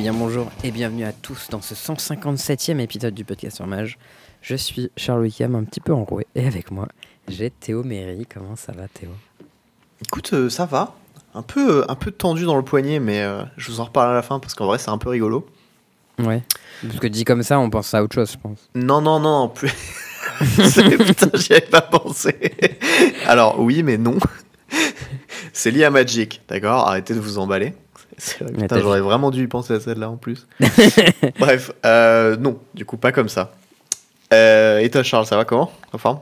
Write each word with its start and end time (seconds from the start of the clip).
bien 0.00 0.14
bonjour 0.14 0.50
et 0.64 0.70
bienvenue 0.70 1.04
à 1.04 1.12
tous 1.12 1.48
dans 1.50 1.60
ce 1.60 1.74
157e 1.74 2.78
épisode 2.78 3.12
du 3.12 3.22
podcast 3.22 3.56
sur 3.56 3.66
Mage. 3.66 3.98
Je 4.40 4.56
suis 4.56 4.90
Charles 4.96 5.20
Wickham, 5.20 5.54
un 5.54 5.64
petit 5.64 5.80
peu 5.80 5.92
enroué, 5.92 6.26
et 6.34 6.46
avec 6.46 6.70
moi, 6.70 6.88
j'ai 7.28 7.50
Théo 7.50 7.84
Méry. 7.84 8.24
Comment 8.24 8.56
ça 8.56 8.72
va 8.72 8.88
Théo? 8.88 9.10
Écoute, 10.00 10.30
euh, 10.32 10.48
ça 10.48 10.64
va. 10.64 10.94
Un 11.34 11.42
peu, 11.42 11.80
euh, 11.80 11.90
un 11.90 11.96
peu 11.96 12.12
tendu 12.12 12.46
dans 12.46 12.56
le 12.56 12.62
poignet, 12.62 12.98
mais 12.98 13.20
euh, 13.20 13.42
je 13.58 13.70
vous 13.70 13.80
en 13.80 13.84
reparle 13.84 14.10
à 14.12 14.14
la 14.14 14.22
fin 14.22 14.38
parce 14.38 14.54
qu'en 14.54 14.64
vrai, 14.64 14.78
c'est 14.78 14.88
un 14.88 14.96
peu 14.96 15.10
rigolo. 15.10 15.46
Ouais. 16.18 16.42
Parce 16.80 16.98
que 16.98 17.06
dit 17.06 17.24
comme 17.24 17.42
ça, 17.42 17.58
on 17.60 17.68
pense 17.68 17.92
à 17.92 18.02
autre 18.02 18.14
chose, 18.14 18.32
je 18.32 18.38
pense. 18.38 18.70
Non, 18.74 19.02
non, 19.02 19.20
non, 19.20 19.50
plus. 19.50 19.70
Putain, 20.38 21.30
j'y 21.34 21.52
avais 21.52 21.60
pas 21.60 21.82
pensé. 21.82 22.54
Alors, 23.26 23.60
oui, 23.60 23.82
mais 23.82 23.98
non. 23.98 24.16
C'est 25.52 25.70
lié 25.70 25.84
à 25.84 25.90
Magic, 25.90 26.40
d'accord? 26.48 26.88
Arrêtez 26.88 27.12
de 27.12 27.20
vous 27.20 27.36
emballer. 27.36 27.74
C'est 28.22 28.42
vrai, 28.44 28.52
Mais 28.52 28.62
putain, 28.64 28.76
t'as 28.76 28.82
j'aurais 28.82 29.00
vraiment 29.00 29.30
dû 29.30 29.42
y 29.44 29.46
penser 29.46 29.72
à 29.74 29.80
celle-là 29.80 30.10
en 30.10 30.16
plus. 30.16 30.46
Bref, 31.38 31.72
euh, 31.86 32.36
non, 32.36 32.58
du 32.74 32.84
coup, 32.84 32.96
pas 32.96 33.12
comme 33.12 33.28
ça. 33.28 33.52
Euh, 34.32 34.78
et 34.78 34.90
toi, 34.90 35.02
Charles, 35.02 35.26
ça 35.26 35.36
va 35.36 35.44
comment 35.44 35.70
En 35.92 35.98
forme? 35.98 36.20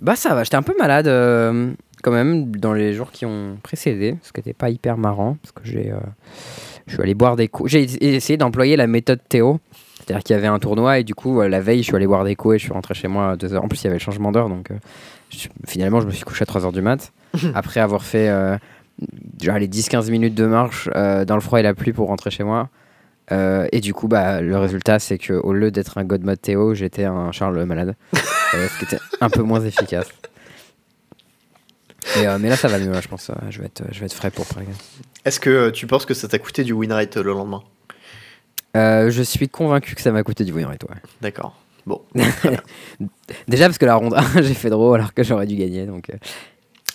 Bah 0.00 0.16
ça 0.16 0.34
va, 0.34 0.44
j'étais 0.44 0.56
un 0.56 0.62
peu 0.62 0.74
malade 0.78 1.08
euh, 1.08 1.72
quand 2.02 2.10
même 2.10 2.54
dans 2.56 2.72
les 2.72 2.94
jours 2.94 3.10
qui 3.10 3.26
ont 3.26 3.58
précédé, 3.62 4.16
ce 4.22 4.32
qui 4.32 4.40
n'était 4.40 4.54
pas 4.54 4.70
hyper 4.70 4.96
marrant, 4.96 5.36
parce 5.42 5.52
que 5.52 5.60
j'ai, 5.64 5.90
euh, 5.90 5.96
je 6.86 6.94
suis 6.94 7.02
allé 7.02 7.14
boire 7.14 7.36
des 7.36 7.48
coups. 7.48 7.70
J'ai 7.70 7.82
essayé 8.14 8.36
d'employer 8.38 8.76
la 8.76 8.86
méthode 8.86 9.20
Théo, 9.28 9.60
c'est-à-dire 9.98 10.22
qu'il 10.22 10.34
y 10.34 10.38
avait 10.38 10.46
un 10.46 10.58
tournoi 10.58 10.98
et 11.00 11.04
du 11.04 11.14
coup 11.14 11.42
la 11.42 11.60
veille 11.60 11.80
je 11.80 11.84
suis 11.84 11.96
allé 11.96 12.06
boire 12.06 12.24
des 12.24 12.34
coups 12.34 12.54
et 12.54 12.58
je 12.58 12.64
suis 12.64 12.72
rentré 12.72 12.94
chez 12.94 13.08
moi 13.08 13.32
à 13.32 13.36
2h. 13.36 13.58
En 13.58 13.68
plus 13.68 13.82
il 13.82 13.84
y 13.84 13.86
avait 13.88 13.96
le 13.96 14.02
changement 14.02 14.32
d'heure, 14.32 14.48
donc 14.48 14.68
je- 15.28 15.48
finalement 15.66 16.00
je 16.00 16.06
me 16.06 16.12
suis 16.12 16.24
couché 16.24 16.44
à 16.44 16.46
3h 16.46 16.72
du 16.72 16.80
mat, 16.80 17.12
après 17.54 17.80
avoir 17.80 18.02
fait 18.02 18.30
euh, 18.30 18.56
genre 19.42 19.58
les 19.58 19.68
10-15 19.68 20.10
minutes 20.10 20.34
de 20.34 20.46
marche 20.46 20.88
euh, 20.94 21.24
dans 21.24 21.34
le 21.34 21.40
froid 21.40 21.60
et 21.60 21.62
la 21.62 21.74
pluie 21.74 21.92
pour 21.92 22.08
rentrer 22.08 22.30
chez 22.30 22.44
moi. 22.44 22.68
Euh, 23.32 23.68
et 23.72 23.80
du 23.80 23.94
coup, 23.94 24.08
bah, 24.08 24.40
le 24.40 24.58
résultat, 24.58 24.98
c'est 24.98 25.18
que 25.18 25.32
au 25.32 25.52
lieu 25.52 25.70
d'être 25.70 25.98
un 25.98 26.04
God 26.04 26.24
Mode 26.24 26.40
Théo, 26.40 26.74
j'étais 26.74 27.04
un 27.04 27.32
Charles 27.32 27.64
malade. 27.64 27.94
Euh, 28.52 28.66
ce 28.66 28.78
qui 28.80 28.84
était 28.84 29.00
un 29.20 29.30
peu 29.30 29.42
moins 29.42 29.60
efficace. 29.64 30.08
Et, 32.16 32.26
mais 32.40 32.48
là, 32.48 32.56
ça 32.56 32.66
va 32.66 32.80
mieux, 32.80 32.90
là, 32.90 33.00
je 33.00 33.06
pense. 33.06 33.30
je, 33.48 33.60
vais 33.60 33.66
être, 33.66 33.84
je 33.92 34.00
vais 34.00 34.06
être 34.06 34.12
frais 34.12 34.32
pour 34.32 34.44
Prague. 34.44 34.66
Est-ce 35.24 35.38
que 35.38 35.70
tu 35.70 35.86
penses 35.86 36.04
que 36.04 36.14
ça 36.14 36.26
t'a 36.26 36.40
coûté 36.40 36.64
du 36.64 36.72
win 36.72 36.92
rate 36.92 37.16
le 37.16 37.30
lendemain? 37.30 37.62
Je 38.74 39.22
suis 39.22 39.48
convaincu 39.48 39.94
que 39.94 40.02
ça 40.02 40.10
m'a 40.10 40.24
coûté 40.24 40.42
du 40.42 40.50
win 40.50 40.66
rate, 40.66 40.82
ouais. 40.82 40.96
D'accord. 41.20 41.54
Bon. 41.86 42.02
Déjà 43.48 43.66
parce 43.66 43.78
que 43.78 43.86
la 43.86 43.94
ronde 43.94 44.14
1, 44.14 44.42
j'ai 44.42 44.54
fait 44.54 44.68
draw 44.68 44.94
alors 44.94 45.14
que 45.14 45.22
j'aurais 45.22 45.46
dû 45.46 45.54
gagner, 45.54 45.86
donc 45.86 46.10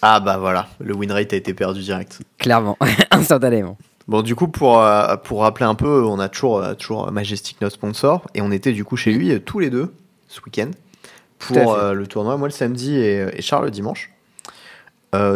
Ah 0.02 0.20
bah 0.20 0.38
voilà, 0.38 0.68
le 0.80 0.94
win 0.94 1.12
rate 1.12 1.34
a 1.34 1.36
été 1.36 1.54
perdu 1.54 1.82
direct. 1.82 2.20
clairement, 2.38 2.78
instantanément. 3.12 3.78
Bon, 4.08 4.22
du 4.22 4.36
coup, 4.36 4.48
pour, 4.48 4.80
euh, 4.82 5.16
pour 5.18 5.42
rappeler 5.42 5.66
un 5.66 5.74
peu, 5.74 6.04
on 6.06 6.20
a 6.20 6.30
toujours, 6.30 6.60
euh, 6.62 6.76
toujours 6.76 7.12
Majestic, 7.12 7.60
notre 7.62 7.76
sponsor, 7.76 8.24
et 8.36 8.42
on 8.42 8.52
était 8.52 8.72
du 8.72 8.86
coup 8.86 8.98
chez 8.98 9.12
lui 9.12 9.32
euh, 9.32 9.40
tous 9.40 9.58
les 9.60 9.72
deux 9.72 9.94
ce 10.28 10.42
week-end 10.46 10.70
pour 11.40 11.74
euh, 11.74 11.94
le 11.94 12.06
tournoi, 12.06 12.38
moi 12.38 12.48
le 12.48 12.52
samedi 12.54 12.96
et, 12.96 13.26
et 13.36 13.42
Charles 13.42 13.66
le 13.66 13.72
dimanche. 13.72 14.12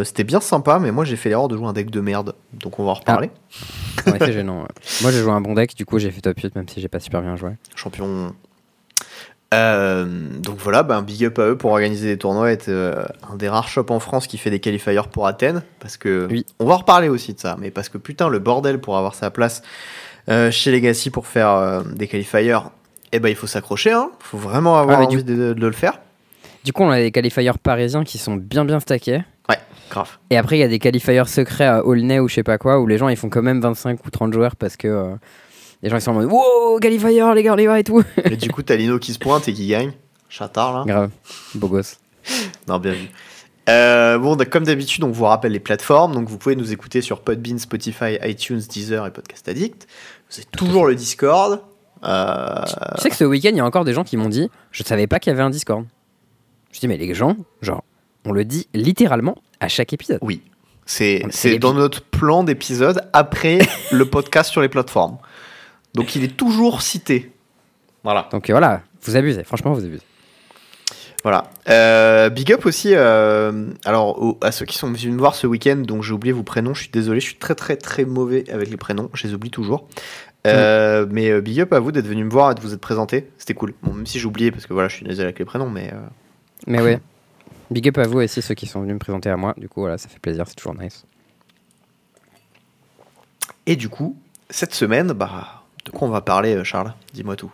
C'était 0.03 0.25
bien 0.25 0.41
sympa, 0.41 0.77
mais 0.77 0.91
moi 0.91 1.05
j'ai 1.05 1.15
fait 1.15 1.29
l'erreur 1.29 1.47
de 1.47 1.55
jouer 1.55 1.65
un 1.65 1.71
deck 1.71 1.89
de 1.89 2.01
merde, 2.01 2.35
donc 2.51 2.79
on 2.79 2.83
va 2.83 2.91
en 2.91 2.95
reparler. 2.95 3.31
Ouais, 4.05 4.17
c'est 4.19 4.33
gênant. 4.33 4.63
ouais. 4.63 4.67
Moi, 5.01 5.11
j'ai 5.11 5.21
joué 5.21 5.31
un 5.31 5.39
bon 5.39 5.53
deck, 5.53 5.73
du 5.73 5.85
coup, 5.85 5.99
j'ai 5.99 6.11
fait 6.11 6.19
top 6.19 6.37
8, 6.37 6.53
même 6.57 6.67
si 6.67 6.81
j'ai 6.81 6.89
pas 6.89 6.99
super 6.99 7.21
bien 7.21 7.37
joué. 7.37 7.51
Champion. 7.75 8.33
Euh, 9.53 10.05
donc 10.39 10.57
voilà, 10.59 10.83
ben, 10.83 11.01
big 11.01 11.25
up 11.25 11.39
à 11.39 11.47
eux 11.47 11.57
pour 11.57 11.71
organiser 11.71 12.07
des 12.07 12.17
tournois, 12.17 12.51
être 12.51 12.69
euh, 12.69 13.03
un 13.31 13.35
des 13.35 13.49
rares 13.49 13.67
shops 13.67 13.89
en 13.89 13.99
France 13.99 14.27
qui 14.27 14.37
fait 14.37 14.51
des 14.51 14.59
qualifiers 14.59 15.01
pour 15.11 15.25
Athènes, 15.25 15.63
parce 15.79 15.97
que 15.97 16.27
Oui. 16.29 16.45
on 16.59 16.65
va 16.65 16.75
en 16.75 16.77
reparler 16.77 17.09
aussi 17.09 17.33
de 17.33 17.39
ça, 17.39 17.55
mais 17.59 17.71
parce 17.71 17.89
que 17.89 17.97
putain 17.97 18.29
le 18.29 18.37
bordel 18.39 18.79
pour 18.79 18.95
avoir 18.97 19.15
sa 19.15 19.31
place 19.31 19.63
euh, 20.29 20.51
chez 20.51 20.71
Legacy 20.71 21.09
pour 21.09 21.25
faire 21.25 21.83
des 21.95 22.07
qualifiers, 22.07 22.55
eh 23.11 23.19
ben 23.19 23.29
il 23.29 23.35
faut 23.35 23.47
s'accrocher, 23.47 23.91
hein. 23.91 24.11
faut 24.19 24.37
vraiment 24.37 24.77
avoir 24.77 25.01
Ah, 25.01 25.05
du- 25.07 25.15
envie 25.15 25.23
de, 25.23 25.53
de 25.53 25.65
le 25.67 25.73
faire. 25.73 25.99
Du 26.63 26.71
coup, 26.73 26.83
on 26.83 26.91
a 26.91 26.99
des 26.99 27.09
qualifiers 27.11 27.49
parisiens 27.63 28.03
qui 28.03 28.17
sont 28.19 28.35
bien 28.35 28.65
bien 28.65 28.79
stackés. 28.79 29.21
Ouais, 29.49 29.57
grave. 29.89 30.09
Et 30.29 30.37
après, 30.37 30.57
il 30.57 30.59
y 30.59 30.63
a 30.63 30.67
des 30.67 30.77
qualifiers 30.77 31.23
secrets 31.25 31.65
à 31.65 31.83
Aulnay 31.83 32.19
ou 32.19 32.27
je 32.27 32.35
sais 32.35 32.43
pas 32.43 32.59
quoi, 32.59 32.79
où 32.79 32.85
les 32.85 32.99
gens 32.99 33.09
ils 33.09 33.15
font 33.17 33.29
quand 33.29 33.41
même 33.41 33.61
25 33.61 34.05
ou 34.05 34.09
30 34.11 34.31
joueurs 34.31 34.55
parce 34.55 34.77
que 34.77 35.15
les 35.81 35.89
gens 35.89 35.99
sont 35.99 36.11
en 36.11 36.15
mode 36.15 36.31
Wow, 36.31 36.79
qualifier, 36.79 37.09
les 37.35 37.43
gars, 37.43 37.79
et 37.79 37.83
tout. 37.83 38.03
Et 38.25 38.35
du 38.35 38.49
coup 38.51 38.61
t'as 38.63 38.75
Lino 38.75 38.99
qui 38.99 39.13
se 39.13 39.19
pointe 39.19 39.47
et 39.47 39.53
qui 39.53 39.67
gagne, 39.67 39.91
chatard 40.29 40.73
là. 40.79 40.83
Grave, 40.85 41.11
beau 41.55 41.67
gosse. 41.67 41.99
Non, 42.67 42.79
bien 42.79 42.91
vu. 42.93 43.09
Euh, 43.69 44.17
bon, 44.17 44.35
comme 44.49 44.63
d'habitude, 44.63 45.03
on 45.03 45.11
vous 45.11 45.25
rappelle 45.25 45.51
les 45.51 45.59
plateformes. 45.59 46.13
Donc, 46.13 46.27
vous 46.27 46.37
pouvez 46.37 46.55
nous 46.55 46.71
écouter 46.73 47.01
sur 47.01 47.21
Podbean, 47.21 47.59
Spotify, 47.59 48.17
iTunes, 48.23 48.61
Deezer 48.67 49.05
et 49.05 49.11
Podcast 49.11 49.47
Addict. 49.47 49.87
Vous 50.29 50.37
avez 50.37 50.45
toujours 50.45 50.87
le 50.87 50.95
Discord. 50.95 51.61
Euh, 52.03 52.63
Tu 52.95 53.01
sais 53.01 53.09
que 53.09 53.15
ce 53.15 53.25
week-end, 53.25 53.49
il 53.51 53.57
y 53.57 53.59
a 53.59 53.65
encore 53.65 53.85
des 53.85 53.93
gens 53.93 54.03
qui 54.03 54.17
m'ont 54.17 54.29
dit 54.29 54.49
Je 54.71 54.83
savais 54.83 55.05
pas 55.05 55.19
qu'il 55.19 55.31
y 55.31 55.33
avait 55.33 55.43
un 55.43 55.49
Discord. 55.51 55.85
Je 56.71 56.79
dis, 56.79 56.87
mais 56.87 56.97
les 56.97 57.13
gens, 57.13 57.35
genre, 57.61 57.83
on 58.25 58.31
le 58.31 58.45
dit 58.45 58.67
littéralement 58.73 59.35
à 59.59 59.67
chaque 59.67 59.93
épisode. 59.93 60.19
oui, 60.21 60.41
c'est 60.85 61.23
dans 61.59 61.73
notre 61.73 62.01
plan 62.03 62.43
d'épisode 62.43 63.01
après 63.13 63.59
le 63.91 64.05
podcast 64.05 64.51
sur 64.51 64.61
les 64.61 64.69
plateformes. 64.69 65.17
Donc, 65.93 66.15
il 66.15 66.23
est 66.23 66.35
toujours 66.37 66.81
cité. 66.81 67.31
Voilà. 68.03 68.29
Donc 68.31 68.49
voilà, 68.49 68.81
vous 69.03 69.17
abusez, 69.17 69.43
franchement, 69.43 69.73
vous 69.73 69.83
abusez. 69.83 70.03
Voilà. 71.23 71.49
Euh, 71.67 72.29
big 72.29 72.53
up 72.53 72.65
aussi 72.65 72.91
euh, 72.93 73.65
alors, 73.83 74.21
aux- 74.23 74.37
à 74.41 74.53
ceux 74.53 74.65
qui 74.65 74.77
sont 74.77 74.87
venus 74.87 75.05
me 75.07 75.17
voir 75.17 75.35
ce 75.35 75.47
week-end, 75.47 75.75
donc 75.77 76.01
j'ai 76.03 76.13
oublié 76.13 76.31
vos 76.31 76.43
prénoms, 76.43 76.73
je 76.73 76.83
suis 76.83 76.91
désolé, 76.91 77.19
je 77.19 77.25
suis 77.25 77.35
très 77.35 77.55
très 77.55 77.75
très 77.75 78.05
mauvais 78.05 78.49
avec 78.49 78.69
les 78.69 78.77
prénoms, 78.77 79.09
je 79.13 79.27
les 79.27 79.33
oublie 79.33 79.49
toujours. 79.51 79.87
Euh, 80.47 81.05
Mais 81.11 81.29
euh, 81.29 81.41
big 81.41 81.59
up 81.59 81.73
à 81.73 81.79
vous 81.79 81.91
d'être 81.91 82.07
venu 82.07 82.23
me 82.23 82.29
voir 82.29 82.51
et 82.51 82.55
de 82.55 82.61
vous 82.61 82.73
être 82.73 82.79
présenté, 82.79 83.29
c'était 83.37 83.53
cool. 83.53 83.73
Bon, 83.83 83.91
même 83.93 84.05
si 84.05 84.17
j'ai 84.17 84.27
oublié 84.27 84.49
parce 84.51 84.65
que 84.65 84.71
voilà, 84.73 84.87
je 84.87 84.95
suis 84.95 85.05
désolé 85.05 85.25
avec 85.25 85.39
les 85.39 85.45
prénoms, 85.45 85.69
mais 85.69 85.91
Mais 86.67 86.79
ouais, 86.81 87.01
big 87.69 87.89
up 87.89 87.97
à 87.97 88.07
vous 88.07 88.19
aussi, 88.19 88.41
ceux 88.41 88.55
qui 88.55 88.65
sont 88.65 88.79
venus 88.79 88.93
me 88.93 88.99
présenter 88.99 89.29
à 89.29 89.35
moi. 89.35 89.53
Du 89.57 89.67
coup, 89.67 89.81
voilà, 89.81 89.97
ça 89.97 90.07
fait 90.07 90.19
plaisir, 90.19 90.45
c'est 90.47 90.55
toujours 90.55 90.75
nice. 90.81 91.03
Et 93.65 93.75
du 93.75 93.89
coup, 93.89 94.15
cette 94.49 94.73
semaine, 94.73 95.11
bah, 95.11 95.58
de 95.85 95.91
quoi 95.91 96.07
on 96.07 96.11
va 96.11 96.21
parler, 96.21 96.55
euh, 96.55 96.63
Charles? 96.63 96.93
Dis-moi 97.13 97.35
tout. 97.35 97.51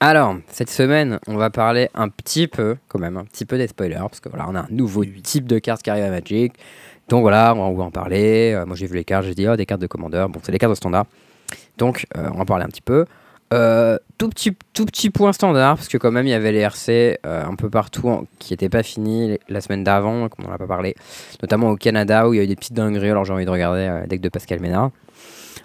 Alors, 0.00 0.36
cette 0.48 0.70
semaine, 0.70 1.20
on 1.28 1.36
va 1.36 1.50
parler 1.50 1.88
un 1.94 2.08
petit 2.08 2.48
peu, 2.48 2.76
quand 2.88 2.98
même, 2.98 3.16
un 3.16 3.24
petit 3.24 3.44
peu 3.44 3.56
des 3.56 3.68
spoilers, 3.68 3.98
parce 4.00 4.18
que 4.20 4.28
voilà, 4.28 4.46
on 4.48 4.54
a 4.56 4.60
un 4.60 4.66
nouveau 4.70 5.04
type 5.04 5.46
de 5.46 5.58
carte 5.60 5.82
qui 5.82 5.90
arrive 5.90 6.04
à 6.04 6.10
Magic. 6.10 6.54
Donc 7.08 7.22
voilà, 7.22 7.54
on 7.54 7.72
va 7.74 7.84
en 7.84 7.90
parler. 7.90 8.52
Euh, 8.54 8.66
moi, 8.66 8.74
j'ai 8.74 8.86
vu 8.86 8.96
les 8.96 9.04
cartes, 9.04 9.24
j'ai 9.26 9.34
dit, 9.34 9.46
oh, 9.48 9.54
des 9.56 9.66
cartes 9.66 9.80
de 9.80 9.86
commandeur. 9.86 10.28
Bon, 10.28 10.40
c'est 10.42 10.50
les 10.50 10.58
cartes 10.58 10.72
de 10.72 10.76
standard. 10.76 11.04
Donc, 11.78 12.06
euh, 12.16 12.28
on 12.32 12.36
va 12.36 12.42
en 12.42 12.44
parler 12.44 12.64
un 12.64 12.68
petit 12.68 12.80
peu. 12.80 13.04
Euh, 13.54 13.98
tout, 14.18 14.28
petit, 14.30 14.56
tout 14.72 14.86
petit 14.86 15.10
point 15.10 15.32
standard, 15.32 15.76
parce 15.76 15.88
que 15.88 15.98
quand 15.98 16.10
même, 16.10 16.26
il 16.26 16.30
y 16.30 16.34
avait 16.34 16.52
les 16.52 16.60
RC 16.60 17.18
un 17.22 17.54
peu 17.54 17.68
partout 17.70 18.08
en- 18.08 18.24
qui 18.38 18.52
n'étaient 18.54 18.70
pas 18.70 18.82
finis 18.82 19.38
la 19.48 19.60
semaine 19.60 19.84
d'avant, 19.84 20.28
comme 20.30 20.46
on 20.46 20.48
n'en 20.48 20.54
a 20.54 20.58
pas 20.58 20.66
parlé. 20.66 20.94
Notamment 21.42 21.68
au 21.70 21.76
Canada, 21.76 22.28
où 22.28 22.34
il 22.34 22.38
y 22.38 22.40
a 22.40 22.44
eu 22.44 22.46
des 22.46 22.56
petites 22.56 22.72
dingueries. 22.74 23.10
Alors, 23.10 23.24
j'ai 23.26 23.34
envie 23.34 23.44
de 23.44 23.50
regarder 23.50 24.04
deck 24.08 24.20
de 24.22 24.28
Pascal 24.30 24.58
Ménard. 24.60 24.90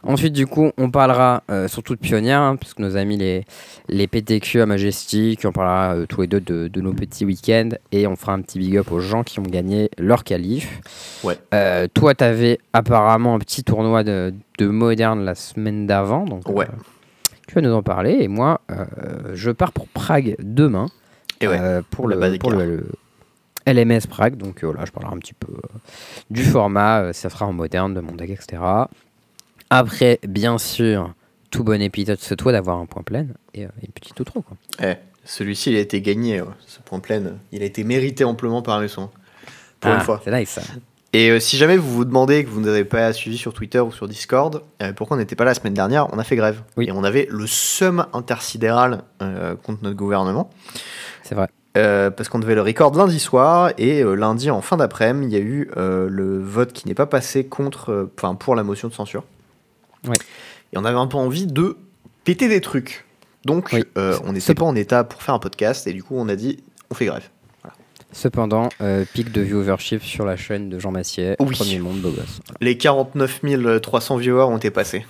Ensuite, 0.03 0.33
du 0.33 0.47
coup, 0.47 0.71
on 0.77 0.89
parlera 0.91 1.43
euh, 1.51 1.67
surtout 1.67 1.95
de 1.95 1.99
pionnières, 1.99 2.41
hein, 2.41 2.55
puisque 2.55 2.79
nos 2.79 2.95
amis 2.97 3.17
les, 3.17 3.45
les 3.89 4.07
PTQ 4.07 4.61
à 4.61 4.65
Majestic, 4.65 5.41
on 5.45 5.51
parlera 5.51 5.95
euh, 5.95 6.05
tous 6.07 6.21
les 6.21 6.27
deux 6.27 6.39
de, 6.41 6.67
de 6.67 6.81
nos 6.81 6.93
petits 6.93 7.25
week-ends 7.25 7.69
et 7.91 8.07
on 8.07 8.15
fera 8.15 8.33
un 8.33 8.41
petit 8.41 8.59
big 8.59 8.77
up 8.77 8.91
aux 8.91 8.99
gens 8.99 9.23
qui 9.23 9.39
ont 9.39 9.43
gagné 9.43 9.89
leur 9.97 10.23
qualif. 10.23 10.79
Ouais. 11.23 11.37
Euh, 11.53 11.87
toi, 11.93 12.13
tu 12.15 12.23
avais 12.23 12.59
apparemment 12.73 13.35
un 13.35 13.39
petit 13.39 13.63
tournoi 13.63 14.03
de, 14.03 14.33
de 14.59 14.67
moderne 14.67 15.23
la 15.25 15.35
semaine 15.35 15.87
d'avant, 15.87 16.25
donc 16.25 16.47
Ouais. 16.49 16.65
euh, 16.65 17.31
tu 17.47 17.55
vas 17.55 17.61
nous 17.61 17.73
en 17.73 17.83
parler. 17.83 18.17
Et 18.19 18.27
moi, 18.27 18.61
euh, 18.71 18.85
je 19.33 19.51
pars 19.51 19.71
pour 19.71 19.87
Prague 19.87 20.35
demain 20.39 20.87
Et 21.41 21.47
ouais, 21.47 21.57
pour, 21.91 22.07
le, 22.07 22.37
pour 22.37 22.51
le, 22.51 22.65
le 23.65 23.73
LMS 23.73 24.07
Prague. 24.09 24.35
Donc 24.37 24.63
voilà, 24.63 24.85
je 24.85 24.91
parlerai 24.91 25.13
un 25.15 25.19
petit 25.19 25.33
peu 25.33 25.53
du 26.29 26.43
format, 26.43 27.13
ça 27.13 27.29
sera 27.29 27.45
en 27.45 27.53
moderne, 27.53 27.93
de 27.93 27.99
mon 28.01 28.13
deck, 28.13 28.29
etc. 28.29 28.61
Après, 29.69 30.19
bien 30.27 30.57
sûr, 30.57 31.13
tout 31.51 31.63
bon 31.63 31.81
épisode 31.81 32.19
se 32.19 32.33
doit 32.35 32.51
d'avoir 32.51 32.77
un 32.77 32.85
point 32.85 33.03
plein 33.03 33.27
et 33.53 33.65
euh, 33.65 33.69
une 33.81 33.91
petite 33.91 34.19
outro. 34.19 34.41
Quoi. 34.41 34.57
Eh, 34.81 34.95
celui-ci, 35.25 35.71
il 35.71 35.75
a 35.77 35.79
été 35.79 36.01
gagné, 36.01 36.41
ouais, 36.41 36.47
ce 36.65 36.79
point 36.79 36.99
plein. 36.99 37.21
Il 37.51 37.61
a 37.61 37.65
été 37.65 37.83
mérité 37.83 38.23
amplement 38.23 38.61
par 38.61 38.79
mes 38.79 38.87
soins. 38.87 39.11
Pour 39.79 39.91
une 39.91 39.97
Ah, 39.97 40.03
fois. 40.03 40.21
C'est 40.23 40.31
nice 40.31 40.49
ça. 40.49 40.61
Et 41.13 41.29
euh, 41.31 41.39
si 41.39 41.57
jamais 41.57 41.77
vous 41.77 41.89
vous 41.91 42.05
demandez 42.05 42.43
que 42.43 42.49
vous 42.49 42.61
n'avez 42.61 42.83
pas 42.83 43.11
suivi 43.13 43.37
sur 43.37 43.53
Twitter 43.53 43.79
ou 43.79 43.91
sur 43.91 44.07
Discord, 44.07 44.61
euh, 44.81 44.93
pourquoi 44.93 45.15
on 45.15 45.19
n'était 45.19 45.35
pas 45.35 45.45
là 45.45 45.51
la 45.51 45.55
semaine 45.55 45.73
dernière 45.73 46.13
On 46.13 46.19
a 46.19 46.23
fait 46.23 46.35
grève. 46.35 46.61
Oui. 46.75 46.87
Et 46.87 46.91
on 46.91 47.03
avait 47.03 47.27
le 47.29 47.47
seum 47.47 48.05
intersidéral 48.13 49.03
euh, 49.21 49.55
contre 49.55 49.83
notre 49.83 49.95
gouvernement. 49.95 50.49
C'est 51.23 51.35
vrai. 51.35 51.47
Euh, 51.77 52.09
parce 52.09 52.27
qu'on 52.27 52.39
devait 52.39 52.55
le 52.55 52.61
record 52.61 52.93
lundi 52.95 53.19
soir 53.19 53.71
et 53.77 54.01
euh, 54.03 54.15
lundi 54.15 54.49
en 54.49 54.61
fin 54.61 54.77
d'après-midi, 54.77 55.35
il 55.35 55.37
y 55.37 55.41
a 55.41 55.43
eu 55.45 55.69
euh, 55.77 56.07
le 56.09 56.39
vote 56.39 56.73
qui 56.73 56.87
n'est 56.87 56.95
pas 56.95 57.05
passé 57.05 57.45
contre, 57.45 57.91
euh, 57.91 58.11
enfin 58.17 58.33
pour 58.35 58.55
la 58.55 58.63
motion 58.63 58.87
de 58.87 58.93
censure. 58.93 59.23
Ouais. 60.05 60.15
Et 60.73 60.77
on 60.77 60.85
avait 60.85 60.97
un 60.97 61.07
peu 61.07 61.17
envie 61.17 61.47
de 61.47 61.77
péter 62.23 62.47
des 62.47 62.61
trucs. 62.61 63.05
Donc 63.45 63.69
Oui. 63.71 63.83
euh, 63.97 64.17
on 64.25 64.33
n'était 64.33 64.53
pas 64.55 64.65
en 64.65 64.75
état 64.75 65.03
pour 65.03 65.21
faire 65.23 65.33
un 65.35 65.39
podcast 65.39 65.87
et 65.87 65.93
du 65.93 66.03
coup 66.03 66.15
on 66.17 66.27
a 66.27 66.35
dit 66.35 66.57
on 66.89 66.95
fait 66.95 67.05
grève. 67.05 67.29
Cependant, 68.13 68.69
euh, 68.81 69.03
pic 69.13 69.31
de 69.33 69.41
viewership 69.41 70.01
sur 70.01 70.25
la 70.25 70.37
chaîne 70.37 70.69
de 70.69 70.79
Jean 70.79 70.91
Massier, 70.91 71.35
Oui. 71.39 71.55
premier 71.55 71.79
monde 71.79 71.99
beau 72.01 72.09
gosse. 72.11 72.39
Les 72.61 72.77
49 72.77 73.41
300 73.81 74.17
viewers 74.17 74.43
ont 74.45 74.57
été 74.57 74.71
passés. 74.71 75.05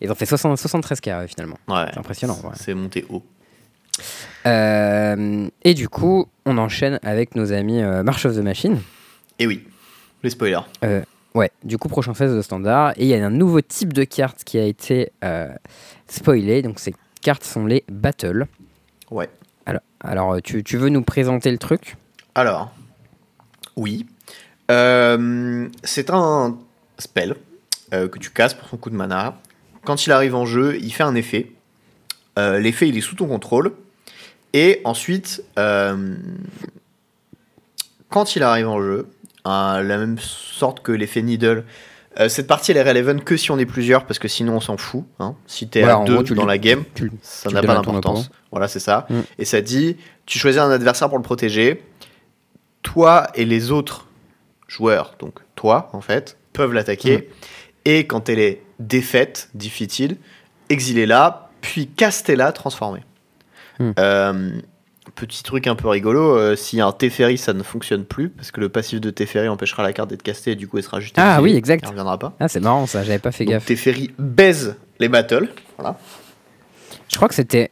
Ils 0.00 0.10
ont 0.10 0.14
fait 0.14 0.24
60 0.26 0.56
73k 0.58 1.18
ouais, 1.18 1.28
finalement. 1.28 1.58
Ouais. 1.68 1.86
C'est 1.92 1.98
impressionnant. 1.98 2.38
ouais. 2.44 2.50
C'est 2.54 2.74
monté 2.74 3.04
haut. 3.08 3.24
Euh, 4.46 5.48
et 5.64 5.74
du 5.74 5.88
coup, 5.88 6.26
on 6.46 6.58
enchaîne 6.58 6.98
avec 7.02 7.34
nos 7.34 7.52
amis 7.52 7.82
March 8.04 8.24
of 8.26 8.34
the 8.36 8.40
Machine. 8.40 8.80
Et 9.38 9.46
oui, 9.46 9.64
les 10.22 10.30
spoilers. 10.30 10.60
Ouais, 11.34 11.50
du 11.64 11.78
coup, 11.78 11.88
prochain 11.88 12.14
phase 12.14 12.34
de 12.34 12.42
standard. 12.42 12.92
Et 12.96 13.02
il 13.02 13.08
y 13.08 13.14
a 13.14 13.26
un 13.26 13.30
nouveau 13.30 13.60
type 13.60 13.92
de 13.92 14.04
carte 14.04 14.44
qui 14.44 14.58
a 14.58 14.64
été 14.64 15.10
euh, 15.24 15.52
spoilé. 16.06 16.62
Donc, 16.62 16.78
ces 16.78 16.94
cartes 17.22 17.44
sont 17.44 17.66
les 17.66 17.84
battles. 17.88 18.46
Ouais. 19.10 19.28
Alors, 19.66 19.82
alors 20.00 20.42
tu, 20.42 20.62
tu 20.62 20.76
veux 20.76 20.90
nous 20.90 21.02
présenter 21.02 21.50
le 21.50 21.58
truc? 21.58 21.96
Alors, 22.34 22.72
oui. 23.76 24.06
Euh, 24.70 25.68
c'est 25.82 26.10
un 26.10 26.56
spell 26.98 27.36
euh, 27.92 28.08
que 28.08 28.18
tu 28.18 28.30
casses 28.30 28.54
pour 28.54 28.68
son 28.68 28.76
coup 28.76 28.90
de 28.90 28.96
mana. 28.96 29.36
Quand 29.84 30.06
il 30.06 30.12
arrive 30.12 30.34
en 30.34 30.46
jeu, 30.46 30.78
il 30.80 30.92
fait 30.92 31.02
un 31.02 31.14
effet. 31.14 31.50
Euh, 32.38 32.58
L'effet, 32.58 32.88
il 32.88 32.96
est 32.96 33.02
sous 33.02 33.16
ton 33.16 33.26
contrôle. 33.26 33.72
Et 34.52 34.80
ensuite, 34.84 35.42
euh, 35.58 36.16
quand 38.08 38.36
il 38.36 38.42
arrive 38.42 38.68
en 38.68 38.80
jeu, 38.80 39.08
la 39.44 39.98
même 39.98 40.18
sorte 40.18 40.80
que 40.80 40.92
l'effet 40.92 41.22
Needle, 41.22 41.64
euh, 42.20 42.28
cette 42.28 42.46
partie 42.46 42.70
elle 42.70 42.76
est 42.76 42.82
relevant 42.82 43.18
que 43.18 43.36
si 43.36 43.50
on 43.50 43.58
est 43.58 43.66
plusieurs, 43.66 44.06
parce 44.06 44.18
que 44.18 44.28
sinon 44.28 44.56
on 44.56 44.60
s'en 44.60 44.76
fout. 44.76 45.04
hein. 45.18 45.34
Si 45.46 45.68
t'es 45.68 45.80
Voilà, 45.80 45.98
à 45.98 46.04
deux 46.04 46.22
gros, 46.22 46.34
dans 46.34 46.46
la 46.46 46.58
game, 46.58 46.84
tu, 46.94 47.10
ça 47.22 47.50
n'a 47.50 47.60
pas 47.60 47.74
d'importance. 47.74 48.30
Voilà, 48.50 48.68
c'est 48.68 48.80
ça. 48.80 49.06
Mm. 49.10 49.20
Et 49.38 49.44
ça 49.44 49.60
dit, 49.60 49.96
tu 50.26 50.38
choisis 50.38 50.60
un 50.60 50.70
adversaire 50.70 51.08
pour 51.08 51.18
le 51.18 51.24
protéger. 51.24 51.82
Toi 52.82 53.26
et 53.34 53.44
les 53.44 53.70
autres 53.72 54.06
joueurs, 54.68 55.16
donc 55.18 55.40
toi 55.56 55.90
en 55.92 56.00
fait, 56.00 56.36
peuvent 56.52 56.72
l'attaquer. 56.72 57.16
Mm. 57.18 57.22
Et 57.86 58.06
quand 58.06 58.28
elle 58.28 58.38
est 58.38 58.62
défaite, 58.78 59.50
defeated, 59.54 60.16
exilez-la, 60.68 61.50
puis 61.60 61.88
castez-la 61.88 62.52
transformée. 62.52 63.04
Mm. 63.80 63.90
Euh, 63.98 64.50
petit 65.14 65.42
truc 65.42 65.66
un 65.66 65.74
peu 65.74 65.88
rigolo, 65.88 66.36
euh, 66.36 66.56
si 66.56 66.80
un 66.80 66.92
Teferi 66.92 67.38
ça 67.38 67.52
ne 67.52 67.62
fonctionne 67.62 68.04
plus, 68.04 68.28
parce 68.30 68.50
que 68.50 68.60
le 68.60 68.68
passif 68.68 69.00
de 69.00 69.10
Teferi 69.10 69.48
empêchera 69.48 69.82
la 69.82 69.92
carte 69.92 70.10
d'être 70.10 70.22
castée 70.22 70.52
et 70.52 70.56
du 70.56 70.66
coup 70.68 70.76
elle 70.78 70.82
sera 70.84 71.00
juste 71.00 71.14
Ah 71.18 71.40
oui, 71.42 71.54
exact. 71.56 71.82
Elle 71.84 71.90
reviendra 71.90 72.18
pas. 72.18 72.34
Ah, 72.40 72.48
c'est 72.48 72.60
marrant 72.60 72.86
ça, 72.86 73.02
j'avais 73.04 73.18
pas 73.18 73.32
fait 73.32 73.44
Donc 73.44 73.54
gaffe. 73.54 73.66
Teferi 73.66 74.10
baise 74.18 74.76
les 74.98 75.08
battles. 75.08 75.48
Voilà. 75.78 75.96
Je 77.08 77.16
crois 77.16 77.28
que 77.28 77.34
c'était. 77.34 77.70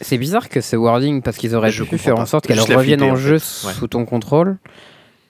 C'est 0.00 0.18
bizarre 0.18 0.48
que 0.48 0.60
ce 0.60 0.76
wording, 0.76 1.20
parce 1.22 1.36
qu'ils 1.36 1.54
auraient 1.54 1.70
Je 1.70 1.84
pu 1.84 1.98
faire 1.98 2.14
pas. 2.14 2.22
en 2.22 2.26
sorte 2.26 2.46
qu'elle 2.46 2.60
revienne 2.60 3.02
en 3.02 3.16
jeu. 3.16 3.34
Ouais. 3.34 3.38
sous 3.74 3.86
ton 3.86 4.04
contrôle. 4.06 4.56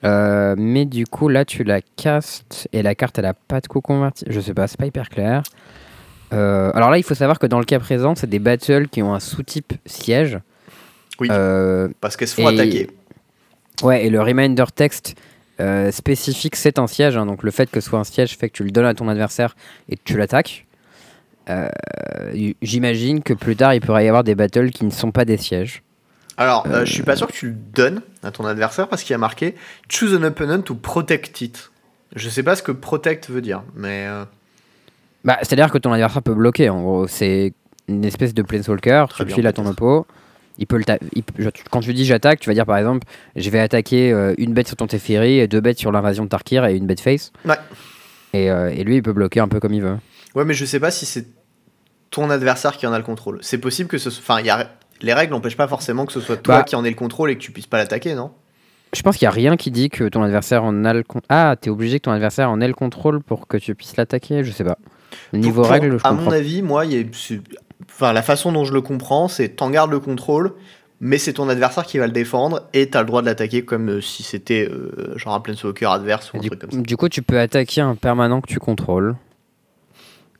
Euh, 0.03 0.55
mais 0.57 0.85
du 0.85 1.05
coup, 1.05 1.27
là, 1.27 1.45
tu 1.45 1.63
la 1.63 1.81
castes 1.81 2.67
et 2.73 2.81
la 2.81 2.95
carte, 2.95 3.19
elle 3.19 3.25
a 3.25 3.33
pas 3.33 3.59
de 3.61 3.67
coup 3.67 3.81
converti. 3.81 4.25
Je 4.29 4.39
sais 4.39 4.53
pas, 4.53 4.67
c'est 4.67 4.79
pas 4.79 4.85
hyper 4.85 5.09
clair. 5.09 5.43
Euh, 6.33 6.71
alors 6.73 6.89
là, 6.89 6.97
il 6.97 7.03
faut 7.03 7.13
savoir 7.13 7.37
que 7.37 7.45
dans 7.45 7.59
le 7.59 7.65
cas 7.65 7.79
présent, 7.79 8.15
c'est 8.15 8.29
des 8.29 8.39
battles 8.39 8.87
qui 8.87 9.03
ont 9.03 9.13
un 9.13 9.19
sous-type 9.19 9.73
siège. 9.85 10.39
Oui. 11.21 11.29
Euh, 11.31 11.87
Parce 12.01 12.17
qu'elles 12.17 12.27
se 12.27 12.35
font 12.35 12.49
Et- 12.49 12.53
attaquer. 12.59 12.89
ouais, 13.83 14.05
et 14.05 14.09
le 14.09 14.21
reminder 14.21 14.65
text 14.75 15.15
euh, 15.61 15.91
spécifique, 15.91 16.55
c'est 16.57 16.79
un 16.79 16.87
siège. 16.87 17.15
hein. 17.15 17.25
donc 17.25 17.43
le 17.43 17.51
fait 17.51 17.69
que 17.71 17.79
ce 17.79 17.87
soit 17.89 17.99
un 17.99 18.03
siège 18.03 18.35
fait 18.37 18.49
que 18.49 18.53
tu 18.57 18.63
le 18.63 18.71
donnes 18.71 18.85
à 18.87 18.93
ton 18.93 19.07
adversaire 19.07 19.55
et 19.89 19.95
que 19.95 20.01
tu 20.03 20.17
l'attaques. 20.17 20.65
Euh, 21.49 21.69
J'imagine 22.61 23.21
que 23.23 23.33
plus 23.33 23.55
tard, 23.55 23.73
il 23.73 23.81
pourrait 23.81 24.05
y 24.05 24.07
avoir 24.07 24.23
des 24.23 24.35
battles 24.35 24.69
qui 24.71 24.83
ne 24.85 24.89
sont 24.91 25.11
pas 25.11 25.25
des 25.25 25.37
sièges. 25.37 25.83
Alors, 26.37 26.65
euh, 26.67 26.85
je 26.85 26.91
suis 26.93 27.03
pas 27.03 27.15
sûr 27.15 27.27
que 27.27 27.33
tu 27.33 27.47
le 27.47 27.53
donnes 27.53 28.01
à 28.23 28.31
ton 28.31 28.45
adversaire 28.45 28.87
parce 28.87 29.03
qu'il 29.03 29.11
y 29.11 29.15
a 29.15 29.19
marqué 29.19 29.53
Choose 29.89 30.15
an 30.15 30.23
opponent 30.23 30.61
to 30.61 30.73
protect 30.75 31.41
it. 31.41 31.71
Je 32.15 32.29
sais 32.29 32.43
pas 32.43 32.55
ce 32.55 32.63
que 32.63 32.71
protect 32.71 33.29
veut 33.29 33.41
dire, 33.41 33.63
mais. 33.75 34.07
Bah, 35.23 35.37
C'est-à-dire 35.41 35.69
que 35.71 35.77
ton 35.77 35.91
adversaire 35.93 36.21
peut 36.23 36.33
bloquer, 36.33 36.69
en 36.69 36.81
gros. 36.81 37.07
C'est 37.07 37.53
une 37.87 38.05
espèce 38.05 38.33
de 38.33 38.41
planeswalker, 38.41 39.05
Très 39.09 39.23
tu 39.23 39.29
le 39.29 39.35
files 39.35 39.47
à 39.47 39.53
ton 39.53 39.65
oppo. 39.65 40.07
Il 40.57 40.67
peut 40.67 40.77
le 40.77 40.83
il 41.13 41.23
peut- 41.23 41.51
quand 41.71 41.79
tu 41.79 41.93
dis 41.93 42.05
j'attaque, 42.05 42.39
tu 42.39 42.49
vas 42.49 42.53
dire 42.53 42.65
par 42.65 42.77
exemple 42.77 43.07
je 43.35 43.49
vais 43.49 43.59
attaquer 43.59 44.11
euh, 44.11 44.33
une 44.37 44.53
bête 44.53 44.67
sur 44.67 44.75
ton 44.77 44.85
Teferi, 44.87 45.39
et 45.39 45.47
deux 45.47 45.61
bêtes 45.61 45.79
sur 45.79 45.91
l'invasion 45.91 46.23
de 46.25 46.29
Tarkir 46.29 46.65
et 46.65 46.75
une 46.75 46.85
bête 46.85 46.99
face. 46.99 47.31
Ouais. 47.45 47.55
Et, 48.33 48.49
euh, 48.51 48.69
et 48.69 48.83
lui, 48.83 48.95
il 48.97 49.03
peut 49.03 49.13
bloquer 49.13 49.39
un 49.39 49.47
peu 49.47 49.59
comme 49.59 49.73
il 49.73 49.81
veut. 49.81 49.97
Ouais, 50.35 50.45
mais 50.45 50.53
je 50.53 50.63
sais 50.65 50.79
pas 50.79 50.91
si 50.91 51.05
c'est 51.05 51.25
ton 52.11 52.29
adversaire 52.29 52.77
qui 52.77 52.85
en 52.87 52.93
a 52.93 52.97
le 52.97 53.03
contrôle. 53.03 53.39
C'est 53.41 53.57
possible 53.57 53.89
que 53.89 53.97
ce 53.97 54.09
soit. 54.09 54.21
Enfin, 54.35 54.41
y 54.45 54.49
a... 54.49 54.69
les 55.01 55.13
règles 55.13 55.33
n'empêchent 55.33 55.57
pas 55.57 55.67
forcément 55.67 56.05
que 56.05 56.13
ce 56.13 56.19
soit 56.21 56.37
toi 56.37 56.57
Bah. 56.59 56.63
qui 56.63 56.75
en 56.75 56.83
ait 56.85 56.89
le 56.89 56.95
contrôle 56.95 57.31
et 57.31 57.35
que 57.35 57.41
tu 57.41 57.51
puisses 57.51 57.67
pas 57.67 57.77
l'attaquer, 57.77 58.13
non? 58.13 58.31
Je 58.93 59.01
pense 59.03 59.15
qu'il 59.17 59.25
n'y 59.25 59.29
a 59.29 59.35
rien 59.35 59.55
qui 59.55 59.71
dit 59.71 59.89
que 59.89 60.03
ton 60.09 60.21
adversaire 60.21 60.63
en 60.65 60.83
a 60.83 60.93
le 60.93 61.03
contrôle. 61.03 61.25
Ah, 61.29 61.55
t'es 61.59 61.69
obligé 61.69 61.99
que 61.99 62.03
ton 62.05 62.11
adversaire 62.11 62.49
en 62.51 62.59
ait 62.59 62.67
le 62.67 62.73
contrôle 62.73 63.21
pour 63.21 63.47
que 63.47 63.55
tu 63.57 63.73
puisses 63.73 63.95
l'attaquer 63.95 64.43
Je 64.43 64.51
sais 64.51 64.65
pas. 64.65 64.77
Niveau 65.33 65.61
Pour- 65.61 65.71
règle, 65.71 65.91
je 65.91 65.95
À 66.05 66.09
comprends. 66.09 66.25
mon 66.25 66.31
avis, 66.31 66.61
moi, 66.61 66.85
il 66.85 66.93
y 66.93 66.99
a- 67.01 67.35
enfin, 67.89 68.13
la 68.13 68.21
façon 68.21 68.51
dont 68.51 68.65
je 68.65 68.73
le 68.73 68.81
comprends, 68.81 69.27
c'est 69.27 69.49
t'en 69.49 69.69
gardes 69.69 69.91
le 69.91 69.99
contrôle, 69.99 70.53
mais 70.99 71.17
c'est 71.17 71.33
ton 71.33 71.49
adversaire 71.49 71.85
qui 71.85 71.97
va 71.97 72.05
le 72.05 72.13
défendre 72.13 72.63
et 72.73 72.89
t'as 72.89 73.01
le 73.01 73.07
droit 73.07 73.21
de 73.21 73.25
l'attaquer 73.25 73.65
comme 73.65 73.89
euh, 73.89 74.01
si 74.01 74.23
c'était 74.23 74.69
euh, 74.69 75.17
genre 75.17 75.33
un 75.33 75.39
planeswalker 75.39 75.87
adverse 75.87 76.31
ou 76.31 76.37
un 76.37 76.39
du, 76.41 76.49
truc 76.49 76.61
comme 76.61 76.71
ça. 76.71 76.77
du 76.77 76.95
coup, 76.95 77.09
tu 77.09 77.23
peux 77.23 77.39
attaquer 77.39 77.81
un 77.81 77.95
permanent 77.95 78.39
que 78.39 78.47
tu 78.47 78.59
contrôles. 78.59 79.15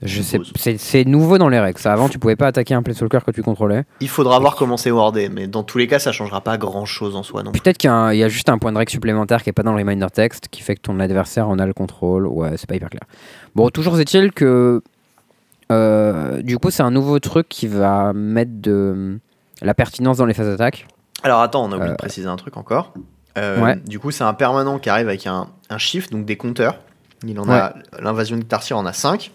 Je 0.04 0.24
sais, 0.24 0.40
c'est 0.56 1.06
nouveau 1.06 1.38
dans 1.38 1.50
les 1.50 1.60
règles. 1.60 1.80
Ça, 1.80 1.94
avant, 1.94 2.10
tu 2.10 2.18
pouvais 2.18 2.36
pas 2.36 2.48
attaquer 2.48 2.74
un 2.74 2.82
planeswalker 2.82 3.20
que 3.24 3.32
tu 3.32 3.44
contrôlais. 3.44 3.84
Il 4.00 4.10
faudra 4.10 4.40
voir 4.40 4.56
comment 4.56 4.76
c'est 4.76 4.90
wordé, 4.90 5.30
mais 5.30 5.46
dans 5.46 5.62
tous 5.62 5.78
les 5.78 5.86
cas, 5.86 6.00
ça 6.00 6.12
changera 6.12 6.42
pas 6.42 6.58
grand 6.58 6.86
chose 6.86 7.16
en 7.16 7.22
soi, 7.22 7.44
non 7.44 7.52
Peut-être 7.52 7.78
qu'il 7.78 7.90
y 7.90 8.24
a 8.24 8.30
juste 8.30 8.50
un 8.50 8.58
point 8.58 8.72
de 8.72 8.80
règle 8.80 8.90
supplémentaire 8.92 9.44
qui 9.44 9.52
est 9.52 9.54
pas 9.54 9.62
dans 9.62 9.74
le 9.74 9.78
reminder 9.78 10.08
text 10.12 10.48
qui 10.50 10.64
fait 10.64 10.76
que 10.76 10.82
ton 10.82 11.00
adversaire 11.00 11.50
en 11.50 11.60
a 11.60 11.68
le 11.68 11.74
contrôle. 11.74 12.26
Ouais, 12.26 12.52
c'est 12.58 12.68
pas 12.68 12.76
hyper 12.76 12.90
clair. 12.90 13.04
Bon, 13.54 13.70
toujours 13.70 14.00
est-il 14.00 14.32
que 14.32 14.82
euh, 15.72 16.42
du 16.42 16.58
coup, 16.58 16.70
c'est 16.72 16.84
un 16.84 16.92
nouveau 16.92 17.20
truc 17.20 17.48
qui 17.50 17.68
va 17.68 18.14
mettre 18.14 18.52
de 18.56 19.20
la 19.62 19.74
pertinence 19.74 20.18
dans 20.18 20.26
les 20.26 20.34
phases 20.34 20.48
d'attaque. 20.48 20.88
Alors 21.24 21.42
attends, 21.42 21.64
on 21.64 21.72
a 21.72 21.76
oublié 21.76 21.90
Euh, 21.90 21.94
de 21.94 21.98
préciser 21.98 22.28
un 22.28 22.36
truc 22.36 22.58
encore. 22.58 22.94
Euh, 23.38 23.62
Ouais. 23.62 23.76
Du 23.78 24.00
coup, 24.00 24.12
c'est 24.12 24.24
un 24.24 24.34
permanent 24.34 24.80
qui 24.80 24.90
arrive 24.90 25.08
avec 25.08 25.26
un, 25.28 25.48
un 25.70 25.78
chiffre, 25.78 26.10
donc 26.10 26.26
des 26.26 26.36
compteurs. 26.38 26.80
Il 27.26 27.40
en 27.40 27.48
a 27.50 27.76
l'invasion 28.00 28.38
de 28.38 28.44
Tarsier 28.44 28.76
en 28.76 28.86
a 28.86 28.94
5. 28.94 29.32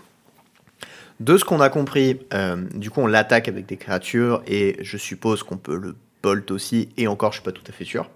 De 1.20 1.38
ce 1.38 1.44
qu'on 1.44 1.60
a 1.60 1.68
compris, 1.70 2.20
euh, 2.34 2.56
du 2.74 2.90
coup, 2.90 3.00
on 3.00 3.06
l'attaque 3.06 3.48
avec 3.48 3.64
des 3.66 3.76
créatures 3.78 4.42
et 4.46 4.76
je 4.82 4.96
suppose 4.98 5.42
qu'on 5.42 5.56
peut 5.56 5.76
le 5.78 5.94
bolt 6.22 6.50
aussi. 6.50 6.90
Et 6.98 7.06
encore, 7.06 7.32
je 7.32 7.36
suis 7.38 7.44
pas 7.44 7.52
tout 7.52 7.62
à 7.68 7.72
fait 7.72 7.84
sûr. 7.84 8.10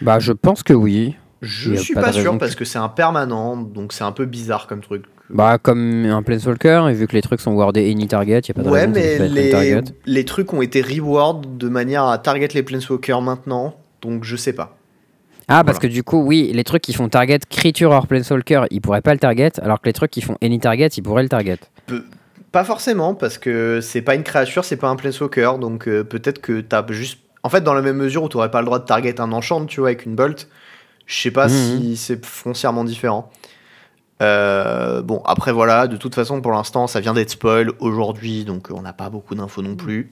Bah, 0.00 0.18
je 0.20 0.32
pense 0.32 0.62
que 0.62 0.72
oui. 0.72 1.16
Je 1.42 1.74
suis 1.74 1.94
pas 1.94 2.12
sûr 2.12 2.32
que- 2.34 2.38
parce 2.38 2.54
que 2.54 2.64
c'est 2.64 2.78
un 2.78 2.88
permanent, 2.90 3.56
donc 3.56 3.92
c'est 3.92 4.04
un 4.04 4.12
peu 4.12 4.26
bizarre 4.26 4.66
comme 4.68 4.80
truc. 4.82 5.04
Bah, 5.32 5.58
comme 5.58 6.04
un 6.06 6.22
planeswalker, 6.22 6.88
et 6.90 6.92
vu 6.92 7.06
que 7.06 7.12
les 7.14 7.22
trucs 7.22 7.40
sont 7.40 7.52
wordés 7.52 7.90
any 7.90 8.08
target, 8.08 8.40
y 8.48 8.50
a 8.50 8.54
pas 8.54 8.62
de 8.62 8.68
Ouais, 8.68 8.80
raison 8.86 8.92
mais 8.92 9.28
les, 9.28 9.80
les 10.06 10.24
trucs 10.24 10.52
ont 10.52 10.60
été 10.62 10.82
reward 10.82 11.56
de 11.56 11.68
manière 11.68 12.04
à 12.04 12.18
target 12.18 12.48
les 12.54 12.62
planeswalkers 12.62 13.22
maintenant, 13.22 13.74
donc 14.02 14.24
je 14.24 14.34
sais 14.36 14.52
pas. 14.52 14.76
Ah, 15.46 15.64
parce 15.64 15.78
Voilà. 15.78 15.88
que 15.88 15.92
du 15.92 16.02
coup, 16.04 16.22
oui, 16.22 16.50
les 16.52 16.64
trucs 16.64 16.82
qui 16.82 16.92
font 16.92 17.08
target 17.08 17.38
creature 17.48 17.90
or 17.90 18.06
planeswalker, 18.06 18.64
ils 18.70 18.80
pourraient 18.80 19.00
pas 19.02 19.12
le 19.12 19.18
target, 19.20 19.52
alors 19.62 19.80
que 19.80 19.86
les 19.86 19.92
trucs 19.92 20.10
qui 20.10 20.20
font 20.20 20.36
any 20.42 20.58
target, 20.60 20.88
ils 20.96 21.02
pourraient 21.02 21.22
le 21.24 21.28
target. 21.28 21.58
Pas 22.52 22.64
forcément, 22.64 23.14
parce 23.14 23.38
que 23.38 23.80
c'est 23.80 24.02
pas 24.02 24.16
une 24.16 24.24
créature, 24.24 24.64
c'est 24.64 24.76
pas 24.76 24.88
un 24.88 24.96
planeswalker, 24.96 25.52
donc 25.60 25.86
euh, 25.86 26.02
peut-être 26.02 26.40
que 26.40 26.60
t'as 26.60 26.84
juste. 26.90 27.18
En 27.42 27.48
fait, 27.48 27.62
dans 27.62 27.74
la 27.74 27.82
même 27.82 27.96
mesure 27.96 28.24
où 28.24 28.28
t'aurais 28.28 28.50
pas 28.50 28.60
le 28.60 28.66
droit 28.66 28.80
de 28.80 28.84
target 28.84 29.20
un 29.20 29.32
enchant, 29.32 29.64
tu 29.64 29.80
vois, 29.80 29.90
avec 29.90 30.04
une 30.04 30.14
bolt, 30.16 30.48
je 31.06 31.20
sais 31.20 31.30
pas 31.30 31.46
Mhm. 31.46 31.52
si 31.54 31.96
c'est 31.96 32.24
foncièrement 32.26 32.84
différent. 32.84 33.30
Euh, 34.20 35.02
bon, 35.02 35.22
après 35.24 35.52
voilà, 35.52 35.86
de 35.86 35.96
toute 35.96 36.14
façon, 36.14 36.40
pour 36.40 36.52
l'instant, 36.52 36.86
ça 36.86 37.00
vient 37.00 37.14
d'être 37.14 37.30
spoil 37.30 37.72
aujourd'hui, 37.78 38.44
donc 38.44 38.70
euh, 38.70 38.74
on 38.76 38.82
n'a 38.82 38.92
pas 38.92 39.08
beaucoup 39.10 39.34
d'infos 39.34 39.62
non 39.62 39.76
plus. 39.76 40.10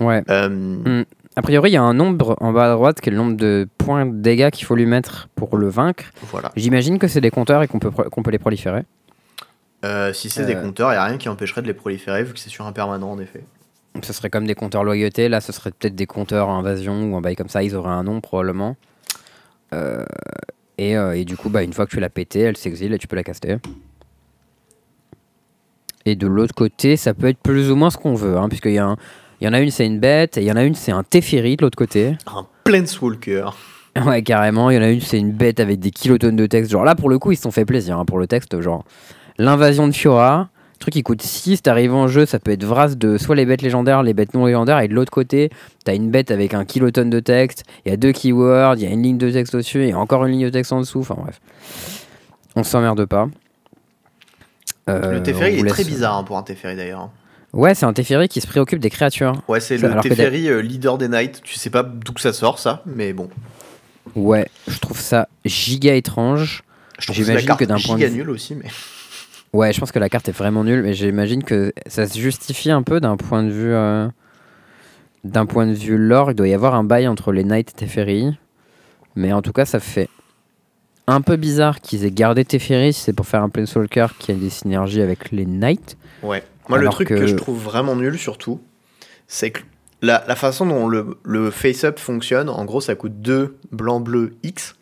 Ouais. 0.00 0.22
Euh, 0.28 1.04
A 1.36 1.42
priori, 1.42 1.70
il 1.70 1.74
y 1.74 1.76
a 1.76 1.82
un 1.82 1.94
nombre 1.94 2.36
en 2.40 2.52
bas 2.52 2.72
à 2.72 2.74
droite 2.74 3.00
qui 3.00 3.08
est 3.08 3.12
le 3.12 3.18
nombre 3.18 3.36
de 3.36 3.68
points 3.78 4.06
de 4.06 4.16
dégâts 4.16 4.50
qu'il 4.50 4.66
faut 4.66 4.74
lui 4.74 4.86
mettre 4.86 5.28
pour 5.36 5.56
le 5.56 5.68
vaincre. 5.68 6.04
Voilà. 6.22 6.50
J'imagine 6.56 6.98
que 6.98 7.06
c'est 7.06 7.20
des 7.20 7.30
compteurs 7.30 7.62
et 7.62 7.68
qu'on 7.68 7.78
peut, 7.78 7.90
qu'on 7.90 8.22
peut 8.22 8.32
les 8.32 8.38
proliférer. 8.38 8.82
Euh, 9.84 10.12
si 10.12 10.28
c'est 10.30 10.44
des 10.44 10.56
compteurs, 10.56 10.92
il 10.92 10.96
a 10.96 11.04
rien 11.04 11.18
qui 11.18 11.28
empêcherait 11.28 11.62
de 11.62 11.68
les 11.68 11.74
proliférer, 11.74 12.24
vu 12.24 12.32
que 12.32 12.40
c'est 12.40 12.50
sur 12.50 12.66
un 12.66 12.72
permanent, 12.72 13.12
en 13.12 13.20
effet. 13.20 13.44
Ce 14.02 14.12
serait 14.12 14.30
comme 14.30 14.46
des 14.46 14.56
compteurs 14.56 14.82
loyauté. 14.82 15.28
Là, 15.28 15.40
ce 15.40 15.52
serait 15.52 15.70
peut-être 15.70 15.94
des 15.94 16.06
compteurs 16.06 16.48
invasion 16.48 17.12
ou 17.12 17.16
un 17.16 17.20
bail 17.20 17.36
comme 17.36 17.48
ça. 17.48 17.62
Ils 17.62 17.76
auraient 17.76 17.90
un 17.90 18.02
nom 18.02 18.20
probablement. 18.20 18.76
Euh, 19.72 20.04
et, 20.78 20.96
euh, 20.96 21.16
et 21.16 21.24
du 21.24 21.36
coup, 21.36 21.48
bah, 21.50 21.62
une 21.62 21.72
fois 21.72 21.84
que 21.86 21.90
tu 21.90 22.00
l'as 22.00 22.08
pété, 22.10 22.40
elle 22.40 22.56
s'exile 22.56 22.92
et 22.94 22.98
tu 22.98 23.06
peux 23.06 23.16
la 23.16 23.24
caster. 23.24 23.56
Et 26.06 26.16
de 26.16 26.26
l'autre 26.26 26.54
côté, 26.54 26.96
ça 26.96 27.12
peut 27.14 27.26
être 27.28 27.38
plus 27.38 27.70
ou 27.70 27.76
moins 27.76 27.90
ce 27.90 27.98
qu'on 27.98 28.14
veut. 28.14 28.36
Hein, 28.38 28.48
Puisqu'il 28.48 28.72
y, 28.72 28.78
a 28.78 28.86
un- 28.86 28.96
il 29.40 29.46
y 29.46 29.48
en 29.48 29.52
a 29.52 29.60
une, 29.60 29.70
c'est 29.70 29.86
une 29.86 29.98
bête. 30.00 30.38
Et 30.38 30.42
il 30.42 30.46
y 30.46 30.52
en 30.52 30.56
a 30.56 30.64
une, 30.64 30.74
c'est 30.74 30.92
un 30.92 31.02
Teferi 31.02 31.56
de 31.56 31.62
l'autre 31.62 31.76
côté. 31.76 32.16
Un 32.26 32.46
planeswalker. 32.64 33.50
Ouais, 34.06 34.22
carrément. 34.22 34.70
Il 34.70 34.76
y 34.76 34.78
en 34.78 34.82
a 34.82 34.90
une, 34.90 35.00
c'est 35.00 35.18
une 35.18 35.32
bête 35.32 35.58
avec 35.58 35.80
des 35.80 35.90
kilotonnes 35.90 36.36
de 36.36 36.46
texte. 36.46 36.70
Genre 36.70 36.84
là, 36.84 36.94
pour 36.94 37.08
le 37.08 37.18
coup, 37.18 37.32
ils 37.32 37.36
se 37.36 37.42
sont 37.42 37.50
fait 37.50 37.64
plaisir 37.64 37.98
hein, 37.98 38.04
pour 38.04 38.20
le 38.20 38.28
texte. 38.28 38.60
Genre, 38.60 38.84
l'invasion 39.38 39.88
de 39.88 39.92
Fiora. 39.92 40.50
Truc 40.78 40.94
qui 40.94 41.02
coûte 41.02 41.22
6, 41.22 41.62
t'arrives 41.62 41.92
en 41.94 42.06
jeu, 42.06 42.24
ça 42.24 42.38
peut 42.38 42.52
être 42.52 42.64
Vras 42.64 42.94
de 42.94 43.18
soit 43.18 43.34
les 43.34 43.44
bêtes 43.46 43.62
légendaires, 43.62 44.02
les 44.04 44.14
bêtes 44.14 44.32
non 44.34 44.46
légendaires, 44.46 44.78
et 44.80 44.86
de 44.88 44.94
l'autre 44.94 45.10
côté, 45.10 45.50
t'as 45.84 45.94
une 45.94 46.10
bête 46.10 46.30
avec 46.30 46.54
un 46.54 46.64
kilotonne 46.64 47.10
de 47.10 47.18
texte, 47.20 47.64
il 47.84 47.90
y 47.90 47.92
a 47.92 47.96
deux 47.96 48.12
keywords, 48.12 48.76
il 48.76 48.84
y 48.84 48.86
a 48.86 48.90
une 48.90 49.02
ligne 49.02 49.18
de 49.18 49.30
texte 49.30 49.54
au-dessus, 49.56 49.84
et 49.86 49.94
encore 49.94 50.24
une 50.24 50.32
ligne 50.32 50.44
de 50.44 50.50
texte 50.50 50.72
en 50.72 50.80
dessous, 50.80 51.00
enfin 51.00 51.16
bref. 51.18 51.40
On 52.54 52.62
s'emmerde 52.62 53.04
pas. 53.06 53.28
Euh, 54.88 55.12
le 55.12 55.22
Teferi 55.22 55.54
il 55.58 55.66
est 55.66 55.68
très 55.68 55.84
bizarre 55.84 56.16
hein, 56.16 56.24
pour 56.24 56.38
un 56.38 56.42
Teferi 56.42 56.76
d'ailleurs. 56.76 57.00
hein. 57.00 57.10
Ouais, 57.52 57.74
c'est 57.74 57.84
un 57.86 57.92
Teferi 57.92 58.28
qui 58.28 58.40
se 58.40 58.46
préoccupe 58.46 58.78
des 58.78 58.90
créatures. 58.90 59.32
Ouais, 59.48 59.60
c'est 59.60 59.76
le 59.78 60.00
Teferi 60.00 60.48
euh, 60.48 60.60
leader 60.62 60.96
des 60.98 61.08
Knights. 61.08 61.40
Tu 61.42 61.54
sais 61.58 61.70
pas 61.70 61.82
d'où 61.82 62.12
que 62.12 62.20
ça 62.20 62.32
sort 62.32 62.58
ça, 62.58 62.82
mais 62.86 63.12
bon. 63.12 63.28
Ouais, 64.14 64.46
je 64.68 64.78
trouve 64.78 65.00
ça 65.00 65.28
giga 65.44 65.94
étrange. 65.94 66.62
Que 67.06 67.12
J'imagine 67.12 67.54
que 67.56 67.64
d'un 67.64 67.78
point 67.78 67.94
de 67.96 68.00
giga 68.00 68.08
vue- 68.08 68.18
nulle 68.18 68.30
aussi, 68.30 68.54
mais. 68.54 68.68
Ouais, 69.52 69.72
je 69.72 69.80
pense 69.80 69.92
que 69.92 69.98
la 69.98 70.08
carte 70.08 70.28
est 70.28 70.32
vraiment 70.36 70.62
nulle, 70.64 70.82
mais 70.82 70.92
j'imagine 70.94 71.42
que 71.42 71.72
ça 71.86 72.06
se 72.06 72.18
justifie 72.18 72.70
un 72.70 72.82
peu 72.82 73.00
d'un 73.00 73.16
point 73.16 73.42
de 73.42 73.50
vue. 73.50 73.72
euh, 73.72 74.08
D'un 75.24 75.46
point 75.46 75.66
de 75.66 75.72
vue 75.72 75.96
lore, 75.96 76.30
il 76.30 76.34
doit 76.34 76.48
y 76.48 76.54
avoir 76.54 76.74
un 76.74 76.84
bail 76.84 77.08
entre 77.08 77.32
les 77.32 77.44
Knights 77.44 77.70
et 77.70 77.86
Teferi. 77.86 78.38
Mais 79.16 79.32
en 79.32 79.42
tout 79.42 79.52
cas, 79.52 79.64
ça 79.64 79.80
fait 79.80 80.08
un 81.06 81.22
peu 81.22 81.36
bizarre 81.36 81.80
qu'ils 81.80 82.04
aient 82.04 82.10
gardé 82.10 82.44
Teferi 82.44 82.92
si 82.92 83.00
c'est 83.00 83.12
pour 83.14 83.26
faire 83.26 83.42
un 83.42 83.48
Planeswalker 83.48 84.08
qui 84.18 84.30
a 84.32 84.34
des 84.34 84.50
synergies 84.50 85.00
avec 85.00 85.30
les 85.32 85.46
Knights. 85.46 85.96
Ouais. 86.22 86.42
Moi, 86.68 86.78
le 86.78 86.88
truc 86.90 87.08
que... 87.08 87.14
que- 87.14 87.26
je 87.26 87.34
trouve 87.34 87.58
vraiment 87.62 87.96
nul, 87.96 88.18
surtout, 88.18 88.60
c'est 89.26 89.50
que 89.50 89.62
la, 90.02 90.22
la 90.28 90.36
façon 90.36 90.66
dont 90.66 90.86
le, 90.86 91.16
le 91.24 91.50
face-up 91.50 91.98
fonctionne, 91.98 92.48
en 92.50 92.64
gros, 92.66 92.82
ça 92.82 92.94
coûte 92.94 93.20
2 93.22 93.56
blanc-bleu 93.72 94.36
X. 94.42 94.76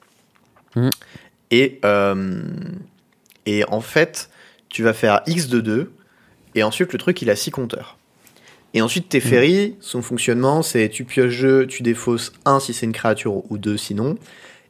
Mhm. 0.74 0.90
Et, 1.52 1.78
euh, 1.84 2.42
et 3.46 3.64
en 3.68 3.80
fait, 3.80 4.28
tu 4.76 4.82
vas 4.82 4.92
faire 4.92 5.22
X 5.26 5.48
de 5.48 5.60
2. 5.62 5.90
Et 6.54 6.62
ensuite, 6.62 6.92
le 6.92 6.98
truc, 6.98 7.22
il 7.22 7.30
a 7.30 7.36
6 7.36 7.50
compteurs. 7.50 7.96
Et 8.74 8.82
ensuite, 8.82 9.08
tes 9.08 9.20
ferries, 9.20 9.74
son 9.80 10.02
fonctionnement, 10.02 10.60
c'est 10.60 10.90
tu 10.90 11.04
pioches 11.04 11.40
2, 11.40 11.66
tu 11.66 11.82
défausses 11.82 12.34
1 12.44 12.60
si 12.60 12.74
c'est 12.74 12.84
une 12.84 12.92
créature 12.92 13.50
ou 13.50 13.56
2 13.56 13.78
sinon. 13.78 14.16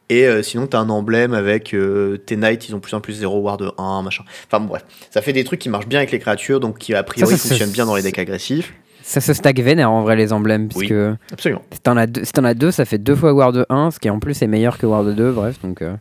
Et 0.09 0.29
euh, 0.29 0.45
sinon, 0.45 0.69
t'as 0.69 0.79
un 0.79 0.91
emblème 0.91 1.35
avec 1.35 1.75
euh, 1.75 2.19
tes 2.19 2.37
knights, 2.37 2.69
ils 2.69 2.77
ont 2.77 2.79
plus 2.79 2.95
en 2.95 3.01
plus 3.01 3.15
0 3.15 3.41
ward 3.41 3.73
1, 3.79 4.03
machin. 4.03 4.23
Enfin 4.47 4.61
bon, 4.61 4.67
bref. 4.69 4.85
Ça 5.11 5.23
fait 5.23 5.33
des 5.33 5.43
trucs 5.43 5.59
qui 5.59 5.69
marchent 5.69 5.89
bien 5.89 5.99
avec 5.99 6.13
les 6.13 6.21
créatures, 6.21 6.61
donc 6.61 6.79
qui 6.79 6.95
a 6.95 7.03
priori 7.03 7.33
Ça, 7.33 7.37
ça, 7.37 7.49
fonctionnent 7.49 7.73
bien 7.73 7.85
dans 7.85 7.97
les 7.97 8.03
decks 8.03 8.21
agressifs. 8.21 8.75
Ça 9.03 9.21
se 9.21 9.35
stack 9.35 9.59
vénère 9.59 9.91
en 9.91 10.03
vrai, 10.05 10.15
les 10.15 10.33
emblèmes. 10.33 10.69
Oui. 10.77 10.87
Puisque 10.87 11.33
Absolument. 11.33 11.63
si 11.73 11.81
t'en 11.81 11.97
as, 11.97 12.07
deux- 12.07 12.25
si 12.25 12.33
t'en 12.33 12.45
as 12.45 12.55
deux, 12.55 12.71
ça 12.71 12.85
fait 12.85 12.99
deux 12.99 13.17
fois 13.17 13.33
Ward 13.33 13.67
1, 13.69 13.91
ce 13.91 13.99
qui 13.99 14.09
en 14.09 14.21
plus 14.21 14.41
est 14.41 14.47
meilleur 14.47 14.79
que 14.79 14.87
Ward 14.87 15.13
2. 15.17 15.33
Bref, 15.33 15.61
donc. 15.65 15.83
euh, 15.83 15.97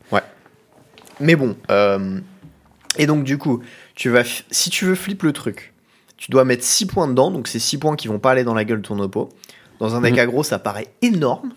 Mais 1.19 1.35
bon. 1.35 1.55
Et 2.97 3.05
donc, 3.07 3.23
du 3.23 3.37
coup, 3.37 3.61
tu 3.95 4.09
vas 4.09 4.23
si 4.51 4.69
tu 4.69 4.85
veux 4.85 4.95
flip 4.95 5.23
le 5.23 5.33
truc, 5.33 5.73
tu 6.17 6.31
dois 6.31 6.45
mettre 6.45 6.63
6 6.63 6.85
points 6.85 7.07
dedans, 7.07 7.31
donc 7.31 7.47
c'est 7.47 7.59
6 7.59 7.77
points 7.77 7.95
qui 7.95 8.07
vont 8.07 8.19
pas 8.19 8.31
aller 8.31 8.43
dans 8.43 8.53
la 8.53 8.63
gueule 8.65 8.81
de 8.81 8.87
ton 8.87 8.99
oppo. 8.99 9.29
Dans 9.79 9.95
un 9.95 10.01
deck 10.01 10.13
Mhm. 10.13 10.19
aggro, 10.19 10.43
ça 10.43 10.57
paraît 10.59 10.87
énorme. 11.01 11.51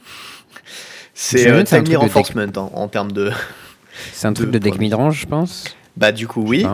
C'est 1.14 1.48
euh, 1.48 1.62
timely 1.62 1.64
truc 1.64 1.82
de 1.84 1.88
deck- 1.90 1.98
renforcement 1.98 2.42
hein, 2.56 2.70
en 2.74 2.88
termes 2.88 3.12
de. 3.12 3.30
C'est 4.12 4.26
un 4.28 4.32
truc 4.32 4.50
de 4.50 4.58
deck 4.58 4.78
midrange, 4.78 5.20
je 5.22 5.26
pense. 5.26 5.64
Bah 5.96 6.12
du 6.12 6.28
coup 6.28 6.42
oui, 6.46 6.64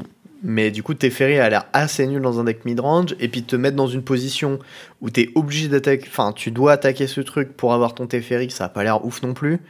mais 0.43 0.71
du 0.71 0.83
coup 0.83 0.93
Teferi 0.93 1.39
a 1.39 1.49
l'air 1.49 1.65
assez 1.73 2.07
nul 2.07 2.21
dans 2.21 2.39
un 2.41 2.45
deck 2.45 2.67
midrange 2.67 3.15
et 3.21 3.29
puis 3.29 3.43
te 3.43 3.57
mettre 3.57 3.77
dans 3.77 3.87
une 3.87 4.03
position 4.03 4.59
où 5.01 5.09
t'es 5.09 5.31
obligé 5.35 5.69
d'attaquer, 5.69 6.07
enfin 6.11 6.33
tu 6.35 6.51
dois 6.51 6.73
attaquer 6.73 7.07
ce 7.07 7.23
truc 7.23 7.57
pour 7.57 7.73
avoir 7.73 7.95
ton 7.95 8.07
Teferi, 8.07 8.51
ça 8.51 8.67
a 8.67 8.69
pas 8.69 8.85
l'air 8.85 9.03
ouf 9.07 9.23
non 9.23 9.33
plus. 9.33 9.61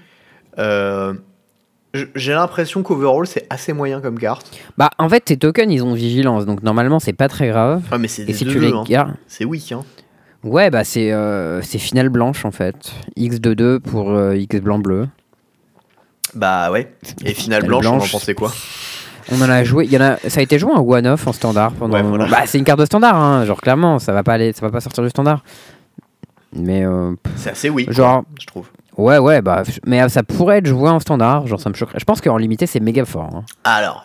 Euh, 0.58 1.14
J'ai 2.14 2.32
l'impression 2.32 2.82
qu'overall 2.82 3.26
c'est 3.26 3.46
assez 3.50 3.72
moyen 3.72 4.00
comme 4.00 4.18
carte. 4.18 4.50
Bah, 4.76 4.90
en 4.98 5.08
fait, 5.08 5.20
tes 5.20 5.36
tokens, 5.36 5.72
ils 5.72 5.84
ont 5.84 5.94
vigilance, 5.94 6.44
donc 6.44 6.62
normalement, 6.62 6.98
c'est 6.98 7.12
pas 7.12 7.28
très 7.28 7.48
grave. 7.48 7.82
Ah 7.90 7.98
mais 7.98 8.08
c'est 8.08 8.24
des 8.24 8.32
si 8.32 8.44
deux 8.44 8.50
tu 8.52 8.58
les 8.58 8.72
hein. 8.72 8.84
gardes. 8.88 9.14
c'est 9.28 9.44
weak 9.44 9.70
hein. 9.72 9.82
Ouais, 10.42 10.70
bah, 10.70 10.84
c'est 10.84 11.12
euh, 11.12 11.62
c'est 11.62 11.78
finale 11.78 12.08
blanche 12.10 12.44
en 12.44 12.50
fait. 12.50 12.92
X 13.16 13.40
de 13.40 13.54
2 13.54 13.80
pour 13.80 14.10
euh, 14.10 14.36
X 14.36 14.60
blanc-bleu. 14.60 15.08
Bah 16.34 16.70
ouais. 16.70 16.92
Et 17.24 17.32
finale 17.32 17.62
Finale 17.62 17.66
blanche, 17.66 17.86
on 17.86 17.96
en 17.96 18.08
pensait 18.08 18.34
quoi 18.34 18.52
On 19.30 19.40
en 19.40 19.48
a 19.48 19.62
joué, 19.64 19.84
il 19.86 19.92
y 19.92 19.96
en 19.96 20.02
a, 20.02 20.16
ça 20.28 20.40
a 20.40 20.42
été 20.42 20.58
joué 20.58 20.72
en 20.72 20.80
one-off 20.80 21.26
en 21.26 21.32
standard 21.32 21.72
pendant. 21.72 21.94
Ouais, 21.94 22.02
voilà. 22.02 22.26
Bah, 22.26 22.42
c'est 22.46 22.58
une 22.58 22.64
carte 22.64 22.80
de 22.80 22.84
standard, 22.84 23.16
hein, 23.16 23.44
genre 23.46 23.60
clairement, 23.60 23.98
ça 23.98 24.12
va 24.12 24.22
pas 24.22 24.34
aller, 24.34 24.52
ça 24.52 24.66
va 24.66 24.72
pas 24.72 24.80
sortir 24.80 25.02
du 25.04 25.10
standard. 25.10 25.42
Mais 26.52 26.84
euh, 26.84 27.12
C'est 27.36 27.50
assez 27.50 27.70
weak, 27.70 27.90
Genre- 27.92 28.24
je 28.40 28.46
trouve. 28.46 28.68
Ouais, 28.96 29.18
ouais, 29.18 29.42
bah, 29.42 29.62
mais 29.86 30.02
euh, 30.02 30.08
ça 30.08 30.22
pourrait 30.22 30.58
être 30.58 30.66
joué 30.66 30.88
en 30.88 31.00
standard, 31.00 31.46
genre 31.46 31.60
ça 31.60 31.70
me 31.70 31.74
choquerait. 31.74 31.98
Je 31.98 32.04
pense 32.04 32.20
qu'en 32.20 32.36
limité, 32.36 32.66
c'est 32.66 32.80
méga 32.80 33.04
fort. 33.04 33.30
hein. 33.34 33.44
Alors, 33.64 34.04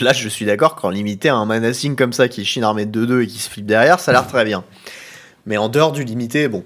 là 0.00 0.12
je 0.12 0.28
suis 0.28 0.44
d'accord 0.44 0.76
qu'en 0.76 0.90
limité 0.90 1.28
un 1.28 1.44
menacing 1.44 1.96
comme 1.96 2.12
ça 2.12 2.28
qui 2.28 2.44
chine 2.44 2.64
armée 2.64 2.86
de 2.86 3.06
2-2 3.06 3.22
et 3.22 3.26
qui 3.26 3.38
se 3.38 3.50
flippe 3.50 3.66
derrière, 3.66 4.00
ça 4.00 4.10
a 4.10 4.14
l'air 4.14 4.26
très 4.26 4.44
bien. 4.44 4.64
Mais 5.46 5.56
en 5.56 5.68
dehors 5.68 5.92
du 5.92 6.04
limité, 6.04 6.48
bon. 6.48 6.64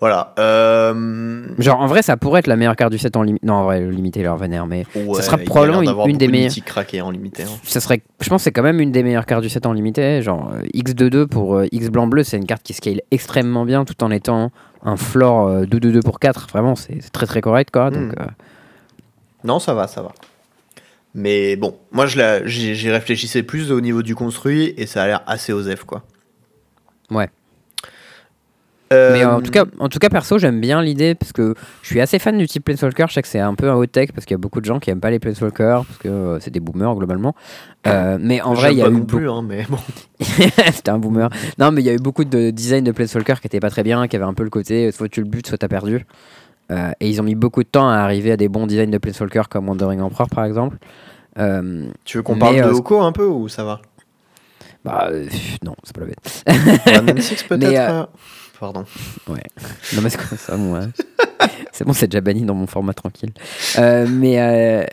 Voilà. 0.00 0.32
Euh... 0.38 1.44
Genre 1.58 1.80
en 1.80 1.86
vrai, 1.88 2.02
ça 2.02 2.16
pourrait 2.16 2.38
être 2.38 2.46
la 2.46 2.54
meilleure 2.54 2.76
carte 2.76 2.92
du 2.92 2.98
set 2.98 3.16
en 3.16 3.22
limité. 3.22 3.44
Non, 3.44 3.54
en 3.54 3.64
vrai, 3.64 3.80
le 3.80 3.90
limité 3.90 4.22
leur 4.22 4.36
vénère, 4.36 4.66
mais 4.66 4.86
Ouais, 4.94 5.20
sera 5.22 5.38
probablement 5.38 5.82
une- 6.06 6.16
des 6.16 6.28
meilleures. 6.28 6.52
craqués 6.64 7.00
en 7.00 7.10
limité. 7.10 7.42
hein. 7.42 7.48
ça 7.64 7.80
serait, 7.80 8.02
je 8.20 8.28
pense 8.28 8.40
que 8.40 8.44
c'est 8.44 8.52
quand 8.52 8.62
même 8.62 8.78
une 8.80 8.92
des 8.92 9.02
meilleures 9.02 9.26
cartes 9.26 9.42
du 9.42 9.48
set 9.48 9.66
en 9.66 9.72
limité. 9.72 10.22
Genre 10.22 10.52
euh, 10.54 10.62
X2-2 10.72 11.26
pour 11.26 11.56
euh, 11.56 11.66
X 11.72 11.88
blanc-bleu, 11.88 12.22
c'est 12.22 12.36
une 12.36 12.46
carte 12.46 12.62
qui 12.62 12.74
scale 12.74 13.00
extrêmement 13.10 13.64
bien 13.64 13.84
tout 13.84 14.04
en 14.04 14.10
étant 14.12 14.52
un 14.84 14.96
floor 14.96 15.48
euh, 15.48 15.64
2-2-2 15.64 16.02
pour 16.02 16.20
4. 16.20 16.46
Vraiment, 16.50 16.76
c'est 16.76 17.00
très 17.10 17.26
très 17.26 17.40
correct 17.40 17.70
quoi. 17.72 17.90
Donc, 17.90 18.12
Mm. 18.12 18.20
euh, 18.20 18.24
Non, 19.44 19.58
ça 19.58 19.74
va, 19.74 19.88
ça 19.88 20.02
va. 20.02 20.12
Mais 21.14 21.56
bon, 21.56 21.76
moi 21.90 22.06
je 22.06 22.18
la- 22.18 22.46
j'y 22.46 22.74
j'y 22.76 22.90
réfléchissais 22.90 23.42
plus 23.42 23.72
au 23.72 23.80
niveau 23.80 24.02
du 24.02 24.14
construit 24.14 24.74
et 24.76 24.86
ça 24.86 25.02
a 25.02 25.06
l'air 25.08 25.22
assez 25.26 25.52
osef 25.52 25.82
quoi. 25.84 26.02
Ouais. 27.10 27.28
Euh, 28.92 29.12
Mais 29.12 29.24
en 29.24 29.40
tout 29.42 29.50
cas, 29.50 29.64
en 29.78 29.88
tout 29.88 29.98
cas 29.98 30.08
perso, 30.08 30.38
j'aime 30.38 30.60
bien 30.60 30.80
l'idée 30.82 31.14
parce 31.14 31.32
que 31.32 31.54
je 31.82 31.88
suis 31.88 32.00
assez 32.00 32.18
fan 32.18 32.38
du 32.38 32.46
type 32.46 32.64
Planeswalker. 32.64 33.04
Je 33.08 33.14
sais 33.14 33.22
que 33.22 33.28
c'est 33.28 33.38
un 33.40 33.54
peu 33.54 33.68
un 33.68 33.74
hot 33.74 33.86
tech 33.86 34.12
parce 34.12 34.24
qu'il 34.24 34.34
y 34.34 34.36
a 34.36 34.38
beaucoup 34.38 34.60
de 34.60 34.64
gens 34.64 34.78
qui 34.78 34.88
aiment 34.90 35.00
pas 35.00 35.10
les 35.10 35.18
Planeswalkers 35.18 35.84
parce 35.84 35.98
que 35.98 36.08
euh, 36.08 36.40
c'est 36.40 36.50
des 36.50 36.60
boomers 36.60 36.94
globalement. 36.94 37.34
Euh, 37.86 38.16
mais 38.20 38.40
en 38.40 38.54
vrai, 38.54 38.72
il 38.72 38.78
y 38.78 38.82
a 38.82 38.84
pas 38.86 38.90
eu 38.90 38.94
non 38.94 38.98
beaucoup- 39.00 39.18
hein, 39.18 39.44
mais 39.46 39.66
bon. 39.68 39.76
C'était 40.72 40.90
un 40.90 40.98
boomer. 40.98 41.28
Non, 41.58 41.70
mais 41.70 41.82
il 41.82 41.84
y 41.84 41.90
a 41.90 41.92
eu 41.94 41.98
beaucoup 41.98 42.24
de 42.24 42.50
design 42.50 42.82
de 42.84 42.92
Planeswalker 42.92 43.34
qui 43.40 43.46
étaient 43.46 43.60
pas 43.60 43.70
très 43.70 43.82
bien, 43.82 44.08
qui 44.08 44.16
avaient 44.16 44.24
un 44.24 44.34
peu 44.34 44.44
le 44.44 44.50
côté 44.50 44.90
soit 44.90 45.08
tu 45.08 45.20
le 45.20 45.28
butes, 45.28 45.48
soit 45.48 45.58
t'as 45.58 45.68
perdu. 45.68 46.06
Euh, 46.70 46.90
et 47.00 47.08
ils 47.08 47.20
ont 47.20 47.24
mis 47.24 47.34
beaucoup 47.34 47.62
de 47.62 47.68
temps 47.68 47.88
à 47.88 47.96
arriver 47.96 48.32
à 48.32 48.36
des 48.36 48.48
bons 48.48 48.66
designs 48.66 48.90
de 48.90 48.98
Planeswalker 48.98 49.42
comme 49.50 49.68
Wandering 49.68 50.00
Emperor 50.00 50.28
par 50.28 50.44
exemple. 50.44 50.76
Euh, 51.38 51.86
Tu 52.04 52.16
veux 52.16 52.22
qu'on 52.22 52.38
parle 52.38 52.56
de 52.56 52.62
euh, 52.62 52.72
Oko 52.72 53.00
un 53.00 53.12
peu 53.12 53.26
ou 53.26 53.48
ça 53.48 53.64
va? 53.64 53.80
Bah, 54.84 55.08
euh, 55.10 55.26
non, 55.64 55.74
c'est 55.82 55.94
pas 55.94 56.02
la 56.02 56.06
bête. 56.06 57.20
Six 57.22 57.42
peut-être 57.48 58.08
Pardon. 58.58 58.84
Non, 59.28 60.02
mais 60.02 60.10
c'est 60.10 60.18
quoi 60.18 60.36
ça, 60.36 60.56
moi 60.56 60.80
C'est 61.72 61.84
bon, 61.84 61.92
c'est 61.92 62.08
déjà 62.08 62.20
banni 62.20 62.42
dans 62.42 62.54
mon 62.54 62.66
format 62.66 62.92
tranquille. 62.92 63.30
Euh, 63.78 64.06
mais 64.10 64.40
euh, 64.40 64.84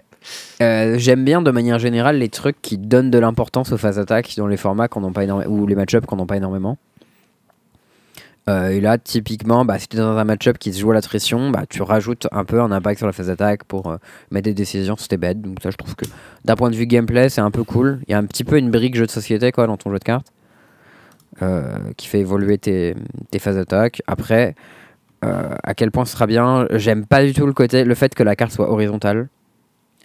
euh, 0.61 0.99
j'aime 0.99 1.25
bien 1.25 1.41
de 1.41 1.49
manière 1.49 1.79
générale 1.79 2.19
les 2.19 2.29
trucs 2.29 2.61
qui 2.61 2.77
donnent 2.77 3.09
de 3.09 3.17
l'importance 3.17 3.71
aux 3.71 3.77
phases 3.77 3.97
attaques 3.97 4.35
dans 4.37 4.47
les 4.47 4.57
formats 4.57 4.87
qu'on 4.87 5.11
pas 5.11 5.25
ou 5.25 5.65
les 5.65 5.75
match-ups 5.75 6.05
qu'on 6.05 6.17
n'ont 6.17 6.27
pas 6.27 6.37
énormément. 6.37 6.77
Et 8.47 8.79
là, 8.79 8.99
typiquement, 8.99 9.65
bah, 9.65 9.79
si 9.79 9.87
tu 9.87 9.97
es 9.97 9.99
dans 9.99 10.17
un 10.17 10.23
match-up 10.23 10.59
qui 10.59 10.71
se 10.71 10.79
joue 10.79 10.91
à 10.91 10.93
l'attrition, 10.93 11.49
bah, 11.49 11.63
tu 11.67 11.81
rajoutes 11.81 12.27
un 12.31 12.45
peu 12.45 12.61
un 12.61 12.71
impact 12.71 12.99
sur 12.99 13.07
la 13.07 13.13
phase 13.13 13.25
d'attaque 13.25 13.63
pour 13.63 13.97
mettre 14.29 14.45
des 14.45 14.53
décisions 14.53 14.95
sur 14.95 15.07
tes 15.07 15.17
bêtes. 15.17 15.41
Donc, 15.41 15.57
ça, 15.63 15.71
je 15.71 15.77
trouve 15.77 15.95
que 15.95 16.05
d'un 16.43 16.55
point 16.55 16.69
de 16.69 16.75
vue 16.75 16.85
gameplay, 16.85 17.29
c'est 17.29 17.41
un 17.41 17.49
peu 17.49 17.63
cool. 17.63 18.01
Il 18.07 18.11
y 18.11 18.13
a 18.13 18.19
un 18.19 18.25
petit 18.25 18.43
peu 18.43 18.59
une 18.59 18.69
brique 18.69 18.95
jeu 18.95 19.07
de 19.07 19.11
société 19.11 19.51
quoi, 19.51 19.65
dans 19.65 19.77
ton 19.77 19.89
jeu 19.89 19.97
de 19.97 20.03
cartes 20.03 20.27
qui 21.97 22.07
fait 22.07 22.19
évoluer 22.19 22.57
tes, 22.57 22.95
tes 23.31 23.39
phases 23.39 23.55
d'attaque. 23.55 24.01
Après, 24.07 24.55
euh, 25.23 25.55
à 25.63 25.73
quel 25.73 25.91
point 25.91 26.05
ce 26.05 26.13
sera 26.13 26.27
bien, 26.27 26.67
j'aime 26.71 27.05
pas 27.05 27.23
du 27.23 27.33
tout 27.33 27.45
le 27.45 27.53
côté, 27.53 27.83
le 27.83 27.95
fait 27.95 28.13
que 28.15 28.23
la 28.23 28.35
carte 28.35 28.51
soit 28.51 28.69
horizontale. 28.71 29.27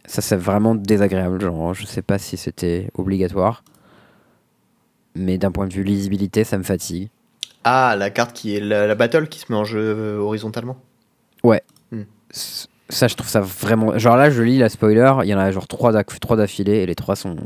Ça, 0.07 0.23
c'est 0.23 0.37
vraiment 0.37 0.75
désagréable. 0.75 1.41
Genre, 1.41 1.75
je 1.75 1.87
sais 1.87 2.03
pas 2.03 2.19
si 2.19 2.37
c'était 2.37 2.89
obligatoire. 2.95 3.63
Mais 5.15 5.39
d'un 5.39 5.51
point 5.53 5.67
de 5.67 5.73
vue 5.75 5.85
lisibilité, 5.85 6.45
ça 6.45 6.57
me 6.59 6.63
fatigue. 6.63 7.09
Ah, 7.65 7.95
la 7.99 8.11
carte 8.11 8.33
qui 8.33 8.57
est 8.57 8.61
la, 8.61 8.87
la 8.87 8.95
battle 8.95 9.29
qui 9.29 9.39
se 9.41 9.47
met 9.53 9.59
en 9.59 9.65
jeu 9.65 9.79
euh, 9.81 10.19
horizontalement. 10.19 10.77
S- 12.33 12.69
Ça, 12.89 13.09
je 13.09 13.15
trouve 13.17 13.29
ça 13.29 13.41
vraiment. 13.41 13.99
Genre 13.99 14.17
là, 14.17 14.31
je 14.31 14.41
lis 14.43 14.59
la 14.59 14.69
spoiler, 14.69 15.13
il 15.25 15.29
y 15.29 15.35
en 15.35 15.39
a 15.39 15.51
genre 15.51 15.67
3 15.69 15.93
d'affilée 15.93 16.77
et 16.77 16.87
les 16.87 16.95
3 16.95 17.17
sont 17.17 17.37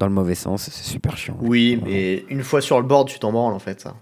dans 0.00 0.06
le 0.08 0.12
mauvais 0.12 0.34
sens. 0.34 0.68
C'est 0.72 0.84
super 0.90 1.16
chiant. 1.16 1.36
Oui, 1.40 1.80
mais 1.84 2.24
une 2.28 2.42
fois 2.42 2.60
sur 2.60 2.80
le 2.80 2.86
board, 2.86 3.06
tu 3.08 3.20
t'en 3.20 3.30
branles 3.30 3.54
en 3.54 3.58
fait. 3.60 3.80
Ça. 3.80 3.94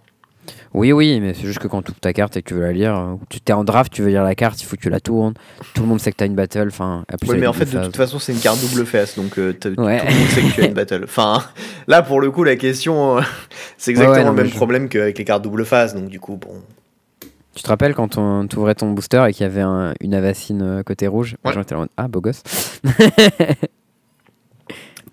Oui, 0.73 0.93
oui, 0.93 1.21
mais 1.21 1.35
c'est 1.35 1.43
juste 1.47 1.59
que 1.59 1.69
quand 1.69 1.83
tu 1.83 1.91
ouvres 1.91 2.01
ta 2.01 2.15
carte 2.15 2.37
et 2.39 2.43
que 2.43 2.49
tu 2.49 2.55
veux 2.55 2.63
la 2.63 2.73
lire, 2.73 2.97
euh, 2.97 3.15
tu 3.29 3.39
t'es 3.41 3.53
en 3.53 3.65
draft, 3.65 3.93
tu 3.93 4.01
veux 4.03 4.09
lire 4.09 4.23
la 4.23 4.35
carte, 4.35 4.61
il 4.63 4.65
faut 4.65 4.77
que 4.77 4.81
tu 4.81 4.89
la 4.89 5.01
tournes. 5.01 5.35
Tout 5.75 5.83
le 5.83 5.89
monde 5.89 6.01
sait 6.01 6.11
que 6.11 6.17
t'as 6.17 6.25
une 6.27 6.35
battle. 6.35 6.69
Enfin, 6.69 7.05
Oui, 7.27 7.37
mais 7.39 7.47
en 7.47 7.53
fait, 7.53 7.67
de 7.67 7.85
toute 7.85 7.97
façon, 7.97 8.19
c'est 8.19 8.33
une 8.33 8.39
carte 8.39 8.59
double 8.61 8.87
face, 8.87 9.17
donc 9.17 9.39
euh, 9.39 9.49
Ouais. 9.49 9.55
tout 9.61 9.69
le 9.75 9.85
monde 9.85 10.29
sait 10.29 10.41
que 10.43 10.55
tu 10.55 10.63
as 10.63 10.67
une 10.67 10.73
battle. 10.75 11.03
Enfin, 11.05 11.43
là, 11.87 12.01
pour 12.03 12.21
le 12.21 12.31
coup, 12.31 12.45
la 12.45 12.57
question, 12.57 13.19
euh, 13.19 13.21
c'est 13.77 13.93
Ouais, 13.93 13.99
ouais, 13.99 14.05
exactement 14.05 14.31
non, 14.31 14.37
le 14.37 14.43
même 14.43 14.51
je- 14.51 14.57
problème 14.57 14.89
qu'avec 14.89 15.19
les 15.19 15.25
cartes 15.25 15.43
double 15.43 15.65
face, 15.67 15.95
donc 15.95 16.09
du 16.09 16.21
coup, 16.21 16.37
bon. 16.37 16.55
Tu 17.55 17.63
te 17.65 17.69
rappelles 17.69 17.95
quand 17.95 18.17
on 18.19 18.47
t'ouvrais 18.47 18.75
ton 18.77 18.93
booster 18.93 19.25
et 19.29 19.33
qu'il 19.33 19.43
y 19.43 19.47
avait 19.47 19.63
un- 19.63 19.93
une 20.01 20.15
avacine 20.15 20.63
euh, 20.63 20.83
côté 20.83 21.09
rouge? 21.09 21.37
Ouais. 21.45 21.53
Ah, 21.97 22.09
beau 22.09 22.21
gosse. 22.21 22.43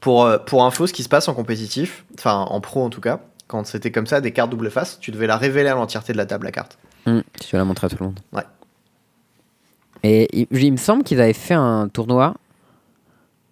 Pour, 0.05 0.23
euh, 0.25 0.37
pour 0.37 0.63
info, 0.63 0.85
ce 0.85 0.93
qui 0.93 1.01
se 1.01 1.09
passe 1.09 1.27
en 1.29 1.33
compétitif, 1.33 2.05
enfin 2.15 2.45
en 2.47 2.61
pro 2.61 2.83
en 2.85 2.91
tout 2.91 3.01
cas, 3.01 3.21
quand 3.47 3.65
c'était 3.65 3.89
comme 3.89 4.05
ça, 4.05 4.21
des 4.21 4.31
cartes 4.31 4.51
double 4.51 4.69
face, 4.69 4.99
tu 4.99 5.09
devais 5.09 5.25
la 5.25 5.35
révéler 5.35 5.69
à 5.69 5.73
l'entièreté 5.73 6.13
de 6.13 6.17
la 6.19 6.27
table, 6.27 6.45
la 6.45 6.51
carte. 6.51 6.77
Hum, 7.07 7.23
tu 7.41 7.47
vas 7.53 7.57
la 7.57 7.65
montrer 7.65 7.87
à 7.87 7.89
tout 7.89 7.97
le 7.99 8.05
monde. 8.05 8.19
Ouais. 8.31 8.43
Et 10.03 10.27
il, 10.31 10.47
il 10.51 10.71
me 10.71 10.77
semble 10.77 11.03
qu'ils 11.03 11.19
avaient 11.19 11.33
fait 11.33 11.55
un 11.55 11.87
tournoi 11.87 12.35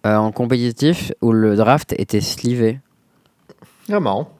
euh, 0.06 0.14
en 0.14 0.30
compétitif 0.30 1.10
où 1.22 1.32
le 1.32 1.56
draft 1.56 1.92
était 1.98 2.20
slivé. 2.20 2.78
Ah, 3.90 3.98
marrant. 3.98 4.30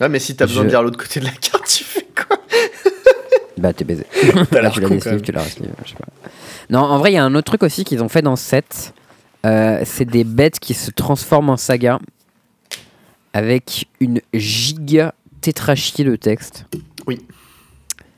Ouais, 0.00 0.08
mais 0.08 0.18
si 0.18 0.34
t'as 0.34 0.46
besoin 0.46 0.62
Je- 0.62 0.66
de 0.66 0.70
dire 0.70 0.82
l'autre 0.82 0.98
côté 0.98 1.20
de 1.20 1.26
la 1.26 1.30
carte, 1.30 1.66
tu 1.68 1.84
fais 1.84 2.04
quoi 2.16 2.36
Bah, 3.58 3.72
t'es 3.72 3.84
baisé. 3.84 4.06
Là, 4.50 4.70
tu 4.72 4.80
l'as 4.80 5.20
tu 5.20 5.30
l'as. 5.32 5.44
Non, 6.68 6.80
en 6.80 6.98
vrai, 6.98 7.12
il 7.12 7.14
y 7.14 7.18
a 7.18 7.24
un 7.24 7.34
autre 7.36 7.46
truc 7.46 7.62
aussi 7.62 7.84
qu'ils 7.84 8.02
ont 8.02 8.08
fait 8.08 8.22
dans 8.22 8.34
ce 8.34 8.42
set. 8.44 8.92
Euh, 9.46 9.80
c'est 9.84 10.04
des 10.04 10.24
bêtes 10.24 10.58
qui 10.58 10.74
se 10.74 10.90
transforment 10.90 11.50
en 11.50 11.56
saga 11.56 11.98
avec 13.32 13.86
une 14.00 14.20
giga 14.34 15.14
tétrachie 15.40 16.04
de 16.04 16.16
texte. 16.16 16.66
Oui. 17.06 17.18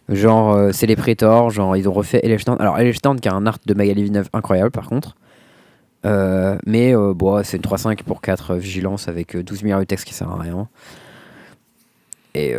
Genre, 0.09 0.53
euh, 0.53 0.71
c'est 0.73 0.87
les 0.87 0.97
prétors, 0.97 1.51
genre, 1.51 1.77
ils 1.77 1.89
ont 1.89 1.93
refait 1.93 2.21
Elefstand. 2.23 2.57
Alors, 2.59 2.79
Elefstand 2.79 3.17
qui 3.17 3.29
a 3.29 3.35
un 3.35 3.47
art 3.47 3.59
de 3.65 3.75
Magali 3.75 4.03
Villeneuve 4.03 4.29
incroyable 4.33 4.71
par 4.71 4.89
contre. 4.89 5.17
Euh, 6.05 6.59
mais 6.67 6.95
bon, 6.95 7.43
c'est 7.45 7.59
une 7.59 7.63
3-5 7.63 8.03
pour 8.03 8.21
4 8.21 8.57
vigilance 8.57 9.07
avec 9.07 9.37
euh, 9.37 9.45
12 9.45 9.63
milliards 9.63 9.81
de 9.81 9.85
texte 9.85 10.05
qui 10.07 10.15
sert 10.15 10.29
à 10.29 10.37
rien. 10.37 10.69
Et 12.35 12.55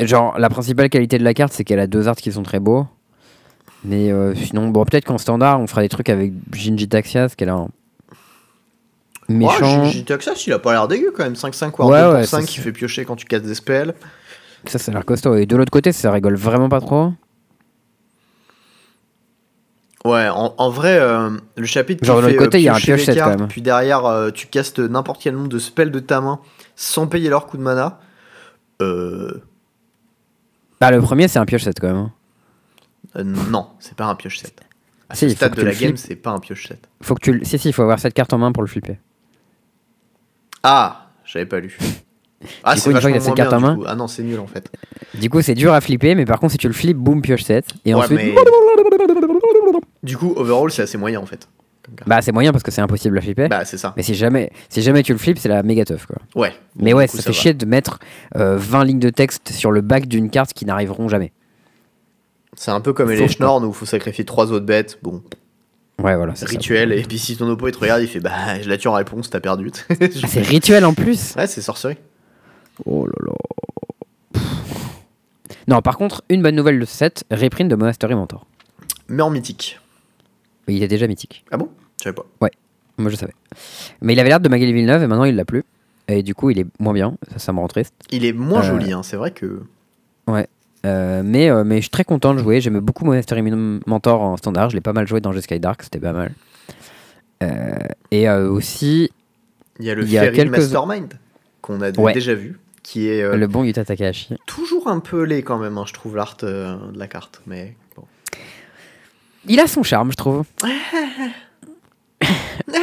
genre, 0.00 0.38
la 0.38 0.48
principale 0.48 0.88
qualité 0.88 1.18
de 1.18 1.24
la 1.24 1.34
carte, 1.34 1.52
c'est 1.52 1.64
qu'elle 1.64 1.80
a 1.80 1.86
deux 1.86 2.08
arts 2.08 2.16
qui 2.16 2.32
sont 2.32 2.42
très 2.42 2.60
beaux. 2.60 2.86
Mais 3.84 4.12
euh, 4.12 4.34
sinon, 4.34 4.68
bon, 4.68 4.84
peut-être 4.84 5.04
qu'en 5.04 5.18
standard, 5.18 5.60
on 5.60 5.66
fera 5.66 5.82
des 5.82 5.88
trucs 5.88 6.08
avec 6.08 6.32
Jinji 6.52 6.88
Taxias, 6.88 7.34
qui 7.36 7.44
est 7.44 7.46
là 7.46 7.54
un 7.54 7.68
méchant. 9.28 9.84
Ouais, 9.84 10.04
il 10.46 10.52
a 10.52 10.58
pas 10.58 10.72
l'air 10.72 10.88
dégueu 10.88 11.12
quand 11.16 11.24
même. 11.24 11.34
5-5 11.34 11.72
ou 11.78 11.88
Ouais, 11.88 12.00
2 12.00 12.04
pour 12.06 12.14
ouais, 12.14 12.26
5 12.26 12.40
ça, 12.40 12.46
qui 12.46 12.60
fait 12.60 12.72
piocher 12.72 13.04
quand 13.04 13.16
tu 13.16 13.26
casses 13.26 13.42
des 13.42 13.54
spells. 13.54 13.94
Ça, 14.66 14.78
ça 14.78 14.92
a 14.92 14.94
l'air 14.94 15.04
costaud. 15.04 15.34
Et 15.36 15.46
de 15.46 15.56
l'autre 15.56 15.72
côté, 15.72 15.90
ça 15.92 16.12
rigole 16.12 16.36
vraiment 16.36 16.68
pas 16.68 16.80
trop. 16.80 17.12
Ouais, 20.04 20.28
en, 20.28 20.54
en 20.58 20.70
vrai, 20.70 20.98
euh, 20.98 21.30
le 21.56 21.64
chapitre 21.66 22.04
Genre, 22.04 22.16
de 22.16 22.22
l'autre 22.22 22.32
fait, 22.32 22.38
côté, 22.38 22.58
il 22.58 22.64
y 22.64 22.68
a 22.68 22.74
un 22.74 22.78
les 22.78 22.82
pioche-set, 22.82 23.16
quand 23.16 23.24
cartes, 23.24 23.38
même. 23.38 23.48
Puis 23.48 23.62
derrière, 23.62 24.04
euh, 24.04 24.30
tu 24.30 24.48
castes 24.48 24.80
n'importe 24.80 25.22
quel 25.22 25.34
nombre 25.34 25.48
de 25.48 25.58
spells 25.60 25.92
de 25.92 26.00
ta 26.00 26.20
main 26.20 26.40
sans 26.74 27.06
payer 27.06 27.28
leur 27.28 27.46
coup 27.46 27.56
de 27.56 27.62
mana. 27.62 28.00
Euh, 28.80 29.40
Bah, 30.80 30.90
le 30.90 31.00
premier, 31.00 31.28
c'est 31.28 31.38
un 31.38 31.44
pioche 31.46 31.62
set 31.62 31.78
quand 31.80 31.86
même. 31.92 32.10
Euh, 33.16 33.22
non, 33.24 33.68
c'est 33.80 33.94
pas 33.96 34.06
un 34.06 34.14
pioche 34.14 34.38
set. 34.38 34.60
À 35.08 35.14
Si, 35.14 35.28
ce 35.28 35.36
stade 35.36 35.54
de 35.54 35.62
la 35.62 35.74
game, 35.74 35.96
c'est 35.96 36.16
pas 36.16 36.30
un 36.30 36.38
pioche 36.38 36.66
set. 36.68 36.88
Faut 37.02 37.14
que 37.14 37.20
tu 37.20 37.32
le- 37.32 37.44
Si, 37.44 37.58
si, 37.58 37.68
il 37.68 37.72
faut 37.72 37.82
avoir 37.82 37.98
cette 37.98 38.14
carte 38.14 38.32
en 38.32 38.38
main 38.38 38.52
pour 38.52 38.62
le 38.62 38.68
flipper. 38.68 38.98
Ah, 40.62 41.08
j'avais 41.24 41.46
pas 41.46 41.60
lu. 41.60 41.76
Ah, 42.64 42.74
c'est 42.76 42.90
une 42.90 43.00
fois 43.00 43.08
cette 43.20 43.34
carte 43.36 43.50
bien, 43.50 43.58
en 43.58 43.60
main-. 43.60 43.78
Ah 43.86 43.94
non, 43.94 44.08
c'est 44.08 44.24
nul 44.24 44.40
en 44.40 44.48
fait. 44.48 44.68
Du 45.14 45.30
coup, 45.30 45.40
c'est 45.42 45.54
dur 45.54 45.72
à 45.72 45.80
flipper, 45.80 46.16
mais 46.16 46.24
par 46.24 46.40
contre, 46.40 46.50
si 46.50 46.58
tu 46.58 46.66
le 46.66 46.74
flippes, 46.74 46.96
boum, 46.96 47.22
pioche 47.22 47.44
set. 47.44 47.66
Et 47.84 47.94
Ouais, 47.94 48.00
ensuite, 48.00 48.18
mais- 48.18 48.34
Du 50.02 50.16
coup, 50.16 50.32
overall, 50.36 50.68
c'est 50.72 50.82
assez 50.82 50.98
moyen 50.98 51.20
en 51.20 51.26
fait. 51.26 51.48
bah, 52.04 52.20
c'est 52.20 52.32
moyen 52.32 52.50
parce 52.50 52.64
que 52.64 52.72
c'est 52.72 52.80
impossible 52.80 53.16
à 53.16 53.20
flipper. 53.20 53.46
Bah, 53.46 53.64
c'est 53.64 53.78
ça. 53.78 53.94
Mais 53.96 54.02
si 54.02 54.16
jamais, 54.16 54.50
si 54.68 54.82
jamais 54.82 55.04
tu 55.04 55.12
le 55.12 55.18
flippes, 55.18 55.38
c'est 55.38 55.48
la 55.48 55.62
méga 55.62 55.84
tough 55.84 56.04
quoi. 56.06 56.16
Ouais. 56.34 56.52
Mais 56.74 56.92
ouais, 56.92 57.06
coup, 57.06 57.16
ça, 57.16 57.22
fait 57.22 57.28
va. 57.28 57.32
chier 57.32 57.54
de 57.54 57.64
mettre 57.64 58.00
euh, 58.34 58.56
20 58.56 58.84
lignes 58.86 58.98
de 58.98 59.10
texte 59.10 59.50
sur 59.52 59.70
le 59.70 59.80
back 59.80 60.08
d'une 60.08 60.28
carte 60.28 60.52
qui 60.52 60.64
n'arriveront 60.64 61.08
jamais. 61.08 61.30
C'est 62.62 62.70
un 62.70 62.80
peu 62.80 62.92
comme 62.92 63.10
les 63.10 63.26
Schnorn 63.26 63.64
où 63.64 63.70
il 63.70 63.74
faut 63.74 63.86
sacrifier 63.86 64.24
trois 64.24 64.52
autres 64.52 64.64
bêtes. 64.66 65.00
Bon, 65.02 65.20
Ouais, 65.98 66.14
voilà. 66.14 66.36
ça. 66.36 66.46
rituel. 66.46 66.92
Et 66.92 67.02
puis 67.02 67.18
si 67.18 67.36
ton 67.36 67.48
oppo 67.48 67.66
il 67.66 67.72
te 67.72 67.78
regarde, 67.78 68.02
il 68.02 68.06
fait 68.06 68.20
Bah, 68.20 68.60
je 68.62 68.68
la 68.68 68.78
tue 68.78 68.86
en 68.86 68.92
réponse, 68.92 69.30
t'as 69.30 69.40
perdu. 69.40 69.72
Ah, 69.90 69.94
c'est 70.28 70.42
rituel 70.42 70.84
en 70.84 70.94
plus. 70.94 71.34
ouais, 71.36 71.48
c'est 71.48 71.60
sorcerie. 71.60 71.96
Oh 72.84 73.04
là 73.06 73.12
là. 73.26 74.40
Non, 75.66 75.82
par 75.82 75.96
contre, 75.98 76.22
une 76.28 76.40
bonne 76.40 76.54
nouvelle 76.54 76.78
de 76.78 76.84
ce 76.84 76.96
set, 76.96 77.24
reprint 77.32 77.68
de 77.68 77.74
Monastery 77.74 78.14
Mentor. 78.14 78.46
Mais 79.08 79.22
en 79.22 79.30
mythique. 79.30 79.80
Il 80.68 80.76
était 80.76 80.86
déjà 80.86 81.08
mythique. 81.08 81.44
Ah 81.50 81.56
bon? 81.56 81.68
Je 81.98 82.04
savais 82.04 82.14
pas. 82.14 82.24
Moi, 82.98 83.10
je 83.10 83.16
savais. 83.16 83.34
Mais 84.02 84.12
il 84.12 84.20
avait 84.20 84.28
l'air 84.28 84.38
de 84.38 84.48
Magali 84.48 84.72
Villeneuve 84.72 85.02
et 85.02 85.06
maintenant 85.08 85.24
il 85.24 85.34
l'a 85.34 85.44
plus. 85.44 85.64
Et 86.06 86.22
du 86.22 86.34
coup, 86.36 86.50
il 86.50 86.60
est 86.60 86.66
moins 86.78 86.92
bien. 86.92 87.16
Ça, 87.32 87.38
ça 87.40 87.52
me 87.52 87.58
rend 87.58 87.66
triste. 87.66 87.92
Il 88.12 88.24
est 88.24 88.32
moins 88.32 88.60
Euh, 88.60 88.78
joli, 88.78 88.92
hein. 88.92 89.02
c'est 89.02 89.16
vrai 89.16 89.32
que. 89.32 89.62
Euh, 90.84 91.22
mais, 91.24 91.48
euh, 91.50 91.62
mais 91.64 91.76
je 91.76 91.82
suis 91.82 91.90
très 91.90 92.04
content 92.04 92.34
de 92.34 92.38
jouer. 92.40 92.60
J'aimais 92.60 92.80
beaucoup 92.80 93.04
Monastery 93.04 93.42
Mentor 93.86 94.20
en 94.22 94.36
standard. 94.36 94.70
Je 94.70 94.74
l'ai 94.76 94.80
pas 94.80 94.92
mal 94.92 95.06
joué 95.06 95.20
dans 95.20 95.32
Sky 95.40 95.60
Dark. 95.60 95.82
C'était 95.82 96.00
pas 96.00 96.12
mal. 96.12 96.32
Euh, 97.42 97.76
et 98.10 98.28
aussi, 98.30 99.10
Il 99.78 99.86
y 99.86 99.90
a 99.90 99.94
le 99.94 100.04
y 100.06 100.18
a 100.18 100.22
Fairy 100.22 100.36
quelques- 100.36 100.50
Mastermind 100.58 101.14
qu'on 101.60 101.80
a 101.80 101.90
Ouais. 101.92 102.12
déjà 102.12 102.34
vu, 102.34 102.58
qui 102.82 103.08
est 103.08 103.36
le 103.36 103.46
bon 103.46 103.64
Yuta 103.64 103.84
Takahashi. 103.84 104.34
toujours 104.46 104.88
un 104.88 105.00
peu 105.00 105.22
laid 105.22 105.42
quand 105.42 105.58
même, 105.58 105.78
hein, 105.78 105.84
je 105.86 105.92
trouve, 105.92 106.16
l'art 106.16 106.36
de 106.40 106.76
la 106.96 107.06
carte. 107.06 107.40
Mais 107.46 107.74
bon. 107.96 108.04
Il 109.46 109.60
a 109.60 109.66
son 109.66 109.82
charme, 109.82 110.10
je 110.12 110.16
trouve. 110.16 110.44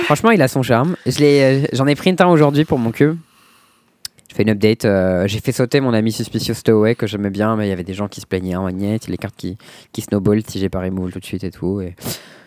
Franchement, 0.03 0.31
il 0.31 0.41
a 0.41 0.47
son 0.47 0.63
charme. 0.63 0.95
Je 1.05 1.65
J'en 1.73 1.87
ai 1.87 1.95
pris 1.95 2.15
un 2.19 2.27
aujourd'hui 2.27 2.65
pour 2.65 2.79
mon 2.79 2.91
queue. 2.91 3.15
Je 4.29 4.35
fais 4.35 4.43
une 4.43 4.49
update. 4.51 4.85
euh, 4.85 5.27
j'ai 5.27 5.39
fait 5.39 5.51
sauter 5.51 5.81
mon 5.81 5.93
ami 5.93 6.11
Suspicious 6.11 6.53
Stowaway 6.53 6.95
que 6.95 7.07
j'aimais 7.07 7.31
bien, 7.31 7.55
mais 7.55 7.65
il 7.65 7.69
y 7.69 7.73
avait 7.73 7.83
des 7.83 7.93
gens 7.95 8.07
qui 8.07 8.21
se 8.21 8.27
plaignaient 8.27 8.55
en 8.55 8.63
magnette, 8.63 9.07
les 9.07 9.17
cartes 9.17 9.35
qui, 9.35 9.57
qui 9.91 10.01
snowball 10.01 10.41
si 10.47 10.59
j'ai 10.59 10.69
pas 10.69 10.79
remove 10.81 11.11
tout 11.11 11.19
de 11.19 11.25
suite 11.25 11.43
et 11.43 11.51
tout. 11.51 11.81
Et 11.81 11.95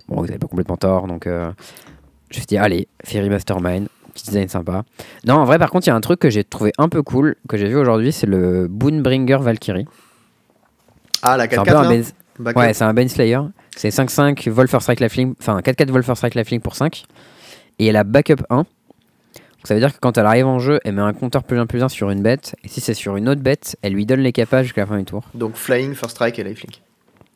bon, 0.09 0.17
vous 0.23 0.29
avez 0.29 0.39
pas 0.39 0.47
complètement 0.47 0.77
tort, 0.77 1.07
donc 1.09 1.27
euh, 1.27 1.51
je 2.31 2.37
me 2.37 2.41
suis 2.41 2.47
dit, 2.47 2.57
allez, 2.57 2.87
Fairy 3.05 3.29
Mastermind, 3.29 3.89
petit 4.15 4.27
design 4.27 4.49
sympa. 4.49 4.85
Non, 5.27 5.35
en 5.35 5.45
vrai, 5.45 5.59
par 5.59 5.71
contre, 5.71 5.87
il 5.87 5.91
y 5.91 5.93
a 5.93 5.97
un 5.97 6.01
truc 6.01 6.21
que 6.21 6.31
j'ai 6.31 6.45
trouvé 6.45 6.73
un 6.79 6.89
peu 6.89 7.03
cool, 7.03 7.35
que 7.49 7.57
j'ai 7.57 7.67
vu 7.69 7.77
aujourd'hui, 7.77 8.13
c'est 8.13 8.27
le 8.29 8.69
Boonbringer 8.69 9.39
Valkyrie. 9.41 9.87
Ah, 11.23 11.37
la 11.37 11.49
C'est 11.49 11.59
un 11.59 11.63
4-4 11.63 11.67
peu 11.67 11.77
un 11.77 11.83
là 11.83 11.89
Benz- 11.89 12.15
Backup. 12.39 12.59
Ouais, 12.61 12.75
c'est 12.75 12.85
un 12.85 12.95
Ben 12.95 13.09
Slayer. 13.09 13.41
C'est 13.77 13.91
5-5 13.91 14.49
Wolfer 14.51 14.81
Strike 14.81 15.01
Lifelink, 15.01 15.37
enfin 15.41 15.59
4-4 15.61 15.91
Wolfer 15.91 16.15
Strike 16.17 16.35
Lifelink 16.35 16.63
pour 16.63 16.75
5. 16.77 17.05
Et 17.79 17.87
elle 17.87 17.97
a 17.97 18.05
backup 18.05 18.43
1. 18.51 18.65
Donc 19.63 19.69
ça 19.69 19.75
veut 19.75 19.81
dire 19.81 19.93
que 19.95 19.99
quand 20.01 20.19
elle 20.19 20.27
arrive 20.27 20.47
en 20.47 20.59
jeu, 20.59 20.81
elle 20.85 20.95
met 20.97 21.03
un 21.03 21.13
compteur 21.13 21.45
plus 21.45 21.57
1 21.59 21.67
plus 21.67 21.83
1 21.85 21.89
sur 21.89 22.11
une 22.11 22.21
bête. 22.23 22.57
Et 22.65 22.69
si 22.69 22.81
c'est 22.81 22.95
sur 22.95 23.17
une 23.17 23.29
autre 23.29 23.43
bête, 23.43 23.77
elle 23.83 23.93
lui 23.93 24.07
donne 24.07 24.21
les 24.21 24.33
capages 24.33 24.65
jusqu'à 24.67 24.81
la 24.83 24.87
fin 24.89 24.99
du 24.99 25.05
tour. 25.05 25.23
Donc 25.35 25.55
Flying, 25.55 25.95
First 25.95 26.17
Strike 26.17 26.39
et 26.41 26.45
Lifelink. 26.45 26.83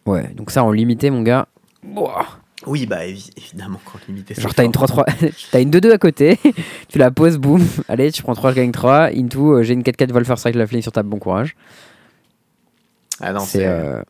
Ouais, 0.07 0.29
donc 0.35 0.51
ça 0.51 0.65
en 0.65 0.73
limité, 0.73 1.11
mon 1.11 1.23
gars. 1.23 1.47
Ouah. 1.95 2.27
Oui, 2.67 2.87
bah 2.87 3.05
évi- 3.07 3.31
évidemment, 3.37 3.79
quand 3.85 3.99
limité. 4.09 4.35
Genre 4.35 4.53
t'as 4.55 4.65
une 4.65 4.73
fort. 4.75 4.87
3-3, 4.89 5.31
t'as 5.53 5.61
une 5.61 5.71
2-2 5.71 5.93
à 5.93 5.99
côté, 5.99 6.39
tu 6.89 6.99
la 6.99 7.11
poses, 7.13 7.39
boum. 7.39 7.65
Allez, 7.89 8.11
tu 8.11 8.23
prends 8.23 8.35
3, 8.35 8.51
je 8.53 8.57
gagne 8.57 8.73
3. 8.73 9.11
Into, 9.15 9.53
euh, 9.59 9.63
j'ai 9.63 9.75
une 9.75 9.83
4-4 9.83 10.11
Wolfer 10.13 10.37
Strike 10.39 10.57
Lifelink 10.57 10.83
sur 10.83 10.91
ta 10.93 11.03
bon 11.05 11.19
courage. 11.19 11.55
Ah 13.21 13.33
non, 13.33 13.41
C'est 13.41 13.67
euh, 13.67 14.03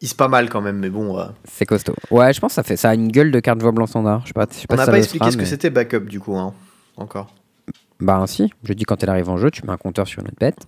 Il 0.00 0.08
se 0.08 0.14
pas 0.14 0.28
mal 0.28 0.48
quand 0.48 0.60
même, 0.62 0.78
mais 0.78 0.88
bon. 0.88 1.18
euh, 1.18 1.26
c'est 1.44 1.66
costaud. 1.66 1.94
Ouais, 2.10 2.32
je 2.32 2.40
pense 2.40 2.52
que 2.52 2.54
ça, 2.54 2.62
fait, 2.62 2.76
ça 2.76 2.90
a 2.90 2.94
une 2.94 3.08
gueule 3.08 3.30
de 3.32 3.40
carte 3.40 3.60
jouable 3.60 3.82
en 3.82 3.86
standard. 3.86 4.22
Je 4.22 4.28
sais 4.28 4.32
pas, 4.32 4.46
je 4.50 4.56
sais 4.56 4.66
pas 4.66 4.74
On 4.74 4.78
n'a 4.78 4.86
pas 4.86 4.96
expliqué 4.98 5.24
sera, 5.24 5.32
ce 5.32 5.36
que 5.36 5.44
c'était 5.44 5.70
backup 5.70 6.00
du 6.06 6.20
coup, 6.20 6.36
hein. 6.36 6.54
Encore. 6.98 7.34
Bah 8.00 8.22
si, 8.26 8.52
je 8.62 8.72
dis 8.74 8.84
quand 8.84 9.02
elle 9.02 9.08
arrive 9.10 9.28
en 9.28 9.36
jeu, 9.38 9.50
tu 9.50 9.64
mets 9.66 9.72
un 9.72 9.76
compteur 9.76 10.06
sur 10.06 10.20
une 10.20 10.28
autre 10.28 10.36
bête. 10.38 10.58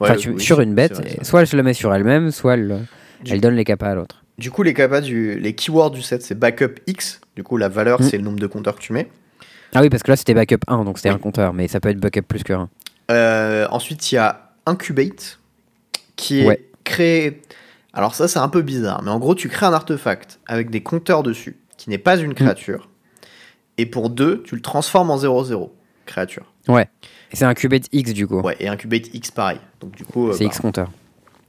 Ouais, 0.00 0.10
enfin, 0.10 0.16
tu- 0.16 0.30
oui, 0.30 0.40
sur 0.40 0.60
une 0.60 0.74
bête, 0.74 0.94
vrai, 0.94 1.16
et 1.20 1.24
soit 1.24 1.40
elle 1.40 1.46
se 1.46 1.56
le 1.56 1.62
met 1.62 1.74
sur 1.74 1.92
elle-même, 1.94 2.30
soit 2.30 2.54
elle, 2.54 2.86
Du- 3.22 3.32
elle 3.32 3.40
donne 3.40 3.54
les 3.54 3.64
capas 3.64 3.88
à 3.90 3.94
l'autre. 3.94 4.22
Du 4.38 4.50
coup, 4.50 4.62
les 4.62 4.72
capas 4.72 5.00
du, 5.02 5.38
les 5.38 5.54
keywords 5.54 5.90
du 5.90 6.00
set, 6.02 6.22
c'est 6.22 6.34
backup 6.38 6.76
X. 6.86 7.20
Du 7.36 7.42
coup, 7.42 7.56
la 7.58 7.68
valeur, 7.68 8.00
Mm. 8.00 8.04
c'est 8.04 8.16
le 8.16 8.22
nombre 8.24 8.38
de 8.40 8.46
compteurs 8.46 8.76
que 8.76 8.80
tu 8.80 8.92
mets. 8.92 9.10
Ah 9.74 9.82
oui, 9.82 9.90
parce 9.90 10.02
que 10.02 10.10
là 10.10 10.16
c'était 10.16 10.34
backup 10.34 10.60
1, 10.68 10.84
donc 10.84 10.98
c'était 10.98 11.10
Oui. 11.10 11.16
un 11.16 11.18
compteur, 11.18 11.52
mais 11.52 11.68
ça 11.68 11.80
peut 11.80 11.90
être 11.90 12.00
backup 12.00 12.22
plus 12.22 12.42
que 12.42 12.52
1. 12.54 12.68
Euh, 13.10 13.66
ensuite, 13.70 14.10
il 14.10 14.14
y 14.14 14.18
a 14.18 14.50
Incubate, 14.66 15.38
qui 16.16 16.40
est 16.40 16.46
Ouais. 16.46 16.64
créé. 16.84 17.42
Alors, 17.92 18.14
ça, 18.14 18.28
c'est 18.28 18.38
un 18.38 18.48
peu 18.48 18.62
bizarre, 18.62 19.02
mais 19.02 19.10
en 19.10 19.18
gros, 19.18 19.34
tu 19.34 19.48
crées 19.48 19.66
un 19.66 19.72
artefact 19.72 20.38
avec 20.46 20.70
des 20.70 20.82
compteurs 20.82 21.22
dessus, 21.22 21.56
qui 21.76 21.90
n'est 21.90 21.98
pas 21.98 22.16
Mm. 22.16 22.24
une 22.24 22.34
créature. 22.34 22.88
Et 23.78 23.86
pour 23.86 24.10
deux, 24.10 24.42
tu 24.42 24.54
le 24.54 24.60
transformes 24.60 25.10
en 25.10 25.16
0-0, 25.16 25.70
créature. 26.06 26.44
Ouais. 26.68 26.88
C'est 27.32 27.44
un 27.44 27.54
qubit 27.54 27.82
X 27.92 28.12
du 28.12 28.26
coup. 28.26 28.40
Ouais, 28.40 28.56
et 28.60 28.68
Incubate 28.68 29.14
X, 29.14 29.30
pareil. 29.30 29.58
Donc, 29.80 29.92
du 29.92 30.04
coup, 30.04 30.28
euh, 30.28 30.32
c'est 30.32 30.44
bah, 30.44 30.50
X 30.50 30.60
compteur. 30.60 30.90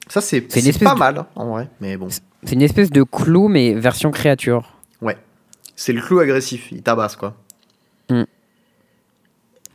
ça, 0.07 0.21
c'est 0.21 0.41
pas 0.41 0.93
de- 0.93 0.99
mal, 0.99 1.25
en 1.35 1.49
vrai, 1.49 1.67
mais 1.81 1.97
bon. 1.97 2.07
C'est 2.09 2.53
une 2.53 2.61
espèce 2.61 2.89
de 2.91 3.03
clou, 3.03 3.47
mais 3.47 3.73
version 3.73 4.11
créature. 4.11 4.73
C'est 5.77 5.93
le 5.93 6.01
clou 6.01 6.19
agressif, 6.19 6.71
il 6.71 6.83
tabasse, 6.83 7.15
quoi. 7.15 7.35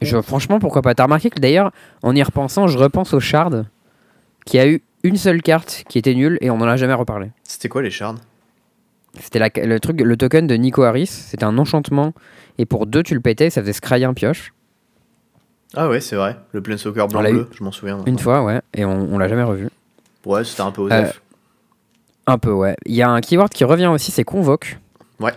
Je, 0.03 0.21
franchement, 0.21 0.59
pourquoi 0.61 0.83
pas 0.83 0.95
T'as 0.95 1.05
remarqué 1.05 1.31
que 1.31 1.41
d'ailleurs, 1.41 1.73
en 2.03 2.15
y 2.15 2.23
repensant, 2.23 2.69
je 2.69 2.79
repense 2.79 3.15
au 3.15 3.19
Shard, 3.19 3.67
qui 4.45 4.59
a 4.59 4.69
eu 4.69 4.83
une 5.03 5.17
seule 5.17 5.43
carte 5.43 5.85
qui 5.89 5.99
était 5.99 6.15
nulle 6.15 6.39
et 6.43 6.51
on 6.51 6.59
n'en 6.59 6.67
a 6.67 6.77
jamais 6.77 6.93
reparlé. 6.95 7.31
C'était 7.45 7.69
quoi 7.69 7.83
les 7.83 7.91
shards? 7.91 8.17
C'était 9.21 9.65
le 9.65 9.81
truc, 9.81 10.01
le 10.01 10.17
token 10.17 10.47
de 10.47 10.55
Nico 10.55 10.83
Harris, 10.83 11.07
c'était 11.07 11.45
un 11.45 11.57
enchantement, 11.59 12.13
et 12.59 12.67
pour 12.67 12.87
deux 12.87 13.03
tu 13.03 13.15
le 13.15 13.21
pétais, 13.21 13.51
ça 13.51 13.61
faisait 13.63 13.73
scrailler 13.73 14.05
un 14.05 14.15
pioche. 14.15 14.53
Ah 15.75 15.89
ouais, 15.89 16.01
c'est 16.01 16.17
vrai. 16.17 16.37
Le 16.53 16.61
On 16.61 16.63
l'a 16.97 17.07
blanc-bleu, 17.07 17.49
je 17.53 17.65
m'en 17.65 17.73
souviens. 17.73 17.99
Une 18.07 18.19
fois, 18.19 18.43
ouais, 18.45 18.61
et 18.75 18.85
on, 18.85 19.09
on 19.13 19.19
l'a 19.19 19.29
jamais 19.29 19.43
revu. 19.43 19.69
Ouais, 20.25 20.45
c'était 20.45 20.63
un 20.63 20.71
peu 20.71 20.83
Euh, 20.91 21.03
osef. 21.03 21.23
Un 22.27 22.39
peu, 22.39 22.51
ouais. 22.53 22.77
Il 22.87 22.95
y 22.95 23.03
a 23.03 23.09
un 23.11 23.21
keyword 23.21 23.51
qui 23.51 23.65
revient 23.65 23.87
aussi, 23.87 24.11
c'est 24.11 24.25
convoque. 24.25 24.79
Ouais. 25.21 25.33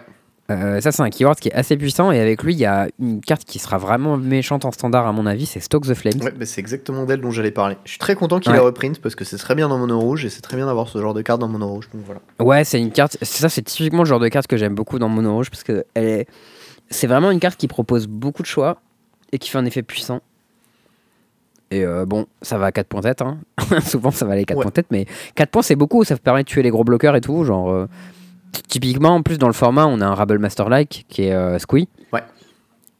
Euh, 0.50 0.82
ça, 0.82 0.92
c'est 0.92 1.02
un 1.04 1.10
keyword 1.10 1.38
qui 1.40 1.50
est 1.50 1.54
assez 1.54 1.78
puissant. 1.78 2.12
Et 2.12 2.20
avec 2.20 2.42
lui, 2.44 2.54
il 2.54 2.60
y 2.60 2.66
a 2.66 2.88
une 3.00 3.22
carte 3.22 3.44
qui 3.46 3.60
sera 3.60 3.78
vraiment 3.78 4.18
méchante 4.18 4.66
en 4.66 4.72
standard, 4.72 5.06
à 5.06 5.12
mon 5.12 5.26
avis. 5.26 5.46
C'est 5.46 5.60
Stoke 5.60 5.86
the 5.86 5.94
Flames. 5.94 6.20
Ouais, 6.22 6.32
bah, 6.32 6.46
c'est 6.46 6.60
exactement 6.60 7.06
d'elle 7.06 7.22
dont 7.22 7.32
j'allais 7.32 7.52
parler. 7.52 7.78
Je 7.86 7.92
suis 7.92 8.00
très 8.00 8.16
content 8.16 8.40
qu'il 8.40 8.52
Ouais. 8.52 8.58
ait 8.58 8.62
reprint 8.62 9.00
parce 9.00 9.14
que 9.16 9.24
c'est 9.26 9.38
très 9.38 9.54
bien 9.56 9.70
dans 9.70 9.78
mono 9.78 10.00
rouge 10.00 10.26
et 10.26 10.30
c'est 10.30 10.42
très 10.42 10.58
bien 10.58 10.66
d'avoir 10.66 10.88
ce 10.88 11.00
genre 11.00 11.14
de 11.14 11.22
carte 11.22 11.40
dans 11.40 11.48
mono 11.48 11.68
rouge. 11.68 11.88
Donc 11.94 12.04
voilà. 12.06 12.22
Ouais, 12.40 12.64
c'est 12.64 12.80
une 12.80 12.92
carte. 12.92 13.18
Ça, 13.22 13.48
c'est 13.50 13.62
typiquement 13.62 14.00
le 14.04 14.08
genre 14.10 14.20
de 14.20 14.28
carte 14.28 14.48
que 14.48 14.58
j'aime 14.58 14.74
beaucoup 14.76 14.98
dans 15.00 15.10
Mono 15.10 15.34
Rouge 15.36 15.50
parce 15.52 15.64
que 15.64 15.86
elle 15.94 16.06
est. 16.06 16.28
C'est 16.90 17.06
vraiment 17.08 17.30
une 17.30 17.40
carte 17.40 17.60
qui 17.60 17.68
propose 17.68 18.08
beaucoup 18.08 18.42
de 18.42 18.48
choix 18.48 18.82
et 19.32 19.38
qui 19.38 19.50
fait 19.50 19.60
un 19.60 19.66
effet 19.66 19.84
puissant. 19.84 20.22
Et 21.72 21.86
euh, 21.86 22.06
bon, 22.08 22.26
ça 22.42 22.58
va 22.58 22.66
à 22.68 22.72
4 22.72 22.88
points 22.88 23.02
tête. 23.02 23.22
Hein. 23.22 23.38
Souvent, 23.86 24.10
ça 24.10 24.26
va 24.26 24.34
aller 24.34 24.46
4 24.46 24.58
Ouais. 24.58 24.64
points 24.64 24.72
tête, 24.72 24.88
mais 24.90 25.06
4 25.36 25.52
points, 25.52 25.62
c'est 25.62 25.76
beaucoup. 25.76 26.04
Ça 26.04 26.18
permet 26.18 26.42
de 26.42 26.48
tuer 26.48 26.64
les 26.64 26.72
gros 26.72 26.84
bloqueurs 26.84 27.16
et 27.16 27.22
tout. 27.22 27.44
Genre, 27.44 27.70
euh, 27.70 27.86
typiquement, 28.68 29.16
en 29.16 29.22
plus, 29.24 29.38
dans 29.38 29.48
le 29.48 29.54
format, 29.54 29.86
on 29.86 30.02
a 30.02 30.06
un 30.06 30.14
Rabble 30.16 30.40
Master 30.40 30.70
like 30.70 31.06
qui 31.10 31.24
est 31.24 31.34
euh, 31.34 31.60
Squee. 31.60 31.88
Ouais. 32.14 32.24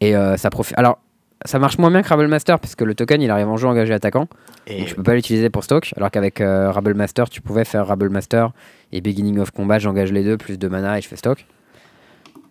Et 0.02 0.16
euh, 0.16 0.38
ça 0.38 0.50
profite. 0.50 0.78
Alors, 0.78 1.00
ça 1.46 1.58
marche 1.60 1.78
moins 1.78 1.90
bien 1.92 2.02
que 2.02 2.08
Rabble 2.10 2.28
Master 2.28 2.60
puisque 2.60 2.82
le 2.82 2.94
token 2.96 3.22
il 3.22 3.32
arrive 3.32 3.48
en 3.48 3.56
jeu 3.58 3.68
engagé 3.68 3.94
attaquant. 3.94 4.28
Et 4.68 4.80
Donc, 4.80 4.88
je 4.90 4.96
peux 4.96 5.04
pas 5.04 5.16
l'utiliser 5.16 5.50
pour 5.50 5.64
stock, 5.64 5.94
alors 5.98 6.12
qu'avec 6.12 6.42
euh, 6.42 6.70
Rabble 6.72 6.94
Master, 6.94 7.30
tu 7.30 7.42
pouvais 7.42 7.66
faire 7.66 7.88
Rabble 7.88 8.10
Master 8.10 8.52
et 8.92 9.02
Beginning 9.02 9.40
of 9.40 9.52
Combat, 9.52 9.80
j'engage 9.80 10.12
les 10.12 10.24
deux, 10.24 10.38
plus 10.38 10.58
de 10.60 10.68
mana 10.68 10.98
et 10.98 11.02
je 11.02 11.08
fais 11.08 11.16
stock. 11.16 11.46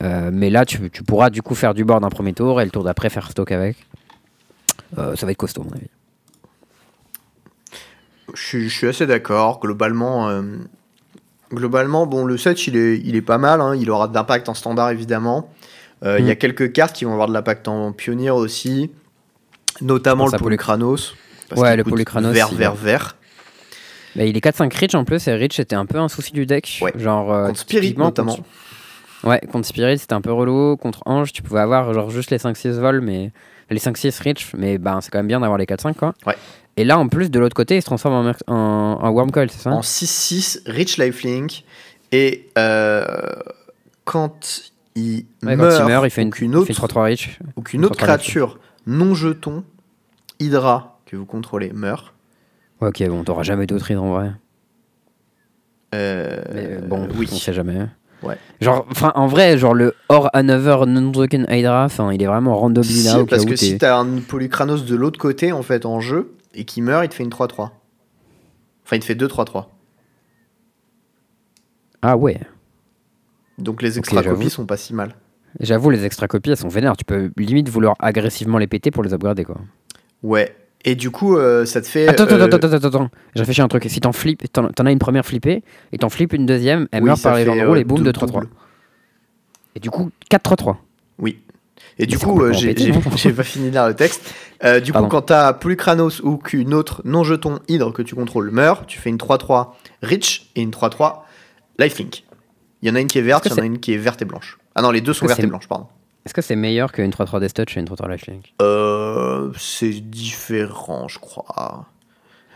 Euh, 0.02 0.30
mais 0.32 0.48
là, 0.50 0.64
tu, 0.64 0.90
tu 0.90 1.02
pourras 1.02 1.28
du 1.30 1.42
coup 1.42 1.54
faire 1.54 1.74
du 1.74 1.84
board 1.84 2.04
un 2.04 2.08
premier 2.08 2.32
tour 2.32 2.60
et 2.60 2.64
le 2.64 2.70
tour 2.70 2.84
d'après 2.84 3.10
faire 3.10 3.30
stock 3.30 3.50
avec. 3.52 3.76
Euh, 4.96 5.16
ça 5.16 5.26
va 5.26 5.32
être 5.32 5.38
costaud, 5.38 5.62
à 5.62 5.64
mon 5.64 5.72
avis. 5.72 5.88
je, 8.34 8.42
suis- 8.42 8.68
je 8.68 8.74
suis 8.76 8.86
assez 8.88 9.06
d'accord. 9.06 9.60
Globalement, 9.60 10.28
globalement, 11.52 12.06
bon, 12.06 12.24
le 12.24 12.36
set 12.36 12.66
il 12.66 12.76
est, 12.76 12.98
il 13.04 13.16
est 13.16 13.22
pas 13.22 13.38
mal. 13.38 13.60
hein. 13.60 13.74
Il 13.76 13.90
aura 13.90 14.08
de 14.08 14.14
l'impact 14.14 14.48
en 14.48 14.54
standard 14.54 14.90
évidemment. 14.90 15.50
Euh, 16.04 16.18
Il 16.20 16.26
y 16.26 16.30
a 16.30 16.34
Mm. 16.34 16.36
quelques 16.36 16.72
cartes 16.72 16.94
qui 16.94 17.04
vont 17.04 17.12
avoir 17.12 17.28
de 17.28 17.32
l'impact 17.32 17.66
en 17.68 17.92
pionnier 17.92 18.30
aussi, 18.30 18.90
notamment 19.80 20.26
le 20.26 20.38
Polychranos. 20.38 21.14
Ouais, 21.56 21.76
le 21.76 21.82
Polychranos, 21.84 22.32
Vert, 22.32 22.48
il- 22.52 22.58
vert, 22.58 22.74
vert. 22.74 23.16
Bah, 24.16 24.24
il 24.24 24.36
est 24.36 24.40
4-5 24.40 24.72
Rich 24.74 24.94
en 24.94 25.04
plus, 25.04 25.26
et 25.28 25.32
Rich 25.34 25.56
c'était 25.56 25.76
un 25.76 25.86
peu 25.86 25.98
un 25.98 26.08
souci 26.08 26.32
du 26.32 26.44
deck. 26.46 26.78
Ouais. 26.82 26.92
Genre, 26.96 27.32
euh, 27.32 27.46
Contre 27.48 27.60
Spirit 27.60 27.94
notamment. 27.96 28.34
contre- 28.36 28.48
Ouais, 29.24 29.40
contre 29.50 29.66
Spirit 29.66 29.98
c'était 29.98 30.14
un 30.14 30.20
peu 30.20 30.32
relou. 30.32 30.76
Contre 30.76 31.00
Ange, 31.06 31.32
tu 31.32 31.42
pouvais 31.42 31.60
avoir 31.60 31.92
genre 31.92 32.10
juste 32.10 32.30
les 32.30 32.38
5-6 32.38 32.78
vols, 32.78 33.00
mais 33.00 33.32
les 33.70 33.78
5-6 33.78 34.18
Rich, 34.20 34.52
mais 34.56 34.78
ben, 34.78 35.00
c'est 35.00 35.10
quand 35.10 35.18
même 35.18 35.26
bien 35.26 35.40
d'avoir 35.40 35.58
les 35.58 35.66
4-5 35.66 35.96
quoi. 35.96 36.14
Ouais. 36.26 36.36
Et 36.78 36.84
là 36.84 36.98
en 36.98 37.08
plus, 37.08 37.30
de 37.30 37.38
l'autre 37.40 37.56
côté, 37.56 37.76
il 37.76 37.80
se 37.82 37.86
transforme 37.86 38.14
en, 38.14 38.22
mer- 38.22 38.42
en, 38.46 39.26
c'est 39.48 39.58
ça 39.58 39.70
En 39.70 39.80
6-6, 39.80 40.60
Rich 40.66 40.96
Lifelink. 40.98 41.64
Et 42.12 42.48
euh, 42.56 43.04
quand 44.04 44.62
il 44.94 45.26
Ouais, 45.42 45.56
quand 45.56 45.56
meurt, 45.56 45.80
il 45.80 45.86
meurt, 45.86 46.06
il 46.06 46.10
fait 46.10 46.22
une, 46.22 46.30
il 46.40 46.56
autre, 46.56 46.66
fait 46.66 46.72
une 46.72 46.78
3-3 46.88 47.02
Rich. 47.02 47.38
ou 47.56 47.62
qu'une 47.62 47.84
autre 47.84 47.96
3-3 47.96 47.98
créature 47.98 48.58
non 48.86 49.14
jeton, 49.14 49.64
Hydra, 50.40 51.00
que 51.04 51.16
vous 51.16 51.26
contrôlez, 51.26 51.72
meurt. 51.74 52.14
Ouais, 52.80 52.88
ok, 52.88 53.08
bon, 53.08 53.24
t'auras 53.24 53.42
jamais 53.42 53.66
d'autres 53.66 53.90
hydres 53.90 54.04
en 54.04 54.12
vrai. 54.14 54.30
Euh, 55.94 56.42
Mais 56.54 56.66
euh, 56.66 56.80
bon, 56.86 57.08
oui. 57.16 57.28
on 57.32 57.36
sait 57.36 57.52
jamais. 57.52 57.86
Ouais. 58.22 58.36
Genre, 58.60 58.86
enfin, 58.90 59.12
en 59.14 59.26
vrai, 59.26 59.58
genre 59.58 59.74
le 59.74 59.94
Or 60.08 60.28
Another 60.32 60.86
Non-Token 60.86 61.46
Hydra, 61.50 61.84
enfin, 61.84 62.12
il 62.12 62.22
est 62.22 62.26
vraiment 62.26 62.56
randomly 62.56 62.88
Si, 62.88 63.06
là 63.06 63.24
parce 63.28 63.44
que 63.44 63.56
si 63.56 63.78
t'as 63.78 63.98
un 63.98 64.18
Polychranos 64.20 64.84
de 64.84 64.96
l'autre 64.96 65.18
côté 65.20 65.52
en 65.52 65.62
fait 65.62 65.86
en 65.86 66.00
jeu 66.00 66.32
et 66.58 66.64
qui 66.64 66.82
meurt, 66.82 67.04
il 67.04 67.08
te 67.08 67.14
fait 67.14 67.22
une 67.22 67.30
3-3. 67.30 67.70
Enfin, 68.84 68.96
il 68.96 69.00
te 69.00 69.04
fait 69.04 69.14
2-3-3. 69.14 69.66
Ah 72.02 72.16
ouais. 72.16 72.38
Donc 73.58 73.82
les 73.82 73.98
extra 73.98 74.22
j'avoue. 74.22 74.36
copies 74.36 74.50
sont 74.50 74.66
pas 74.66 74.76
si 74.76 74.94
mal. 74.94 75.14
J'avoue, 75.60 75.90
les 75.90 76.04
extra 76.04 76.28
copies, 76.28 76.50
elles 76.50 76.56
sont 76.56 76.68
vénères. 76.68 76.96
Tu 76.96 77.04
peux 77.04 77.32
limite 77.36 77.68
vouloir 77.68 77.96
agressivement 77.98 78.58
les 78.58 78.66
péter 78.66 78.90
pour 78.90 79.02
les 79.02 79.12
upgrader, 79.14 79.44
quoi. 79.44 79.56
Ouais. 80.22 80.54
Et 80.84 80.94
du 80.94 81.10
coup, 81.10 81.36
euh, 81.36 81.64
ça 81.64 81.80
te 81.80 81.86
fait. 81.86 82.06
Attends, 82.06 82.24
euh, 82.24 82.44
attends, 82.44 82.56
attends, 82.56 82.72
attends, 82.72 82.88
attends. 82.88 83.10
J'ai 83.34 83.40
réfléchi 83.40 83.60
à 83.60 83.64
un 83.64 83.68
truc. 83.68 83.84
Si 83.88 84.00
t'en 84.00 84.12
flippes, 84.12 84.44
t'en 84.52 84.68
as 84.68 84.92
une 84.92 84.98
première 85.00 85.24
flippée, 85.26 85.64
et 85.92 85.98
t'en 85.98 86.08
flippes 86.08 86.32
une 86.34 86.46
deuxième, 86.46 86.86
elle 86.92 87.02
oui, 87.02 87.08
meurt 87.08 87.22
par 87.22 87.34
les 87.36 87.44
gens 87.44 87.54
fait, 87.54 87.60
de 87.62 87.66
rôle 87.66 87.78
euh, 87.78 87.80
et 87.80 87.84
boum, 87.84 87.98
dou- 87.98 88.04
2 88.04 88.12
3 88.12 88.28
3 88.28 88.40
double. 88.42 88.52
Et 89.74 89.80
du 89.80 89.90
coup, 89.90 90.10
4 90.28 90.42
3 90.42 90.56
3 90.56 90.84
Oui. 91.18 91.40
Et 91.98 92.06
du 92.06 92.16
coup, 92.18 92.42
euh, 92.42 92.52
j'ai 93.16 93.32
pas 93.32 93.42
fini 93.42 93.66
de 93.68 93.72
lire 93.72 93.86
le 93.88 93.94
texte. 93.94 94.32
Euh, 94.64 94.80
du 94.80 94.92
coup, 94.92 94.98
quand 95.08 95.22
t'as 95.22 95.52
Polychranos 95.52 96.20
ou 96.22 96.36
qu'une 96.36 96.74
autre 96.74 97.02
non-jeton 97.04 97.58
hydre 97.68 97.92
que 97.92 98.02
tu 98.02 98.14
contrôles 98.14 98.50
meurt, 98.50 98.86
tu 98.86 98.98
fais 98.98 99.10
une 99.10 99.16
3-3 99.18 99.74
Rich 100.02 100.50
et 100.56 100.62
une 100.62 100.70
3-3 100.70 101.24
Lifelink. 101.78 102.24
Il 102.82 102.88
y 102.88 102.92
en 102.92 102.94
a 102.94 103.00
une 103.00 103.06
qui 103.08 103.18
est 103.18 103.22
verte, 103.22 103.46
il 103.46 103.50
y 103.50 103.54
en 103.54 103.62
a 103.62 103.66
une 103.66 103.78
qui 103.80 103.92
est 103.92 103.96
verte 103.98 104.22
et 104.22 104.24
blanche. 104.24 104.58
Ah 104.74 104.82
non, 104.82 104.90
les 104.90 105.00
deux 105.00 105.12
sont 105.12 105.26
vertes 105.26 105.38
et 105.40 105.48
blanches, 105.48 105.68
pardon. 105.68 105.86
Est-ce 106.26 106.34
que 106.34 106.42
c'est 106.42 106.56
meilleur 106.56 106.92
qu'une 106.92 107.10
3 107.10 107.26
3 107.26 107.40
Death 107.40 107.54
Touch 107.54 107.76
et 107.76 107.80
une 107.80 107.86
3 107.86 107.96
3 107.96 108.08
Lifelink 108.08 108.54
Euh, 108.60 109.50
c'est 109.58 109.90
différent, 109.90 111.08
je 111.08 111.18
crois. 111.18 111.86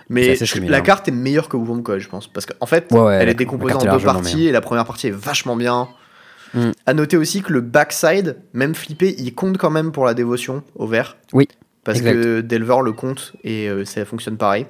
Mais 0.09 0.35
je- 0.45 0.61
la 0.71 0.81
carte 0.83 1.09
est 1.09 1.13
meilleure 1.13 1.49
que 1.49 1.57
Wormcoil, 1.57 1.99
je 2.01 2.09
pense. 2.09 2.27
Parce 2.29 2.45
qu'en 2.47 2.67
fait, 2.67 2.93
Ouais, 2.93 3.01
ouais, 3.01 3.19
elle 3.21 3.29
est 3.29 3.35
décomposée 3.35 3.73
en 3.75 3.79
deux 3.93 3.99
parties 4.23 4.47
et 4.49 4.53
la 4.53 4.61
première 4.61 4.85
partie 4.85 5.07
est 5.07 5.11
vachement 5.13 5.57
bien. 5.57 5.89
Mm. 6.55 6.71
À 6.87 6.95
noter 6.95 7.17
aussi 7.17 7.43
que 7.43 7.53
le 7.53 7.61
backside, 7.61 8.37
même 8.53 8.75
flippé, 8.75 9.15
il 9.19 9.35
compte 9.35 9.59
quand 9.59 9.71
même 9.71 9.93
pour 9.93 10.05
la 10.05 10.15
dévotion 10.15 10.63
au 10.75 10.87
vert. 10.87 11.17
Oui, 11.33 11.49
Parce 11.85 11.99
exact. 11.99 12.13
que 12.13 12.41
Delver 12.41 12.79
le 12.85 12.93
compte 12.93 13.33
et 13.45 13.69
euh, 13.69 13.85
ça 13.85 14.05
fonctionne 14.05 14.37
pareil. 14.37 14.67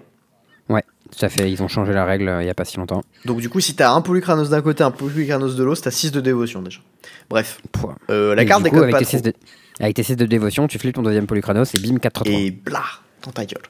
Tout 1.16 1.24
à 1.24 1.28
fait, 1.28 1.50
ils 1.50 1.62
ont 1.62 1.68
changé 1.68 1.92
la 1.92 2.06
règle 2.06 2.28
euh, 2.28 2.42
il 2.42 2.46
y 2.46 2.50
a 2.50 2.54
pas 2.54 2.64
si 2.64 2.78
longtemps. 2.78 3.02
Donc 3.26 3.40
du 3.40 3.50
coup, 3.50 3.60
si 3.60 3.76
t'as 3.76 3.92
un 3.92 4.00
Polychranos 4.00 4.48
d'un 4.48 4.62
côté, 4.62 4.82
un 4.82 4.90
Polychranos 4.90 5.56
de 5.56 5.62
l'autre, 5.62 5.82
t'as 5.82 5.90
6 5.90 6.10
de 6.10 6.20
dévotion 6.20 6.62
déjà. 6.62 6.80
Bref, 7.28 7.60
euh, 8.08 8.34
la 8.34 8.42
Et 8.42 8.46
carte 8.46 8.62
du 8.62 8.70
coup, 8.70 8.78
avec 8.78 8.92
pas 8.92 8.98
tes 8.98 9.04
trop. 9.04 9.18
6 9.18 9.22
de... 9.22 9.34
Avec 9.78 9.96
tes 9.96 10.02
6 10.02 10.16
de 10.16 10.24
dévotion, 10.24 10.66
tu 10.68 10.78
flippes 10.78 10.94
ton 10.94 11.02
deuxième 11.02 11.26
Polychronos 11.26 11.64
et 11.74 11.78
bim, 11.80 11.98
4 11.98 12.12
3 12.14 12.24
3 12.24 12.40
Et 12.40 12.50
blah, 12.50 12.82
dans 13.24 13.30
ta 13.30 13.44
gueule. 13.44 13.62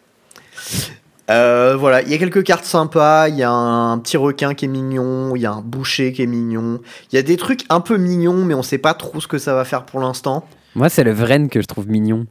Euh, 1.30 1.76
voilà, 1.78 2.02
il 2.02 2.08
y 2.10 2.14
a 2.14 2.18
quelques 2.18 2.42
cartes 2.42 2.64
sympas, 2.64 3.28
il 3.28 3.36
y 3.36 3.42
a 3.42 3.50
un 3.50 3.96
petit 3.98 4.16
requin 4.16 4.54
qui 4.54 4.64
est 4.64 4.68
mignon, 4.68 5.34
il 5.36 5.42
y 5.42 5.46
a 5.46 5.52
un 5.52 5.60
boucher 5.62 6.12
qui 6.12 6.22
est 6.22 6.26
mignon, 6.26 6.80
il 7.12 7.16
y 7.16 7.18
a 7.18 7.22
des 7.22 7.36
trucs 7.36 7.64
un 7.70 7.80
peu 7.80 7.96
mignons, 7.96 8.44
mais 8.44 8.54
on 8.54 8.62
sait 8.62 8.78
pas 8.78 8.92
trop 8.94 9.20
ce 9.20 9.28
que 9.28 9.38
ça 9.38 9.54
va 9.54 9.64
faire 9.64 9.84
pour 9.84 10.00
l'instant. 10.00 10.44
Moi, 10.74 10.88
c'est 10.88 11.04
le 11.04 11.12
Vren 11.12 11.48
que 11.48 11.60
je 11.62 11.66
trouve 11.66 11.88
mignon. 11.88 12.26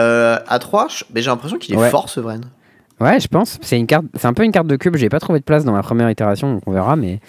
Euh, 0.00 0.38
à 0.48 0.58
3, 0.58 0.88
j'ai 1.14 1.22
l'impression 1.22 1.58
qu'il 1.58 1.74
est 1.74 1.78
Ouais. 1.78 1.90
fort 1.90 2.08
ce 2.08 2.20
Vren. 2.20 2.40
Ouais, 3.00 3.20
je 3.20 3.28
pense. 3.28 3.58
C'est 3.62 3.78
une 3.78 3.86
carte, 3.86 4.04
c'est 4.14 4.26
un 4.26 4.32
peu 4.32 4.44
une 4.44 4.52
carte 4.52 4.66
de 4.68 4.76
cube. 4.76 4.96
J'ai 4.96 5.08
pas 5.08 5.18
trouvé 5.20 5.38
de 5.40 5.44
place 5.44 5.64
dans 5.64 5.72
ma 5.72 5.82
première 5.82 6.08
itération, 6.08 6.54
donc 6.54 6.62
on 6.66 6.72
verra. 6.72 6.96
Mais 6.96 7.20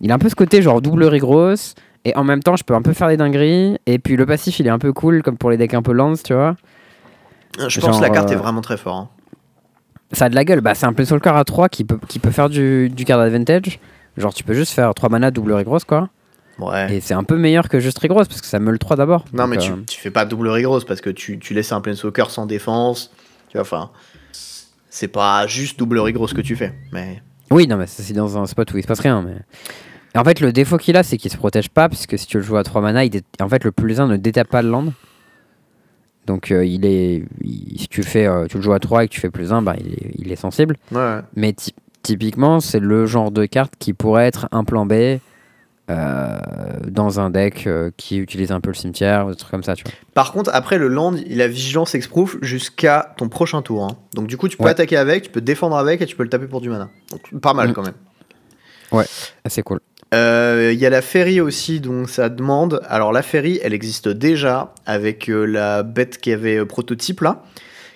il 0.00 0.10
a 0.10 0.14
un 0.14 0.18
peu 0.18 0.28
ce 0.28 0.34
côté 0.34 0.60
genre 0.60 0.82
double 0.82 1.16
grosse. 1.18 1.74
Et 2.04 2.16
en 2.16 2.24
même 2.24 2.42
temps, 2.42 2.56
je 2.56 2.64
peux 2.64 2.74
un 2.74 2.82
peu 2.82 2.92
faire 2.92 3.08
des 3.08 3.16
dingueries. 3.16 3.78
Et 3.86 3.98
puis 3.98 4.16
le 4.16 4.26
passif, 4.26 4.58
il 4.58 4.66
est 4.66 4.70
un 4.70 4.78
peu 4.78 4.92
cool, 4.92 5.22
comme 5.22 5.36
pour 5.38 5.50
les 5.50 5.56
decks 5.56 5.74
un 5.74 5.82
peu 5.82 5.92
lance, 5.92 6.22
tu 6.22 6.34
vois. 6.34 6.56
Je 7.68 7.80
pense 7.80 7.98
que 7.98 8.02
la 8.02 8.10
carte 8.10 8.30
euh, 8.30 8.34
est 8.34 8.36
vraiment 8.38 8.60
très 8.60 8.76
fort. 8.76 8.96
hein. 8.96 9.08
Ça 10.12 10.26
a 10.26 10.28
de 10.28 10.34
la 10.34 10.44
gueule. 10.44 10.60
Bah, 10.60 10.74
c'est 10.74 10.86
un 10.86 10.92
Planeswalker 10.92 11.30
à 11.36 11.44
3 11.44 11.68
qui 11.68 11.84
peut, 11.84 11.98
qui 12.08 12.18
peut 12.18 12.30
faire 12.30 12.48
du, 12.48 12.88
du 12.88 13.04
card 13.04 13.20
advantage. 13.20 13.78
Genre, 14.16 14.34
tu 14.34 14.42
peux 14.44 14.54
juste 14.54 14.72
faire 14.72 14.92
3 14.94 15.08
mana 15.08 15.30
double 15.30 15.62
grosse, 15.64 15.84
quoi. 15.84 16.08
Ouais. 16.58 16.96
Et 16.96 17.00
c'est 17.00 17.14
un 17.14 17.24
peu 17.24 17.36
meilleur 17.38 17.68
que 17.68 17.80
juste 17.80 18.04
grosse 18.06 18.28
parce 18.28 18.40
que 18.40 18.46
ça 18.46 18.58
me 18.58 18.70
le 18.70 18.78
3 18.78 18.96
d'abord. 18.96 19.24
Non, 19.32 19.44
Donc, 19.44 19.50
mais 19.54 19.58
tu, 19.58 19.70
euh, 19.72 19.76
tu 19.88 20.00
fais 20.00 20.10
pas 20.10 20.24
double 20.26 20.48
rigoros 20.48 20.80
parce 20.80 21.00
que 21.00 21.10
tu, 21.10 21.38
tu 21.38 21.54
laisses 21.54 21.72
un 21.72 21.80
Planeswalker 21.80 22.24
sans 22.28 22.46
défense. 22.46 23.10
Tu 23.48 23.56
vois, 23.56 23.62
enfin. 23.62 23.90
C'est 24.90 25.08
pas 25.08 25.46
juste 25.46 25.78
double 25.78 26.00
rigoros 26.00 26.26
que 26.26 26.40
tu 26.40 26.56
fais. 26.56 26.74
Mais. 26.92 27.22
Oui, 27.50 27.66
non, 27.66 27.76
mais 27.76 27.86
c'est 27.86 28.12
dans 28.12 28.36
un 28.38 28.46
spot 28.46 28.72
où 28.74 28.76
il 28.78 28.82
se 28.82 28.88
passe 28.88 29.00
rien. 29.00 29.22
Mais... 29.22 29.36
Et 30.14 30.18
en 30.18 30.24
fait, 30.24 30.40
le 30.40 30.52
défaut 30.52 30.76
qu'il 30.76 30.96
a, 30.96 31.02
c'est 31.04 31.16
qu'il 31.16 31.30
se 31.30 31.36
protège 31.36 31.68
pas, 31.68 31.88
puisque 31.88 32.18
si 32.18 32.26
tu 32.26 32.36
le 32.38 32.42
joues 32.42 32.56
à 32.56 32.64
3 32.64 32.80
mana, 32.82 33.04
il 33.04 33.10
dé- 33.10 33.22
en 33.40 33.48
fait, 33.48 33.62
le 33.64 33.70
plus 33.72 34.00
1 34.00 34.08
ne 34.08 34.16
détape 34.16 34.48
pas 34.48 34.62
le 34.62 34.70
land. 34.70 34.92
Donc, 36.30 36.52
euh, 36.52 36.64
il 36.64 36.84
est... 36.86 37.24
il- 37.42 37.78
si 37.80 37.88
tu, 37.88 38.02
fais, 38.04 38.26
euh, 38.26 38.46
tu 38.46 38.56
le 38.58 38.62
joues 38.62 38.72
à 38.72 38.78
3 38.78 39.02
et 39.04 39.08
que 39.08 39.12
tu 39.12 39.20
fais 39.20 39.30
plus 39.30 39.52
1, 39.52 39.62
bah, 39.62 39.74
il, 39.80 39.94
est, 39.94 40.12
il 40.16 40.30
est 40.30 40.36
sensible. 40.36 40.76
Ouais. 40.92 41.18
Mais 41.34 41.52
ty- 41.52 41.74
typiquement, 42.02 42.60
c'est 42.60 42.78
le 42.78 43.04
genre 43.06 43.32
de 43.32 43.46
carte 43.46 43.72
qui 43.80 43.92
pourrait 43.94 44.26
être 44.26 44.46
un 44.52 44.62
plan 44.62 44.86
B 44.86 44.92
euh, 45.90 46.38
dans 46.86 47.18
un 47.18 47.30
deck 47.30 47.68
qui 47.96 48.18
utilise 48.18 48.52
un 48.52 48.60
peu 48.60 48.70
le 48.70 48.74
cimetière, 48.76 49.26
ou 49.26 49.30
des 49.30 49.36
trucs 49.36 49.50
comme 49.50 49.64
ça, 49.64 49.74
tu 49.74 49.82
vois. 49.82 49.92
Par 50.14 50.30
contre, 50.30 50.50
après 50.54 50.78
le 50.78 50.86
land, 50.86 51.16
il 51.26 51.42
a 51.42 51.48
vigilance 51.48 51.96
exproof 51.96 52.36
jusqu'à 52.42 53.12
ton 53.16 53.28
prochain 53.28 53.60
tour. 53.60 53.82
hein. 53.84 53.96
Donc 54.14 54.28
du 54.28 54.36
coup, 54.36 54.46
tu 54.48 54.56
peux 54.56 54.64
Ouais. 54.64 54.70
attaquer 54.70 54.96
avec, 54.96 55.24
tu 55.24 55.30
peux 55.30 55.40
défendre 55.40 55.76
avec 55.76 56.00
et 56.00 56.06
tu 56.06 56.14
peux 56.14 56.22
le 56.22 56.28
taper 56.28 56.46
pour 56.46 56.60
du 56.60 56.68
mana. 56.68 56.90
Donc 57.10 57.40
pas 57.40 57.54
mal 57.54 57.70
Mm. 57.70 57.72
quand 57.72 57.82
même. 57.82 57.94
Assez 59.44 59.62
cool. 59.62 59.80
Euh, 60.14 60.70
Il 60.72 60.78
y 60.80 60.86
a 60.86 60.90
la 60.90 61.02
ferry 61.02 61.40
aussi, 61.40 61.80
donc 61.80 62.08
ça 62.08 62.28
demande. 62.28 62.80
Alors 62.88 63.12
la 63.12 63.22
ferry, 63.22 63.60
elle 63.62 63.74
existe 63.74 64.08
déjà 64.08 64.74
avec 64.86 65.28
euh, 65.28 65.44
la 65.44 65.82
bête 65.82 66.18
qui 66.18 66.32
avait 66.32 66.58
euh, 66.58 66.64
prototype 66.66 67.20
là, 67.20 67.42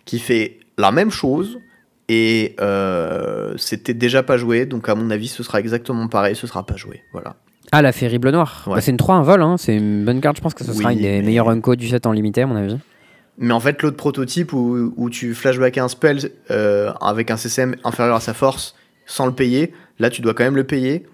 qui 0.05 0.18
fait 0.18 0.59
la 0.79 0.92
même 0.92 1.11
chose. 1.11 1.59
Et 2.09 2.55
euh, 2.61 3.55
c'était 3.57 3.94
déjà 3.94 4.22
pas 4.22 4.37
joué, 4.37 4.66
donc 4.66 4.88
à 4.90 4.94
mon 4.94 5.11
avis, 5.11 5.27
ce 5.29 5.42
sera 5.42 5.59
exactement 5.59 6.07
pareil, 6.09 6.37
ce 6.37 6.46
sera 6.46 6.64
pas 6.66 6.77
joué. 6.77 7.03
Voilà. 7.12 7.37
Ah, 7.72 7.81
la 7.81 7.92
Férie 7.92 8.18
Bleu 8.18 8.31
Noir. 8.31 8.64
Ouais. 8.66 8.74
Bah, 8.74 8.81
c'est 8.83 8.90
une 8.90 8.98
3 8.98 9.14
un 9.16 9.22
vol, 9.22 9.40
hein. 9.42 9.57
c'est 9.57 9.74
une 9.74 10.05
bonne 10.05 10.20
carte. 10.20 10.37
Je 10.37 10.42
pense 10.42 10.53
que 10.55 10.64
ce 10.64 10.72
sera 10.74 10.92
une 10.92 10.98
des 11.00 11.05
mais- 11.09 11.22
meilleures 11.22 11.48
unco 11.48 11.77
du 11.77 11.88
set 11.88 12.07
en 12.07 12.12
limité, 12.12 12.42
à 12.42 12.46
mon 12.46 12.57
avis. 12.57 12.77
Mais 13.38 13.53
en 13.55 13.59
fait, 13.59 13.83
l'autre 13.83 13.96
prototype 13.96 14.53
où, 14.53 14.92
où 14.96 15.11
tu 15.11 15.35
flashback 15.35 15.79
un 15.79 15.88
spell 15.88 16.18
euh, 16.50 16.92
avec 17.00 17.31
un 17.31 17.37
CCM 17.37 17.74
inférieur 17.83 18.16
à 18.16 18.20
sa 18.20 18.35
force 18.35 18.77
sans 19.07 19.27
le 19.27 19.33
payer, 19.33 19.72
là 19.98 20.09
tu 20.11 20.22
dois 20.22 20.35
quand 20.35 20.44
même 20.44 20.55
le 20.57 20.64
payer. 20.64 21.05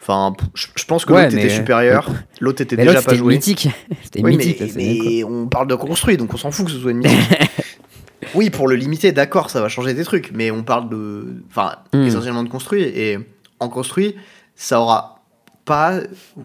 Enfin, 0.00 0.34
je 0.54 0.84
pense 0.86 1.04
que 1.04 1.12
Ouais, 1.12 1.24
l'autre 1.24 1.36
était 1.36 1.46
mais- 1.48 1.54
supérieur, 1.56 2.10
l'autre 2.40 2.62
était 2.62 2.76
Mais 2.76 2.86
déjà 2.86 3.02
pas 3.02 3.14
joué. 3.14 3.34
mythique. 3.34 3.68
c'était 4.02 4.22
Oui, 4.22 4.36
mythique. 4.36 4.60
mais, 4.74 4.98
mais 5.02 5.24
on 5.24 5.46
parle 5.46 5.68
de 5.68 5.74
construit, 5.74 6.16
donc 6.16 6.32
on 6.32 6.36
s'en 6.38 6.50
fout 6.50 6.66
que 6.66 6.72
ce 6.72 6.78
soit 6.78 6.92
une 6.92 6.98
mythique. 6.98 7.38
oui, 8.34 8.48
pour 8.50 8.66
le 8.66 8.76
limiter, 8.76 9.12
d'accord, 9.12 9.50
ça 9.50 9.60
va 9.60 9.68
changer 9.68 9.92
des 9.92 10.04
trucs, 10.04 10.30
mais 10.32 10.50
on 10.50 10.62
parle 10.62 10.88
de, 10.88 11.42
enfin, 11.50 11.76
Hmm. 11.92 12.04
essentiellement 12.04 12.42
de 12.42 12.48
construit, 12.48 12.82
et 12.82 13.18
en 13.60 13.68
construit, 13.68 14.16
ça 14.56 14.80
aura 14.80 15.22
pas 15.66 16.00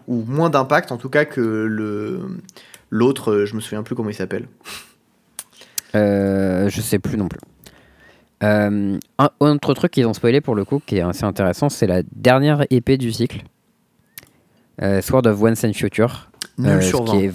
ou 0.06 0.22
moins 0.28 0.50
d'impact, 0.50 0.92
en 0.92 0.98
tout 0.98 1.08
cas 1.08 1.24
que 1.24 1.40
le 1.40 2.20
l'autre, 2.90 3.32
euh, 3.32 3.46
je 3.46 3.54
me 3.56 3.60
souviens 3.60 3.82
plus 3.82 3.94
comment 3.96 4.10
il 4.10 4.14
s'appelle. 4.14 4.46
Euh, 5.94 6.68
je 6.68 6.80
sais 6.80 6.98
plus 6.98 7.16
non 7.16 7.26
plus. 7.28 7.40
Euh, 8.42 8.98
un 9.18 9.30
autre 9.40 9.72
truc 9.74 9.92
qu'ils 9.92 10.06
ont 10.06 10.12
spoilé 10.14 10.40
pour 10.40 10.54
le 10.54 10.64
coup, 10.64 10.80
qui 10.84 10.98
est 10.98 11.00
assez 11.00 11.24
intéressant, 11.24 11.68
c'est 11.68 11.86
la 11.86 12.02
dernière 12.14 12.64
épée 12.70 12.98
du 12.98 13.12
cycle. 13.12 13.42
Euh, 14.82 15.00
Sword 15.00 15.26
of 15.26 15.40
Once 15.42 15.64
and 15.64 15.72
Future. 15.72 16.30
Nul 16.58 16.68
Euh, 16.72 16.80
sur 16.82 17.06
ce 17.06 17.12
20. 17.12 17.18
qui 17.18 17.24
est- 17.26 17.32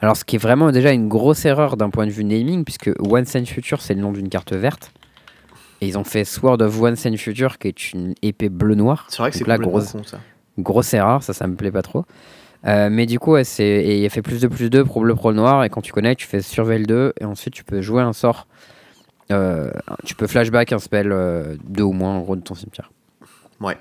Alors, 0.00 0.16
ce 0.16 0.24
qui 0.24 0.36
est 0.36 0.38
vraiment 0.38 0.70
déjà 0.72 0.92
une 0.92 1.08
grosse 1.08 1.44
erreur 1.44 1.76
d'un 1.76 1.88
point 1.90 2.06
de 2.06 2.10
vue 2.10 2.24
naming, 2.24 2.64
puisque 2.64 2.90
Once 3.00 3.34
and 3.36 3.44
Future, 3.46 3.80
c'est 3.80 3.94
le 3.94 4.00
nom 4.00 4.12
d'une 4.12 4.28
carte 4.28 4.52
verte. 4.52 4.92
Et 5.80 5.86
ils 5.88 5.98
ont 5.98 6.04
fait 6.04 6.24
Sword 6.24 6.60
of 6.62 6.80
Once 6.80 7.04
and 7.06 7.16
Future, 7.16 7.58
qui 7.58 7.68
est 7.68 7.92
une 7.92 8.14
épée 8.22 8.48
bleu-noir. 8.48 9.06
C'est 9.08 9.18
vrai 9.18 9.30
que 9.30 9.36
c'est 9.36 9.44
complètement 9.44 9.68
grosse- 9.68 9.92
con 9.92 10.02
ça. 10.04 10.18
Grosse 10.58 10.94
erreur, 10.94 11.22
ça, 11.22 11.32
ça 11.32 11.46
me 11.46 11.54
plaît 11.56 11.70
pas 11.72 11.82
trop. 11.82 12.04
Euh, 12.66 12.88
mais 12.90 13.04
du 13.06 13.18
coup, 13.18 13.32
ouais, 13.32 13.44
c'est 13.44 13.64
et 13.64 14.00
il 14.00 14.06
a 14.06 14.08
fait 14.08 14.22
plus 14.22 14.40
de 14.40 14.46
plus 14.48 14.70
2 14.70 14.84
pour 14.84 15.02
bleu, 15.02 15.14
pro 15.14 15.32
noir. 15.34 15.64
Et 15.64 15.68
quand 15.70 15.82
tu 15.82 15.92
connais, 15.92 16.14
tu 16.14 16.26
fais 16.26 16.40
surveille 16.40 16.84
2. 16.86 17.12
Et 17.20 17.24
ensuite, 17.24 17.52
tu 17.52 17.64
peux 17.64 17.80
jouer 17.82 18.02
un 18.02 18.12
sort. 18.14 18.46
Euh, 19.32 19.70
tu 20.04 20.14
peux 20.14 20.26
flashback 20.26 20.72
un 20.72 20.78
spell 20.78 21.08
2 21.64 21.82
ou 21.82 21.92
moins 21.92 22.14
en 22.14 22.20
gros 22.20 22.36
de 22.36 22.42
ton 22.42 22.54
cimetière. 22.54 22.90
Ouais. 23.60 23.76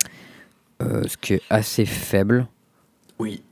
Euh, 0.82 1.04
ce 1.08 1.18
qui 1.18 1.34
est 1.34 1.42
assez 1.50 1.86
faible. 1.86 2.48
Oui, 3.20 3.44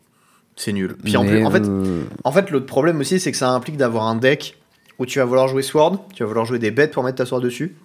c'est 0.56 0.74
nul. 0.74 0.96
Puis 1.04 1.16
en, 1.18 1.24
Mais, 1.24 1.32
plus, 1.32 1.46
en 1.46 1.52
fait, 1.52 1.64
euh, 1.64 2.04
En 2.24 2.32
fait, 2.32 2.50
l'autre 2.52 2.66
problème 2.66 3.00
aussi, 3.00 3.20
c'est 3.20 3.32
que 3.32 3.38
ça 3.38 3.50
implique 3.52 3.78
d'avoir 3.78 4.08
un 4.08 4.16
deck 4.16 4.58
où 5.00 5.06
tu 5.06 5.20
vas 5.20 5.26
vouloir 5.26 5.48
jouer 5.48 5.62
Sword, 5.62 6.06
tu 6.14 6.24
vas 6.24 6.28
vouloir 6.28 6.46
jouer 6.46 6.60
des 6.60 6.72
bêtes 6.72 6.92
pour 6.92 7.04
mettre 7.04 7.18
ta 7.18 7.26
Sword 7.26 7.42
dessus, 7.42 7.76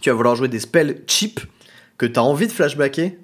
tu 0.00 0.10
vas 0.10 0.16
vouloir 0.16 0.36
jouer 0.36 0.48
des 0.48 0.60
spells 0.60 1.02
cheap 1.06 1.40
que 1.98 2.06
tu 2.06 2.18
as 2.18 2.22
envie 2.22 2.46
de 2.46 2.52
flashbacker. 2.52 3.18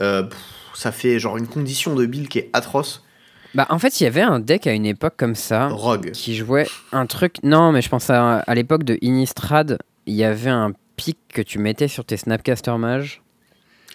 Euh, 0.00 0.22
pff, 0.24 0.38
ça 0.74 0.92
fait 0.92 1.18
genre 1.18 1.36
une 1.36 1.46
condition 1.46 1.94
de 1.94 2.06
build 2.06 2.28
qui 2.28 2.38
est 2.38 2.50
atroce. 2.52 3.04
Bah, 3.54 3.66
en 3.70 3.78
fait, 3.78 4.00
il 4.00 4.04
y 4.04 4.06
avait 4.06 4.20
un 4.22 4.38
deck 4.38 4.66
à 4.66 4.72
une 4.72 4.86
époque 4.86 5.14
comme 5.16 5.34
ça. 5.34 5.68
Rogue. 5.68 6.10
qui 6.12 6.36
jouait 6.36 6.66
un 6.92 7.06
truc. 7.06 7.36
Non, 7.42 7.72
mais 7.72 7.82
je 7.82 7.88
pense 7.88 8.08
à, 8.10 8.38
à 8.38 8.54
l'époque 8.54 8.84
de 8.84 8.96
Innistrad, 9.02 9.78
il 10.06 10.14
y 10.14 10.24
avait 10.24 10.50
un 10.50 10.72
pic 10.96 11.18
que 11.32 11.42
tu 11.42 11.58
mettais 11.58 11.88
sur 11.88 12.04
tes 12.04 12.16
Snapcaster 12.16 12.76
Mage. 12.78 13.22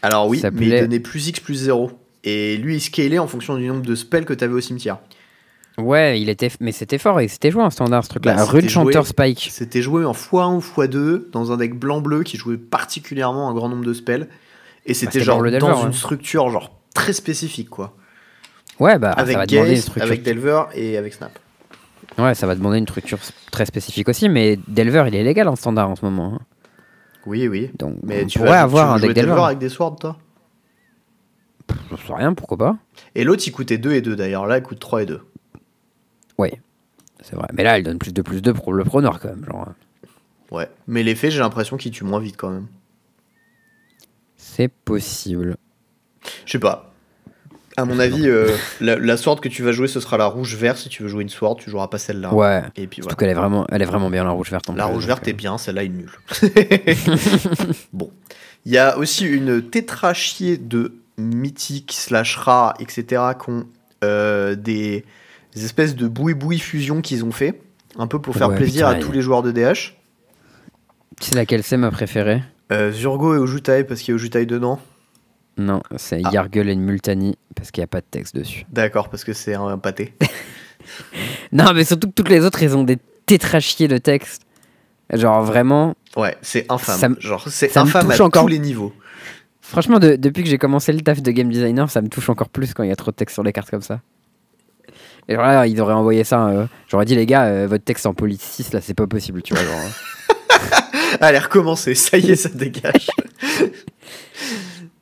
Alors 0.02 0.28
oui, 0.28 0.40
Ça 0.40 0.52
mais 0.52 0.68
il 0.68 0.80
donnait 0.82 1.00
plus 1.00 1.28
X 1.28 1.40
plus 1.40 1.56
0. 1.56 1.92
Et 2.24 2.58
lui, 2.58 2.76
il 2.76 2.80
scalait 2.82 3.20
en 3.20 3.28
fonction 3.28 3.56
du 3.56 3.68
nombre 3.68 3.82
de 3.84 3.96
spells 3.96 4.26
que 4.26 4.34
tu 4.34 4.44
avais 4.44 4.54
au 4.54 4.62
cimetière. 4.62 4.98
Ouais, 5.78 6.22
il 6.22 6.30
était, 6.30 6.50
mais 6.62 6.72
c'était 6.72 6.98
fort 6.98 7.20
et 7.20 7.28
c'était 7.28 7.52
joué 7.52 7.62
en 7.62 7.70
standard 7.70 8.04
ce 8.04 8.10
truc-là. 8.10 8.36
Bah, 8.36 8.46
Rune 8.46 8.70
Chanter 8.70 8.94
joué- 8.94 9.04
Spike. 9.04 9.48
C'était 9.52 9.82
joué 9.82 10.06
en 10.06 10.14
x1 10.14 10.56
ou 10.56 10.60
x2 10.60 11.30
dans 11.32 11.52
un 11.52 11.58
deck 11.58 11.76
blanc-bleu 11.78 12.24
qui 12.24 12.38
jouait 12.38 12.58
particulièrement 12.58 13.50
un 13.50 13.54
grand 13.54 13.68
nombre 13.70 13.84
de 13.86 13.94
spells. 13.94 14.28
Et 14.86 14.94
c'était 14.94 15.06
Bah, 15.06 15.12
c'était 15.14 15.26
genre 15.26 15.38
dans 15.44 15.50
Delver, 15.52 15.74
une 15.88 15.94
structure 15.94 16.50
genre 16.50 16.72
très 16.94 17.12
spécifique 17.14 17.70
quoi. 17.70 17.96
Ouais, 18.80 18.98
bah 19.00 19.12
avec 19.12 19.34
ça 19.34 19.40
va 19.40 19.46
demander 19.46 19.72
une 19.72 19.78
structure. 19.78 20.04
avec 20.04 20.24
Delver 20.24 20.64
et 20.74 20.98
avec 20.98 21.14
Snap. 21.14 21.38
Ouais, 22.18 22.36
ça 22.36 22.48
va 22.48 22.56
demander 22.56 22.78
une 22.78 22.88
structure 22.88 23.20
très 23.52 23.66
spécifique 23.66 24.08
aussi, 24.10 24.30
mais 24.30 24.58
Delver 24.68 25.06
il 25.08 25.16
est 25.16 25.24
légal 25.24 25.48
en 25.48 25.56
standard 25.56 25.90
en 25.90 25.96
ce 25.96 26.04
moment. 26.06 26.36
hein. 26.36 26.40
Oui, 27.26 27.48
oui. 27.48 27.72
Donc 27.80 27.98
Mais 28.04 28.24
on 28.24 28.28
tu 28.28 28.38
pourrait 28.38 28.52
vas 28.52 28.62
avoir 28.62 28.84
tu 28.86 28.88
veux 28.90 28.94
un 28.94 28.98
jouer 29.00 29.08
deck 29.10 29.16
Delver 29.16 29.30
Delver. 29.32 29.46
avec 29.46 29.58
des 29.58 29.70
swords, 29.70 29.96
toi? 29.98 30.18
Je 31.92 31.96
sais 32.06 32.14
rien, 32.14 32.34
pourquoi 32.34 32.58
pas 32.58 32.78
Et 33.16 33.24
l'autre, 33.24 33.44
il 33.48 33.52
coûtait 33.52 33.78
2 33.80 33.94
et 33.94 34.02
2 34.02 34.16
d'ailleurs. 34.16 34.46
Là, 34.46 34.58
il 34.58 34.64
coûte 34.64 34.80
3 34.80 35.02
et 35.04 35.06
2. 35.08 35.22
Ouais, 36.38 36.62
c'est 37.22 37.36
vrai. 37.36 37.48
Mais 37.54 37.64
là, 37.64 37.78
elle 37.78 37.84
donne 37.84 37.98
plus 37.98 38.14
de 38.14 38.22
plus 38.22 38.42
2 38.42 38.54
pour 38.54 38.74
le 38.74 38.84
Pro 38.84 39.02
Noir 39.02 39.20
quand 39.20 39.30
même. 39.30 39.46
Genre, 39.46 39.70
Ouais. 40.52 40.70
Mais 40.88 41.02
l'effet, 41.02 41.32
j'ai 41.32 41.40
l'impression 41.40 41.76
qu'il 41.78 41.92
tue 41.92 42.04
moins 42.04 42.20
vite 42.20 42.38
quand 42.38 42.50
même. 42.52 42.68
c'est 44.38 44.68
possible. 44.68 45.58
Je 46.46 46.52
sais 46.54 46.60
pas. 46.60 46.94
À 47.78 47.84
mon 47.86 48.00
avis, 48.00 48.28
euh, 48.30 48.50
la, 48.80 48.96
la 48.98 49.18
sword 49.18 49.42
que 49.42 49.50
tu 49.50 49.62
vas 49.64 49.72
jouer, 49.74 49.88
ce 49.88 50.00
sera 50.00 50.18
la 50.18 50.28
rouge 50.28 50.56
verte. 50.56 50.78
Si 50.78 50.88
tu 50.90 51.04
veux 51.04 51.10
jouer 51.10 51.24
une 51.24 51.30
sword, 51.30 51.58
tu 51.58 51.70
joueras 51.70 51.88
pas 51.88 51.98
celle-là. 51.98 52.34
Ouais. 52.34 52.64
Et 52.78 52.88
puis 52.88 53.02
Surtout 53.02 53.04
voilà. 53.04 53.16
qu'elle 53.16 53.30
est 53.30 53.34
vraiment, 53.34 53.66
elle 53.70 53.82
est 53.82 53.86
vraiment 53.86 54.10
bien 54.10 54.24
la 54.24 54.30
rouge 54.32 54.50
verte. 54.50 54.70
La 54.76 54.86
rouge 54.86 55.06
verte 55.06 55.28
est 55.28 55.34
bien, 55.34 55.58
celle-là 55.58 55.84
est 55.84 55.90
nulle. 55.90 56.12
bon. 57.94 58.12
Il 58.66 58.72
y 58.72 58.78
a 58.78 58.98
aussi 58.98 59.26
une 59.26 59.62
tétrachier 59.62 60.58
de 60.58 60.94
mythique 61.18 61.94
slash 61.96 62.36
rare, 62.38 62.74
etc. 62.80 63.22
qui 63.44 63.50
ont 63.50 63.68
euh, 64.04 64.56
des, 64.56 65.06
des 65.56 65.66
espèces 65.66 65.96
de 65.96 66.08
boui-boui 66.08 66.60
fusion 66.60 67.02
qu'ils 67.02 67.24
ont 67.26 67.32
fait. 67.32 67.62
Un 67.98 68.08
peu 68.08 68.20
pour 68.20 68.36
faire 68.36 68.50
Ouais, 68.50 68.56
plaisir 68.58 68.88
putain, 68.88 69.00
à 69.00 69.04
tous 69.04 69.12
les 69.12 69.22
joueurs 69.22 69.44
de 69.44 69.52
DH. 69.52 69.96
Sais 71.22 71.36
laquelle 71.36 71.64
c'est 71.64 71.78
ma 71.78 71.92
préférée? 71.92 72.44
Euh, 72.72 72.92
Zurgo 72.92 73.36
et 73.36 73.38
Ojutai 73.38 73.84
parce 73.84 74.02
qu'il 74.02 74.12
y 74.12 74.14
a 74.14 74.16
Ojutai 74.16 74.46
dedans. 74.46 74.80
Non, 75.58 75.82
c'est 75.96 76.22
Ah. 76.26 76.30
Yargul 76.34 76.70
et 76.70 76.76
Multani 76.76 77.38
parce 77.56 77.72
qu'il 77.72 77.82
n'y 77.82 77.86
a 77.86 77.88
pas 77.88 78.02
de 78.02 78.06
texte 78.10 78.36
dessus. 78.36 78.66
D'accord, 78.72 79.10
parce 79.10 79.24
que 79.24 79.34
c'est 79.34 79.54
un 79.56 79.78
pâté. 79.78 80.14
Non, 81.52 81.74
mais 81.74 81.84
surtout 81.84 82.08
que 82.10 82.14
toutes 82.14 82.30
les 82.30 82.46
autres, 82.46 82.62
ils 82.62 82.78
ont 82.78 82.84
des 82.84 82.98
tétrachiers 83.26 83.88
de 83.88 83.98
texte. 83.98 84.44
Genre 85.12 85.42
vraiment, 85.44 85.96
Ouais, 86.16 86.38
c'est 86.44 86.72
infâme. 86.72 87.00
Ça 87.00 87.10
Genre, 87.28 87.44
c'est 87.50 87.76
infâme 87.78 88.08
touche 88.10 88.20
à 88.20 88.24
encore. 88.26 88.44
tous 88.44 88.48
les 88.50 88.60
niveaux. 88.60 88.94
franchement, 89.62 89.98
de- 89.98 90.16
depuis 90.16 90.44
que 90.44 90.50
j'ai 90.50 90.60
commencé 90.60 90.92
le 90.94 91.02
taf 91.02 91.22
de 91.24 91.32
game 91.32 91.50
designer, 91.50 91.90
ça 91.90 92.02
me 92.04 92.08
touche 92.08 92.30
encore 92.30 92.50
plus 92.50 92.74
quand 92.76 92.84
il 92.84 92.90
y 92.90 92.92
a 92.92 92.96
trop 92.96 93.10
de 93.10 93.16
texte 93.16 93.34
sur 93.34 93.42
les 93.44 93.52
cartes 93.52 93.72
comme 93.72 93.82
ça. 93.82 94.02
Et 95.28 95.34
genre 95.34 95.44
là, 95.46 95.66
ils 95.66 95.82
auraient 95.82 95.94
envoyé 95.96 96.24
ça. 96.24 96.48
euh, 96.50 96.68
J'aurais 96.88 97.06
dit, 97.06 97.16
les 97.16 97.26
gars, 97.26 97.46
euh, 97.46 97.66
votre 97.68 97.84
texte 97.84 98.06
en 98.06 98.14
police 98.14 98.42
6, 98.42 98.74
là, 98.74 98.82
c'est 98.82 98.94
pas 98.94 99.08
possible, 99.08 99.42
tu 99.42 99.56
vois. 99.56 99.64
Genre, 99.64 99.74
euh. 99.74 101.18
Allez, 101.22 101.40
recommencer. 101.40 101.96
Ça 101.96 102.18
y 102.20 102.30
est, 102.32 102.36
ça 102.36 102.50
dégage. 102.54 103.08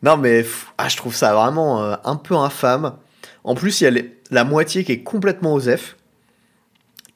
Non, 0.04 0.18
mais 0.18 0.46
ah, 0.78 0.90
je 0.90 0.98
trouve 0.98 1.16
ça 1.16 1.34
vraiment 1.34 1.82
euh, 1.84 1.96
un 2.04 2.16
peu 2.16 2.36
infâme. 2.36 2.94
En 3.44 3.56
plus, 3.56 3.82
il 3.82 3.84
y 3.86 3.88
a 3.88 3.92
les- 3.92 4.14
la 4.32 4.44
moitié 4.44 4.84
qui 4.84 4.92
est 4.92 5.04
complètement 5.04 5.54
OSEF. 5.56 5.96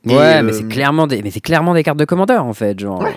Ouais, 0.06 0.42
mais 0.42 0.52
euh, 0.52 0.56
c'est 0.56 0.68
clairement 0.68 1.06
des, 1.08 1.22
mais 1.22 1.32
c'est 1.32 1.42
clairement 1.42 1.74
des 1.74 1.84
cartes 1.84 1.98
de 1.98 2.06
commandeur 2.06 2.46
en 2.46 2.54
fait, 2.54 2.80
genre. 2.80 3.02
Ouais. 3.02 3.16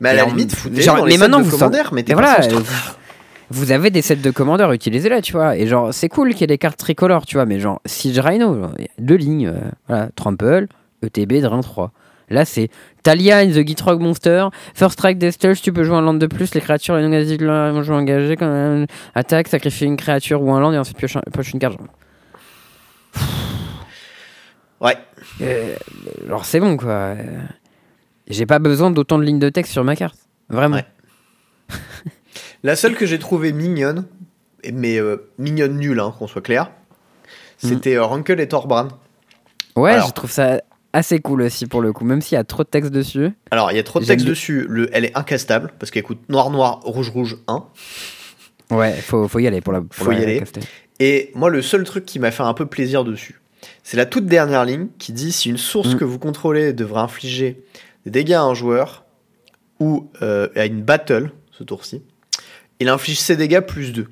Mais 0.00 0.10
à 0.10 0.14
la 0.14 0.24
limite, 0.26 0.54
foutez 0.54 0.82
genre, 0.82 0.98
dans 0.98 1.04
mais 1.04 1.10
les 1.12 1.18
maintenant, 1.18 1.38
de 1.38 1.44
vous 1.44 1.56
mais 1.92 2.04
Mais 2.06 2.14
voilà, 2.14 2.38
euh, 2.40 2.60
avez 3.72 3.90
des 3.90 4.02
sets 4.02 4.16
de 4.16 4.30
commandeur, 4.30 4.72
utilisez-les, 4.72 5.22
tu 5.22 5.32
vois. 5.32 5.56
Et 5.56 5.66
genre, 5.66 5.92
c'est 5.92 6.08
cool 6.08 6.30
qu'il 6.32 6.42
y 6.42 6.44
ait 6.44 6.48
des 6.48 6.58
cartes 6.58 6.78
tricolores, 6.78 7.24
tu 7.26 7.36
vois. 7.36 7.46
Mais 7.46 7.58
genre, 7.58 7.80
Siege 7.86 8.18
Rhino, 8.18 8.54
genre, 8.60 8.72
deux 8.98 9.14
lignes, 9.16 9.48
euh, 9.48 9.58
voilà, 9.88 10.08
Trample, 10.14 10.66
ETB, 11.02 11.40
Drain 11.40 11.60
3. 11.60 11.90
Là, 12.30 12.44
c'est 12.44 12.68
Talia 13.02 13.38
in 13.38 13.48
the 13.50 13.66
Gitrog 13.66 14.00
Monster. 14.00 14.48
First 14.74 14.94
Strike 14.94 15.18
Destals, 15.18 15.56
tu 15.60 15.72
peux 15.72 15.84
jouer 15.84 15.96
un 15.96 16.02
land 16.02 16.14
de 16.14 16.26
plus. 16.26 16.54
Les 16.54 16.60
créatures 16.60 16.98
et 16.98 17.02
non 17.02 17.10
gaziques 17.10 17.42
vont 17.42 17.82
jouer 17.82 17.96
engagé. 17.96 18.36
Quand 18.36 18.48
même. 18.50 18.86
Attaque, 19.14 19.48
sacrifie 19.48 19.84
une 19.86 19.96
créature 19.96 20.42
ou 20.42 20.52
un 20.52 20.60
land 20.60 20.72
et 20.72 20.78
ensuite 20.78 20.96
pioche, 20.98 21.16
un- 21.16 21.22
pioche 21.32 21.52
une 21.52 21.58
carte. 21.58 21.78
Ouais. 24.80 24.96
Euh, 25.40 25.74
genre, 26.28 26.44
c'est 26.44 26.60
bon, 26.60 26.76
quoi. 26.76 27.14
J'ai 28.28 28.46
pas 28.46 28.58
besoin 28.58 28.90
d'autant 28.90 29.18
de 29.18 29.24
lignes 29.24 29.38
de 29.38 29.48
texte 29.48 29.72
sur 29.72 29.84
ma 29.84 29.96
carte. 29.96 30.18
Vraiment. 30.48 30.76
Ouais. 30.76 30.86
La 32.62 32.76
seule 32.76 32.94
que 32.94 33.06
j'ai 33.06 33.18
trouvée 33.18 33.52
mignonne, 33.52 34.06
mais 34.72 34.98
euh, 34.98 35.30
mignonne 35.38 35.76
nulle, 35.78 36.00
hein, 36.00 36.14
qu'on 36.18 36.26
soit 36.26 36.42
clair, 36.42 36.70
c'était 37.56 37.96
euh, 37.96 38.04
Rankle 38.04 38.40
et 38.40 38.48
Thorbrand. 38.48 38.88
Ouais, 39.76 39.92
Alors. 39.92 40.08
je 40.08 40.12
trouve 40.12 40.30
ça 40.30 40.60
assez 40.98 41.18
cool 41.20 41.42
aussi 41.42 41.66
pour 41.66 41.80
le 41.80 41.92
coup. 41.92 42.04
Même 42.04 42.20
s'il 42.22 42.36
y 42.36 42.38
a 42.38 42.44
trop 42.44 42.62
de 42.64 42.68
texte 42.68 42.90
dessus. 42.92 43.30
Alors, 43.50 43.72
il 43.72 43.76
y 43.76 43.80
a 43.80 43.82
trop 43.82 44.00
de 44.00 44.04
texte 44.04 44.26
dessus. 44.26 44.66
Le, 44.68 44.88
elle 44.92 45.04
est 45.04 45.16
incastable, 45.16 45.72
parce 45.78 45.90
qu'elle 45.90 46.02
coûte 46.02 46.20
noir, 46.28 46.50
noir, 46.50 46.80
rouge, 46.84 47.10
rouge 47.10 47.36
1. 47.48 47.64
Ouais, 48.70 48.92
faut, 48.92 49.26
faut 49.28 49.38
y 49.38 49.46
aller 49.46 49.60
pour 49.60 49.72
la. 49.72 49.80
Pour 49.80 49.88
Faut 50.06 50.10
la 50.10 50.18
y 50.20 50.22
aller. 50.22 50.38
caster. 50.40 50.60
Et 51.00 51.30
moi, 51.34 51.48
le 51.48 51.62
seul 51.62 51.84
truc 51.84 52.04
qui 52.04 52.18
m'a 52.18 52.30
fait 52.30 52.42
un 52.42 52.54
peu 52.54 52.66
plaisir 52.66 53.04
dessus, 53.04 53.40
c'est 53.82 53.96
la 53.96 54.04
toute 54.06 54.26
dernière 54.26 54.64
ligne 54.64 54.88
qui 54.98 55.12
dit 55.12 55.32
si 55.32 55.48
une 55.48 55.56
source 55.56 55.94
Mm. 55.94 55.98
que 55.98 56.04
vous 56.04 56.18
contrôlez 56.18 56.72
devrait 56.72 57.00
infliger 57.00 57.62
des 58.04 58.10
dégâts 58.10 58.32
à 58.34 58.42
un 58.42 58.54
joueur 58.54 59.04
ou 59.80 60.10
euh, 60.22 60.48
à 60.56 60.66
une 60.66 60.82
battle, 60.82 61.30
ce 61.52 61.62
tour-ci, 61.64 62.02
il 62.80 62.88
inflige 62.88 63.20
ses 63.20 63.36
dégâts 63.36 63.60
plus 63.60 63.92
2. 63.92 64.06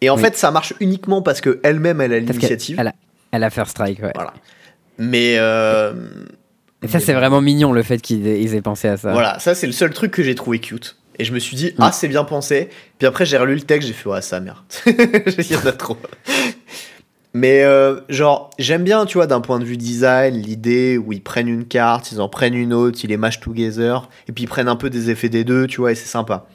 Et 0.00 0.10
en 0.10 0.16
Oui. 0.16 0.22
fait, 0.22 0.36
ça 0.36 0.50
marche 0.50 0.74
uniquement 0.80 1.22
parce 1.22 1.40
qu'elle-même, 1.40 2.00
elle 2.00 2.12
a 2.12 2.18
l'initiative. 2.20 2.76
elle 2.78 2.88
a, 2.88 2.94
elle 3.32 3.42
a 3.44 3.50
First 3.50 3.72
Strike, 3.72 4.00
ouais. 4.02 4.12
Voilà. 4.14 4.32
Mais. 4.98 5.36
euh, 5.38 5.92
Et 6.82 6.88
ça, 6.88 6.98
mais 6.98 7.04
c'est 7.04 7.12
vraiment 7.14 7.40
mignon 7.40 7.72
le 7.72 7.82
fait 7.82 8.00
qu'ils 8.00 8.26
aient, 8.26 8.62
pensé 8.62 8.88
à 8.88 8.96
ça. 8.96 9.12
Voilà, 9.12 9.38
ça, 9.38 9.54
c'est 9.54 9.66
le 9.66 9.72
seul 9.72 9.90
truc 9.92 10.10
que 10.12 10.22
j'ai 10.22 10.34
trouvé 10.34 10.58
cute. 10.58 10.96
Et 11.18 11.24
je 11.24 11.32
me 11.32 11.38
suis 11.38 11.56
dit, 11.56 11.72
Mm. 11.78 11.82
ah, 11.82 11.92
c'est 11.92 12.08
bien 12.08 12.24
pensé. 12.24 12.68
Puis 12.98 13.06
après, 13.06 13.24
j'ai 13.24 13.38
relu 13.38 13.54
le 13.54 13.60
texte, 13.62 13.88
j'ai 13.88 13.94
fait, 13.94 14.08
ouais, 14.08 14.22
ça 14.22 14.38
merde. 14.40 14.58
Il 14.86 15.50
y 15.52 15.56
en 15.56 15.66
a 15.66 15.72
trop. 15.72 15.96
Mais 17.34 17.64
euh, 17.64 18.00
genre, 18.08 18.50
j'aime 18.58 18.82
bien, 18.82 19.04
tu 19.04 19.18
vois, 19.18 19.26
d'un 19.26 19.40
point 19.42 19.58
de 19.58 19.64
vue 19.64 19.76
design, 19.76 20.34
l'idée 20.40 20.96
où 20.96 21.12
ils 21.12 21.22
prennent 21.22 21.48
une 21.48 21.66
carte, 21.66 22.10
ils 22.12 22.20
en 22.20 22.28
prennent 22.30 22.54
une 22.54 22.72
autre, 22.72 22.98
ils 23.04 23.08
les 23.08 23.18
mâchent 23.18 23.40
together, 23.40 24.08
et 24.28 24.32
puis 24.32 24.44
ils 24.44 24.46
prennent 24.46 24.68
un 24.68 24.76
peu 24.76 24.88
des 24.88 25.10
effets 25.10 25.28
des 25.28 25.44
deux, 25.44 25.66
tu 25.66 25.82
vois, 25.82 25.92
et 25.92 25.94
c'est 25.94 26.06
sympa. 26.08 26.46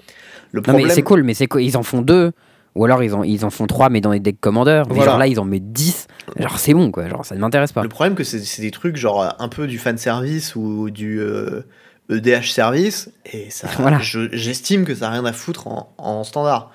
Le 0.52 0.60
Non, 0.62 0.64
mais 0.68 0.74
problème, 0.80 0.96
c'est 0.96 1.04
cool, 1.04 1.24
mais 1.24 1.34
c'est 1.36 1.46
quoi 1.48 1.62
Ils 1.62 1.78
en 1.78 1.84
font 1.84 2.02
deux 2.02 2.32
Ou 2.76 2.86
alors 2.86 3.04
ils 3.04 3.14
en, 3.14 3.24
ils 3.24 3.44
en 3.44 3.50
font 3.50 3.68
3 3.68 3.90
mais 3.90 4.00
dans 4.02 4.12
des 4.12 4.20
decks 4.20 4.40
commandeurs. 4.40 4.88
Mais 4.88 4.96
Voilà. 4.96 5.12
genre 5.12 5.20
là 5.20 5.28
ils 5.28 5.40
en 5.40 5.46
mettent 5.46 5.72
10. 5.74 6.08
Genre 6.38 6.58
c'est 6.60 6.74
bon 6.74 6.92
quoi, 6.92 7.08
genre 7.10 7.26
ça 7.26 7.36
ne 7.36 7.40
m'intéresse 7.42 7.72
pas. 7.74 7.84
Le 7.84 7.90
problème 7.90 8.16
que 8.16 8.24
c'est 8.24 8.62
des 8.62 8.72
trucs 8.72 8.96
genre 8.96 9.36
un 9.38 9.48
peu 9.50 9.68
du 9.68 9.78
fan 9.78 9.98
service 9.98 10.56
ou 10.56 10.90
du 10.90 11.20
euh, 11.20 11.62
EDH 12.10 12.52
service 12.52 13.10
et 13.26 13.50
ça 13.50 13.68
Voilà. 13.80 14.00
je- 14.00 14.30
j'estime 14.32 14.86
que 14.86 14.96
ça 14.96 15.08
n'a 15.08 15.12
rien 15.14 15.26
à 15.26 15.34
foutre 15.34 15.68
en, 15.68 15.94
en 15.98 16.24
standard. 16.24 16.72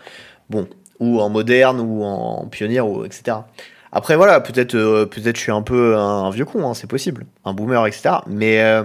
Bon, 0.50 0.68
ou 1.00 1.20
en 1.20 1.28
moderne 1.30 1.80
ou 1.80 2.04
en 2.04 2.46
pionnière 2.46 2.86
ou 2.88 3.04
etc. 3.04 3.38
Après 3.92 4.16
voilà, 4.16 4.40
peut-être 4.40 4.74
euh, 4.74 5.06
peut-être 5.06 5.36
je 5.36 5.40
suis 5.40 5.52
un 5.52 5.62
peu 5.62 5.96
un, 5.96 6.28
vieux 6.30 6.44
con, 6.44 6.68
hein, 6.68 6.74
c'est 6.74 6.86
possible, 6.88 7.24
un 7.46 7.54
boomer 7.54 7.86
etc. 7.86 8.16
Mais 8.26 8.60
euh, 8.60 8.82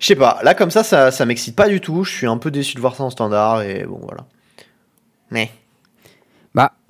je 0.00 0.06
sais 0.06 0.16
pas, 0.16 0.38
là 0.42 0.52
comme 0.54 0.70
ça 0.70 0.82
ça, 0.84 1.10
ça 1.10 1.24
m'excite 1.24 1.56
pas 1.56 1.68
du 1.68 1.80
tout, 1.80 2.04
je 2.04 2.12
suis 2.14 2.26
un 2.26 2.36
peu 2.36 2.50
déçu 2.50 2.74
de 2.74 2.80
voir 2.80 2.94
ça 2.94 3.04
en 3.04 3.10
standard 3.10 3.62
et 3.62 3.84
bon 3.88 3.98
voilà. 4.02 4.26
Mais 5.30 5.50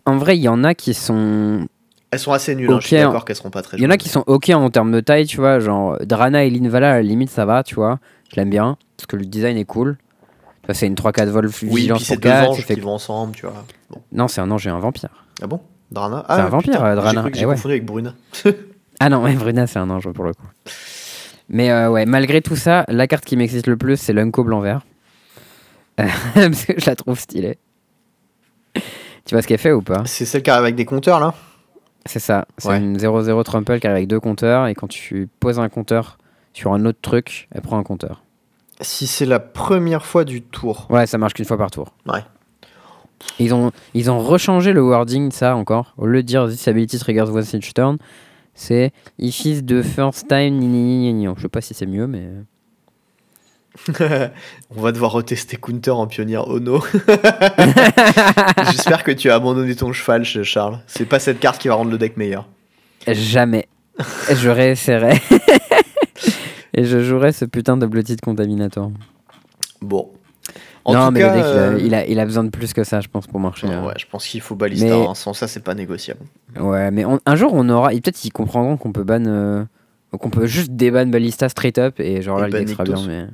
en 0.07 0.17
vrai 0.17 0.37
il 0.37 0.43
y 0.43 0.49
en 0.49 0.65
a 0.65 0.75
qui 0.75 0.95
sont 0.95 1.67
elles 2.11 2.19
sont 2.19 2.33
assez 2.33 2.55
nulles, 2.55 2.71
hein, 2.71 2.79
je 2.81 2.87
suis 2.89 2.97
d'accord 2.97 3.25
qu'elles 3.25 3.37
seront 3.37 3.51
pas 3.51 3.63
très 3.63 3.79
Il 3.79 3.83
y 3.83 3.87
en 3.87 3.91
a 3.91 3.97
qui 3.97 4.09
sont 4.11 4.23
ok 4.27 4.51
en 4.51 4.69
termes 4.71 4.93
de 4.93 5.01
taille, 5.01 5.27
tu 5.27 5.39
vois, 5.39 5.61
genre 5.61 5.97
Drana 6.05 6.45
et 6.45 6.51
Linvala 6.51 6.91
à 6.93 6.95
la 6.97 7.03
limite 7.03 7.31
ça 7.31 7.47
va, 7.47 7.63
tu 7.63 7.75
vois, 7.75 7.99
je 8.31 8.37
l'aime 8.37 8.51
bien, 8.51 8.77
parce 8.99 9.07
que 9.07 9.17
le 9.17 9.25
design 9.25 9.57
est 9.57 9.65
cool. 9.65 9.97
Tu 10.63 10.67
vois, 10.67 10.75
c'est 10.75 10.87
une 10.87 10.95
3-4 10.95 11.27
vol 11.31 11.47
Oui, 11.47 11.53
vigilance 11.77 12.05
c'est 12.05 12.15
pour 12.17 12.23
deux 12.23 12.29
4. 12.29 12.51
anges 12.51 12.67
qui 12.67 12.81
vont 12.81 12.93
ensemble, 12.93 13.35
tu 13.35 13.47
vois. 13.47 13.65
Bon. 13.91 14.01
Non, 14.13 14.29
c'est 14.29 14.41
un 14.41 14.49
ange 14.51 14.65
et 14.67 14.71
un 14.71 14.79
vampire. 14.79 15.09
Ah 15.43 15.47
bon? 15.49 15.61
Drana? 15.91 16.25
C'est 16.29 16.35
Ah, 16.35 16.45
un 16.45 16.49
vampire, 16.51 16.73
putain, 16.75 16.85
euh, 16.87 16.95
Drana. 16.95 17.25
J'ai 17.33 17.41
Eh 17.43 17.47
ouais. 17.47 17.55
confondu 17.55 17.73
avec 17.75 17.85
Bruna. 17.87 18.15
Ah 19.01 19.09
non, 19.09 19.25
ouais, 19.25 19.33
Bruna 19.35 19.67
c'est 19.67 19.81
un 19.81 19.91
ange 19.91 20.09
pour 20.13 20.23
le 20.25 20.35
coup. 20.35 20.47
Mais 21.49 21.71
euh, 21.73 21.91
ouais, 21.91 22.07
malgré 22.07 22.41
tout 22.43 22.55
ça, 22.55 22.85
la 22.89 23.09
carte 23.09 23.25
qui 23.25 23.37
m'excite 23.37 23.67
le 23.67 23.77
plus 23.77 23.97
c'est 23.97 24.13
l'Unco 24.13 24.45
blanc-vert. 24.45 24.83
Euh, 25.99 26.07
parce 26.35 26.65
que 26.67 26.75
je 26.79 26.87
la 26.87 26.95
trouve 26.95 27.19
stylée. 27.19 27.59
Tu 29.25 29.35
vois 29.35 29.43
ce 29.43 29.47
qu'elle 29.47 29.59
fait 29.59 29.73
ou 29.73 29.83
pas? 29.83 30.03
C'est 30.07 30.25
celle 30.25 30.43
qui 30.43 30.51
arrive 30.51 30.65
avec 30.65 30.75
des 30.75 30.85
compteurs 30.85 31.21
là? 31.21 31.35
C'est 32.07 32.19
ça, 32.19 32.47
c'est 32.59 32.69
Ouais. 32.69 32.79
une 32.79 32.97
0-0 32.99 33.43
Trumple 33.45 33.79
qui 33.79 33.87
arrive 33.87 33.97
avec 33.99 34.09
deux 34.09 34.19
compteurs 34.21 34.67
et 34.67 34.75
quand 34.75 34.89
tu 34.89 35.29
poses 35.39 35.61
un 35.61 35.69
compteur 35.69 36.19
sur 36.53 36.73
un 36.73 36.85
autre 36.85 36.99
truc, 37.01 37.49
elle 37.53 37.61
prend 37.63 37.79
un 37.79 37.85
compteur. 37.85 38.23
Si 38.81 39.07
c'est 39.07 39.27
la 39.27 39.39
première 39.39 40.05
fois 40.05 40.25
du 40.25 40.43
tour. 40.43 40.89
Ouais, 40.91 41.07
ça 41.07 41.17
marche 41.19 41.35
qu'une 41.35 41.45
fois 41.45 41.57
par 41.59 41.71
tour. 41.71 41.93
Ouais. 42.07 42.19
Ils 43.39 43.55
ont, 43.55 43.71
ils 43.95 44.11
ont 44.11 44.19
rechangé 44.19 44.73
le 44.73 44.83
wording 44.83 45.31
ça 45.31 45.55
encore. 45.55 45.95
Au 45.97 46.07
lieu 46.07 46.23
de 46.23 46.27
dire 46.27 46.49
This 46.49 46.67
ability 46.67 46.99
triggers 46.99 47.31
once 47.31 47.53
each 47.55 47.73
turn, 47.73 47.99
c'est 48.55 48.91
If 49.21 49.45
is 49.45 49.63
the 49.65 49.83
first 49.83 50.27
time. 50.27 50.59
Ni, 50.59 50.67
ni, 50.67 50.83
ni, 50.99 51.13
ni, 51.13 51.27
ni. 51.29 51.35
Je 51.37 51.43
sais 51.43 51.49
pas 51.49 51.61
si 51.61 51.73
c'est 51.73 51.87
mieux, 51.87 52.09
mais. 52.09 52.29
On 54.77 54.81
va 54.83 54.93
devoir 54.93 55.13
retester 55.13 55.57
Counter 55.57 55.91
en 55.93 56.07
pionnière 56.07 56.47
Ono. 56.49 56.81
J'espère 58.71 59.03
que 59.05 59.13
tu 59.13 59.31
as 59.31 59.35
abandonné 59.35 59.75
ton 59.75 59.93
cheval, 59.93 60.25
Charles. 60.25 60.79
C'est 60.87 61.05
pas 61.07 61.19
cette 61.19 61.41
carte 61.41 61.61
qui 61.61 61.69
va 61.69 61.75
rendre 61.75 61.91
le 61.91 61.99
deck 61.99 62.17
meilleur. 62.17 62.47
Jamais. 63.07 63.67
je 64.33 64.49
réessayerai. 64.49 65.21
Et 66.75 66.85
je 66.85 67.03
jouerai 67.03 67.33
ce 67.33 67.45
putain 67.45 67.77
de 67.77 67.85
Blooded 67.87 68.21
Contaminator. 68.23 68.91
Bon. 69.83 70.11
En 70.85 70.95
non, 70.95 71.07
tout 71.07 71.13
mais 71.13 71.21
cas, 71.21 71.35
le 71.35 71.41
deck, 71.43 71.45
il 71.45 71.55
a- 71.55 71.61
euh, 71.61 71.79
il, 71.83 71.95
a, 71.95 72.07
il 72.07 72.19
a 72.21 72.25
besoin 72.25 72.45
de 72.45 72.49
plus 72.51 72.73
que 72.73 72.83
ça, 72.83 73.01
je 73.01 73.09
pense, 73.09 73.27
pour 73.27 73.39
marcher. 73.41 73.67
hein. 73.69 73.85
ouais, 73.87 73.93
je 73.99 74.07
pense 74.11 74.27
qu'il 74.27 74.41
faut. 74.41 74.57
Mais- 74.59 74.91
hein. 74.91 75.15
Sans 75.15 75.33
ça, 75.35 75.47
c'est 75.49 75.63
pas 75.63 75.75
négociable. 75.75 76.21
Ouais, 76.59 76.91
mais 76.91 77.05
on- 77.05 77.21
un 77.27 77.37
jour, 77.37 77.53
on 77.55 77.69
aura. 77.69 77.93
et 77.93 78.01
Peut-être 78.01 78.25
ils 78.25 78.31
comprendront 78.33 78.77
qu'on 78.77 78.93
peut 78.93 79.05
ban. 79.05 79.25
euh, 79.27 79.65
qu'on 80.19 80.31
peut 80.31 80.47
juste 80.47 80.73
déban 80.73 81.07
Ballista 81.07 81.49
straight 81.49 81.79
up 81.79 81.99
et 82.01 82.21
genre 82.23 82.39
là, 82.39 82.47
le 82.49 82.53
deck 82.53 82.69
sera 82.71 82.85
bien. 82.85 82.97
Mais... 83.07 83.27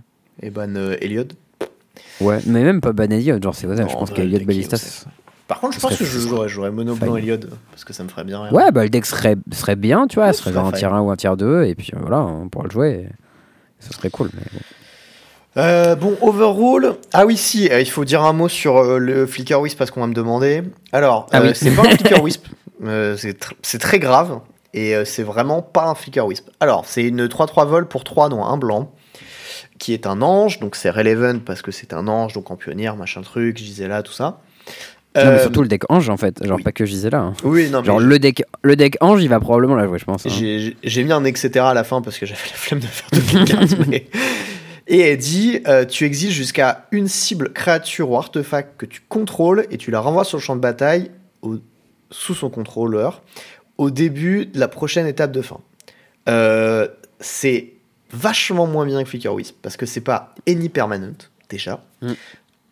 Et 0.42 0.50
ban 0.50 0.74
euh, 0.76 0.96
Eliod. 1.00 1.32
Ouais, 2.20 2.38
mais 2.46 2.62
même 2.64 2.80
pas 2.80 2.92
ban 2.92 3.10
Elliot, 3.10 3.40
genre 3.42 3.54
c'est 3.54 3.66
osé. 3.66 3.82
Je 3.82 3.88
Non, 3.92 3.98
pense 4.00 4.10
ouais, 4.10 4.16
qu'Eliot 4.16 4.32
le 4.32 4.38
deck 4.38 4.46
Ballista. 4.46 4.76
est 4.76 4.80
osé. 4.84 5.06
Par 5.46 5.60
contre, 5.60 5.74
je 5.74 5.80
ça 5.80 5.88
pense 5.88 5.96
que 5.98 6.04
je 6.04 6.18
ça 6.18 6.28
jouerais, 6.28 6.48
j'aurais 6.48 6.70
mono 6.70 6.94
blanc. 6.94 7.16
Parce 7.70 7.84
que 7.84 7.92
ça 7.92 8.02
me 8.04 8.08
ferait 8.08 8.24
bien 8.24 8.42
rire. 8.42 8.52
Ouais, 8.52 8.70
bah 8.70 8.82
le 8.82 8.90
deck 8.90 9.06
serait, 9.06 9.36
serait 9.52 9.76
bien, 9.76 10.06
tu 10.06 10.16
vois. 10.16 10.32
Serait 10.32 10.56
un 10.56 10.72
tiers 10.72 10.92
1 10.92 11.00
ou 11.00 11.10
un 11.10 11.16
tiers 11.16 11.36
2, 11.36 11.64
et 11.64 11.74
puis 11.74 11.90
euh, 11.94 11.98
voilà, 12.00 12.20
on 12.20 12.48
pourra 12.48 12.64
le 12.64 12.70
jouer. 12.70 12.90
et 12.90 13.08
Ce 13.80 13.92
serait 13.94 14.10
cool. 14.10 14.30
Euh, 15.56 15.94
bon, 15.96 16.16
overall. 16.20 16.96
Ah 17.12 17.24
oui, 17.26 17.36
si, 17.36 17.68
euh, 17.70 17.80
il 17.80 17.88
faut 17.88 18.04
dire 18.04 18.22
un 18.22 18.32
mot 18.32 18.48
sur 18.48 18.76
euh, 18.76 18.98
le 18.98 19.26
Flicker 19.26 19.60
Wisp 19.60 19.78
parce 19.78 19.90
qu'on 19.90 20.00
va 20.00 20.06
me 20.06 20.14
demander. 20.14 20.62
Alors, 20.92 21.26
Ah 21.32 21.40
oui. 21.42 21.50
c'est 21.54 21.70
pas 21.74 21.82
un 21.82 21.90
Flicker 21.96 22.20
Wisp, 22.22 22.46
c'est 22.82 23.40
tr- 23.42 23.52
c'est 23.62 23.78
très 23.78 23.98
grave 23.98 24.40
et 24.74 24.94
c'est 25.06 25.22
vraiment 25.22 25.62
pas 25.62 25.86
un 25.86 25.94
Flicker 25.94 26.26
Wisp. 26.26 26.48
Alors, 26.60 26.84
c'est 26.86 27.02
une 27.04 27.26
3-3 27.26 27.66
vol 27.66 27.88
pour 27.88 28.04
3 28.04 28.28
dont 28.28 28.44
un 28.44 28.56
blanc 28.58 28.92
qui 29.78 29.92
est 29.94 30.06
un 30.06 30.22
ange, 30.22 30.60
donc 30.60 30.76
c'est 30.76 30.90
relevant 30.90 31.38
parce 31.44 31.62
que 31.62 31.70
c'est 31.70 31.92
un 31.92 32.08
ange, 32.08 32.32
donc 32.34 32.50
en 32.50 32.56
pionnière, 32.56 32.96
machin 32.96 33.22
truc, 33.22 33.56
Gisela, 33.58 34.02
tout 34.02 34.12
ça. 34.12 34.40
Non, 35.16 35.22
mais 35.24 35.30
Euh, 35.30 35.42
surtout 35.42 35.62
le 35.62 35.68
deck 35.68 35.82
Ange 35.88 36.10
en 36.10 36.16
fait, 36.16 36.44
genre 36.46 36.58
oui. 36.58 36.62
pas 36.62 36.70
que 36.70 36.84
Gisela. 36.84 37.18
Hein. 37.18 37.32
Oui, 37.42 37.70
non, 37.70 37.80
mais 37.80 37.86
Genre 37.86 37.98
le 37.98 38.18
deck, 38.18 38.44
le 38.62 38.76
deck 38.76 38.96
Ange, 39.00 39.22
il 39.22 39.28
va 39.28 39.40
probablement 39.40 39.74
la 39.74 39.86
jouer, 39.86 39.98
je 39.98 40.04
pense. 40.04 40.26
hein. 40.26 40.30
J'ai 40.30 41.04
mis 41.04 41.12
un 41.12 41.24
etc 41.24 41.64
à 41.64 41.74
la 41.74 41.82
fin 41.82 42.02
parce 42.02 42.18
que 42.18 42.26
j'avais 42.26 42.40
la 42.50 42.56
flemme 42.56 42.80
de 42.80 42.86
faire 42.86 43.10
toutes 43.10 43.32
les 43.32 43.44
cartes. 43.44 43.76
mais- 43.88 44.06
Et 44.86 45.00
elle 45.00 45.18
dit 45.18 45.60
euh, 45.66 45.84
Tu 45.86 46.04
exiles 46.04 46.30
jusqu'à 46.30 46.86
une 46.92 47.08
cible 47.08 47.52
créature 47.52 48.10
ou 48.10 48.16
artefact 48.16 48.74
que 48.78 48.86
tu 48.86 49.00
contrôles 49.08 49.66
et 49.70 49.76
tu 49.78 49.90
la 49.90 50.00
renvoies 50.00 50.24
sur 50.24 50.38
le 50.38 50.42
champ 50.42 50.56
de 50.56 50.60
bataille 50.60 51.10
au- 51.42 51.56
sous 52.10 52.34
son 52.34 52.48
contrôleur 52.50 53.22
au 53.78 53.90
début 53.90 54.46
de 54.46 54.58
la 54.60 54.68
prochaine 54.68 55.06
étape 55.06 55.32
de 55.32 55.42
fin. 55.42 55.58
Euh, 56.28 56.86
c'est 57.20 57.72
vachement 58.12 58.66
moins 58.66 58.86
bien 58.86 59.02
que 59.02 59.08
Flicker 59.08 59.34
Wisp 59.34 59.56
parce 59.62 59.76
que 59.76 59.86
c'est 59.86 60.00
pas 60.00 60.34
any 60.48 60.68
permanent 60.68 61.16
déjà. 61.48 61.84
Mm. 62.02 62.12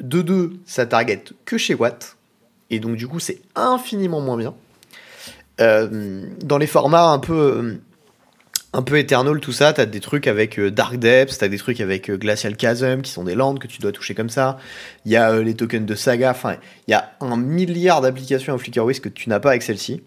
De 0.01 0.23
deux, 0.23 0.53
ça 0.67 0.87
target 0.87 1.25
que 1.45 1.59
chez 1.59 1.75
Watt 1.75 2.17
et 2.71 2.81
donc 2.81 2.97
du 2.97 3.09
coup 3.09 3.21
c'est 3.21 3.41
infiniment 3.55 4.21
moins 4.21 4.37
bien. 4.37 4.55
Euh, 5.61 6.27
dans 6.43 6.59
les 6.59 6.67
formats 6.67 7.09
un 7.09 7.19
peu 7.19 7.35
euh, 7.35 7.81
un 8.77 8.83
peu 8.83 8.99
Eternal, 8.99 9.41
tout 9.41 9.53
ça, 9.53 9.73
t'as 9.73 9.87
des 9.87 10.01
trucs 10.01 10.27
avec 10.27 10.59
euh, 10.59 10.71
Dark 10.71 10.97
Depths, 10.97 11.39
t'as 11.39 11.49
des 11.49 11.57
trucs 11.57 11.81
avec 11.81 12.11
Glacial 12.11 12.57
Chasm, 12.61 13.01
qui 13.01 13.11
sont 13.11 13.25
des 13.25 13.35
landes 13.35 13.59
que 13.59 13.67
tu 13.67 13.81
dois 13.81 13.91
toucher 13.91 14.15
comme 14.15 14.29
ça. 14.29 14.59
Il 15.07 15.13
y 15.13 15.17
a 15.17 15.31
euh, 15.31 15.43
les 15.43 15.55
tokens 15.55 15.87
de 15.87 15.95
saga, 15.95 16.31
enfin, 16.31 16.57
il 16.87 16.91
y 16.91 16.95
a 16.95 17.13
un 17.21 17.39
milliard 17.39 18.03
d'applications 18.03 18.55
à 18.55 18.59
Flicker 18.59 18.85
Wisp 18.85 19.05
que 19.05 19.09
tu 19.09 19.31
n'as 19.31 19.41
pas 19.41 19.51
avec 19.51 19.63
celle-ci. 19.63 20.03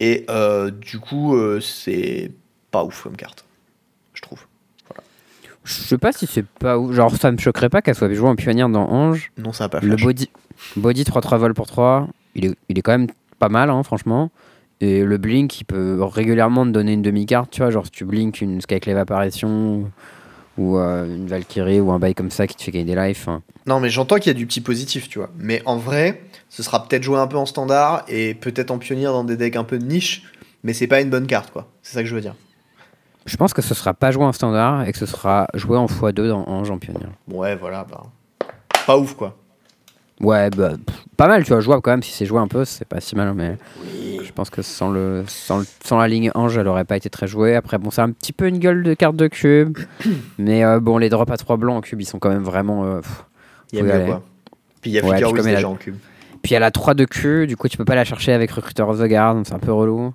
Et 0.00 0.24
euh, 0.28 0.72
du 0.72 0.98
coup, 0.98 1.36
euh, 1.36 1.60
c'est 1.60 2.32
pas 2.72 2.82
ouf 2.82 3.04
comme 3.04 3.16
carte, 3.16 3.44
je 4.14 4.22
trouve. 4.22 4.44
Je 5.78 5.82
sais 5.88 5.98
pas 5.98 6.12
si 6.12 6.26
c'est 6.26 6.44
pas 6.44 6.78
ouf. 6.78 6.94
Genre 6.94 7.14
ça 7.16 7.30
me 7.30 7.38
choquerait 7.38 7.68
pas 7.68 7.80
qu'elle 7.82 7.94
soit 7.94 8.12
jouée 8.12 8.28
en 8.28 8.36
pionnière 8.36 8.68
dans 8.68 8.88
Ange. 8.90 9.30
Non, 9.38 9.52
ça 9.52 9.64
va 9.64 9.68
pas 9.68 9.80
Le 9.80 9.96
body, 9.96 10.28
body 10.76 11.04
3-3 11.04 11.38
vol 11.38 11.54
pour 11.54 11.66
3, 11.66 12.08
il 12.34 12.46
est, 12.46 12.54
il 12.68 12.78
est 12.78 12.82
quand 12.82 12.92
même 12.92 13.08
pas 13.38 13.48
mal, 13.48 13.70
hein, 13.70 13.82
franchement. 13.82 14.30
Et 14.80 15.04
le 15.04 15.18
blink, 15.18 15.60
il 15.60 15.64
peut 15.64 16.02
régulièrement 16.02 16.64
te 16.64 16.70
donner 16.70 16.94
une 16.94 17.02
demi-carte, 17.02 17.50
tu 17.50 17.60
vois. 17.62 17.70
Genre 17.70 17.84
si 17.84 17.90
tu 17.92 18.04
blink 18.04 18.40
une 18.40 18.60
Skyclave 18.60 18.96
Apparition 18.96 19.90
ou 20.58 20.78
euh, 20.78 21.06
une 21.06 21.26
Valkyrie 21.26 21.80
ou 21.80 21.92
un 21.92 21.98
bail 21.98 22.14
comme 22.14 22.30
ça 22.30 22.46
qui 22.46 22.56
te 22.56 22.62
fait 22.62 22.70
gagner 22.72 22.94
des 22.94 23.00
lives. 23.00 23.24
hein. 23.28 23.42
Non, 23.66 23.78
mais 23.80 23.90
j'entends 23.90 24.16
qu'il 24.16 24.26
y 24.28 24.34
a 24.34 24.38
du 24.38 24.46
petit 24.46 24.60
positif, 24.60 25.08
tu 25.08 25.18
vois. 25.18 25.30
Mais 25.38 25.62
en 25.66 25.76
vrai, 25.76 26.22
ce 26.48 26.62
sera 26.62 26.86
peut-être 26.86 27.02
joué 27.02 27.18
un 27.18 27.26
peu 27.26 27.36
en 27.36 27.46
standard 27.46 28.04
et 28.08 28.34
peut-être 28.34 28.70
en 28.70 28.78
pionnière 28.78 29.12
dans 29.12 29.24
des 29.24 29.36
decks 29.36 29.56
un 29.56 29.64
peu 29.64 29.78
de 29.78 29.84
niche, 29.84 30.24
mais 30.64 30.72
c'est 30.72 30.86
pas 30.86 31.00
une 31.00 31.10
bonne 31.10 31.26
carte, 31.26 31.50
quoi. 31.52 31.68
C'est 31.82 31.94
ça 31.94 32.02
que 32.02 32.08
je 32.08 32.14
veux 32.14 32.20
dire. 32.20 32.34
Je 33.26 33.36
pense 33.36 33.52
que 33.52 33.62
ce 33.62 33.74
sera 33.74 33.94
pas 33.94 34.10
joué 34.10 34.24
en 34.24 34.32
standard 34.32 34.86
et 34.88 34.92
que 34.92 34.98
ce 34.98 35.06
sera 35.06 35.46
joué 35.54 35.76
en 35.76 35.86
x2 35.86 36.28
dans 36.28 36.44
Ange 36.48 36.70
en 36.70 36.78
pionnière. 36.78 37.10
Ouais, 37.30 37.54
voilà, 37.56 37.84
bah. 37.88 38.02
Pas 38.86 38.96
ouf, 38.98 39.14
quoi. 39.14 39.36
Ouais, 40.20 40.50
bah, 40.50 40.72
pff, 40.84 40.96
pas 41.16 41.28
mal, 41.28 41.44
tu 41.44 41.48
vois, 41.52 41.60
jouable 41.60 41.80
quand 41.82 41.90
même. 41.92 42.02
Si 42.02 42.12
c'est 42.12 42.26
joué 42.26 42.38
un 42.40 42.48
peu, 42.48 42.64
c'est 42.64 42.84
pas 42.86 43.00
si 43.00 43.16
mal, 43.16 43.32
mais 43.34 43.56
je 44.22 44.30
pense 44.32 44.50
que 44.50 44.60
sans, 44.62 44.90
le, 44.90 45.24
sans, 45.26 45.58
le- 45.60 45.66
sans 45.84 45.98
la 45.98 46.08
ligne 46.08 46.30
Ange, 46.34 46.58
elle 46.58 46.68
aurait 46.68 46.84
pas 46.84 46.96
été 46.96 47.08
très 47.08 47.26
jouée. 47.26 47.56
Après, 47.56 47.78
bon, 47.78 47.90
c'est 47.90 48.02
un 48.02 48.10
petit 48.10 48.32
peu 48.34 48.46
une 48.46 48.58
gueule 48.58 48.82
de 48.82 48.92
carte 48.94 49.16
de 49.16 49.28
cube, 49.28 49.78
mais 50.38 50.62
euh, 50.64 50.78
bon, 50.80 50.98
les 50.98 51.08
drops 51.08 51.30
à 51.32 51.36
3 51.38 51.56
blancs 51.56 51.76
en 51.78 51.80
cube, 51.80 52.00
ils 52.02 52.06
sont 52.06 52.18
quand 52.18 52.28
même 52.30 52.42
vraiment. 52.42 52.84
euh, 52.84 53.00
pff. 53.00 53.24
Il 53.72 53.78
y 53.78 53.82
a 53.82 53.84
y 53.84 53.98
mieux, 53.98 54.04
quoi. 54.06 54.22
Puis 54.82 54.90
il 54.90 54.94
y 54.94 54.98
a 54.98 55.02
Ouais, 55.04 55.16
Flicker 55.18 55.42
déjà 55.42 55.68
en 55.68 55.74
cube. 55.76 55.96
Puis 56.42 56.54
elle 56.54 56.62
a 56.64 56.70
3 56.70 56.94
de 56.94 57.04
cul, 57.04 57.46
du 57.46 57.56
coup, 57.56 57.68
tu 57.68 57.76
peux 57.76 57.84
pas 57.84 57.94
la 57.94 58.04
chercher 58.04 58.32
avec 58.32 58.50
Recruiter 58.50 58.82
of 58.82 58.98
the 58.98 59.04
Guard, 59.04 59.34
donc 59.34 59.46
c'est 59.46 59.54
un 59.54 59.58
peu 59.58 59.72
relou. 59.72 60.12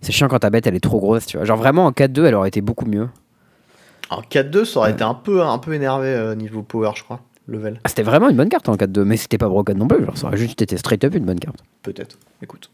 C'est 0.00 0.12
chiant 0.12 0.28
quand 0.28 0.38
ta 0.38 0.50
bête 0.50 0.66
elle 0.66 0.74
est 0.76 0.80
trop 0.80 0.98
grosse, 1.00 1.26
tu 1.26 1.36
vois. 1.36 1.44
Genre 1.46 1.56
vraiment 1.58 1.86
en 1.86 1.90
4-2, 1.92 2.24
elle 2.26 2.34
aurait 2.34 2.48
été 2.48 2.60
beaucoup 2.60 2.86
mieux. 2.86 3.08
En 4.10 4.22
4-2, 4.22 4.64
ça 4.64 4.78
aurait 4.80 4.88
Ouais. 4.90 4.94
été 4.94 5.04
un 5.04 5.14
peu, 5.14 5.42
un 5.42 5.58
peu 5.58 5.74
énervé 5.74 6.06
euh, 6.08 6.34
niveau 6.34 6.62
power, 6.62 6.90
je 6.96 7.02
crois. 7.02 7.20
Level, 7.50 7.80
Ah, 7.82 7.88
c'était 7.88 8.02
vraiment 8.02 8.28
une 8.28 8.36
bonne 8.36 8.50
carte 8.50 8.68
en 8.68 8.76
4-2, 8.76 9.04
mais 9.04 9.16
c'était 9.16 9.38
pas 9.38 9.48
broken 9.48 9.76
non 9.78 9.88
plus. 9.88 10.04
Genre, 10.04 10.16
ça 10.18 10.26
aurait 10.26 10.36
juste 10.36 10.60
été 10.60 10.76
straight 10.76 11.02
up 11.04 11.14
une 11.14 11.24
bonne 11.24 11.40
carte. 11.40 11.56
peut-être. 11.82 12.18
Écoute. 12.42 12.70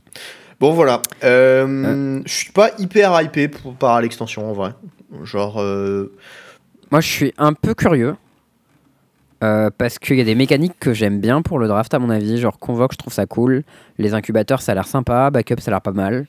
Bon, 0.58 0.72
voilà. 0.72 1.00
Euh, 1.22 2.20
Je 2.26 2.32
suis 2.32 2.50
pas 2.52 2.70
hyper 2.78 3.20
hypé 3.22 3.46
pour, 3.48 3.74
par 3.74 4.00
l'extension, 4.00 4.50
en 4.50 4.52
vrai. 4.52 4.72
Genre. 5.22 5.60
euh, 5.60 6.12
Moi, 6.90 7.00
je 7.00 7.08
suis 7.08 7.34
un 7.38 7.52
peu 7.52 7.74
curieux. 7.74 8.16
euh, 9.44 9.70
parce 9.76 9.98
qu'il 10.00 10.16
y 10.16 10.20
a 10.20 10.24
des 10.24 10.34
mécaniques 10.34 10.78
que 10.80 10.92
j'aime 10.92 11.20
bien 11.20 11.40
pour 11.42 11.58
le 11.60 11.68
draft, 11.68 11.92
à 11.94 11.98
mon 12.00 12.10
avis. 12.10 12.38
Genre, 12.38 12.58
Convoque, 12.58 12.92
je 12.94 12.98
trouve 12.98 13.12
ça 13.12 13.26
cool. 13.26 13.62
Les 13.98 14.12
incubateurs, 14.14 14.60
ça 14.62 14.72
a 14.72 14.74
l'air 14.74 14.86
sympa. 14.88 15.30
Backup, 15.30 15.60
ça 15.60 15.70
a 15.70 15.74
l'air 15.74 15.80
pas 15.82 15.92
mal. 15.92 16.26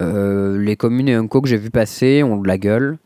Euh, 0.00 0.58
les 0.58 0.76
communes 0.76 1.08
et 1.08 1.14
Unco 1.14 1.40
que 1.40 1.48
j'ai 1.48 1.56
vu 1.58 1.70
passer 1.70 2.22
ont 2.22 2.36
de 2.38 2.48
la 2.48 2.58
gueule. 2.58 2.98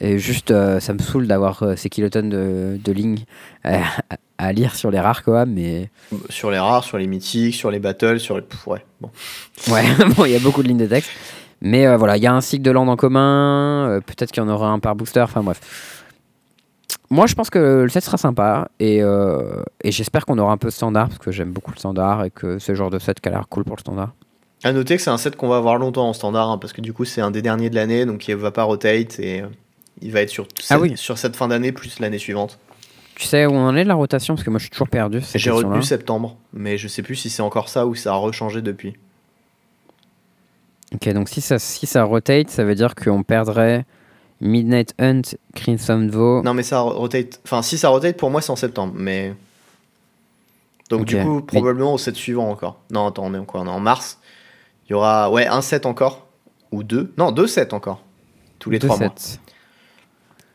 Et 0.00 0.18
juste, 0.18 0.52
euh, 0.52 0.78
ça 0.78 0.92
me 0.92 1.00
saoule 1.00 1.26
d'avoir 1.26 1.62
euh, 1.62 1.74
ces 1.74 1.88
kilotonnes 1.88 2.28
de, 2.28 2.78
de 2.82 2.92
lignes 2.92 3.24
à, 3.64 3.80
à 4.38 4.52
lire 4.52 4.76
sur 4.76 4.92
les 4.92 5.00
rares, 5.00 5.24
quoi. 5.24 5.44
Mais 5.44 5.90
Sur 6.30 6.52
les 6.52 6.58
rares, 6.58 6.84
sur 6.84 6.98
les 6.98 7.08
mythiques, 7.08 7.56
sur 7.56 7.70
les 7.70 7.80
battles, 7.80 8.20
sur 8.20 8.36
les. 8.36 8.42
Pff, 8.42 8.66
ouais, 8.68 8.84
bon. 9.00 9.10
ouais, 9.72 9.82
bon, 10.16 10.24
il 10.24 10.30
y 10.32 10.36
a 10.36 10.40
beaucoup 10.40 10.62
de 10.62 10.68
lignes 10.68 10.78
de 10.78 10.86
texte. 10.86 11.10
Mais 11.60 11.84
euh, 11.86 11.96
voilà, 11.96 12.16
il 12.16 12.22
y 12.22 12.28
a 12.28 12.32
un 12.32 12.40
cycle 12.40 12.62
de 12.62 12.70
land 12.70 12.86
en 12.86 12.94
commun. 12.94 14.00
Peut-être 14.06 14.30
qu'il 14.30 14.40
y 14.40 14.46
en 14.46 14.48
aura 14.48 14.68
un 14.68 14.78
par 14.78 14.94
booster. 14.94 15.20
Enfin 15.22 15.42
bref. 15.42 15.60
Moi, 17.10 17.26
je 17.26 17.34
pense 17.34 17.50
que 17.50 17.82
le 17.82 17.88
set 17.88 18.04
sera 18.04 18.18
sympa. 18.18 18.68
Et, 18.78 18.98
et 18.98 19.90
j'espère 19.90 20.24
qu'on 20.24 20.38
aura 20.38 20.52
un 20.52 20.56
peu 20.58 20.68
de 20.68 20.72
standard. 20.72 21.08
Parce 21.08 21.18
que 21.18 21.32
j'aime 21.32 21.50
beaucoup 21.50 21.72
le 21.72 21.78
standard. 21.78 22.24
Et 22.24 22.30
que 22.30 22.60
c'est 22.60 22.70
le 22.72 22.76
genre 22.76 22.90
de 22.90 23.00
set 23.00 23.18
qui 23.18 23.28
a 23.28 23.32
l'air 23.32 23.48
cool 23.48 23.64
pour 23.64 23.74
le 23.74 23.80
standard. 23.80 24.12
À 24.64 24.72
noter 24.72 24.96
que 24.96 25.02
c'est 25.02 25.10
un 25.10 25.18
set 25.18 25.36
qu'on 25.36 25.48
va 25.48 25.56
avoir 25.56 25.76
longtemps 25.76 26.08
en 26.08 26.12
standard, 26.12 26.50
hein, 26.50 26.58
parce 26.58 26.72
que 26.72 26.80
du 26.80 26.92
coup, 26.92 27.04
c'est 27.04 27.20
un 27.20 27.30
des 27.30 27.42
derniers 27.42 27.70
de 27.70 27.74
l'année, 27.76 28.04
donc 28.06 28.26
il 28.26 28.34
va 28.34 28.50
pas 28.50 28.64
rotate 28.64 29.18
et 29.20 29.42
euh, 29.42 29.46
il 30.02 30.10
va 30.12 30.20
être 30.22 30.30
sur, 30.30 30.44
Ah 30.44 30.60
cette- 30.62 30.80
oui. 30.80 30.96
sur 30.96 31.16
cette 31.16 31.36
fin 31.36 31.46
d'année 31.48 31.70
plus 31.72 32.00
l'année 32.00 32.18
suivante. 32.18 32.58
Tu 33.14 33.26
sais 33.26 33.46
où 33.46 33.52
on 33.52 33.66
en 33.66 33.76
est 33.76 33.82
de 33.84 33.88
la 33.88 33.94
rotation? 33.94 34.34
Parce 34.34 34.44
que 34.44 34.50
moi, 34.50 34.58
je 34.58 34.64
suis 34.64 34.70
toujours 34.70 34.88
perdu. 34.88 35.20
J'ai 35.34 35.50
retenu 35.50 35.82
septembre, 35.82 36.36
mais 36.52 36.76
je 36.78 36.86
sais 36.88 37.02
plus 37.02 37.16
si 37.16 37.30
c'est 37.30 37.42
encore 37.42 37.68
ça 37.68 37.86
ou 37.86 37.94
ça 37.94 38.12
a 38.12 38.16
rechangé 38.16 38.62
depuis. 38.62 38.94
Ok, 40.94 41.08
donc 41.12 41.28
si 41.28 41.40
ça, 41.40 41.58
si 41.58 41.86
ça 41.86 42.04
rotate, 42.04 42.48
ça 42.48 42.64
veut 42.64 42.74
dire 42.74 42.94
qu'on 42.94 43.22
perdrait 43.22 43.84
Midnight 44.40 44.94
Hunt, 45.00 45.22
Crimson 45.54 46.08
Vow. 46.10 46.42
Non, 46.42 46.54
mais 46.54 46.62
ça 46.62 46.80
rotate. 46.80 47.40
Enfin, 47.44 47.62
si 47.62 47.76
ça 47.76 47.88
rotate, 47.90 48.16
pour 48.16 48.30
moi, 48.30 48.40
c'est 48.40 48.50
en 48.50 48.56
septembre, 48.56 48.94
mais. 48.96 49.34
Donc, 50.90 51.04
du 51.04 51.18
coup, 51.18 51.36
Mais- 51.40 51.42
probablement 51.58 51.92
au 51.94 51.98
set 51.98 52.14
suivant 52.16 52.48
encore. 52.48 52.78
Non, 52.90 53.06
attends, 53.08 53.26
on 53.26 53.34
est, 53.34 53.44
quoi, 53.44 53.60
on 53.60 53.66
est 53.66 53.70
en 53.70 53.80
mars. 53.80 54.18
Il 54.88 54.92
y 54.92 54.94
aura, 54.94 55.30
ouais, 55.30 55.46
un 55.46 55.60
set 55.60 55.86
encore. 55.86 56.26
Ou 56.72 56.82
deux. 56.82 57.12
Non, 57.16 57.32
deux 57.32 57.46
sets 57.46 57.72
encore. 57.74 58.02
Tous 58.58 58.70
les 58.70 58.78
deux 58.78 58.88
trois 58.88 58.98
mois. 58.98 59.12
sets. 59.16 59.38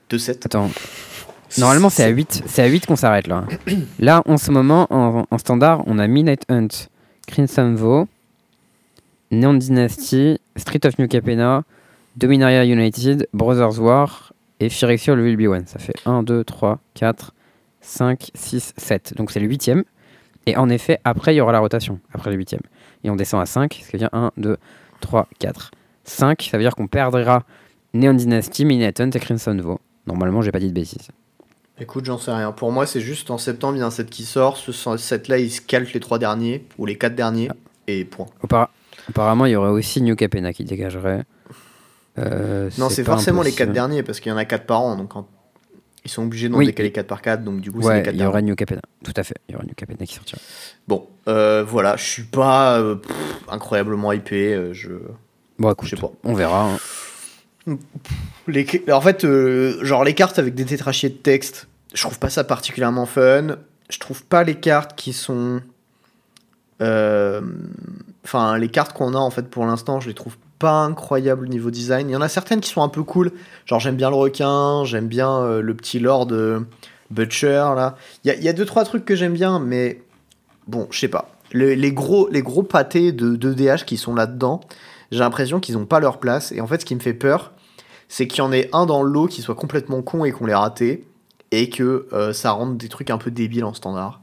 Deux 0.09 0.17
sets. 0.19 0.39
Attends. 0.45 0.69
Normalement, 1.57 1.89
c'est 1.89 2.03
à 2.03 2.07
8, 2.07 2.43
c'est 2.47 2.63
à 2.63 2.65
8 2.65 2.87
qu'on 2.87 2.95
s'arrête 2.95 3.27
là. 3.27 3.45
Là, 3.99 4.23
en 4.25 4.37
ce 4.37 4.49
moment, 4.49 4.87
en, 4.89 5.25
en 5.29 5.37
standard, 5.37 5.83
on 5.85 5.99
a 5.99 6.07
Midnight 6.07 6.45
Hunt, 6.49 6.67
Crimson 7.27 7.75
Vow, 7.75 8.07
Neon 9.29 9.53
Dynasty, 9.53 10.39
Street 10.55 10.79
of 10.85 10.97
New 10.97 11.07
Capenna, 11.07 11.63
Dominaria 12.15 12.65
United, 12.65 13.27
Brothers 13.33 13.79
War 13.79 14.33
et 14.59 14.69
Phyrexia 14.69 15.13
le 15.15 15.23
Will 15.23 15.37
Be 15.37 15.47
One. 15.47 15.67
Ça 15.67 15.77
fait 15.77 15.95
1, 16.05 16.23
2, 16.23 16.43
3, 16.43 16.79
4, 16.95 17.33
5, 17.81 18.31
6, 18.33 18.73
7. 18.77 19.13
Donc 19.15 19.31
c'est 19.31 19.39
le 19.39 19.47
huitième. 19.47 19.83
Et 20.45 20.57
en 20.57 20.69
effet, 20.69 20.99
après, 21.03 21.33
il 21.33 21.37
y 21.37 21.41
aura 21.41 21.51
la 21.51 21.59
rotation, 21.59 21.99
après 22.13 22.31
le 22.31 22.37
huitième. 22.37 22.61
Et 23.03 23.09
on 23.09 23.15
descend 23.15 23.41
à 23.41 23.45
5, 23.45 23.73
ce 23.73 23.85
qui 23.87 23.93
veut 23.93 23.99
dire 23.99 24.09
1, 24.13 24.31
2, 24.37 24.57
3, 25.01 25.27
4, 25.39 25.71
5. 26.03 26.47
Ça 26.51 26.57
veut 26.57 26.63
dire 26.63 26.75
qu'on 26.75 26.87
perdra 26.87 27.43
Neon 27.93 28.13
Dynasty, 28.13 28.63
Hunt 28.65 29.09
et 29.11 29.19
Crimson 29.19 29.57
Vow. 29.61 29.79
Normalement, 30.07 30.41
j'ai 30.41 30.51
pas 30.51 30.59
dit 30.59 30.67
de 30.69 30.73
bêtises. 30.73 31.09
Écoute, 31.79 32.05
j'en 32.05 32.17
sais 32.17 32.31
rien. 32.31 32.51
Pour 32.51 32.71
moi, 32.71 32.85
c'est 32.85 33.01
juste 33.01 33.31
en 33.31 33.37
septembre, 33.37 33.75
il 33.75 33.79
y 33.79 33.83
a 33.83 33.85
un 33.85 33.91
set 33.91 34.09
qui 34.09 34.23
sort. 34.25 34.57
Ce 34.57 34.71
set-là, 34.97 35.39
il 35.39 35.49
se 35.51 35.59
calque 35.61 35.91
les 35.93 35.99
trois 35.99 36.19
derniers 36.19 36.65
ou 36.77 36.85
les 36.85 36.97
quatre 36.97 37.15
derniers. 37.15 37.49
Ah. 37.51 37.55
Et 37.87 38.05
point. 38.05 38.27
Apparemment, 39.09 39.45
il 39.45 39.51
y 39.51 39.55
aurait 39.55 39.69
aussi 39.71 40.01
New 40.01 40.15
Capenna 40.15 40.53
qui 40.53 40.63
dégagerait. 40.63 41.23
Euh, 42.19 42.69
Non, 42.77 42.89
c'est 42.89 43.03
forcément 43.03 43.41
les 43.41 43.49
impossible. 43.49 43.57
quatre 43.57 43.73
derniers 43.73 44.03
parce 44.03 44.19
qu'il 44.19 44.29
y 44.29 44.33
en 44.33 44.37
a 44.37 44.45
quatre 44.45 44.65
par 44.65 44.81
an. 44.81 44.95
Donc, 44.95 45.15
en- 45.15 45.27
ils 46.05 46.11
sont 46.11 46.23
obligés 46.23 46.49
d'en 46.49 46.57
Oui. 46.57 46.65
décaler 46.65 46.91
quatre 46.91 47.07
par 47.07 47.21
quatre. 47.21 47.43
Donc, 47.43 47.61
du 47.61 47.71
coup, 47.71 47.79
Ouais, 47.79 48.03
il 48.11 48.19
y 48.21 48.25
aurait 48.25 48.41
New 48.41 48.55
Capenna. 48.55 48.81
Tout 49.03 49.13
à 49.15 49.23
fait. 49.23 49.35
Il 49.47 49.53
y 49.53 49.55
aurait 49.55 49.65
New 49.65 49.73
Capenna 49.75 50.05
qui 50.05 50.15
sortira. 50.15 50.39
Bon, 50.87 51.07
euh, 51.27 51.63
voilà. 51.67 51.95
Je 51.95 52.03
suis 52.03 52.23
pas 52.23 52.77
euh, 52.79 52.95
pff, 52.95 53.15
incroyablement 53.49 54.11
hypé. 54.11 54.53
euh, 54.53 54.73
je. 54.73 54.89
Bon, 55.59 55.71
écoute, 55.71 55.87
Je 55.89 55.95
sais 55.95 56.01
pas. 56.01 56.11
on 56.23 56.33
verra. 56.33 56.69
hein. 57.67 57.77
Les... 58.47 58.65
En 58.91 58.99
fait, 58.99 59.23
euh, 59.23 59.83
genre 59.85 60.03
les 60.03 60.13
cartes 60.13 60.37
avec 60.39 60.53
des 60.55 60.65
tétrachiers 60.65 61.09
de 61.09 61.15
texte, 61.15 61.67
je 61.93 62.01
trouve 62.01 62.19
pas 62.19 62.29
ça 62.29 62.43
particulièrement 62.43 63.05
fun. 63.05 63.55
Je 63.89 63.99
trouve 63.99 64.23
pas 64.25 64.43
les 64.43 64.55
cartes 64.55 64.95
qui 64.97 65.13
sont. 65.13 65.61
Enfin, 66.81 68.57
les 68.57 68.69
cartes 68.69 68.93
qu'on 68.93 69.13
a 69.13 69.17
en 69.17 69.29
fait 69.29 69.49
pour 69.49 69.65
l'instant, 69.65 69.99
je 69.99 70.07
les 70.09 70.13
trouve 70.13 70.35
pas 70.63 70.83
incroyables 70.83 71.49
niveau 71.49 71.71
design. 71.71 72.09
Il 72.09 72.13
y 72.13 72.15
en 72.15 72.21
a 72.21 72.29
certaines 72.29 72.61
qui 72.61 72.69
sont 72.69 72.81
un 72.81 72.87
peu 72.87 73.03
cool. 73.03 73.31
Genre, 73.65 73.81
j'aime 73.81 73.97
bien 73.97 74.09
le 74.09 74.15
requin, 74.15 74.85
j'aime 74.85 75.07
bien 75.07 75.29
euh, 75.41 75.61
le 75.61 75.73
petit 75.75 75.99
lord 75.99 76.27
euh, 76.31 76.61
Butcher 77.11 77.73
là. 77.75 77.95
Il 78.23 78.29
y 78.29 78.31
a, 78.31 78.35
y 78.39 78.47
a 78.47 78.53
deux 78.53 78.63
trois 78.65 78.85
trucs 78.85 79.03
que 79.03 79.13
j'aime 79.15 79.33
bien, 79.33 79.59
mais 79.59 80.01
bon, 80.67 80.87
je 80.89 80.99
sais 80.99 81.09
pas. 81.09 81.29
Le- 81.51 81.73
les, 81.73 81.91
gros, 81.91 82.29
les 82.29 82.41
gros 82.41 82.63
pâtés 82.63 83.11
de, 83.11 83.35
de 83.35 83.53
DH 83.53 83.83
qui 83.85 83.97
sont 83.97 84.15
là-dedans, 84.15 84.61
j'ai 85.11 85.19
l'impression 85.19 85.59
qu'ils 85.59 85.77
ont 85.77 85.85
pas 85.85 85.99
leur 85.99 86.19
place. 86.19 86.53
Et 86.53 86.61
en 86.61 86.67
fait, 86.67 86.79
ce 86.79 86.85
qui 86.85 86.95
me 86.95 87.01
fait 87.01 87.13
peur, 87.13 87.51
c'est 88.07 88.25
qu'il 88.27 88.39
y 88.39 88.41
en 88.41 88.53
ait 88.53 88.69
un 88.71 88.85
dans 88.85 89.03
le 89.03 89.11
lot 89.11 89.27
qui 89.27 89.41
soit 89.41 89.55
complètement 89.55 90.01
con 90.01 90.23
et 90.23 90.31
qu'on 90.31 90.45
l'ait 90.45 90.55
raté, 90.55 91.05
et 91.51 91.69
que 91.69 92.07
euh, 92.13 92.31
ça 92.31 92.51
rende 92.51 92.77
des 92.77 92.87
trucs 92.87 93.09
un 93.09 93.17
peu 93.17 93.31
débiles 93.31 93.65
en 93.65 93.73
standard. 93.73 94.21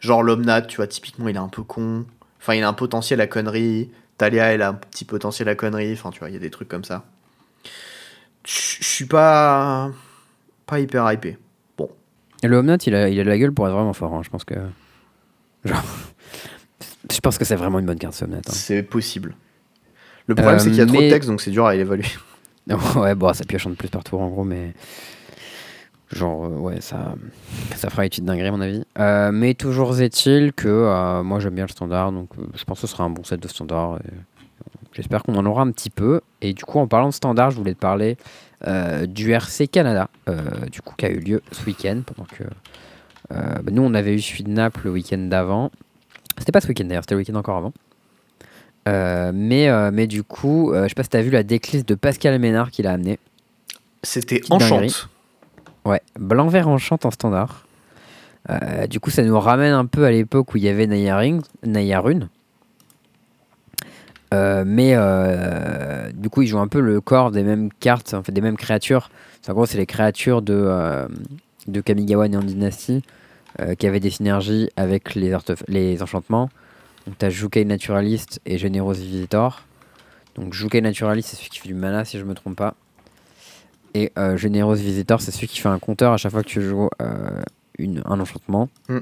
Genre 0.00 0.22
l'Omnat, 0.24 0.62
tu 0.62 0.76
vois, 0.76 0.86
typiquement, 0.88 1.28
il 1.28 1.36
est 1.36 1.38
un 1.38 1.48
peu 1.48 1.62
con. 1.62 2.04
Enfin, 2.40 2.54
il 2.54 2.62
a 2.64 2.68
un 2.68 2.72
potentiel 2.74 3.20
à 3.20 3.26
connerie. 3.26 3.90
Talia, 4.18 4.52
elle 4.52 4.62
a 4.62 4.68
un 4.68 4.74
petit 4.74 5.04
potentiel 5.04 5.48
à 5.48 5.54
connerie. 5.54 5.92
Enfin, 5.92 6.10
tu 6.10 6.18
vois, 6.18 6.28
il 6.28 6.34
y 6.34 6.36
a 6.36 6.40
des 6.40 6.50
trucs 6.50 6.68
comme 6.68 6.84
ça. 6.84 7.04
Je 8.46 8.84
suis 8.84 9.04
pas. 9.06 9.90
pas 10.66 10.80
hyper 10.80 11.10
hypé. 11.12 11.38
Et 12.42 12.46
le 12.46 12.56
Omnat, 12.58 12.76
il 12.86 12.94
a, 12.94 13.08
il 13.08 13.18
a 13.18 13.24
de 13.24 13.28
la 13.28 13.36
gueule 13.36 13.52
pour 13.52 13.66
être 13.66 13.74
vraiment 13.74 13.92
fort. 13.92 14.14
hein. 14.14 14.20
Je 14.24 14.30
pense 14.30 14.44
que. 14.44 14.54
Genre. 15.64 15.82
Je 17.10 17.20
pense 17.20 17.38
que 17.38 17.44
c'est 17.44 17.56
vraiment 17.56 17.78
une 17.78 17.86
bonne 17.86 17.98
carte, 17.98 18.14
ce 18.14 18.24
Omnat. 18.26 18.38
hein. 18.38 18.42
C'est 18.52 18.82
possible. 18.82 19.34
Le 20.26 20.34
problème, 20.34 20.56
Euh, 20.56 20.58
c'est 20.58 20.68
qu'il 20.68 20.78
y 20.78 20.82
a 20.82 20.86
trop 20.86 20.96
de 20.96 21.00
mais- 21.00 21.08
texte, 21.08 21.28
donc 21.28 21.40
c'est 21.40 21.50
dur 21.50 21.66
à 21.66 21.74
évaluer. 21.74 22.04
ouais, 22.96 23.14
bon, 23.14 23.32
ça 23.32 23.44
pioche 23.44 23.66
de 23.66 23.72
plus 23.74 23.88
partout 23.88 24.16
en 24.18 24.28
gros, 24.28 24.44
mais. 24.44 24.74
Genre, 26.12 26.46
euh, 26.46 26.48
ouais, 26.48 26.80
ça, 26.80 27.14
ça 27.76 27.90
fera 27.90 28.06
étude 28.06 28.24
dinguerie 28.24 28.48
à 28.48 28.52
mon 28.52 28.60
avis. 28.60 28.82
Euh, 28.98 29.30
mais 29.30 29.54
toujours 29.54 30.00
est-il 30.00 30.52
que 30.54 30.68
euh, 30.68 31.22
moi 31.22 31.38
j'aime 31.38 31.54
bien 31.54 31.66
le 31.66 31.70
standard, 31.70 32.12
donc 32.12 32.30
euh, 32.38 32.46
je 32.54 32.64
pense 32.64 32.80
que 32.80 32.86
ce 32.86 32.92
sera 32.92 33.04
un 33.04 33.10
bon 33.10 33.24
set 33.24 33.40
de 33.40 33.48
standard. 33.48 33.98
J'espère 34.92 35.22
qu'on 35.22 35.36
en 35.36 35.44
aura 35.44 35.62
un 35.62 35.70
petit 35.70 35.90
peu. 35.90 36.22
Et 36.40 36.54
du 36.54 36.64
coup, 36.64 36.78
en 36.78 36.88
parlant 36.88 37.08
de 37.08 37.14
standard, 37.14 37.50
je 37.50 37.56
voulais 37.56 37.74
te 37.74 37.78
parler 37.78 38.16
du 39.06 39.32
RC 39.32 39.68
Canada, 39.68 40.08
du 40.72 40.80
coup, 40.80 40.94
qui 40.96 41.06
a 41.06 41.10
eu 41.10 41.20
lieu 41.20 41.42
ce 41.52 41.64
week-end. 41.66 42.00
Pendant 42.04 42.26
que 42.26 42.42
bah, 43.30 43.70
nous, 43.70 43.82
on 43.82 43.94
avait 43.94 44.14
eu 44.14 44.20
celui 44.20 44.42
de 44.42 44.50
Naples 44.50 44.80
le 44.84 44.90
week-end 44.90 45.18
d'avant. 45.18 45.70
C'était 46.38 46.50
pas 46.50 46.60
ce 46.60 46.68
week-end 46.68 46.86
d'ailleurs, 46.86 47.04
c'était 47.04 47.14
le 47.14 47.20
week-end 47.20 47.36
encore 47.36 47.58
avant. 47.58 47.72
Mais, 49.32 49.68
mais 49.92 50.08
du 50.08 50.24
coup, 50.24 50.72
je 50.74 50.88
sais 50.88 50.94
pas 50.94 51.04
si 51.04 51.10
t'as 51.10 51.22
vu 51.22 51.30
la 51.30 51.44
déclisse 51.44 51.86
de 51.86 51.94
Pascal 51.94 52.36
Ménard 52.40 52.72
qu'il 52.72 52.88
a 52.88 52.92
amené. 52.92 53.20
C'était 54.02 54.40
enchante. 54.50 55.08
Ouais, 55.88 56.02
blanc-vert 56.18 56.68
en 56.68 56.76
chante 56.76 57.06
en 57.06 57.10
standard. 57.10 57.66
Euh, 58.50 58.86
du 58.86 59.00
coup, 59.00 59.08
ça 59.08 59.22
nous 59.22 59.40
ramène 59.40 59.72
un 59.72 59.86
peu 59.86 60.04
à 60.04 60.10
l'époque 60.10 60.52
où 60.52 60.58
il 60.58 60.64
y 60.64 60.68
avait 60.68 60.86
Nayaring, 60.86 61.40
Nayarune. 61.64 62.28
Euh, 64.34 64.64
mais 64.66 64.92
euh, 64.92 66.10
du 66.12 66.28
coup, 66.28 66.42
ils 66.42 66.48
jouent 66.48 66.58
un 66.58 66.68
peu 66.68 66.80
le 66.80 67.00
corps 67.00 67.30
des 67.30 67.42
mêmes 67.42 67.70
cartes, 67.80 68.12
en 68.12 68.20
des 68.20 68.42
mêmes 68.42 68.58
créatures. 68.58 69.08
En 69.48 69.54
gros, 69.54 69.64
c'est 69.64 69.78
les 69.78 69.86
créatures 69.86 70.42
de, 70.42 71.08
Kamigawa 71.82 72.28
Dynasty 72.28 73.02
euh, 73.60 73.74
qui 73.74 73.86
avaient 73.86 73.98
des 73.98 74.10
synergies 74.10 74.68
avec 74.76 75.14
les, 75.14 75.34
les 75.68 76.02
enchantements. 76.02 76.50
Donc, 77.06 77.16
tu 77.16 77.24
as 77.24 77.30
Jukai 77.30 77.64
Naturalist 77.64 78.42
et 78.44 78.58
Generous 78.58 78.92
Visitor. 78.92 79.62
Donc, 80.34 80.52
Jukai 80.52 80.82
Naturalist, 80.82 81.30
c'est 81.30 81.36
celui 81.36 81.48
qui 81.48 81.60
fait 81.60 81.68
du 81.68 81.74
mana, 81.74 82.04
si 82.04 82.18
je 82.18 82.24
me 82.24 82.34
trompe 82.34 82.56
pas. 82.56 82.74
Et 83.98 84.12
euh, 84.16 84.36
Generous 84.36 84.76
Visitor, 84.76 85.20
c'est 85.20 85.32
celui 85.32 85.48
qui 85.48 85.58
fait 85.58 85.68
un 85.68 85.80
compteur 85.80 86.12
à 86.12 86.18
chaque 86.18 86.30
fois 86.30 86.44
que 86.44 86.48
tu 86.48 86.62
joues 86.62 86.88
euh, 87.02 87.42
une, 87.80 88.00
un 88.04 88.20
enchantement. 88.20 88.68
Mm. 88.88 88.98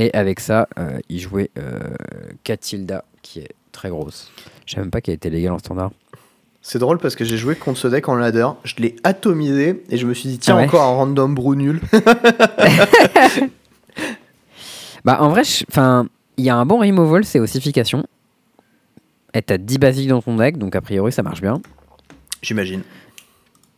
Et 0.00 0.12
avec 0.12 0.40
ça, 0.40 0.66
euh, 0.76 0.98
il 1.08 1.20
jouait 1.20 1.52
euh, 1.56 1.78
Catilda, 2.42 3.04
qui 3.22 3.38
est 3.38 3.54
très 3.70 3.88
grosse. 3.88 4.32
Je 4.66 4.72
savais 4.72 4.82
même 4.82 4.90
pas 4.90 5.00
qu'elle 5.00 5.14
était 5.14 5.30
légale 5.30 5.52
en 5.52 5.58
standard. 5.58 5.92
C'est 6.62 6.80
drôle 6.80 6.98
parce 6.98 7.14
que 7.14 7.24
j'ai 7.24 7.36
joué 7.36 7.54
contre 7.54 7.78
ce 7.78 7.86
deck 7.86 8.08
en 8.08 8.16
ladder, 8.16 8.48
je 8.64 8.74
l'ai 8.78 8.96
atomisé 9.04 9.84
et 9.88 9.96
je 9.96 10.04
me 10.04 10.14
suis 10.14 10.30
dit, 10.30 10.38
tiens, 10.40 10.56
Ah 10.56 10.62
ouais 10.62 10.66
encore 10.66 10.82
un 10.82 10.96
random 10.96 11.32
brew 11.36 11.54
nul. 11.54 11.80
Bah 15.04 15.18
en 15.20 15.28
vrai, 15.28 15.42
enfin, 15.70 16.08
il 16.38 16.44
y 16.44 16.50
a 16.50 16.56
un 16.56 16.66
bon 16.66 16.80
removal, 16.80 17.24
c'est 17.24 17.38
ossification. 17.38 18.04
Et 19.32 19.42
t'as 19.42 19.58
10 19.58 19.78
basiques 19.78 20.08
dans 20.08 20.20
ton 20.20 20.34
deck, 20.34 20.58
donc 20.58 20.74
a 20.74 20.80
priori 20.80 21.12
ça 21.12 21.22
marche 21.22 21.40
bien. 21.40 21.62
J'imagine. 22.42 22.82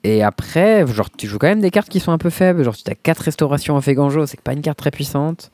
Et 0.05 0.23
après, 0.23 0.87
genre, 0.87 1.11
tu 1.11 1.27
joues 1.27 1.39
quand 1.39 1.49
même 1.49 1.61
des 1.61 1.71
cartes 1.71 1.89
qui 1.89 2.01
sont 2.01 2.13
un 2.13 2.19
peu 2.19 2.31
faibles. 2.31 2.63
Genre, 2.63 2.77
tu 2.77 2.91
as 2.91 2.95
4 2.95 3.19
restaurations 3.19 3.75
en 3.77 3.81
Feganjo, 3.81 4.27
c'est 4.27 4.41
pas 4.41 4.53
une 4.53 4.63
carte 4.63 4.79
très 4.79 4.91
puissante. 4.91 5.51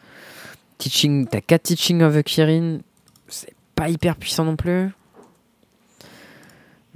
Teaching, 0.79 1.27
t'as 1.27 1.41
4 1.41 1.63
Teaching 1.63 2.03
of 2.03 2.15
the 2.15 2.23
Kirin, 2.23 2.79
c'est 3.29 3.55
pas 3.75 3.89
hyper 3.89 4.17
puissant 4.17 4.45
non 4.45 4.57
plus. 4.57 4.91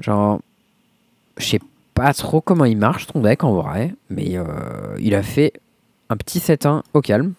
Genre, 0.00 0.40
je 1.38 1.44
sais 1.46 1.60
pas 1.94 2.12
trop 2.14 2.40
comment 2.40 2.64
il 2.64 2.76
marche 2.76 3.06
ton 3.08 3.20
deck 3.20 3.42
en 3.44 3.52
vrai, 3.54 3.94
mais 4.10 4.36
euh, 4.36 4.44
il 5.00 5.14
a 5.14 5.22
fait 5.22 5.52
un 6.10 6.16
petit 6.16 6.38
7-1 6.38 6.82
au 6.94 7.00
calme. 7.00 7.32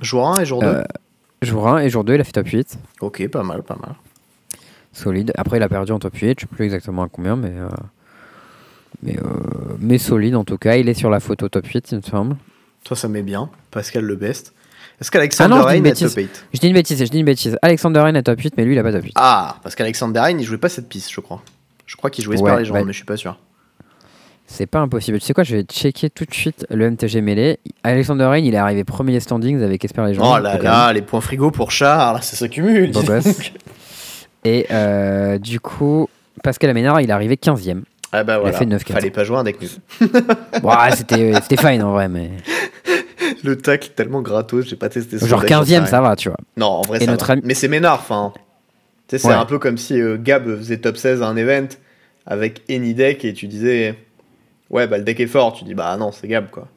Jour 0.00 0.28
1 0.36 0.40
et 0.40 0.46
jour 0.46 0.60
2 0.60 0.66
Euh, 0.66 0.82
jour 1.42 1.68
1 1.68 1.78
et 1.82 1.90
jour 1.90 2.02
2, 2.04 2.14
il 2.14 2.20
a 2.20 2.24
fait 2.24 2.32
top 2.32 2.48
8. 2.48 2.78
Ok, 3.00 3.28
pas 3.28 3.42
mal, 3.42 3.62
pas 3.62 3.76
mal. 3.76 3.94
Solide. 4.92 5.32
Après, 5.36 5.58
il 5.58 5.62
a 5.62 5.68
perdu 5.68 5.92
en 5.92 5.98
top 5.98 6.14
8. 6.16 6.40
Je 6.40 6.42
sais 6.42 6.46
plus 6.46 6.64
exactement 6.64 7.02
à 7.02 7.08
combien, 7.08 7.36
mais. 7.36 7.50
euh, 7.56 7.68
Mais, 9.02 9.16
euh, 9.18 9.22
mais 9.78 9.98
solide 9.98 10.36
en 10.36 10.44
tout 10.44 10.58
cas. 10.58 10.76
Il 10.76 10.88
est 10.88 10.94
sur 10.94 11.10
la 11.10 11.20
photo 11.20 11.48
top 11.48 11.66
8, 11.66 11.90
il 11.92 11.96
me 11.98 12.02
semble. 12.02 12.36
Toi, 12.84 12.96
ça 12.96 13.08
met 13.08 13.22
bien. 13.22 13.50
Pascal 13.70 14.04
le 14.04 14.16
best. 14.16 14.52
Est-ce 15.00 15.10
qu'Alexander 15.10 15.62
Ah 15.66 15.74
une 15.76 15.86
Hein 15.86 15.90
est 15.90 15.98
top 16.00 16.12
8 16.16 16.46
Je 16.54 16.60
dis 16.60 16.66
une 16.68 16.74
bêtise, 16.74 16.98
je 17.04 17.10
dis 17.10 17.18
une 17.18 17.24
bêtise. 17.26 17.58
Alexander 17.62 18.00
Ryan 18.00 18.14
est 18.14 18.22
top 18.22 18.40
8, 18.40 18.54
mais 18.56 18.64
lui, 18.64 18.74
il 18.74 18.78
a 18.78 18.82
pas 18.82 18.92
top 18.92 19.02
8. 19.04 19.12
Ah, 19.16 19.56
parce 19.62 19.74
qu'Alexander 19.74 20.20
Hein, 20.20 20.36
il 20.38 20.44
jouait 20.44 20.58
pas 20.58 20.68
cette 20.68 20.88
piste, 20.88 21.10
je 21.12 21.20
crois. 21.20 21.42
Je 21.86 21.96
crois 21.96 22.10
qu'il 22.10 22.24
jouait 22.24 22.40
Ouais, 22.40 22.60
Legend, 22.60 22.76
ouais. 22.76 22.84
mais 22.84 22.92
je 22.92 22.98
suis 22.98 23.04
pas 23.06 23.16
sûr. 23.16 23.36
C'est 24.46 24.66
pas 24.66 24.80
impossible. 24.80 25.18
Tu 25.18 25.24
sais 25.26 25.34
quoi, 25.34 25.44
je 25.44 25.56
vais 25.56 25.62
checker 25.62 26.10
tout 26.10 26.24
de 26.24 26.34
suite 26.34 26.66
le 26.70 26.90
MTG 26.90 27.20
mêlé. 27.22 27.58
Alexander 27.84 28.24
Ryan, 28.26 28.44
il 28.44 28.54
est 28.54 28.58
arrivé 28.58 28.84
premier 28.84 29.18
standings 29.18 29.62
avec 29.62 29.84
Esper 29.84 30.02
Legend. 30.02 30.24
Oh 30.24 30.38
là 30.38 30.58
là, 30.58 30.92
les 30.92 31.02
points 31.02 31.20
frigo 31.20 31.50
pour 31.50 31.70
Char, 31.70 32.14
là, 32.14 32.20
ça 32.20 32.36
s'accumule. 32.36 32.92
Et 34.44 34.66
euh, 34.70 35.38
du 35.38 35.58
coup, 35.60 36.08
Pascal 36.42 36.70
Aménard, 36.70 37.00
il 37.00 37.08
est 37.10 37.12
arrivé 37.12 37.36
15ème. 37.36 37.82
Ah 38.12 38.24
bah 38.24 38.34
Il 38.34 38.36
a 38.36 38.40
voilà. 38.40 38.58
fait 38.58 38.66
9-4. 38.66 38.92
Fallait 38.92 39.10
pas 39.10 39.24
jouer 39.24 39.36
un 39.38 39.44
deck 39.44 39.60
nul. 39.60 39.70
Ouais, 40.62 40.90
c'était 40.96 41.32
c'était 41.40 41.56
fine 41.56 41.82
en 41.82 41.92
vrai, 41.92 42.08
mais. 42.08 42.30
Le 43.44 43.56
tacle 43.56 43.90
tellement 43.96 44.20
gratos, 44.22 44.66
j'ai 44.66 44.76
pas 44.76 44.88
testé 44.88 45.18
ce 45.18 45.24
Genre 45.26 45.40
deck, 45.40 45.48
j'en 45.50 45.64
sais 45.64 45.72
15ème, 45.72 45.78
rien. 45.78 45.86
ça 45.86 46.00
va, 46.00 46.14
tu 46.16 46.28
vois. 46.28 46.36
Non, 46.56 46.66
en 46.66 46.82
vrai, 46.82 46.98
Et 47.02 47.04
ça 47.06 47.10
notre 47.10 47.26
va. 47.26 47.32
ami- 47.34 47.42
Mais 47.44 47.54
c'est 47.54 47.68
Ménard, 47.68 47.98
enfin. 48.00 48.32
C'est 49.08 49.24
Ouais. 49.26 49.34
un 49.34 49.44
peu 49.46 49.58
comme 49.58 49.76
si 49.78 50.00
euh, 50.00 50.16
Gab 50.18 50.44
faisait 50.56 50.78
top 50.78 50.96
16 50.96 51.22
à 51.22 51.26
un 51.26 51.36
event 51.36 51.66
avec 52.26 52.62
any 52.70 52.94
deck 52.94 53.24
et 53.24 53.32
tu 53.34 53.46
disais 53.46 53.94
Ouais, 54.70 54.86
bah 54.86 54.96
le 54.98 55.04
deck 55.04 55.20
est 55.20 55.26
fort. 55.26 55.52
Tu 55.54 55.64
dis 55.64 55.74
Bah 55.74 55.96
non, 55.98 56.12
c'est 56.12 56.28
Gab 56.28 56.48
quoi. 56.50 56.68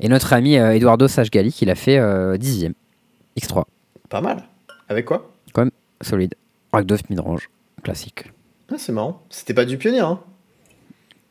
Et 0.00 0.08
notre 0.08 0.32
ami 0.32 0.56
euh, 0.58 0.74
Eduardo 0.74 1.08
Sajgali, 1.08 1.54
il 1.60 1.70
a 1.70 1.74
fait 1.74 1.98
euh, 1.98 2.36
10ème. 2.36 2.72
X3. 3.38 3.64
Pas 4.08 4.20
mal. 4.20 4.44
Avec 4.88 5.04
quoi? 5.04 5.30
Solide. 6.00 6.34
Rakdos 6.72 6.96
midrange. 7.10 7.50
Classique. 7.82 8.30
Ah, 8.70 8.74
C'est 8.78 8.92
marrant. 8.92 9.22
C'était 9.30 9.54
pas 9.54 9.64
du 9.64 9.78
pionnier, 9.78 10.00
hein. 10.00 10.18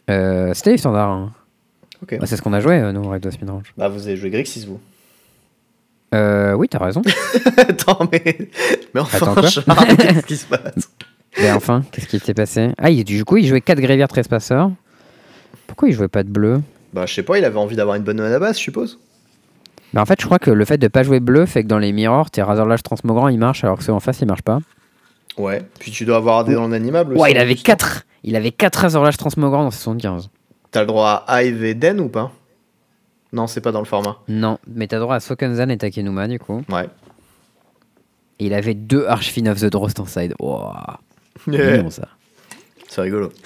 Euh, 0.10 0.54
C'était 0.54 0.72
les 0.72 0.78
standards. 0.78 1.10
hein. 1.10 1.32
Bah, 2.12 2.26
c'est 2.28 2.38
ce 2.38 2.42
qu'on 2.42 2.54
a 2.54 2.60
joué, 2.60 2.76
euh, 2.80 2.92
nous, 2.92 3.08
Rakdos 3.08 3.32
midrange. 3.42 3.74
Bah 3.76 3.88
vous 3.90 4.08
avez 4.08 4.16
joué 4.18 4.30
Grixis, 4.30 4.66
vous. 4.68 4.80
Euh, 6.14 6.54
oui, 6.54 6.70
t'as 6.70 6.78
raison. 6.80 7.02
Attends, 7.58 8.08
mais. 8.12 8.38
Mais 8.94 9.02
enfin, 9.02 9.34
qu'est-ce 9.42 10.26
qui 10.26 10.38
se 10.38 10.46
passe 10.46 10.90
Mais 11.40 11.52
enfin, 11.52 11.84
qu'est-ce 11.92 12.08
qui 12.08 12.20
s'est 12.20 12.34
passé? 12.34 12.70
Ah, 12.78 12.90
il- 12.92 13.04
du 13.04 13.26
coup, 13.26 13.38
il 13.38 13.46
jouait 13.48 13.62
4 13.62 13.80
Grévières 13.80 14.08
Trespasseurs. 14.08 14.72
Pourquoi 15.66 15.90
il 15.90 15.94
jouait 15.94 16.08
pas 16.08 16.24
de 16.24 16.30
bleu? 16.30 16.62
Bah, 16.94 17.06
je 17.06 17.14
sais 17.14 17.24
pas, 17.24 17.38
il 17.38 17.44
avait 17.46 17.58
envie 17.60 17.76
d'avoir 17.76 17.96
une 17.96 18.04
bonne 18.04 18.18
main 18.22 18.32
à 18.32 18.40
base, 18.40 18.58
je 18.58 18.62
suppose. 18.64 19.00
Mais 19.94 20.00
en 20.00 20.06
fait, 20.06 20.20
je 20.22 20.26
crois 20.26 20.40
que 20.40 20.50
le 20.52 20.66
fait 20.66 20.78
de 20.78 20.88
pas 20.88 21.04
jouer 21.04 21.20
bleu 21.20 21.46
fait 21.46 21.64
que 21.64 21.68
dans 21.68 21.80
les 21.80 21.92
mirrors, 21.94 22.30
tes 22.32 22.42
Razorlash 22.42 22.84
Transmogrant 22.84 23.28
il 23.28 23.38
marche 23.40 23.64
alors 23.64 23.78
que 23.78 23.84
ceux 23.84 23.94
en 23.94 24.00
face 24.00 24.20
il 24.22 24.28
marche 24.28 24.42
pas. 24.44 24.60
Ouais. 25.38 25.64
Puis 25.80 25.92
tu 25.92 26.06
dois 26.06 26.18
avoir 26.18 26.44
des 26.46 26.56
dans 26.56 26.68
l'animable 26.68 27.14
aussi. 27.14 27.22
Ouais, 27.22 27.32
il 27.32 27.38
avait 27.38 27.54
plus, 27.54 27.60
non 27.60 27.64
4 27.64 28.06
Il 28.24 28.36
avait 28.36 28.52
4 28.52 28.76
Razorlash 28.76 29.18
Transmogrant 29.18 29.64
dans 29.64 29.72
ses 29.72 29.84
75. 29.84 30.30
T'as 30.72 30.82
le 30.82 30.88
droit 30.88 31.24
à 31.28 31.44
Hive 31.44 31.64
et 31.64 31.74
Den 31.74 32.00
ou 32.00 32.10
pas? 32.10 32.32
Non, 33.34 33.48
c'est 33.48 33.62
pas 33.62 33.72
dans 33.72 33.80
le 33.80 33.86
format. 33.86 34.18
Non, 34.28 34.58
mais 34.68 34.88
t'as 34.88 35.00
droit 35.00 35.16
à 35.16 35.20
Sokenzan 35.20 35.70
et 35.70 35.78
Takenuma 35.78 36.28
du 36.28 36.40
coup. 36.40 36.64
Ouais. 36.70 36.90
Et 38.40 38.46
il 38.48 38.54
avait 38.54 38.74
deux 38.74 39.06
Archfin 39.06 39.48
of 39.48 39.60
the 39.60 39.66
Drost 39.66 40.00
en 40.00 40.06
side. 40.06 40.34
Wow. 40.40 40.72
Mignon, 41.48 41.90
ça. 41.90 42.08
c'est 42.88 43.02
rigolo. 43.02 43.32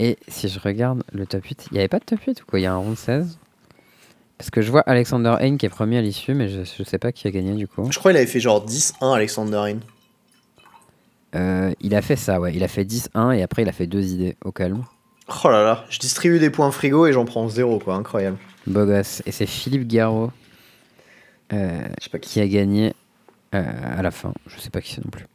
Et 0.00 0.16
si 0.28 0.48
je 0.48 0.60
regarde 0.60 1.02
le 1.12 1.26
top 1.26 1.44
8, 1.44 1.68
il 1.70 1.74
n'y 1.74 1.78
avait 1.80 1.88
pas 1.88 1.98
de 1.98 2.04
top 2.04 2.20
8 2.20 2.42
ou 2.42 2.46
quoi? 2.46 2.60
Il 2.60 2.62
y 2.62 2.66
a 2.66 2.72
un 2.72 2.76
round 2.76 2.96
16 2.96 3.38
Parce 4.38 4.50
que 4.50 4.62
je 4.62 4.70
vois 4.70 4.82
Alexander 4.82 5.34
Hein 5.40 5.56
qui 5.56 5.66
est 5.66 5.68
premier 5.68 5.98
à 5.98 6.02
l'issue, 6.02 6.32
mais 6.32 6.48
je, 6.48 6.60
je 6.62 6.82
sais 6.84 6.98
pas 6.98 7.10
qui 7.10 7.26
a 7.26 7.30
gagné 7.30 7.54
du 7.54 7.66
coup. 7.66 7.90
Je 7.90 7.98
crois 7.98 8.12
qu'il 8.12 8.18
avait 8.18 8.26
fait 8.26 8.40
genre 8.40 8.64
10-1 8.64 9.14
Alexander 9.14 9.56
In. 9.56 9.78
Euh, 11.34 11.72
il 11.80 11.94
a 11.94 12.02
fait 12.02 12.16
ça, 12.16 12.40
ouais. 12.40 12.54
Il 12.54 12.62
a 12.62 12.68
fait 12.68 12.84
10-1 12.84 13.36
et 13.36 13.42
après 13.42 13.62
il 13.62 13.68
a 13.68 13.72
fait 13.72 13.86
deux 13.86 14.12
idées 14.12 14.36
au 14.44 14.52
calme. 14.52 14.84
Oh 15.44 15.48
là 15.50 15.62
là, 15.62 15.84
je 15.90 15.98
distribue 15.98 16.38
des 16.38 16.48
points 16.50 16.70
frigo 16.70 17.06
et 17.06 17.12
j'en 17.12 17.26
prends 17.26 17.48
zéro 17.48 17.78
quoi, 17.78 17.96
incroyable. 17.96 18.38
Beau 18.66 18.86
gosse. 18.86 19.22
Et 19.26 19.32
c'est 19.32 19.44
Philippe 19.44 19.86
Garot 19.86 20.30
euh, 21.52 21.86
qui. 22.00 22.10
qui 22.20 22.40
a 22.40 22.46
gagné 22.48 22.94
euh, 23.54 23.98
à 23.98 24.02
la 24.02 24.10
fin. 24.10 24.32
Je 24.46 24.58
sais 24.60 24.70
pas 24.70 24.80
qui 24.80 24.94
c'est 24.94 25.04
non 25.04 25.10
plus. 25.10 25.26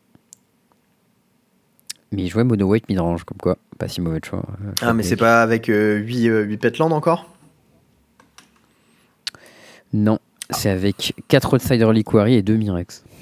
Mais 2.11 2.23
il 2.23 2.29
jouait 2.29 2.43
mono 2.43 2.67
weight 2.67 2.87
midrange, 2.89 3.23
comme 3.23 3.37
quoi. 3.37 3.57
Pas 3.77 3.87
si 3.87 3.99
mauvais 3.99 4.19
de 4.19 4.25
choix. 4.25 4.43
Ah, 4.81 4.93
mais 4.93 5.03
c'est 5.03 5.15
pas 5.15 5.41
avec 5.41 5.65
8, 5.67 6.27
8 6.27 6.57
Petland 6.57 6.91
encore? 6.91 7.32
Non, 9.93 10.19
c'est 10.49 10.69
avec 10.69 11.13
4 11.27 11.53
Outsider 11.53 11.91
Liquari 11.93 12.35
et 12.35 12.41
2 12.41 12.55
Mirex. 12.55 13.03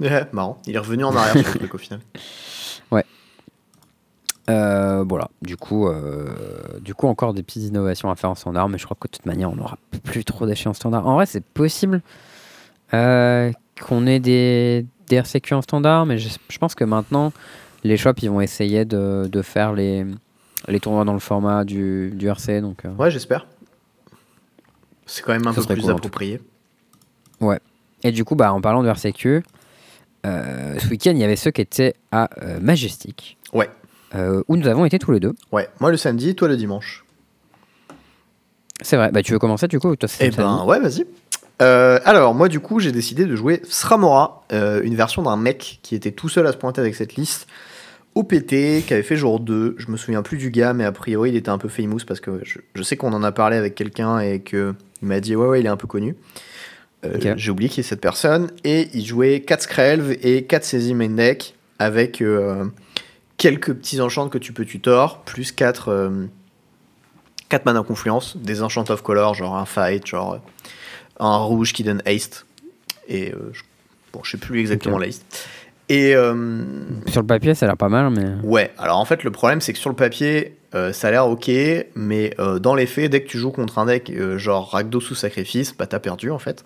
Ouais, 0.00 0.26
Marrant, 0.32 0.60
il 0.66 0.74
est 0.74 0.78
revenu 0.78 1.04
en 1.04 1.14
arrière 1.14 1.32
sur 1.44 1.52
le 1.54 1.58
truc 1.60 1.74
au 1.74 1.78
final. 1.78 2.00
Euh, 4.50 5.04
voilà, 5.08 5.28
du 5.40 5.56
coup, 5.56 5.88
euh, 5.88 6.28
du 6.82 6.94
coup, 6.94 7.06
encore 7.06 7.32
des 7.32 7.42
petites 7.42 7.62
innovations 7.62 8.10
à 8.10 8.14
faire 8.14 8.28
en 8.30 8.34
standard, 8.34 8.68
mais 8.68 8.76
je 8.76 8.84
crois 8.84 8.96
que 9.00 9.08
de 9.08 9.12
toute 9.12 9.24
manière, 9.24 9.50
on 9.50 9.56
n'aura 9.56 9.78
plus 10.02 10.22
trop 10.24 10.46
d'échéances 10.46 10.76
standard. 10.76 11.06
En 11.06 11.14
vrai, 11.14 11.24
c'est 11.24 11.42
possible 11.42 12.02
euh, 12.92 13.50
qu'on 13.80 14.06
ait 14.06 14.20
des, 14.20 14.84
des 15.08 15.16
RCQ 15.16 15.54
en 15.54 15.62
standard, 15.62 16.04
mais 16.04 16.18
je, 16.18 16.28
je 16.50 16.58
pense 16.58 16.74
que 16.74 16.84
maintenant, 16.84 17.32
les 17.84 17.96
shops, 17.96 18.20
ils 18.22 18.28
vont 18.28 18.42
essayer 18.42 18.84
de, 18.84 19.26
de 19.32 19.40
faire 19.42 19.72
les, 19.72 20.04
les 20.68 20.80
tournois 20.80 21.04
dans 21.04 21.14
le 21.14 21.20
format 21.20 21.64
du, 21.64 22.10
du 22.14 22.28
RC. 22.28 22.60
Donc, 22.60 22.82
Ouais, 22.98 23.10
j'espère. 23.10 23.46
C'est 25.06 25.22
quand 25.22 25.32
même 25.32 25.46
un 25.46 25.52
Ça 25.52 25.62
peu 25.62 25.74
plus 25.74 25.82
cool, 25.82 25.90
approprié. 25.92 26.40
Et 28.06 28.12
du 28.12 28.24
coup, 28.24 28.34
bah, 28.34 28.52
en 28.52 28.60
parlant 28.60 28.82
de 28.82 28.88
RCQ, 28.88 29.42
euh, 30.26 30.78
ce 30.78 30.88
week-end, 30.88 31.12
il 31.12 31.18
y 31.18 31.24
avait 31.24 31.36
ceux 31.36 31.50
qui 31.50 31.62
étaient 31.62 31.94
à 32.12 32.28
euh, 32.42 32.58
Majestic, 32.60 33.38
Ouais, 33.52 33.70
euh, 34.14 34.42
où 34.48 34.56
nous 34.56 34.68
avons 34.68 34.84
été 34.84 34.98
tous 34.98 35.10
les 35.12 35.20
deux. 35.20 35.32
ouais. 35.52 35.68
Moi 35.80 35.90
le 35.90 35.96
samedi, 35.96 36.34
toi 36.34 36.48
le 36.48 36.56
dimanche. 36.56 37.04
C'est 38.82 38.96
vrai, 38.96 39.10
bah, 39.10 39.22
tu 39.22 39.32
veux 39.32 39.38
commencer 39.38 39.68
du 39.68 39.78
coup 39.78 39.96
toi, 39.96 40.08
Eh 40.20 40.30
ben 40.30 40.64
ouais, 40.66 40.80
vas-y. 40.80 41.06
Alors 41.60 42.34
moi 42.34 42.48
du 42.48 42.60
coup 42.60 42.78
j'ai 42.80 42.92
décidé 42.92 43.24
de 43.24 43.34
jouer 43.36 43.62
Sramora, 43.66 44.44
une 44.50 44.94
version 44.94 45.22
d'un 45.22 45.36
mec 45.36 45.78
qui 45.82 45.94
était 45.94 46.12
tout 46.12 46.28
seul 46.28 46.46
à 46.46 46.52
se 46.52 46.58
pointer 46.58 46.80
avec 46.82 46.94
cette 46.94 47.14
liste. 47.14 47.46
OPT, 48.14 48.84
qui 48.86 48.92
avait 48.92 49.02
fait 49.02 49.16
jour 49.16 49.40
2, 49.40 49.74
je 49.78 49.90
me 49.90 49.96
souviens 49.96 50.22
plus 50.22 50.38
du 50.38 50.50
gars, 50.50 50.72
mais 50.72 50.84
a 50.84 50.92
priori 50.92 51.30
il 51.30 51.36
était 51.36 51.48
un 51.48 51.58
peu 51.58 51.68
famous 51.68 52.00
parce 52.06 52.20
que 52.20 52.40
je, 52.44 52.58
je 52.74 52.82
sais 52.82 52.96
qu'on 52.96 53.12
en 53.12 53.22
a 53.22 53.32
parlé 53.32 53.56
avec 53.56 53.74
quelqu'un 53.74 54.20
et 54.20 54.40
que 54.40 54.74
il 55.02 55.08
m'a 55.08 55.20
dit 55.20 55.34
ouais 55.34 55.46
ouais 55.46 55.60
il 55.60 55.66
est 55.66 55.70
un 55.70 55.76
peu 55.76 55.86
connu. 55.88 56.14
Euh. 57.04 57.34
J'ai 57.36 57.50
oublié 57.50 57.68
qui 57.68 57.80
est 57.80 57.84
cette 57.84 58.00
personne, 58.00 58.50
et 58.64 58.88
il 58.94 59.04
jouait 59.04 59.40
4 59.40 59.62
Skrelv 59.62 60.16
et 60.22 60.44
4 60.44 60.64
saisies 60.64 60.94
main 60.94 61.10
deck 61.10 61.54
avec 61.78 62.22
euh, 62.22 62.64
quelques 63.36 63.74
petits 63.74 64.00
enchants 64.00 64.28
que 64.28 64.38
tu 64.38 64.52
peux 64.52 64.64
tutor, 64.64 65.22
plus 65.22 65.52
4 65.52 65.88
euh, 65.88 66.26
4 67.48 67.66
mana 67.66 67.82
confluence, 67.82 68.36
des 68.36 68.62
enchants 68.62 68.88
of 68.88 69.02
color, 69.02 69.34
genre 69.34 69.56
un 69.56 69.66
fight, 69.66 70.06
genre 70.06 70.34
euh, 70.34 70.38
un 71.20 71.36
rouge 71.36 71.72
qui 71.72 71.82
donne 71.82 72.02
haste. 72.06 72.46
Et 73.06 73.32
je, 73.52 73.60
bon, 74.12 74.20
je 74.22 74.30
sais 74.30 74.38
plus 74.38 74.60
exactement 74.60 74.96
Ok. 74.96 75.02
la. 75.02 75.08
Et 75.88 76.14
euh, 76.14 76.62
Sur 77.06 77.20
le 77.20 77.26
papier, 77.26 77.54
ça 77.54 77.66
a 77.66 77.68
l'air 77.68 77.76
pas 77.76 77.88
mal, 77.88 78.10
mais. 78.10 78.26
ouais, 78.42 78.70
alors 78.78 78.98
en 78.98 79.04
fait, 79.04 79.22
le 79.22 79.30
problème 79.30 79.60
c'est 79.60 79.72
que 79.72 79.78
sur 79.78 79.90
le 79.90 79.96
papier, 79.96 80.56
euh, 80.74 80.92
ça 80.92 81.08
a 81.08 81.10
l'air 81.10 81.26
ok, 81.26 81.50
mais 81.94 82.34
euh, 82.38 82.58
dans 82.58 82.74
les 82.74 82.86
faits, 82.86 83.10
dès 83.10 83.22
que 83.22 83.28
tu 83.28 83.38
joues 83.38 83.50
contre 83.50 83.78
un 83.78 83.86
deck 83.86 84.12
genre 84.38 84.70
Rakdos 84.70 85.10
ou 85.10 85.14
Sacrifice, 85.14 85.76
bah 85.76 85.86
t'as 85.86 85.98
perdu 85.98 86.30
en 86.30 86.38
fait. 86.38 86.64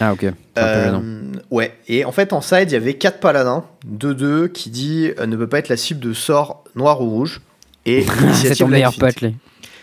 Ah, 0.00 0.12
ok. 0.12 0.24
Un 0.56 1.00
peu 1.00 1.40
ouais, 1.50 1.76
et 1.88 2.04
en 2.04 2.12
fait 2.12 2.32
en 2.32 2.40
side, 2.40 2.70
il 2.70 2.72
y 2.72 2.76
avait 2.76 2.94
4 2.94 3.20
paladins, 3.20 3.64
2-2, 3.90 4.48
qui 4.48 4.70
dit 4.70 5.10
ne 5.26 5.36
peut 5.36 5.46
pas 5.46 5.58
être 5.58 5.68
la 5.68 5.76
cible 5.76 6.00
de 6.00 6.12
sort 6.12 6.64
noir 6.74 7.00
ou 7.00 7.10
rouge. 7.10 7.40
Et 7.86 8.04
C'est 8.34 8.54
ton 8.54 8.68
meilleur 8.68 8.94
pote. 8.94 9.16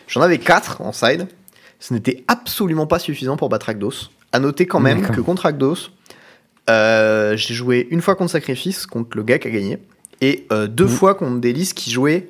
J'en 0.08 0.22
avais 0.22 0.40
4 0.40 0.82
en 0.82 0.92
side. 0.92 1.28
Ce 1.80 1.94
n'était 1.94 2.24
absolument 2.28 2.86
pas 2.86 3.00
suffisant 3.00 3.38
pour 3.38 3.50
battre 3.50 3.68
Rakdos. 3.68 4.12
À 4.32 4.40
noter 4.40 4.66
quand 4.66 4.80
même 4.80 5.02
que 5.02 5.20
contre 5.20 5.44
Rakdos, 5.44 5.90
euh, 6.70 7.36
j'ai 7.36 7.54
joué 7.54 7.88
une 7.92 8.02
fois 8.02 8.16
contre 8.16 8.32
Sacrifice, 8.32 8.86
contre 8.86 9.18
le 9.18 9.24
gars 9.24 9.40
qui 9.40 9.48
a 9.48 9.52
gagné, 9.52 9.80
et 10.22 10.46
euh, 10.52 10.68
deux 10.68 10.86
Mhm. 10.86 10.90
fois 10.90 11.16
contre 11.16 11.48
listes 11.48 11.74
qui 11.74 11.90
jouaient 11.92 12.30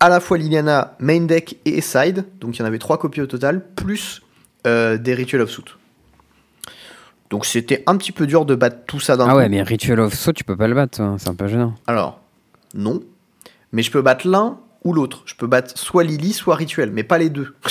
à 0.00 0.08
la 0.08 0.20
fois 0.20 0.38
Liliana 0.38 0.96
main 0.98 1.20
deck 1.20 1.58
et 1.64 1.80
side, 1.80 2.24
donc 2.40 2.56
il 2.56 2.60
y 2.60 2.62
en 2.62 2.66
avait 2.66 2.78
trois 2.78 2.98
copies 2.98 3.20
au 3.20 3.26
total, 3.26 3.64
plus 3.76 4.22
euh, 4.66 4.96
des 4.98 5.14
Ritual 5.14 5.42
of 5.42 5.50
Suit. 5.50 5.64
Donc 7.30 7.46
c'était 7.46 7.82
un 7.86 7.96
petit 7.96 8.12
peu 8.12 8.26
dur 8.26 8.44
de 8.44 8.54
battre 8.54 8.78
tout 8.86 8.98
ça 8.98 9.16
d'un 9.16 9.26
Ah 9.28 9.32
coup. 9.32 9.36
ouais, 9.36 9.48
mais 9.48 9.62
Ritual 9.62 10.00
of 10.00 10.14
Saut, 10.14 10.32
tu 10.32 10.42
peux 10.44 10.56
pas 10.56 10.66
le 10.66 10.74
battre, 10.74 10.96
toi. 10.98 11.16
c'est 11.18 11.28
un 11.28 11.34
peu 11.34 11.46
gênant. 11.46 11.74
Alors, 11.86 12.20
non. 12.74 13.00
Mais 13.72 13.82
je 13.82 13.90
peux 13.92 14.02
battre 14.02 14.26
l'un 14.26 14.58
ou 14.82 14.92
l'autre. 14.92 15.22
Je 15.26 15.34
peux 15.36 15.46
battre 15.46 15.78
soit 15.78 16.02
Lily, 16.02 16.32
soit 16.32 16.56
Rituel, 16.56 16.90
mais 16.90 17.04
pas 17.04 17.18
les 17.18 17.30
deux. 17.30 17.54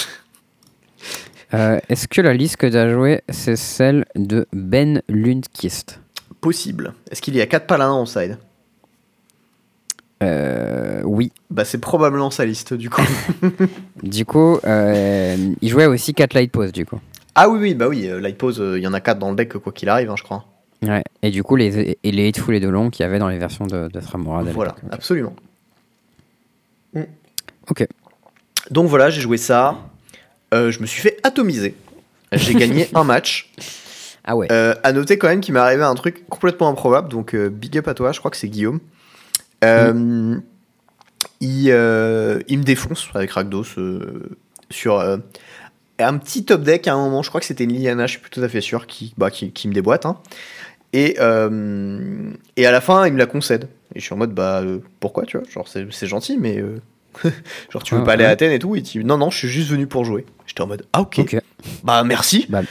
Euh, 1.54 1.80
Est-ce 1.90 2.08
que 2.08 2.22
la 2.22 2.34
liste 2.34 2.58
que 2.58 2.68
tu 2.68 2.76
as 2.78 2.92
jouée, 2.92 3.22
c'est 3.30 3.56
celle 3.56 4.06
de 4.16 4.48
Ben 4.54 5.02
Lundqvist? 5.10 6.00
Possible. 6.42 6.94
Est-ce 7.12 7.22
qu'il 7.22 7.36
y 7.36 7.42
a 7.42 7.48
4 7.48 7.66
paladins 7.68 7.92
en 7.94 8.06
side? 8.06 8.38
Euh, 10.22 11.02
Oui. 11.04 11.32
Bah 11.50 11.66
c'est 11.66 11.78
probablement 11.80 12.30
sa 12.30 12.46
liste 12.46 12.74
du 12.74 12.90
coup. 12.90 13.02
Du 14.04 14.26
coup, 14.26 14.60
euh, 14.66 15.54
il 15.62 15.70
jouait 15.70 15.86
aussi 15.88 16.14
4 16.14 16.34
light 16.34 16.52
pose, 16.52 16.72
du 16.72 16.86
coup. 16.86 17.00
ah 17.36 17.50
oui 17.50 17.60
oui 17.60 17.74
bah 17.74 17.88
oui, 17.88 18.08
euh, 18.08 18.20
Light 18.20 18.38
Pose, 18.38 18.62
euh, 18.62 18.78
il 18.78 18.84
y 18.84 18.88
en 18.88 18.94
a 18.94 19.02
4 19.02 19.18
dans 19.20 19.30
le 19.32 19.36
deck 19.36 19.54
quoi 19.58 19.72
qu'il 19.74 19.90
arrive 19.90 20.10
hein, 20.10 20.16
je 20.18 20.24
crois. 20.24 20.46
Ouais. 20.82 21.04
Et 21.22 21.30
du 21.32 21.44
coup, 21.44 21.58
les, 21.58 21.98
et 22.02 22.12
les 22.12 22.28
et 22.32 22.60
Dolon 22.62 22.90
qu'il 22.90 23.04
y 23.04 23.08
avait 23.08 23.20
dans 23.20 23.28
les 23.28 23.38
versions 23.38 23.68
de, 23.68 23.90
de 23.90 24.00
Thramorad. 24.00 24.48
à 24.48 24.52
Voilà, 24.52 24.76
absolument. 24.92 25.34
Ok. 27.70 27.86
Donc 28.72 28.88
voilà, 28.88 29.10
j'ai 29.10 29.20
joué 29.22 29.38
ça. 29.38 29.78
Euh, 30.54 30.72
je 30.72 30.80
me 30.80 30.86
suis 30.86 31.02
fait 31.02 31.18
atomiser. 31.24 31.76
J'ai 32.32 32.54
gagné 32.56 32.88
un 32.96 33.04
match. 33.04 33.52
Ah 34.24 34.36
ouais. 34.36 34.48
Euh, 34.52 34.74
à 34.84 34.92
noter 34.92 35.18
quand 35.18 35.28
même 35.28 35.42
qu'il 35.42 35.54
m'est 35.54 35.60
arrivé 35.60 35.84
un 35.84 35.96
truc 35.96 36.28
complètement 36.30 36.70
improbable. 36.70 37.10
Donc 37.10 37.34
euh, 37.36 37.50
big 37.50 37.78
up 37.78 37.88
à 37.88 37.94
toi, 37.94 38.12
je 38.12 38.20
crois 38.20 38.32
que 38.32 38.38
c'est 38.38 38.50
Guillaume. 38.50 38.80
Euh, 39.64 40.38
il, 41.42 41.70
euh, 41.72 42.40
il 42.48 42.60
me 42.60 42.64
défonce 42.64 43.08
avec 43.14 43.32
Rakdos 43.32 43.66
sur 44.70 45.00
un 46.00 46.18
petit 46.18 46.46
top 46.46 46.62
deck 46.62 46.88
à 46.88 46.94
un 46.94 46.98
moment. 46.98 47.24
Je 47.24 47.30
crois 47.30 47.42
que 47.42 47.48
c'était 47.48 47.64
une 47.66 47.74
Liliana, 47.74 48.08
je 48.08 48.12
suis 48.12 48.20
plus 48.22 48.30
tout 48.30 48.42
à 48.44 48.50
fait 48.50 48.62
sûr, 48.62 48.88
qui, 48.88 49.14
bah, 49.18 49.32
qui, 49.32 49.52
qui 49.52 49.68
me 49.68 49.74
déboîte. 49.74 50.06
hein. 50.06 50.18
Et, 50.94 51.18
euh, 51.20 52.32
et 52.58 52.66
à 52.66 52.72
la 52.72 52.82
fin, 52.82 53.06
il 53.06 53.14
me 53.14 53.20
la 53.20 53.26
concède. 53.28 53.68
Et 53.96 54.00
je 54.00 54.06
suis 54.06 54.14
en 54.14 54.18
mode, 54.18 54.34
bah 54.34 54.62
euh, 54.64 54.80
pourquoi, 55.00 55.26
tu 55.26 55.38
vois? 55.38 55.48
Genre, 55.50 55.68
c'est 55.68 56.08
gentil, 56.08 56.38
mais. 56.38 56.58
euh, 56.60 56.80
genre, 57.70 57.84
tu 57.84 57.96
veux 57.96 58.02
Ah, 58.02 58.06
pas 58.06 58.14
aller 58.14 58.26
à 58.26 58.30
Athènes 58.30 58.52
et 58.52 58.60
tout? 58.60 58.76
Il 58.76 58.82
dit, 58.82 59.04
non, 59.04 59.18
non, 59.18 59.30
je 59.30 59.38
suis 59.38 59.48
juste 59.50 59.70
venu 59.70 59.88
pour 59.88 60.04
jouer. 60.06 60.26
J'étais 60.50 60.62
en 60.62 60.68
mode, 60.68 60.84
ah 60.94 61.02
ok, 61.02 61.38
bah 61.84 62.04
merci. 62.04 62.48
Bah, 62.50 62.62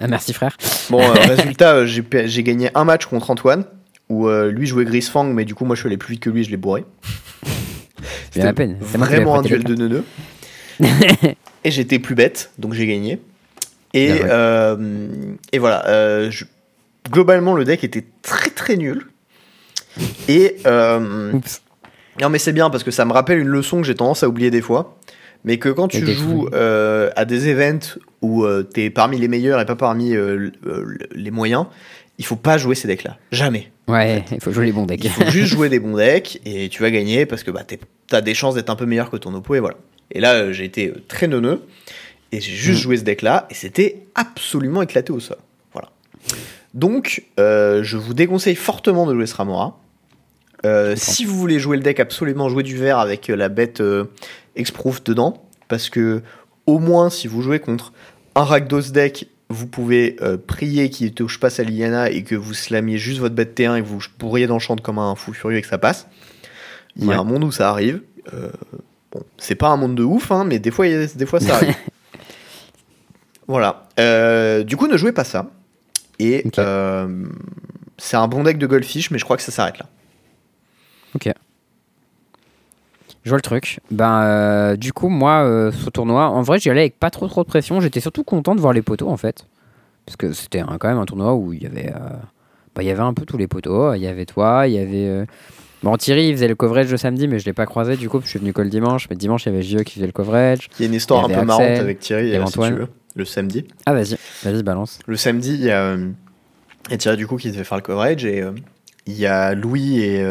merci 0.06 0.34
frère. 0.34 0.54
Bon, 0.90 1.00
euh, 1.00 1.14
résultat, 1.34 1.76
euh, 1.76 1.86
j'ai 1.86 2.42
gagné 2.42 2.68
un 2.74 2.84
match 2.84 3.06
contre 3.06 3.30
Antoine, 3.30 3.64
où 4.10 4.28
euh, 4.28 4.50
lui 4.52 4.66
jouait 4.66 4.84
Grisfang, 4.84 5.24
mais 5.24 5.46
du 5.46 5.54
coup, 5.54 5.64
moi 5.64 5.74
je 5.76 5.80
suis 5.80 5.86
allé 5.86 5.96
plus 5.96 6.12
vite 6.12 6.22
que 6.22 6.28
lui, 6.28 6.44
je 6.44 6.50
l'ai 6.50 6.58
bourré. 6.58 6.84
Bien 8.34 8.44
la 8.44 8.52
peine. 8.52 8.76
Vraiment 8.80 9.38
un 9.38 9.42
duel 9.42 9.64
de 9.64 9.74
neuneux. 9.74 10.04
et 11.64 11.70
j'étais 11.70 11.98
plus 11.98 12.14
bête, 12.14 12.50
donc 12.58 12.74
j'ai 12.74 12.86
gagné. 12.86 13.18
Et, 13.94 14.10
euh, 14.26 15.08
et 15.52 15.58
voilà, 15.58 16.28
je- 16.28 16.44
globalement, 17.10 17.54
le 17.54 17.64
deck 17.64 17.82
était 17.82 18.04
très 18.20 18.50
très 18.50 18.76
nul. 18.76 19.06
Et 20.28 20.56
Oups. 20.66 21.62
non, 22.20 22.28
mais 22.28 22.38
c'est 22.38 22.52
bien 22.52 22.68
parce 22.68 22.84
que 22.84 22.90
ça 22.90 23.06
me 23.06 23.12
rappelle 23.14 23.38
une 23.38 23.48
leçon 23.48 23.80
que 23.80 23.86
j'ai 23.86 23.94
tendance 23.94 24.22
à 24.22 24.28
oublier 24.28 24.50
des 24.50 24.60
fois. 24.60 24.98
Mais 25.46 25.56
que 25.58 25.68
quand 25.70 25.88
tu 25.88 26.04
joues 26.06 26.48
euh, 26.52 27.10
à 27.16 27.24
des 27.24 27.48
events 27.48 27.98
où 28.20 28.44
euh, 28.44 28.62
t'es 28.64 28.90
parmi 28.90 29.18
les 29.18 29.28
meilleurs 29.28 29.60
et 29.60 29.64
pas 29.64 29.76
parmi 29.76 30.14
euh, 30.14 30.50
euh, 30.66 30.98
les 31.14 31.30
moyens, 31.30 31.66
il 32.18 32.24
faut 32.26 32.36
pas 32.36 32.58
jouer 32.58 32.74
ces 32.74 32.88
decks-là. 32.88 33.16
Jamais. 33.32 33.70
Ouais, 33.88 34.24
il 34.32 34.40
faut 34.40 34.50
jouer 34.52 34.66
les 34.66 34.72
bons 34.72 34.86
decks. 34.86 35.04
Il 35.04 35.10
faut 35.10 35.30
juste 35.30 35.52
jouer 35.54 35.68
des 35.68 35.78
bons 35.78 35.96
decks 35.96 36.40
et 36.44 36.68
tu 36.68 36.82
vas 36.82 36.90
gagner 36.90 37.24
parce 37.26 37.44
que 37.44 37.50
bah, 37.52 37.62
t'es- 37.62 37.78
t'as 38.08 38.20
des 38.20 38.34
chances 38.34 38.56
d'être 38.56 38.70
un 38.70 38.76
peu 38.76 38.86
meilleur 38.86 39.08
que 39.08 39.16
ton 39.16 39.32
oppo 39.34 39.54
et 39.54 39.60
voilà. 39.60 39.76
Et 40.10 40.20
là, 40.20 40.50
j'ai 40.52 40.64
été 40.64 40.92
très 41.08 41.28
neuneux 41.28 41.62
et 42.32 42.40
j'ai 42.40 42.52
juste 42.52 42.80
Mm. 42.80 42.82
joué 42.82 42.96
ce 42.96 43.02
deck-là 43.04 43.46
et 43.50 43.54
c'était 43.54 44.02
absolument 44.16 44.82
éclaté 44.82 45.12
au 45.12 45.20
sol. 45.20 45.36
Voilà. 45.72 45.90
Donc, 46.74 47.22
je 47.38 47.96
vous 47.96 48.14
déconseille 48.14 48.56
fortement 48.56 49.06
de 49.06 49.14
jouer 49.14 49.26
ce 49.26 49.36
Ramora. 49.36 49.78
Si 50.96 51.24
vous 51.24 51.36
voulez 51.38 51.60
jouer 51.60 51.76
le 51.76 51.82
deck, 51.84 52.00
absolument 52.00 52.48
jouer 52.48 52.64
du 52.64 52.76
vert 52.76 52.98
avec 52.98 53.28
la 53.28 53.48
bête 53.48 53.80
Exproof 54.56 55.04
dedans. 55.04 55.42
Parce 55.68 55.88
que, 55.90 56.22
au 56.66 56.78
moins, 56.78 57.10
si 57.10 57.28
vous 57.28 57.42
jouez 57.42 57.60
contre 57.60 57.92
un 58.34 58.44
Rakdos 58.44 58.92
deck, 58.92 59.28
vous 59.48 59.66
pouvez 59.66 60.16
euh, 60.22 60.36
prier 60.36 60.90
qu'il 60.90 61.06
ne 61.06 61.12
touche 61.12 61.38
pas 61.38 61.50
sa 61.50 61.62
Liliana 61.62 62.10
et 62.10 62.22
que 62.22 62.34
vous 62.34 62.54
slamiez 62.54 62.98
juste 62.98 63.20
votre 63.20 63.34
bête 63.34 63.58
T1 63.58 63.78
et 63.78 63.82
que 63.82 63.86
vous 63.86 64.00
pourriez 64.18 64.46
dans 64.46 64.54
le 64.54 64.60
champ 64.60 64.76
comme 64.76 64.98
un 64.98 65.14
fou 65.14 65.32
furieux 65.32 65.58
et 65.58 65.62
que 65.62 65.68
ça 65.68 65.78
passe. 65.78 66.08
Il 66.96 67.06
y 67.06 67.12
a 67.12 67.18
un 67.18 67.24
monde 67.24 67.44
où 67.44 67.52
ça 67.52 67.70
arrive. 67.70 68.00
Euh, 68.32 68.50
bon, 69.12 69.22
c'est 69.36 69.54
pas 69.54 69.68
un 69.68 69.76
monde 69.76 69.94
de 69.94 70.02
ouf, 70.02 70.32
hein, 70.32 70.44
mais 70.44 70.58
des 70.58 70.70
fois, 70.70 70.86
des 70.88 71.26
fois 71.26 71.40
ça 71.40 71.56
arrive. 71.56 71.76
voilà. 73.46 73.86
Euh, 74.00 74.64
du 74.64 74.76
coup, 74.76 74.88
ne 74.88 74.96
jouez 74.96 75.12
pas 75.12 75.24
ça. 75.24 75.50
Et 76.18 76.44
c'est 77.98 78.16
un 78.16 78.28
bon 78.28 78.42
deck 78.42 78.58
de 78.58 78.66
Goldfish, 78.66 79.10
mais 79.10 79.18
je 79.18 79.24
crois 79.24 79.36
que 79.36 79.42
ça 79.42 79.52
s'arrête 79.52 79.78
là. 79.78 79.86
Ok. 81.14 81.30
Je 83.26 83.30
vois 83.30 83.38
le 83.38 83.42
truc. 83.42 83.80
Ben, 83.90 84.22
euh, 84.22 84.76
du 84.76 84.92
coup, 84.92 85.08
moi, 85.08 85.42
euh, 85.42 85.72
ce 85.72 85.90
tournoi, 85.90 86.28
en 86.28 86.42
vrai, 86.42 86.60
j'y 86.60 86.70
allais 86.70 86.82
avec 86.82 86.96
pas 86.96 87.10
trop 87.10 87.26
trop 87.26 87.42
de 87.42 87.48
pression. 87.48 87.80
J'étais 87.80 87.98
surtout 87.98 88.22
content 88.22 88.54
de 88.54 88.60
voir 88.60 88.72
les 88.72 88.82
poteaux, 88.82 89.08
en 89.08 89.16
fait. 89.16 89.46
Parce 90.06 90.14
que 90.14 90.32
c'était 90.32 90.62
quand 90.62 90.86
même 90.86 90.98
un 90.98 91.06
tournoi 91.06 91.34
où 91.34 91.52
il 91.52 91.60
y 91.60 91.66
avait, 91.66 91.88
euh, 91.88 91.98
bah, 92.76 92.84
il 92.84 92.86
y 92.86 92.90
avait 92.92 93.02
un 93.02 93.14
peu 93.14 93.24
tous 93.26 93.36
les 93.36 93.48
poteaux. 93.48 93.94
Il 93.94 94.00
y 94.00 94.06
avait 94.06 94.26
toi, 94.26 94.68
il 94.68 94.74
y 94.74 94.78
avait. 94.78 95.26
Bon, 95.82 95.96
Thierry, 95.96 96.28
il 96.28 96.34
faisait 96.34 96.46
le 96.46 96.54
coverage 96.54 96.88
le 96.88 96.98
samedi, 96.98 97.26
mais 97.26 97.40
je 97.40 97.46
l'ai 97.46 97.52
pas 97.52 97.66
croisé 97.66 97.96
du 97.96 98.08
coup, 98.08 98.20
je 98.22 98.28
suis 98.28 98.38
venu 98.38 98.52
que 98.52 98.62
le 98.62 98.70
dimanche. 98.70 99.08
Mais 99.10 99.16
dimanche, 99.16 99.46
il 99.46 99.52
y 99.52 99.56
avait 99.56 99.62
JE 99.62 99.82
qui 99.82 99.94
faisait 99.94 100.06
le 100.06 100.12
coverage. 100.12 100.68
Il 100.78 100.82
y 100.82 100.84
a 100.84 100.86
une 100.86 100.94
histoire 100.94 101.24
un 101.24 101.28
peu 101.28 101.44
marrante 101.44 101.62
avec 101.62 101.98
Thierry, 101.98 102.32
si 102.46 102.52
tu 102.52 102.60
veux, 102.60 102.86
le 103.16 103.24
samedi. 103.24 103.64
Ah, 103.86 103.92
vas-y, 103.92 104.16
vas-y, 104.44 104.62
balance. 104.62 105.00
Le 105.04 105.16
samedi, 105.16 105.54
il 105.54 105.64
y 105.64 105.72
a, 105.72 105.96
a 106.92 106.96
Thierry 106.96 107.16
du 107.16 107.26
coup 107.26 107.38
qui 107.38 107.50
devait 107.50 107.64
faire 107.64 107.78
le 107.78 107.82
coverage 107.82 108.24
et 108.24 108.44
il 109.06 109.14
y 109.14 109.26
a 109.26 109.56
Louis 109.56 109.98
et, 109.98 110.24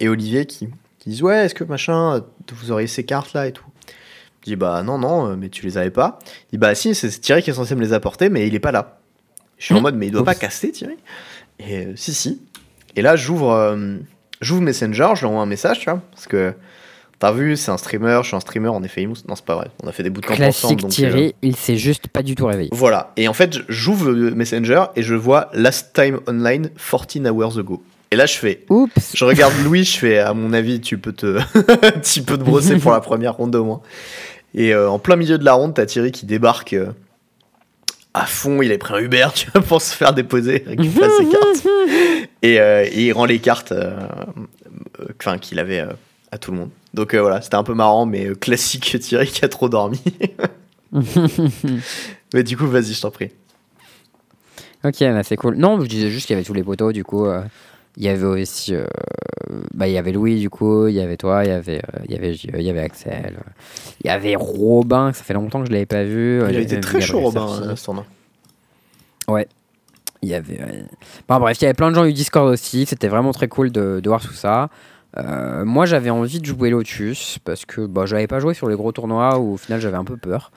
et 0.00 0.08
Olivier 0.08 0.46
qui, 0.46 0.70
qui 1.02 1.10
disent 1.10 1.22
ouais 1.22 1.44
est-ce 1.46 1.54
que 1.54 1.64
machin 1.64 2.16
euh, 2.16 2.20
vous 2.52 2.70
auriez 2.70 2.86
ces 2.86 3.04
cartes 3.04 3.32
là 3.32 3.46
et 3.46 3.52
tout. 3.52 3.64
Je 4.44 4.50
dis 4.50 4.56
bah 4.56 4.82
non 4.82 4.98
non 4.98 5.30
euh, 5.30 5.36
mais 5.36 5.48
tu 5.48 5.64
les 5.66 5.78
avais 5.78 5.90
pas. 5.90 6.18
Il 6.50 6.52
dit 6.52 6.58
bah 6.58 6.74
si 6.74 6.94
c'est 6.94 7.08
Thierry 7.20 7.42
qui 7.42 7.50
est 7.50 7.54
censé 7.54 7.74
me 7.74 7.80
les 7.80 7.92
apporter 7.92 8.28
mais 8.28 8.46
il 8.46 8.54
est 8.54 8.60
pas 8.60 8.72
là. 8.72 8.98
Je 9.58 9.66
suis 9.66 9.74
en 9.74 9.78
Hmm. 9.78 9.82
mode 9.82 9.96
mais 9.96 10.06
il 10.06 10.10
doit 10.12 10.22
Oups. 10.22 10.26
pas 10.32 10.34
casser 10.34 10.70
Thierry. 10.72 10.96
Et 11.58 11.86
euh, 11.86 11.92
si 11.96 12.14
si. 12.14 12.40
Et 12.96 13.02
là 13.02 13.16
j'ouvre 13.16 13.50
euh, 13.52 13.96
j'ouvre 14.40 14.62
Messenger, 14.62 15.10
je 15.14 15.20
lui 15.20 15.26
envoie 15.26 15.42
un 15.42 15.46
message 15.46 15.80
tu 15.80 15.90
vois 15.90 16.00
parce 16.12 16.26
que 16.26 16.54
t'as 17.18 17.30
vu 17.30 17.56
c'est 17.56 17.70
un 17.70 17.76
streamer, 17.76 18.18
je 18.22 18.28
suis 18.28 18.36
un 18.36 18.40
streamer 18.40 18.68
on 18.70 18.82
est 18.82 18.88
famous. 18.88 19.16
Non 19.28 19.36
c'est 19.36 19.44
pas 19.44 19.54
vrai. 19.54 19.68
On 19.82 19.88
a 19.88 19.92
fait 19.92 20.02
des 20.02 20.10
bootcamps 20.10 20.32
ensemble 20.34 20.44
Classique 20.50 20.78
donc. 20.80 20.90
euh, 20.90 20.94
Thierry, 20.94 21.34
il 21.42 21.54
s'est 21.56 21.76
juste 21.76 22.08
pas 22.08 22.22
du 22.22 22.34
tout 22.34 22.46
réveillé. 22.46 22.70
voilà. 22.72 23.12
Et 23.16 23.28
en 23.28 23.32
fait, 23.34 23.58
j'ouvre 23.68 24.10
Messenger 24.12 24.84
et 24.96 25.02
je 25.02 25.14
vois 25.14 25.48
Last 25.52 25.92
Time 25.94 26.20
Online 26.28 26.68
14 26.90 27.26
hours 27.30 27.58
ago. 27.58 27.82
Et 28.12 28.16
là, 28.16 28.26
je 28.26 28.36
fais. 28.36 28.60
Oups 28.68 29.16
Je 29.16 29.24
regarde 29.24 29.54
Louis, 29.64 29.84
je 29.84 29.96
fais, 29.98 30.18
à 30.18 30.34
mon 30.34 30.52
avis, 30.52 30.82
tu 30.82 30.98
peux 30.98 31.14
te, 31.14 31.38
tu 32.02 32.22
peux 32.22 32.36
te 32.36 32.42
brosser 32.44 32.76
pour 32.76 32.92
la 32.92 33.00
première 33.10 33.32
ronde 33.36 33.56
au 33.56 33.64
moins. 33.64 33.80
Et 34.54 34.74
euh, 34.74 34.90
en 34.90 34.98
plein 34.98 35.16
milieu 35.16 35.38
de 35.38 35.44
la 35.46 35.54
ronde, 35.54 35.72
t'as 35.72 35.86
Thierry 35.86 36.12
qui 36.12 36.26
débarque 36.26 36.74
euh, 36.74 36.92
à 38.12 38.26
fond. 38.26 38.60
Il 38.60 38.70
a 38.70 38.76
pris 38.76 38.92
un 38.92 38.98
Uber, 38.98 39.28
tu 39.34 39.50
vois, 39.50 39.62
pour 39.62 39.80
se 39.80 39.94
faire 39.96 40.12
déposer, 40.12 40.62
récupérer 40.66 41.08
ses 41.16 41.24
cartes. 41.26 41.66
Et, 42.42 42.60
euh, 42.60 42.84
et 42.84 43.06
il 43.06 43.12
rend 43.12 43.24
les 43.24 43.38
cartes 43.38 43.72
enfin, 45.18 45.38
qu'il 45.38 45.58
avait 45.60 45.82
à 46.32 46.38
tout 46.38 46.50
le 46.50 46.58
monde. 46.58 46.70
Donc 46.92 47.14
voilà, 47.14 47.40
c'était 47.40 47.54
un 47.54 47.62
peu 47.62 47.72
marrant, 47.72 48.04
mais 48.04 48.34
classique 48.34 48.98
Thierry 49.00 49.28
qui 49.28 49.44
a 49.44 49.48
trop 49.48 49.68
dormi. 49.70 50.02
mais 52.34 52.42
du 52.42 52.56
coup, 52.56 52.66
vas-y, 52.66 52.92
je 52.92 53.00
t'en 53.00 53.10
prie. 53.12 53.30
Ok, 54.84 54.98
bah 54.98 55.22
c'est 55.22 55.36
cool. 55.36 55.54
Non, 55.56 55.80
je 55.80 55.86
disais 55.86 56.10
juste 56.10 56.26
qu'il 56.26 56.34
y 56.34 56.36
avait 56.36 56.44
tous 56.44 56.52
les 56.54 56.64
poteaux, 56.64 56.90
du 56.92 57.04
coup. 57.04 57.26
euh, 57.26 57.42
il 57.96 58.04
y 58.04 58.08
avait 58.08 58.24
aussi. 58.24 58.74
euh, 58.74 58.84
bah, 59.74 59.86
il 59.88 59.92
y 59.92 59.98
avait 59.98 60.12
Louis, 60.12 60.40
du 60.40 60.50
coup. 60.50 60.86
Il 60.86 60.94
y 60.94 61.00
avait 61.00 61.16
toi, 61.16 61.44
il 61.44 61.48
y 61.48 61.52
avait, 61.52 61.78
euh, 61.78 62.00
il 62.06 62.12
y 62.12 62.14
avait, 62.16 62.34
il 62.34 62.62
y 62.62 62.70
avait 62.70 62.80
Axel. 62.80 63.34
euh, 63.38 63.50
Il 64.02 64.06
y 64.06 64.10
avait 64.10 64.34
Robin, 64.36 65.12
ça 65.12 65.22
fait 65.24 65.34
longtemps 65.34 65.60
que 65.60 65.66
je 65.68 65.72
l'avais 65.72 65.86
pas 65.86 66.04
vu. 66.04 66.38
Il 66.38 66.44
a 66.44 66.52
j'avais 66.52 66.62
été 66.62 66.74
même 66.76 66.82
très 66.82 67.00
chaud, 67.00 67.20
Robin, 67.20 67.46
à 67.70 67.76
ce 67.76 67.84
tournoi. 67.84 68.06
Il 70.22 70.28
y 70.28 70.34
avait. 70.34 70.60
Bon, 71.28 71.40
bref, 71.40 71.58
il 71.60 71.62
y 71.62 71.66
avait 71.66 71.74
plein 71.74 71.90
de 71.90 71.96
gens 71.96 72.04
du 72.04 72.12
Discord 72.12 72.48
aussi. 72.48 72.86
C'était 72.86 73.08
vraiment 73.08 73.32
très 73.32 73.48
cool 73.48 73.72
de, 73.72 74.00
de 74.00 74.08
voir 74.08 74.20
tout 74.22 74.32
ça. 74.32 74.68
Euh, 75.18 75.64
moi, 75.64 75.84
j'avais 75.84 76.10
envie 76.10 76.38
de 76.40 76.46
jouer 76.46 76.70
Lotus 76.70 77.38
parce 77.44 77.64
que 77.66 77.84
bah, 77.86 78.06
j'avais 78.06 78.28
pas 78.28 78.38
joué 78.38 78.54
sur 78.54 78.68
les 78.68 78.76
gros 78.76 78.92
tournois 78.92 79.38
où 79.38 79.54
au 79.54 79.56
final 79.56 79.80
j'avais 79.80 79.96
un 79.96 80.04
peu 80.04 80.16
peur. 80.16 80.52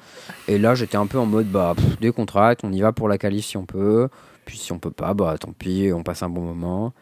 Et 0.48 0.58
là, 0.60 0.76
j'étais 0.76 0.98
un 0.98 1.08
peu 1.08 1.18
en 1.18 1.26
mode 1.26 1.48
bah, 1.48 1.74
pff, 1.76 2.00
des 2.00 2.12
contrats, 2.12 2.54
on 2.64 2.72
y 2.72 2.80
va 2.80 2.92
pour 2.94 3.10
la 3.10 3.18
qualif 3.18 3.44
si 3.46 3.58
on 3.58 3.66
peut. 3.66 4.08
Puis 4.46 4.58
si 4.60 4.72
on 4.72 4.78
peut 4.80 4.92
pas, 4.92 5.14
bah 5.16 5.36
tant 5.40 5.52
pis, 5.52 5.92
on 5.94 6.04
passe 6.04 6.22
un 6.22 6.30
bon 6.30 6.42
moment. 6.42 6.94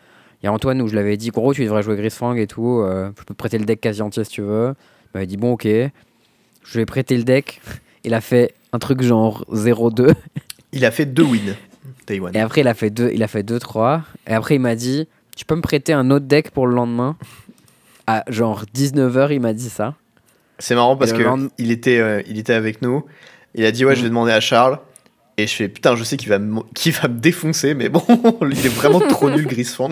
Il 0.43 0.47
y 0.47 0.49
a 0.49 0.53
Antoine 0.53 0.81
où 0.81 0.87
je 0.89 0.95
l'avais 0.95 1.15
dit, 1.15 1.29
gros, 1.29 1.53
tu 1.53 1.63
devrais 1.63 1.83
jouer 1.83 1.95
Grisfang 1.95 2.35
et 2.35 2.47
tout. 2.47 2.79
euh, 2.81 3.07
je 3.17 3.23
peux 3.23 3.33
te 3.33 3.33
prêter 3.33 3.57
le 3.57 3.63
deck 3.65 3.79
quasi 3.79 4.01
entier 4.01 4.23
si 4.25 4.31
tu 4.31 4.41
veux. 4.41 4.73
Il 5.05 5.09
m'avait 5.15 5.25
dit, 5.25 5.37
bon, 5.37 5.53
ok. 5.53 5.65
Je 6.65 6.79
ai 6.79 6.85
prêté 6.85 7.15
le 7.17 7.23
deck. 7.23 7.61
Il 8.03 8.13
a 8.13 8.19
fait 8.21 8.53
un 8.73 8.79
truc 8.79 9.01
genre 9.01 9.45
0-2. 9.53 10.13
Il 10.73 10.83
a 10.85 10.91
fait 10.91 11.05
deux 11.05 11.23
wins, 11.23 11.55
Taïwan. 12.05 12.35
Et 12.35 12.39
après, 12.41 12.61
il 12.61 12.67
a 12.67 12.73
fait 12.73 12.89
deux, 12.89 13.11
il 13.13 13.23
a 13.23 13.27
fait 13.27 13.43
deux, 13.43 13.59
trois. 13.59 14.01
Et 14.27 14.33
après, 14.33 14.55
il 14.55 14.59
m'a 14.59 14.75
dit, 14.75 15.07
tu 15.35 15.45
peux 15.45 15.55
me 15.55 15.61
prêter 15.61 15.93
un 15.93 16.09
autre 16.11 16.25
deck 16.25 16.51
pour 16.51 16.67
le 16.67 16.75
lendemain? 16.75 17.15
À 18.05 18.25
genre 18.27 18.65
19h, 18.75 19.31
il 19.31 19.39
m'a 19.39 19.53
dit 19.53 19.69
ça. 19.69 19.95
C'est 20.59 20.75
marrant 20.75 20.97
parce 20.97 21.11
Et 21.11 21.13
que 21.13 21.19
le 21.19 21.25
lendemain- 21.25 21.49
il 21.57 21.71
était, 21.71 21.99
euh, 21.99 22.21
il 22.27 22.37
était 22.37 22.53
avec 22.53 22.81
nous. 22.81 23.05
Il 23.55 23.63
a 23.65 23.71
dit 23.71 23.85
ouais, 23.85 23.95
je 23.95 24.01
vais 24.01 24.09
demander 24.09 24.31
à 24.33 24.41
Charles. 24.41 24.79
Et 25.37 25.47
je 25.47 25.53
fais 25.55 25.69
putain, 25.69 25.95
je 25.95 26.03
sais 26.03 26.17
qu'il 26.17 26.29
va, 26.29 26.37
me- 26.39 26.61
qu'il 26.75 26.91
va 26.91 27.07
me 27.07 27.17
défoncer, 27.19 27.73
mais 27.75 27.87
bon, 27.89 28.03
il 28.51 28.65
est 28.65 28.69
vraiment 28.69 28.99
trop 28.99 29.29
nul, 29.29 29.47
Grisfang. 29.47 29.91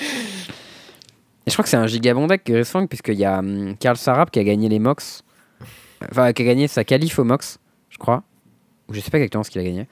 Et 0.00 1.50
je 1.50 1.52
crois 1.52 1.62
que 1.62 1.68
c'est 1.68 1.76
un 1.76 1.86
giga 1.86 2.14
bon 2.14 2.26
deck, 2.26 2.42
Grisfang, 2.44 2.86
puisqu'il 2.86 3.18
y 3.18 3.24
a 3.24 3.38
hum, 3.38 3.76
Karl 3.78 3.96
Sarab 3.96 4.30
qui 4.30 4.38
a 4.38 4.44
gagné 4.44 4.68
les 4.68 4.78
Mox. 4.78 5.22
Enfin, 6.10 6.32
qui 6.32 6.42
a 6.42 6.44
gagné 6.44 6.68
sa 6.68 6.84
qualif 6.84 7.18
au 7.18 7.24
Mox, 7.24 7.58
je 7.90 7.98
crois. 7.98 8.22
Ou 8.88 8.94
je 8.94 9.00
sais 9.00 9.10
pas 9.10 9.18
exactement 9.18 9.44
ce 9.44 9.50
qu'il 9.50 9.60
a 9.60 9.64
gagné. 9.64 9.86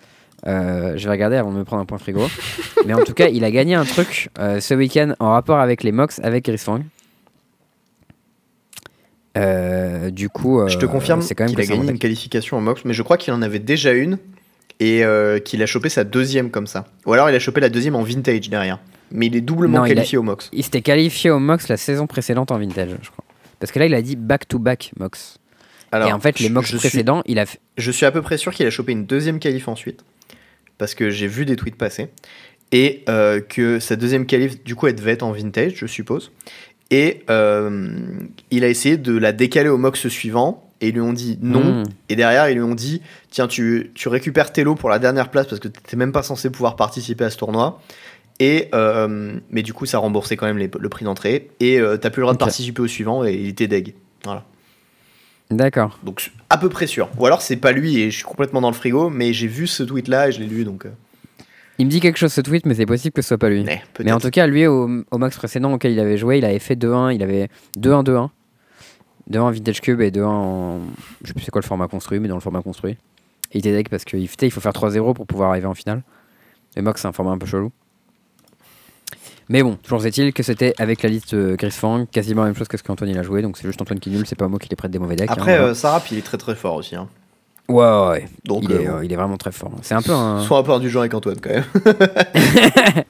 Euh, 0.47 0.97
je 0.97 1.05
vais 1.05 1.11
regarder 1.11 1.37
avant 1.37 1.53
de 1.53 1.57
me 1.57 1.65
prendre 1.65 1.83
un 1.83 1.87
point 1.87 1.99
frigo. 1.99 2.29
Mais 2.87 2.95
en 2.95 3.03
tout 3.05 3.15
cas, 3.15 3.29
il 3.29 3.45
a 3.45 3.51
gagné 3.51 3.75
un 3.75 3.85
truc 3.85 4.31
euh, 4.39 4.61
ce 4.61 4.75
week-end 4.75 5.15
en 5.19 5.31
rapport 5.31 5.59
avec 5.59 5.83
les 5.83 5.93
Mox, 5.93 6.21
avec 6.23 6.45
Grisfang. 6.45 6.83
Euh, 9.39 10.11
du 10.11 10.29
coup, 10.29 10.67
je 10.67 10.79
te 10.79 10.87
euh, 10.87 10.89
confirme 10.89 11.23
c'est 11.23 11.35
quand 11.35 11.45
même 11.45 11.55
qu'il 11.55 11.61
a 11.61 11.77
gagné 11.77 11.91
une 11.91 11.99
qualification 11.99 12.57
en 12.57 12.61
Mox, 12.61 12.85
mais 12.85 12.95
je 12.95 13.03
crois 13.03 13.17
qu'il 13.17 13.33
en 13.33 13.43
avait 13.43 13.59
déjà 13.59 13.93
une. 13.93 14.19
et 14.81 15.05
euh, 15.05 15.39
qu'il 15.41 15.63
a 15.63 15.67
chopé 15.67 15.89
sa 15.89 16.05
deuxième 16.05 16.51
comme 16.51 16.67
ça. 16.67 16.87
Ou 17.07 17.13
alors 17.13 17.29
il 17.29 17.35
a 17.35 17.39
chopé 17.39 17.61
la 17.61 17.69
deuxième 17.69 17.97
en 17.97 18.03
vintage 18.03 18.49
derrière. 18.49 18.79
Mais 19.11 19.27
il 19.27 19.37
est 19.37 19.41
doublement 19.41 19.79
Non, 19.79 19.85
il 19.87 19.93
a- 19.93 19.95
qualifié 19.97 20.19
au 20.19 20.23
Mox. 20.23 20.49
Il 20.53 20.63
s'était 20.65 20.83
qualifié 20.83 21.31
au 21.31 21.39
Mox 21.39 21.69
la 21.69 21.77
saison 21.77 22.07
précédente 22.07 22.51
en 22.51 22.59
vintage, 22.59 22.91
je 23.03 23.11
crois. 23.11 23.25
Parce 23.61 23.73
que 23.73 23.79
là, 23.79 23.87
il 23.87 23.95
a 23.95 24.03
dit 24.03 24.17
back-to-back 24.17 24.93
Mox. 24.99 25.39
Alors, 25.91 26.09
et 26.09 26.13
en 26.13 26.21
fait, 26.21 26.39
les 26.41 26.51
Mox 26.51 26.69
suis- 26.69 26.77
précédents, 26.79 27.23
il 27.27 27.39
a 27.39 27.47
fait. 27.47 27.59
Je 27.79 27.91
suis 27.91 28.05
à 28.07 28.11
peu 28.11 28.21
près 28.23 28.37
sûr 28.37 28.53
qu'il 28.53 28.67
a 28.67 28.71
chopé 28.71 28.93
une 28.93 29.07
deuxième 29.07 29.39
qualif 29.39 29.69
ensuite. 29.69 30.05
Parce 30.77 30.95
que 30.95 31.11
j'ai 31.11 31.27
vu 31.27 31.45
des 31.45 31.57
tweets 31.57 31.77
passer. 31.77 32.09
Et 32.71 33.03
euh, 33.09 33.41
que 33.41 33.81
sa 33.81 33.97
deuxième 33.97 34.27
qualif, 34.27 34.63
du 34.63 34.75
coup, 34.75 34.87
elle 34.87 34.95
devait 34.95 35.13
être 35.13 35.23
en 35.23 35.33
vintage, 35.33 35.73
je 35.77 35.87
suppose. 35.87 36.31
Et 36.91 37.25
euh, 37.31 37.91
il 38.51 38.63
a 38.65 38.69
essayé 38.69 38.97
de 38.99 39.17
la 39.17 39.33
décaler 39.33 39.69
au 39.71 39.79
MOX 39.79 40.07
suivant. 40.09 40.65
Et 40.81 40.89
ils 40.89 40.95
lui 40.95 41.01
ont 41.01 41.13
dit 41.13 41.39
non. 41.43 41.83
Hmm. 41.83 41.85
Et 42.09 42.15
derrière, 42.15 42.49
ils 42.51 42.55
lui 42.55 42.63
ont 42.63 42.75
dit 42.77 43.03
Tiens, 43.31 43.49
tu, 43.49 43.91
tu 43.95 44.09
récupères 44.09 44.53
tes 44.53 44.63
lots 44.63 44.77
pour 44.77 44.89
la 44.91 45.01
dernière 45.01 45.29
place 45.31 45.47
parce 45.49 45.59
que 45.61 45.67
tu 45.67 45.81
n'étais 45.81 45.97
même 45.97 46.13
pas 46.13 46.23
censé 46.23 46.51
pouvoir 46.51 46.77
participer 46.77 47.25
à 47.25 47.31
ce 47.31 47.37
tournoi. 47.39 47.83
Et, 48.41 48.69
euh, 48.75 49.39
mais 49.51 49.63
du 49.63 49.73
coup, 49.73 49.85
ça 49.87 49.99
remboursait 49.99 50.37
quand 50.37 50.47
même 50.47 50.59
les- 50.59 50.71
le 50.79 50.89
prix 50.89 51.05
d'entrée. 51.05 51.51
Et 51.61 51.79
tu 51.81 51.99
t'as 52.01 52.11
plus 52.11 52.21
le 52.21 52.25
droit 52.25 52.35
de 52.35 52.39
participer 52.39 52.83
au 52.83 52.87
suivant. 52.87 53.25
Et 53.25 53.35
il 53.35 53.49
était 53.49 53.67
deg. 53.67 53.95
Voilà. 54.25 54.45
D'accord. 55.51 55.99
Donc 56.03 56.31
à 56.51 56.59
peu 56.59 56.69
près 56.69 56.87
sûr. 56.87 57.09
Ou 57.19 57.25
alors 57.27 57.41
c'est 57.43 57.57
pas 57.57 57.73
lui 57.73 58.01
et 58.01 58.11
je 58.11 58.17
suis 58.17 58.25
complètement 58.25 58.61
dans 58.61 58.69
le 58.69 58.75
frigo, 58.75 59.09
mais 59.09 59.33
j'ai 59.33 59.47
vu 59.47 59.67
ce 59.67 59.83
tweet 59.83 60.07
là 60.09 60.29
et 60.29 60.33
je 60.33 60.41
l'ai 60.41 60.47
lu 60.47 60.65
donc. 60.65 60.85
euh, 60.85 60.91
Il 61.79 61.87
me 61.87 61.91
dit 61.91 62.01
quelque 62.01 62.19
chose 62.19 62.33
ce 62.33 62.41
tweet, 62.43 62.67
mais 62.67 62.75
c'est 62.75 62.85
possible 62.87 63.13
que 63.15 63.23
ce 63.23 63.29
soit 63.29 63.39
pas 63.39 63.49
lui. 63.49 63.65
Mais 64.05 64.13
en 64.13 64.21
tout 64.21 64.31
cas, 64.31 64.47
lui, 64.47 64.67
au, 64.67 64.89
au 65.11 65.19
Mox 65.19 65.35
précédent 65.37 65.73
auquel 65.73 65.93
il 65.93 66.01
avait 66.01 66.19
joué, 66.19 66.37
il 66.39 66.45
avait 66.45 66.59
fait 66.59 66.75
2-1. 66.77 67.15
Il 67.15 67.23
avait 67.23 67.49
2-1-2-1. 67.79 68.29
2-1 69.31 69.53
Vintage 69.53 69.81
Cube 69.81 70.01
et 70.03 70.11
2-1 70.11 70.25
en. 70.27 70.81
Je 71.23 71.29
sais 71.29 71.35
plus 71.35 71.45
c'est 71.45 71.51
quoi 71.51 71.61
le 71.63 71.67
format 71.67 71.89
construit, 71.89 72.19
mais 72.21 72.29
dans 72.29 72.35
le 72.35 72.41
format 72.43 72.61
construit. 72.63 72.93
Et 72.93 72.99
il 73.55 73.59
était 73.59 73.73
deck 73.73 73.89
parce 73.89 74.05
qu'il 74.05 74.21
il 74.21 74.29
faut 74.51 74.61
faire 74.61 74.73
3-0 74.73 75.15
pour 75.15 75.27
pouvoir 75.27 75.51
arriver 75.51 75.67
en 75.67 75.75
finale. 75.75 76.03
Le 76.77 76.83
Mox, 76.83 77.01
c'est 77.01 77.09
un 77.09 77.13
format 77.13 77.31
un 77.33 77.39
peu 77.39 77.47
chelou. 77.47 77.73
Mais 79.49 79.63
bon, 79.63 79.77
toujours 79.83 80.05
est-il 80.05 80.33
que 80.33 80.43
c'était 80.43 80.75
avec 80.79 81.03
la 81.03 81.09
liste 81.09 81.35
euh, 81.35 81.57
Gris 81.57 81.71
Fang, 81.71 82.05
quasiment 82.11 82.43
la 82.43 82.49
même 82.49 82.57
chose 82.57 82.69
que 82.69 82.77
ce 82.77 82.83
qu'Antoine 82.83 83.11
il 83.11 83.19
a 83.19 83.23
joué. 83.23 83.43
Donc 83.43 83.57
c'est 83.57 83.67
juste 83.67 83.81
Antoine 83.81 83.99
qui 84.01 84.11
nul, 84.11 84.27
c'est 84.27 84.37
pas 84.37 84.49
moi 84.49 84.59
qui 84.59 84.69
les 84.69 84.77
prête 84.77 84.91
des 84.91 84.99
mauvais 84.99 85.17
decks. 85.17 85.31
Après, 85.31 85.55
hein, 85.55 85.57
voilà. 85.59 85.71
euh, 85.71 85.75
Sarap 85.75 86.11
il 86.11 86.19
est 86.19 86.23
très 86.23 86.37
très 86.39 86.55
fort 86.55 86.75
aussi. 86.77 86.97
hein. 86.97 87.09
Ouais, 87.69 87.85
ouais, 87.85 88.09
ouais. 88.09 88.29
Donc 88.45 88.65
il, 88.65 88.73
est, 88.73 88.89
euh, 88.89 89.05
il 89.05 89.13
est 89.13 89.17
vraiment 89.17 89.37
très 89.37 89.53
fort. 89.53 89.71
C'est 89.83 89.95
un 89.95 90.01
peu 90.03 90.13
un. 90.13 90.41
Sois 90.41 90.59
un 90.59 90.63
peu 90.63 90.73
indulgent 90.73 91.01
avec 91.01 91.13
Antoine 91.15 91.37
quand 91.41 91.51
même. 91.51 91.65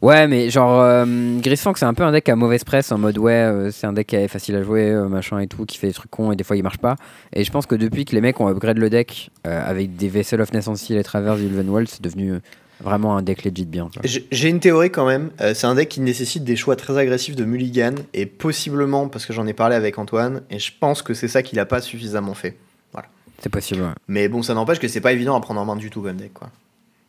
Ouais, 0.00 0.28
mais 0.28 0.48
genre, 0.48 0.80
euh, 0.80 1.04
Grisfang, 1.40 1.72
c'est 1.74 1.84
un 1.84 1.92
peu 1.94 2.04
un 2.04 2.12
deck 2.12 2.28
à 2.28 2.36
mauvaise 2.36 2.62
presse, 2.62 2.92
en 2.92 2.98
mode 2.98 3.18
ouais, 3.18 3.32
euh, 3.32 3.70
c'est 3.72 3.84
un 3.84 3.92
deck 3.92 4.06
qui 4.06 4.14
est 4.14 4.28
facile 4.28 4.54
à 4.54 4.62
jouer, 4.62 4.90
euh, 4.90 5.08
machin 5.08 5.40
et 5.40 5.48
tout, 5.48 5.64
qui 5.66 5.76
fait 5.76 5.88
des 5.88 5.92
trucs 5.92 6.10
cons 6.10 6.30
et 6.30 6.36
des 6.36 6.44
fois 6.44 6.56
il 6.56 6.62
marche 6.62 6.78
pas. 6.78 6.94
Et 7.32 7.42
je 7.42 7.50
pense 7.50 7.66
que 7.66 7.74
depuis 7.74 8.04
que 8.04 8.14
les 8.14 8.20
mecs 8.20 8.40
ont 8.40 8.48
upgrade 8.48 8.78
le 8.78 8.90
deck 8.90 9.30
avec 9.42 9.96
des 9.96 10.08
Vessel 10.08 10.40
of 10.40 10.52
Naissance 10.52 10.88
et 10.90 11.02
Travers 11.02 11.36
Wall, 11.66 11.88
c'est 11.88 12.00
devenu 12.00 12.34
vraiment 12.80 13.16
un 13.16 13.22
deck 13.22 13.44
legit 13.44 13.64
bien. 13.66 13.88
J'ai 14.04 14.48
une 14.48 14.60
théorie 14.60 14.90
quand 14.90 15.06
même. 15.06 15.30
Euh, 15.40 15.54
c'est 15.54 15.66
un 15.66 15.74
deck 15.74 15.88
qui 15.88 16.00
nécessite 16.00 16.44
des 16.44 16.56
choix 16.56 16.76
très 16.76 16.96
agressifs 16.96 17.36
de 17.36 17.44
mulligan 17.44 17.94
et 18.14 18.26
possiblement 18.26 19.08
parce 19.08 19.26
que 19.26 19.32
j'en 19.32 19.46
ai 19.46 19.52
parlé 19.52 19.74
avec 19.76 19.98
Antoine 19.98 20.42
et 20.50 20.58
je 20.58 20.72
pense 20.78 21.02
que 21.02 21.14
c'est 21.14 21.28
ça 21.28 21.42
qu'il 21.42 21.58
a 21.58 21.66
pas 21.66 21.80
suffisamment 21.80 22.34
fait. 22.34 22.56
C'est 23.40 23.50
possible, 23.50 23.82
ouais. 23.82 23.92
Mais 24.08 24.28
bon, 24.28 24.42
ça 24.42 24.52
n'empêche 24.52 24.80
que 24.80 24.88
c'est 24.88 25.00
pas 25.00 25.12
évident 25.12 25.36
à 25.36 25.40
prendre 25.40 25.60
en 25.60 25.64
main 25.64 25.76
du 25.76 25.90
tout 25.90 26.02
comme 26.02 26.16
deck 26.16 26.34
quoi. 26.34 26.50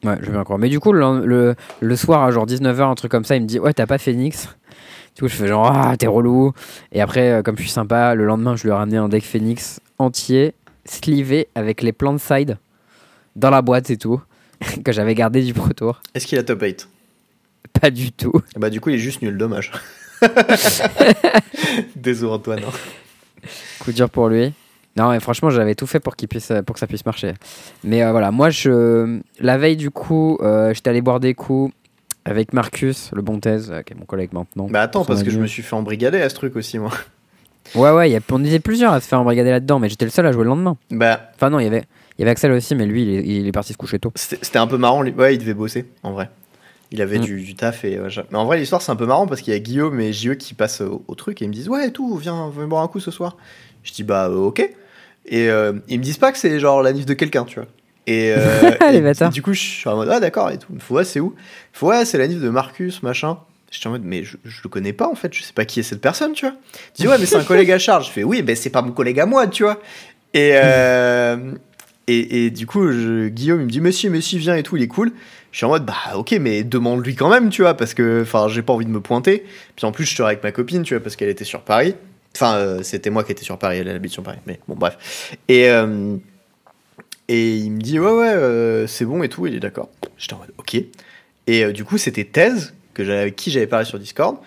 Ouais, 0.04 0.16
je 0.22 0.28
veux 0.28 0.32
bien 0.32 0.44
croire. 0.44 0.60
Mais 0.60 0.70
du 0.70 0.80
coup, 0.80 0.94
le, 0.94 1.26
le, 1.26 1.56
le 1.80 1.96
soir 1.96 2.24
à 2.24 2.30
genre 2.30 2.46
19h, 2.46 2.82
un 2.84 2.94
truc 2.94 3.10
comme 3.12 3.26
ça, 3.26 3.36
il 3.36 3.42
me 3.42 3.48
dit 3.48 3.58
Ouais, 3.60 3.74
t'as 3.74 3.88
pas 3.88 3.98
Phoenix 3.98 4.48
Du 5.16 5.22
coup, 5.24 5.28
je 5.28 5.34
fais 5.36 5.48
genre 5.48 5.66
Ah, 5.66 5.98
t'es 5.98 6.06
relou. 6.06 6.54
Et 6.92 7.02
après, 7.02 7.32
euh, 7.32 7.42
comme 7.42 7.58
je 7.58 7.64
suis 7.64 7.72
sympa, 7.72 8.14
le 8.14 8.26
lendemain, 8.26 8.56
je 8.56 8.62
lui 8.62 8.70
ai 8.70 8.74
ramené 8.74 8.98
un 8.98 9.10
deck 9.10 9.24
Phoenix 9.24 9.80
entier, 9.98 10.54
slivé 10.86 11.48
avec 11.56 11.82
les 11.82 11.94
plans 11.94 12.14
de 12.14 12.20
side 12.20 12.58
dans 13.36 13.50
la 13.50 13.64
boîte 13.64 13.90
et 13.90 13.98
tout, 13.98 14.22
que 14.84 14.92
j'avais 14.92 15.16
gardé 15.16 15.44
du 15.44 15.54
Pro 15.54 15.72
Tour. 15.74 16.02
Est-ce 16.14 16.28
qu'il 16.28 16.38
a 16.38 16.44
top 16.44 16.62
8 16.62 16.88
Pas 17.82 17.92
du 17.92 18.12
tout. 18.12 18.34
Bah 18.58 18.70
du 18.70 18.80
coup 18.82 18.90
il 18.90 18.96
est 18.96 19.00
juste 19.00 19.22
nul, 19.22 19.38
dommage. 19.38 19.72
Désolé 21.96 22.34
Antoine. 22.34 22.60
hein. 22.60 23.48
Coup 23.80 23.92
dur 23.92 24.10
pour 24.10 24.28
lui. 24.30 24.54
Non, 24.98 25.12
mais 25.12 25.20
franchement, 25.20 25.50
j'avais 25.50 25.76
tout 25.76 25.88
fait 25.88 26.00
pour, 26.02 26.16
qu'il 26.16 26.28
puisse, 26.28 26.52
pour 26.66 26.74
que 26.74 26.80
ça 26.80 26.88
puisse 26.88 27.06
marcher. 27.06 27.34
Mais 27.84 28.04
euh, 28.04 28.12
voilà, 28.12 28.32
moi, 28.32 28.50
je, 28.50 29.20
la 29.40 29.58
veille, 29.58 29.78
du 29.78 29.92
coup, 29.92 30.38
euh, 30.42 30.74
j'étais 30.74 30.90
allé 30.90 31.02
boire 31.02 31.22
des 31.22 31.34
coups 31.36 31.74
avec 32.26 32.52
Marcus, 32.54 33.12
le 33.14 33.22
bon 33.22 33.40
thèse, 33.40 33.72
euh, 33.72 33.82
qui 33.82 33.94
est 33.94 33.96
mon 33.96 34.06
collègue 34.06 34.32
maintenant. 34.34 34.68
Bah 34.70 34.82
attends, 34.82 35.06
parce 35.06 35.24
que 35.24 35.30
je 35.30 35.40
me 35.40 35.48
suis 35.48 35.64
fait 35.64 35.76
embrigader 35.76 36.22
à 36.22 36.28
ce 36.28 36.36
truc 36.36 36.56
aussi 36.58 36.80
moi. 36.80 36.92
Ouais, 37.76 37.92
ouais, 37.92 38.10
y 38.10 38.16
a, 38.16 38.20
on 38.32 38.44
était 38.44 38.60
plusieurs 38.60 38.92
à 38.92 39.00
se 39.00 39.08
faire 39.08 39.22
embrigader 39.22 39.52
là-dedans, 39.52 39.80
mais 39.80 39.90
j'étais 39.90 40.06
le 40.06 40.12
seul 40.12 40.26
à 40.26 40.32
jouer 40.32 40.44
le 40.44 40.50
lendemain. 40.50 40.76
Bah 40.92 41.30
Enfin, 41.36 41.50
non, 41.50 41.60
il 41.60 41.64
y 41.64 41.68
avait, 41.68 41.86
il 42.20 42.24
y 42.24 42.24
avait 42.24 42.32
Axel 42.32 42.52
aussi, 42.52 42.76
mais 42.76 42.86
lui, 42.86 43.04
il 43.04 43.10
est, 43.10 43.24
il 43.40 43.48
est 43.48 43.52
parti 43.52 43.72
se 43.74 43.78
coucher 43.78 43.98
tôt. 43.98 44.12
C'était 44.16 44.60
un 44.60 44.68
peu 44.68 44.78
marrant, 44.78 45.02
lui. 45.02 45.12
ouais, 45.14 45.34
il 45.36 45.38
devait 45.38 45.54
bosser, 45.54 45.86
en 46.04 46.12
vrai. 46.12 46.30
Il 46.92 47.02
avait 47.02 47.20
Mm. 47.20 47.24
du, 47.24 47.42
du 47.42 47.56
taf 47.56 47.86
et. 47.86 48.00
ouais, 48.00 48.10
j'a- 48.10 48.26
Mais 48.32 48.38
en 48.38 48.46
vrai, 48.46 48.58
l'histoire, 48.58 48.82
c'est 48.82 48.92
un 48.92 48.96
peu 48.96 49.06
marrant 49.06 49.26
parce 49.26 49.42
qu'il 49.42 49.54
y 49.54 49.56
a 49.56 49.60
Guillaume 49.60 50.00
et 50.02 50.12
JE 50.12 50.34
qui 50.36 50.54
passent 50.54 50.82
au, 50.82 51.04
au 51.08 51.16
truc 51.16 51.42
et 51.42 51.46
ils 51.46 51.48
me 51.48 51.54
disent 51.54 51.70
Ouais, 51.70 51.92
tout, 51.92 52.16
viens, 52.18 52.52
viens 52.56 52.68
boire 52.68 52.84
un 52.84 52.88
coup 52.88 53.00
ce 53.00 53.10
soir. 53.12 53.38
Je 53.84 53.94
dis 53.94 54.04
Bah, 54.04 54.28
euh, 54.28 54.36
ok. 54.36 54.60
Et 55.28 55.50
euh, 55.50 55.74
ils 55.88 55.98
me 56.00 56.04
disent 56.04 56.18
pas 56.18 56.32
que 56.32 56.38
c'est 56.38 56.60
genre 56.60 56.82
la 56.82 56.92
nif 56.92 57.06
de 57.06 57.14
quelqu'un, 57.14 57.46
tu 57.46 57.56
vois. 57.60 57.68
Et, 58.08 58.32
euh, 58.36 58.72
Les 58.92 58.98
et 58.98 59.02
bâtards. 59.02 59.30
du 59.32 59.42
coup, 59.44 59.54
je 59.54 59.60
suis 59.60 59.88
en 59.90 59.96
mode 59.98 60.10
Ah, 60.12 60.20
d'accord, 60.20 60.50
et 60.50 60.58
tout. 60.58 60.74
Faut 60.80 60.96
Ouais, 60.96 61.04
c'est 61.06 61.20
où? 61.20 61.36
Faut 61.74 61.88
Ouais, 61.90 62.04
c'est 62.06 62.18
la 62.18 62.28
nif 62.28 62.40
de 62.42 62.50
Marcus, 62.50 63.04
machin. 63.04 63.38
J'étais 63.72 63.86
en 63.86 63.92
mode 63.92 64.04
Mais 64.04 64.24
je, 64.24 64.38
je 64.44 64.62
le 64.64 64.70
connais 64.70 64.94
pas, 64.94 65.08
en 65.08 65.14
fait, 65.14 65.32
je 65.32 65.44
sais 65.44 65.54
pas 65.54 65.66
qui 65.66 65.80
est 65.80 65.84
cette 65.84 66.02
personne, 66.02 66.34
tu 66.34 66.48
vois. 66.48 66.56
Il 66.98 67.02
dit 67.04 67.08
Ouais, 67.08 67.20
mais 67.20 67.28
c'est 67.28 67.36
un 67.36 67.44
collègue 67.46 67.72
à 67.72 67.78
charge. 67.78 68.08
Je 68.08 68.12
fais 68.12 68.24
Oui, 68.24 68.42
ben 68.42 68.56
c'est 68.56 68.72
pas 68.72 68.82
mon 68.82 68.92
collègue 68.94 69.20
à 69.20 69.28
moi, 69.28 69.46
tu 69.48 69.62
vois. 69.64 69.80
Et. 70.34 70.52
euh, 70.56 71.52
et, 72.12 72.50
du 72.50 72.66
coup, 72.66 72.88
Guillaume, 73.30 73.62
il 73.62 73.66
me 73.66 73.70
dit, 73.70 73.82
mais 73.82 73.92
si, 73.92 74.10
mais 74.10 74.22
si, 74.22 74.38
viens 74.38 74.56
et 74.56 74.64
tout, 74.64 74.78
il 74.78 74.84
est 74.84 74.88
cool. 74.88 75.12
Je 75.52 75.58
suis 75.58 75.66
en 75.66 75.70
mode, 75.70 75.86
bah 75.86 75.96
ok, 76.16 76.36
mais 76.40 76.64
demande-lui 76.64 77.16
quand 77.16 77.30
même, 77.30 77.50
tu 77.50 77.64
vois, 77.64 77.74
parce 77.74 77.94
que, 77.94 78.22
enfin, 78.22 78.48
j'ai 78.48 78.62
pas 78.62 78.74
envie 78.74 78.86
de 78.86 78.92
me 78.92 79.02
pointer. 79.02 79.46
Puis 79.76 79.86
en 79.86 79.92
plus, 79.92 80.06
je 80.06 80.14
suis 80.14 80.24
avec 80.24 80.44
ma 80.44 80.52
copine, 80.52 80.84
tu 80.84 80.94
vois, 80.94 81.04
parce 81.04 81.16
qu'elle 81.16 81.30
était 81.30 81.46
sur 81.46 81.62
Paris. 81.62 81.96
Enfin, 82.36 82.56
euh, 82.56 82.84
c'était 82.84 83.10
moi 83.10 83.24
qui 83.24 83.32
étais 83.32 83.44
sur 83.44 83.58
Paris, 83.58 83.80
elle 83.80 83.90
habite 83.90 84.12
sur 84.12 84.24
Paris, 84.24 84.38
mais 84.46 84.60
bon, 84.68 84.76
bref. 84.76 85.36
Et, 85.48 85.70
euh, 85.70 86.16
et 87.28 87.56
il 87.56 87.72
me 87.72 87.82
dit, 87.82 88.00
ouais, 88.00 88.12
ouais, 88.12 88.34
euh, 88.34 88.86
c'est 88.86 89.06
bon 89.06 89.24
et 89.24 89.30
tout, 89.30 89.48
il 89.48 89.56
est 89.56 89.60
d'accord. 89.60 89.90
J'étais 90.18 90.36
en 90.36 90.38
mode, 90.38 90.54
ok. 90.58 90.78
Et 91.48 91.74
du 91.74 91.84
coup, 91.84 91.98
c'était 91.98 92.26
Thèse, 92.26 92.74
que 92.94 93.02
avec 93.02 93.36
qui 93.36 93.50
j'avais 93.50 93.68
parlé 93.68 93.86
sur 93.86 93.98
Discord, 93.98 94.38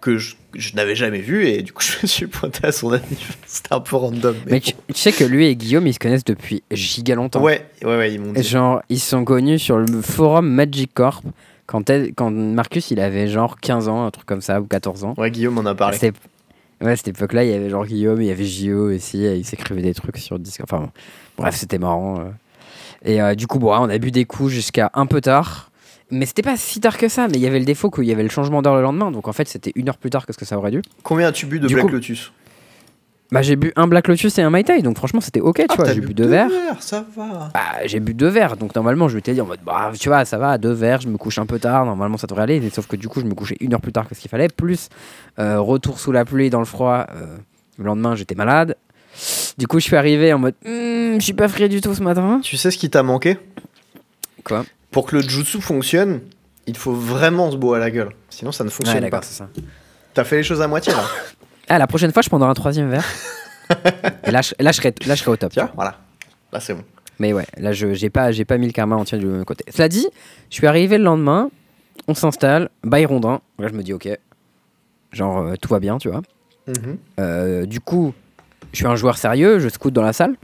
que 0.00 0.16
je, 0.18 0.34
je 0.54 0.74
n'avais 0.76 0.94
jamais 0.94 1.20
vu, 1.20 1.46
et 1.46 1.62
du 1.62 1.72
coup, 1.72 1.82
je 1.84 1.96
me 2.02 2.06
suis 2.06 2.26
pointé 2.26 2.66
à 2.66 2.72
son 2.72 2.88
anniversaire. 2.92 3.36
C'était 3.46 3.72
un 3.74 3.80
peu 3.80 3.96
random. 3.96 4.34
Mais, 4.46 4.52
Mais 4.52 4.60
tu, 4.60 4.72
tu 4.88 4.94
sais 4.94 5.12
que 5.12 5.24
lui 5.24 5.46
et 5.46 5.56
Guillaume, 5.56 5.86
ils 5.86 5.94
se 5.94 5.98
connaissent 5.98 6.24
depuis 6.24 6.62
giga 6.70 7.14
longtemps. 7.14 7.42
Ouais, 7.42 7.66
ouais, 7.82 7.96
ouais, 7.96 8.14
ils 8.14 8.20
m'ont 8.20 8.32
dit. 8.32 8.42
Genre, 8.42 8.82
ils 8.88 9.00
sont 9.00 9.24
connus 9.24 9.58
sur 9.58 9.78
le 9.78 10.00
forum 10.02 10.48
Magic 10.48 10.92
Corp 10.94 11.24
quand, 11.66 11.90
quand 12.16 12.30
Marcus, 12.30 12.90
il 12.90 12.98
avait 13.00 13.28
genre 13.28 13.58
15 13.60 13.88
ans, 13.88 14.04
un 14.06 14.10
truc 14.10 14.26
comme 14.26 14.40
ça, 14.40 14.60
ou 14.60 14.64
14 14.64 15.04
ans. 15.04 15.14
Ouais, 15.18 15.30
Guillaume 15.30 15.58
en 15.58 15.66
a 15.66 15.74
parlé. 15.74 15.96
C'était- 15.98 16.16
Ouais, 16.82 16.92
à 16.92 16.96
cette 16.96 17.08
époque-là, 17.08 17.44
il 17.44 17.50
y 17.50 17.52
avait 17.52 17.68
genre 17.68 17.84
Guillaume, 17.84 18.22
il 18.22 18.28
y 18.28 18.30
avait 18.30 18.46
Gio 18.46 18.90
aussi, 18.94 19.22
et 19.22 19.34
ils 19.36 19.44
s'écrivaient 19.44 19.82
des 19.82 19.92
trucs 19.92 20.16
sur 20.16 20.38
Discord. 20.38 20.66
Enfin, 20.72 20.84
bon. 21.36 21.42
bref, 21.42 21.54
c'était 21.56 21.76
marrant. 21.78 22.20
euh. 22.20 22.24
Et 23.04 23.20
euh, 23.20 23.34
du 23.34 23.46
coup, 23.46 23.58
bon, 23.58 23.68
on 23.76 23.90
a 23.90 23.98
bu 23.98 24.10
des 24.10 24.24
coups 24.24 24.50
jusqu'à 24.50 24.90
un 24.94 25.04
peu 25.04 25.20
tard. 25.20 25.69
Mais 26.10 26.26
c'était 26.26 26.42
pas 26.42 26.56
si 26.56 26.80
tard 26.80 26.98
que 26.98 27.08
ça, 27.08 27.28
mais 27.28 27.34
il 27.34 27.40
y 27.40 27.46
avait 27.46 27.58
le 27.60 27.64
défaut 27.64 27.90
qu'il 27.90 28.04
y 28.04 28.12
avait 28.12 28.22
le 28.22 28.28
changement 28.28 28.62
d'heure 28.62 28.76
le 28.76 28.82
lendemain, 28.82 29.10
donc 29.10 29.28
en 29.28 29.32
fait, 29.32 29.48
c'était 29.48 29.72
une 29.76 29.88
heure 29.88 29.98
plus 29.98 30.10
tard 30.10 30.26
que 30.26 30.32
ce 30.32 30.38
que 30.38 30.44
ça 30.44 30.58
aurait 30.58 30.70
dû. 30.72 30.82
Combien 31.02 31.28
as-tu 31.28 31.46
bu 31.46 31.60
de 31.60 31.66
Du 31.68 31.74
Black 31.74 31.86
coup- 31.86 31.92
Lotus 31.92 32.32
Bah, 33.32 33.42
j'ai 33.42 33.54
bu 33.54 33.72
un 33.76 33.86
Black 33.86 34.08
Lotus 34.08 34.36
et 34.38 34.42
un 34.42 34.50
Mai 34.50 34.64
Tai, 34.64 34.82
donc 34.82 34.96
franchement, 34.96 35.20
c'était 35.20 35.38
ok, 35.40 35.58
tu 35.58 35.66
Ah, 35.68 35.74
vois. 35.76 35.92
J'ai 35.92 36.00
bu 36.00 36.12
deux 36.14 36.26
verres. 36.26 36.48
ça 36.80 37.06
va. 37.16 37.50
Bah, 37.54 37.60
j'ai 37.86 38.00
bu 38.00 38.12
deux 38.12 38.26
verres, 38.26 38.56
donc 38.56 38.74
normalement 38.74 39.06
je 39.08 39.14
m'étais 39.14 39.34
dit 39.34 39.40
en 39.40 39.46
mode 39.46 39.60
bah 39.64 39.92
tu 39.98 40.08
vois 40.08 40.24
ça 40.24 40.36
va, 40.36 40.58
deux 40.58 40.72
verres, 40.72 41.00
je 41.00 41.08
me 41.08 41.16
couche 41.16 41.38
un 41.38 41.46
peu 41.46 41.60
tard, 41.60 41.84
normalement 41.86 42.16
ça 42.16 42.26
devrait 42.26 42.42
aller, 42.42 42.58
mais 42.58 42.70
sauf 42.70 42.88
que 42.88 42.96
du 42.96 43.06
coup 43.06 43.20
je 43.20 43.26
me 43.26 43.34
couchais 43.34 43.56
une 43.60 43.72
heure 43.72 43.80
plus 43.80 43.92
tard 43.92 44.08
que 44.08 44.16
ce 44.16 44.20
qu'il 44.20 44.30
fallait, 44.30 44.48
plus 44.48 44.88
euh, 45.38 45.60
retour 45.60 46.00
sous 46.00 46.10
la 46.10 46.24
pluie 46.24 46.50
dans 46.50 46.58
le 46.58 46.64
froid, 46.64 47.06
euh, 47.14 47.36
le 47.78 47.84
lendemain 47.84 48.16
j'étais 48.16 48.34
malade, 48.34 48.74
du 49.58 49.68
coup 49.68 49.78
je 49.78 49.84
suis 49.84 49.96
arrivé 49.96 50.32
en 50.32 50.40
mode 50.40 50.54
Hmm, 50.64 51.14
je 51.14 51.20
suis 51.20 51.32
pas 51.34 51.46
frais 51.46 51.68
du 51.68 51.80
tout 51.80 51.94
ce 51.94 52.02
matin. 52.02 52.40
Tu 52.42 52.56
sais 52.56 52.72
ce 52.72 52.78
qui 52.78 52.90
t'a 52.90 53.04
manqué? 53.04 53.36
Quoi? 54.42 54.64
Pour 54.90 55.06
que 55.06 55.16
le 55.16 55.22
jutsu 55.22 55.60
fonctionne, 55.60 56.20
il 56.66 56.76
faut 56.76 56.92
vraiment 56.92 57.50
se 57.50 57.56
boire 57.56 57.76
à 57.76 57.78
la 57.78 57.90
gueule. 57.90 58.10
Sinon, 58.28 58.52
ça 58.52 58.64
ne 58.64 58.70
fonctionne 58.70 59.08
pas. 59.08 59.20
T'as 60.14 60.24
fait 60.24 60.38
les 60.38 60.42
choses 60.42 60.60
à 60.60 60.68
moitié 60.68 60.92
là. 60.92 61.04
Ah 61.68 61.78
la 61.78 61.86
prochaine 61.86 62.12
fois 62.12 62.20
je 62.20 62.28
prendrai 62.28 62.48
un 62.48 62.54
troisième 62.54 62.90
verre. 62.90 63.04
et 64.24 64.30
là 64.32 64.42
je, 64.42 64.54
là, 64.58 64.72
je 64.72 64.76
serai, 64.76 64.92
là 65.06 65.14
je 65.14 65.20
serai 65.20 65.30
au 65.30 65.36
top. 65.36 65.52
Tiens, 65.52 65.70
voilà. 65.76 65.98
Là, 66.52 66.58
c'est 66.58 66.74
bon. 66.74 66.82
Mais 67.20 67.32
ouais, 67.32 67.46
là 67.58 67.72
je 67.72 67.94
j'ai 67.94 68.10
pas 68.10 68.32
j'ai 68.32 68.44
pas 68.44 68.58
mis 68.58 68.66
le 68.66 68.72
karma 68.72 68.96
entier 68.96 69.18
du 69.18 69.26
même 69.26 69.44
côté. 69.44 69.64
Cela 69.70 69.88
dit, 69.88 70.08
je 70.50 70.54
suis 70.56 70.66
arrivé 70.66 70.98
le 70.98 71.04
lendemain, 71.04 71.48
on 72.08 72.14
s'installe, 72.14 72.70
bail 72.82 73.06
rondin. 73.06 73.40
Là 73.60 73.68
je 73.68 73.74
me 73.74 73.84
dis 73.84 73.92
ok, 73.92 74.08
genre 75.12 75.38
euh, 75.38 75.54
tout 75.60 75.68
va 75.68 75.78
bien 75.78 75.98
tu 75.98 76.08
vois. 76.08 76.22
Mhm. 76.66 76.98
Euh, 77.20 77.66
du 77.66 77.78
coup, 77.78 78.14
je 78.72 78.78
suis 78.78 78.86
un 78.86 78.96
joueur 78.96 79.16
sérieux, 79.16 79.60
je 79.60 79.68
scoute 79.68 79.94
dans 79.94 80.02
la 80.02 80.12
salle. 80.12 80.34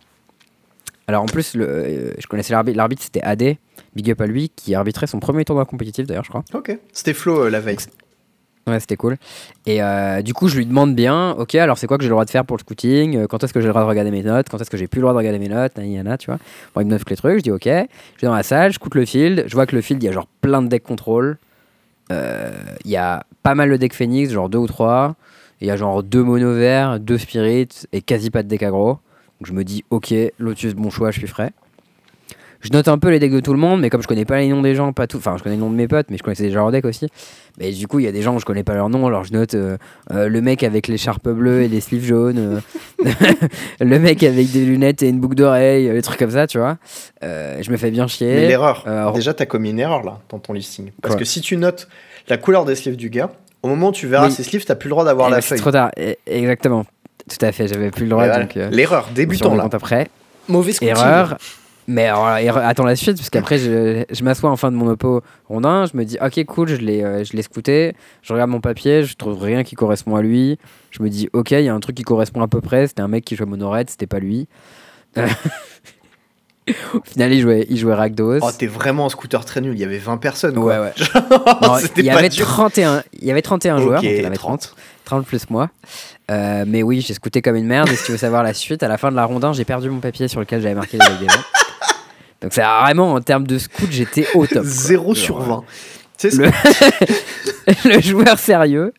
Alors 1.08 1.22
en 1.22 1.26
plus, 1.26 1.54
le, 1.54 1.66
euh, 1.68 2.12
je 2.18 2.26
connaissais 2.26 2.52
l'arbitre, 2.52 2.76
l'arbitre 2.76 3.02
c'était 3.02 3.22
AD, 3.22 3.56
big 3.94 4.10
up 4.10 4.20
à 4.20 4.26
lui, 4.26 4.50
qui 4.50 4.74
arbitrait 4.74 5.06
son 5.06 5.20
premier 5.20 5.44
tournoi 5.44 5.64
compétitif 5.64 6.06
d'ailleurs, 6.06 6.24
je 6.24 6.30
crois. 6.30 6.44
Ok. 6.52 6.76
C'était 6.92 7.14
Flo 7.14 7.44
euh, 7.44 7.50
la 7.50 7.60
veille. 7.60 7.76
Ouais, 8.66 8.80
c'était 8.80 8.96
cool. 8.96 9.16
Et 9.66 9.80
euh, 9.80 10.22
du 10.22 10.34
coup, 10.34 10.48
je 10.48 10.56
lui 10.56 10.66
demande 10.66 10.96
bien, 10.96 11.30
ok, 11.38 11.54
alors 11.54 11.78
c'est 11.78 11.86
quoi 11.86 11.98
que 11.98 12.02
j'ai 12.02 12.08
le 12.08 12.14
droit 12.14 12.24
de 12.24 12.30
faire 12.30 12.44
pour 12.44 12.56
le 12.56 12.62
scouting 12.62 13.28
Quand 13.28 13.44
est-ce 13.44 13.52
que 13.52 13.60
j'ai 13.60 13.68
le 13.68 13.72
droit 13.72 13.82
de 13.82 13.88
regarder 13.88 14.10
mes 14.10 14.24
notes 14.24 14.48
Quand 14.50 14.60
est-ce 14.60 14.70
que 14.70 14.76
j'ai 14.76 14.88
plus 14.88 14.98
le 14.98 15.02
droit 15.02 15.12
de 15.12 15.18
regarder 15.18 15.38
mes 15.38 15.48
notes 15.48 15.76
nana, 15.76 16.18
tu 16.18 16.26
vois. 16.26 16.40
Bon, 16.74 16.80
il 16.80 16.86
me 16.86 16.90
neuf 16.90 17.04
les 17.08 17.14
trucs, 17.14 17.38
je 17.38 17.42
dis 17.42 17.52
ok. 17.52 17.64
Je 17.64 17.70
vais 17.70 18.26
dans 18.26 18.34
la 18.34 18.42
salle, 18.42 18.72
je 18.72 18.80
coûte 18.80 18.96
le 18.96 19.04
field. 19.04 19.44
Je 19.46 19.54
vois 19.54 19.66
que 19.66 19.76
le 19.76 19.82
field, 19.82 20.02
il 20.02 20.06
y 20.06 20.08
a 20.08 20.12
genre 20.12 20.26
plein 20.40 20.62
de 20.62 20.66
decks 20.66 20.82
contrôle. 20.82 21.38
Il 22.10 22.90
y 22.90 22.96
a 22.96 23.24
pas 23.44 23.54
mal 23.54 23.70
de 23.70 23.76
decks 23.76 23.94
Phoenix, 23.94 24.32
genre 24.32 24.48
deux 24.48 24.58
ou 24.58 24.66
trois. 24.66 25.14
Il 25.60 25.68
y 25.68 25.70
a 25.70 25.76
genre 25.76 26.02
deux 26.02 26.24
mono 26.24 26.52
verts, 26.52 26.98
deux 26.98 27.18
spirits 27.18 27.68
et 27.92 28.02
quasi 28.02 28.30
pas 28.30 28.42
de 28.42 28.48
deck 28.48 28.64
aggro. 28.64 28.98
Donc 29.40 29.46
je 29.48 29.52
me 29.52 29.64
dis 29.64 29.84
ok, 29.90 30.14
Lotus, 30.38 30.74
bon 30.74 30.90
choix, 30.90 31.10
je 31.10 31.18
suis 31.18 31.28
frais. 31.28 31.50
Je 32.62 32.70
note 32.72 32.88
un 32.88 32.98
peu 32.98 33.10
les 33.10 33.18
decks 33.18 33.30
de 33.32 33.40
tout 33.40 33.52
le 33.52 33.58
monde, 33.58 33.80
mais 33.80 33.90
comme 33.90 34.02
je 34.02 34.08
connais 34.08 34.24
pas 34.24 34.38
les 34.38 34.48
noms 34.48 34.62
des 34.62 34.74
gens, 34.74 34.92
pas 34.94 35.06
tout, 35.06 35.18
enfin 35.18 35.36
je 35.36 35.42
connais 35.42 35.56
les 35.56 35.60
noms 35.60 35.70
de 35.70 35.76
mes 35.76 35.86
potes, 35.86 36.06
mais 36.10 36.16
je 36.16 36.22
connaissais 36.22 36.44
déjà 36.44 36.56
leurs 36.60 36.72
decks 36.72 36.86
aussi. 36.86 37.06
Mais 37.60 37.70
du 37.70 37.86
coup, 37.86 37.98
il 38.00 38.06
y 38.06 38.08
a 38.08 38.12
des 38.12 38.22
gens 38.22 38.34
où 38.34 38.40
je 38.40 38.46
connais 38.46 38.64
pas 38.64 38.74
leur 38.74 38.88
nom, 38.88 39.06
alors 39.06 39.24
je 39.24 39.32
note 39.34 39.54
euh, 39.54 39.76
euh, 40.10 40.28
le 40.28 40.40
mec 40.40 40.62
avec 40.64 40.88
l'écharpe 40.88 41.28
bleue 41.28 41.62
et 41.62 41.68
les 41.68 41.80
sleeves 41.80 42.04
jaunes, 42.04 42.60
euh, 43.04 43.10
le 43.80 43.98
mec 43.98 44.22
avec 44.22 44.50
des 44.50 44.64
lunettes 44.64 45.02
et 45.02 45.08
une 45.10 45.20
boucle 45.20 45.36
d'oreille, 45.36 45.90
des 45.92 46.02
trucs 46.02 46.18
comme 46.18 46.30
ça, 46.30 46.46
tu 46.46 46.58
vois. 46.58 46.78
Je 47.22 47.70
me 47.70 47.76
fais 47.76 47.90
bien 47.90 48.06
chier. 48.06 48.34
Mais 48.34 48.48
l'erreur, 48.48 48.84
déjà, 49.14 49.34
t'as 49.34 49.46
commis 49.46 49.70
une 49.70 49.78
erreur 49.78 50.02
là 50.02 50.18
dans 50.30 50.38
ton 50.38 50.54
listing. 50.54 50.90
Parce 51.02 51.14
Quoi 51.14 51.20
que 51.20 51.24
si 51.26 51.42
tu 51.42 51.58
notes 51.58 51.88
la 52.28 52.38
couleur 52.38 52.64
des 52.64 52.74
sleeves 52.74 52.96
du 52.96 53.10
gars, 53.10 53.30
au 53.62 53.68
moment 53.68 53.88
où 53.88 53.92
tu 53.92 54.06
verras 54.06 54.26
Oui. 54.26 54.32
ses 54.32 54.42
sleeves, 54.44 54.64
t'as 54.64 54.74
plus 54.76 54.88
le 54.88 54.92
droit 54.92 55.04
d'avoir 55.04 55.28
Eh 55.28 55.32
la 55.32 55.40
c'est 55.40 55.48
feuille. 55.50 55.58
trop 55.60 55.72
tard. 55.72 55.90
Eh, 55.96 56.16
Exactement. 56.26 56.84
Tout 57.28 57.44
à 57.44 57.52
fait, 57.52 57.66
j'avais 57.68 57.90
plus 57.90 58.04
le 58.04 58.10
droit, 58.10 58.26
voilà. 58.26 58.46
euh, 58.56 58.70
L'erreur, 58.70 59.06
suis 59.06 59.14
débutant 59.14 59.54
là. 59.54 59.68
après. 59.72 60.08
Mauvais 60.48 60.72
scouting. 60.72 60.94
Erreur. 60.96 61.36
Mais 61.88 62.06
alors, 62.06 62.28
erreur- 62.38 62.64
attends 62.64 62.84
la 62.84 62.96
suite, 62.96 63.16
parce 63.16 63.30
qu'après, 63.30 63.58
je, 63.58 64.04
je 64.10 64.24
m'assois 64.24 64.50
en 64.50 64.56
fin 64.56 64.72
de 64.72 64.76
mon 64.76 64.88
oppo 64.88 65.22
rondin, 65.48 65.86
je 65.86 65.96
me 65.96 66.04
dis, 66.04 66.18
ok, 66.20 66.44
cool, 66.46 66.68
je 66.68 66.76
l'ai 66.76 67.04
euh, 67.04 67.22
je 67.22 67.32
l'ai 67.34 67.42
scouté, 67.42 67.94
je 68.22 68.32
regarde 68.32 68.50
mon 68.50 68.60
papier, 68.60 69.04
je 69.04 69.14
trouve 69.14 69.40
rien 69.40 69.62
qui 69.62 69.76
correspond 69.76 70.16
à 70.16 70.22
lui. 70.22 70.58
Je 70.90 71.00
me 71.02 71.08
dis, 71.08 71.28
ok, 71.32 71.52
il 71.52 71.60
y 71.62 71.68
a 71.68 71.74
un 71.74 71.78
truc 71.80 71.94
qui 71.96 72.02
correspond 72.02 72.42
à 72.42 72.48
peu 72.48 72.60
près, 72.60 72.88
c'était 72.88 73.02
un 73.02 73.08
mec 73.08 73.24
qui 73.24 73.36
jouait 73.36 73.46
Monored, 73.46 73.88
c'était 73.88 74.08
pas 74.08 74.18
lui. 74.18 74.48
Euh, 75.16 75.26
Au 76.94 77.00
final, 77.04 77.32
il 77.32 77.40
jouait, 77.40 77.64
il 77.70 77.76
jouait 77.78 77.94
Rakdos. 77.94 78.40
Oh, 78.42 78.50
t'es 78.56 78.66
vraiment 78.66 79.06
un 79.06 79.08
scooter 79.08 79.44
très 79.44 79.60
nul. 79.60 79.74
Il 79.74 79.78
y 79.80 79.84
avait 79.84 79.98
20 79.98 80.16
personnes. 80.16 80.58
ouais, 80.58 80.74
Quoi. 80.76 80.80
ouais. 80.80 80.92
Non, 81.62 81.76
C'était 81.78 82.00
il, 82.00 82.06
y 82.06 82.10
avait 82.10 82.28
dur. 82.28 82.44
31, 82.44 83.04
il 83.20 83.24
y 83.24 83.30
avait 83.30 83.42
31 83.42 83.78
joueurs, 83.80 84.00
Ok, 84.00 84.04
donc 84.04 84.12
il 84.12 84.18
y 84.18 84.22
en 84.24 84.26
avait 84.26 84.36
30. 84.36 84.60
30 84.60 84.76
plus 85.24 85.48
moi. 85.50 85.70
Euh, 86.30 86.64
mais 86.66 86.82
oui, 86.82 87.00
j'ai 87.00 87.14
scouté 87.14 87.42
comme 87.42 87.56
une 87.56 87.66
merde. 87.66 87.88
Et 87.88 87.96
si 87.96 88.04
tu 88.04 88.12
veux 88.12 88.18
savoir 88.18 88.42
la 88.42 88.54
suite, 88.54 88.82
à 88.82 88.88
la 88.88 88.98
fin 88.98 89.10
de 89.10 89.16
la 89.16 89.24
rondin, 89.24 89.52
j'ai 89.52 89.64
perdu 89.64 89.88
mon 89.90 90.00
papier 90.00 90.28
sur 90.28 90.40
lequel 90.40 90.60
j'avais 90.60 90.74
marqué 90.74 90.98
les 90.98 91.26
des 91.26 91.32
gens. 91.32 91.40
Donc 92.42 92.52
c'est 92.52 92.62
vraiment 92.62 93.14
en 93.14 93.20
termes 93.20 93.46
de 93.46 93.58
scout, 93.58 93.88
j'étais 93.90 94.26
au 94.34 94.46
top. 94.46 94.62
quoi. 94.62 94.70
0 94.70 95.14
sur 95.14 95.40
Genre, 95.44 95.60
20. 95.60 95.64
Tu 96.18 96.30
sais, 96.30 96.36
Le, 96.36 96.50
le 97.96 98.00
joueur 98.00 98.38
sérieux, 98.38 98.92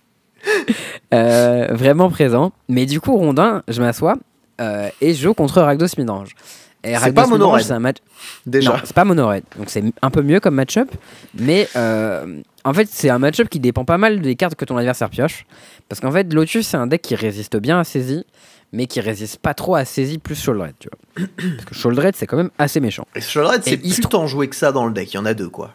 euh, 1.14 1.68
vraiment 1.72 2.10
présent. 2.10 2.52
Mais 2.68 2.86
du 2.86 3.00
coup, 3.00 3.16
rondin, 3.16 3.64
je 3.68 3.82
m'assois 3.82 4.16
euh, 4.60 4.90
et 5.02 5.14
je 5.14 5.22
joue 5.24 5.34
contre 5.34 5.62
Ragdos 5.62 5.88
Midrange. 5.98 6.36
C'est 6.84 7.12
pas 7.14 7.28
mono-red. 7.28 7.64
c'est 7.64 7.74
un 7.74 7.80
match. 7.80 7.98
déjà. 8.46 8.82
C'est 8.84 8.94
pas. 8.94 9.04
Donc 9.04 9.44
c'est 9.68 9.84
un 10.02 10.10
peu 10.10 10.22
mieux 10.22 10.40
comme 10.40 10.56
match-up. 10.56 10.90
Mais 11.38 11.68
euh, 11.76 12.42
en 12.64 12.74
fait, 12.74 12.88
c'est 12.92 13.10
un 13.10 13.20
match-up 13.20 13.50
qui 13.50 13.60
dépend 13.60 13.84
pas 13.86 13.98
mal 13.98 14.22
des 14.22 14.36
cartes 14.36 14.56
que 14.56 14.66
ton 14.66 14.78
adversaire 14.78 15.10
pioche. 15.10 15.46
Parce 15.90 16.00
qu'en 16.00 16.12
fait, 16.12 16.32
Lotus, 16.34 16.68
c'est 16.68 16.78
un 16.78 16.88
deck 16.88 17.02
qui 17.02 17.16
résiste 17.16 17.58
bien 17.58 17.80
à 17.80 17.84
saisie, 17.84 18.26
mais 18.72 18.86
qui 18.88 19.00
résiste 19.02 19.40
pas 19.40 19.54
trop 19.54 19.76
à 19.76 19.86
saisie 19.86 20.18
plus 20.18 20.36
Shoulder, 20.42 20.72
tu 20.80 20.90
vois. 20.90 21.28
Parce 21.56 21.66
que 21.66 21.76
Shoulder, 21.76 22.10
c'est 22.14 22.28
quand 22.28 22.38
même 22.38 22.52
assez 22.58 22.80
méchant. 22.80 23.06
Et 23.16 23.22
Shoulder, 23.22 23.58
c'est 23.62 23.78
plus 23.78 24.00
tant 24.02 24.28
joué 24.28 24.48
que 24.48 24.56
ça 24.56 24.72
dans 24.72 24.86
le 24.86 24.94
deck. 24.94 25.12
Il 25.14 25.16
y 25.16 25.20
en 25.20 25.26
a 25.26 25.34
deux, 25.34 25.50
quoi. 25.50 25.72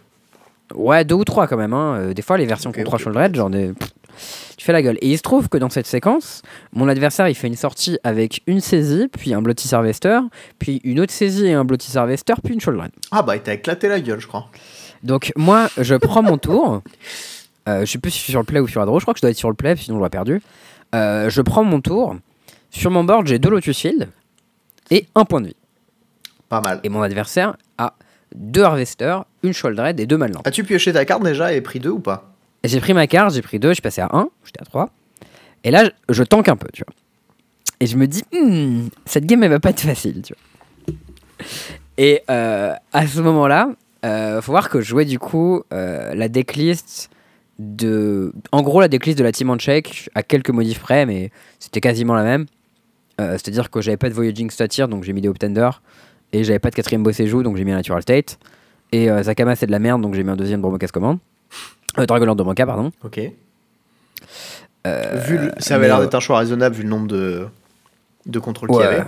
Ouais, 0.74 1.04
deux 1.04 1.16
ou 1.16 1.24
trois 1.24 1.46
quand 1.48 1.56
même. 1.58 1.74
hein. 1.74 1.96
Euh, 1.98 2.14
des 2.14 2.22
fois, 2.22 2.38
les 2.38 2.46
versions 2.46 2.70
Ok, 2.70 2.76
contre 2.76 2.86
3 2.86 2.98
ok, 2.98 3.02
Shoulder, 3.04 3.28
genre 3.36 3.50
des- 3.50 3.72
pff, 3.74 3.90
tu 4.56 4.64
fais 4.64 4.72
la 4.72 4.82
gueule. 4.82 4.98
Et 5.00 5.10
il 5.10 5.16
se 5.16 5.22
trouve 5.22 5.48
que 5.48 5.58
dans 5.58 5.70
cette 5.70 5.86
séquence, 5.86 6.42
mon 6.72 6.88
adversaire, 6.88 7.28
il 7.28 7.34
fait 7.34 7.48
une 7.48 7.56
sortie 7.56 7.98
avec 8.04 8.42
une 8.46 8.60
saisie, 8.60 9.08
puis 9.08 9.34
un 9.34 9.42
Bloody 9.42 9.68
Harvester, 9.72 10.20
puis 10.58 10.80
une 10.84 11.00
autre 11.00 11.12
saisie 11.12 11.46
et 11.46 11.52
un 11.52 11.64
Bloody 11.64 11.96
Harvester, 11.96 12.34
puis 12.42 12.54
une 12.54 12.60
Shoulder. 12.60 12.88
Ah 13.10 13.22
bah, 13.22 13.36
il 13.36 13.42
t'a 13.42 13.54
éclaté 13.54 13.88
la 13.88 14.00
gueule, 14.00 14.20
je 14.20 14.26
crois. 14.26 14.48
Donc 15.02 15.32
moi, 15.36 15.68
je 15.78 15.94
prends 15.94 16.22
mon 16.22 16.38
tour. 16.38 16.82
Euh, 17.68 17.84
je 17.84 17.92
sais 17.92 17.98
plus 17.98 18.10
si 18.10 18.18
je 18.18 18.22
suis 18.24 18.32
sur 18.32 18.40
le 18.40 18.46
play 18.46 18.60
ou 18.60 18.68
sur 18.68 18.80
la 18.80 18.86
draw. 18.86 18.98
Je 18.98 19.04
crois 19.04 19.14
que 19.14 19.18
je 19.18 19.22
dois 19.22 19.30
être 19.30 19.36
sur 19.36 19.48
le 19.48 19.54
play, 19.54 19.76
sinon 19.76 19.96
je 19.96 19.98
l'aurais 19.98 20.10
perdu. 20.10 20.42
Euh, 20.94 21.30
je 21.30 21.42
prends 21.42 21.64
mon 21.64 21.80
tour. 21.80 22.16
Sur 22.70 22.90
mon 22.90 23.04
board, 23.04 23.26
j'ai 23.26 23.38
deux 23.38 23.50
Lotus 23.50 23.78
Field 23.78 24.08
et 24.90 25.06
un 25.14 25.24
point 25.24 25.40
de 25.40 25.48
vie. 25.48 25.56
Pas 26.48 26.60
mal. 26.60 26.80
Et 26.84 26.88
mon 26.88 27.02
adversaire 27.02 27.56
a 27.78 27.94
deux 28.34 28.62
Harvester, 28.62 29.18
une 29.42 29.52
Shouldered 29.52 30.00
et 30.00 30.06
deux 30.06 30.16
Malland. 30.16 30.40
As-tu 30.44 30.64
pioché 30.64 30.92
ta 30.92 31.04
carte 31.04 31.22
déjà 31.22 31.52
et 31.52 31.60
pris 31.60 31.80
deux 31.80 31.90
ou 31.90 32.00
pas? 32.00 32.31
J'ai 32.64 32.80
pris 32.80 32.94
ma 32.94 33.06
carte, 33.06 33.34
j'ai 33.34 33.42
pris 33.42 33.58
deux, 33.58 33.70
je 33.70 33.74
suis 33.74 33.82
passé 33.82 34.00
à 34.00 34.08
1, 34.12 34.28
j'étais 34.44 34.62
à 34.62 34.64
3. 34.64 34.90
Et 35.64 35.70
là, 35.70 35.84
je, 35.84 35.90
je 36.14 36.22
tank 36.22 36.48
un 36.48 36.56
peu, 36.56 36.68
tu 36.72 36.84
vois. 36.86 36.94
Et 37.80 37.86
je 37.86 37.96
me 37.96 38.06
dis, 38.06 38.22
Hmm, 38.32 38.88
cette 39.04 39.26
game, 39.26 39.42
elle 39.42 39.50
va 39.50 39.60
pas 39.60 39.70
être 39.70 39.80
facile, 39.80 40.22
tu 40.22 40.34
vois. 40.34 40.94
Et 41.98 42.22
euh, 42.30 42.74
à 42.92 43.06
ce 43.06 43.20
moment-là, 43.20 43.70
euh, 44.04 44.40
faut 44.40 44.52
voir 44.52 44.68
que 44.70 44.80
je 44.80 44.86
jouais 44.86 45.04
du 45.04 45.18
coup 45.18 45.62
euh, 45.72 46.14
la 46.14 46.28
decklist 46.28 47.10
de. 47.58 48.32
En 48.52 48.62
gros, 48.62 48.80
la 48.80 48.88
decklist 48.88 49.18
de 49.18 49.24
la 49.24 49.32
team 49.32 49.54
check 49.58 50.08
à 50.14 50.22
quelques 50.22 50.50
modifs 50.50 50.80
près, 50.80 51.06
mais 51.06 51.30
c'était 51.58 51.80
quasiment 51.80 52.14
la 52.14 52.22
même. 52.22 52.46
Euh, 53.20 53.32
C'est-à-dire 53.32 53.70
que 53.70 53.80
j'avais 53.80 53.96
pas 53.96 54.08
de 54.08 54.14
Voyaging 54.14 54.50
Statir, 54.50 54.88
donc 54.88 55.04
j'ai 55.04 55.12
mis 55.12 55.20
des 55.20 55.28
Optender. 55.28 55.70
Et 56.32 56.44
j'avais 56.44 56.58
pas 56.58 56.70
de 56.70 56.74
quatrième 56.74 57.02
boss 57.02 57.20
et 57.20 57.26
joue, 57.26 57.42
donc 57.42 57.56
j'ai 57.56 57.64
mis 57.64 57.72
un 57.72 57.76
Natural 57.76 58.00
State. 58.00 58.38
Et 58.90 59.08
Zakama, 59.22 59.54
c'est 59.54 59.66
de 59.66 59.70
la 59.70 59.78
merde, 59.78 60.00
donc 60.00 60.14
j'ai 60.14 60.22
mis 60.24 60.30
un 60.30 60.36
deuxième 60.36 60.62
Dromokas 60.62 60.88
Command. 60.88 61.18
Euh, 61.98 62.06
Dragonlord 62.06 62.36
Dromoka, 62.36 62.64
pardon. 62.66 62.90
Ok. 63.04 63.20
Euh, 64.86 65.22
Vu 65.26 65.38
le- 65.38 65.52
ça 65.58 65.76
avait 65.76 65.86
l'air 65.86 65.98
euh, 65.98 66.02
d'être 66.02 66.14
un 66.14 66.20
choix 66.20 66.38
raisonnable 66.38 66.74
vu 66.74 66.82
le 66.82 66.88
nombre 66.88 67.06
de, 67.06 67.46
de 68.26 68.38
contrôles 68.38 68.68
qu'il 68.70 68.80
y 68.80 68.82
avait. 68.82 69.04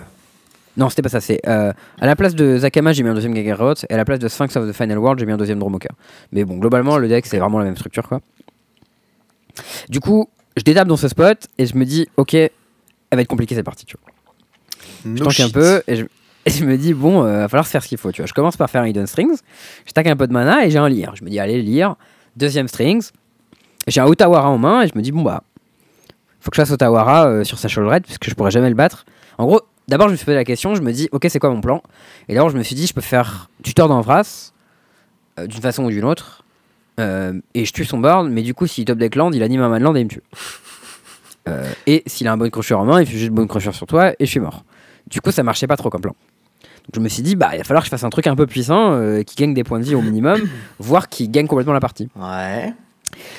Non, 0.77 0.89
c'était 0.89 1.03
pas 1.03 1.09
ça. 1.09 1.21
C'est 1.21 1.41
euh, 1.49 1.73
à 2.01 2.07
la 2.07 2.17
place 2.17 2.35
de 2.35 2.59
Zakama, 2.59 2.93
j'ai 2.93 3.03
mis 3.03 3.09
un 3.09 3.15
deuxième 3.15 3.33
Gagarot, 3.35 3.75
et 3.89 3.93
à 3.93 3.97
la 3.97 4.05
place 4.05 4.19
de 4.19 4.29
Sphinx 4.29 4.57
of 4.57 4.69
the 4.69 4.73
Final 4.73 4.99
World, 4.99 5.19
j'ai 5.21 5.27
mis 5.27 5.33
un 5.33 5.37
deuxième 5.37 5.59
Dromoka. 5.59 5.89
Mais 6.33 6.45
bon, 6.45 6.57
globalement, 6.59 6.99
le 6.99 7.09
deck 7.09 7.27
c'est 7.27 7.39
vraiment 7.39 7.59
la 7.59 7.65
même 7.65 7.77
structure, 7.77 8.09
quoi. 8.09 8.21
Du 9.89 10.01
coup, 10.01 10.29
je 10.57 10.63
détape 10.63 10.89
dans 10.89 10.97
ce 10.97 11.09
spot 11.09 11.47
et 11.59 11.67
je 11.67 11.77
me 11.77 11.85
dis, 11.85 12.09
ok, 12.17 12.35
elle 12.35 12.51
va 13.13 13.21
être 13.23 13.29
compliquée 13.29 13.55
cette 13.55 13.65
partie, 13.65 13.87
tu 13.87 13.97
vois. 13.97 14.13
Je 15.17 15.23
tank 15.23 15.41
un 15.41 15.51
peu 15.51 15.83
et 15.87 15.97
je, 15.97 16.05
et 16.47 16.51
je 16.51 16.65
me 16.65 16.77
dis, 16.77 16.93
bon, 16.95 17.25
euh, 17.25 17.41
va 17.43 17.49
falloir 17.49 17.67
se 17.67 17.71
faire 17.71 17.83
ce 17.83 17.89
qu'il 17.89 17.99
faut, 17.99 18.11
tu 18.11 18.23
vois. 18.23 18.27
Je 18.27 18.33
commence 18.35 18.57
par 18.57 18.69
faire 18.69 18.83
un 18.83 18.87
Hidden 18.89 19.07
Strings, 19.07 19.39
je 19.87 19.93
tac 19.93 20.07
un 20.09 20.17
peu 20.17 20.27
de 20.27 20.33
mana 20.33 20.65
et 20.67 20.71
j'ai 20.71 20.79
un 20.79 20.89
lire. 20.89 21.15
Je 21.15 21.23
me 21.25 21.31
dis, 21.31 21.39
allez, 21.39 21.63
lire, 21.63 21.95
deuxième 22.37 22.69
Strings. 22.69 23.11
J'ai 23.87 24.01
un 24.01 24.07
Otawara 24.07 24.49
en 24.49 24.59
main 24.59 24.83
et 24.83 24.89
je 24.89 24.93
me 24.97 25.03
dis, 25.03 25.13
bon, 25.13 25.23
bah, 25.23 25.43
faut 26.41 26.51
que 26.51 26.57
je 26.57 26.63
fasse 26.63 26.71
Otawara 26.71 27.27
euh, 27.27 27.45
sur 27.45 27.59
sa 27.59 27.69
shoulder 27.69 27.91
red 27.91 28.05
puisque 28.05 28.29
je 28.29 28.35
pourrais 28.35 28.51
jamais 28.51 28.69
le 28.69 28.75
battre. 28.75 29.05
En 29.39 29.47
gros, 29.47 29.61
d'abord, 29.89 30.09
je 30.09 30.13
me 30.13 30.17
suis 30.17 30.25
posé 30.25 30.37
la 30.37 30.45
question, 30.45 30.75
je 30.75 30.83
me 30.83 30.93
dis, 30.93 31.09
ok, 31.13 31.27
c'est 31.29 31.39
quoi 31.39 31.51
mon 31.51 31.61
plan? 31.61 31.83
Et 32.29 32.35
d'abord, 32.35 32.51
je 32.51 32.57
me 32.57 32.63
suis 32.63 32.75
dit, 32.75 32.87
je 32.87 32.95
peux 32.95 33.01
faire 33.01 33.51
tuteur 33.63 33.89
d'Envras 33.89 34.53
euh, 35.39 35.47
d'une 35.47 35.61
façon 35.61 35.85
ou 35.85 35.91
d'une 35.91 36.05
autre. 36.05 36.45
euh, 37.01 37.41
et 37.55 37.65
je 37.65 37.73
tue 37.73 37.85
son 37.85 37.99
board, 37.99 38.29
mais 38.31 38.43
du 38.43 38.55
coup, 38.55 38.67
s'il 38.67 38.85
top 38.85 38.99
deck 38.99 39.17
land, 39.17 39.33
il 39.33 39.43
anime 39.43 39.63
un 39.63 39.69
man 39.69 39.83
land 39.83 39.95
et 39.97 40.01
il 40.01 40.05
me 40.05 40.11
tue. 40.11 40.23
Euh, 41.49 41.71
et 41.87 42.03
s'il 42.07 42.27
a 42.29 42.33
un 42.33 42.37
bon 42.39 42.49
crusher 42.51 42.75
en 42.75 42.85
main, 42.85 43.01
il 43.01 43.07
fait 43.07 43.19
juste 43.19 43.33
bon 43.33 43.47
crusher 43.47 43.73
sur 43.73 43.87
toi 43.87 44.13
et 44.13 44.25
je 44.25 44.31
suis 44.31 44.41
mort. 44.41 44.65
Du 45.11 45.21
coup, 45.21 45.31
ça 45.31 45.43
marchait 45.43 45.67
pas 45.67 45.77
trop 45.77 45.91
comme 45.91 46.01
plan. 46.01 46.15
Donc 46.85 46.97
je 46.97 47.01
me 47.01 47.09
suis 47.09 47.23
dit, 47.23 47.35
bah, 47.35 47.51
il 47.53 47.59
va 47.59 47.65
falloir 47.65 47.83
que 47.83 47.87
je 47.87 47.91
fasse 47.91 48.05
un 48.05 48.11
truc 48.11 48.27
un 48.27 48.37
peu 48.37 48.47
puissant 48.47 48.93
euh, 48.93 49.23
qui 49.23 49.37
gagne 49.37 49.55
des 49.55 49.65
points 49.65 49.79
de 49.79 49.85
vie 49.85 49.95
au 49.95 50.03
minimum, 50.03 50.41
voire 50.79 51.09
qui 51.09 51.29
gagne 51.29 51.47
complètement 51.47 51.73
la 51.73 51.81
partie. 51.81 52.09
Ouais. 52.17 52.73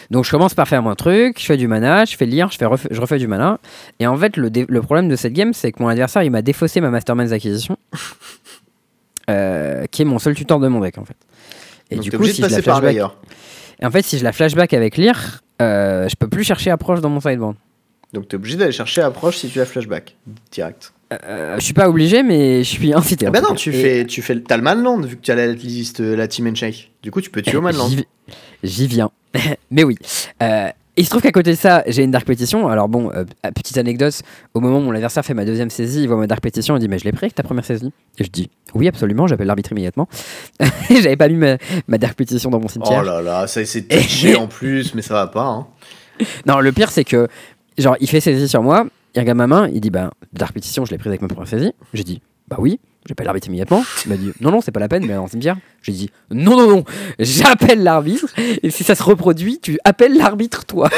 Donc 0.10 0.26
je 0.26 0.32
commence 0.32 0.54
par 0.54 0.68
faire 0.68 0.82
mon 0.82 0.96
truc, 0.96 1.40
je 1.40 1.46
fais 1.46 1.58
du 1.58 1.68
mana, 1.68 2.06
je 2.06 2.16
fais 2.16 2.26
lire, 2.26 2.50
je, 2.52 2.58
fais 2.58 2.66
refais, 2.66 2.88
je 2.92 3.00
refais 3.00 3.18
du 3.18 3.28
mana. 3.28 3.60
Et 4.00 4.08
en 4.08 4.18
fait, 4.18 4.38
le, 4.38 4.50
le 4.68 4.82
problème 4.82 5.10
de 5.10 5.16
cette 5.16 5.34
game, 5.34 5.54
c'est 5.54 5.72
que 5.72 5.82
mon 5.82 5.90
adversaire, 5.90 6.24
il 6.24 6.32
m'a 6.32 6.42
défaussé 6.42 6.82
ma 6.82 6.90
Masterman's 6.90 7.32
Acquisition, 7.32 7.78
euh, 9.30 9.86
qui 9.92 10.02
est 10.02 10.06
mon 10.06 10.20
seul 10.20 10.34
tuteur 10.34 10.60
de 10.60 10.68
mon 10.68 10.80
deck 10.80 10.98
en 10.98 11.06
fait. 11.06 11.18
Et 11.92 11.96
Donc 11.96 12.06
du 12.06 12.12
coup, 12.12 12.26
si 12.26 12.42
je, 12.42 12.48
la 12.48 12.62
flashback, 12.62 12.96
et 13.80 13.86
en 13.86 13.92
fait, 13.92 14.04
si 14.04 14.18
je 14.18 14.24
la 14.24 14.32
flashback 14.32 14.74
avec 14.74 14.98
lire, 14.98 15.42
euh, 15.62 16.08
je 16.08 16.16
peux 16.16 16.28
plus 16.28 16.44
chercher 16.44 16.72
approche 16.72 17.02
dans 17.02 17.10
mon 17.10 17.20
sideboard. 17.20 17.56
Donc 18.14 18.28
t'es 18.28 18.36
obligé 18.36 18.58
d'aller 18.58 18.72
chercher 18.72 19.02
approche 19.02 19.38
si 19.38 19.50
tu 19.50 19.60
as 19.60 19.66
flashback. 19.66 20.16
Direct. 20.52 20.94
Euh, 21.14 21.56
je 21.60 21.64
suis 21.64 21.74
pas 21.74 21.88
obligé, 21.88 22.24
mais 22.24 22.64
je 22.64 22.70
suis 22.70 22.94
incité. 22.94 23.28
Ah 23.28 23.32
bah 23.32 23.42
non, 23.42 23.54
tu 23.54 23.70
Et- 23.70 23.74
fais, 23.82 24.06
tu 24.06 24.22
fais, 24.22 24.40
t'as 24.40 24.58
le 24.58 24.64
manland 24.64 25.00
vu 25.02 25.16
que 25.18 25.22
tu 25.22 25.32
as 25.32 25.36
la 25.36 25.48
liste, 25.48 26.00
euh, 26.02 26.16
la 26.16 26.28
team 26.28 26.48
and 26.48 26.56
shake. 26.56 26.92
Du 27.04 27.12
coup, 27.12 27.22
tu 27.22 27.30
peux 27.30 27.42
tuer 27.42 27.58
au 27.58 27.62
manland. 27.62 27.88
J'y 27.90 27.96
vi- 27.98 28.06
J'y 28.64 28.88
viens. 28.88 29.12
Mais 29.72 29.84
oui. 29.84 29.98
Euh, 30.42 30.70
il 30.98 31.04
se 31.04 31.10
trouve 31.10 31.22
qu'à 31.22 31.32
côté 31.34 31.52
de 31.52 31.58
ça, 31.58 31.84
j'ai 31.88 32.04
une 32.04 32.12
Dark 32.12 32.26
Petition. 32.26 32.68
Alors 32.70 32.88
bon, 32.88 33.12
euh, 33.14 33.26
petite 33.54 33.78
anecdote, 33.78 34.22
au 34.54 34.62
moment 34.62 34.78
où 34.78 34.82
mon 34.82 34.94
adversaire 34.94 35.24
fait 35.26 35.34
ma 35.34 35.44
deuxième 35.46 35.70
saisie, 35.70 36.02
il 36.04 36.08
voit 36.08 36.16
ma 36.18 36.26
Dark 36.26 36.42
Petition, 36.42 36.76
il 36.78 36.80
dit 36.80 36.88
Mais 36.88 36.98
je 36.98 37.04
l'ai 37.04 37.12
pris 37.12 37.26
avec 37.26 37.36
ta 37.36 37.44
première 37.44 37.66
saisie 37.66 37.92
Et 38.18 38.24
je 38.24 38.30
dis 38.32 38.50
Oui, 38.74 38.88
absolument, 38.88 39.28
j'appelle 39.28 39.48
l'arbitre 39.48 39.74
immédiatement. 39.74 40.08
J'avais 40.90 41.18
pas 41.18 41.28
mis 41.28 41.36
ma, 41.36 41.58
ma 41.88 41.98
Dark 41.98 42.16
Petition 42.16 42.50
dans 42.50 42.60
mon 42.62 42.70
cimetière. 42.70 43.02
Oh 43.04 43.06
là 43.06 43.22
là, 43.22 43.46
ça 43.46 43.64
c'est 43.66 43.84
touché 43.84 44.36
en 44.38 44.48
plus, 44.48 44.96
mais 44.96 45.02
ça 45.02 45.14
va 45.16 45.28
pas. 45.28 45.44
Hein. 45.46 45.68
Non, 46.48 46.62
le 46.62 46.72
pire, 46.72 46.90
c'est 46.92 47.04
que, 47.04 47.28
genre, 47.78 47.98
il 48.00 48.10
fait 48.10 48.22
saisie 48.22 48.48
sur 48.48 48.64
moi, 48.64 48.88
il 49.16 49.20
regarde 49.20 49.38
ma 49.38 49.48
main, 49.48 49.70
il 49.74 49.82
dit 49.82 49.90
Bah, 49.90 50.12
Dark 50.34 50.54
Petition, 50.54 50.86
je 50.86 50.92
l'ai 50.92 50.98
prise 50.98 51.10
avec 51.10 51.22
ma 51.22 51.28
première 51.28 51.48
saisie. 51.48 51.74
Je 51.94 52.04
dis 52.04 52.22
Bah 52.48 52.58
oui. 52.60 52.80
J'appelle 53.08 53.26
l'arbitre 53.26 53.48
immédiatement. 53.48 53.84
Il 54.06 54.10
m'a 54.10 54.18
dit 54.18 54.32
non, 54.42 54.50
non, 54.50 54.62
c'est 54.62 54.72
pas 54.72 54.80
la 54.80 54.88
peine, 54.88 55.06
mais 55.06 55.14
dans 55.14 55.26
le 55.26 55.30
cimetière. 55.30 55.58
J'ai 55.84 55.92
dit 55.92 56.10
non, 56.32 56.58
non, 56.58 56.68
non, 56.68 56.84
j'appelle 57.20 57.84
l'arbitre. 57.84 58.26
Et 58.64 58.72
si 58.72 58.84
ça 58.84 58.96
se 58.96 59.04
reproduit, 59.04 59.60
tu 59.60 59.78
appelles 59.84 60.18
l'arbitre, 60.18 60.66
toi. 60.66 60.90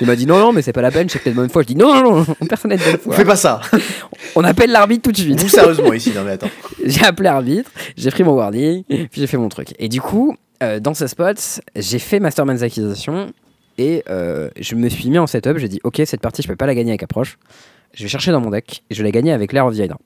Il 0.00 0.08
m'a 0.08 0.16
dit 0.16 0.26
non, 0.26 0.40
non, 0.40 0.52
mais 0.52 0.62
c'est 0.62 0.72
pas 0.72 0.82
la 0.82 0.90
peine, 0.90 1.08
je 1.08 1.12
sais 1.12 1.18
peut-être 1.20 1.36
bonne 1.36 1.50
foi. 1.50 1.62
Je 1.62 1.68
dis 1.68 1.76
non, 1.76 2.02
non, 2.02 2.16
non, 2.16 2.26
personne 2.48 2.72
n'est 2.72 2.78
de 2.78 2.82
bonne 2.82 2.98
foi. 2.98 3.14
Fais 3.14 3.24
pas 3.24 3.36
ça. 3.36 3.60
On 4.34 4.42
appelle 4.42 4.72
l'arbitre 4.72 5.02
tout 5.02 5.12
de 5.12 5.16
suite. 5.18 5.40
Vous 5.40 5.48
sérieusement 5.48 5.92
ici, 5.92 6.10
non 6.12 6.24
mais 6.24 6.32
attends. 6.32 6.50
j'ai 6.84 7.04
appelé 7.04 7.28
l'arbitre, 7.28 7.70
j'ai 7.96 8.10
pris 8.10 8.24
mon 8.24 8.32
warning, 8.32 8.82
puis 8.84 9.08
j'ai 9.20 9.28
fait 9.28 9.36
mon 9.36 9.48
truc. 9.48 9.68
Et 9.78 9.88
du 9.88 10.00
coup, 10.00 10.36
euh, 10.64 10.80
dans 10.80 10.94
ce 10.94 11.06
spot, 11.06 11.60
j'ai 11.76 12.00
fait 12.00 12.18
Masterman's 12.18 12.62
Acquisition 12.62 13.30
et 13.82 14.04
euh, 14.08 14.48
je 14.60 14.74
me 14.74 14.88
suis 14.88 15.10
mis 15.10 15.18
en 15.18 15.26
setup. 15.26 15.58
J'ai 15.58 15.68
dit, 15.68 15.80
ok, 15.82 16.02
cette 16.04 16.20
partie, 16.20 16.42
je 16.42 16.48
peux 16.48 16.56
pas 16.56 16.66
la 16.66 16.74
gagner 16.74 16.92
avec 16.92 17.02
approche. 17.02 17.38
Je 17.94 18.02
vais 18.02 18.08
chercher 18.08 18.30
dans 18.30 18.40
mon 18.40 18.50
deck 18.50 18.84
et 18.88 18.94
je 18.94 19.02
vais 19.02 19.08
la 19.08 19.10
gagner 19.10 19.32
avec 19.32 19.52
l'air 19.52 19.66
of 19.66 19.74
the 19.74 19.80
Hydra. 19.80 19.98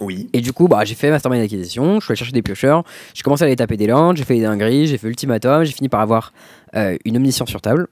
Oui. 0.00 0.28
Et 0.32 0.40
du 0.40 0.52
coup, 0.52 0.66
bah, 0.66 0.84
j'ai 0.84 0.96
fait 0.96 1.10
Mastermind 1.10 1.42
Acquisition, 1.42 2.00
je 2.00 2.04
suis 2.04 2.12
allé 2.12 2.18
chercher 2.18 2.32
des 2.32 2.42
piocheurs, 2.42 2.82
j'ai 3.14 3.22
commencé 3.22 3.44
à 3.44 3.46
aller 3.46 3.54
taper 3.54 3.76
des 3.76 3.86
landes, 3.86 4.16
j'ai 4.16 4.24
fait 4.24 4.34
des 4.34 4.42
dingueries, 4.42 4.88
j'ai 4.88 4.98
fait 4.98 5.06
Ultimatum, 5.06 5.62
j'ai 5.62 5.72
fini 5.72 5.88
par 5.88 6.00
avoir 6.00 6.32
euh, 6.74 6.96
une 7.04 7.16
omniscience 7.16 7.48
sur 7.48 7.60
table. 7.60 7.86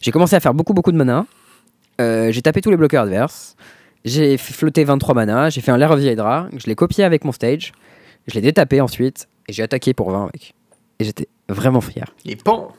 J'ai 0.00 0.10
commencé 0.10 0.34
à 0.34 0.40
faire 0.40 0.54
beaucoup, 0.54 0.72
beaucoup 0.72 0.90
de 0.90 0.96
mana. 0.96 1.26
Euh, 2.00 2.32
j'ai 2.32 2.40
tapé 2.40 2.62
tous 2.62 2.70
les 2.70 2.78
bloqueurs 2.78 3.02
adverses. 3.02 3.54
J'ai 4.04 4.38
flotter 4.38 4.84
23 4.84 5.14
mana, 5.14 5.50
j'ai 5.50 5.60
fait 5.60 5.70
un 5.70 5.76
Lair 5.76 5.90
of 5.90 6.00
the 6.00 6.04
Hydra, 6.04 6.48
je 6.56 6.66
l'ai 6.66 6.74
copié 6.74 7.04
avec 7.04 7.24
mon 7.24 7.32
stage, 7.32 7.72
je 8.26 8.34
l'ai 8.34 8.40
détapé 8.40 8.80
ensuite, 8.80 9.28
et 9.46 9.52
j'ai 9.52 9.62
attaqué 9.62 9.94
pour 9.94 10.10
20 10.10 10.24
avec. 10.24 10.54
Et 10.98 11.04
j'étais 11.04 11.28
vraiment 11.48 11.80
fier. 11.80 12.12
Et 12.24 12.34
pan 12.34 12.72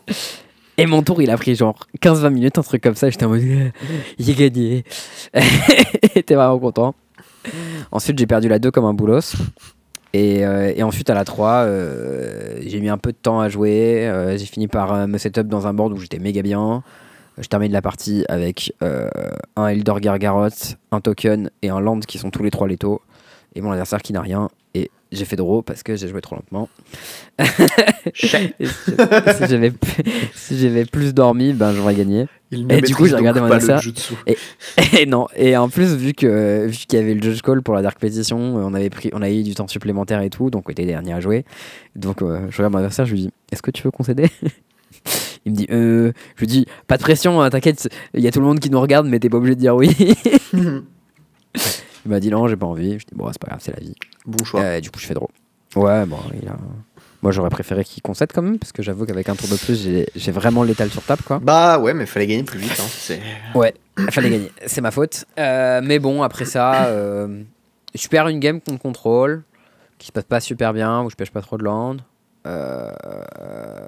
Et 0.78 0.86
mon 0.86 1.04
tour, 1.04 1.22
il 1.22 1.30
a 1.30 1.38
pris 1.38 1.56
genre 1.56 1.78
15-20 2.02 2.30
minutes, 2.32 2.58
un 2.58 2.64
truc 2.64 2.82
comme 2.82 2.96
ça. 2.96 3.10
J'étais 3.10 3.26
en 3.26 3.30
mode, 3.30 3.42
euh, 3.42 3.70
j'ai 4.20 4.34
gagné. 4.34 4.84
J'étais 6.16 6.36
vraiment 6.36 6.60
content. 6.60 6.96
Ensuite, 7.92 8.18
j'ai 8.18 8.26
perdu 8.26 8.48
la 8.48 8.58
2 8.60 8.72
comme 8.72 8.86
un 8.86 8.94
boulos. 8.94 9.36
Et, 10.14 10.46
euh, 10.46 10.74
et 10.76 10.82
ensuite, 10.84 11.10
à 11.10 11.14
la 11.14 11.26
3, 11.26 11.50
euh, 11.50 12.58
j'ai 12.66 12.80
mis 12.80 12.90
un 12.90 12.98
peu 12.98 13.12
de 13.12 13.18
temps 13.18 13.40
à 13.40 13.50
jouer. 13.50 14.12
J'ai 14.38 14.46
fini 14.46 14.68
par 14.68 15.08
me 15.08 15.18
setup 15.18 15.48
dans 15.48 15.68
un 15.68 15.74
board 15.74 15.94
où 15.94 15.98
j'étais 15.98 16.20
méga 16.20 16.42
bien. 16.42 16.84
Je 17.38 17.48
termine 17.48 17.72
la 17.72 17.82
partie 17.82 18.26
avec 18.30 18.74
un 18.82 19.68
Eldor 19.68 20.00
Gargarot, 20.00 20.76
un 20.92 21.02
token 21.02 21.50
et 21.62 21.70
un 21.70 21.80
land 21.80 22.00
qui 22.00 22.18
sont 22.18 22.32
tous 22.32 22.44
les 22.44 22.52
trois 22.52 22.68
létaux. 22.68 23.02
Et 23.56 23.62
mon 23.62 23.72
adversaire 23.72 24.02
qui 24.02 24.14
n'a 24.14 24.22
rien. 24.22 24.50
J'ai 25.14 25.26
fait 25.26 25.36
draw 25.36 25.62
parce 25.62 25.84
que 25.84 25.96
j'ai 25.96 26.08
joué 26.08 26.22
trop 26.22 26.36
lentement. 26.36 26.68
Si 28.16 28.28
j'avais 29.48 29.72
si 30.34 30.90
plus 30.92 31.14
dormi, 31.14 31.54
ben 31.54 31.72
j'aurais 31.74 31.96
gagné. 31.96 32.28
Et 32.52 32.82
du 32.82 32.96
coup, 32.96 33.06
j'ai 33.06 33.16
regardé 33.16 33.40
mon 33.40 33.80
jutsu. 33.80 34.16
Et 35.00 35.06
non. 35.06 35.28
Et 35.36 35.56
en 35.56 35.70
plus, 35.70 35.96
vu 35.96 36.14
que 36.14 36.66
vu 36.66 36.78
qu'il 36.88 37.00
y 37.00 37.02
avait 37.02 37.14
le 37.14 37.22
judge 37.22 37.42
call 37.42 37.62
pour 37.62 37.76
la 37.76 37.82
dark 37.82 38.00
petition, 38.00 38.58
euh, 38.58 38.64
on 38.64 38.74
avait 38.74 38.90
pris, 38.90 39.12
on 39.14 39.22
a 39.22 39.30
eu 39.30 39.44
du 39.44 39.54
temps 39.56 39.68
supplémentaire 39.68 40.22
et 40.22 40.30
tout, 40.30 40.50
donc 40.50 40.68
on 40.68 40.72
était 40.72 40.86
dernier 40.86 41.14
à 41.14 41.20
jouer. 41.20 41.46
Donc 41.96 42.22
euh, 42.22 42.48
je 42.50 42.58
regarde 42.58 42.74
mon 42.74 42.80
adversaire, 42.80 43.06
je 43.06 43.14
lui 43.14 43.22
dis, 43.22 43.30
est-ce 43.52 43.62
que 43.62 43.72
tu 43.72 43.84
veux 43.84 43.92
concéder? 43.92 44.30
Il 45.46 45.52
me 45.52 45.58
dit, 45.58 45.68
euh, 45.72 46.12
je 46.36 46.42
lui 46.42 46.48
dis, 46.48 46.66
pas 46.88 46.98
de 46.98 47.04
pression, 47.04 47.42
hein, 47.42 47.50
t'inquiète, 47.50 47.90
il 48.14 48.22
y 48.22 48.28
a 48.28 48.32
tout 48.32 48.40
le 48.40 48.46
monde 48.46 48.60
qui 48.60 48.70
nous 48.70 48.80
regarde, 48.80 49.08
mais 49.08 49.20
t'es 49.20 49.30
pas 49.30 49.38
obligé 49.38 49.56
de 49.56 49.60
dire 49.60 49.76
oui. 49.76 49.90
Il 52.06 52.12
m'a 52.12 52.20
dit 52.20 52.30
non, 52.30 52.48
j'ai 52.48 52.56
pas 52.56 52.66
envie. 52.66 53.00
Je 53.00 53.06
dis 53.06 53.16
bon, 53.16 53.28
c'est 53.32 53.40
pas 53.40 53.48
grave, 53.48 53.60
c'est 53.62 53.74
la 53.74 53.80
vie. 53.80 53.96
Bon 54.26 54.44
choix. 54.44 54.62
Euh, 54.62 54.80
du 54.82 54.92
coup, 54.92 55.00
je 55.00 55.06
fais 55.06 55.14
draw. 55.14 55.30
Ouais, 55.76 56.06
bon, 56.06 56.20
il 56.42 56.48
a. 56.48 56.58
Moi, 57.24 57.32
j'aurais 57.32 57.50
préféré 57.50 57.86
qu'il 57.86 58.04
concède 58.04 58.32
quand 58.34 58.42
même, 58.42 58.60
parce 58.60 58.74
que 58.74 58.84
j'avoue 58.84 59.06
qu'avec 59.06 59.30
un 59.30 59.36
tour 59.36 59.48
de 59.48 59.56
plus, 59.56 59.88
j'ai 60.14 60.32
vraiment 60.32 60.64
l'étal 60.64 60.90
sur 60.90 61.02
table, 61.04 61.22
quoi. 61.26 61.40
Bah 61.42 61.80
ouais, 61.80 61.94
mais 61.94 62.06
fallait 62.06 62.28
gagner 62.28 62.44
plus 62.44 62.60
vite. 62.60 62.78
Hein. 62.78 63.16
Ouais, 63.56 63.74
fallait 64.10 64.30
gagner. 64.30 64.52
C'est 64.66 64.82
ma 64.82 64.92
faute. 64.92 65.24
Euh, 65.40 65.80
mais 65.82 66.00
bon, 66.00 66.22
après 66.22 66.44
ça, 66.44 66.88
euh, 66.88 67.44
je 67.96 68.08
perds 68.10 68.28
une 68.28 68.40
game 68.40 68.60
contre 68.60 68.82
contrôle, 68.82 69.44
qui 70.00 70.08
se 70.08 70.12
passe 70.12 70.26
pas 70.26 70.42
super 70.42 70.74
bien, 70.74 71.02
où 71.02 71.10
je 71.10 71.16
pêche 71.16 71.32
pas 71.32 71.42
trop 71.42 71.58
de 71.58 71.64
land. 71.64 71.96
Euh, 72.46 72.92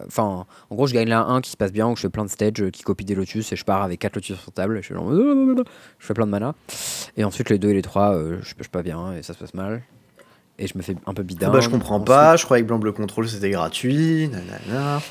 Enfin, 0.08 0.46
en 0.70 0.76
gros, 0.76 0.86
je 0.88 0.94
gagne 0.94 1.10
la 1.10 1.22
1 1.22 1.42
qui 1.42 1.50
se 1.52 1.58
passe 1.58 1.72
bien, 1.72 1.88
où 1.90 1.96
je 1.96 2.02
fais 2.02 2.10
plein 2.10 2.24
de 2.26 2.30
stages, 2.30 2.62
euh, 2.62 2.70
qui 2.70 2.84
copie 2.84 3.06
des 3.06 3.16
lotus, 3.16 3.52
et 3.52 3.56
je 3.56 3.64
pars 3.66 3.82
avec 3.82 4.00
4 4.00 4.16
lotus 4.16 4.40
sur 4.40 4.52
table. 4.52 4.78
Et 4.78 4.82
je, 4.84 4.88
fais 4.90 4.94
genre, 4.94 5.12
je 6.00 6.06
fais 6.06 6.14
plein 6.14 6.26
de 6.26 6.32
mana. 6.32 6.54
Et 7.18 7.24
ensuite, 7.24 7.50
les 7.50 7.58
2 7.58 7.70
et 7.70 7.74
les 7.74 7.82
3, 7.82 8.16
je 8.42 8.54
pêche 8.54 8.68
pas 8.70 8.84
bien, 8.84 9.14
et 9.14 9.24
ça 9.24 9.34
se 9.34 9.40
passe 9.40 9.54
mal. 9.56 9.82
Et 10.60 10.68
je 10.68 10.78
me 10.78 10.84
fais 10.84 10.96
un 11.06 11.14
peu 11.14 11.24
bidon. 11.24 11.52
bah 11.52 11.60
je 11.60 11.70
comprends 11.70 12.00
pas, 12.00 12.38
je 12.38 12.46
croyais 12.46 12.64
que 12.64 12.68
Blanc-Bleu 12.70 12.94
Contrôle 12.94 13.28
c'était 13.28 13.50
gratuit. 13.50 14.30
nanana. 14.30 15.02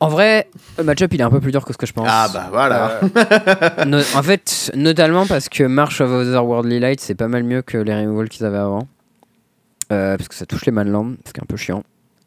En 0.00 0.08
vrai, 0.08 0.50
le 0.76 0.84
match-up 0.84 1.14
il 1.14 1.20
est 1.20 1.24
un 1.24 1.30
peu 1.30 1.40
plus 1.40 1.50
dur 1.52 1.64
que 1.64 1.72
ce 1.72 1.78
que 1.78 1.86
je 1.86 1.94
pense. 1.94 2.06
Ah 2.10 2.28
bah 2.30 2.48
voilà. 2.50 3.00
Euh, 3.02 3.84
no- 3.86 3.96
en 4.14 4.22
fait, 4.22 4.70
notamment 4.74 5.26
parce 5.26 5.48
que 5.48 5.64
March 5.64 6.02
of 6.02 6.10
Otherworldly 6.10 6.78
Light 6.80 7.00
c'est 7.00 7.14
pas 7.14 7.28
mal 7.28 7.44
mieux 7.44 7.62
que 7.62 7.78
les 7.78 7.94
removals 7.94 8.28
qu'ils 8.28 8.44
avaient 8.44 8.58
avant. 8.58 8.86
Euh, 9.92 10.18
parce 10.18 10.28
que 10.28 10.34
ça 10.34 10.44
touche 10.44 10.66
les 10.66 10.72
manlands, 10.72 11.12
ce 11.26 11.32
qui 11.32 11.40
est 11.40 11.42
un 11.42 11.46
peu 11.46 11.56
chiant. 11.56 11.82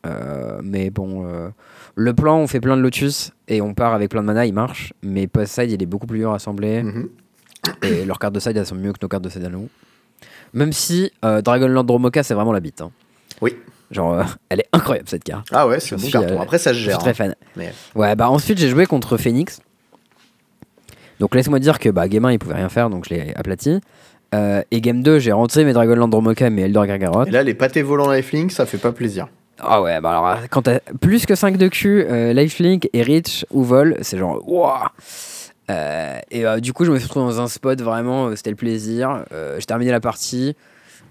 Euh, 0.06 0.60
mais 0.64 0.90
bon, 0.90 1.26
euh, 1.28 1.50
le 1.96 2.14
plan, 2.14 2.38
on 2.40 2.48
fait 2.48 2.60
plein 2.62 2.78
de 2.78 2.82
lotus 2.82 3.32
et 3.48 3.62
on 3.62 3.74
part 3.74 3.94
avec 3.94 4.10
plein 4.10 4.22
de 4.22 4.28
mana, 4.28 4.46
il 4.46 4.54
marche. 4.54 4.94
Mais 5.04 5.28
post-side, 5.28 5.72
il 5.72 5.82
est 5.84 5.86
beaucoup 5.86 6.08
plus 6.08 6.20
dur 6.20 6.32
à 6.32 6.36
assembler. 6.36 6.84
Mhm. 6.84 7.10
et 7.84 8.06
leurs 8.06 8.20
cartes 8.20 8.34
de 8.34 8.40
side, 8.40 8.56
elles 8.56 8.66
sont 8.66 8.76
mieux 8.76 8.94
que 8.94 9.00
nos 9.02 9.10
cartes 9.10 9.24
de 9.24 9.30
side 9.30 9.44
à 9.44 9.50
nous. 9.50 9.68
Même 10.54 10.72
si 10.72 11.12
euh, 11.26 11.42
Dragonlord 11.42 11.84
Dromoka, 11.84 12.24
c'est 12.24 12.34
vraiment 12.34 12.54
la 12.54 12.62
bite. 12.62 12.82
hein. 12.82 12.92
Oui. 13.42 13.56
Genre, 13.92 14.14
euh, 14.14 14.24
elle 14.50 14.62
est 14.62 14.68
incroyable 14.72 15.10
cette 15.10 15.24
carte. 15.24 15.48
Ah 15.52 15.68
ouais, 15.68 15.80
c'est 15.80 15.96
bon 15.96 16.10
carton. 16.10 16.40
Après 16.42 16.58
ça 16.58 16.70
se 16.72 16.76
Je 16.76 16.82
suis 16.82 16.90
gère. 16.92 17.00
très 17.00 17.10
hein. 17.10 17.14
fan. 17.14 17.36
Mais- 17.58 17.74
Ouais, 17.96 18.16
bah 18.16 18.30
ensuite 18.30 18.58
j'ai 18.60 18.70
joué 18.70 18.86
contre 18.86 19.18
Phoenix. 19.18 19.60
Donc 21.20 21.36
laisse-moi 21.36 21.60
dire 21.60 21.80
que 21.80 21.90
bah, 21.90 22.08
Game 22.08 22.24
1 22.26 22.32
il 22.32 22.40
pouvait 22.40 22.56
rien 22.56 22.70
faire 22.70 22.90
donc 22.90 23.06
je 23.10 23.14
l'ai 23.14 23.34
aplati. 23.36 23.82
Et 24.34 24.82
Game 24.82 25.02
2 25.04 25.20
j'ai 25.20 25.32
rentré 25.32 25.66
mes 25.66 25.74
Dragonland 25.74 26.10
Dromoka 26.10 26.48
et 26.48 26.50
mes 26.50 26.62
Eldor 26.64 26.86
Gargarot. 26.86 27.26
Et 27.26 27.32
là 27.32 27.44
les 27.44 27.54
pâtés 27.56 27.82
volants 27.82 28.10
lifelink, 28.12 28.52
ça 28.52 28.66
fait 28.66 28.78
pas 28.78 28.92
plaisir. 28.92 29.28
Ah 29.62 29.82
ouais, 29.82 30.00
bah 30.02 30.10
alors 30.12 30.38
quand 30.50 30.62
t'as 30.64 30.80
plus 31.02 31.26
que 31.26 31.36
5 31.36 31.58
de 31.58 31.68
Q, 31.68 32.06
euh, 32.10 32.34
Lifelink 32.34 32.90
et 32.94 33.02
Reach 33.04 33.46
ou 33.52 33.64
Vol, 33.64 33.98
c'est 34.02 34.18
genre 34.18 34.42
wouah 34.48 34.92
Euh, 35.70 36.18
Et 36.32 36.46
euh, 36.46 36.60
du 36.60 36.74
coup 36.74 36.86
je 36.86 36.92
me 36.92 36.98
suis 36.98 37.06
retrouvé 37.08 37.26
dans 37.26 37.42
un 37.42 37.48
spot 37.48 37.82
vraiment, 37.82 38.28
euh, 38.28 38.36
c'était 38.36 38.50
le 38.52 38.56
plaisir. 38.56 39.24
Euh, 39.34 39.58
j'ai 39.60 39.66
terminé 39.66 39.92
la 39.92 40.00
partie. 40.00 40.56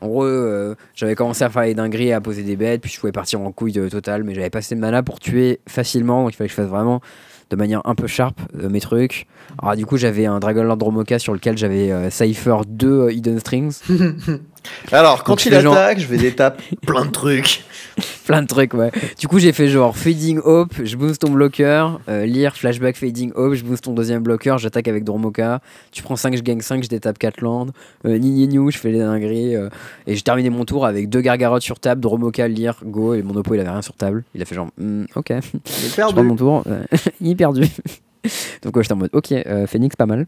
En 0.00 0.06
gros, 0.08 0.24
euh, 0.24 0.76
j'avais 0.94 1.16
commencé 1.16 1.42
à 1.42 1.50
faire 1.50 1.62
les 1.62 1.74
dingueries, 1.74 2.12
à 2.12 2.20
poser 2.20 2.42
des 2.44 2.54
bêtes, 2.56 2.80
puis 2.80 2.90
je 2.92 3.00
pouvais 3.00 3.10
partir 3.12 3.40
en 3.40 3.50
couille 3.50 3.72
de 3.72 3.88
total, 3.88 4.22
mais 4.22 4.32
j'avais 4.34 4.48
pas 4.50 4.60
assez 4.60 4.76
de 4.76 4.80
mana 4.80 5.02
pour 5.02 5.18
tuer 5.18 5.58
facilement, 5.68 6.22
donc 6.22 6.32
il 6.32 6.36
fallait 6.36 6.46
que 6.48 6.52
je 6.54 6.60
fasse 6.60 6.70
vraiment 6.70 7.00
de 7.50 7.56
manière 7.56 7.80
un 7.84 7.94
peu 7.96 8.06
sharp 8.06 8.38
euh, 8.62 8.68
mes 8.68 8.80
trucs. 8.80 9.26
Alors 9.60 9.74
du 9.74 9.86
coup, 9.86 9.96
j'avais 9.96 10.26
un 10.26 10.38
Dragonlord 10.38 10.76
Dromoka 10.76 11.18
sur 11.18 11.32
lequel 11.34 11.58
j'avais 11.58 11.90
euh, 11.90 12.10
Cypher 12.10 12.58
2 12.68 12.88
euh, 12.88 13.12
Hidden 13.12 13.40
Strings, 13.40 13.80
Alors 14.92 15.24
quand 15.24 15.32
Donc, 15.32 15.40
je 15.40 15.48
il 15.48 15.52
fais 15.54 15.60
genre- 15.60 15.74
attaque, 15.74 15.98
je 16.00 16.06
vais 16.06 16.16
des 16.18 16.32
tapes 16.34 16.62
plein 16.86 17.04
de 17.04 17.10
trucs. 17.10 17.62
plein 18.26 18.42
de 18.42 18.46
trucs, 18.46 18.74
ouais. 18.74 18.90
Du 19.18 19.26
coup, 19.28 19.38
j'ai 19.38 19.52
fait 19.52 19.68
genre 19.68 19.96
Fading 19.96 20.38
Hope, 20.44 20.74
je 20.84 20.96
booste 20.96 21.22
ton 21.22 21.30
bloqueur, 21.30 22.00
euh, 22.08 22.26
lire 22.26 22.54
Flashback 22.56 22.96
Fading 22.96 23.32
Hope, 23.34 23.54
je 23.54 23.64
booste 23.64 23.84
ton 23.84 23.92
deuxième 23.92 24.22
bloqueur, 24.22 24.58
j'attaque 24.58 24.86
avec 24.88 25.02
Dromoka, 25.04 25.60
tu 25.90 26.02
prends 26.02 26.14
5, 26.16 26.36
je 26.36 26.42
gagne 26.42 26.60
5, 26.60 26.82
je 26.84 26.88
détape 26.88 27.18
4 27.18 27.40
lands, 27.40 27.66
euh, 28.06 28.16
ni 28.18 28.30
ni 28.30 28.46
ni, 28.48 28.70
je 28.72 28.78
fais 28.78 28.90
les 28.92 28.98
dingueries, 29.00 29.56
euh, 29.56 29.68
et 30.06 30.14
j'ai 30.14 30.22
terminé 30.22 30.48
mon 30.50 30.64
tour 30.64 30.86
avec 30.86 31.08
deux 31.08 31.20
Gargarottes 31.20 31.62
sur 31.62 31.80
table, 31.80 32.00
Dromoka, 32.00 32.46
lire, 32.46 32.76
go, 32.84 33.14
et 33.14 33.22
mon 33.22 33.34
oppo 33.34 33.54
il 33.54 33.60
avait 33.60 33.70
rien 33.70 33.82
sur 33.82 33.94
table. 33.94 34.24
Il 34.34 34.42
a 34.42 34.44
fait 34.44 34.54
genre, 34.54 34.68
Hmm, 34.78 35.04
ok. 35.16 35.26
J'ai 35.30 35.88
Je 35.88 35.94
perdu. 35.96 36.14
prends 36.14 36.24
mon 36.24 36.36
tour, 36.36 36.62
euh, 36.68 36.82
il 37.20 37.32
est 37.32 37.34
perdu. 37.36 37.62
Donc 38.62 38.76
ouais, 38.76 38.82
j'étais 38.82 38.92
en 38.94 38.96
mode, 38.96 39.10
ok, 39.12 39.32
euh, 39.32 39.66
Phoenix 39.66 39.96
pas 39.96 40.06
mal. 40.06 40.26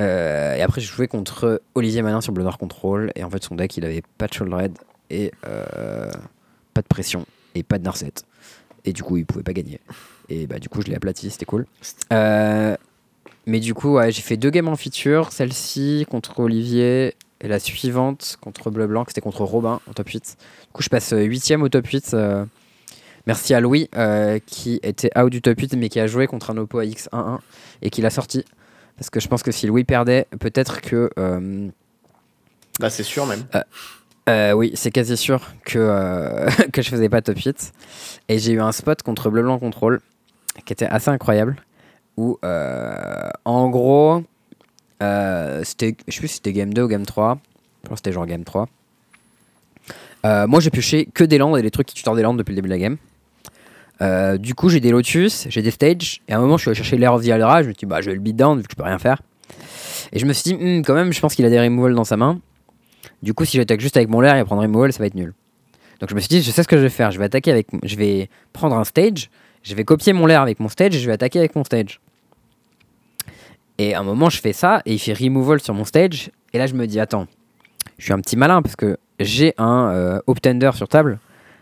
Euh, 0.00 0.54
et 0.54 0.62
après 0.62 0.80
j'ai 0.80 0.86
joué 0.86 1.08
contre 1.08 1.60
Olivier 1.74 2.02
Manin 2.02 2.20
sur 2.20 2.32
Bleu 2.32 2.44
Noir 2.44 2.58
Control, 2.58 3.10
et 3.16 3.24
en 3.24 3.30
fait 3.30 3.42
son 3.42 3.56
deck 3.56 3.76
il 3.76 3.84
avait 3.84 4.02
pas 4.16 4.28
de 4.28 4.32
Shouldered 4.32 4.78
et 5.10 5.32
euh, 5.46 6.10
pas 6.74 6.82
de 6.82 6.86
pression 6.86 7.26
et 7.54 7.62
pas 7.62 7.78
de 7.78 7.84
Narset. 7.84 8.12
Et 8.84 8.92
du 8.92 9.02
coup 9.02 9.16
il 9.16 9.26
pouvait 9.26 9.42
pas 9.42 9.52
gagner. 9.52 9.80
Et 10.28 10.46
bah 10.46 10.58
du 10.58 10.68
coup 10.68 10.82
je 10.82 10.86
l'ai 10.86 10.94
aplati, 10.94 11.30
c'était 11.30 11.46
cool. 11.46 11.66
Euh, 12.12 12.76
mais 13.46 13.60
du 13.60 13.74
coup 13.74 13.94
ouais, 13.94 14.12
j'ai 14.12 14.22
fait 14.22 14.36
deux 14.36 14.50
games 14.50 14.68
en 14.68 14.76
feature, 14.76 15.32
celle-ci 15.32 16.06
contre 16.08 16.38
Olivier 16.40 17.14
et 17.40 17.48
la 17.48 17.58
suivante 17.58 18.36
contre 18.40 18.70
Bleu 18.70 18.86
Blanc, 18.86 19.04
c'était 19.08 19.20
contre 19.20 19.42
Robin 19.44 19.80
en 19.88 19.92
top 19.92 20.08
8. 20.08 20.36
Du 20.66 20.72
coup 20.72 20.82
je 20.82 20.90
passe 20.90 21.12
8 21.16 21.56
au 21.60 21.68
top 21.68 21.86
8. 21.86 22.14
euh, 22.14 22.44
Merci 23.26 23.52
à 23.52 23.60
Louis 23.60 23.90
qui 24.46 24.78
était 24.82 25.10
out 25.18 25.30
du 25.30 25.42
top 25.42 25.58
8 25.58 25.74
mais 25.74 25.88
qui 25.88 25.98
a 25.98 26.06
joué 26.06 26.26
contre 26.28 26.50
un 26.50 26.56
Oppo 26.56 26.78
à 26.78 26.84
X11 26.84 27.38
et 27.82 27.90
qui 27.90 28.00
l'a 28.00 28.10
sorti. 28.10 28.44
Parce 28.98 29.10
que 29.10 29.20
je 29.20 29.28
pense 29.28 29.42
que 29.42 29.52
si 29.52 29.66
Louis 29.66 29.84
perdait, 29.84 30.26
peut-être 30.40 30.80
que. 30.80 31.10
euh, 31.18 31.68
Bah 32.80 32.90
c'est 32.90 33.04
sûr 33.04 33.26
même. 33.26 33.44
euh, 34.28 34.52
oui, 34.52 34.72
c'est 34.74 34.90
quasi 34.90 35.16
sûr 35.16 35.40
que, 35.64 35.78
euh, 35.78 36.48
que 36.72 36.82
je 36.82 36.90
faisais 36.90 37.08
pas 37.08 37.22
top 37.22 37.38
8. 37.38 37.72
Et 38.28 38.38
j'ai 38.38 38.52
eu 38.52 38.60
un 38.60 38.72
spot 38.72 39.02
contre 39.02 39.30
Bleu 39.30 39.42
Blanc 39.42 39.58
Control 39.58 40.00
qui 40.64 40.72
était 40.72 40.86
assez 40.86 41.10
incroyable. 41.10 41.56
Où, 42.16 42.38
euh, 42.44 43.28
en 43.44 43.70
gros, 43.70 44.24
euh, 45.02 45.62
c'était, 45.64 45.96
je 46.08 46.12
sais 46.14 46.18
plus 46.18 46.28
si 46.28 46.34
c'était 46.36 46.52
game 46.52 46.74
2 46.74 46.82
ou 46.82 46.88
game 46.88 47.06
3. 47.06 47.38
Je 47.84 47.88
pense 47.88 47.96
que 47.96 47.98
c'était 48.00 48.12
genre 48.12 48.26
game 48.26 48.42
3. 48.44 48.68
Euh, 50.26 50.48
moi, 50.48 50.58
j'ai 50.58 50.70
pioché 50.70 51.06
que 51.06 51.22
des 51.22 51.38
landes 51.38 51.56
et 51.56 51.62
des 51.62 51.70
trucs 51.70 51.86
qui 51.86 51.94
tutorent 51.94 52.16
des 52.16 52.22
landes 52.22 52.36
depuis 52.38 52.50
le 52.50 52.56
début 52.56 52.68
de 52.68 52.74
la 52.74 52.78
game. 52.80 52.96
Euh, 54.00 54.38
du 54.38 54.54
coup, 54.54 54.68
j'ai 54.68 54.80
des 54.80 54.90
Lotus, 54.90 55.46
j'ai 55.48 55.62
des 55.62 55.70
stages. 55.70 56.20
Et 56.28 56.32
à 56.32 56.38
un 56.38 56.40
moment, 56.40 56.56
je 56.56 56.62
suis 56.62 56.68
allé 56.70 56.76
chercher 56.76 56.98
l'air 56.98 57.14
of 57.14 57.22
the 57.22 57.26
Hydra. 57.26 57.62
Je 57.62 57.68
me 57.68 57.72
suis 57.72 57.80
dit, 57.80 57.86
bah, 57.86 58.00
je 58.00 58.10
vais 58.10 58.14
le 58.14 58.20
beat 58.20 58.36
down 58.36 58.58
vu 58.58 58.64
que 58.64 58.72
je 58.72 58.76
peux 58.76 58.84
rien 58.84 58.98
faire. 58.98 59.20
Et 60.12 60.18
je 60.18 60.26
me 60.26 60.32
suis 60.32 60.54
dit, 60.54 60.54
Hmm, 60.54 60.82
quand 60.82 60.94
même, 60.94 61.12
je 61.12 61.20
pense 61.20 61.34
qu'il 61.34 61.44
a 61.44 61.50
des 61.50 61.60
removals 61.60 61.94
dans 61.94 62.04
sa 62.04 62.16
main. 62.16 62.40
Du 63.22 63.34
coup, 63.34 63.44
si 63.44 63.56
j'attaque 63.56 63.80
juste 63.80 63.96
avec 63.96 64.08
mon 64.08 64.20
lair 64.20 64.36
et 64.36 64.44
prendre 64.44 64.62
removal, 64.62 64.92
ça 64.92 65.00
va 65.00 65.06
être 65.06 65.14
nul. 65.14 65.34
Donc 66.00 66.10
je 66.10 66.14
me 66.14 66.20
suis 66.20 66.28
dit, 66.28 66.42
je 66.42 66.50
sais 66.50 66.62
ce 66.62 66.68
que 66.68 66.76
je 66.76 66.82
vais 66.82 66.88
faire. 66.88 67.10
Je 67.10 67.18
vais 67.18 67.24
attaquer 67.24 67.50
avec, 67.50 67.66
je 67.82 67.96
vais 67.96 68.28
prendre 68.52 68.76
un 68.76 68.84
stage, 68.84 69.30
je 69.62 69.74
vais 69.74 69.84
copier 69.84 70.12
mon 70.12 70.26
lair 70.26 70.40
avec 70.40 70.60
mon 70.60 70.68
stage 70.68 70.94
et 70.94 71.00
je 71.00 71.06
vais 71.06 71.12
attaquer 71.12 71.40
avec 71.40 71.56
mon 71.56 71.64
stage. 71.64 72.00
Et 73.78 73.94
à 73.94 74.00
un 74.00 74.04
moment, 74.04 74.30
je 74.30 74.40
fais 74.40 74.52
ça 74.52 74.82
et 74.86 74.94
il 74.94 74.98
fait 74.98 75.12
removal 75.12 75.60
sur 75.60 75.74
mon 75.74 75.84
stage. 75.84 76.30
Et 76.52 76.58
là, 76.58 76.66
je 76.66 76.74
me 76.74 76.86
dis, 76.86 77.00
attends, 77.00 77.26
je 77.98 78.04
suis 78.04 78.12
un 78.12 78.20
petit 78.20 78.36
malin 78.36 78.62
parce 78.62 78.76
que 78.76 78.96
j'ai 79.18 79.54
un 79.58 79.90
euh, 79.90 80.20
Optender 80.26 80.70
sur 80.74 80.88
table 80.88 81.18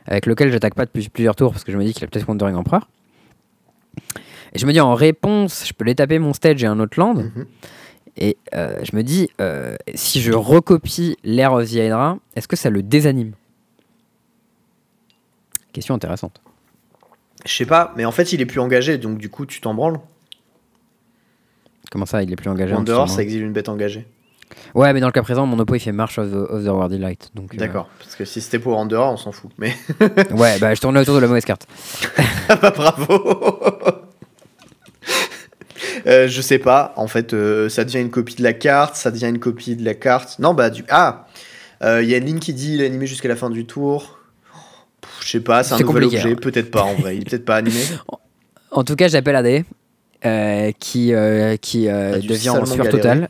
avec 0.07 0.27
lequel 0.27 0.53
j'attaque 0.53 0.75
pas 0.75 0.87
depuis 0.87 1.09
plusieurs 1.09 1.37
tours 1.37 1.53
parce 1.53 1.65
que 1.65 1.73
je 1.73 1.77
me 1.77 1.85
dis 1.85 1.93
qu'il 1.93 2.05
a 2.05 2.07
peut-être 2.07 2.29
Wandering 2.29 2.57
Empereur. 2.57 2.89
Et 4.53 4.59
je 4.59 4.67
me 4.67 4.73
dis, 4.73 4.81
en 4.81 4.95
réponse, 4.95 5.67
je 5.67 5.73
peux 5.73 5.85
les 5.85 5.95
taper 5.95 6.19
mon 6.19 6.33
stage 6.33 6.63
et 6.63 6.67
un 6.67 6.79
autre 6.81 6.99
land. 6.99 7.15
Mhm. 7.15 7.47
Et 8.19 8.39
euh, 8.55 8.79
je 8.83 8.97
me 8.97 9.03
dis, 9.03 9.29
euh, 9.41 9.77
si 9.95 10.21
je 10.21 10.33
recopie 10.33 11.17
l'air 11.23 11.53
of 11.53 11.69
the 11.69 11.75
Hydra, 11.75 12.19
est-ce 12.35 12.49
que 12.49 12.57
ça 12.57 12.71
le 12.71 12.83
désanime? 12.83 13.33
Question 15.73 15.95
intéressante. 15.95 16.41
Je 17.45 17.53
sais 17.53 17.67
pas, 17.67 17.93
mais 17.97 18.07
en 18.07 18.13
fait, 18.13 18.33
il 18.33 18.41
est 18.41 18.47
plus 18.47 18.61
engagé, 18.61 18.97
donc 18.97 19.19
du 19.19 19.29
coup, 19.29 19.45
tu 19.45 19.61
t'en 19.61 19.75
branles? 19.75 20.01
Comment 21.91 22.07
ça, 22.07 22.23
il 22.23 22.33
est 22.33 22.37
plus 22.37 22.49
engagé 22.49 22.73
En 22.73 22.79
en 22.79 22.83
dehors, 22.83 23.09
ça 23.09 23.23
exile 23.23 23.43
une 23.43 23.53
bête 23.53 23.69
engagée. 23.69 24.07
Ouais, 24.75 24.93
mais 24.93 25.01
dans 25.01 25.07
le 25.07 25.13
cas 25.13 25.23
présent, 25.23 25.47
mon 25.47 25.59
oppo 25.59 25.75
il 25.75 25.81
fait 25.81 25.93
March 25.93 26.19
of 26.19 26.31
the, 26.31 26.35
of 26.35 26.65
the 26.65 26.69
World 26.69 26.93
Delight. 26.93 27.31
Donc, 27.35 27.55
euh, 27.55 27.57
D'accord, 27.57 27.89
parce 27.99 28.15
que 28.15 28.25
si 28.25 28.41
c'était 28.41 28.59
pour 28.59 28.77
en 28.77 28.87
dehors, 28.87 29.13
on 29.13 29.17
s'en 29.17 29.33
fout. 29.33 29.51
Mais 29.59 29.75
ouais, 30.33 30.59
bah 30.59 30.75
je 30.75 30.81
tournais 30.81 31.01
autour 31.01 31.15
de 31.15 31.21
la 31.21 31.29
mauvaise 31.29 31.45
carte. 31.45 31.67
bah, 32.49 32.73
bravo 32.75 33.39
Euh, 36.07 36.29
je 36.29 36.41
sais 36.41 36.59
pas, 36.59 36.93
en 36.97 37.09
fait, 37.09 37.35
euh, 37.35 37.69
ça 37.69 37.85
devient 37.85 37.99
une 37.99 38.11
copie 38.11 38.37
de 38.37 38.43
la 38.43 38.53
carte, 38.53 38.95
ça 38.95 39.11
devient 39.11 39.27
une 39.27 39.41
copie 39.41 39.75
de 39.75 39.85
la 39.85 39.95
carte. 39.95 40.39
Non, 40.39 40.55
bah, 40.55 40.71
du. 40.71 40.85
Ah 40.89 41.27
Il 41.83 42.09
y 42.09 42.15
a 42.15 42.19
une 42.19 42.27
ligne 42.27 42.39
qui 42.39 42.55
dit 42.55 42.75
il 42.75 42.83
est 42.83 42.87
animé 42.87 43.07
jusqu'à 43.07 43.29
la 43.29 43.35
fin 43.35 43.51
du 43.51 43.67
tour. 43.67 44.21
Pff, 45.01 45.11
Je 45.23 45.29
sais 45.31 45.41
pas, 45.41 45.65
c'est 45.65 45.75
un 45.75 45.79
nouvel 45.79 46.05
compliqué, 46.05 46.19
objet, 46.19 46.33
hein. 46.33 46.39
peut-être 46.41 46.71
pas 46.71 46.83
en 46.83 46.95
vrai, 46.95 47.17
il 47.17 47.23
est 47.23 47.31
peut-être 47.31 47.45
pas 47.45 47.57
animé. 47.57 47.81
En 48.71 48.85
tout 48.85 48.95
cas, 48.95 49.09
j'appelle 49.09 49.37
AD, 49.37 49.65
qui, 50.79 51.13
qui 51.61 51.81
dû 51.81 52.27
devient 52.29 52.51
en 52.51 52.67
sueur 52.67 52.89
totale. 52.89 53.29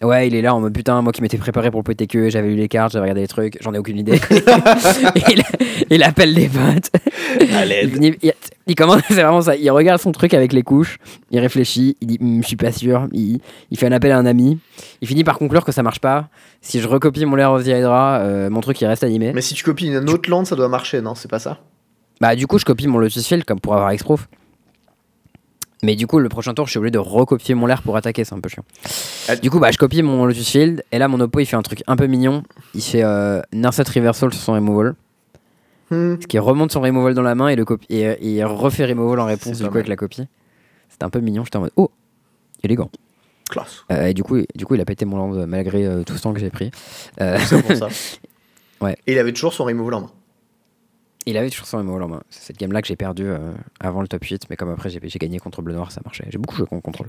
Ouais, 0.00 0.28
il 0.28 0.34
est 0.36 0.42
là 0.42 0.54
en 0.54 0.60
mode 0.60 0.72
putain, 0.72 1.02
moi 1.02 1.12
qui 1.12 1.22
m'étais 1.22 1.38
préparé 1.38 1.72
pour 1.72 1.80
le 1.80 1.84
PTQ, 1.84 2.30
j'avais 2.30 2.48
lu 2.48 2.54
les 2.54 2.68
cartes, 2.68 2.92
j'avais 2.92 3.02
regardé 3.02 3.22
les 3.22 3.28
trucs, 3.28 3.58
j'en 3.60 3.74
ai 3.74 3.78
aucune 3.78 3.98
idée. 3.98 4.20
il, 5.28 5.42
il 5.90 6.02
appelle 6.04 6.34
des 6.34 6.48
potes. 6.48 6.90
À 7.52 7.64
Il, 8.66 8.74
commence, 8.76 9.02
c'est 9.08 9.14
vraiment 9.14 9.40
ça. 9.40 9.56
Il 9.56 9.68
regarde 9.70 10.00
son 10.00 10.12
truc 10.12 10.34
avec 10.34 10.52
les 10.52 10.62
couches, 10.62 10.98
il 11.30 11.40
réfléchit, 11.40 11.96
il 12.00 12.06
dit 12.06 12.18
Hum, 12.20 12.42
Je 12.42 12.46
suis 12.46 12.56
pas 12.56 12.70
sûr. 12.70 13.08
Il, 13.12 13.40
fait 13.76 13.86
un 13.86 13.92
appel 13.92 14.12
à 14.12 14.18
un 14.18 14.26
ami. 14.26 14.58
Il 15.00 15.08
finit 15.08 15.24
par 15.24 15.38
conclure 15.38 15.64
que 15.64 15.72
ça 15.72 15.82
marche 15.82 16.00
pas. 16.00 16.28
Si 16.60 16.80
je 16.80 16.86
recopie 16.86 17.24
mon 17.24 17.34
Lair 17.34 17.52
of 17.52 17.64
the 17.64 17.68
Hydra, 17.68 18.18
euh, 18.20 18.50
mon 18.50 18.60
truc 18.60 18.80
il 18.80 18.86
reste 18.86 19.02
animé. 19.02 19.32
Mais 19.34 19.40
si 19.40 19.54
tu 19.54 19.64
copies 19.64 19.88
une 19.88 20.08
autre 20.08 20.30
land, 20.30 20.44
ça 20.44 20.54
doit 20.54 20.68
marcher, 20.68 21.00
non? 21.00 21.14
C'est 21.14 21.30
pas 21.30 21.38
ça? 21.38 21.58
Bah, 22.20 22.34
du 22.34 22.46
coup, 22.46 22.58
je 22.58 22.64
copie 22.64 22.86
mon 22.86 22.98
Lotus 22.98 23.26
Field 23.26 23.44
comme 23.44 23.60
pour 23.60 23.74
avoir 23.74 23.92
X-Proof. 23.92 24.28
Mais 25.82 25.94
du 25.94 26.06
coup, 26.06 26.18
le 26.18 26.28
prochain 26.28 26.54
tour, 26.54 26.66
je 26.66 26.70
suis 26.72 26.78
obligé 26.78 26.90
de 26.90 26.98
recopier 26.98 27.54
mon 27.54 27.66
Lair 27.66 27.82
pour 27.82 27.96
attaquer, 27.96 28.24
c'est 28.24 28.34
un 28.34 28.40
peu 28.40 28.48
chiant. 28.48 28.64
Ah, 29.28 29.36
Du 29.36 29.50
coup, 29.50 29.60
bah, 29.60 29.70
je 29.70 29.78
copie 29.78 30.02
mon 30.02 30.26
Lotus 30.26 30.48
Field. 30.50 30.84
Et 30.90 30.98
là, 30.98 31.06
mon 31.08 31.20
oppo, 31.20 31.38
il 31.40 31.46
fait 31.46 31.56
un 31.56 31.62
truc 31.62 31.82
un 31.86 31.96
peu 31.96 32.06
mignon. 32.06 32.42
Il 32.74 32.82
fait 32.82 33.04
euh, 33.04 33.40
Narset 33.52 33.84
Reversal 33.94 34.32
sur 34.32 34.42
son 34.42 34.54
removal. 34.54 34.94
Hmm. 35.90 36.16
Ce 36.20 36.26
qui 36.26 36.38
remonte 36.38 36.72
son 36.72 36.80
removal 36.80 37.14
dans 37.14 37.22
la 37.22 37.34
main 37.34 37.48
et, 37.48 37.56
le 37.56 37.64
copie, 37.64 37.86
et, 37.88 38.02
et 38.02 38.28
il 38.36 38.44
refait 38.44 38.84
removal 38.86 39.20
en 39.20 39.24
réponse 39.24 39.58
du 39.58 39.64
coup 39.68 39.74
avec 39.76 39.88
la 39.88 39.96
copie. 39.96 40.26
C'était 40.90 41.04
un 41.04 41.10
peu 41.10 41.20
mignon. 41.20 41.44
J'étais 41.44 41.56
en 41.56 41.60
mode 41.60 41.72
Oh, 41.76 41.90
élégant. 42.62 42.90
Classe. 43.48 43.84
Euh, 43.92 44.06
et 44.06 44.14
du 44.14 44.22
coup, 44.22 44.36
du 44.54 44.66
coup, 44.66 44.74
il 44.74 44.80
a 44.80 44.84
pété 44.84 45.04
mon 45.06 45.16
land 45.16 45.46
malgré 45.46 45.86
euh, 45.86 46.02
tout 46.02 46.16
ce 46.16 46.22
temps 46.22 46.34
que 46.34 46.40
j'ai 46.40 46.50
pris. 46.50 46.70
Euh, 47.20 47.38
C'est 47.44 47.62
pour 47.62 47.76
ça. 47.76 47.88
Ouais. 48.80 48.96
Et 49.08 49.12
il 49.14 49.18
avait 49.18 49.32
toujours 49.32 49.52
son 49.52 49.64
removal 49.64 49.94
en 49.94 50.00
main. 50.02 50.10
Il 51.26 51.36
avait 51.36 51.50
toujours 51.50 51.66
son 51.66 51.78
removal 51.78 52.02
en 52.04 52.08
main. 52.08 52.22
C'est 52.30 52.42
cette 52.48 52.58
game 52.58 52.72
là 52.72 52.80
que 52.80 52.88
j'ai 52.88 52.96
perdu 52.96 53.24
euh, 53.26 53.36
avant 53.80 54.00
le 54.00 54.08
top 54.08 54.24
8. 54.24 54.44
Mais 54.50 54.56
comme 54.56 54.70
après, 54.70 54.88
j'ai 54.90 55.00
gagné 55.18 55.38
contre 55.38 55.60
Bleu 55.62 55.74
Noir, 55.74 55.92
ça 55.92 56.00
marchait. 56.04 56.24
J'ai 56.30 56.38
beaucoup 56.38 56.56
joué 56.56 56.66
contre 56.66 56.82
contrôle. 56.82 57.08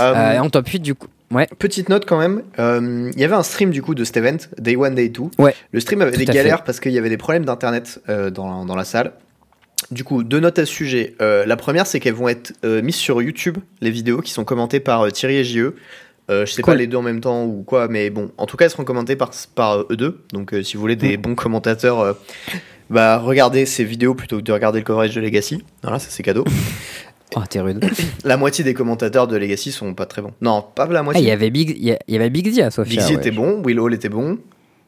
Euh, 0.00 0.14
Euh, 0.14 0.32
et 0.34 0.38
en 0.38 0.50
top 0.50 0.68
8, 0.68 0.80
du 0.80 0.94
coup. 0.94 1.08
Ouais. 1.30 1.48
Petite 1.58 1.88
note 1.88 2.04
quand 2.06 2.18
même, 2.18 2.42
euh, 2.58 3.10
il 3.14 3.20
y 3.20 3.24
avait 3.24 3.34
un 3.34 3.42
stream 3.42 3.70
du 3.70 3.82
coup 3.82 3.94
de 3.94 4.04
cet 4.04 4.16
event, 4.18 4.36
Day 4.58 4.76
1, 4.76 4.90
Day 4.92 5.08
2. 5.08 5.22
Ouais. 5.38 5.54
Le 5.72 5.80
stream 5.80 6.02
avait 6.02 6.16
des 6.16 6.24
galères 6.26 6.62
parce 6.64 6.80
qu'il 6.80 6.92
y 6.92 6.98
avait 6.98 7.08
des 7.08 7.16
problèmes 7.16 7.44
d'internet 7.44 8.00
dans, 8.08 8.64
dans 8.64 8.76
la 8.76 8.84
salle. 8.84 9.12
Du 9.90 10.04
coup, 10.04 10.22
deux 10.22 10.40
notes 10.40 10.58
à 10.58 10.66
ce 10.66 10.72
sujet. 10.72 11.14
La 11.20 11.56
première, 11.56 11.86
c'est 11.86 11.98
qu'elles 12.00 12.14
vont 12.14 12.28
être 12.28 12.52
mises 12.82 12.94
sur 12.96 13.20
YouTube, 13.22 13.58
les 13.80 13.90
vidéos 13.90 14.20
qui 14.20 14.32
sont 14.32 14.44
commentées 14.44 14.80
par 14.80 15.10
Thierry 15.12 15.36
et 15.36 15.44
JE. 15.44 15.74
Euh, 16.28 16.44
je 16.44 16.52
sais 16.52 16.62
Cool. 16.62 16.74
pas 16.74 16.78
les 16.78 16.88
deux 16.88 16.96
en 16.96 17.02
même 17.02 17.20
temps 17.20 17.44
ou 17.44 17.62
quoi, 17.62 17.86
mais 17.86 18.10
bon, 18.10 18.32
en 18.36 18.46
tout 18.46 18.56
cas, 18.56 18.64
elles 18.64 18.70
seront 18.72 18.82
commentées 18.84 19.14
par, 19.14 19.30
par 19.54 19.82
eux 19.82 19.96
deux. 19.96 20.24
Donc, 20.32 20.52
euh, 20.54 20.62
si 20.64 20.74
vous 20.74 20.80
voulez 20.80 20.96
des 20.96 21.16
bons 21.16 21.36
commentateurs, 21.36 22.00
euh, 22.00 22.14
bah, 22.90 23.18
regardez 23.18 23.66
ces 23.66 23.84
vidéos 23.84 24.14
plutôt 24.14 24.36
que 24.38 24.42
de 24.42 24.52
regarder 24.52 24.78
le 24.80 24.84
coverage 24.84 25.14
de 25.14 25.20
Legacy. 25.20 25.62
Voilà, 25.82 25.98
ça 25.98 26.08
c'est 26.10 26.22
cadeau. 26.22 26.44
Oh, 27.34 27.40
t'es 27.50 27.60
rude. 27.60 27.84
la 28.24 28.36
moitié 28.36 28.62
des 28.62 28.72
commentateurs 28.72 29.26
de 29.26 29.36
Legacy 29.36 29.72
sont 29.72 29.94
pas 29.94 30.06
très 30.06 30.22
bons. 30.22 30.32
Non, 30.40 30.62
pas 30.62 30.86
la 30.86 31.00
Ah, 31.00 31.02
moitié. 31.02 31.22
il 31.22 31.26
y 31.28 31.32
avait 31.32 31.50
Big, 31.50 31.76
il 31.76 31.98
y 32.06 32.16
avait 32.16 32.30
Big 32.30 32.48
Z 32.50 32.60
à 32.60 32.70
Sofia. 32.70 32.92
Big 32.92 33.00
Z 33.00 33.10
ouais. 33.10 33.16
était 33.16 33.32
bon, 33.32 33.60
Will 33.64 33.80
Hall 33.80 33.92
était 33.92 34.08
bon. 34.08 34.38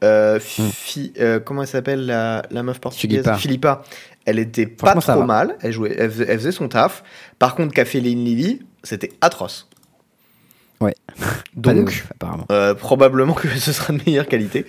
Euh, 0.05 0.39
Fi- 0.39 1.11
euh, 1.19 1.41
comment 1.41 1.63
elle 1.63 1.67
s'appelle 1.67 2.05
la, 2.05 2.43
la 2.49 2.63
meuf 2.63 2.79
portugaise? 2.79 3.19
Philippa. 3.19 3.35
Philippa. 3.37 3.83
Elle 4.25 4.39
était 4.39 4.67
pas 4.67 4.95
trop 4.95 5.23
mal. 5.23 5.57
Elle, 5.61 5.73
jouait, 5.73 5.93
elle, 5.99 6.09
faisait, 6.09 6.25
elle 6.29 6.37
faisait 6.39 6.51
son 6.53 6.69
taf. 6.69 7.03
Par 7.39 7.55
contre, 7.55 7.73
Café 7.73 7.99
Lane 7.99 8.23
Lily, 8.23 8.61
c'était 8.83 9.11
atroce. 9.19 9.67
Ouais. 10.81 10.95
Donc, 11.55 12.05
apparemment. 12.11 12.45
euh, 12.51 12.73
probablement 12.73 13.33
que 13.33 13.47
ce 13.49 13.73
sera 13.73 13.91
de 13.93 13.99
meilleure 14.05 14.27
qualité. 14.27 14.65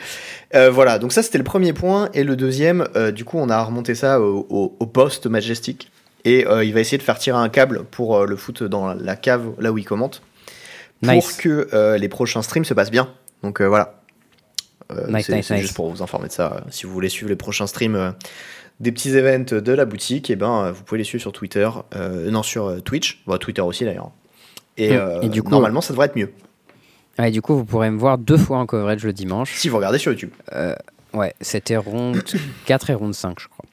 Euh, 0.54 0.68
voilà, 0.70 0.98
donc 0.98 1.12
ça 1.12 1.22
c'était 1.22 1.38
le 1.38 1.44
premier 1.44 1.72
point. 1.72 2.08
Et 2.14 2.24
le 2.24 2.34
deuxième, 2.34 2.88
euh, 2.96 3.12
du 3.12 3.24
coup, 3.24 3.38
on 3.38 3.48
a 3.48 3.62
remonté 3.62 3.94
ça 3.94 4.20
au, 4.20 4.46
au- 4.50 4.76
au 4.80 4.86
poste 4.86 5.26
Majestic. 5.26 5.90
Et 6.24 6.40
il 6.40 6.74
va 6.74 6.80
essayer 6.80 6.98
de 6.98 7.02
faire 7.02 7.18
tirer 7.18 7.38
un 7.38 7.48
câble 7.48 7.84
pour 7.84 8.26
le 8.26 8.36
foot 8.36 8.62
dans 8.62 8.92
la 8.92 9.16
cave, 9.16 9.52
là 9.58 9.72
où 9.72 9.78
il 9.78 9.86
commente. 9.86 10.20
Pour 11.02 11.12
Nice. 11.14 11.32
que 11.38 11.96
les 11.98 12.08
prochains 12.10 12.42
streams 12.42 12.66
se 12.66 12.74
passent 12.74 12.90
bien. 12.90 13.08
Donc 13.42 13.62
voilà. 13.62 14.02
Nice, 15.08 15.24
c'est 15.28 15.36
nice, 15.36 15.52
juste 15.62 15.74
pour 15.74 15.88
vous 15.90 16.02
informer 16.02 16.26
de 16.28 16.32
ça. 16.32 16.62
Si 16.70 16.84
vous 16.84 16.92
voulez 16.92 17.08
suivre 17.08 17.30
les 17.30 17.36
prochains 17.36 17.66
streams 17.66 18.12
des 18.80 18.92
petits 18.92 19.16
events 19.16 19.54
de 19.62 19.72
la 19.72 19.86
boutique, 19.86 20.28
et 20.28 20.36
ben, 20.36 20.72
vous 20.72 20.82
pouvez 20.82 20.98
les 20.98 21.04
suivre 21.04 21.22
sur 21.22 21.32
Twitter. 21.32 21.70
non, 21.96 22.42
sur 22.42 22.82
Twitch. 22.82 23.22
Twitter 23.40 23.62
aussi 23.62 23.86
d'ailleurs. 23.86 24.10
Et, 24.76 24.92
euh, 24.96 25.20
Et 25.22 25.28
du 25.28 25.42
coup- 25.42 25.50
normalement, 25.50 25.80
ça 25.80 25.92
devrait 25.92 26.06
être 26.06 26.16
mieux. 26.16 26.32
Ouais, 27.18 27.30
du 27.30 27.42
coup, 27.42 27.54
vous 27.54 27.64
pourrez 27.64 27.90
me 27.90 27.98
voir 27.98 28.18
deux 28.18 28.38
fois 28.38 28.58
en 28.58 28.66
coverage 28.66 29.04
le 29.04 29.12
dimanche. 29.12 29.52
Si 29.56 29.68
vous 29.68 29.76
regardez 29.76 29.98
sur 29.98 30.12
YouTube. 30.12 30.30
Ouais, 31.12 31.34
c'était 31.40 31.76
ronde 31.76 32.22
4 32.66 32.90
et 32.90 32.94
ronde 32.94 33.14
5, 33.14 33.38
je 33.40 33.48
crois. 33.48 33.64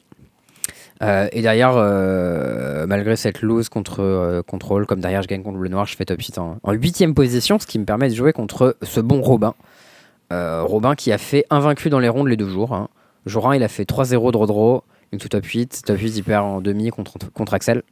Euh, 1.03 1.27
et 1.31 1.43
derrière, 1.43 1.73
euh, 1.75 2.87
malgré 2.87 3.15
cette 3.15 3.43
lose 3.43 3.69
contre 3.69 3.99
euh, 4.01 4.41
contrôle, 4.41 4.87
comme 4.87 4.99
derrière 4.99 5.21
je 5.21 5.27
gagne 5.27 5.43
contre 5.43 5.59
le 5.59 5.69
noir, 5.69 5.85
je 5.85 5.95
fais 5.95 6.05
top 6.05 6.19
8 6.19 6.39
en, 6.39 6.57
en 6.63 6.73
8ème 6.73 7.13
position, 7.13 7.59
ce 7.59 7.67
qui 7.67 7.77
me 7.77 7.85
permet 7.85 8.09
de 8.09 8.15
jouer 8.15 8.33
contre 8.33 8.75
ce 8.81 8.99
bon 8.99 9.21
Robin. 9.21 9.53
Euh, 10.33 10.63
Robin 10.63 10.95
qui 10.95 11.11
a 11.11 11.19
fait 11.19 11.45
invaincu 11.51 11.89
dans 11.91 11.99
les 11.99 12.09
rondes 12.09 12.27
les 12.27 12.35
deux 12.37 12.49
jours. 12.49 12.73
Hein. 12.73 12.87
Jour 13.27 13.47
1, 13.47 13.57
il 13.57 13.63
a 13.63 13.67
fait 13.67 13.83
3-0 13.87 14.31
draw 14.31 14.47
draw, 14.47 14.83
une 15.11 15.19
tout 15.19 15.29
top 15.29 15.45
8. 15.45 15.83
Top 15.85 15.99
8, 15.99 16.17
il 16.17 16.23
perd 16.23 16.43
en 16.43 16.61
demi 16.61 16.89
contre, 16.89 17.31
contre 17.31 17.53
Axel, 17.53 17.83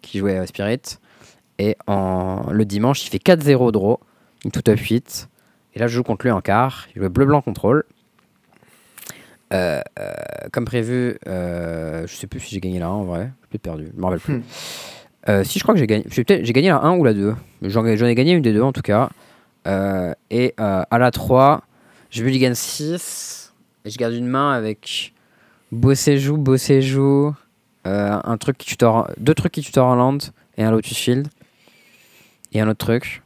qui 0.00 0.18
jouait 0.20 0.46
Spirit. 0.46 0.80
Et 1.58 1.76
en, 1.86 2.50
le 2.50 2.64
dimanche, 2.64 3.04
il 3.06 3.10
fait 3.10 3.22
4-0 3.22 3.72
draw, 3.72 4.00
une 4.44 4.50
tout 4.50 4.62
top 4.62 4.78
8. 4.78 5.28
Et 5.74 5.78
là, 5.78 5.86
je 5.86 5.94
joue 5.94 6.02
contre 6.02 6.24
lui 6.24 6.32
en 6.32 6.40
quart. 6.40 6.86
Il 6.94 7.00
jouait 7.00 7.08
bleu-blanc 7.08 7.42
contrôle. 7.42 7.84
Euh, 9.52 9.80
euh, 9.98 10.12
comme 10.52 10.64
prévu, 10.64 11.18
euh, 11.28 12.06
je 12.06 12.14
sais 12.14 12.26
plus 12.26 12.40
si 12.40 12.54
j'ai 12.54 12.60
gagné 12.60 12.78
la 12.78 12.86
1 12.86 12.90
en 12.90 13.04
vrai. 13.04 13.30
J'ai 13.42 13.48
peut-être 13.50 13.62
perdu, 13.62 13.88
je 13.94 14.00
me 14.00 14.04
rappelle 14.04 14.20
plus. 14.20 14.34
Hmm. 14.34 14.42
Euh, 15.28 15.44
si 15.44 15.58
je 15.58 15.64
crois 15.64 15.74
que 15.74 15.80
j'ai 15.80 15.86
gagné, 15.86 16.04
j'ai 16.08 16.52
gagné 16.52 16.68
la 16.68 16.82
1 16.82 16.96
ou 16.96 17.04
la 17.04 17.14
2. 17.14 17.34
J'en 17.62 17.84
ai, 17.84 17.96
j'en 17.96 18.06
ai 18.06 18.14
gagné 18.14 18.32
une 18.32 18.42
des 18.42 18.52
deux 18.52 18.62
en 18.62 18.72
tout 18.72 18.82
cas. 18.82 19.10
Et 20.30 20.54
à 20.56 20.98
la 20.98 21.10
3, 21.10 21.62
je 22.10 22.22
mulligan 22.22 22.54
6. 22.54 23.52
Et 23.84 23.90
je 23.90 23.98
garde 23.98 24.14
une 24.14 24.26
main 24.26 24.52
avec 24.52 25.12
Bossé 25.72 26.18
joue, 26.18 26.36
Bossé 26.36 26.80
joue. 26.80 27.34
un 27.84 28.36
truc 28.38 28.58
qui 28.58 28.66
tutor, 28.66 29.10
deux 29.18 29.34
trucs 29.34 29.52
qui 29.52 29.62
tutor 29.62 29.86
en 29.86 29.96
land 29.96 30.18
et 30.56 30.64
un 30.64 30.70
Lotus 30.70 30.96
Field. 30.96 31.28
Et 32.52 32.60
un 32.60 32.68
autre 32.68 32.84
truc. 32.84 33.22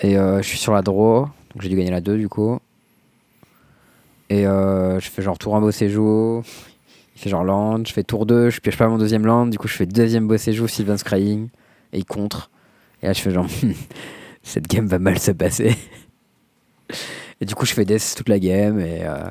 Et 0.00 0.16
euh, 0.16 0.38
je 0.42 0.48
suis 0.48 0.58
sur 0.58 0.72
la 0.72 0.82
draw. 0.82 1.22
Donc 1.22 1.62
j'ai 1.62 1.68
dû 1.68 1.76
gagner 1.76 1.90
la 1.90 2.00
2 2.00 2.16
du 2.16 2.28
coup. 2.28 2.58
Et 4.30 4.46
euh, 4.46 4.98
je 5.00 5.08
fais 5.10 5.22
genre 5.22 5.38
tour 5.38 5.54
1 5.56 5.60
bossé 5.60 5.88
joue. 5.88 6.42
Il 7.16 7.20
fait 7.20 7.30
genre 7.30 7.44
land. 7.44 7.84
Je 7.84 7.92
fais 7.92 8.02
tour 8.02 8.26
2. 8.26 8.50
Je 8.50 8.60
pioche 8.60 8.76
pas 8.76 8.88
mon 8.88 8.98
deuxième 8.98 9.26
land. 9.26 9.46
Du 9.46 9.58
coup, 9.58 9.68
je 9.68 9.74
fais 9.74 9.86
deuxième 9.86 10.26
bossé 10.26 10.52
joue, 10.52 10.66
Sylvan's 10.66 11.02
Crying. 11.02 11.48
Et 11.92 11.98
il 11.98 12.04
contre. 12.04 12.50
Et 13.02 13.06
là, 13.06 13.12
je 13.12 13.20
fais 13.20 13.30
genre 13.30 13.46
cette 14.42 14.66
game 14.66 14.86
va 14.86 14.98
mal 14.98 15.18
se 15.18 15.30
passer. 15.30 15.76
et 17.40 17.44
du 17.44 17.54
coup, 17.54 17.66
je 17.66 17.74
fais 17.74 17.84
death 17.84 18.14
toute 18.16 18.28
la 18.28 18.38
game. 18.38 18.80
Et, 18.80 19.02
euh, 19.04 19.30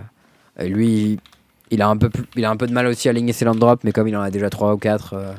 et 0.60 0.70
lui, 0.70 1.20
il 1.72 1.82
a, 1.82 1.90
un 1.90 1.98
peu 1.98 2.10
plus- 2.10 2.26
il 2.36 2.46
a 2.46 2.50
un 2.52 2.56
peu 2.58 2.68
de 2.68 2.74
mal 2.74 2.88
aussi 2.88 3.10
à 3.10 3.12
aligner 3.12 3.34
ses 3.34 3.44
land 3.46 3.56
drops. 3.56 3.84
Mais 3.84 3.92
comme 3.92 4.08
il 4.08 4.16
en 4.16 4.22
a 4.22 4.32
déjà 4.32 4.50
3 4.50 4.74
ou 4.74 4.78
4, 4.78 5.36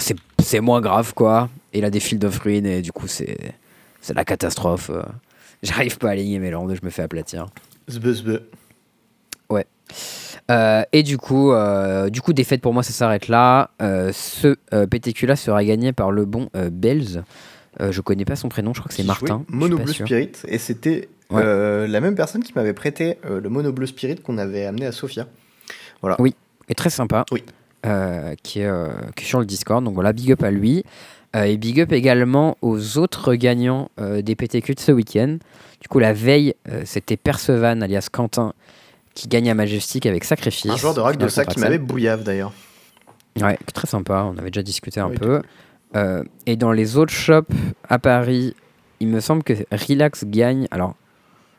c'est 0.00 0.16
c'est 0.42 0.60
moins 0.60 0.82
grave 0.82 1.14
quoi. 1.14 1.48
Et 1.74 1.78
il 1.78 1.84
a 1.84 1.90
des 1.90 2.00
fields 2.00 2.24
of 2.24 2.38
ruin. 2.38 2.64
Et 2.64 2.80
du 2.80 2.92
coup, 2.92 3.06
c'est 3.08 3.36
c'est 4.00 4.14
la 4.14 4.24
catastrophe. 4.24 4.90
euh. 4.90 5.02
J'arrive 5.62 5.98
pas 5.98 6.08
à 6.08 6.12
aligner 6.12 6.38
mes 6.38 6.50
landes, 6.50 6.74
je 6.74 6.84
me 6.84 6.90
fais 6.90 7.02
aplatir. 7.02 7.46
Zbe, 7.90 8.12
zbe. 8.12 8.40
Ouais. 9.50 9.66
Euh, 10.50 10.82
et 10.92 11.02
du 11.02 11.16
coup, 11.16 11.52
euh, 11.52 12.10
du 12.10 12.20
coup, 12.20 12.32
défaite 12.32 12.60
pour 12.60 12.74
moi, 12.74 12.82
ça 12.82 12.92
s'arrête 12.92 13.28
là. 13.28 13.70
Euh, 13.80 14.12
ce 14.12 14.56
PTQ 14.86 15.26
là 15.26 15.36
sera 15.36 15.64
gagné 15.64 15.92
par 15.92 16.10
le 16.10 16.24
bon 16.26 16.48
Bells. 16.70 17.22
Je 17.80 18.00
connais 18.02 18.24
pas 18.24 18.36
son 18.36 18.48
prénom, 18.48 18.72
je 18.74 18.80
crois 18.80 18.88
que 18.88 18.94
c'est 18.94 19.02
Martin. 19.04 19.44
Mono 19.48 19.78
Blue. 19.78 19.92
Spirit. 19.92 20.32
Et 20.48 20.58
c'était 20.58 21.08
Ouais. 21.30 21.88
la 21.88 22.00
même 22.00 22.14
personne 22.14 22.42
qui 22.44 22.52
m'avait 22.54 22.74
prêté 22.74 23.18
le 23.24 23.48
Mono 23.48 23.72
Blue 23.72 23.86
Spirit 23.86 24.16
qu'on 24.16 24.36
avait 24.38 24.66
amené 24.66 24.86
à 24.86 24.92
Sofia. 24.92 25.26
est 26.68 26.74
très 26.74 26.90
sympa. 26.90 27.24
Oui. 27.32 27.42
Qui, 28.42 28.60
est, 28.60 28.70
qui 29.16 29.24
est 29.24 29.26
sur 29.26 29.40
le 29.40 29.46
Discord. 29.46 29.82
Donc 29.82 29.94
voilà, 29.94 30.12
big 30.12 30.30
up 30.32 30.42
à 30.42 30.50
lui. 30.50 30.84
Euh, 31.34 31.44
et 31.44 31.56
big 31.56 31.80
up 31.80 31.92
également 31.92 32.56
aux 32.62 32.98
autres 32.98 33.34
gagnants 33.34 33.90
euh, 34.00 34.22
des 34.22 34.34
PTQ 34.36 34.74
de 34.74 34.80
ce 34.80 34.92
week-end. 34.92 35.38
Du 35.80 35.88
coup, 35.88 35.98
la 35.98 36.12
veille, 36.12 36.54
euh, 36.68 36.82
c'était 36.84 37.16
Percevan, 37.16 37.82
alias 37.82 38.08
Quentin, 38.10 38.52
qui 39.14 39.28
gagne 39.28 39.50
à 39.50 39.54
Majestic 39.54 40.06
avec 40.06 40.24
Sacrifice. 40.24 40.70
Un 40.70 40.76
joueur 40.76 40.94
de 40.94 41.00
rack 41.00 41.16
de 41.16 41.28
sac 41.28 41.48
qui 41.48 41.58
m'avait 41.60 41.78
bouillave 41.78 42.22
d'ailleurs. 42.22 42.52
Ouais, 43.40 43.58
très 43.74 43.86
sympa. 43.88 44.28
On 44.32 44.38
avait 44.38 44.50
déjà 44.50 44.62
discuté 44.62 45.00
un 45.00 45.08
Oui, 45.08 45.16
peu. 45.16 45.42
Euh, 45.96 46.22
et 46.46 46.56
dans 46.56 46.72
les 46.72 46.96
autres 46.96 47.12
shops 47.12 47.52
à 47.88 47.98
Paris, 47.98 48.54
il 49.00 49.08
me 49.08 49.20
semble 49.20 49.42
que 49.42 49.54
Relax 49.72 50.24
gagne. 50.24 50.68
Alors, 50.70 50.94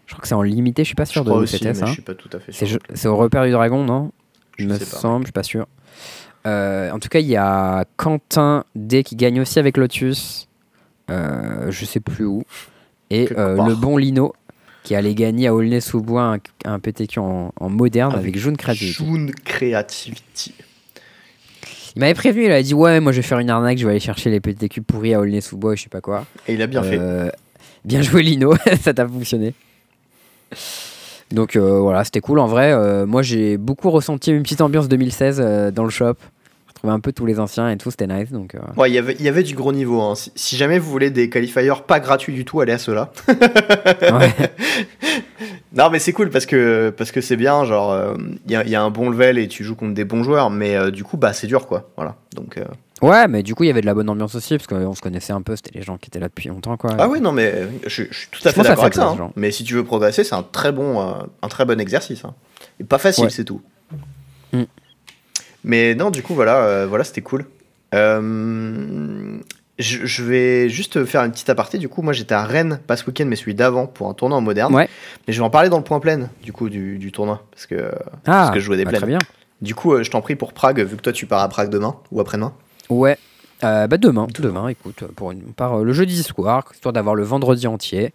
je 0.06 0.14
crois 0.14 0.22
que 0.22 0.28
c'est 0.28 0.36
en 0.36 0.42
limité, 0.42 0.84
je 0.84 0.88
suis 0.88 0.96
pas 0.96 1.06
Je 1.06 1.12
sûr 1.12 1.24
de 1.24 1.30
crois 1.30 1.42
où 1.42 1.46
c'était 1.46 1.74
ça. 1.74 1.88
pas 2.06 2.14
C'est 2.94 3.08
au 3.08 3.16
repère 3.18 3.44
du 3.46 3.52
dragon, 3.52 3.84
non? 3.84 4.12
Je 4.58 4.64
Il 4.64 4.70
me 4.70 4.78
sais 4.78 4.86
pas. 4.86 4.98
semble, 4.98 5.24
je 5.24 5.28
suis 5.28 5.34
pas 5.34 5.44
sûr. 5.44 5.68
Euh, 6.46 6.92
en 6.92 7.00
tout 7.00 7.10
cas, 7.10 7.20
il 7.20 7.28
y 7.28 7.36
a 7.38 7.86
Quentin 7.98 8.66
D 8.76 9.04
qui 9.04 9.16
gagne 9.16 9.42
aussi 9.42 9.60
avec 9.60 9.78
Lotus. 9.78 10.48
Euh, 11.10 11.72
je 11.72 11.86
sais 11.86 12.00
plus 12.00 12.26
où. 12.26 12.44
Et 13.10 13.30
euh, 13.38 13.64
le 13.68 13.76
bon 13.76 13.98
Lino 13.98 14.34
qui 14.84 14.94
allait 14.96 15.16
gagner 15.16 15.48
à 15.48 15.56
Aulnay-sous-Bois 15.56 16.36
un, 16.36 16.38
un 16.72 16.80
PTQ 16.80 17.20
en, 17.20 17.52
en 17.60 17.70
moderne 17.70 18.14
avec, 18.14 18.38
June 18.38 18.56
Creativity. 18.58 18.94
June 19.04 19.32
Creativity. 19.44 20.54
Il 21.96 22.00
m'avait 22.02 22.14
prévenu, 22.14 22.46
il 22.46 22.52
a 22.52 22.62
dit 22.62 22.74
Ouais, 22.76 23.00
moi 23.00 23.12
je 23.12 23.18
vais 23.18 23.28
faire 23.28 23.40
une 23.40 23.50
arnaque, 23.50 23.78
je 23.80 23.86
vais 23.86 23.92
aller 23.92 24.00
chercher 24.00 24.30
les 24.30 24.40
PTQ 24.40 24.82
pourris 24.82 25.14
à 25.16 25.20
Aulnay-sous-Bois 25.22 25.74
et 25.74 25.76
je 25.78 25.84
sais 25.84 25.90
pas 25.90 26.02
quoi. 26.02 26.26
Et 26.48 26.54
il 26.54 26.62
a 26.62 26.68
bien 26.68 26.84
fait. 26.84 26.98
Euh, 27.00 27.30
Bien 27.84 28.02
joué 28.02 28.24
Lino, 28.24 28.54
ça 28.82 28.94
t'a 28.94 29.08
fonctionné. 29.08 29.54
Donc 31.32 31.56
euh, 31.56 31.80
voilà, 31.80 32.04
c'était 32.04 32.22
cool 32.22 32.40
en 32.40 32.48
vrai. 32.48 32.72
euh, 32.72 33.06
moi 33.06 33.22
j'ai 33.22 33.58
beaucoup 33.58 33.90
ressenti 33.92 34.32
une 34.32 34.44
petite 34.44 34.62
ambiance 34.62 34.88
2016 34.88 35.40
euh, 35.40 35.72
dans 35.72 35.84
le 35.84 35.90
shop. 35.90 36.16
Un 36.90 37.00
peu 37.00 37.12
tous 37.12 37.26
les 37.26 37.40
anciens 37.40 37.70
et 37.70 37.78
tout, 37.78 37.92
c'était 37.92 38.08
nice. 38.08 38.32
Donc, 38.32 38.56
euh, 38.56 38.60
Ouais, 38.78 38.90
il 38.90 38.94
y 38.94 38.98
avait- 38.98 39.16
il 39.20 39.26
y 39.26 39.30
avait 39.30 39.44
du 39.44 39.56
gros 39.56 39.72
niveau. 39.74 40.02
hein. 40.02 40.16
Si, 40.16 40.32
si 40.36 40.56
jamais 40.58 40.80
vous 40.80 40.90
voulez 40.90 41.10
des 41.12 41.30
qualifiers 41.30 41.70
pas 41.88 42.00
gratuits 42.00 42.34
du 42.34 42.46
tout, 42.46 42.62
allez 42.62 42.74
à 42.74 42.78
ceux-là. 42.78 43.12
ouais. 43.28 44.34
Non, 45.78 45.90
mais 45.90 46.00
c'est 46.00 46.14
cool 46.14 46.30
parce 46.30 46.46
que 46.46 46.90
parce 46.96 47.12
que 47.12 47.20
c'est 47.20 47.36
bien. 47.36 47.66
Genre, 47.66 47.92
euh, 47.92 48.14
il 48.46 48.52
y, 48.52 48.56
a- 48.56 48.64
il 48.64 48.70
y 48.70 48.76
a 48.76 48.82
un 48.82 48.90
bon 48.90 49.10
level 49.10 49.38
et 49.38 49.50
tu 49.50 49.66
joues 49.66 49.76
contre 49.76 49.94
des 49.94 50.06
bons 50.06 50.24
joueurs, 50.24 50.50
mais 50.50 50.76
euh, 50.78 50.90
du 50.90 51.04
coup, 51.04 51.18
bah, 51.18 51.34
c'est 51.34 51.48
dur, 51.48 51.68
quoi. 51.68 51.90
Voilà. 51.98 52.16
Donc. 52.34 52.58
euh, 52.58 52.64
Ouais, 53.02 53.28
mais 53.28 53.44
du 53.44 53.56
coup 53.56 53.64
il 53.66 53.68
y 53.68 53.70
avait 53.70 53.82
de 53.82 53.86
la 53.86 53.94
bonne 53.94 54.10
ambiance 54.10 54.36
aussi 54.36 54.56
parce 54.58 54.68
qu'on 54.68 54.94
se 54.96 55.02
connaissait 55.02 55.34
un 55.34 55.42
peu, 55.42 55.54
c'était 55.58 55.78
les 55.78 55.84
gens 55.84 55.98
qui 55.98 56.08
étaient 56.08 56.20
là 56.22 56.30
depuis 56.30 56.48
longtemps 56.48 56.78
quoi. 56.78 56.92
Ah 56.98 57.10
oui, 57.10 57.20
non, 57.20 57.34
mais 57.34 57.54
je, 57.86 58.04
je 58.10 58.18
suis 58.18 58.30
tout 58.32 58.40
à 58.48 58.54
fait 58.54 58.62
d'accord 58.62 58.84
avec 58.84 58.94
ça. 58.94 59.10
hein. 59.10 59.32
Mais 59.36 59.52
si 59.52 59.66
tu 59.66 59.74
veux 59.74 59.84
progresser, 59.84 60.24
c'est 60.24 60.34
un 60.34 60.44
très 60.50 60.72
bon, 60.72 61.02
euh, 61.02 61.12
un 61.42 61.48
très 61.50 61.66
bon 61.66 61.78
exercice. 61.82 62.24
hein. 62.24 62.34
Et 62.80 62.86
pas 62.86 62.98
facile, 62.98 63.26
Ouais. 63.26 63.30
c'est 63.30 63.44
tout. 63.44 63.62
Mais 65.66 65.96
non, 65.96 66.12
du 66.12 66.22
coup, 66.22 66.36
voilà, 66.36 66.58
euh, 66.60 66.86
voilà, 66.88 67.04
c'était 67.04 67.22
cool. 67.22 67.46
Euh, 67.96 69.40
je, 69.80 70.06
je 70.06 70.24
vais 70.24 70.70
juste 70.70 71.04
faire 71.06 71.22
une 71.24 71.32
petite 71.32 71.50
aparté. 71.50 71.80
Du 71.80 71.90
coup, 71.90 72.04
moi, 72.04 72.14
j'étais 72.14 72.36
à 72.36 72.44
Rennes, 72.44 72.80
pas 72.86 72.96
ce 72.96 73.06
week-end, 73.08 73.26
mais 73.26 73.36
celui 73.36 73.56
d'avant, 73.56 73.88
pour 73.88 74.08
un 74.08 74.14
tournoi 74.14 74.38
en 74.38 74.42
moderne. 74.42 74.74
Ouais. 74.76 74.88
Mais 75.28 75.34
je 75.34 75.40
vais 75.40 75.46
en 75.46 75.50
parler 75.50 75.70
dans 75.70 75.78
le 75.80 75.84
point 75.84 76.00
plein, 76.00 76.30
du 76.44 76.54
coup, 76.54 76.70
du, 76.70 77.00
du 77.00 77.12
tournoi, 77.12 77.44
parce 77.52 77.66
que 77.66 77.76
Ah, 77.76 78.22
parce 78.26 78.52
que 78.52 78.60
je 78.60 78.66
jouais 78.66 78.78
des 78.78 78.86
bah, 78.86 78.92
plaines. 78.92 79.02
Très 79.02 79.10
bien. 79.10 79.20
Du 79.62 79.74
coup, 79.74 79.94
euh, 79.94 80.04
je 80.04 80.12
t'en 80.12 80.22
prie 80.22 80.36
pour 80.36 80.54
Prague, 80.54 80.80
vu 80.82 80.96
que 80.98 81.02
toi, 81.02 81.12
tu 81.12 81.26
pars 81.26 81.42
à 81.42 81.50
Prague 81.50 81.70
demain 81.72 81.96
ou 82.12 82.22
après-demain. 82.22 82.54
Ouais. 82.90 83.18
Euh, 83.64 83.88
bah 83.88 83.98
demain, 83.98 84.28
demain, 84.38 84.68
écoute, 84.68 85.06
pour 85.16 85.32
une, 85.32 85.42
par 85.42 85.80
euh, 85.80 85.84
le 85.84 85.94
jeudi 85.94 86.22
soir, 86.22 86.66
histoire 86.74 86.94
d'avoir 86.94 87.16
le 87.16 87.24
vendredi 87.24 87.66
entier. 87.66 88.14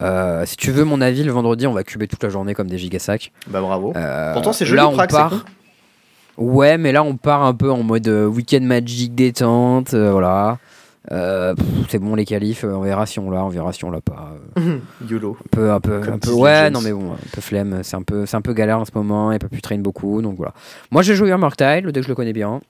Euh, 0.00 0.46
si 0.46 0.56
tu 0.56 0.72
veux 0.72 0.84
mon 0.84 1.00
avis, 1.00 1.22
le 1.22 1.30
vendredi, 1.30 1.66
on 1.66 1.74
va 1.74 1.84
cuber 1.84 2.08
toute 2.08 2.22
la 2.22 2.30
journée 2.30 2.54
comme 2.54 2.68
des 2.68 2.78
gigasacs. 2.78 3.30
Bah 3.48 3.60
bravo. 3.60 3.92
Pourtant, 4.32 4.52
c'est 4.52 4.64
joli 4.64 4.78
là, 4.80 4.88
on 4.88 4.94
Prague, 4.94 5.10
part. 5.10 5.44
Ouais, 6.38 6.78
mais 6.78 6.92
là, 6.92 7.02
on 7.02 7.16
part 7.16 7.42
un 7.42 7.52
peu 7.54 7.70
en 7.70 7.82
mode 7.82 8.08
euh, 8.08 8.26
week-end 8.26 8.60
magic 8.62 9.14
détente, 9.14 9.92
euh, 9.94 10.12
voilà. 10.12 10.58
Euh, 11.10 11.54
pff, 11.54 11.66
c'est 11.88 11.98
bon 11.98 12.14
les 12.14 12.24
qualifs, 12.24 12.64
euh, 12.64 12.74
on 12.74 12.82
verra 12.82 13.06
si 13.06 13.18
on 13.18 13.30
l'a, 13.30 13.44
on 13.44 13.48
verra 13.48 13.72
si 13.72 13.84
on 13.84 13.90
l'a 13.90 14.00
pas. 14.00 14.34
euh, 14.58 14.78
YOLO. 15.08 15.36
un 15.40 15.48
peu, 15.50 15.70
un 15.72 15.80
peu, 15.80 16.00
Comme 16.00 16.14
un 16.14 16.18
peu. 16.18 16.30
Ouais, 16.32 16.70
non 16.70 16.80
mais 16.80 16.92
bon, 16.92 17.12
un 17.12 17.16
peu 17.32 17.40
flemme. 17.40 17.80
C'est 17.82 17.96
un 17.96 18.02
peu, 18.02 18.24
c'est 18.26 18.36
un 18.36 18.40
peu 18.42 18.52
galère 18.52 18.78
en 18.78 18.84
ce 18.84 18.90
moment. 18.94 19.32
Il 19.32 19.36
a 19.36 19.38
pas 19.38 19.48
pu 19.48 19.60
train 19.62 19.78
beaucoup, 19.78 20.22
donc 20.22 20.36
voilà. 20.36 20.52
Moi, 20.90 21.02
j'ai 21.02 21.14
joué 21.14 21.32
à 21.32 21.38
Mortile, 21.38 21.80
le 21.84 21.92
deck 21.92 22.04
je 22.04 22.08
le 22.08 22.14
connais 22.14 22.32
bien. 22.32 22.60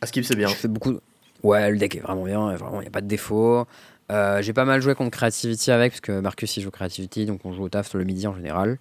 À 0.00 0.06
Skip, 0.06 0.24
c'est 0.24 0.36
bien. 0.36 0.48
Je 0.48 0.54
fais 0.54 0.68
beaucoup. 0.68 0.94
Ouais, 1.42 1.70
le 1.70 1.78
deck 1.78 1.96
est 1.96 2.00
vraiment 2.00 2.24
bien, 2.24 2.54
vraiment, 2.54 2.78
il 2.80 2.82
n'y 2.82 2.88
a 2.88 2.90
pas 2.90 3.00
de 3.00 3.08
défaut. 3.08 3.66
Euh, 4.12 4.40
j'ai 4.42 4.52
pas 4.52 4.64
mal 4.64 4.80
joué 4.80 4.94
contre 4.94 5.10
Creativity 5.10 5.70
avec, 5.70 5.92
parce 5.92 6.00
que 6.00 6.20
Marcus 6.20 6.56
il 6.56 6.62
joue 6.62 6.70
Creativity, 6.70 7.26
donc 7.26 7.40
on 7.44 7.52
joue 7.52 7.64
au 7.64 7.68
taf 7.68 7.94
le 7.94 8.04
midi 8.04 8.26
en 8.26 8.34
général. 8.34 8.78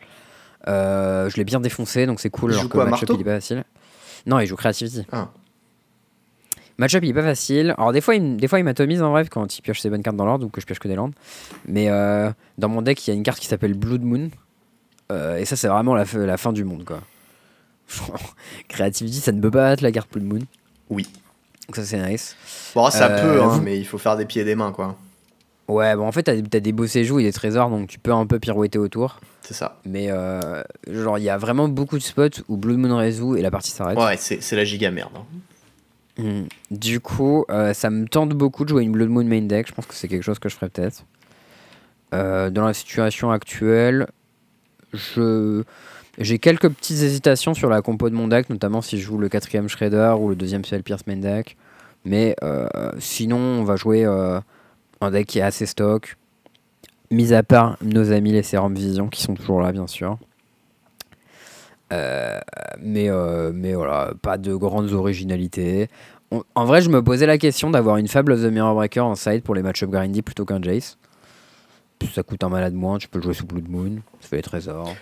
Euh, 0.67 1.29
je 1.29 1.37
l'ai 1.37 1.43
bien 1.45 1.59
défoncé, 1.59 2.05
donc 2.05 2.19
c'est 2.19 2.29
cool. 2.29 2.51
Il 2.51 2.53
alors 2.53 2.63
joue 2.63 2.69
que 2.69 2.73
quoi, 2.73 2.85
le 2.85 2.91
match-up 2.91 3.09
marteau 3.09 3.19
il 3.19 3.21
est 3.21 3.31
pas 3.31 3.35
facile. 3.39 3.63
Non, 4.25 4.39
il 4.39 4.45
joue 4.47 4.55
Creativity. 4.55 5.05
Ah. 5.11 5.29
Match-up 6.77 7.03
il 7.03 7.09
est 7.09 7.13
pas 7.13 7.23
facile. 7.23 7.73
Alors 7.77 7.91
des 7.91 7.99
fois 8.01 8.15
il, 8.15 8.37
des 8.37 8.47
fois, 8.47 8.57
il 8.59 8.63
m'atomise 8.63 9.01
en 9.01 9.11
vrai 9.11 9.25
quand 9.27 9.57
il 9.57 9.61
pioche 9.61 9.81
ses 9.81 9.89
bonnes 9.89 10.01
cartes 10.03 10.15
dans 10.15 10.25
l'ordre 10.25 10.45
ou 10.45 10.49
que 10.49 10.61
je 10.61 10.65
pioche 10.65 10.79
que 10.79 10.87
des 10.87 10.95
landes. 10.95 11.13
Mais 11.67 11.89
euh, 11.89 12.31
dans 12.57 12.69
mon 12.69 12.81
deck 12.81 13.05
il 13.05 13.11
y 13.11 13.13
a 13.13 13.17
une 13.17 13.23
carte 13.23 13.39
qui 13.39 13.47
s'appelle 13.47 13.73
Blood 13.73 14.01
Moon. 14.01 14.29
Euh, 15.11 15.37
et 15.37 15.45
ça 15.45 15.55
c'est 15.55 15.67
vraiment 15.67 15.93
la, 15.93 16.05
fin 16.05 16.53
du 16.53 16.63
monde 16.63 16.85
quoi. 16.85 17.01
Creativity 18.69 19.19
ça 19.19 19.31
ne 19.33 19.41
peut 19.41 19.51
pas 19.51 19.71
battre 19.71 19.83
la 19.83 19.91
carte 19.91 20.09
Blood 20.11 20.25
Moon. 20.25 20.39
Oui. 20.89 21.05
Donc 21.67 21.75
ça 21.75 21.83
c'est 21.83 21.99
nice. 22.09 22.35
Bon, 22.73 22.89
ça 22.89 23.09
Euh, 23.11 23.21
peut, 23.21 23.41
hein, 23.43 23.47
vous- 23.47 23.61
mais 23.61 23.77
il 23.77 23.85
faut 23.85 23.97
faire 23.97 24.15
des 24.15 24.25
pieds 24.25 24.41
et 24.43 24.45
des 24.45 24.55
mains, 24.55 24.71
quoi. 24.71 24.95
Ouais, 25.67 25.95
bon, 25.95 26.07
en 26.07 26.11
fait, 26.11 26.23
t'as 26.23 26.31
as 26.33 26.59
des 26.59 26.71
beaux 26.71 26.87
séjours 26.87 27.19
et 27.19 27.23
des 27.23 27.31
trésors, 27.33 27.69
donc 27.69 27.87
tu 27.89 27.99
peux 27.99 28.11
un 28.11 28.25
peu 28.25 28.39
pirouetter 28.39 28.79
autour. 28.79 29.19
C'est 29.49 29.55
ça. 29.55 29.79
Mais 29.83 30.11
euh, 30.11 30.61
genre, 30.87 31.17
il 31.17 31.23
y 31.23 31.29
a 31.31 31.39
vraiment 31.39 31.67
beaucoup 31.67 31.97
de 31.97 32.03
spots 32.03 32.43
où 32.49 32.55
Blood 32.55 32.77
Moon 32.77 32.95
résout 32.95 33.35
et 33.35 33.41
la 33.41 33.49
partie 33.49 33.71
s'arrête. 33.71 33.97
Ouais, 33.97 34.15
c'est 34.15 34.55
la 34.55 34.63
giga 34.63 34.91
merde. 34.91 35.09
hein. 35.15 36.21
Hmm. 36.21 36.43
Du 36.69 36.99
coup, 36.99 37.45
euh, 37.49 37.73
ça 37.73 37.89
me 37.89 38.07
tente 38.07 38.29
beaucoup 38.29 38.63
de 38.63 38.69
jouer 38.69 38.83
une 38.83 38.91
Blood 38.91 39.09
Moon 39.09 39.23
main 39.23 39.41
deck. 39.41 39.67
Je 39.67 39.73
pense 39.73 39.87
que 39.87 39.95
c'est 39.95 40.07
quelque 40.07 40.21
chose 40.21 40.37
que 40.37 40.49
je 40.49 40.55
ferais 40.55 40.69
peut-être. 40.69 41.03
Euh, 42.13 42.51
dans 42.51 42.63
la 42.63 42.75
situation 42.75 43.31
actuelle, 43.31 44.05
je 44.93 45.63
j'ai 46.19 46.37
quelques 46.37 46.69
petites 46.69 47.01
hésitations 47.01 47.55
sur 47.55 47.69
la 47.69 47.81
compo 47.81 48.07
de 48.11 48.13
mon 48.13 48.27
deck, 48.27 48.51
notamment 48.51 48.83
si 48.83 48.99
je 48.99 49.03
joue 49.03 49.17
le 49.17 49.29
quatrième 49.29 49.67
Shredder 49.67 50.13
ou 50.19 50.29
le 50.29 50.35
deuxième 50.35 50.61
CL 50.61 50.83
Pierce 50.83 51.07
main 51.07 51.17
deck. 51.17 51.57
Mais 52.05 52.35
sinon, 52.99 53.37
on 53.39 53.63
va 53.63 53.77
jouer 53.77 54.05
un 54.05 55.11
deck 55.11 55.25
qui 55.25 55.39
est 55.39 55.41
assez 55.41 55.65
stock. 55.65 56.17
Mis 57.11 57.33
à 57.33 57.41
part 57.43 57.77
nos 57.81 58.11
amis 58.11 58.31
les 58.31 58.43
Serum 58.43 58.73
Vision 58.75 59.07
qui 59.07 59.21
sont 59.23 59.33
toujours 59.33 59.61
là, 59.61 59.71
bien 59.71 59.87
sûr. 59.87 60.17
Euh, 61.91 62.39
mais, 62.79 63.09
euh, 63.09 63.51
mais 63.53 63.73
voilà, 63.73 64.11
pas 64.21 64.37
de 64.37 64.53
grandes 64.55 64.91
originalités. 64.93 65.89
On- 66.31 66.43
en 66.53 66.65
vrai, 66.65 66.81
je 66.83 66.89
me 66.89 67.03
posais 67.03 67.25
la 67.25 67.39
question 67.39 67.71
d'avoir 67.71 67.97
une 67.97 68.07
Fable 68.07 68.33
of 68.33 68.41
the 68.41 68.51
Mirror 68.51 68.75
Breaker 68.75 68.99
en 68.99 69.15
side 69.15 69.41
pour 69.41 69.55
les 69.55 69.63
match-up 69.63 69.89
grindy 69.89 70.21
plutôt 70.21 70.45
qu'un 70.45 70.61
Jace. 70.61 70.97
Ça 72.13 72.21
coûte 72.23 72.43
un 72.43 72.49
malade 72.49 72.73
moins, 72.73 72.97
tu 72.99 73.07
peux 73.07 73.17
le 73.19 73.23
jouer 73.23 73.33
sous 73.33 73.45
Blood 73.45 73.67
Moon, 73.67 74.01
ça 74.21 74.27
fait 74.29 74.35
les 74.37 74.41
trésors. 74.43 74.93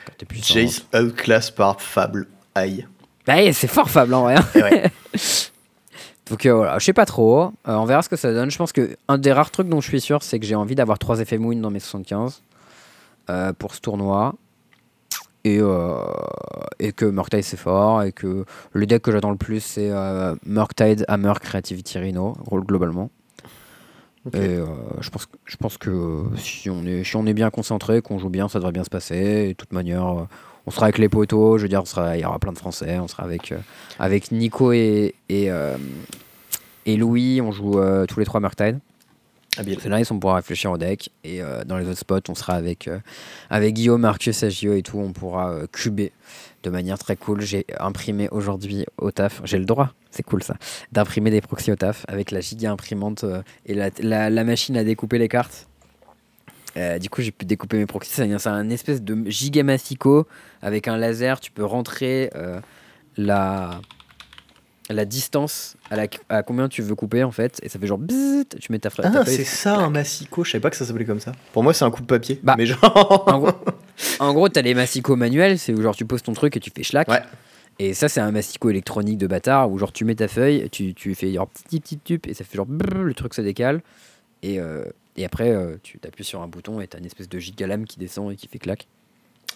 Jace 0.41 0.85
outclass 0.95 1.51
par 1.51 1.79
Fable. 1.81 2.27
Aïe. 2.55 2.87
Bah, 3.27 3.41
eh, 3.43 3.51
c'est 3.53 3.67
fort 3.67 3.89
Fable 3.89 4.13
en 4.13 4.21
vrai. 4.23 4.35
hein. 4.37 4.45
Ouais. 4.55 4.91
Donc 6.29 6.45
euh, 6.45 6.53
voilà, 6.53 6.79
je 6.79 6.85
sais 6.85 6.93
pas 6.93 7.05
trop. 7.05 7.43
Euh, 7.45 7.49
on 7.75 7.85
verra 7.85 8.01
ce 8.01 8.09
que 8.09 8.15
ça 8.15 8.33
donne. 8.33 8.51
Je 8.51 8.57
pense 8.57 8.71
que 8.73 8.97
un 9.07 9.17
des 9.17 9.31
rares 9.31 9.51
trucs 9.51 9.69
dont 9.69 9.79
je 9.81 9.87
suis 9.87 10.01
sûr, 10.01 10.23
c'est 10.23 10.39
que 10.39 10.45
j'ai 10.45 10.55
envie 10.55 10.75
d'avoir 10.75 10.99
3 10.99 11.19
effets 11.21 11.37
Moon 11.37 11.55
dans 11.55 11.69
mes 11.71 11.79
75 11.79 12.41
euh, 13.29 13.53
pour 13.53 13.73
ce 13.75 13.81
tournoi. 13.81 14.35
Et, 15.43 15.59
euh, 15.61 15.95
et 16.79 16.91
que 16.91 17.05
Murktide 17.05 17.43
c'est 17.43 17.55
fort. 17.57 18.03
Et 18.03 18.11
que 18.11 18.43
le 18.73 18.85
deck 18.85 19.01
que 19.01 19.11
j'attends 19.11 19.31
le 19.31 19.37
plus, 19.37 19.61
c'est 19.61 19.89
Murktide, 20.45 21.05
Hammer, 21.07 21.33
Creativity 21.41 21.97
Rhino, 21.99 22.35
globalement. 22.51 23.09
Et 24.33 24.57
je, 24.99 25.09
pense, 25.09 25.25
que- 25.25 25.37
je 25.45 25.55
pense 25.55 25.77
que 25.77 26.23
si 26.35 26.69
on 26.69 26.85
est, 26.85 27.05
si 27.05 27.15
on 27.15 27.25
est 27.25 27.33
bien 27.33 27.49
concentré, 27.49 28.01
qu'on 28.01 28.17
joue 28.19 28.27
bien, 28.29 28.49
ça 28.49 28.59
devrait 28.59 28.73
bien 28.73 28.83
se 28.83 28.89
passer. 28.89 29.15
Et 29.15 29.47
de 29.49 29.53
toute 29.53 29.71
manière, 29.71 30.27
on 30.67 30.71
sera 30.71 30.85
avec 30.87 30.97
les 30.97 31.09
poteaux. 31.09 31.57
Je 31.57 31.63
veux 31.63 31.69
dire, 31.69 31.81
il 32.13 32.19
y 32.19 32.25
aura 32.25 32.37
plein 32.39 32.51
de 32.51 32.57
Français. 32.57 32.99
On 32.99 33.07
sera 33.07 33.23
avec, 33.23 33.51
euh, 33.53 33.57
avec 33.99 34.31
Nico 34.31 34.73
et, 34.73 35.15
et, 35.29 35.49
euh, 35.49 35.77
Louis. 36.85 37.41
On 37.41 37.51
joue 37.51 37.79
euh, 37.79 38.05
tous 38.05 38.19
les 38.19 38.25
trois 38.25 38.39
Murktide. 38.41 38.79
C'est 39.55 39.89
nice, 39.89 40.11
on 40.11 40.19
pourra 40.19 40.35
réfléchir 40.35 40.71
au 40.71 40.77
deck. 40.77 41.09
Et 41.23 41.41
dans 41.65 41.77
les 41.77 41.87
autres 41.87 41.97
spots, 41.97 42.19
on 42.29 42.35
sera 42.35 42.53
avec, 42.53 42.87
avec 43.49 43.73
Guillaume, 43.73 44.01
Marcus, 44.01 44.43
Agio 44.43 44.75
et 44.75 44.83
tout. 44.83 44.99
On 44.99 45.13
pourra 45.13 45.51
cuber 45.71 46.11
de 46.61 46.69
manière 46.69 46.99
très 46.99 47.15
cool. 47.15 47.41
J'ai 47.41 47.65
imprimé 47.79 48.29
aujourd'hui 48.29 48.85
au 48.99 49.09
taf, 49.09 49.41
j'ai 49.45 49.57
le 49.57 49.65
droit, 49.65 49.93
c'est 50.11 50.21
cool 50.21 50.43
ça, 50.43 50.57
d'imprimer 50.91 51.31
des 51.31 51.41
proxys 51.41 51.71
au 51.71 51.75
taf 51.75 52.05
avec 52.07 52.29
la 52.29 52.39
giga 52.39 52.71
imprimante 52.71 53.25
et 53.65 53.73
la- 53.73 54.29
la 54.29 54.43
machine 54.43 54.77
à 54.77 54.83
découper 54.83 55.17
les 55.17 55.27
cartes. 55.27 55.66
Euh, 56.77 56.99
du 56.99 57.09
coup, 57.09 57.21
j'ai 57.21 57.31
pu 57.31 57.45
découper 57.45 57.77
mes 57.77 57.85
proxys. 57.85 58.11
C'est 58.11 58.47
un, 58.47 58.69
espèce 58.69 59.01
de 59.01 59.29
giga 59.29 59.63
massico 59.63 60.27
avec 60.61 60.87
un 60.87 60.97
laser. 60.97 61.39
Tu 61.39 61.51
peux 61.51 61.65
rentrer 61.65 62.29
euh, 62.35 62.59
la, 63.17 63.81
la 64.89 65.05
distance 65.05 65.75
à, 65.89 65.95
la, 65.95 66.07
à 66.29 66.43
combien 66.43 66.69
tu 66.69 66.81
veux 66.81 66.95
couper 66.95 67.23
en 67.23 67.31
fait. 67.31 67.59
Et 67.63 67.69
ça 67.69 67.79
fait 67.79 67.87
genre 67.87 67.97
bzzzt, 67.97 68.59
tu 68.59 68.71
mets 68.71 68.79
ta, 68.79 68.91
ta 68.91 69.11
Ah, 69.13 69.25
c'est 69.25 69.43
ça 69.43 69.77
un 69.77 69.89
massico. 69.89 70.43
Je 70.43 70.51
savais 70.51 70.61
pas 70.61 70.69
que 70.69 70.75
ça 70.75 70.85
s'appelait 70.85 71.05
comme 71.05 71.19
ça. 71.19 71.31
Pour 71.51 71.63
moi, 71.63 71.73
c'est 71.73 71.85
un 71.85 71.91
coup 71.91 72.01
de 72.01 72.07
papier. 72.07 72.39
Bah, 72.43 72.55
mais 72.57 72.67
genre. 72.67 73.23
En 73.27 73.39
gros, 73.39 73.51
en 74.19 74.33
gros, 74.33 74.49
t'as 74.49 74.61
les 74.61 74.75
massicos 74.75 75.17
manuels, 75.17 75.57
c'est 75.57 75.73
où 75.73 75.81
genre 75.81 75.95
tu 75.95 76.05
poses 76.05 76.21
ton 76.21 76.33
truc 76.33 76.55
et 76.57 76.59
tu 76.59 76.71
fais 76.75 76.83
schlack. 76.83 77.07
Ouais. 77.07 77.21
Et 77.79 77.93
ça, 77.93 78.09
c'est 78.09 78.21
un 78.21 78.31
massico 78.31 78.69
électronique 78.69 79.17
de 79.17 79.27
bâtard 79.27 79.71
où 79.71 79.77
genre 79.77 79.91
tu 79.91 80.03
mets 80.03 80.15
ta 80.15 80.27
feuille, 80.27 80.67
tu, 80.71 80.93
tu 80.93 81.13
fais 81.13 81.33
genre 81.33 81.47
petit 81.47 81.79
petit 81.79 81.97
tup 81.97 82.27
et 82.27 82.33
ça 82.33 82.43
fait 82.43 82.57
genre 82.57 82.65
brrr, 82.65 83.03
le 83.03 83.13
truc 83.13 83.33
se 83.33 83.41
décale. 83.41 83.81
Et, 84.41 84.59
euh, 84.59 84.85
et 85.17 85.25
après, 85.25 85.49
euh, 85.51 85.77
tu 85.83 85.99
t'appuies 85.99 86.23
sur 86.23 86.41
un 86.41 86.47
bouton 86.47 86.79
et 86.81 86.87
t'as 86.87 86.99
une 86.99 87.05
espèce 87.05 87.27
de 87.29 87.39
giga 87.39 87.67
lame 87.67 87.85
qui 87.85 87.99
descend 87.99 88.31
et 88.31 88.35
qui 88.35 88.47
fait 88.47 88.59
clac. 88.59 88.87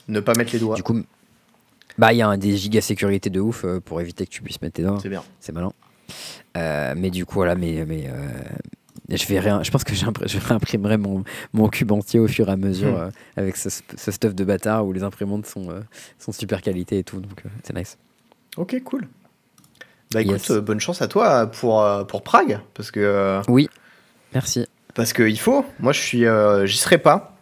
ne 0.08 0.20
pas 0.20 0.34
mettre 0.36 0.52
les 0.54 0.60
doigts. 0.60 0.76
Du 0.76 0.84
coup, 0.84 1.02
bah 1.98 2.14
il 2.14 2.18
y 2.18 2.22
a 2.22 2.28
un 2.28 2.38
des 2.38 2.58
giga 2.58 2.82
sécurité 2.82 3.30
de 3.30 3.40
ouf 3.40 3.64
euh, 3.66 3.80
pour 3.80 4.02
éviter 4.02 4.26
que 4.26 4.32
tu 4.32 4.42
puisses 4.42 4.62
mettre 4.62 4.76
tes 4.76 4.84
doigts. 4.84 5.00
C'est 5.02 5.10
bien. 5.10 5.24
C'est 5.40 5.52
malin. 5.52 5.72
Euh, 6.58 6.94
mais 6.98 7.10
du 7.10 7.26
coup, 7.26 7.36
voilà, 7.36 7.56
mais, 7.56 7.86
mais 7.88 8.10
je 9.10 9.26
vais 9.28 9.40
rien. 9.40 9.62
Je 9.64 9.72
pense 9.72 9.84
que 9.84 9.94
je 9.94 10.38
réimprimerai 10.40 10.98
mon, 10.98 11.24
mon 11.54 11.68
cube 11.70 11.92
entier 11.92 12.20
au 12.20 12.28
fur 12.28 12.50
et 12.50 12.52
à 12.52 12.58
mesure 12.58 12.98
Hmm. 12.98 13.12
avec 13.38 13.58
ce, 13.58 13.70
ce 13.70 14.12
stuff 14.12 14.34
de 14.36 14.44
bâtard 14.44 14.86
où 14.86 14.94
les 14.94 15.04
imprimantes 15.04 15.46
sont, 15.46 15.68
sont 16.20 16.32
super 16.32 16.62
qualité 16.62 17.00
et 17.00 17.04
tout. 17.04 17.20
Donc 17.20 17.44
c'est 17.64 17.76
nice. 17.76 17.98
Ok, 18.58 18.82
cool. 18.84 19.08
Bah 20.14 20.22
écoute, 20.22 20.50
Yes. 20.50 20.60
bonne 20.60 20.80
chance 20.82 21.02
à 21.02 21.08
toi 21.08 21.48
pour, 21.48 21.86
pour 22.08 22.22
Prague. 22.24 22.60
Parce 22.74 22.92
que. 22.92 23.42
Oui, 23.48 23.70
merci. 24.34 24.66
Parce 24.96 25.14
qu'il 25.14 25.40
faut. 25.40 25.66
Moi, 25.80 25.94
je 25.94 26.00
suis, 26.00 26.26
euh, 26.26 26.66
j'y 26.66 26.78
serai 26.78 26.98
pas. 26.98 27.36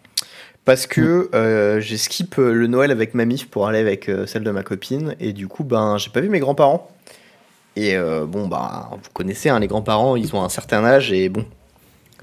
Parce 0.66 0.86
que 0.86 1.30
euh, 1.34 1.80
j'ai 1.80 1.98
skip 1.98 2.38
euh, 2.38 2.54
le 2.54 2.68
Noël 2.68 2.92
avec 2.92 3.16
ma 3.16 3.26
mif 3.26 3.50
pour 3.50 3.68
aller 3.68 3.80
avec 3.80 4.08
euh, 4.08 4.28
celle 4.28 4.44
de 4.44 4.52
ma 4.52 4.62
copine. 4.62 5.16
Et 5.20 5.34
du 5.34 5.48
coup, 5.48 5.64
ben, 5.64 5.98
j'ai 5.98 6.12
pas 6.12 6.22
vu 6.22 6.30
mes 6.30 6.40
grands-parents. 6.40 6.92
Et 7.76 7.96
bon, 8.28 8.48
bah, 8.50 8.90
vous 8.92 9.10
connaissez, 9.14 9.48
hein, 9.48 9.60
les 9.62 9.68
grands-parents, 9.68 10.18
ils 10.18 10.36
ont 10.36 10.44
un 10.44 10.50
certain 10.50 10.84
âge 10.84 11.14
et 11.14 11.30
bon, 11.30 11.46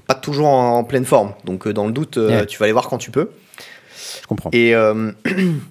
pas 0.05 0.13
toujours 0.13 0.45
en, 0.49 0.77
en 0.77 0.83
pleine 0.83 1.05
forme. 1.05 1.33
Donc, 1.45 1.67
dans 1.67 1.87
le 1.87 1.91
doute, 1.91 2.17
Ouais. 2.17 2.45
tu 2.45 2.59
vas 2.59 2.67
les 2.67 2.73
voir 2.73 2.87
quand 2.89 2.99
tu 2.99 3.09
peux. 3.09 3.31
Je 4.21 4.27
comprends. 4.27 4.51
Et, 4.53 4.73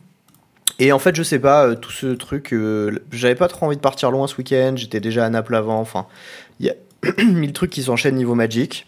et 0.81 0.93
en 0.93 0.99
fait, 0.99 1.15
je 1.15 1.23
sais 1.23 1.39
pas, 1.39 1.77
tout 1.77 1.93
ce 1.93 2.07
truc, 2.09 2.53
euh, 2.53 2.99
j'avais 3.13 3.35
pas 3.37 3.47
trop 3.49 3.67
envie 3.67 3.77
de 3.77 3.81
partir 3.81 4.11
loin 4.11 4.27
ce 4.27 4.37
week-end, 4.37 4.73
j'étais 4.77 4.99
déjà 5.01 5.25
à 5.25 5.31
Naples 5.31 5.55
avant, 5.55 5.79
enfin, 5.81 6.07
il 6.59 6.67
y 6.67 6.71
a 6.71 6.75
mille 7.25 7.53
trucs 7.53 7.71
qui 7.71 7.83
s'enchaînent 7.85 8.17
niveau 8.17 8.35
Magic. 8.35 8.87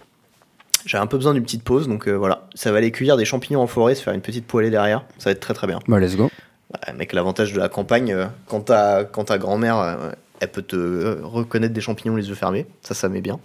J'ai 0.85 0.99
un 0.99 1.07
peu 1.07 1.17
besoin 1.17 1.35
d'une 1.35 1.43
petite 1.43 1.63
pause, 1.63 1.89
donc 1.89 2.09
euh, 2.09 2.13
voilà, 2.13 2.47
ça 2.55 2.71
va 2.73 2.79
aller 2.79 2.91
cueillir 2.91 3.17
des 3.17 3.25
champignons 3.25 3.61
en 3.61 3.67
forêt, 3.67 3.95
se 3.95 4.03
faire 4.03 4.15
une 4.15 4.21
petite 4.21 4.47
poêlée 4.47 4.71
derrière, 4.71 5.05
ça 5.19 5.31
va 5.31 5.33
être 5.33 5.41
très 5.41 5.55
très 5.55 5.67
bien. 5.67 5.81
Bah, 5.89 5.99
let's 5.99 6.17
go. 6.17 6.31
Ouais, 6.73 6.93
mec, 6.95 7.13
l'avantage 7.13 7.53
de 7.53 7.59
la 7.59 7.69
campagne, 7.69 8.13
euh, 8.13 8.27
quand 8.47 8.61
ta, 8.63 9.05
quand 9.05 9.25
ta 9.25 9.39
grand-mère, 9.39 9.79
euh, 9.79 10.11
elle 10.41 10.51
peut 10.51 10.63
te 10.63 11.21
reconnaître 11.23 11.75
des 11.75 11.81
champignons 11.81 12.17
les 12.17 12.29
yeux 12.29 12.35
fermés, 12.35 12.67
ça, 12.83 12.95
ça 12.95 13.09
met 13.09 13.21
bien. 13.21 13.41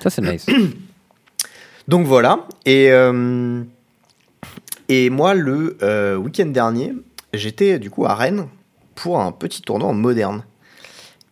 Ça, 0.00 0.10
c'est 0.10 0.22
nice. 0.22 0.46
Donc 1.88 2.06
voilà. 2.06 2.46
Et, 2.64 2.90
et 4.88 5.10
moi, 5.10 5.34
le 5.34 6.16
week-end 6.16 6.46
dernier, 6.46 6.92
j'étais 7.32 7.78
du 7.78 7.90
coup 7.90 8.04
à 8.04 8.14
Rennes 8.14 8.46
pour 8.94 9.20
un 9.20 9.32
petit 9.32 9.62
tournoi 9.62 9.88
en 9.88 9.94
moderne. 9.94 10.44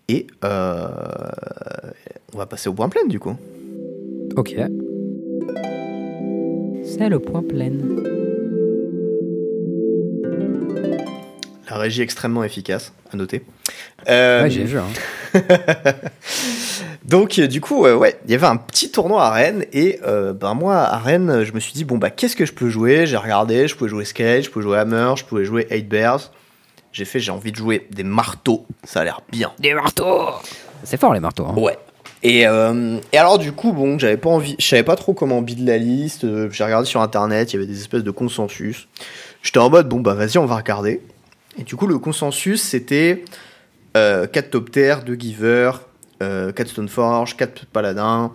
Et 0.08 0.26
on 0.42 0.48
va 2.38 2.46
passer 2.48 2.68
au 2.68 2.74
point 2.74 2.88
plein 2.88 3.06
du 3.06 3.20
coup. 3.20 3.36
ok. 4.36 4.56
C'est 6.84 7.08
le 7.08 7.18
point 7.18 7.42
plein. 7.42 7.72
La 11.70 11.76
régie 11.78 12.02
extrêmement 12.02 12.42
efficace, 12.44 12.92
à 13.12 13.16
noter. 13.16 13.42
Euh, 14.08 14.42
Ouais, 14.42 14.50
j'ai 14.50 14.64
vu. 14.64 14.78
Hein. 14.78 14.86
Donc 17.04 17.38
euh, 17.38 17.46
du 17.46 17.60
coup, 17.60 17.86
euh, 17.86 17.94
ouais, 17.96 18.18
il 18.24 18.30
y 18.30 18.34
avait 18.34 18.46
un 18.46 18.56
petit 18.56 18.90
tournoi 18.90 19.24
à 19.24 19.30
Rennes 19.30 19.64
et 19.72 19.98
euh, 20.06 20.32
ben 20.32 20.54
moi 20.54 20.76
à 20.78 20.98
Rennes, 20.98 21.42
je 21.44 21.52
me 21.52 21.60
suis 21.60 21.72
dit 21.72 21.84
bon 21.84 21.98
bah 21.98 22.10
qu'est-ce 22.10 22.36
que 22.36 22.44
je 22.46 22.52
peux 22.52 22.68
jouer? 22.68 23.06
J'ai 23.06 23.16
regardé, 23.16 23.66
je 23.68 23.74
pouvais 23.76 23.90
jouer 23.90 24.04
Scale, 24.04 24.42
je 24.42 24.50
pouvais 24.50 24.62
jouer 24.64 24.78
Hammer, 24.78 25.14
je 25.16 25.24
pouvais 25.24 25.44
jouer 25.44 25.66
8 25.70 25.88
Bears. 25.88 26.30
J'ai 26.92 27.04
fait, 27.04 27.20
j'ai 27.20 27.30
envie 27.30 27.52
de 27.52 27.56
jouer 27.56 27.86
des 27.90 28.02
marteaux, 28.04 28.66
ça 28.84 29.00
a 29.00 29.04
l'air 29.04 29.20
bien. 29.30 29.52
Des 29.60 29.74
marteaux 29.74 30.26
C'est 30.84 30.98
fort, 31.00 31.14
les 31.14 31.20
marteaux. 31.20 31.46
Hein. 31.46 31.54
Ouais. 31.56 31.78
Et, 32.22 32.46
euh, 32.46 32.98
et 33.12 33.18
alors 33.18 33.38
du 33.38 33.52
coup, 33.52 33.72
bon, 33.72 33.98
j'avais 33.98 34.16
pas 34.18 34.28
envie, 34.30 34.54
je 34.58 34.66
savais 34.66 34.82
pas 34.82 34.96
trop 34.96 35.14
comment 35.14 35.40
build 35.40 35.66
la 35.66 35.78
liste. 35.78 36.24
euh, 36.24 36.50
J'ai 36.50 36.64
regardé 36.64 36.86
sur 36.86 37.00
internet, 37.00 37.52
il 37.52 37.56
y 37.56 37.58
avait 37.58 37.66
des 37.66 37.78
espèces 37.80 38.04
de 38.04 38.10
consensus. 38.10 38.88
J'étais 39.42 39.58
en 39.58 39.70
mode 39.70 39.88
bon 39.88 40.00
bah 40.00 40.14
vas-y, 40.14 40.36
on 40.38 40.44
va 40.46 40.56
regarder. 40.56 41.00
Et 41.58 41.62
du 41.64 41.76
coup, 41.76 41.86
le 41.86 41.98
consensus 41.98 42.60
c'était 42.62 43.24
4 43.94 44.50
top 44.50 44.70
tier, 44.70 44.96
2 45.04 45.14
giver, 45.14 45.70
4 46.20 46.66
stoneforge, 46.68 47.36
4 47.36 47.66
paladins, 47.66 48.32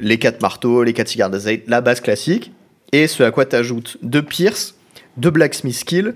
les 0.00 0.18
4 0.18 0.40
marteaux, 0.40 0.82
les 0.82 0.94
4 0.94 1.08
cigares 1.08 1.30
d'azate, 1.30 1.60
la 1.66 1.80
base 1.82 2.00
classique. 2.00 2.52
Et 2.92 3.06
ce 3.06 3.22
à 3.22 3.30
quoi 3.30 3.44
t'ajoutes 3.44 3.98
2 4.02 4.22
pierce, 4.22 4.74
2 5.18 5.30
blacksmith 5.30 5.74
skill. 5.74 6.14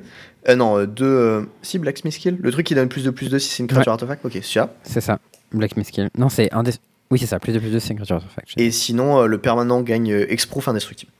Euh, 0.48 0.56
non, 0.56 0.84
2 0.84 1.48
si 1.62 1.78
blacksmith 1.78 2.14
skill, 2.14 2.38
le 2.40 2.50
truc 2.50 2.66
qui 2.66 2.74
donne 2.74 2.88
plus 2.88 3.04
de 3.04 3.10
plus 3.10 3.28
de 3.28 3.38
si 3.38 3.48
c'est 3.50 3.62
une 3.62 3.66
créature 3.68 3.92
artefact. 3.92 4.24
Ok, 4.24 4.32
c'est 4.34 4.42
ça. 4.42 4.74
C'est 4.82 5.00
ça. 5.02 5.18
Black 5.52 5.72
Skill. 5.84 6.08
Non, 6.18 6.28
c'est 6.28 6.52
un 6.52 6.64
des. 6.64 6.72
Oui, 7.14 7.20
c'est 7.20 7.26
ça. 7.26 7.38
Plus 7.38 7.52
de 7.52 7.60
plus 7.60 7.70
de 7.70 7.78
5 7.78 7.94
creatures 7.94 8.16
artifact. 8.16 8.48
Et 8.56 8.72
sinon, 8.72 9.20
euh, 9.20 9.26
le 9.26 9.38
permanent 9.38 9.82
gagne 9.82 10.12
euh, 10.12 10.32
Exproof 10.32 10.66
indestructible. 10.66 11.12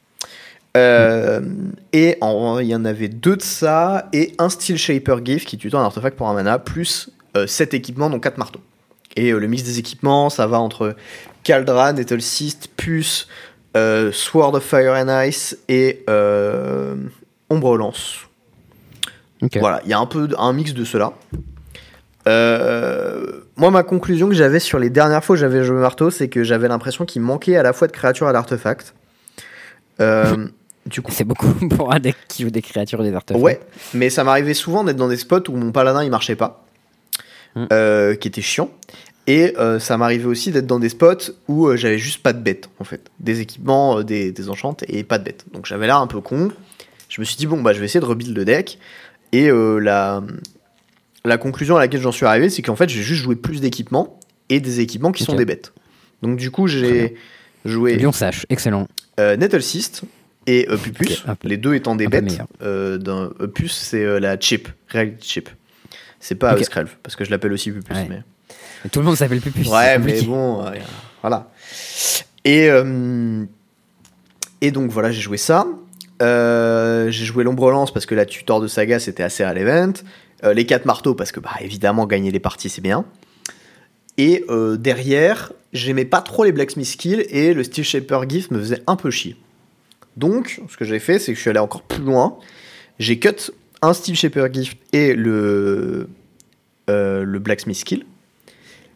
Euh, 0.77 1.41
Et 1.93 2.19
il 2.21 2.67
y 2.67 2.75
en 2.75 2.85
avait 2.85 3.07
deux 3.07 3.37
de 3.37 3.43
ça, 3.43 4.09
et 4.13 4.35
un 4.39 4.49
Steel 4.49 4.77
Shaper 4.77 5.25
Gift 5.25 5.47
qui 5.47 5.57
tutoie 5.57 5.79
un 5.79 5.85
artefact 5.85 6.17
pour 6.17 6.29
un 6.29 6.35
mana, 6.35 6.59
plus 6.59 7.11
7 7.47 7.75
équipements, 7.75 8.11
dont 8.11 8.19
4 8.19 8.39
marteaux. 8.39 8.59
Et 9.15 9.31
le 9.31 9.47
mix 9.47 9.63
des 9.63 9.79
équipements, 9.79 10.31
ça 10.31 10.49
va 10.49 10.59
entre 10.59 10.97
Caldra, 11.45 11.93
Nettle 11.93 12.21
Cyst, 12.21 12.71
Puce, 12.77 13.29
Sword 13.77 14.57
of 14.57 14.65
Fire 14.65 14.95
and 14.95 15.23
Ice 15.29 15.57
et 15.69 16.05
Ombre 17.51 17.77
Lance. 17.77 18.27
Voilà, 19.61 19.81
il 19.85 19.91
y 19.91 19.93
a 19.93 20.01
un 20.01 20.07
peu 20.07 20.29
un 20.37 20.53
mix 20.53 20.75
de 20.75 20.85
cela. 20.85 21.13
Euh, 22.27 23.44
moi, 23.57 23.71
ma 23.71 23.83
conclusion 23.83 24.29
que 24.29 24.35
j'avais 24.35 24.59
sur 24.61 24.79
les 24.79 24.91
dernières 24.91 25.25
fois 25.25 25.37
que 25.37 25.41
j'avais 25.41 25.63
joué 25.65 25.77
marteau, 25.81 26.11
c'est 26.11 26.29
que 26.29 26.43
j'avais 26.45 26.69
l'impression 26.69 27.05
qu'il 27.05 27.23
manquait 27.23 27.57
à 27.57 27.63
la 27.63 27.73
fois 27.73 27.87
de 27.87 27.93
créatures 27.93 28.29
et 28.29 28.33
d'artefacts. 28.33 28.95
Euh, 30.01 30.49
du 30.87 31.01
coup, 31.03 31.13
C'est 31.13 31.25
beaucoup 31.25 31.53
pour 31.77 31.93
un 31.93 32.01
deck 32.01 32.17
qui 32.29 32.43
joue 32.43 32.51
des 32.51 32.63
créatures 32.63 33.01
et 33.05 33.09
des 33.11 33.15
artefacts. 33.15 33.43
ouais, 33.45 33.61
mais 33.95 34.11
ça 34.11 34.25
m'arrivait 34.25 34.55
souvent 34.55 34.83
d'être 34.85 34.97
dans 34.97 35.09
des 35.09 35.17
spots 35.17 35.49
où 35.51 35.57
mon 35.57 35.73
paladin 35.73 36.03
il 36.05 36.11
marchait 36.11 36.37
pas, 36.37 36.61
Hmm. 37.57 37.67
euh, 37.73 38.17
qui 38.17 38.27
était 38.27 38.43
chiant. 38.43 38.69
Et 39.29 39.55
euh, 39.59 39.79
ça 39.79 39.97
m'arrivait 39.97 40.27
aussi 40.27 40.51
d'être 40.51 40.67
dans 40.67 40.81
des 40.81 40.89
spots 40.89 41.31
où 41.47 41.75
j'avais 41.77 41.99
juste 41.99 42.21
pas 42.21 42.33
de 42.33 42.41
bêtes, 42.41 42.69
en 42.81 42.85
fait. 42.85 43.11
Des 43.21 43.41
équipements, 43.41 44.03
des, 44.03 44.33
des 44.33 44.51
enchantes 44.51 44.83
et 44.89 45.05
pas 45.05 45.19
de 45.19 45.25
bêtes. 45.25 45.45
Donc 45.53 45.65
j'avais 45.65 45.87
l'air 45.87 45.99
un 45.99 46.09
peu 46.09 46.21
con. 46.21 46.51
Je 47.09 47.21
me 47.21 47.25
suis 47.25 47.37
dit, 47.37 47.47
bon, 47.47 47.63
bah 47.63 47.73
je 47.73 47.79
vais 47.79 47.85
essayer 47.85 48.01
de 48.01 48.05
rebuild 48.05 48.37
le 48.37 48.45
deck. 48.45 48.81
Et 49.31 49.51
la, 49.53 50.23
la 51.25 51.39
conclusion 51.39 51.77
à 51.77 51.79
laquelle 51.81 52.01
j'en 52.01 52.13
suis 52.13 52.27
arrivé, 52.27 52.51
c'est 52.51 52.63
qu'en 52.63 52.77
fait, 52.77 52.89
j'ai 52.89 53.03
juste 53.03 53.23
joué 53.23 53.37
plus 53.37 53.61
d'équipements 53.61 54.19
et 54.51 54.61
des 54.61 54.81
équipements 54.81 55.13
qui 55.13 55.25
sont 55.25 55.35
des 55.35 55.45
bêtes. 55.45 55.73
Donc 56.23 56.37
du 56.37 56.51
coup, 56.51 56.67
j'ai 56.67 57.15
joué 57.65 57.97
Lion 57.97 58.13
Sache, 58.13 58.47
excellent. 58.51 58.89
euh, 59.21 59.37
et 60.47 60.67
euh, 60.69 60.77
Pupus, 60.77 61.25
les 61.43 61.57
deux 61.57 61.75
étant 61.75 61.97
des 61.97 62.07
bêtes. 62.07 62.39
Euh, 62.63 62.99
d'un- 62.99 63.31
euh, 63.41 63.47
Pus, 63.47 63.73
c'est 63.73 64.05
euh, 64.05 64.21
la 64.21 64.39
chip, 64.39 64.69
reality 64.91 65.27
chip. 65.29 65.49
C'est 66.21 66.35
pas 66.35 66.53
Ok. 66.55 66.61
euh, 66.61 66.65
Skrelv, 66.65 66.91
parce 67.03 67.17
que 67.17 67.25
je 67.25 67.31
l'appelle 67.31 67.53
aussi 67.53 67.71
Pupus. 67.71 67.97
Ouais. 67.97 68.07
Mais... 68.11 68.23
Tout 68.91 68.99
le 69.01 69.07
monde 69.07 69.17
s'appelle 69.17 69.41
Pupus. 69.41 69.67
Ouais, 69.69 69.99
mais 69.99 70.21
bon, 70.23 70.63
euh, 70.67 70.73
voilà. 71.23 71.51
Et, 72.45 72.69
et 74.61 74.71
donc 74.71 74.91
voilà, 74.91 75.11
j'ai 75.11 75.23
joué 75.23 75.39
ça. 75.39 75.67
Euh, 76.23 77.11
j'ai 77.11 77.25
joué 77.25 77.43
l'ombre 77.43 77.71
lance 77.71 77.93
parce 77.93 78.07
que 78.07 78.15
la 78.15 78.25
tutor 78.27 78.61
de 78.61 78.69
saga 78.69 78.99
c'était 78.99 79.23
assez 79.23 79.45
relevant. 79.47 79.93
Euh, 80.45 80.53
les 80.53 80.67
quatre 80.67 80.85
marteaux 80.85 81.15
parce 81.15 81.33
que 81.33 81.41
bah 81.41 81.55
évidemment 81.61 82.07
gagner 82.07 82.31
les 82.31 82.41
parties 82.41 82.69
c'est 82.69 82.83
bien. 82.83 83.05
Et 84.17 84.45
euh, 84.49 84.77
derrière, 84.77 85.53
j'aimais 85.73 86.05
pas 86.05 86.21
trop 86.21 86.45
les 86.45 86.53
blacksmith 86.53 86.87
skills 86.87 87.27
et 87.31 87.53
le 87.53 87.65
steel 87.65 87.85
shaper 87.85 88.29
gift 88.29 88.51
me 88.51 88.59
faisait 88.59 88.83
un 88.87 88.97
peu 88.97 89.11
chier. 89.11 89.37
Donc, 90.17 90.61
ce 90.71 90.77
que 90.77 90.85
j'ai 90.85 91.01
fait, 91.01 91.19
c'est 91.19 91.33
que 91.33 91.37
je 91.37 91.41
suis 91.41 91.51
allé 91.51 91.59
encore 91.59 91.83
plus 91.83 92.05
loin. 92.05 92.39
J'ai 93.01 93.19
cut 93.19 93.51
un 93.83 93.93
steel 93.93 94.15
shaper 94.15 94.53
gift 94.53 94.79
et 94.93 95.15
le 95.15 96.09
euh, 96.89 97.25
le 97.25 97.39
blacksmith 97.39 97.77
skill. 97.77 98.05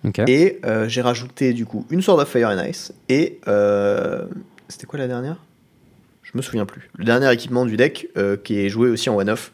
Ok. 0.04 0.20
Et 0.28 0.60
euh, 0.64 0.88
j'ai 0.88 1.00
rajouté 1.00 1.52
du 1.52 1.66
coup 1.66 1.84
une 1.90 2.02
Sword 2.02 2.20
of 2.20 2.28
Fire 2.28 2.48
and 2.50 2.62
Ice 2.64 2.92
et 3.08 3.40
euh, 3.48 4.26
c'était 4.68 4.86
quoi 4.86 4.98
la 4.98 5.08
dernière? 5.08 5.42
Je 6.22 6.32
me 6.34 6.42
souviens 6.42 6.66
plus. 6.66 6.90
Le 6.94 7.04
dernier 7.04 7.32
équipement 7.32 7.64
du 7.64 7.76
deck 7.76 8.08
euh, 8.16 8.36
qui 8.36 8.60
est 8.60 8.68
joué 8.68 8.90
aussi 8.90 9.10
en 9.10 9.16
one-off 9.16 9.52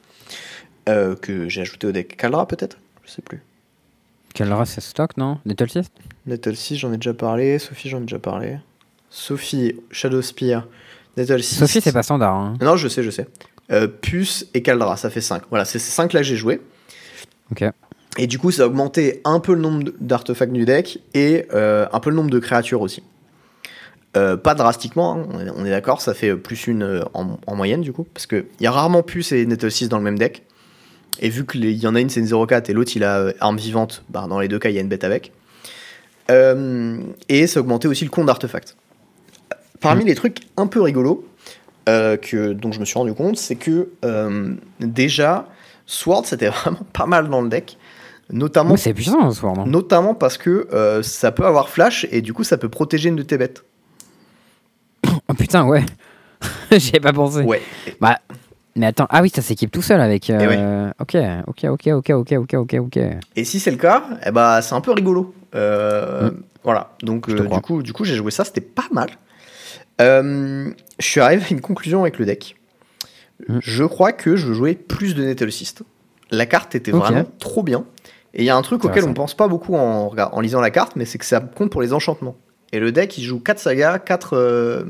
euh, 0.88 1.14
que 1.16 1.48
j'ai 1.48 1.60
ajouté 1.62 1.86
au 1.86 1.92
deck. 1.92 2.16
Kaldra 2.16 2.46
peut-être? 2.46 2.78
Je 3.04 3.10
sais 3.10 3.22
plus. 3.22 3.42
Race 4.40 4.70
c'est 4.74 4.80
stock, 4.80 5.16
non? 5.16 5.38
Little 5.46 5.68
Siest 5.70 5.92
Nettle 6.26 6.56
6 6.56 6.76
j'en 6.78 6.92
ai 6.92 6.96
déjà 6.96 7.14
parlé. 7.14 7.58
Sophie 7.58 7.88
j'en 7.88 7.98
ai 7.98 8.02
déjà 8.02 8.18
parlé. 8.18 8.58
Sophie, 9.10 9.76
Shadow 9.92 10.22
Spear, 10.22 10.66
Nettle 11.16 11.40
6. 11.42 11.56
Sophie, 11.60 11.80
c'est 11.80 11.92
pas 11.92 12.02
standard. 12.02 12.34
Hein. 12.34 12.56
Non, 12.60 12.76
je 12.76 12.88
sais, 12.88 13.04
je 13.04 13.10
sais. 13.10 13.28
Euh, 13.70 13.86
Puce 13.86 14.46
et 14.52 14.62
Caldra, 14.62 14.96
ça 14.96 15.08
fait 15.08 15.20
5. 15.20 15.44
Voilà, 15.50 15.64
c'est 15.64 15.78
ces 15.78 15.90
5 15.92 16.12
là 16.12 16.20
que 16.20 16.26
j'ai 16.26 16.36
joué. 16.36 16.60
Ok. 17.52 17.64
Et 18.18 18.26
du 18.26 18.38
coup, 18.40 18.50
ça 18.50 18.64
a 18.64 18.66
augmenté 18.66 19.20
un 19.24 19.38
peu 19.40 19.54
le 19.54 19.60
nombre 19.60 19.90
d'artefacts 20.00 20.52
du 20.52 20.64
deck 20.64 20.98
et 21.14 21.46
euh, 21.54 21.86
un 21.92 22.00
peu 22.00 22.10
le 22.10 22.16
nombre 22.16 22.30
de 22.30 22.38
créatures 22.40 22.80
aussi. 22.80 23.02
Euh, 24.16 24.36
pas 24.36 24.54
drastiquement, 24.54 25.14
hein, 25.14 25.26
on 25.56 25.64
est- 25.64 25.70
d'accord, 25.70 26.00
ça 26.00 26.14
fait 26.14 26.36
plus 26.36 26.68
une 26.68 27.04
en, 27.14 27.36
en 27.46 27.56
moyenne 27.56 27.80
du 27.80 27.92
coup, 27.92 28.04
parce 28.14 28.26
qu'il 28.26 28.44
y 28.60 28.66
a 28.66 28.70
rarement 28.70 29.02
Puce 29.02 29.32
et 29.32 29.44
Nettle 29.46 29.70
6 29.72 29.88
dans 29.88 29.98
le 29.98 30.04
même 30.04 30.18
deck. 30.18 30.44
Et 31.20 31.28
vu 31.28 31.46
qu'il 31.46 31.70
y 31.70 31.86
en 31.86 31.94
a 31.94 32.00
une 32.00 32.10
c'est 32.10 32.20
une 32.20 32.26
0-4 32.26 32.70
et 32.70 32.74
l'autre 32.74 32.92
il 32.96 33.04
a 33.04 33.18
euh, 33.18 33.32
arme 33.40 33.56
vivante, 33.56 34.02
bah, 34.08 34.26
dans 34.28 34.40
les 34.40 34.48
deux 34.48 34.58
cas 34.58 34.68
il 34.70 34.74
y 34.74 34.78
a 34.78 34.80
une 34.80 34.88
bête 34.88 35.04
avec. 35.04 35.32
Euh, 36.30 36.98
et 37.28 37.46
ça 37.46 37.60
a 37.60 37.62
augmenté 37.62 37.88
aussi 37.88 38.04
le 38.04 38.10
compte 38.10 38.26
d'artefacts. 38.26 38.76
Parmi 39.80 40.04
les 40.04 40.14
trucs 40.14 40.40
un 40.56 40.66
peu 40.66 40.80
rigolos 40.80 41.26
euh, 41.88 42.16
que, 42.16 42.52
dont 42.52 42.72
je 42.72 42.80
me 42.80 42.84
suis 42.84 42.98
rendu 42.98 43.12
compte, 43.12 43.36
c'est 43.36 43.56
que 43.56 43.90
euh, 44.04 44.54
déjà, 44.80 45.46
Sword 45.86 46.24
c'était 46.24 46.48
vraiment 46.62 46.86
pas 46.92 47.06
mal 47.06 47.28
dans 47.28 47.42
le 47.42 47.48
deck. 47.48 47.78
Notamment 48.30 48.78
c'est 48.78 48.94
puissant 48.94 49.30
soir, 49.32 49.54
non 49.54 49.66
Notamment 49.66 50.14
parce 50.14 50.38
que 50.38 50.66
ça 51.02 51.30
peut 51.30 51.44
avoir 51.44 51.68
flash 51.68 52.06
et 52.10 52.22
du 52.22 52.32
coup 52.32 52.42
ça 52.42 52.56
peut 52.56 52.70
protéger 52.70 53.10
une 53.10 53.16
de 53.16 53.22
tes 53.22 53.36
bêtes. 53.36 53.64
Oh 55.28 55.34
putain, 55.34 55.66
ouais. 55.66 55.84
J'y 56.72 56.96
ai 56.96 57.00
pas 57.00 57.12
pensé. 57.12 57.42
Ouais. 57.42 57.60
Bah, 58.00 58.20
mais 58.76 58.86
attends, 58.86 59.06
ah 59.10 59.22
oui, 59.22 59.30
ça 59.30 59.42
s'équipe 59.42 59.70
tout 59.70 59.82
seul 59.82 60.00
avec. 60.00 60.30
Eh 60.30 60.34
euh, 60.34 60.90
Ok, 60.98 61.16
ok, 61.46 61.64
ok, 61.64 61.86
ok, 61.88 62.10
ok, 62.10 62.32
ok, 62.32 62.54
ok, 62.54 62.74
ok. 62.80 62.98
Et 63.36 63.44
si 63.44 63.60
c'est 63.60 63.70
le 63.70 63.76
cas, 63.76 64.04
eh 64.26 64.30
bah, 64.30 64.62
c'est 64.62 64.74
un 64.74 64.80
peu 64.80 64.92
rigolo. 64.92 65.34
Euh, 65.54 66.30
Mm. 66.30 66.42
Voilà. 66.64 66.90
Donc 67.02 67.28
euh, 67.28 67.46
du 67.46 67.60
coup, 67.60 67.82
du 67.82 67.92
coup 67.92 68.04
j'ai 68.04 68.14
joué 68.16 68.30
ça, 68.30 68.44
c'était 68.44 68.60
pas 68.60 68.86
mal. 68.90 69.10
Euh, 70.00 70.70
je 70.98 71.06
suis 71.06 71.20
arrivé 71.20 71.44
à 71.44 71.50
une 71.50 71.60
conclusion 71.60 72.02
avec 72.02 72.18
le 72.18 72.24
deck. 72.24 72.56
Mm. 73.48 73.58
Je 73.60 73.84
crois 73.84 74.12
que 74.12 74.36
je 74.36 74.46
veux 74.46 74.54
jouer 74.54 74.74
plus 74.74 75.14
de 75.14 75.22
Nettlesist. 75.22 75.82
La 76.30 76.46
carte 76.46 76.74
était 76.74 76.90
vraiment 76.90 77.26
trop 77.38 77.62
bien. 77.62 77.84
Et 78.32 78.42
il 78.42 78.46
y 78.46 78.50
a 78.50 78.56
un 78.56 78.62
truc 78.62 78.84
auquel 78.84 79.04
on 79.04 79.14
pense 79.14 79.34
pas 79.34 79.46
beaucoup 79.46 79.76
en, 79.76 80.40
lisant 80.40 80.60
la 80.60 80.70
carte, 80.70 80.96
mais 80.96 81.04
c'est 81.04 81.18
que 81.18 81.24
ça 81.24 81.38
compte 81.38 81.70
pour 81.70 81.82
les 81.82 81.92
enchantements. 81.92 82.36
Et 82.72 82.80
le 82.80 82.90
deck, 82.90 83.16
il 83.16 83.22
joue 83.22 83.38
4 83.38 83.60
sagas, 83.60 84.00
4 84.00 84.36
euh, 84.36 84.82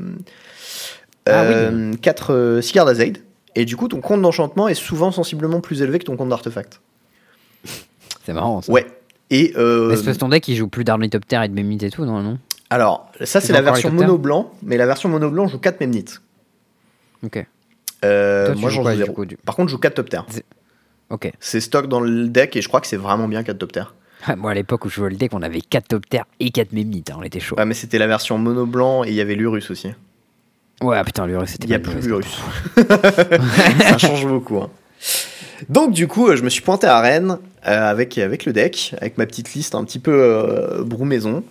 Ah 1.27 1.43
oui. 1.47 1.53
euh, 1.53 1.93
4 2.01 2.33
euh, 2.33 2.61
Sigard 2.61 2.87
Azaid. 2.87 3.19
Et 3.55 3.65
du 3.65 3.75
coup, 3.77 3.87
ton 3.87 4.01
compte 4.01 4.21
d'enchantement 4.21 4.67
est 4.67 4.73
souvent 4.75 5.11
sensiblement 5.11 5.61
plus 5.61 5.81
élevé 5.81 5.99
que 5.99 6.03
ton 6.05 6.17
compte 6.17 6.29
d'artefact. 6.29 6.81
C'est 8.25 8.33
marrant 8.33 8.61
ça. 8.61 8.71
Ouais. 8.71 8.85
Et 9.31 9.53
euh, 9.57 9.89
Mais 9.89 9.95
c'est 9.95 10.03
parce 10.05 10.17
que 10.17 10.21
ton 10.21 10.29
deck 10.29 10.47
il 10.47 10.55
joue 10.55 10.67
plus 10.67 10.83
d'Arnitopter 10.83 11.41
et 11.43 11.47
de 11.47 11.53
Memnite 11.53 11.81
et 11.83 11.89
tout, 11.89 12.05
non, 12.05 12.21
non? 12.21 12.37
Alors, 12.69 13.09
ça 13.23 13.41
c'est 13.41 13.53
la 13.53 13.61
version 13.61 13.91
mono 13.91 14.17
blanc, 14.19 14.51
mais 14.61 14.77
la 14.77 14.85
version 14.85 15.09
mono 15.09 15.31
blanc 15.31 15.47
joue 15.47 15.57
4 15.57 15.79
Memnite. 15.81 16.21
Ok. 17.23 17.43
Euh, 18.03 18.47
Toi, 18.51 18.55
moi 18.61 18.69
j'en 18.69 18.83
joue 18.83 18.89
du 18.91 18.97
0. 18.97 19.13
coup, 19.13 19.25
du- 19.25 19.37
Par 19.37 19.55
contre, 19.55 19.69
je 19.69 19.75
joue 19.75 19.79
4 19.79 19.95
top 19.95 20.09
terre. 20.09 20.25
Ok. 21.09 21.31
C'est 21.39 21.59
stock 21.59 21.87
dans 21.87 21.99
le 22.01 22.27
deck 22.27 22.55
et 22.55 22.61
je 22.61 22.67
crois 22.67 22.81
que 22.81 22.87
c'est 22.87 22.97
vraiment 22.97 23.27
bien 23.27 23.41
4 23.43 23.57
top 23.57 23.71
terre. 23.71 23.95
Moi 24.37 24.51
à 24.51 24.53
l'époque 24.53 24.85
où 24.85 24.89
je 24.89 24.95
jouais 24.95 25.09
le 25.09 25.15
deck, 25.17 25.33
on 25.33 25.41
avait 25.41 25.61
4 25.61 25.87
Topter 25.87 26.21
et 26.39 26.49
4 26.51 26.71
Memnite, 26.73 27.09
hein, 27.11 27.17
on 27.19 27.23
était 27.23 27.39
chaud. 27.39 27.55
Ouais, 27.57 27.65
mais 27.65 27.73
c'était 27.73 27.97
la 27.99 28.07
version 28.07 28.37
mono 28.37 28.65
blanc 28.67 29.03
et 29.03 29.09
il 29.09 29.15
y 29.15 29.21
avait 29.21 29.35
l'Urus 29.35 29.69
aussi. 29.71 29.89
Ouais, 30.81 31.01
putain, 31.03 31.25
l'Urus 31.25 31.49
c'était 31.51 31.65
Il 31.67 31.69
n'y 31.69 31.75
a 31.75 31.79
plus 31.79 31.99
l'Urus. 32.05 32.39
ça 33.81 33.97
change 33.97 34.25
beaucoup. 34.27 34.57
hein. 34.57 34.69
Donc 35.69 35.91
du 35.93 36.07
coup, 36.07 36.27
euh, 36.27 36.35
je 36.35 36.43
me 36.43 36.49
suis 36.49 36.61
pointé 36.61 36.85
à 36.87 36.99
Rennes 36.99 37.37
euh, 37.67 37.89
avec, 37.89 38.17
avec 38.17 38.45
le 38.45 38.53
deck, 38.53 38.93
avec 38.99 39.17
ma 39.17 39.25
petite 39.25 39.53
liste 39.53 39.73
un 39.75 39.83
petit 39.83 39.99
peu 39.99 40.11
euh, 40.13 40.83
brou-maison. 40.83 41.43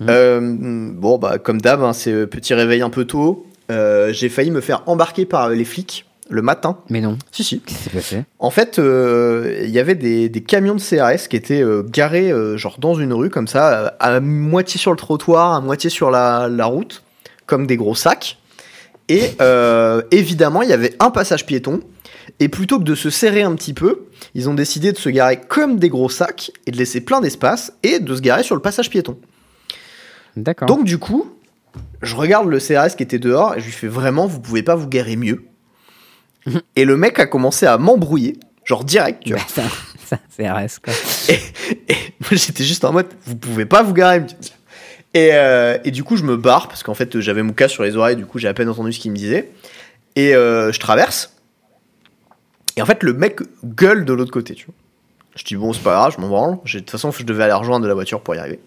Mhm. 0.00 0.06
Euh, 0.10 0.90
bon, 0.92 1.18
bah 1.18 1.38
comme 1.38 1.60
d'hab, 1.60 1.82
hein, 1.82 1.92
c'est 1.92 2.26
petit 2.26 2.54
réveil 2.54 2.82
un 2.82 2.90
peu 2.90 3.04
tôt. 3.04 3.46
J'ai 3.70 4.28
failli 4.28 4.50
me 4.50 4.60
faire 4.60 4.82
embarquer 4.86 5.26
par 5.26 5.48
les 5.50 5.64
flics 5.64 6.04
le 6.30 6.42
matin. 6.42 6.78
Mais 6.90 7.00
non, 7.00 7.16
Si, 7.32 7.42
si. 7.42 7.60
qu'est-ce 7.60 7.78
qui 7.78 7.84
s'est 7.84 7.90
passé? 7.90 8.24
En 8.38 8.50
fait, 8.50 8.78
euh, 8.78 9.62
il 9.64 9.70
y 9.70 9.78
avait 9.78 9.94
des, 9.94 10.28
des 10.28 10.42
camions 10.42 10.74
de 10.74 10.80
CRS 10.80 11.26
qui 11.28 11.36
étaient 11.36 11.62
euh, 11.62 11.82
garés 11.82 12.30
euh, 12.30 12.56
genre 12.58 12.76
dans 12.78 12.94
une 12.94 13.14
rue 13.14 13.30
comme 13.30 13.48
ça, 13.48 13.94
à 13.98 14.20
moitié 14.20 14.78
sur 14.78 14.90
le 14.90 14.98
trottoir, 14.98 15.54
à 15.54 15.60
moitié 15.62 15.88
sur 15.88 16.10
la, 16.10 16.48
la 16.50 16.66
route, 16.66 17.02
comme 17.48 17.66
des 17.66 17.76
gros 17.76 17.96
sacs. 17.96 18.38
Et 19.08 19.32
euh, 19.40 20.02
évidemment, 20.12 20.62
il 20.62 20.68
y 20.68 20.72
avait 20.72 20.94
un 21.00 21.10
passage 21.10 21.46
piéton. 21.46 21.80
Et 22.40 22.48
plutôt 22.48 22.78
que 22.78 22.84
de 22.84 22.94
se 22.94 23.10
serrer 23.10 23.42
un 23.42 23.54
petit 23.54 23.72
peu, 23.72 24.06
ils 24.34 24.48
ont 24.48 24.54
décidé 24.54 24.92
de 24.92 24.98
se 24.98 25.08
garer 25.08 25.40
comme 25.40 25.78
des 25.78 25.88
gros 25.88 26.10
sacs 26.10 26.52
et 26.66 26.70
de 26.70 26.76
laisser 26.76 27.00
plein 27.00 27.20
d'espace 27.20 27.72
et 27.82 27.98
de 27.98 28.14
se 28.14 28.20
garer 28.20 28.42
sur 28.42 28.54
le 28.54 28.60
passage 28.60 28.90
piéton. 28.90 29.18
D'accord. 30.36 30.68
Donc 30.68 30.84
du 30.84 30.98
coup, 30.98 31.32
je 32.02 32.14
regarde 32.14 32.46
le 32.46 32.58
CRS 32.58 32.96
qui 32.96 33.02
était 33.02 33.18
dehors 33.18 33.56
et 33.56 33.60
je 33.60 33.64
lui 33.64 33.72
fais 33.72 33.88
vraiment, 33.88 34.26
vous 34.26 34.40
pouvez 34.40 34.62
pas 34.62 34.76
vous 34.76 34.88
garer 34.88 35.16
mieux. 35.16 35.44
et 36.76 36.84
le 36.84 36.96
mec 36.96 37.18
a 37.18 37.26
commencé 37.26 37.64
à 37.64 37.78
m'embrouiller, 37.78 38.38
genre 38.64 38.84
direct, 38.84 39.22
tu 39.24 39.32
vois. 39.32 39.40
Bah, 39.40 39.46
ça, 39.48 39.62
ça 40.04 40.18
c'est 40.28 40.48
RS 40.48 40.78
quoi. 40.84 40.92
Et 41.30 41.38
moi 42.20 42.30
j'étais 42.32 42.64
juste 42.64 42.84
en 42.84 42.92
mode, 42.92 43.08
vous 43.24 43.36
pouvez 43.36 43.64
pas 43.64 43.82
vous 43.82 43.94
garer. 43.94 44.20
mieux. 44.20 44.26
Et, 45.14 45.30
euh, 45.32 45.78
et 45.84 45.90
du 45.90 46.04
coup 46.04 46.16
je 46.16 46.24
me 46.24 46.36
barre 46.36 46.68
parce 46.68 46.82
qu'en 46.82 46.94
fait 46.94 47.18
j'avais 47.20 47.42
mon 47.42 47.52
casque 47.54 47.74
sur 47.74 47.82
les 47.82 47.96
oreilles, 47.96 48.16
du 48.16 48.26
coup 48.26 48.38
j'ai 48.38 48.48
à 48.48 48.54
peine 48.54 48.68
entendu 48.68 48.92
ce 48.92 49.00
qu'il 49.00 49.10
me 49.10 49.16
disait. 49.16 49.50
Et 50.16 50.34
euh, 50.34 50.70
je 50.72 50.78
traverse. 50.80 51.34
Et 52.76 52.82
en 52.82 52.86
fait 52.86 53.02
le 53.02 53.12
mec 53.14 53.40
gueule 53.64 54.04
de 54.04 54.12
l'autre 54.12 54.30
côté, 54.32 54.54
tu 54.54 54.66
vois. 54.66 54.74
Je 55.36 55.44
dis 55.44 55.56
bon 55.56 55.72
c'est 55.72 55.82
pas 55.82 55.94
grave, 55.94 56.14
je 56.16 56.20
m'en 56.20 56.28
branle. 56.28 56.58
De 56.64 56.78
toute 56.78 56.90
façon 56.90 57.10
je 57.10 57.22
devais 57.24 57.44
aller 57.44 57.52
rejoindre 57.54 57.82
de 57.84 57.88
la 57.88 57.94
voiture 57.94 58.20
pour 58.20 58.34
y 58.34 58.38
arriver. 58.38 58.60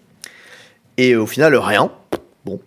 Et 0.96 1.14
au 1.16 1.26
final 1.26 1.54
rien. 1.56 1.90
Bon. 2.44 2.60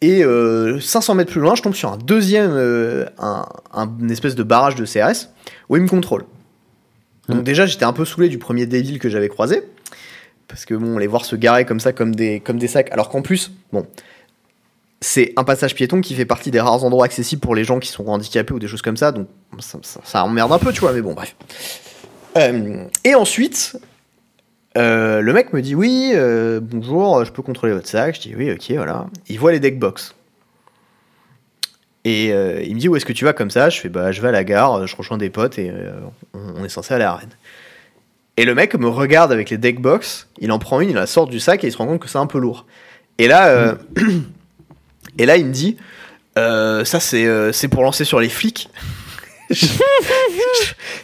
Et 0.00 0.24
euh, 0.24 0.78
500 0.80 1.14
mètres 1.16 1.30
plus 1.32 1.40
loin, 1.40 1.54
je 1.54 1.62
tombe 1.62 1.74
sur 1.74 1.90
un 1.92 1.96
deuxième, 1.96 2.52
euh, 2.52 3.06
un, 3.18 3.46
un- 3.72 3.90
une 4.00 4.10
espèce 4.10 4.34
de 4.36 4.42
barrage 4.44 4.74
de 4.76 4.84
CRS 4.84 5.28
où 5.68 5.76
il 5.76 5.82
me 5.82 5.88
contrôle. 5.88 6.24
Donc 7.28 7.42
déjà, 7.42 7.66
j'étais 7.66 7.84
un 7.84 7.92
peu 7.92 8.04
saoulé 8.06 8.28
du 8.30 8.38
premier 8.38 8.64
débile 8.64 8.98
que 8.98 9.08
j'avais 9.10 9.28
croisé. 9.28 9.62
Parce 10.48 10.64
que 10.64 10.74
bon, 10.74 10.98
les 10.98 11.06
voir 11.06 11.24
se 11.24 11.36
garer 11.36 11.64
comme 11.64 11.78
ça, 11.78 11.92
comme 11.92 12.14
des, 12.14 12.40
comme 12.40 12.58
des 12.58 12.68
sacs. 12.68 12.90
Alors 12.90 13.10
qu'en 13.10 13.22
plus, 13.22 13.52
bon, 13.72 13.86
c'est 15.00 15.32
un 15.36 15.44
passage 15.44 15.74
piéton 15.74 16.00
qui 16.00 16.14
fait 16.14 16.24
partie 16.24 16.50
des 16.50 16.60
rares 16.60 16.84
endroits 16.84 17.04
accessibles 17.04 17.40
pour 17.40 17.54
les 17.54 17.64
gens 17.64 17.78
qui 17.78 17.88
sont 17.88 18.06
handicapés 18.06 18.54
ou 18.54 18.58
des 18.58 18.66
choses 18.66 18.82
comme 18.82 18.96
ça. 18.96 19.12
Donc 19.12 19.28
ça, 19.60 20.24
emmerde 20.24 20.52
un 20.52 20.58
peu, 20.58 20.72
tu 20.72 20.80
vois, 20.80 20.92
mais 20.92 21.02
bon, 21.02 21.14
bref. 21.14 21.36
Euh, 22.36 22.84
et 23.04 23.14
ensuite, 23.14 23.78
euh, 24.76 25.20
le 25.20 25.32
mec 25.32 25.52
me 25.52 25.62
dit 25.62 25.74
Oui, 25.74 26.12
euh, 26.14 26.60
bonjour, 26.60 27.24
je 27.24 27.32
peux 27.32 27.42
contrôler 27.42 27.72
votre 27.72 27.88
sac. 27.88 28.16
Je 28.16 28.20
dis 28.20 28.34
Oui, 28.34 28.50
ok, 28.50 28.72
voilà. 28.76 29.06
Il 29.28 29.38
voit 29.38 29.52
les 29.52 29.60
deck 29.60 29.78
box. 29.78 30.14
Et 32.04 32.28
il 32.28 32.74
me 32.74 32.80
dit 32.80 32.88
Où 32.88 32.96
est-ce 32.96 33.04
que 33.04 33.12
tu 33.12 33.24
vas 33.24 33.34
comme 33.34 33.50
ça? 33.50 33.68
Je 33.68 33.80
fais 33.80 33.88
Bah, 33.88 34.12
je 34.12 34.22
vais 34.22 34.28
à 34.28 34.32
la 34.32 34.44
gare, 34.44 34.86
je 34.86 34.96
rejoins 34.96 35.18
des 35.18 35.30
potes 35.30 35.58
et 35.58 35.72
on, 36.32 36.64
est 36.64 36.70
censé 36.70 36.94
aller 36.94 37.04
à 37.04 37.14
Rennes. 37.14 37.28
Et 38.38 38.44
le 38.44 38.54
mec 38.54 38.74
me 38.76 38.88
regarde 38.88 39.32
avec 39.32 39.50
les 39.50 39.58
deck 39.58 39.80
box, 39.80 40.28
il 40.38 40.52
en 40.52 40.58
prend 40.58 40.80
une, 40.80 40.90
il 40.90 40.94
la 40.94 41.06
sort 41.06 41.26
du 41.26 41.40
sac 41.40 41.64
et 41.64 41.66
il 41.66 41.72
se 41.72 41.76
rend 41.76 41.86
compte 41.86 42.00
que 42.00 42.08
c'est 42.08 42.18
un 42.18 42.26
peu 42.26 42.38
lourd. 42.38 42.66
Et 43.18 43.26
là, 43.28 43.48
euh, 43.48 43.74
et 45.18 45.26
là 45.26 45.36
il 45.36 45.46
me 45.46 45.52
dit 45.52 45.76
Euh, 46.38 46.84
Ça, 46.84 47.00
c'est 47.00 47.26
euh, 47.26 47.50
pour 47.70 47.82
lancer 47.82 48.04
sur 48.04 48.20
les 48.20 48.28
flics. 48.28 48.70
Je- 49.50 49.66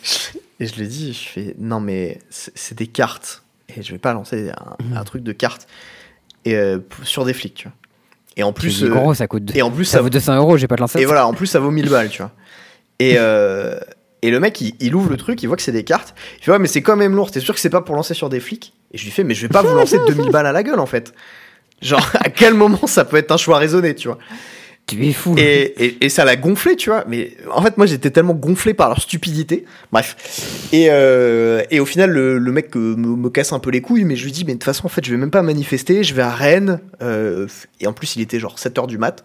je- 0.02 0.38
et 0.60 0.66
je 0.66 0.74
lui 0.76 0.86
dis 0.86 1.12
Je 1.12 1.28
fais 1.28 1.54
Non, 1.58 1.80
mais 1.80 2.18
c'est 2.30 2.76
des 2.78 2.86
cartes. 2.86 3.42
Et 3.76 3.82
je 3.82 3.90
vais 3.92 3.98
pas 3.98 4.12
lancer 4.12 4.50
un, 4.50 4.96
un 4.96 5.04
truc 5.04 5.22
de 5.24 5.32
cartes 5.32 5.66
et, 6.44 6.54
euh, 6.54 6.78
sur 7.02 7.24
des 7.24 7.32
flics, 7.32 7.54
tu 7.54 7.64
vois. 7.68 7.74
Et 8.36 8.42
en 8.42 8.52
Plus 8.52 8.84
gros, 8.84 9.14
ça 9.14 9.26
coûte. 9.26 9.50
et 9.56 9.62
en 9.62 9.70
plus, 9.70 9.84
ça 9.86 10.00
vaut 10.02 10.10
200 10.10 10.36
euros, 10.36 10.56
j'ai 10.56 10.66
pas 10.68 10.74
de 10.76 10.80
lancer. 10.82 11.00
et 11.00 11.04
voilà, 11.04 11.26
en 11.26 11.34
plus, 11.34 11.46
ça 11.46 11.58
vaut 11.60 11.70
1000 11.70 11.88
balles, 11.88 12.10
tu 12.10 12.18
vois. 12.22 12.32
Et, 12.98 13.14
euh, 13.16 13.78
et 14.26 14.30
le 14.30 14.40
mec, 14.40 14.60
il, 14.60 14.74
il 14.80 14.94
ouvre 14.94 15.10
le 15.10 15.16
truc, 15.16 15.42
il 15.42 15.46
voit 15.46 15.56
que 15.56 15.62
c'est 15.62 15.72
des 15.72 15.84
cartes. 15.84 16.14
Il 16.38 16.44
fait, 16.44 16.50
ouais, 16.52 16.58
mais 16.58 16.68
c'est 16.68 16.82
quand 16.82 16.96
même 16.96 17.14
lourd. 17.14 17.30
T'es 17.30 17.40
sûr 17.40 17.54
que 17.54 17.60
c'est 17.60 17.70
pas 17.70 17.80
pour 17.82 17.94
lancer 17.94 18.14
sur 18.14 18.28
des 18.28 18.40
flics? 18.40 18.72
Et 18.92 18.98
je 18.98 19.04
lui 19.04 19.10
fais, 19.10 19.24
mais 19.24 19.34
je 19.34 19.42
vais 19.42 19.48
pas 19.52 19.62
vous 19.62 19.74
lancer 19.74 19.98
2000 20.06 20.30
balles 20.30 20.46
à 20.46 20.52
la 20.52 20.62
gueule, 20.62 20.80
en 20.80 20.86
fait. 20.86 21.12
Genre, 21.82 22.04
à 22.14 22.30
quel 22.30 22.54
moment 22.54 22.86
ça 22.86 23.04
peut 23.04 23.16
être 23.16 23.30
un 23.32 23.36
choix 23.36 23.58
raisonné, 23.58 23.94
tu 23.94 24.08
vois? 24.08 24.18
Tu 24.86 25.02
es 25.06 25.12
fou. 25.14 25.34
et, 25.38 25.62
et, 25.82 26.04
et 26.04 26.08
ça 26.10 26.26
l'a 26.26 26.36
gonflé, 26.36 26.76
tu 26.76 26.90
vois. 26.90 27.04
Mais 27.08 27.32
en 27.50 27.62
fait, 27.62 27.78
moi, 27.78 27.86
j'étais 27.86 28.10
tellement 28.10 28.34
gonflé 28.34 28.74
par 28.74 28.88
leur 28.90 29.00
stupidité. 29.00 29.64
Bref. 29.90 30.68
Et, 30.72 30.88
euh, 30.90 31.62
et 31.70 31.80
au 31.80 31.86
final, 31.86 32.10
le, 32.10 32.36
le 32.38 32.52
mec 32.52 32.76
euh, 32.76 32.94
me, 32.94 33.16
me 33.16 33.30
casse 33.30 33.52
un 33.54 33.60
peu 33.60 33.70
les 33.70 33.80
couilles, 33.80 34.04
mais 34.04 34.14
je 34.14 34.24
lui 34.26 34.32
dis, 34.32 34.44
mais 34.44 34.52
de 34.52 34.58
toute 34.58 34.64
façon, 34.64 34.84
en 34.84 34.90
fait, 34.90 35.02
je 35.04 35.10
vais 35.10 35.16
même 35.16 35.30
pas 35.30 35.40
manifester. 35.42 36.04
Je 36.04 36.12
vais 36.14 36.20
à 36.20 36.30
Rennes. 36.30 36.80
euh, 37.00 37.46
et 37.80 37.86
en 37.86 37.94
plus, 37.94 38.16
il 38.16 38.22
était 38.22 38.38
genre 38.38 38.56
7h 38.56 38.86
du 38.86 38.98
mat. 38.98 39.24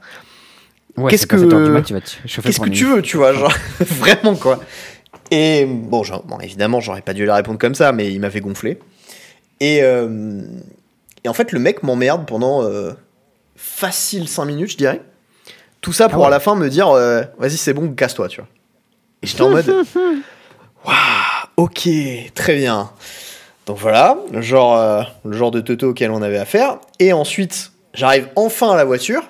Ouais, 1.04 1.12
qu'est-ce 1.12 1.28
que- 1.28 1.38
7 1.38 1.52
heures 1.54 1.64
du 1.64 1.72
mat, 1.72 1.82
tu 1.84 1.94
vas 1.94 2.02
Qu'est-ce 2.02 2.42
pour 2.58 2.66
que 2.66 2.70
une 2.70 2.76
tu 2.76 2.86
veux, 2.86 3.02
tu 3.02 3.18
vois, 3.18 3.34
genre, 3.34 3.54
vraiment, 3.80 4.36
quoi. 4.36 4.60
Et 5.32 5.66
bon, 5.66 6.04
genre, 6.04 6.24
bon, 6.24 6.40
évidemment, 6.40 6.80
j'aurais 6.80 7.02
pas 7.02 7.14
dû 7.14 7.24
lui 7.24 7.32
répondre 7.32 7.60
comme 7.60 7.76
ça, 7.76 7.92
mais 7.92 8.12
il 8.12 8.20
m'avait 8.20 8.42
gonflé. 8.42 8.80
Et, 9.60 9.84
euh, 9.84 10.42
et 11.24 11.30
en 11.30 11.34
fait, 11.34 11.52
le 11.52 11.60
mec 11.60 11.84
m'emmerde 11.84 12.26
pendant 12.26 12.64
euh, 12.64 12.92
facile 13.56 14.28
5 14.28 14.46
minutes, 14.46 14.72
je 14.72 14.78
dirais. 14.78 15.02
Tout 15.82 15.94
ça 15.94 16.10
pour 16.10 16.18
Ah 16.18 16.22
ouais. 16.22 16.28
à 16.28 16.30
la 16.32 16.40
fin 16.40 16.56
me 16.56 16.70
dire, 16.70 16.90
euh, 16.90 17.22
vas-y, 17.38 17.58
c'est 17.58 17.74
bon, 17.74 17.90
casse-toi, 17.94 18.28
tu 18.28 18.42
vois. 18.42 18.48
Et 19.22 19.28
j'étais 19.28 19.42
en 19.42 19.50
mode, 19.50 19.68
waouh, 20.86 20.96
ok, 21.58 21.90
très 22.34 22.56
bien. 22.56 22.90
Donc 23.66 23.78
voilà, 23.78 24.18
le 24.32 24.42
genre, 24.42 24.76
euh, 24.78 25.04
le 25.26 25.38
genre 25.38 25.52
de 25.52 25.62
teuteau 25.62 25.90
auquel 25.92 26.12
on 26.12 26.22
avait 26.22 26.38
affaire. 26.40 26.80
Et 27.00 27.14
ensuite, 27.14 27.72
j'arrive 27.94 28.30
enfin 28.36 28.72
à 28.72 28.76
la 28.78 28.84
voiture. 28.86 29.22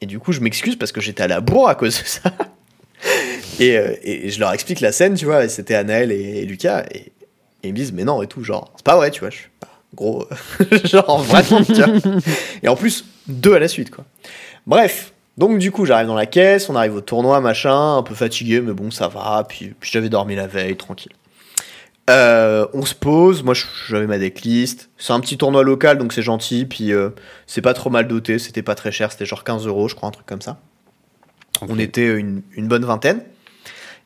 Et 0.00 0.06
du 0.06 0.18
coup, 0.18 0.32
je 0.32 0.40
m'excuse 0.40 0.76
parce 0.76 0.92
que 0.92 1.00
j'étais 1.00 1.22
à 1.22 1.28
la 1.28 1.40
bourre 1.40 1.68
à 1.68 1.74
cause 1.74 1.98
de 2.00 2.06
ça. 2.06 2.32
et, 3.60 3.76
euh, 3.76 3.94
et 4.02 4.30
je 4.30 4.40
leur 4.40 4.52
explique 4.52 4.80
la 4.80 4.92
scène, 4.92 5.14
tu 5.14 5.26
vois, 5.26 5.44
et 5.44 5.48
c'était 5.48 5.74
Anaël 5.74 6.12
et, 6.12 6.44
Lucas, 6.44 6.84
et, 6.92 7.12
ils 7.62 7.72
me 7.72 7.76
disent, 7.76 7.92
mais 7.92 8.04
non, 8.04 8.22
et 8.22 8.26
tout, 8.26 8.42
genre, 8.42 8.72
c'est 8.76 8.84
pas 8.84 8.96
vrai, 8.96 9.10
tu 9.10 9.20
vois. 9.20 9.30
Je 9.30 9.36
suis 9.36 9.48
pas 9.60 9.68
gros, 9.94 10.26
genre, 10.84 11.22
vraiment, 11.22 11.62
tu. 11.62 11.82
Et 12.62 12.68
en 12.68 12.76
plus, 12.76 13.04
deux 13.28 13.54
à 13.54 13.58
la 13.58 13.68
suite, 13.68 13.90
quoi. 13.90 14.04
Bref, 14.66 15.12
donc 15.36 15.58
du 15.58 15.70
coup, 15.70 15.84
j'arrive 15.86 16.06
dans 16.06 16.14
la 16.14 16.26
caisse, 16.26 16.68
on 16.68 16.76
arrive 16.76 16.94
au 16.94 17.00
tournoi, 17.00 17.40
machin, 17.40 17.96
un 17.96 18.02
peu 18.02 18.14
fatigué, 18.14 18.60
mais 18.60 18.72
bon, 18.72 18.90
ça 18.90 19.08
va. 19.08 19.44
Puis, 19.48 19.74
puis 19.78 19.90
j'avais 19.92 20.08
dormi 20.08 20.36
la 20.36 20.46
veille, 20.46 20.76
tranquille. 20.76 21.12
Euh, 22.10 22.66
on 22.72 22.84
se 22.84 22.94
pose, 22.94 23.42
moi 23.42 23.54
j'avais 23.88 24.06
ma 24.06 24.18
decklist. 24.18 24.90
C'est 24.98 25.12
un 25.12 25.20
petit 25.20 25.38
tournoi 25.38 25.62
local, 25.62 25.96
donc 25.98 26.12
c'est 26.12 26.22
gentil. 26.22 26.64
Puis 26.66 26.92
euh, 26.92 27.10
c'est 27.46 27.62
pas 27.62 27.74
trop 27.74 27.88
mal 27.90 28.08
doté, 28.08 28.38
c'était 28.38 28.62
pas 28.62 28.74
très 28.74 28.90
cher, 28.92 29.12
c'était 29.12 29.26
genre 29.26 29.44
15 29.44 29.66
euros, 29.66 29.88
je 29.88 29.94
crois, 29.94 30.08
un 30.08 30.12
truc 30.12 30.26
comme 30.26 30.42
ça. 30.42 30.58
On 31.68 31.78
était 31.78 32.06
une, 32.06 32.42
une 32.56 32.68
bonne 32.68 32.84
vingtaine. 32.84 33.22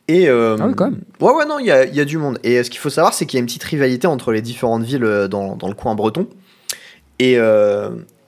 Et 0.09 0.29
euh, 0.29 0.57
Ah 0.61 0.67
oui, 0.67 0.75
quand 0.77 0.91
même. 0.91 1.01
Ouais, 1.21 1.33
ouais, 1.33 1.47
non, 1.47 1.59
il 1.59 1.67
y 1.67 1.71
a, 1.71 1.85
il 1.87 1.95
y 1.95 2.01
a 2.01 2.05
du 2.05 2.19
monde. 2.19 2.39
Et 2.43 2.63
ce 2.63 2.69
qu'il 2.69 2.81
faut 2.81 2.91
savoir, 2.91 3.15
c'est 3.15 3.27
qu'il 3.27 3.39
y 3.39 3.41
a 3.41 3.41
une 3.41 3.47
petite 3.47 3.65
rivalité 3.65 4.07
entre 4.07 4.33
les 4.33 4.43
différentes 4.43 4.83
villes 4.83 5.29
dans, 5.31 5.57
dans 5.57 5.69
le 5.69 5.75
coin 5.75 5.95
breton. 5.95 6.29
Et, 7.21 7.39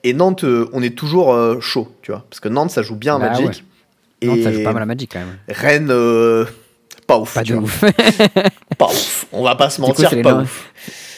et 0.04 0.12
Nantes, 0.14 0.44
on 0.72 0.82
est 0.82 0.96
toujours 0.96 1.60
chaud, 1.60 1.88
tu 2.02 2.12
vois. 2.12 2.24
Parce 2.30 2.40
que 2.40 2.48
Nantes, 2.48 2.70
ça 2.70 2.82
joue 2.82 2.96
bien 2.96 3.16
à 3.16 3.18
Magic. 3.18 3.46
ouais. 3.46 3.52
Non, 4.28 4.34
Et 4.36 4.42
ça 4.42 4.52
joue 4.52 4.62
pas 4.62 4.72
mal 4.72 4.84
à 4.84 4.86
Magic 4.86 5.10
quand 5.12 5.18
même. 5.18 5.36
Rennes, 5.48 6.46
pas 7.06 7.18
ouf. 7.18 7.34
Pas 7.34 7.42
tu 7.42 7.52
de 7.52 7.58
vois. 7.58 7.64
ouf. 7.64 7.84
Pas 8.78 8.86
ouf. 8.86 9.26
On 9.32 9.42
va 9.42 9.54
pas 9.54 9.70
se 9.70 9.80
coup, 9.80 9.86
mentir, 9.88 10.10
pas 10.22 10.34
ouf. 10.42 10.70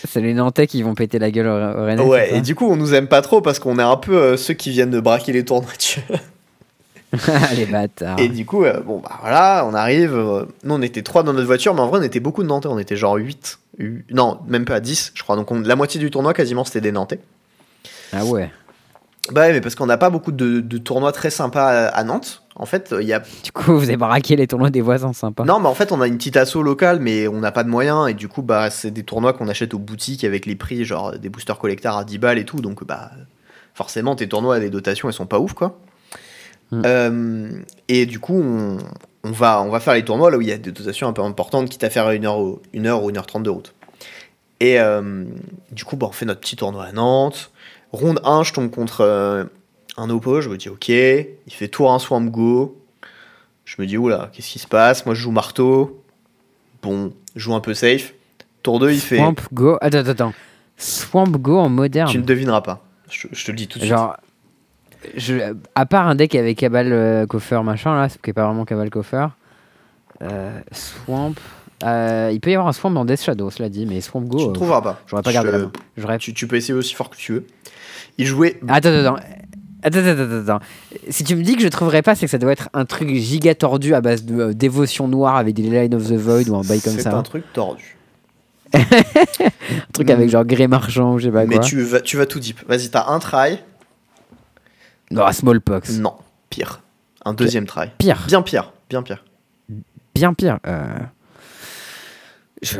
C'est 0.08 0.20
les 0.20 0.32
Nantais 0.34 0.66
qui 0.68 0.82
vont 0.82 0.94
péter 0.94 1.18
la 1.18 1.30
gueule 1.30 1.46
au, 1.48 1.80
au 1.80 1.84
Rennes. 1.84 2.00
Ouais, 2.00 2.34
et 2.36 2.40
du 2.40 2.54
coup, 2.54 2.70
on 2.70 2.76
nous 2.76 2.94
aime 2.94 3.08
pas 3.08 3.20
trop 3.22 3.40
parce 3.40 3.58
qu'on 3.58 3.78
est 3.78 3.82
un 3.82 3.96
peu 3.96 4.16
euh, 4.16 4.36
ceux 4.36 4.54
qui 4.54 4.70
viennent 4.70 4.90
de 4.90 5.00
braquer 5.00 5.32
les 5.32 5.44
tournois. 5.44 5.70
les 7.56 7.66
bâtards. 7.66 8.20
Et 8.20 8.28
du 8.28 8.44
coup, 8.44 8.64
euh, 8.64 8.80
bon, 8.80 8.98
bah 8.98 9.16
voilà, 9.20 9.64
on 9.66 9.74
arrive. 9.74 10.14
euh, 10.14 10.44
nous, 10.64 10.74
on 10.74 10.82
était 10.82 11.02
trois 11.02 11.22
dans 11.22 11.32
notre 11.32 11.46
voiture, 11.46 11.74
mais 11.74 11.80
en 11.80 11.88
vrai, 11.88 12.00
on 12.00 12.02
était 12.02 12.20
beaucoup 12.20 12.42
de 12.42 12.48
Nantais. 12.48 12.68
On 12.68 12.78
était 12.78 12.96
genre 12.96 13.14
8. 13.16 13.58
Non, 14.10 14.38
même 14.46 14.64
pas 14.64 14.80
10, 14.80 15.12
je 15.14 15.22
crois. 15.22 15.36
Donc, 15.36 15.50
on- 15.50 15.60
la 15.60 15.74
moitié 15.76 15.98
du 15.98 16.10
tournoi, 16.10 16.34
quasiment, 16.34 16.64
c'était 16.64 16.80
des 16.82 16.92
Nantais. 16.92 17.18
Ah 18.12 18.24
ouais. 18.24 18.50
Bah 19.32 19.42
ouais, 19.42 19.52
mais 19.52 19.60
parce 19.60 19.74
qu'on 19.74 19.86
n'a 19.86 19.98
pas 19.98 20.10
beaucoup 20.10 20.32
de, 20.32 20.60
de 20.60 20.78
tournois 20.78 21.12
très 21.12 21.30
sympas 21.30 21.66
à, 21.66 21.86
à 21.88 22.04
Nantes. 22.04 22.42
En 22.58 22.66
fait, 22.66 22.92
il 23.00 23.06
y 23.06 23.12
a. 23.12 23.20
Du 23.44 23.52
coup, 23.52 23.72
vous 23.78 23.84
avez 23.84 23.96
braqué 23.96 24.34
les 24.36 24.46
tournois 24.46 24.70
des 24.70 24.80
voisins, 24.80 25.12
sympa. 25.12 25.44
Non, 25.44 25.60
mais 25.60 25.68
en 25.68 25.74
fait, 25.74 25.92
on 25.92 26.00
a 26.00 26.06
une 26.08 26.16
petite 26.18 26.36
asso 26.36 26.56
locale, 26.56 26.98
mais 27.00 27.28
on 27.28 27.38
n'a 27.38 27.52
pas 27.52 27.62
de 27.64 27.68
moyens. 27.68 28.08
Et 28.08 28.14
du 28.14 28.26
coup, 28.28 28.42
bah, 28.42 28.68
c'est 28.70 28.90
des 28.90 29.04
tournois 29.04 29.32
qu'on 29.32 29.48
achète 29.48 29.74
aux 29.74 29.78
boutiques 29.78 30.24
avec 30.24 30.44
les 30.46 30.56
prix, 30.56 30.84
genre 30.84 31.12
des 31.18 31.28
boosters 31.28 31.58
collecteurs 31.58 31.96
à 31.96 32.04
10 32.04 32.18
balles 32.18 32.38
et 32.38 32.44
tout. 32.44 32.60
Donc, 32.60 32.84
bah, 32.84 33.10
forcément, 33.74 34.16
tes 34.16 34.28
tournois, 34.28 34.58
les 34.58 34.70
dotations, 34.70 35.08
elles 35.08 35.14
sont 35.14 35.26
pas 35.26 35.38
ouf, 35.38 35.52
quoi. 35.52 35.78
Mm. 36.72 36.82
Euh, 36.84 37.50
et 37.88 38.06
du 38.06 38.18
coup, 38.18 38.34
on, 38.42 38.78
on 39.24 39.30
va, 39.30 39.62
on 39.62 39.70
va 39.70 39.80
faire 39.80 39.94
les 39.94 40.04
tournois 40.04 40.30
là 40.30 40.36
où 40.36 40.40
il 40.42 40.48
y 40.48 40.52
a 40.52 40.58
des 40.58 40.72
dotations 40.72 41.08
un 41.08 41.12
peu 41.12 41.22
importantes, 41.22 41.68
quitte 41.70 41.84
à 41.84 41.90
faire 41.90 42.10
une 42.10 42.26
heure, 42.26 42.38
au- 42.38 42.60
une 42.72 42.86
heure 42.86 43.02
ou 43.04 43.10
une 43.10 43.16
heure 43.16 43.26
trente 43.26 43.44
de 43.44 43.50
route. 43.50 43.72
Et 44.60 44.80
euh, 44.80 45.24
du 45.70 45.84
coup, 45.84 45.96
bah, 45.96 46.06
on 46.08 46.12
fait 46.12 46.26
notre 46.26 46.40
petit 46.40 46.56
tournoi 46.56 46.84
à 46.84 46.92
Nantes. 46.92 47.52
Ronde 47.92 48.20
1, 48.24 48.42
je 48.42 48.52
tombe 48.52 48.70
contre 48.70 49.00
euh, 49.02 49.44
un 49.98 50.10
oppo, 50.10 50.40
je 50.40 50.48
me 50.48 50.56
dis 50.56 50.68
ok. 50.68 50.88
Il 50.88 51.26
fait 51.48 51.68
tour 51.68 51.92
1 51.92 51.98
swamp 51.98 52.22
go. 52.26 52.78
Je 53.64 53.76
me 53.78 53.86
dis 53.86 53.98
oula, 53.98 54.30
qu'est-ce 54.32 54.48
qui 54.50 54.58
se 54.58 54.66
passe? 54.66 55.04
Moi 55.06 55.14
je 55.14 55.20
joue 55.20 55.30
marteau. 55.30 56.02
Bon, 56.82 57.12
je 57.34 57.40
joue 57.40 57.54
un 57.54 57.60
peu 57.60 57.74
safe. 57.74 58.14
Tour 58.62 58.78
2, 58.80 58.92
il 58.92 59.00
fait. 59.00 59.16
Swamp 59.18 59.34
Go. 59.52 59.76
Attends, 59.80 59.98
attends, 59.98 60.10
attends. 60.10 60.32
Swamp 60.76 61.26
Go 61.38 61.58
en 61.58 61.68
moderne. 61.68 62.10
Tu 62.10 62.18
ne 62.18 62.22
devineras 62.24 62.60
pas. 62.60 62.84
Je, 63.10 63.26
je 63.32 63.44
te 63.44 63.50
le 63.50 63.56
dis 63.56 63.66
tout 63.68 63.78
de 63.78 63.84
Genre, 63.84 64.16
je, 65.16 65.54
à 65.74 65.86
part 65.86 66.06
un 66.08 66.14
deck 66.14 66.34
avec 66.34 66.58
Cabal 66.58 66.92
euh, 66.92 67.26
Coffer 67.26 67.60
machin 67.64 67.94
là, 67.96 68.08
ce 68.08 68.18
qui 68.18 68.30
est 68.30 68.32
pas 68.32 68.44
vraiment 68.46 68.64
Cabal 68.64 68.90
Coffer. 68.90 69.26
euh, 70.22 70.60
Swamp. 70.72 71.34
euh, 71.84 72.30
il 72.32 72.40
peut 72.40 72.50
y 72.50 72.54
avoir 72.54 72.68
un 72.68 72.72
Swamp 72.72 72.90
dans 72.90 73.04
Death 73.04 73.22
Shadow, 73.22 73.50
cela 73.50 73.68
dit, 73.68 73.86
mais 73.86 74.00
Swamp 74.00 74.22
suite. 74.22 74.32
Go. 74.32 74.38
Tu 74.38 74.48
ne 74.48 74.52
trouveras 74.52 74.82
pas. 74.82 75.00
J'aurais 75.06 75.22
pas 75.22 75.30
Je- 75.30 75.34
gardé 75.34 75.50
la 75.52 75.58
main. 75.58 76.18
Tu, 76.18 76.34
tu 76.34 76.46
peux 76.46 76.56
essayer 76.56 76.74
aussi 76.74 76.94
fort 76.94 77.10
que 77.10 77.16
tu 77.16 77.32
veux. 77.32 77.46
Il 78.18 78.26
jouait. 78.26 78.58
Attends, 78.68 78.88
attends, 78.90 79.14
attends. 79.16 79.24
Attends, 79.82 79.98
attends, 80.04 80.40
attends. 80.48 80.64
Si 81.08 81.22
tu 81.24 81.36
me 81.36 81.42
dis 81.42 81.54
que 81.56 81.62
je 81.62 81.68
trouverais 81.68 82.02
pas, 82.02 82.14
c'est 82.14 82.26
que 82.26 82.30
ça 82.30 82.38
doit 82.38 82.52
être 82.52 82.68
un 82.74 82.84
truc 82.84 83.08
giga 83.14 83.54
tordu 83.54 83.94
à 83.94 84.00
base 84.00 84.24
de 84.24 84.40
euh, 84.40 84.52
dévotion 84.54 85.06
noire 85.08 85.36
avec 85.36 85.54
des 85.54 85.62
Line 85.62 85.94
of 85.94 86.08
the 86.08 86.14
Void 86.14 86.48
ou 86.48 86.56
un 86.56 86.62
bail 86.62 86.80
comme 86.80 86.94
C'est 86.94 87.02
ça. 87.02 87.16
un 87.16 87.22
truc 87.22 87.44
tordu. 87.52 87.96
Un 88.74 88.82
truc 89.92 90.10
avec 90.10 90.28
genre 90.28 90.44
gré 90.44 90.66
marchand 90.68 91.14
ou 91.14 91.18
je 91.18 91.26
sais 91.26 91.32
pas 91.32 91.46
Mais 91.46 91.56
quoi. 91.56 91.64
tu 91.64 91.80
vas, 91.82 92.00
tu 92.00 92.16
vas 92.16 92.26
tout 92.26 92.40
deep. 92.40 92.60
Vas-y, 92.68 92.90
t'as 92.90 93.06
un 93.08 93.18
try. 93.18 93.58
Non, 95.10 95.30
Smallpox. 95.32 95.98
Non, 95.98 96.14
pire. 96.50 96.80
Un 97.24 97.32
deuxième 97.34 97.66
try. 97.66 97.86
Pire. 97.98 98.24
Bien 98.26 98.42
pire. 98.42 98.72
Bien 98.90 99.02
pire. 99.02 99.24
Bien 100.14 100.34
pire. 100.34 100.58
Euh... 100.66 100.86
Je, 102.62 102.78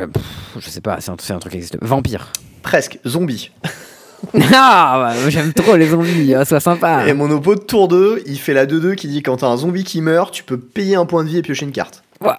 je 0.59 0.69
sais 0.69 0.81
pas, 0.81 0.99
c'est 0.99 1.09
un, 1.11 1.15
c'est 1.19 1.33
un 1.33 1.39
truc 1.39 1.51
qui 1.53 1.57
existe. 1.57 1.77
Vampire. 1.81 2.31
Presque. 2.61 2.99
Zombie. 3.07 3.51
ah, 4.53 5.13
ouais, 5.23 5.31
j'aime 5.31 5.53
trop 5.53 5.75
les 5.75 5.87
zombies, 5.89 6.33
ah, 6.35 6.45
sois 6.45 6.59
sympa. 6.59 7.07
Et 7.07 7.13
mon 7.13 7.29
oppo 7.31 7.55
de 7.55 7.61
tour 7.61 7.87
2, 7.87 8.23
il 8.25 8.39
fait 8.39 8.53
la 8.53 8.65
2-2 8.65 8.95
qui 8.95 9.07
dit 9.07 9.23
quand 9.23 9.37
t'as 9.37 9.47
un 9.47 9.57
zombie 9.57 9.83
qui 9.83 10.01
meurt, 10.01 10.33
tu 10.33 10.43
peux 10.43 10.59
payer 10.59 10.95
un 10.95 11.05
point 11.05 11.23
de 11.23 11.29
vie 11.29 11.37
et 11.37 11.41
piocher 11.41 11.65
une 11.65 11.71
carte. 11.71 12.03
Ouah. 12.21 12.37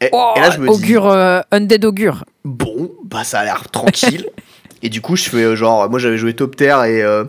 Et, 0.00 0.08
Oh, 0.12 0.32
et 0.36 0.40
là, 0.40 0.50
je 0.50 0.58
me 0.58 0.68
dis. 0.68 0.74
augure, 0.74 1.06
euh, 1.08 1.40
Undead 1.52 1.84
Augure. 1.84 2.24
bon, 2.44 2.92
bah 3.04 3.24
ça 3.24 3.40
a 3.40 3.44
l'air 3.44 3.70
tranquille. 3.70 4.26
et 4.82 4.88
du 4.90 5.00
coup, 5.00 5.16
je 5.16 5.24
fais 5.28 5.38
euh, 5.42 5.56
genre, 5.56 5.88
moi 5.88 5.98
j'avais 5.98 6.18
joué 6.18 6.34
top 6.34 6.54
terre 6.56 6.84
et, 6.84 7.02
euh, 7.02 7.24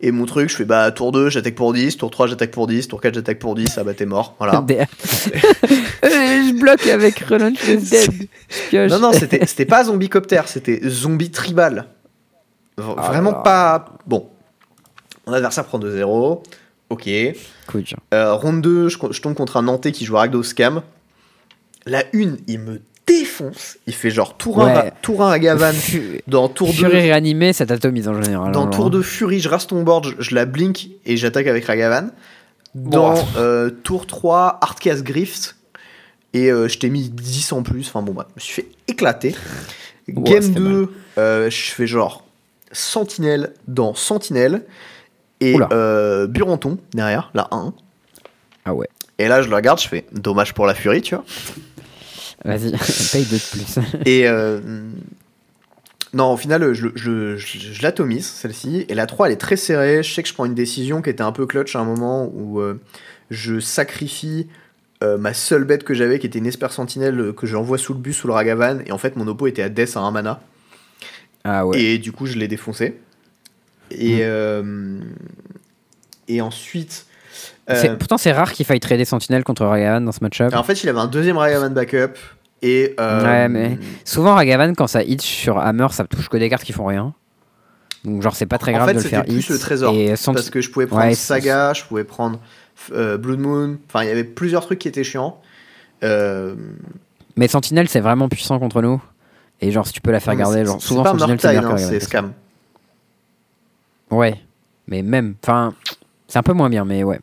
et 0.00 0.12
mon 0.12 0.24
truc, 0.24 0.48
je 0.48 0.54
fais 0.56 0.64
bah 0.64 0.90
tour 0.92 1.10
2, 1.10 1.28
j'attaque 1.30 1.54
pour 1.56 1.72
10, 1.72 1.96
tour 1.96 2.10
3, 2.12 2.28
j'attaque 2.28 2.50
pour 2.52 2.66
10, 2.68 2.86
tour 2.88 3.00
4, 3.00 3.14
j'attaque 3.14 3.38
pour 3.40 3.54
10, 3.56 3.78
ah 3.78 3.84
bah 3.84 3.94
t'es 3.94 4.06
mort. 4.06 4.34
Voilà. 4.38 4.64
Je 6.04 6.52
bloque 6.60 6.86
avec 6.86 7.18
Relaunch 7.20 7.64
Dead. 7.64 8.90
Non, 8.90 8.98
non, 9.00 9.12
c'était 9.12 9.64
pas 9.64 9.84
zombie 9.84 10.08
copter, 10.08 10.42
c'était 10.46 10.80
zombie 10.86 11.30
tribal. 11.30 11.86
Ah 12.78 12.82
Vraiment 13.08 13.32
pas. 13.34 13.86
Bon. 14.06 14.28
Mon 15.26 15.32
adversaire 15.32 15.64
prend 15.64 15.78
2-0. 15.78 16.42
Ok. 16.90 17.08
Cool. 17.66 17.84
Euh, 18.12 18.34
ronde 18.34 18.60
2, 18.60 18.88
je, 18.88 18.98
je 19.10 19.20
tombe 19.20 19.34
contre 19.34 19.56
un 19.56 19.62
Nantais 19.62 19.92
qui 19.92 20.04
joue 20.04 20.16
à 20.16 20.20
Ragdo 20.20 20.42
Scam. 20.42 20.82
La 21.86 22.00
1, 22.14 22.36
il 22.46 22.58
me 22.60 22.80
défonce. 23.06 23.78
Il 23.86 23.94
fait 23.94 24.10
genre 24.10 24.36
tour 24.36 24.62
1 24.62 24.74
Ouais. 24.74 24.92
tour 25.02 25.22
1 25.22 25.30
à 25.30 25.38
Gavan. 25.38 25.74
Dans 26.26 26.48
tour 26.48 26.68
2, 26.68 26.72
Furie 26.74 27.00
réanimée, 27.00 27.52
ça 27.52 27.66
t'atomise 27.66 28.08
en 28.08 28.20
général. 28.22 28.52
Dans 28.52 28.64
hein, 28.66 28.70
tour 28.70 28.82
genre. 28.84 28.90
de 28.90 29.02
Fury, 29.02 29.40
je 29.40 29.48
rase 29.48 29.66
ton 29.66 29.82
board, 29.82 30.06
je, 30.18 30.22
je 30.22 30.34
la 30.34 30.44
blink 30.46 30.88
et 31.06 31.16
j'attaque 31.16 31.46
avec 31.46 31.64
Ragavan. 31.66 32.08
Dans 32.74 33.14
Bon. 33.14 33.24
euh, 33.36 33.70
tour 33.70 34.06
3, 34.06 34.58
Hardcast 34.60 35.02
Grift. 35.04 35.56
Et 36.32 36.50
euh, 36.50 36.66
je 36.68 36.78
t'ai 36.78 36.90
mis 36.90 37.08
10 37.08 37.52
en 37.52 37.62
plus. 37.62 37.86
Enfin 37.88 38.02
bon, 38.02 38.12
bah, 38.12 38.26
je 38.30 38.34
me 38.34 38.40
suis 38.40 38.54
fait 38.62 38.68
éclater. 38.88 39.34
Ouais, 40.08 40.14
Game 40.22 40.42
c'était 40.42 40.58
2, 40.60 40.92
euh, 41.18 41.48
je 41.50 41.56
fais 41.70 41.86
genre 41.86 42.23
Sentinelle 42.74 43.54
dans 43.66 43.94
Sentinelle. 43.94 44.64
Et 45.40 45.56
euh, 45.72 46.26
Buranton 46.26 46.78
derrière, 46.92 47.30
la 47.34 47.48
1. 47.50 47.74
Ah 48.66 48.74
ouais. 48.74 48.88
Et 49.18 49.28
là, 49.28 49.42
je 49.42 49.48
le 49.48 49.54
regarde, 49.54 49.80
je 49.80 49.88
fais 49.88 50.04
dommage 50.12 50.54
pour 50.54 50.66
la 50.66 50.74
Fury, 50.74 51.02
tu 51.02 51.14
vois. 51.14 51.24
Vas-y, 52.44 52.72
paye 53.12 53.24
deux 53.24 53.36
de 53.36 53.50
plus. 53.50 53.78
Et 54.06 54.28
euh, 54.28 54.60
non, 56.12 56.32
au 56.32 56.36
final, 56.36 56.72
je, 56.72 56.88
je, 56.94 57.36
je, 57.36 57.58
je 57.58 57.82
l'atomise, 57.82 58.26
celle-ci. 58.26 58.84
Et 58.88 58.94
la 58.94 59.06
3, 59.06 59.26
elle 59.26 59.32
est 59.32 59.36
très 59.36 59.56
serrée. 59.56 60.02
Je 60.02 60.12
sais 60.12 60.22
que 60.22 60.28
je 60.28 60.34
prends 60.34 60.44
une 60.44 60.54
décision 60.54 61.02
qui 61.02 61.10
était 61.10 61.22
un 61.22 61.32
peu 61.32 61.46
clutch 61.46 61.74
à 61.76 61.80
un 61.80 61.84
moment 61.84 62.30
où 62.34 62.60
euh, 62.60 62.80
je 63.30 63.60
sacrifie 63.60 64.48
euh, 65.02 65.18
ma 65.18 65.34
seule 65.34 65.64
bête 65.64 65.84
que 65.84 65.94
j'avais, 65.94 66.18
qui 66.18 66.26
était 66.26 66.38
une 66.38 66.46
Esper 66.46 66.68
Sentinelle 66.70 67.32
que 67.36 67.46
j'envoie 67.46 67.78
sous 67.78 67.94
le 67.94 68.00
bus, 68.00 68.16
sous 68.16 68.26
le 68.26 68.32
Ragavan. 68.32 68.80
Et 68.86 68.92
en 68.92 68.98
fait, 68.98 69.16
mon 69.16 69.26
oppo 69.26 69.46
était 69.46 69.62
à 69.62 69.68
Death 69.68 69.96
à 69.96 70.00
1 70.00 70.10
mana. 70.10 70.40
Ah 71.44 71.66
ouais. 71.66 71.80
Et 71.80 71.98
du 71.98 72.10
coup, 72.12 72.26
je 72.26 72.36
l'ai 72.38 72.48
défoncé. 72.48 72.98
Et, 73.90 74.16
Mm. 74.16 74.20
euh, 74.22 75.00
et 76.28 76.40
ensuite. 76.40 77.06
Euh, 77.70 77.96
Pourtant, 77.96 78.18
c'est 78.18 78.32
rare 78.32 78.52
qu'il 78.52 78.64
faille 78.66 78.80
trader 78.80 79.04
Sentinelle 79.04 79.44
contre 79.44 79.64
Ragavan 79.64 80.00
dans 80.04 80.12
ce 80.12 80.20
match-up. 80.22 80.54
en 80.54 80.62
fait, 80.62 80.82
il 80.82 80.88
avait 80.88 80.98
un 81.00 81.06
deuxième 81.06 81.36
Ragavan 81.36 81.70
backup. 81.70 82.14
Et. 82.62 82.94
euh, 82.98 83.22
Ouais, 83.24 83.48
mais- 83.48 83.78
Souvent, 84.04 84.34
Ragavan, 84.34 84.72
quand 84.74 84.86
ça 84.86 85.02
hit 85.02 85.20
sur 85.20 85.58
Hammer, 85.58 85.88
ça 85.90 86.04
touche 86.04 86.28
que 86.28 86.36
des 86.38 86.48
cartes 86.48 86.64
qui 86.64 86.72
font 86.72 86.86
rien. 86.86 87.12
Donc, 88.04 88.22
genre, 88.22 88.34
c'est 88.36 88.46
pas 88.46 88.58
très 88.58 88.72
En 88.72 88.76
grave 88.76 88.88
fait, 88.88 88.94
de 88.94 89.02
le 89.02 89.08
faire 89.08 89.24
plus 89.24 89.38
hit. 89.40 89.48
le 89.50 89.58
trésor, 89.58 89.94
Et 89.94 90.14
Parce 90.24 90.50
que 90.50 90.60
je 90.60 90.70
pouvais 90.70 90.86
prendre 90.86 91.04
Ouais, 91.04 91.14
Saga, 91.14 91.72
je 91.74 91.82
pouvais 91.84 92.04
prendre 92.04 92.38
Blood 92.90 93.38
Moon. 93.38 93.78
Enfin, 93.88 94.02
il 94.04 94.08
y 94.08 94.12
avait 94.12 94.24
plusieurs 94.24 94.62
trucs 94.64 94.78
qui 94.78 94.88
étaient 94.88 95.04
chiants. 95.04 95.40
Mais 96.02 97.48
Sentinelle, 97.48 97.88
c'est 97.88 98.00
vraiment 98.00 98.28
puissant 98.28 98.58
contre 98.58 98.80
nous. 98.82 99.02
Et 99.64 99.70
genre, 99.70 99.86
si 99.86 99.94
tu 99.94 100.02
peux 100.02 100.10
la 100.10 100.20
faire 100.20 100.36
garder, 100.36 100.66
genre, 100.66 100.80
souvent 100.80 101.02
pas 101.02 101.16
Sentinelle, 101.18 101.40
c'est 101.40 101.56
hein, 101.56 101.62
Ragavan. 101.62 101.78
c'est 101.78 102.00
Scam. 102.00 102.34
Ouais. 104.10 104.38
Mais 104.88 105.00
même, 105.00 105.36
enfin, 105.42 105.72
c'est 106.28 106.38
un 106.38 106.42
peu 106.42 106.52
moins 106.52 106.68
bien, 106.68 106.84
mais 106.84 107.02
ouais. 107.02 107.18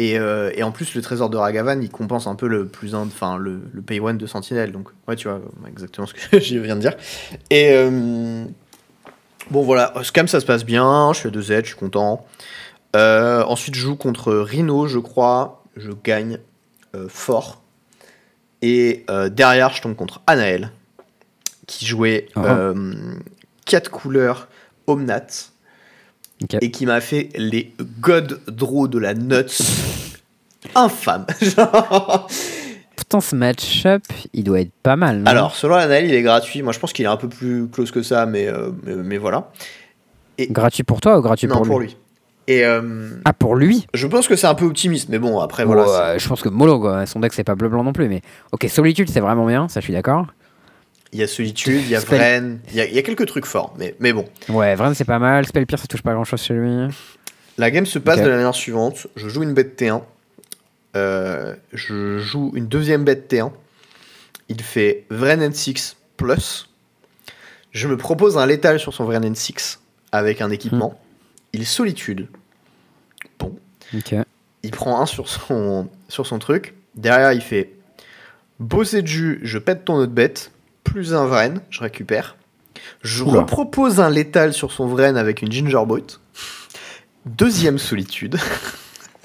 Et, 0.00 0.18
euh, 0.18 0.50
et 0.56 0.64
en 0.64 0.72
plus, 0.72 0.96
le 0.96 1.00
trésor 1.00 1.30
de 1.30 1.36
Ragavan, 1.36 1.80
il 1.80 1.90
compense 1.90 2.26
un 2.26 2.34
peu 2.34 2.48
le 2.48 2.66
plus 2.66 2.96
un, 2.96 3.02
enfin 3.02 3.38
le, 3.38 3.60
le 3.72 3.82
pay 3.82 4.00
one 4.00 4.18
de 4.18 4.26
Sentinelle. 4.26 4.72
Donc, 4.72 4.88
ouais, 5.06 5.14
tu 5.14 5.28
vois, 5.28 5.40
exactement 5.68 6.08
ce 6.08 6.14
que 6.14 6.40
je 6.40 6.58
viens 6.58 6.74
de 6.74 6.80
dire. 6.80 6.96
Et 7.50 7.70
euh, 7.70 8.44
bon, 9.52 9.62
voilà, 9.62 9.94
Scam, 10.02 10.26
ça 10.26 10.40
se 10.40 10.46
passe 10.46 10.64
bien. 10.64 11.12
Je 11.12 11.20
suis 11.20 11.28
à 11.28 11.30
2 11.30 11.40
Z, 11.40 11.46
je 11.60 11.66
suis 11.66 11.76
content. 11.76 12.26
Euh, 12.96 13.44
ensuite, 13.44 13.76
je 13.76 13.80
joue 13.80 13.94
contre 13.94 14.32
Rhino, 14.32 14.88
je 14.88 14.98
crois. 14.98 15.62
Je 15.76 15.92
gagne 16.02 16.38
euh, 16.96 17.06
fort. 17.08 17.59
Et 18.62 19.04
euh, 19.10 19.28
derrière, 19.28 19.72
je 19.72 19.80
tombe 19.82 19.96
contre 19.96 20.20
Anaël, 20.26 20.70
qui 21.66 21.86
jouait 21.86 22.26
Ah. 22.36 22.44
euh, 22.46 23.14
4 23.66 23.90
couleurs 23.90 24.48
Omnat. 24.86 25.26
Et 26.62 26.70
qui 26.70 26.86
m'a 26.86 27.00
fait 27.02 27.28
les 27.36 27.74
God 28.00 28.40
Draw 28.46 28.88
de 28.88 28.98
la 28.98 29.14
Nuts. 29.14 29.44
Infâme. 30.74 31.26
Pourtant, 32.96 33.20
ce 33.20 33.34
match-up, 33.34 34.02
il 34.32 34.44
doit 34.44 34.60
être 34.60 34.72
pas 34.82 34.96
mal. 34.96 35.22
Alors, 35.26 35.54
selon 35.56 35.74
Anaël, 35.74 36.06
il 36.06 36.14
est 36.14 36.22
gratuit. 36.22 36.62
Moi, 36.62 36.72
je 36.72 36.78
pense 36.78 36.92
qu'il 36.92 37.04
est 37.04 37.08
un 37.08 37.16
peu 37.16 37.28
plus 37.28 37.68
close 37.68 37.90
que 37.90 38.02
ça, 38.02 38.26
mais, 38.26 38.46
euh, 38.46 38.70
mais, 38.84 38.94
mais 38.94 39.18
voilà. 39.18 39.50
Gratuit 40.38 40.82
pour 40.84 41.00
toi 41.00 41.18
ou 41.18 41.22
gratuit 41.22 41.46
non, 41.48 41.56
pour, 41.56 41.66
pour 41.66 41.80
lui, 41.80 41.88
lui. 41.88 41.96
Et 42.50 42.64
euh, 42.64 43.10
Ah, 43.24 43.32
pour 43.32 43.54
lui 43.54 43.86
je 43.94 44.06
pense 44.08 44.26
que 44.26 44.34
c'est 44.34 44.48
un 44.48 44.54
peu 44.56 44.64
optimiste, 44.64 45.08
mais 45.08 45.20
bon, 45.20 45.38
après, 45.38 45.64
voilà. 45.64 46.18
Je 46.18 46.26
pense 46.28 46.42
que 46.42 46.48
Molo, 46.48 46.80
quoi. 46.80 47.06
son 47.06 47.20
deck, 47.20 47.32
c'est 47.32 47.44
pas 47.44 47.54
bleu-blanc 47.54 47.84
non 47.84 47.92
plus. 47.92 48.08
Mais 48.08 48.22
ok, 48.50 48.66
Solitude, 48.68 49.08
c'est 49.08 49.20
vraiment 49.20 49.46
bien, 49.46 49.68
ça, 49.68 49.78
je 49.80 49.84
suis 49.84 49.92
d'accord. 49.92 50.26
Il 51.12 51.20
y 51.20 51.22
a 51.22 51.28
Solitude, 51.28 51.80
il 51.82 51.88
y 51.88 51.94
a 51.94 52.00
Spell- 52.00 52.18
Vren, 52.18 52.58
il 52.70 52.74
y 52.76 52.80
a, 52.80 52.86
il 52.86 52.94
y 52.94 52.98
a 52.98 53.02
quelques 53.02 53.26
trucs 53.26 53.46
forts, 53.46 53.74
mais, 53.78 53.94
mais 54.00 54.12
bon. 54.12 54.24
Ouais, 54.48 54.74
Vren, 54.74 54.94
c'est 54.94 55.04
pas 55.04 55.18
mal. 55.20 55.46
Spellpierre, 55.46 55.78
ça 55.78 55.86
touche 55.86 56.02
pas 56.02 56.12
grand-chose 56.12 56.40
chez 56.42 56.54
lui. 56.54 56.88
La 57.58 57.70
game 57.70 57.86
se 57.86 57.98
passe 58.00 58.20
de 58.20 58.28
la 58.28 58.36
manière 58.36 58.54
suivante. 58.54 59.06
Je 59.16 59.28
joue 59.28 59.42
une 59.44 59.54
bête 59.54 59.80
T1. 59.80 60.02
Euh, 60.96 61.54
je 61.72 62.18
joue 62.18 62.50
une 62.54 62.66
deuxième 62.66 63.04
bête 63.04 63.32
T1. 63.32 63.50
Il 64.48 64.60
fait 64.60 65.04
Vren 65.10 65.40
N6 65.40 65.94
plus. 66.16 66.68
Je 67.70 67.86
me 67.86 67.96
propose 67.96 68.38
un 68.38 68.46
létal 68.46 68.80
sur 68.80 68.92
son 68.94 69.04
Vren 69.04 69.20
N6 69.24 69.78
avec 70.10 70.40
un 70.40 70.50
équipement. 70.50 70.98
Il 71.52 71.66
solitude. 71.66 72.28
Il 74.62 74.70
prend 74.70 75.00
un 75.00 75.06
sur 75.06 75.28
son, 75.28 75.88
sur 76.08 76.26
son 76.26 76.38
truc. 76.38 76.74
Derrière, 76.94 77.32
il 77.32 77.40
fait 77.40 77.72
Bosser 78.60 79.00
de 79.00 79.06
jus, 79.06 79.40
je 79.42 79.58
pète 79.58 79.86
ton 79.86 79.94
autre 79.94 80.12
bête. 80.12 80.52
Plus 80.84 81.14
un 81.14 81.24
Vren, 81.24 81.60
je 81.70 81.80
récupère. 81.80 82.36
Je 83.02 83.22
Oula. 83.22 83.40
repropose 83.40 84.00
un 84.00 84.10
létal 84.10 84.52
sur 84.52 84.70
son 84.72 84.86
Vren 84.86 85.16
avec 85.16 85.42
une 85.42 85.50
Gingerboat. 85.50 86.20
Deuxième 87.26 87.78
solitude. 87.78 88.38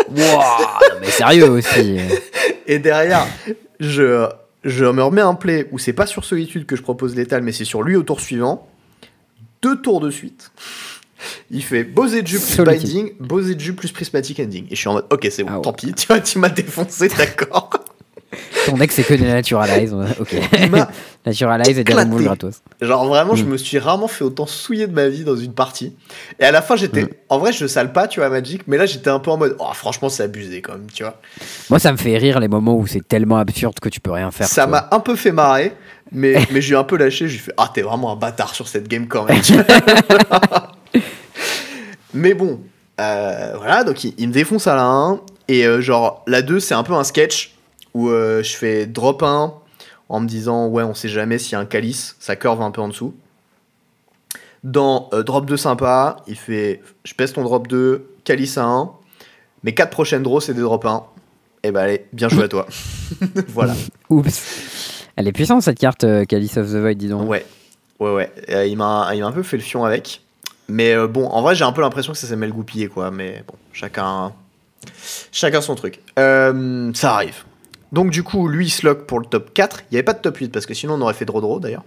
Wouah, 0.10 0.80
mais 1.02 1.10
sérieux 1.10 1.50
aussi. 1.50 1.98
Et 2.68 2.80
derrière, 2.80 3.26
je, 3.80 4.28
je 4.64 4.86
me 4.86 5.04
remets 5.04 5.22
un 5.22 5.36
play 5.36 5.68
où 5.72 5.80
c'est 5.80 5.94
pas 5.94 6.06
sur 6.06 6.24
solitude 6.24 6.66
que 6.66 6.76
je 6.76 6.82
propose 6.82 7.16
létal, 7.16 7.42
mais 7.42 7.52
c'est 7.52 7.66
sur 7.66 7.84
lui 7.84 7.96
au 7.96 8.04
tour 8.04 8.22
suivant. 8.22 8.70
Deux 9.62 9.82
tours 9.82 10.00
de 10.00 10.12
suite. 10.12 10.52
Il 11.52 11.64
fait 11.64 11.84
Bosé 11.84 12.22
de 12.22 12.28
jus 12.28 12.40
plus 12.40 12.64
binding, 12.64 13.12
Bosé 13.20 13.56
de 13.56 13.60
jus 13.60 13.74
plus 13.74 13.92
prismatic 13.92 14.40
ending. 14.40 14.66
Et 14.72 14.76
je 14.76 14.80
suis 14.80 14.88
en 14.90 14.94
mode, 14.94 15.06
ok, 15.12 15.28
c'est 15.32 15.44
bon, 15.44 15.50
Ah 15.54 15.56
ouais. 15.58 15.62
tant 15.64 15.74
pis, 15.74 15.94
tu 15.98 16.08
vois, 16.08 16.20
tu 16.20 16.40
m'as 16.40 16.50
défoncé, 16.50 17.08
d'accord. 17.08 17.70
Ton 18.66 18.76
deck, 18.78 18.92
c'est 18.92 19.04
que 19.04 19.14
des 19.14 19.24
Naturalize. 19.28 19.96
Ok. 20.20 20.36
Naturalize 21.26 21.80
et 21.80 21.84
des 21.86 21.94
removes 21.94 22.24
gratos. 22.24 22.62
Genre 22.82 23.06
vraiment, 23.06 23.34
je 23.36 23.46
Mm. 23.46 23.48
me 23.50 23.58
suis 23.58 23.80
rarement 23.80 24.10
fait 24.10 24.26
autant 24.26 24.46
souiller 24.46 24.88
de 24.88 24.94
ma 24.94 25.08
vie 25.08 25.24
dans 25.24 25.38
une 25.38 25.54
partie. 25.54 25.96
Et 26.40 26.44
à 26.44 26.52
la 26.52 26.62
fin, 26.62 26.76
j'étais. 26.76 27.04
Mm. 27.04 27.10
En 27.30 27.38
vrai, 27.40 27.54
je 27.54 27.66
sale 27.66 27.94
pas, 27.94 28.10
tu 28.10 28.20
vois, 28.20 28.30
Magic, 28.30 28.64
mais 28.68 28.76
là, 28.78 28.86
j'étais 28.88 29.10
un 29.10 29.20
peu 29.20 29.32
en 29.32 29.38
mode, 29.38 29.56
oh, 29.60 29.68
franchement, 29.74 30.10
c'est 30.10 30.24
abusé 30.24 30.62
quand 30.62 30.74
même, 30.74 30.88
tu 30.94 31.04
vois. 31.04 31.22
Moi, 31.70 31.80
ça 31.80 31.94
me 31.94 31.98
fait 31.98 32.18
rire 32.18 32.40
les 32.42 32.50
moments 32.50 32.76
où 32.76 32.86
c'est 32.88 33.08
tellement 33.08 33.38
absurde 33.38 33.80
que 33.80 33.88
tu 33.88 34.02
peux 34.02 34.12
rien 34.12 34.32
faire. 34.32 34.48
Ça 34.48 34.68
m'a 34.68 34.90
un 34.92 35.00
peu 35.00 35.16
fait 35.16 35.32
marrer, 35.32 35.72
mais, 36.12 36.36
mais 36.52 36.60
j'ai 36.62 36.76
un 36.76 36.84
peu 36.84 36.98
lâché. 36.98 37.30
J'ai 37.30 37.38
fait 37.38 37.54
Ah, 37.56 37.72
t'es 37.74 37.84
vraiment 37.84 38.12
un 38.12 38.16
bâtard 38.18 38.54
sur 38.54 38.68
cette 38.68 38.90
game 38.90 39.08
quand 39.08 39.24
même. 39.26 39.42
Mais 42.16 42.34
bon, 42.34 42.60
euh, 43.00 43.54
voilà, 43.58 43.84
donc 43.84 44.04
il, 44.04 44.14
il 44.18 44.30
me 44.30 44.34
défonce 44.34 44.68
à 44.68 44.76
la 44.76 44.86
1. 44.86 45.22
Et 45.48 45.66
euh, 45.66 45.82
genre, 45.82 46.24
la 46.28 46.42
2, 46.42 46.60
c'est 46.60 46.74
un 46.74 46.84
peu 46.84 46.94
un 46.94 47.04
sketch 47.04 47.56
où 47.94 48.10
euh, 48.10 48.42
je 48.44 48.56
fais 48.56 48.86
drop 48.86 49.24
1 49.24 49.54
en 50.10 50.20
me 50.20 50.28
disant 50.28 50.68
Ouais, 50.68 50.84
on 50.84 50.94
sait 50.94 51.10
jamais 51.10 51.38
s'il 51.38 51.54
y 51.54 51.56
a 51.56 51.60
un 51.60 51.66
calice, 51.66 52.16
ça 52.20 52.36
curve 52.36 52.62
un 52.62 52.72
peu 52.72 52.82
en 52.82 52.88
dessous. 52.88 53.14
Dans 54.64 55.10
euh, 55.14 55.22
drop 55.22 55.46
2 55.46 55.58
sympa, 55.58 56.18
il 56.28 56.36
fait 56.36 56.82
Je 57.04 57.14
pèse 57.14 57.34
ton 57.34 57.44
drop 57.44 57.68
2, 57.68 58.08
calice 58.24 58.58
à 58.58 58.66
1. 58.66 58.92
Mes 59.64 59.74
4 59.74 59.90
prochaines 59.90 60.24
draws, 60.24 60.42
c'est 60.42 60.54
des 60.54 60.62
drop 60.62 60.86
1. 60.86 61.04
Et 61.64 61.72
bah, 61.72 61.82
allez, 61.82 62.06
bien 62.14 62.30
joué 62.30 62.44
à 62.44 62.48
toi. 62.48 62.68
voilà. 63.48 63.74
Oups. 64.10 65.04
Elle 65.16 65.28
est 65.28 65.32
puissante 65.32 65.64
cette 65.64 65.80
carte, 65.80 66.06
Calice 66.28 66.58
of 66.58 66.68
the 66.68 66.76
Void, 66.76 66.96
dis 66.96 67.08
donc. 67.08 67.28
Ouais, 67.30 67.46
ouais, 68.00 68.12
ouais. 68.12 68.70
Il 68.70 68.78
m'a 68.78 69.08
un 69.10 69.32
peu 69.32 69.44
fait 69.44 69.58
le 69.58 69.64
fion 69.64 69.86
avec. 69.86 70.22
Mais 70.68 70.94
euh, 70.94 71.08
bon, 71.08 71.28
en 71.28 71.42
vrai, 71.42 71.56
j'ai 71.56 71.64
un 71.64 71.72
peu 71.72 71.82
l'impression 71.82 72.14
que 72.14 72.18
ça 72.18 72.28
s'est 72.28 72.36
mal 72.36 72.52
goupillé, 72.52 72.88
quoi. 72.88 73.12
Mais 73.12 73.44
bon, 73.48 73.56
chacun, 73.72 74.34
chacun 75.32 75.62
son 75.62 75.76
truc. 75.76 76.02
Euh, 76.20 76.92
ça 76.94 77.14
arrive. 77.14 77.44
Donc, 77.92 78.10
du 78.12 78.24
coup, 78.24 78.48
lui, 78.48 78.68
il 78.68 78.70
se 78.70 78.86
lock 78.86 79.06
pour 79.06 79.20
le 79.20 79.26
top 79.26 79.54
4. 79.54 79.82
Il 79.84 79.94
n'y 79.94 79.98
avait 79.98 80.04
pas 80.04 80.14
de 80.14 80.20
top 80.20 80.38
8 80.38 80.50
parce 80.50 80.66
que 80.66 80.74
sinon, 80.74 80.96
on 80.96 81.02
aurait 81.02 81.14
fait 81.14 81.26
draw-draw 81.26 81.60
d'ailleurs. 81.60 81.84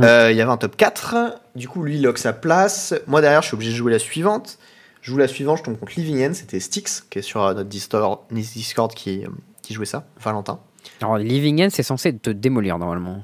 Euh, 0.00 0.30
Il 0.30 0.36
y 0.36 0.40
avait 0.40 0.50
un 0.50 0.56
top 0.56 0.76
4. 0.76 1.40
Du 1.54 1.68
coup, 1.68 1.82
lui, 1.82 1.96
il 1.96 2.02
lock 2.02 2.18
sa 2.18 2.32
place. 2.32 2.94
Moi, 3.06 3.20
derrière, 3.20 3.42
je 3.42 3.48
suis 3.48 3.54
obligé 3.54 3.72
de 3.72 3.76
jouer 3.76 3.92
la 3.92 3.98
suivante. 3.98 4.58
Je 5.00 5.12
joue 5.12 5.18
la 5.18 5.28
suivante, 5.28 5.58
je 5.58 5.62
tombe 5.62 5.78
contre 5.78 5.92
Living 5.96 6.28
End. 6.28 6.34
C'était 6.34 6.60
Styx, 6.60 7.06
qui 7.08 7.20
est 7.20 7.22
sur 7.22 7.42
notre 7.54 7.68
Discord, 7.68 8.94
qui, 8.94 9.24
qui 9.62 9.74
jouait 9.74 9.86
ça. 9.86 10.04
Valentin. 10.20 10.58
Alors, 11.00 11.16
Living 11.18 11.64
End, 11.64 11.68
c'est 11.70 11.82
censé 11.84 12.14
te 12.16 12.30
démolir 12.30 12.78
normalement. 12.78 13.22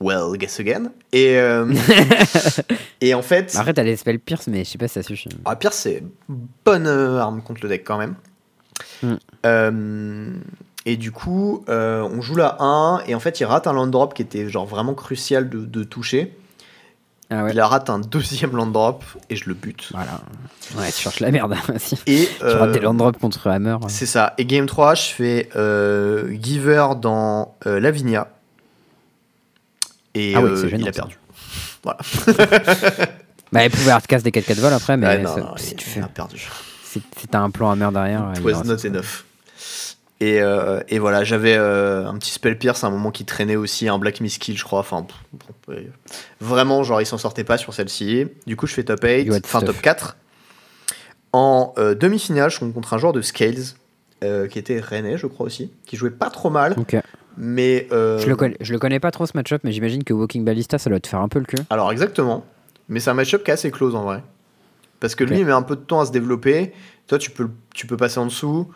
Well, 0.00 0.36
guess 0.36 0.60
again. 0.60 0.92
Et, 1.12 1.38
euh, 1.38 1.72
et 3.00 3.14
en 3.14 3.22
fait. 3.22 3.54
Après, 3.56 3.74
t'as 3.74 3.82
les 3.82 3.96
spells 3.96 4.20
pierce, 4.20 4.46
mais 4.46 4.64
je 4.64 4.70
sais 4.70 4.78
pas 4.78 4.86
si 4.86 4.94
ça 4.94 5.02
suffit. 5.02 5.28
Ah, 5.44 5.56
pire, 5.56 5.72
c'est 5.72 6.04
bonne 6.64 6.86
euh, 6.86 7.18
arme 7.18 7.42
contre 7.42 7.62
le 7.64 7.68
deck 7.68 7.82
quand 7.84 7.98
même. 7.98 8.14
Mm. 9.02 9.14
Euh, 9.46 10.30
et 10.86 10.96
du 10.96 11.10
coup, 11.10 11.64
on 11.66 12.20
joue 12.20 12.36
la 12.36 12.56
1 12.60 13.02
et 13.08 13.14
en 13.14 13.20
fait, 13.20 13.40
il 13.40 13.44
rate 13.44 13.66
un 13.66 13.72
land 13.72 13.88
drop 13.88 14.14
qui 14.14 14.22
était 14.22 14.48
genre 14.48 14.66
vraiment 14.66 14.94
crucial 14.94 15.50
de, 15.50 15.64
de 15.64 15.82
toucher. 15.82 16.36
Ah 17.30 17.44
ouais. 17.44 17.52
Il 17.52 17.60
rate 17.60 17.90
un 17.90 17.98
deuxième 17.98 18.56
land 18.56 18.68
drop 18.68 19.04
et 19.28 19.36
je 19.36 19.48
le 19.48 19.54
bute. 19.54 19.90
Voilà. 19.90 20.20
Ouais, 20.78 20.90
tu 20.90 21.02
cherches 21.02 21.20
la 21.20 21.30
merde 21.30 21.56
aussi. 21.74 21.98
Et 22.06 22.26
Tu 22.38 22.44
rates 22.44 22.72
des 22.72 22.80
land 22.80 22.94
drops 22.94 23.18
contre 23.18 23.48
Hammer. 23.48 23.76
c'est 23.88 24.06
ça. 24.06 24.34
Et 24.38 24.46
game 24.46 24.66
3, 24.66 24.94
je 24.94 25.08
fais 25.08 25.48
Giver 26.40 26.86
dans 27.00 27.56
Lavinia. 27.64 28.28
Et 30.20 30.34
Ah 30.34 30.40
oui, 30.42 30.50
euh, 30.50 30.68
gênant, 30.68 30.84
il 30.84 30.88
a 30.88 30.92
perdu. 30.92 31.16
Bah, 33.50 33.62
elle 33.64 33.70
pouvait 33.70 33.92
hardcast 33.92 34.22
des 34.24 34.30
4-4 34.30 34.60
vols 34.60 34.72
après, 34.74 34.96
mais 34.98 35.06
Ouais, 35.06 35.18
non, 35.22 35.34
ça- 35.34 35.40
non, 35.40 35.56
si 35.56 35.70
il, 35.70 35.76
tu 35.76 35.88
il 35.88 35.92
fais. 35.92 36.00
a 36.02 36.08
perdu. 36.08 36.46
Si 36.84 37.00
si 37.16 37.28
t'as 37.28 37.38
un 37.38 37.48
plan 37.50 37.70
Hammer 37.70 37.88
derrière. 37.92 38.30
It 38.34 38.40
il 38.40 38.44
was 38.44 38.62
not 38.64 38.84
enough. 38.84 39.24
Et, 40.20 40.42
euh, 40.42 40.80
et 40.88 40.98
voilà, 40.98 41.24
j'avais 41.24 41.54
euh, 41.56 42.06
un 42.06 42.18
petit 42.18 42.30
spell 42.32 42.58
pierce 42.58 42.84
à 42.84 42.88
un 42.88 42.90
moment 42.90 43.10
qui 43.10 43.24
traînait 43.24 43.56
aussi, 43.56 43.88
un 43.88 43.98
Black 43.98 44.20
Miskill, 44.20 44.58
je 44.58 44.64
crois. 44.64 44.80
Enfin, 44.80 45.06
vraiment, 46.40 46.82
genre, 46.82 47.00
il 47.00 47.06
s'en 47.06 47.16
sortait 47.18 47.44
pas 47.44 47.56
sur 47.56 47.72
celle-ci. 47.72 48.26
Du 48.46 48.56
coup, 48.56 48.66
je 48.66 48.74
fais 48.74 48.84
top 48.84 49.00
8, 49.02 49.22
You 49.24 49.32
had 49.34 49.42
enfin 49.44 49.60
top 49.60 49.80
4. 49.80 50.16
En 51.32 51.72
euh, 51.78 51.94
demi-finale, 51.94 52.50
je 52.50 52.58
tombe 52.58 52.72
contre 52.74 52.92
un 52.94 52.98
joueur 52.98 53.12
de 53.12 53.22
Scales, 53.22 53.56
euh, 54.24 54.46
qui 54.48 54.58
était 54.58 54.80
René, 54.80 55.16
je 55.18 55.26
crois 55.26 55.46
aussi, 55.46 55.70
qui 55.86 55.96
jouait 55.96 56.10
pas 56.10 56.30
trop 56.30 56.50
mal, 56.50 56.74
Ok. 56.78 56.96
Mais. 57.38 57.86
euh, 57.92 58.18
Je, 58.18 58.28
le 58.28 58.36
connais, 58.36 58.56
je 58.60 58.72
le 58.72 58.78
connais 58.78 59.00
pas 59.00 59.10
trop 59.10 59.24
ce 59.26 59.32
match-up, 59.36 59.62
mais 59.64 59.72
j'imagine 59.72 60.04
que 60.04 60.12
Walking 60.12 60.44
Ballista, 60.44 60.76
ça 60.78 60.90
doit 60.90 61.00
te 61.00 61.08
faire 61.08 61.20
un 61.20 61.28
peu 61.28 61.38
le 61.38 61.44
cul. 61.46 61.56
Alors, 61.70 61.90
exactement. 61.92 62.44
Mais 62.88 63.00
c'est 63.00 63.10
un 63.10 63.14
match-up 63.14 63.44
qui 63.44 63.50
est 63.50 63.54
assez 63.54 63.70
close 63.70 63.94
en 63.94 64.02
vrai. 64.02 64.22
Parce 65.00 65.14
que 65.14 65.24
lui, 65.24 65.38
il 65.38 65.46
met 65.46 65.52
un 65.52 65.62
peu 65.62 65.76
de 65.76 65.80
temps 65.80 66.00
à 66.00 66.06
se 66.06 66.10
développer. 66.12 66.72
Toi, 67.06 67.18
tu 67.18 67.30
peux, 67.30 67.48
tu 67.74 67.86
peux 67.86 67.96
passer 67.96 68.18
en 68.18 68.26
dessous. 68.26 68.68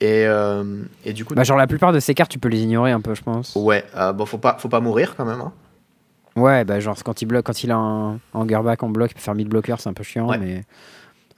Et, 0.00 0.24
euh, 0.26 0.82
et 1.04 1.12
du 1.12 1.24
coup, 1.24 1.34
Bah, 1.34 1.42
genre, 1.42 1.56
la 1.56 1.66
plupart 1.66 1.92
de 1.92 1.98
ces 2.00 2.14
cartes, 2.14 2.30
tu 2.30 2.38
peux 2.38 2.48
les 2.48 2.62
ignorer 2.62 2.92
un 2.92 3.00
peu, 3.00 3.14
je 3.14 3.22
pense. 3.22 3.54
Ouais, 3.56 3.82
euh, 3.96 4.12
bon, 4.12 4.26
faut 4.26 4.38
pas, 4.38 4.56
faut 4.58 4.68
pas 4.68 4.80
mourir 4.80 5.14
quand 5.16 5.24
même. 5.24 5.40
hein. 5.40 5.52
Ouais, 6.36 6.64
bah, 6.64 6.78
genre, 6.80 7.02
quand 7.02 7.22
il, 7.22 7.24
bloque, 7.26 7.46
quand 7.46 7.64
il 7.64 7.70
a 7.70 7.76
un 7.76 8.18
hangerback 8.34 8.82
en 8.82 8.90
bloc, 8.90 9.10
il 9.10 9.14
peut 9.14 9.20
faire 9.20 9.34
mid-blocker, 9.34 9.76
c'est 9.80 9.88
un 9.88 9.94
peu 9.94 10.04
chiant, 10.04 10.28
Ouais. 10.28 10.36
mais 10.38 10.64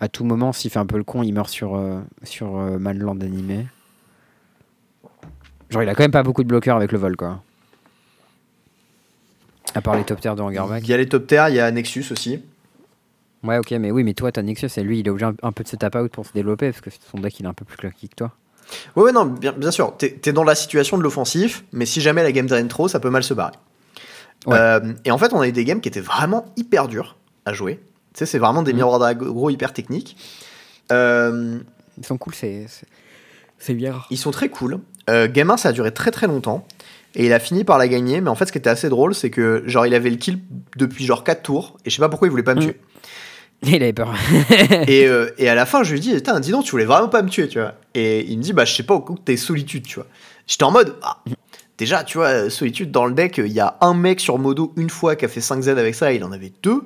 à 0.01 0.09
tout 0.09 0.25
moment, 0.25 0.53
s'il 0.53 0.73
fait 0.73 0.81
un 0.81 0.87
peu 0.87 0.97
le 0.99 1.05
con, 1.05 1.23
il 1.23 1.33
meurt 1.33 1.49
sur, 1.49 1.77
euh, 1.77 2.01
sur 2.25 2.59
euh, 2.59 2.79
Manland 2.79 3.21
animé. 3.21 3.67
Genre, 5.71 5.83
il 5.83 5.89
a 5.89 5.95
quand 5.95 6.03
même 6.03 6.11
pas 6.11 6.23
beaucoup 6.23 6.43
de 6.43 6.49
bloqueurs 6.49 6.77
avec 6.77 6.93
le 6.93 6.99
vol, 6.99 7.17
quoi. 7.17 7.43
À 9.75 9.83
part 9.83 9.97
les 9.97 10.05
top 10.05 10.21
de 10.21 10.29
hangerback. 10.29 10.83
Il 10.83 10.89
y 10.89 10.95
a 10.95 10.97
les 10.97 11.09
top 11.09 11.31
il 11.31 11.55
y 11.55 11.61
a 11.61 11.71
Nexus 11.71 12.07
aussi. 12.11 12.43
Ouais, 13.45 13.59
ok, 13.59 13.71
mais 13.73 13.91
oui, 13.91 14.03
mais 14.03 14.15
toi, 14.15 14.33
t'as 14.33 14.43
Nexus 14.43 14.71
et 14.77 14.83
lui, 14.83 14.99
il 15.01 15.07
est 15.07 15.11
obligé 15.11 15.27
un, 15.27 15.35
un 15.43 15.53
peu 15.53 15.63
de 15.63 15.69
se 15.69 15.77
tap 15.77 15.95
out 15.95 16.11
pour 16.11 16.27
se 16.27 16.33
développer 16.33 16.71
parce 16.71 16.81
que 16.81 16.91
son 17.11 17.19
deck, 17.19 17.39
il 17.39 17.45
est 17.47 17.49
un 17.49 17.53
peu 17.55 17.65
plus 17.65 17.77
claqué 17.77 18.09
que 18.09 18.15
toi. 18.17 18.33
Ouais, 18.97 19.05
ouais, 19.05 19.13
non, 19.13 19.27
bien, 19.27 19.53
bien 19.53 19.71
sûr. 19.71 19.97
T'es 19.97 20.19
es 20.25 20.33
dans 20.33 20.43
la 20.45 20.55
situation 20.55 20.99
de 20.99 21.03
l'offensif, 21.03 21.65
mais 21.73 21.87
si 21.87 22.01
jamais 22.01 22.23
la 22.23 22.33
game 22.33 22.47
drain 22.47 22.67
trop, 22.67 22.89
ça 22.89 22.99
peut 22.99 23.11
mal 23.11 23.23
se 23.23 23.35
barrer. 23.35 23.55
Ouais. 24.47 24.57
Euh, 24.59 24.93
et 25.05 25.11
en 25.11 25.19
fait, 25.19 25.33
on 25.33 25.41
a 25.41 25.49
eu 25.49 25.53
des 25.53 25.65
games 25.65 25.81
qui 25.81 25.89
étaient 25.89 26.01
vraiment 26.01 26.47
hyper 26.57 26.89
durs 26.89 27.17
à 27.45 27.53
jouer. 27.53 27.77
Tu 28.15 28.21
sais, 28.21 28.27
c'est 28.27 28.39
vraiment 28.39 28.63
des 28.63 28.73
Mhm. 28.73 28.79
miroirs 28.79 28.99
d'aggro 28.99 29.51
hyper 29.51 29.73
techniques. 29.73 30.17
Euh, 30.93 31.59
Ils 31.99 32.07
sont 32.07 32.19
cool, 32.19 32.35
c'est. 32.35 32.67
c'est- 32.69 32.87
C'est 33.61 33.75
bien. 33.75 34.01
ils 34.11 34.19
sont 34.19 34.31
très 34.31 34.49
cool. 34.49 34.79
Euh, 35.09 35.29
game 35.29 35.51
1, 35.51 35.57
ça 35.57 35.71
a 35.71 35.73
duré 35.73 35.93
très 35.93 36.11
très 36.11 36.27
longtemps. 36.27 36.67
Et 37.15 37.27
il 37.27 37.33
a 37.33 37.39
fini 37.39 37.65
par 37.65 37.79
la 37.79 37.89
gagner. 37.89 38.21
Mais 38.21 38.29
en 38.29 38.35
fait, 38.35 38.47
ce 38.47 38.53
qui 38.53 38.59
était 38.59 38.71
assez 38.71 38.89
drôle, 38.89 39.15
c'est 39.15 39.31
que 39.31 39.63
genre 39.67 39.87
il 39.87 39.95
avait 39.95 40.11
le 40.11 40.17
kill 40.17 40.39
depuis 40.77 41.05
genre 41.07 41.25
4 41.25 41.43
tours. 41.43 41.77
Et 41.85 41.91
je 41.91 41.97
sais 41.97 42.01
pas 42.01 42.09
pourquoi 42.09 42.29
il 42.29 42.31
voulait 42.31 42.43
pas 42.43 42.55
me 42.55 42.61
Mhm. 42.61 42.67
tuer. 42.67 42.77
Il 43.65 43.83
avait 43.83 43.93
peur. 43.93 44.15
et, 44.87 45.07
euh, 45.09 45.31
et 45.37 45.49
à 45.49 45.57
la 45.57 45.67
fin, 45.67 45.83
je 45.83 45.93
lui 45.93 45.99
dis, 45.99 46.15
Putain, 46.15 46.39
dis 46.39 46.53
donc, 46.53 46.65
tu 46.65 46.71
voulais 46.71 46.85
vraiment 46.85 47.09
pas 47.09 47.23
me 47.23 47.29
tuer, 47.29 47.49
tu 47.49 47.59
vois. 47.59 47.75
Et 47.95 48.25
il 48.31 48.39
me 48.39 48.43
dit, 48.45 48.53
bah, 48.53 48.65
je 48.65 48.73
sais 48.73 48.85
pas, 48.85 48.95
au 48.95 49.01
coup, 49.01 49.17
t'es 49.25 49.37
solitude, 49.37 49.85
tu 49.85 49.97
vois. 49.97 50.07
J'étais 50.47 50.63
en 50.63 50.71
mode, 50.71 50.95
ah, 51.03 51.17
déjà, 51.77 52.05
tu 52.05 52.19
vois, 52.19 52.51
solitude 52.51 52.93
dans 52.93 53.05
le 53.07 53.15
deck, 53.15 53.39
il 53.39 53.51
y 53.51 53.59
a 53.59 53.77
un 53.81 53.95
mec 53.95 54.21
sur 54.21 54.39
Modo 54.39 54.73
une 54.77 54.91
fois 54.91 55.17
qui 55.17 55.25
a 55.25 55.29
fait 55.29 55.41
5 55.41 55.61
Z 55.63 55.69
avec 55.71 55.97
ça, 55.97 56.13
il 56.13 56.23
en 56.23 56.31
avait 56.31 56.53
deux. 56.63 56.83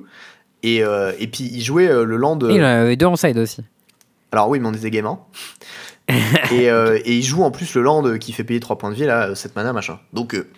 Et, 0.63 0.83
euh, 0.83 1.13
et 1.19 1.27
puis, 1.27 1.45
il 1.53 1.61
jouait 1.63 1.89
euh, 1.89 2.05
le 2.05 2.17
land. 2.17 2.39
Il 2.49 2.63
en 2.63 2.65
avait 2.65 2.97
deux 2.97 3.05
en 3.05 3.17
side 3.17 3.37
aussi. 3.37 3.63
Alors, 4.31 4.49
oui, 4.49 4.59
mais 4.59 4.69
on 4.69 4.73
était 4.73 4.91
gamins. 4.91 5.19
et, 6.53 6.71
euh, 6.71 6.99
et 7.05 7.17
il 7.17 7.23
joue 7.23 7.43
en 7.43 7.51
plus 7.51 7.75
le 7.75 7.83
land 7.83 8.19
qui 8.19 8.33
fait 8.33 8.45
payer 8.45 8.61
3 8.61 8.79
points 8.79 8.91
de 8.91 8.95
vie, 8.95 9.05
là, 9.05 9.35
7 9.35 9.57
mana, 9.57 9.73
machin. 9.73 9.99
Donc, 10.13 10.35
euh, 10.35 10.49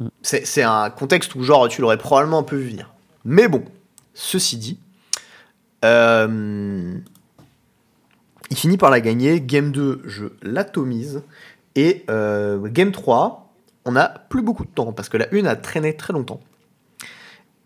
Mm. 0.00 0.08
c'est 0.22 0.62
un 0.62 0.90
contexte 0.90 1.34
où, 1.34 1.42
genre, 1.42 1.68
tu 1.68 1.80
l'aurais 1.80 1.98
probablement 1.98 2.38
un 2.38 2.42
peu 2.42 2.56
vu 2.56 2.70
venir. 2.70 2.92
Mais 3.24 3.48
bon, 3.48 3.64
ceci 4.12 4.56
dit, 4.56 4.78
euh, 5.84 6.94
il 8.50 8.56
finit 8.56 8.76
par 8.76 8.90
la 8.90 9.00
gagner. 9.00 9.40
Game 9.40 9.70
2, 9.70 10.02
je 10.04 10.26
l'atomise. 10.42 11.22
Et 11.76 12.04
euh, 12.10 12.60
game 12.68 12.92
3, 12.92 13.52
on 13.84 13.92
n'a 13.92 14.08
plus 14.28 14.42
beaucoup 14.42 14.64
de 14.64 14.70
temps 14.70 14.92
parce 14.92 15.08
que 15.08 15.16
la 15.16 15.26
1 15.32 15.44
a 15.46 15.56
traîné 15.56 15.96
très 15.96 16.12
longtemps. 16.12 16.40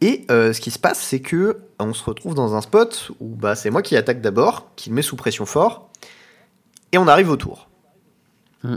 Et 0.00 0.26
euh, 0.30 0.52
ce 0.52 0.60
qui 0.60 0.70
se 0.70 0.78
passe, 0.78 1.00
c'est 1.00 1.20
que 1.20 1.58
on 1.80 1.92
se 1.92 2.04
retrouve 2.04 2.34
dans 2.34 2.54
un 2.54 2.60
spot 2.60 3.10
où 3.20 3.34
bah, 3.34 3.56
c'est 3.56 3.70
moi 3.70 3.82
qui 3.82 3.96
attaque 3.96 4.20
d'abord, 4.20 4.70
qui 4.76 4.90
le 4.90 4.94
met 4.94 5.02
sous 5.02 5.16
pression 5.16 5.44
fort, 5.44 5.87
et 6.92 6.98
on 6.98 7.06
arrive 7.08 7.30
au 7.30 7.36
tour. 7.36 7.68
Mm. 8.62 8.76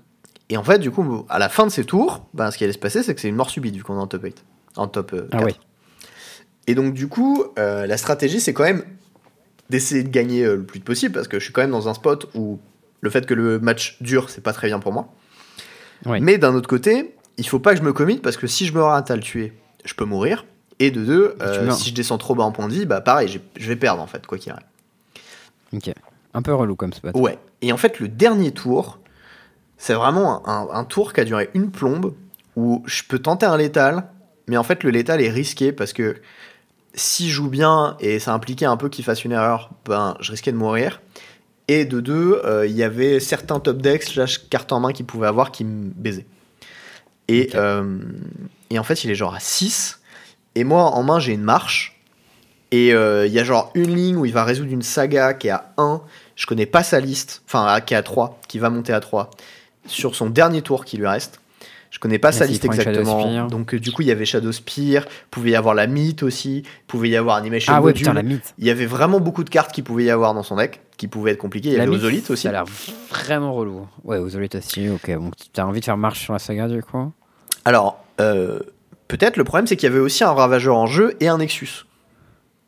Et 0.49 0.57
en 0.57 0.63
fait, 0.63 0.79
du 0.79 0.91
coup, 0.91 1.25
à 1.29 1.39
la 1.39 1.49
fin 1.49 1.65
de 1.65 1.71
ces 1.71 1.85
tours, 1.85 2.25
bah, 2.33 2.51
ce 2.51 2.57
qui 2.57 2.63
allait 2.63 2.73
se 2.73 2.79
passer, 2.79 3.03
c'est 3.03 3.15
que 3.15 3.21
c'est 3.21 3.29
une 3.29 3.35
mort 3.35 3.49
subite 3.49 3.75
vu 3.75 3.83
qu'on 3.83 3.95
est 3.97 4.01
en 4.01 4.07
top 4.07 4.23
8. 4.23 4.43
En 4.75 4.87
top 4.87 5.13
euh, 5.13 5.27
Ah 5.31 5.37
4. 5.37 5.45
oui. 5.45 5.59
Et 6.67 6.75
donc, 6.75 6.93
du 6.93 7.07
coup, 7.07 7.45
euh, 7.57 7.85
la 7.87 7.97
stratégie, 7.97 8.39
c'est 8.39 8.53
quand 8.53 8.63
même 8.63 8.83
d'essayer 9.69 10.03
de 10.03 10.09
gagner 10.09 10.43
euh, 10.43 10.57
le 10.57 10.63
plus 10.63 10.79
possible 10.79 11.13
parce 11.13 11.27
que 11.27 11.39
je 11.39 11.43
suis 11.45 11.53
quand 11.53 11.61
même 11.61 11.71
dans 11.71 11.87
un 11.87 11.93
spot 11.93 12.29
où 12.35 12.59
le 12.99 13.09
fait 13.09 13.25
que 13.25 13.33
le 13.33 13.59
match 13.59 13.97
dure, 14.01 14.29
c'est 14.29 14.41
pas 14.41 14.53
très 14.53 14.67
bien 14.67 14.79
pour 14.79 14.91
moi. 14.91 15.11
Oui. 16.05 16.19
Mais 16.21 16.37
d'un 16.37 16.53
autre 16.53 16.67
côté, 16.67 17.15
il 17.37 17.47
faut 17.47 17.59
pas 17.59 17.71
que 17.73 17.79
je 17.79 17.83
me 17.83 17.93
commit 17.93 18.17
parce 18.17 18.37
que 18.37 18.47
si 18.47 18.65
je 18.65 18.73
me 18.73 18.81
rate 18.81 19.09
à 19.09 19.15
le 19.15 19.21
tuer, 19.21 19.53
je 19.85 19.93
peux 19.93 20.05
mourir. 20.05 20.45
Et 20.79 20.89
de 20.91 21.03
deux, 21.03 21.35
euh, 21.41 21.71
si 21.71 21.89
je 21.89 21.93
descends 21.93 22.17
trop 22.17 22.33
bas 22.33 22.43
en 22.43 22.51
point 22.51 22.67
de 22.67 22.73
vie, 22.73 22.85
bah 22.85 23.01
pareil, 23.01 23.39
je 23.55 23.67
vais 23.67 23.75
perdre 23.75 24.01
en 24.01 24.07
fait, 24.07 24.25
quoi 24.25 24.39
qu'il 24.39 24.51
arrive. 24.51 24.65
Ok. 25.73 25.93
Un 26.33 26.41
peu 26.41 26.53
relou 26.53 26.75
comme 26.75 26.91
spot. 26.91 27.15
Ouais. 27.15 27.37
Et 27.61 27.71
en 27.71 27.77
fait, 27.77 27.99
le 27.99 28.07
dernier 28.07 28.51
tour, 28.51 28.99
c'est 29.77 29.93
vraiment 29.93 30.47
un, 30.47 30.67
un 30.71 30.83
tour 30.83 31.13
qui 31.13 31.21
a 31.21 31.25
duré 31.25 31.49
une 31.53 31.71
plombe 31.71 32.13
où 32.55 32.83
je 32.85 33.03
peux 33.07 33.19
tenter 33.19 33.45
un 33.45 33.57
létal, 33.57 34.09
mais 34.47 34.57
en 34.57 34.63
fait, 34.63 34.83
le 34.83 34.89
létal 34.89 35.21
est 35.21 35.29
risqué 35.29 35.71
parce 35.71 35.93
que 35.93 36.17
si 36.93 37.29
je 37.29 37.35
joue 37.35 37.49
bien 37.49 37.95
et 37.99 38.19
ça 38.19 38.33
impliquait 38.33 38.65
un 38.65 38.77
peu 38.77 38.89
qu'il 38.89 39.05
fasse 39.05 39.23
une 39.23 39.31
erreur, 39.31 39.71
ben 39.85 40.17
je 40.19 40.31
risquais 40.31 40.51
de 40.51 40.57
mourir. 40.57 41.01
Et 41.67 41.85
de 41.85 42.01
deux, 42.01 42.41
euh, 42.43 42.67
il 42.67 42.75
y 42.75 42.83
avait 42.83 43.19
certains 43.19 43.59
top 43.59 43.81
decks 43.81 44.03
slash 44.03 44.49
cartes 44.49 44.73
en 44.73 44.79
main 44.79 44.91
qu'il 44.91 45.05
pouvait 45.05 45.27
avoir 45.27 45.51
qui 45.51 45.63
me 45.63 45.89
baisaient. 45.89 46.25
Et, 47.27 47.51
euh, 47.55 47.99
et 48.69 48.77
en 48.77 48.83
fait, 48.83 49.05
il 49.05 49.11
est 49.11 49.15
genre 49.15 49.33
à 49.33 49.39
6. 49.39 50.01
Et 50.55 50.65
moi, 50.65 50.83
en 50.83 51.03
main, 51.03 51.19
j'ai 51.19 51.31
une 51.31 51.43
marche. 51.43 51.90
Et 52.71 52.93
euh, 52.93 53.27
il 53.27 53.33
y 53.33 53.39
a 53.39 53.43
genre 53.43 53.71
une 53.75 53.93
ligne 53.93 54.15
où 54.15 54.25
il 54.25 54.33
va 54.33 54.45
résoudre 54.45 54.71
une 54.71 54.81
saga 54.81 55.33
qui 55.33 55.47
est 55.47 55.51
à 55.51 55.73
1. 55.77 56.01
Je 56.35 56.45
connais 56.45 56.65
pas 56.65 56.83
sa 56.83 56.99
liste. 56.99 57.43
Enfin, 57.45 57.79
qui 57.81 57.93
est 57.93 57.97
à 57.97 58.03
3. 58.03 58.39
Qui 58.47 58.59
va 58.59 58.69
monter 58.69 58.93
à 58.93 59.01
3. 59.01 59.29
Sur 59.85 60.15
son 60.15 60.29
dernier 60.29 60.61
tour 60.61 60.85
qui 60.85 60.97
lui 60.97 61.07
reste. 61.07 61.41
Je 61.91 61.99
connais 61.99 62.19
pas 62.19 62.31
sa 62.31 62.45
liste 62.45 62.63
exactement. 62.63 63.47
Donc, 63.47 63.73
euh, 63.73 63.79
du 63.79 63.91
coup, 63.91 64.01
il 64.01 64.07
y 64.07 64.11
avait 64.11 64.23
Shadow 64.23 64.53
Spear. 64.53 65.05
Pouvait 65.29 65.51
y 65.51 65.55
avoir 65.57 65.75
la 65.75 65.87
mythe 65.87 66.23
aussi. 66.23 66.63
Pouvait 66.87 67.09
y 67.09 67.17
avoir 67.17 67.35
Animation 67.35 67.73
Ah 67.75 67.81
ouais, 67.81 67.91
putain, 67.91 68.13
la 68.13 68.23
mythe. 68.23 68.53
Il 68.57 68.65
y 68.65 68.69
avait 68.69 68.85
vraiment 68.85 69.19
beaucoup 69.19 69.43
de 69.43 69.49
cartes 69.49 69.73
qui 69.73 69.81
pouvaient 69.81 70.05
y 70.05 70.09
avoir 70.09 70.33
dans 70.33 70.43
son 70.43 70.55
deck. 70.55 70.79
Qui 70.95 71.09
pouvaient 71.09 71.31
être 71.31 71.37
compliquées. 71.37 71.69
Il 71.69 71.73
y 71.73 71.77
La 71.77 71.83
avait 71.83 71.91
mythe, 71.91 71.99
Ozolite 71.99 72.31
aussi. 72.31 72.43
Ça 72.43 72.49
a 72.49 72.51
l'air 72.53 72.65
vraiment 73.09 73.53
relou. 73.53 73.87
Ouais, 74.05 74.17
Ozolite 74.17 74.55
aussi. 74.55 74.87
Ok, 74.87 75.13
bon, 75.17 75.31
t'as 75.51 75.65
envie 75.65 75.81
de 75.81 75.85
faire 75.85 75.97
marche 75.97 76.21
sur 76.21 76.31
la 76.31 76.39
saga 76.39 76.69
du 76.69 76.81
coup? 76.81 77.11
Alors, 77.65 78.01
euh, 78.21 78.59
peut-être 79.09 79.35
le 79.35 79.43
problème, 79.43 79.67
c'est 79.67 79.75
qu'il 79.75 79.89
y 79.89 79.91
avait 79.91 79.99
aussi 79.99 80.23
un 80.23 80.31
Ravageur 80.31 80.77
en 80.77 80.87
jeu 80.87 81.17
et 81.19 81.27
un 81.27 81.39
Nexus. 81.39 81.85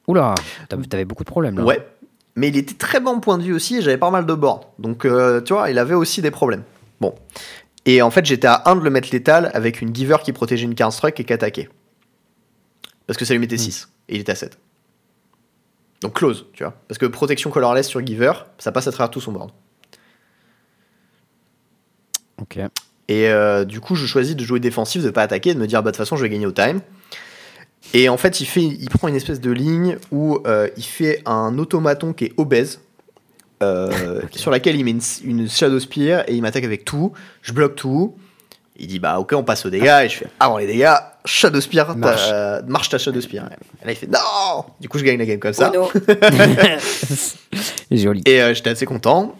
Oula, 0.07 0.35
t'avais 0.89 1.05
beaucoup 1.05 1.23
de 1.23 1.29
problèmes 1.29 1.57
là. 1.57 1.63
Ouais. 1.63 1.87
Mais 2.35 2.47
il 2.49 2.57
était 2.57 2.73
très 2.73 2.99
bon 2.99 3.19
point 3.19 3.37
de 3.37 3.43
vue 3.43 3.53
aussi 3.53 3.77
et 3.77 3.81
j'avais 3.81 3.97
pas 3.97 4.09
mal 4.09 4.25
de 4.25 4.33
boards. 4.33 4.73
Donc, 4.79 5.05
euh, 5.05 5.39
tu 5.41 5.53
vois, 5.53 5.69
il 5.69 5.77
avait 5.77 5.93
aussi 5.93 6.21
des 6.21 6.31
problèmes. 6.31 6.63
Bon. 6.99 7.13
Et 7.85 8.01
en 8.01 8.09
fait, 8.09 8.25
j'étais 8.25 8.47
à 8.47 8.63
1 8.65 8.77
de 8.77 8.81
le 8.81 8.89
mettre 8.89 9.09
létal 9.11 9.51
avec 9.53 9.81
une 9.81 9.93
giver 9.95 10.17
qui 10.23 10.33
protégeait 10.33 10.65
une 10.65 10.75
carte 10.75 10.93
strike 10.93 11.19
et 11.19 11.23
qui 11.25 11.33
attaquait. 11.33 11.69
Parce 13.05 13.17
que 13.17 13.25
ça 13.25 13.33
lui 13.33 13.39
mettait 13.39 13.57
6. 13.57 13.89
Et 14.09 14.15
il 14.15 14.21
était 14.21 14.31
à 14.31 14.35
7. 14.35 14.57
Donc 16.01 16.13
close, 16.13 16.47
tu 16.53 16.63
vois. 16.63 16.73
Parce 16.87 16.97
que 16.97 17.05
protection 17.05 17.49
colorless 17.49 17.87
sur 17.87 18.05
giver, 18.05 18.33
ça 18.57 18.71
passe 18.71 18.87
à 18.87 18.91
travers 18.91 19.11
tout 19.11 19.21
son 19.21 19.31
board. 19.31 19.51
Ok. 22.41 22.57
Et 23.09 23.27
euh, 23.29 23.63
du 23.63 23.79
coup, 23.79 23.95
je 23.95 24.05
choisis 24.05 24.35
de 24.35 24.43
jouer 24.43 24.59
défensif, 24.59 25.03
de 25.03 25.09
pas 25.09 25.21
attaquer, 25.21 25.53
de 25.53 25.59
me 25.59 25.67
dire, 25.67 25.83
bah, 25.83 25.91
de 25.91 25.95
toute 25.95 26.03
façon, 26.03 26.15
je 26.15 26.23
vais 26.23 26.29
gagner 26.29 26.45
au 26.45 26.51
time. 26.51 26.81
Et 27.93 28.09
en 28.09 28.17
fait, 28.17 28.41
il, 28.41 28.45
fait, 28.45 28.61
il 28.63 28.89
prend 28.89 29.07
une 29.07 29.15
espèce 29.15 29.39
de 29.39 29.51
ligne 29.51 29.97
où 30.11 30.39
euh, 30.47 30.67
il 30.77 30.83
fait 30.83 31.21
un 31.25 31.57
automaton 31.59 32.13
qui 32.13 32.25
est 32.25 32.33
obèse, 32.37 32.79
euh, 33.61 34.21
sur 34.31 34.49
laquelle 34.51 34.75
il 34.75 34.83
met 34.83 34.91
une, 34.91 35.01
une 35.23 35.49
Shadow 35.49 35.79
Spear 35.79 36.23
et 36.27 36.33
il 36.35 36.41
m'attaque 36.41 36.63
avec 36.63 36.85
tout. 36.85 37.13
Je 37.41 37.53
bloque 37.53 37.75
tout. 37.75 38.15
Il 38.77 38.87
dit, 38.87 38.97
bah, 38.97 39.19
ok, 39.19 39.33
on 39.35 39.43
passe 39.43 39.65
aux 39.67 39.69
dégâts. 39.69 40.01
Et 40.05 40.09
je 40.09 40.17
fais, 40.17 40.27
avant 40.39 40.57
les 40.57 40.65
dégâts, 40.65 40.93
Shadow 41.25 41.61
Spear, 41.61 41.85
ta- 41.87 41.93
Marche. 41.93 42.29
euh, 42.31 42.61
marche 42.67 42.89
ta 42.89 42.97
Shadow 42.97 43.21
Spear. 43.21 43.45
Et 43.83 43.85
là, 43.85 43.91
il 43.91 43.95
fait, 43.95 44.07
non 44.07 44.65
Du 44.81 44.89
coup, 44.89 44.97
je 44.97 45.03
gagne 45.03 45.19
la 45.19 45.25
game 45.27 45.37
comme 45.39 45.53
ça. 45.53 45.71
Oh 45.77 45.91
Joli. 47.91 48.21
Et 48.25 48.41
euh, 48.41 48.53
j'étais 48.53 48.71
assez 48.71 48.85
content. 48.85 49.35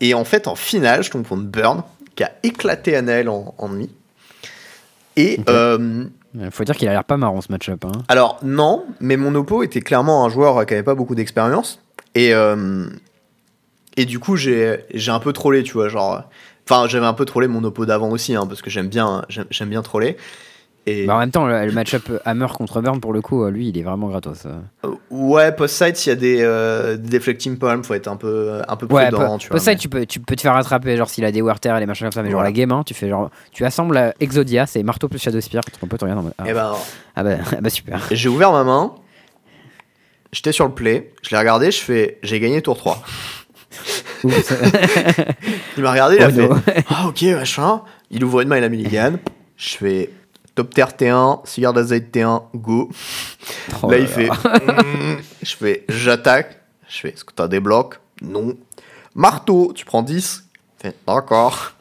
Et 0.00 0.14
en 0.14 0.24
fait, 0.24 0.46
en 0.46 0.54
finale, 0.54 1.02
je 1.02 1.10
tombe 1.10 1.26
contre 1.26 1.42
Burn, 1.42 1.82
qui 2.14 2.22
a 2.22 2.32
éclaté 2.42 2.94
Anael 2.96 3.28
en, 3.28 3.54
en 3.58 3.68
demi. 3.68 3.90
Et 5.16 5.40
euh, 5.48 6.04
Faut 6.50 6.64
dire 6.64 6.76
qu'il 6.76 6.88
a 6.88 6.92
l'air 6.92 7.04
pas 7.04 7.16
marrant 7.16 7.40
ce 7.40 7.50
match-up. 7.50 7.84
Hein. 7.84 7.92
alors, 8.08 8.38
non, 8.42 8.84
mais 9.00 9.16
mon 9.16 9.34
oppo 9.34 9.62
était 9.62 9.80
clairement 9.80 10.24
un 10.24 10.28
joueur 10.28 10.66
qui 10.66 10.74
avait 10.74 10.82
pas 10.82 10.94
beaucoup 10.94 11.14
d'expérience. 11.14 11.80
Et, 12.14 12.34
euh, 12.34 12.86
et 13.96 14.04
du 14.04 14.18
coup, 14.18 14.36
j'ai 14.36 14.78
un 15.08 15.20
peu 15.20 15.32
trollé, 15.32 15.62
tu 15.62 15.74
vois. 15.74 15.88
Enfin, 16.68 16.88
j'avais 16.88 17.06
un 17.06 17.14
peu 17.14 17.24
trollé 17.24 17.46
mon 17.48 17.62
oppo 17.64 17.86
d'avant 17.86 18.10
aussi, 18.10 18.34
hein, 18.34 18.46
parce 18.46 18.62
que 18.62 18.70
j'aime 18.70 18.88
bien, 18.88 19.24
j'aime 19.28 19.68
bien 19.68 19.82
troller. 19.82 20.16
Et 20.88 21.04
Bah, 21.04 21.16
en 21.16 21.18
même 21.18 21.32
temps, 21.32 21.46
le, 21.46 21.66
le 21.66 21.72
match-up 21.72 22.08
Hammer 22.24 22.46
contre 22.56 22.80
Burn, 22.80 23.00
pour 23.00 23.12
le 23.12 23.20
coup, 23.20 23.42
euh, 23.44 23.50
lui, 23.50 23.68
il 23.70 23.76
est 23.78 23.82
vraiment 23.82 24.06
gratos. 24.08 24.46
euh. 24.46 24.54
euh, 24.84 24.94
ouais, 25.10 25.50
post-side, 25.50 25.96
s'il 25.96 26.10
y 26.10 26.12
a 26.12 26.16
des, 26.16 26.38
euh, 26.42 26.96
deflecting 26.96 27.58
palms, 27.58 27.82
faut 27.82 27.94
être 27.94 28.06
un 28.06 28.14
peu, 28.14 28.60
un 28.68 28.76
peu 28.76 28.86
Ouais, 28.94 29.08
prudent, 29.08 29.36
po-. 29.38 29.48
Poseidon, 29.50 29.72
mais- 29.72 29.76
tu 29.78 29.88
peux, 29.88 30.06
tu 30.06 30.20
peux 30.20 30.36
te 30.36 30.42
faire 30.42 30.54
rattraper, 30.54 30.96
genre 30.96 31.10
s'il 31.10 31.24
a 31.24 31.32
des 31.32 31.42
Warter 31.42 31.74
et 31.76 31.80
des 31.80 31.86
machins 31.86 32.04
comme 32.06 32.12
ça, 32.12 32.22
mais 32.22 32.30
genre 32.30 32.42
la 32.44 32.52
game 32.52 32.70
1, 32.70 32.84
tu 32.84 32.94
fais 32.94 33.08
genre, 33.08 33.30
tu 33.50 33.64
assembles 33.64 34.14
Exodia, 34.20 34.66
c'est 34.66 34.82
marteau 34.84 35.08
plus 35.08 35.18
Shadow 35.18 35.40
Spear, 35.40 35.62
peu, 35.64 35.98
tu 35.98 36.04
regardes 36.04 36.20
en 36.20 36.22
mode, 36.22 36.34
ah, 36.38 36.44
Eh 36.46 36.52
ben, 36.52 36.72
ah 37.16 37.22
bah, 37.24 37.30
ah 37.52 37.60
bah 37.60 37.70
super. 37.70 38.00
J'ai 38.12 38.28
ouvert 38.28 38.52
ma 38.52 38.62
main, 38.62 38.94
j'étais 40.32 40.52
sur 40.52 40.66
le 40.66 40.72
play, 40.72 41.12
je 41.22 41.30
l'ai 41.30 41.38
regardé, 41.38 41.72
je 41.72 41.80
fais 41.80 42.18
j'ai 42.22 42.38
gagné 42.38 42.62
tour 42.62 42.76
3. 42.76 43.02
Oups. 44.24 44.52
Il 45.76 45.82
m'a 45.82 45.90
regardé, 45.90 46.16
il 46.16 46.22
a 46.22 46.28
Oh 46.28 46.30
fait 46.30 46.48
no. 46.48 46.56
ah 46.88 47.06
ok 47.08 47.22
machin. 47.34 47.82
Il 48.10 48.24
ouvre 48.24 48.40
une 48.40 48.48
main, 48.48 48.56
il 48.58 48.64
a 48.64 48.68
Milligan. 48.68 49.14
Je 49.56 49.76
fais 49.76 50.10
top 50.56 50.74
terre 50.74 50.90
T1, 50.98 51.46
cigare 51.46 51.72
d'azite 51.72 52.12
T1, 52.12 52.42
go. 52.54 52.90
Oh 53.82 53.90
là, 53.90 53.98
là 53.98 53.98
il 53.98 54.08
fait 54.08 54.28
mm. 54.64 55.18
je 55.42 55.56
fais 55.56 55.84
j'attaque. 55.88 56.58
Je 56.88 56.98
fais 56.98 57.08
est-ce 57.10 57.24
que 57.24 57.32
t'as 57.32 57.46
des 57.46 57.60
blocs? 57.60 58.00
Non. 58.22 58.56
Marteau, 59.14 59.72
tu 59.74 59.84
prends 59.84 60.02
10. 60.02 60.44
Il 60.80 60.82
fait 60.82 60.96
d'accord. 61.06 61.72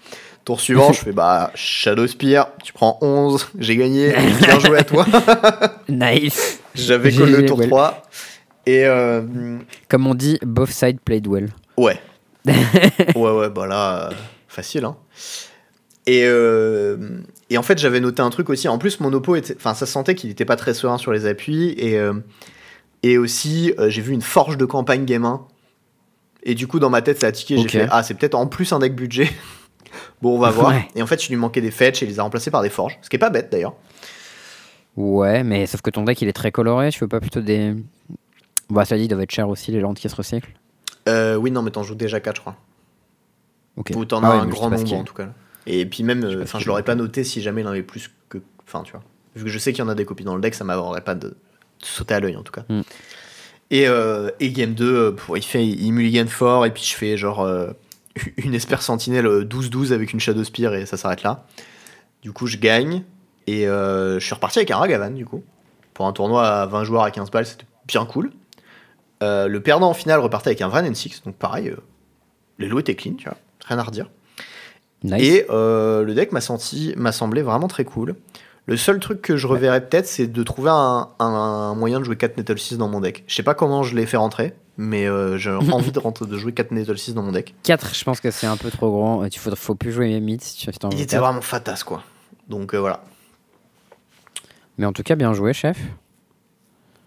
Tour 0.43 0.61
suivant, 0.61 0.93
je 0.93 0.99
fais 0.99 1.11
bah 1.11 1.51
Shadow 1.55 2.05
Spear, 2.05 2.49
tu 2.63 2.71
prends 2.71 2.99
11, 3.01 3.47
j'ai 3.57 3.75
gagné, 3.77 4.13
bien 4.41 4.59
joué 4.59 4.77
à 4.77 4.83
toi. 4.83 5.07
Nice. 5.89 6.59
J'avais 6.75 7.11
collé 7.11 7.37
le 7.37 7.45
tour 7.47 7.57
well. 7.57 7.69
3. 7.69 8.03
Et 8.67 8.85
euh, 8.85 9.23
Comme 9.89 10.05
on 10.05 10.13
dit, 10.13 10.37
both 10.43 10.69
sides 10.69 10.99
played 10.99 11.25
well. 11.25 11.49
Ouais. 11.77 11.99
ouais, 12.45 13.31
ouais, 13.31 13.49
bah 13.49 13.65
là, 13.65 14.09
euh, 14.09 14.11
facile, 14.47 14.85
hein. 14.85 14.95
Et, 16.07 16.23
euh, 16.25 16.97
et 17.49 17.57
en 17.57 17.63
fait, 17.63 17.79
j'avais 17.79 17.99
noté 17.99 18.21
un 18.21 18.29
truc 18.29 18.49
aussi. 18.49 18.67
En 18.67 18.77
plus, 18.77 18.99
mon 18.99 19.11
oppo, 19.13 19.35
était, 19.35 19.55
enfin, 19.55 19.73
ça 19.73 19.85
se 19.85 19.91
sentait 19.91 20.15
qu'il 20.15 20.29
n'était 20.29 20.45
pas 20.45 20.55
très 20.55 20.73
serein 20.73 20.97
sur 20.97 21.11
les 21.11 21.25
appuis. 21.25 21.73
Et, 21.77 21.97
euh, 21.97 22.13
et 23.03 23.17
aussi, 23.17 23.73
euh, 23.79 23.89
j'ai 23.89 24.01
vu 24.01 24.13
une 24.13 24.21
forge 24.21 24.57
de 24.57 24.65
campagne 24.65 25.05
game 25.05 25.25
1. 25.25 25.41
Et 26.43 26.53
du 26.53 26.67
coup, 26.67 26.79
dans 26.79 26.91
ma 26.91 27.01
tête, 27.01 27.19
ça 27.19 27.27
a 27.27 27.31
tiqué. 27.31 27.57
J'ai 27.57 27.67
fait, 27.67 27.87
ah, 27.89 28.03
c'est 28.03 28.13
peut-être 28.13 28.35
en 28.35 28.45
plus 28.45 28.71
un 28.71 28.79
deck 28.79 28.95
budget. 28.95 29.29
bon, 30.21 30.35
on 30.35 30.39
va 30.39 30.51
voir. 30.51 30.69
Ouais. 30.73 30.87
Et 30.95 31.01
en 31.01 31.07
fait, 31.07 31.25
il 31.27 31.31
lui 31.31 31.37
manquait 31.37 31.61
des 31.61 31.71
fetch 31.71 32.03
et 32.03 32.05
il 32.05 32.09
les 32.09 32.19
a 32.19 32.23
remplacés 32.23 32.51
par 32.51 32.61
des 32.61 32.69
forges. 32.69 32.99
Ce 33.01 33.09
qui 33.09 33.15
est 33.15 33.19
pas 33.19 33.31
bête 33.31 33.51
d'ailleurs. 33.51 33.73
Ouais, 34.95 35.43
mais 35.43 35.65
sauf 35.65 35.81
que 35.81 35.89
ton 35.89 36.03
deck 36.03 36.21
il 36.21 36.29
est 36.29 36.33
très 36.33 36.53
coloré, 36.53 36.89
tu 36.89 36.99
veux 36.99 37.07
pas 37.09 37.19
plutôt 37.19 37.41
des. 37.41 37.73
Bah, 38.69 38.85
ça 38.85 38.95
dit, 38.95 39.05
ils 39.05 39.07
doivent 39.07 39.23
être 39.23 39.31
chers 39.31 39.49
aussi, 39.49 39.71
les 39.71 39.81
landes 39.81 39.97
qui 39.97 40.07
se 40.07 40.15
recyclent. 40.15 40.53
Oui, 41.07 41.51
non, 41.51 41.63
mais 41.63 41.71
t'en 41.71 41.83
joues 41.83 41.95
déjà 41.95 42.19
4, 42.19 42.35
je 42.35 42.41
crois. 42.41 42.55
Ok. 43.75 43.91
Ou 43.95 44.05
t'en 44.05 44.23
Ah 44.23 44.27
as 44.27 44.35
ouais, 44.35 44.41
un 44.43 44.45
grand 44.45 44.69
nombre 44.69 44.93
en 44.93 45.03
tout 45.03 45.13
cas. 45.13 45.29
Et 45.67 45.85
puis 45.85 46.03
même, 46.03 46.23
euh, 46.23 46.43
enfin, 46.43 46.59
je 46.59 46.67
l'aurais 46.67 46.83
pas 46.83 46.95
noté 46.95 47.23
si 47.23 47.41
jamais 47.41 47.61
il 47.61 47.67
en 47.67 47.71
avait 47.71 47.83
plus 47.83 48.11
que. 48.29 48.37
Enfin, 48.67 48.83
tu 48.83 48.91
vois. 48.91 49.03
Vu 49.35 49.43
que 49.43 49.49
je 49.49 49.59
sais 49.59 49.73
qu'il 49.73 49.83
y 49.83 49.87
en 49.87 49.89
a 49.89 49.95
des 49.95 50.05
copies 50.05 50.23
dans 50.23 50.35
le 50.35 50.41
deck, 50.41 50.55
ça 50.55 50.63
m'aurait 50.63 51.01
pas 51.01 51.15
de 51.15 51.35
sauté 51.79 52.13
à 52.13 52.19
l'œil 52.19 52.35
en 52.35 52.43
tout 52.43 52.51
cas. 52.51 52.63
Mm. 52.69 52.81
Et, 53.71 53.87
euh, 53.87 54.29
et 54.39 54.51
game 54.51 54.73
2, 54.73 54.85
euh, 54.85 55.11
pour, 55.11 55.37
il, 55.37 55.43
fait, 55.43 55.65
il 55.65 55.91
mulligan 55.91 56.27
fort, 56.27 56.65
et 56.65 56.71
puis 56.71 56.83
je 56.83 56.95
fais 56.95 57.17
genre 57.17 57.41
euh, 57.41 57.71
une 58.37 58.53
Esper 58.53 58.81
Sentinelle 58.81 59.25
euh, 59.25 59.43
12-12 59.43 59.91
avec 59.91 60.13
une 60.13 60.19
Shadow 60.19 60.43
Spear, 60.43 60.75
et 60.75 60.85
ça 60.85 60.97
s'arrête 60.97 61.23
là. 61.23 61.45
Du 62.21 62.31
coup, 62.31 62.47
je 62.47 62.57
gagne, 62.57 63.03
et 63.47 63.67
euh, 63.67 64.19
je 64.19 64.25
suis 64.25 64.35
reparti 64.35 64.59
avec 64.59 64.71
un 64.71 64.77
Ragavan, 64.77 65.11
du 65.11 65.25
coup. 65.25 65.43
Pour 65.93 66.07
un 66.07 66.13
tournoi 66.13 66.47
à 66.47 66.65
20 66.65 66.83
joueurs 66.83 67.03
à 67.03 67.11
15 67.11 67.31
balles, 67.31 67.45
c'était 67.45 67.65
bien 67.87 68.05
cool. 68.05 68.31
Le 69.21 69.57
perdant 69.57 69.89
en 69.89 69.95
finale 69.95 70.19
repartait 70.19 70.49
avec 70.49 70.61
un 70.61 70.67
Vran 70.67 70.83
N6, 70.83 71.23
donc 71.23 71.35
pareil, 71.35 71.73
les 72.59 72.67
lots 72.67 72.79
étaient 72.79 72.93
clean, 72.93 73.15
tu 73.15 73.27
vois, 73.27 73.37
rien 73.65 73.79
à 73.79 73.83
redire. 73.83 74.07
Nice. 75.05 75.23
Et 75.23 75.45
euh, 75.49 76.03
le 76.03 76.13
deck 76.13 76.31
m'a 76.31 76.41
senti, 76.41 76.93
m'a 76.97 77.11
semblé 77.11 77.41
vraiment 77.41 77.67
très 77.67 77.85
cool. 77.85 78.15
Le 78.67 78.77
seul 78.77 78.99
truc 78.99 79.21
que 79.21 79.37
je 79.37 79.45
reverrais 79.45 79.81
peut-être, 79.81 80.07
c'est 80.07 80.25
de 80.25 80.43
trouver 80.43 80.71
un, 80.71 81.09
un 81.19 81.75
moyen 81.75 81.99
de 81.99 82.03
jouer 82.03 82.15
4 82.15 82.37
Nettle 82.37 82.57
6 82.57 82.77
dans 82.77 82.87
mon 82.87 82.99
deck. 82.99 83.23
Je 83.27 83.35
sais 83.35 83.43
pas 83.43 83.53
comment 83.53 83.83
je 83.83 83.95
l'ai 83.95 84.07
fait 84.07 84.17
rentrer, 84.17 84.55
mais 84.77 85.07
euh, 85.07 85.37
j'ai 85.37 85.51
envie 85.71 85.91
de, 85.91 85.99
rentrer, 85.99 86.25
de 86.25 86.37
jouer 86.37 86.51
4 86.51 86.71
Nettle 86.71 86.97
6 86.97 87.13
dans 87.13 87.21
mon 87.21 87.31
deck. 87.31 87.53
4, 87.63 87.93
je 87.93 88.03
pense 88.03 88.19
que 88.19 88.31
c'est 88.31 88.47
un 88.47 88.57
peu 88.57 88.71
trop 88.71 88.89
grand. 88.89 89.23
Il 89.23 89.37
faut, 89.37 89.55
faut 89.55 89.75
plus 89.75 89.91
jouer 89.91 90.19
mid 90.19 90.41
si 90.41 90.57
tu 90.57 90.71
Il 90.91 91.01
était 91.01 91.17
vraiment 91.17 91.41
fatas, 91.41 91.83
quoi. 91.85 92.03
Donc 92.49 92.73
euh, 92.73 92.79
voilà. 92.79 93.03
Mais 94.79 94.87
en 94.87 94.93
tout 94.93 95.03
cas, 95.03 95.15
bien 95.15 95.33
joué, 95.33 95.53
chef. 95.53 95.77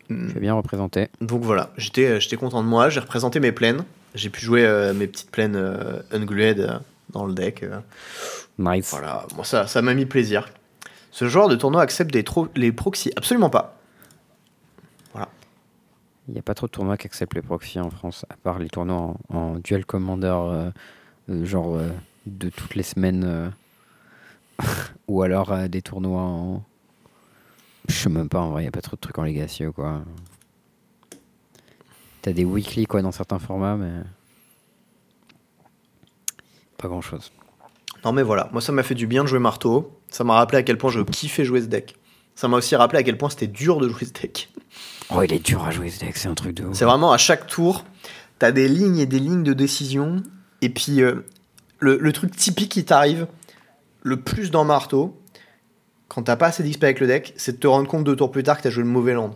Mm. 0.08 0.28
Es 0.36 0.40
bien 0.40 0.54
représenté. 0.54 1.08
Donc 1.20 1.42
voilà, 1.42 1.72
j'étais 1.76 2.36
content 2.38 2.62
de 2.62 2.68
moi, 2.68 2.88
j'ai 2.88 3.00
représenté 3.00 3.40
mes 3.40 3.52
plaines. 3.52 3.84
J'ai 4.14 4.30
pu 4.30 4.40
jouer 4.40 4.64
euh, 4.64 4.94
mes 4.94 5.08
petites 5.08 5.30
plaines 5.30 5.60
unglued 6.12 6.80
dans 7.10 7.24
le 7.26 7.32
deck. 7.34 7.62
euh. 7.62 7.80
Nice. 8.58 8.90
Voilà, 8.90 9.26
moi 9.36 9.44
ça 9.44 9.66
ça 9.66 9.82
m'a 9.82 9.94
mis 9.94 10.06
plaisir. 10.06 10.48
Ce 11.10 11.26
genre 11.28 11.48
de 11.48 11.56
tournoi 11.56 11.82
accepte 11.82 12.12
des 12.12 12.22
tro- 12.24 12.48
les 12.54 12.70
proxys 12.72 13.12
Absolument 13.16 13.50
pas. 13.50 13.74
Il 16.30 16.34
n'y 16.34 16.38
a 16.40 16.42
pas 16.42 16.52
trop 16.52 16.66
de 16.66 16.72
tournois 16.72 16.98
qui 16.98 17.06
acceptent 17.06 17.32
les 17.34 17.40
proxys 17.40 17.80
en 17.80 17.88
France, 17.88 18.26
à 18.28 18.36
part 18.36 18.58
les 18.58 18.68
tournois 18.68 19.16
en, 19.30 19.34
en 19.34 19.54
duel 19.60 19.86
commander, 19.86 20.26
euh, 20.26 20.70
euh, 21.30 21.44
genre 21.46 21.76
euh, 21.76 21.88
de 22.26 22.50
toutes 22.50 22.74
les 22.74 22.82
semaines, 22.82 23.50
ou 25.08 25.22
alors 25.22 25.56
des 25.70 25.80
tournois 25.80 26.20
en. 26.20 26.62
Je 27.88 27.94
sais 27.94 28.10
même 28.10 28.28
pas 28.28 28.40
en 28.40 28.50
vrai, 28.50 28.60
il 28.60 28.64
n'y 28.66 28.68
a 28.68 28.72
pas 28.72 28.82
trop 28.82 28.96
de 28.96 29.00
trucs 29.00 29.16
en 29.18 29.22
legacy 29.22 29.64
ou 29.64 29.72
quoi. 29.72 30.02
T'as 32.20 32.32
des 32.34 32.44
weekly 32.44 32.84
quoi 32.84 33.00
dans 33.00 33.12
certains 33.12 33.38
formats, 33.38 33.76
mais. 33.76 34.02
Pas 36.78 36.88
grand 36.88 37.00
chose. 37.00 37.32
Non 38.04 38.12
mais 38.12 38.22
voilà, 38.22 38.48
moi 38.52 38.60
ça 38.60 38.72
m'a 38.72 38.82
fait 38.82 38.94
du 38.94 39.06
bien 39.06 39.24
de 39.24 39.28
jouer 39.28 39.40
marteau. 39.40 39.92
Ça 40.08 40.24
m'a 40.24 40.34
rappelé 40.34 40.58
à 40.58 40.62
quel 40.62 40.78
point 40.78 40.90
je 40.90 41.00
kiffais 41.00 41.44
jouer 41.44 41.60
ce 41.60 41.66
deck. 41.66 41.96
Ça 42.34 42.46
m'a 42.48 42.56
aussi 42.56 42.76
rappelé 42.76 43.00
à 43.00 43.02
quel 43.02 43.18
point 43.18 43.28
c'était 43.30 43.48
dur 43.48 43.78
de 43.78 43.88
jouer 43.88 44.06
ce 44.06 44.12
deck. 44.12 44.48
Oh, 45.10 45.22
il 45.22 45.32
est 45.32 45.44
dur 45.44 45.64
à 45.64 45.70
jouer 45.70 45.90
ce 45.90 46.00
deck, 46.00 46.16
c'est 46.16 46.28
un 46.28 46.34
truc 46.34 46.54
de 46.54 46.64
ouf. 46.64 46.76
C'est 46.76 46.84
vraiment 46.84 47.12
à 47.12 47.18
chaque 47.18 47.46
tour, 47.46 47.84
t'as 48.38 48.52
des 48.52 48.68
lignes 48.68 48.98
et 48.98 49.06
des 49.06 49.18
lignes 49.18 49.42
de 49.42 49.52
décision. 49.52 50.22
Et 50.62 50.68
puis 50.68 51.02
euh, 51.02 51.24
le, 51.80 51.98
le 51.98 52.12
truc 52.12 52.34
typique 52.36 52.70
qui 52.70 52.84
t'arrive 52.84 53.26
le 54.02 54.20
plus 54.20 54.50
dans 54.50 54.64
marteau, 54.64 55.20
quand 56.06 56.22
t'as 56.22 56.36
pas 56.36 56.46
assez 56.46 56.62
d'XP 56.62 56.84
avec 56.84 57.00
le 57.00 57.08
deck, 57.08 57.34
c'est 57.36 57.52
de 57.52 57.56
te 57.58 57.66
rendre 57.66 57.88
compte 57.88 58.04
deux 58.04 58.16
tours 58.16 58.30
plus 58.30 58.42
tard 58.44 58.56
que 58.56 58.62
t'as 58.62 58.70
joué 58.70 58.84
le 58.84 58.88
mauvais 58.88 59.14
land. 59.14 59.34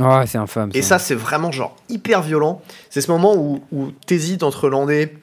Oh, 0.00 0.20
c'est 0.26 0.38
infâme. 0.38 0.70
Et 0.74 0.82
ça, 0.82 0.98
c'est 0.98 1.14
vraiment 1.14 1.52
genre 1.52 1.76
hyper 1.88 2.22
violent. 2.22 2.62
C'est 2.88 3.00
ce 3.00 3.10
moment 3.10 3.36
où, 3.36 3.62
où 3.70 3.90
t'hésites 4.06 4.42
entre 4.42 4.68
lander 4.68 5.14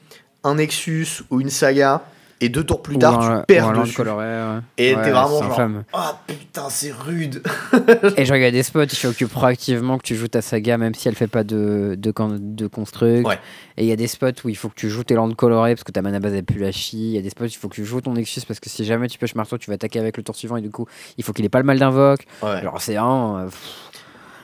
un 0.48 0.56
Nexus 0.56 1.08
ou 1.30 1.42
une 1.42 1.50
saga, 1.50 2.04
et 2.40 2.50
deux 2.50 2.64
tours 2.64 2.84
plus 2.84 3.00
tard, 3.00 3.20
un- 3.20 3.40
tu 3.40 3.46
perds 3.48 3.68
un 3.70 3.82
dessus. 3.82 3.96
coloré, 3.96 4.26
ouais. 4.28 4.60
Et 4.78 4.94
Ouais, 4.94 5.02
t'es 5.04 5.10
vraiment 5.10 5.42
genre, 5.42 5.70
ah 5.94 6.22
putain, 6.28 6.70
c'est 6.70 6.92
rude. 6.92 7.42
Et 8.16 8.26
je 8.26 8.32
regarde 8.34 8.54
des 8.54 8.62
spots, 8.62 8.86
faut 8.90 9.12
que 9.12 9.26
proactivement 9.26 9.98
que 9.98 10.04
tu 10.04 10.16
joues 10.16 10.28
ta 10.28 10.44
saga, 10.44 10.78
même 10.78 10.94
si 10.94 11.08
elle 11.08 11.16
fait 11.16 11.26
pas 11.28 11.44
de, 11.44 11.96
de, 11.98 12.14
de 12.38 12.68
construct. 12.68 13.26
Ouais. 13.28 13.40
Et 13.78 13.84
il 13.86 13.88
y 13.88 13.92
a 13.92 13.96
des 13.96 14.06
spots 14.06 14.28
où 14.46 14.50
il 14.50 14.56
faut 14.56 14.70
que 14.70 14.76
tu 14.76 14.88
joues 14.88 15.04
tes 15.04 15.16
landes 15.16 15.36
colorées 15.36 15.74
parce 15.74 15.84
que 15.84 15.92
ta 15.92 16.04
mana 16.04 16.20
base 16.20 16.34
elle 16.36 16.44
pue 16.44 16.60
la 16.60 16.72
chie. 16.72 16.98
Il 17.10 17.16
y 17.16 17.18
a 17.18 17.22
des 17.22 17.32
spots 17.32 17.46
où 17.46 17.48
il 17.48 17.56
faut 17.56 17.70
que 17.70 17.76
tu 17.76 17.86
joues 17.86 18.02
ton 18.02 18.14
Nexus 18.14 18.42
parce 18.48 18.60
que 18.60 18.70
si 18.70 18.86
jamais 18.86 19.08
tu 19.08 19.18
pêches 19.18 19.34
marteau, 19.34 19.58
tu 19.58 19.72
vas 19.72 19.76
attaquer 19.76 19.98
avec 20.00 20.16
le 20.18 20.22
tour 20.22 20.36
suivant 20.36 20.58
et 20.58 20.62
du 20.62 20.70
coup, 20.70 20.86
il 21.18 21.24
faut 21.24 21.34
qu'il 21.34 21.44
ait 21.44 21.50
pas 21.50 21.60
le 21.60 21.66
mal 21.66 21.80
d'invoque. 21.80 22.26
Genre, 22.44 22.80
c'est 22.80 22.94
vraiment. 22.94 23.40
euh, 23.40 23.48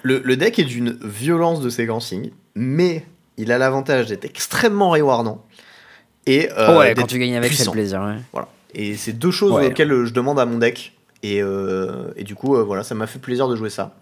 Le, 0.01 0.19
le 0.23 0.35
deck 0.35 0.57
est 0.57 0.63
d'une 0.65 0.97
violence 1.03 1.61
de 1.61 1.69
séquencing, 1.69 2.31
mais 2.55 3.05
il 3.37 3.51
a 3.51 3.57
l'avantage 3.59 4.07
d'être 4.07 4.25
extrêmement 4.25 4.89
rewardant. 4.89 5.43
Et, 6.25 6.49
euh, 6.51 6.67
oh 6.69 6.79
ouais, 6.79 6.87
d'être 6.89 6.99
quand 7.01 7.07
tu 7.07 7.19
gagnes 7.19 7.35
avec, 7.35 7.51
c'est 7.53 7.65
le 7.65 7.71
plaisir. 7.71 8.01
ouais. 8.01 8.15
Voilà. 8.31 8.47
Et 8.73 8.95
c'est 8.95 9.13
deux 9.13 9.31
choses 9.31 9.51
Ouais. 9.53 9.67
auxquelles 9.67 9.91
euh, 9.91 10.05
je 10.05 10.13
demande 10.13 10.39
à 10.39 10.45
mon 10.45 10.57
deck. 10.57 10.93
Et, 11.21 11.41
euh, 11.41 12.11
et 12.15 12.23
du 12.23 12.35
coup, 12.35 12.55
euh, 12.55 12.63
voilà, 12.63 12.83
ça 12.83 12.95
m'a 12.95 13.07
fait 13.07 13.19
plaisir 13.19 13.47
de 13.47 13.55
jouer 13.55 13.69
ça. 13.69 13.93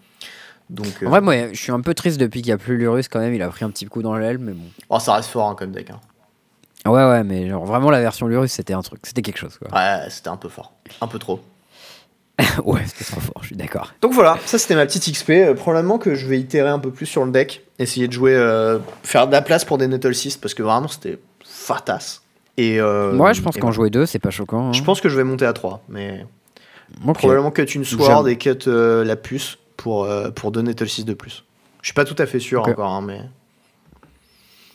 Donc, 0.70 0.88
euh, 1.04 1.08
En 1.08 1.10
vrai, 1.10 1.22
moi, 1.22 1.36
je 1.52 1.60
suis 1.62 1.72
un 1.72 1.82
peu 1.82 1.94
triste 1.94 2.18
depuis 2.20 2.42
qu'il 2.42 2.50
n'y 2.50 2.54
a 2.54 2.58
plus 2.58 2.78
Lurus 2.78 3.08
quand 3.10 3.20
même. 3.20 3.34
Il 3.34 3.42
a 3.42 3.50
pris 3.50 3.66
un 3.66 3.70
petit 3.70 3.86
coup 3.86 4.02
dans 4.02 4.16
l'aile, 4.16 4.38
mais 4.38 4.54
bon. 4.54 4.64
oh, 4.90 5.00
ça 5.00 5.16
reste 5.16 5.30
fort 5.30 5.50
hein, 5.50 5.56
comme 5.58 5.72
deck. 5.72 5.90
hein. 5.90 6.00
Ouais, 6.90 7.06
ouais, 7.06 7.24
mais 7.24 7.48
genre 7.50 7.64
vraiment 7.66 7.92
la 7.92 8.00
version 8.02 8.26
Lurus, 8.28 8.52
c'était 8.52 8.74
un 8.74 8.82
truc, 8.82 9.02
c'était 9.04 9.22
quelque 9.22 9.38
chose 9.38 9.56
quoi. 9.60 9.68
Ouais, 9.78 10.10
c'était 10.10 10.30
un 10.30 10.38
peu 10.38 10.50
fort. 10.50 10.74
Un 11.02 11.06
peu 11.08 11.20
trop. 11.20 11.40
ouais, 12.66 12.82
c'était 12.88 13.04
trop 13.12 13.20
fort, 13.20 13.38
je 13.42 13.48
suis 13.48 13.56
d'accord. 13.56 13.94
Donc 14.02 14.14
voilà, 14.14 14.40
ça 14.48 14.58
c'était 14.58 14.74
ma 14.76 14.88
petite 14.88 15.04
XP. 15.14 15.30
Euh, 15.30 15.54
probablement 15.54 16.00
que 16.00 16.16
je 16.16 16.26
vais 16.26 16.40
itérer 16.40 16.70
un 16.70 16.80
peu 16.80 16.90
plus 16.90 17.06
sur 17.06 17.24
le 17.24 17.32
deck. 17.32 17.64
Essayer 17.78 18.08
de 18.08 18.14
jouer, 18.14 18.34
euh, 18.34 18.80
faire 19.04 19.28
de 19.28 19.32
la 19.32 19.44
place 19.44 19.64
pour 19.64 19.78
des 19.78 19.88
Nettle 19.88 20.16
6 20.16 20.38
parce 20.38 20.56
que 20.56 20.64
vraiment 20.64 20.88
c'était 20.88 21.20
fatas. 21.62 22.22
Et, 22.58 22.80
euh, 22.82 23.14
Moi, 23.14 23.34
je 23.34 23.42
pense 23.42 23.56
qu'en 23.58 23.72
jouer 23.72 23.90
deux, 23.90 24.06
c'est 24.06 24.20
pas 24.20 24.30
choquant. 24.30 24.70
hein. 24.70 24.74
Je 24.74 24.84
pense 24.84 25.00
que 25.02 25.10
je 25.10 25.16
vais 25.16 25.24
monter 25.24 25.46
à 25.46 25.54
3, 25.54 25.84
mais 25.90 26.26
Ok. 27.08 27.16
probablement 27.20 27.52
cut 27.52 27.64
une 27.64 27.86
sword 27.86 28.28
et 28.28 28.38
cut 28.38 28.58
euh, 28.68 29.04
la 29.06 29.16
puce 29.16 29.58
pour, 29.78 30.04
euh, 30.04 30.30
pour 30.32 30.52
deux 30.52 30.62
Nettle 30.62 30.90
6 30.90 31.06
de 31.06 31.14
plus. 31.14 31.44
Je 31.82 31.88
suis 31.88 31.94
pas 31.94 32.06
tout 32.06 32.16
à 32.18 32.26
fait 32.26 32.40
sûr 32.40 32.62
Ok. 32.62 32.70
encore, 32.70 32.92
hein, 32.92 33.02
mais. 33.02 33.22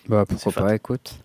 Bah 0.09 0.25
pourquoi 0.29 0.53
fat. 0.53 0.63
pas, 0.63 0.75
écoute. 0.75 1.17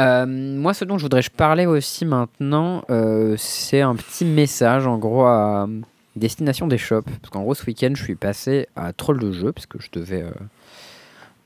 Euh, 0.00 0.26
moi, 0.26 0.74
ce 0.74 0.84
dont 0.84 0.98
je 0.98 1.02
voudrais 1.04 1.22
parler 1.36 1.66
aussi 1.66 2.04
maintenant, 2.04 2.84
euh, 2.90 3.34
c'est 3.38 3.80
un 3.80 3.94
petit 3.94 4.24
message 4.24 4.86
en 4.86 4.98
gros 4.98 5.24
à 5.24 5.68
destination 6.16 6.66
des 6.66 6.78
shops. 6.78 7.04
Parce 7.20 7.30
qu'en 7.30 7.42
gros, 7.42 7.54
ce 7.54 7.64
week-end, 7.66 7.92
je 7.94 8.02
suis 8.02 8.14
passé 8.14 8.68
à 8.76 8.92
Troll 8.92 9.18
de 9.18 9.32
jeu 9.32 9.52
parce 9.52 9.66
que 9.66 9.78
je 9.80 9.88
devais, 9.92 10.22
euh, 10.22 10.30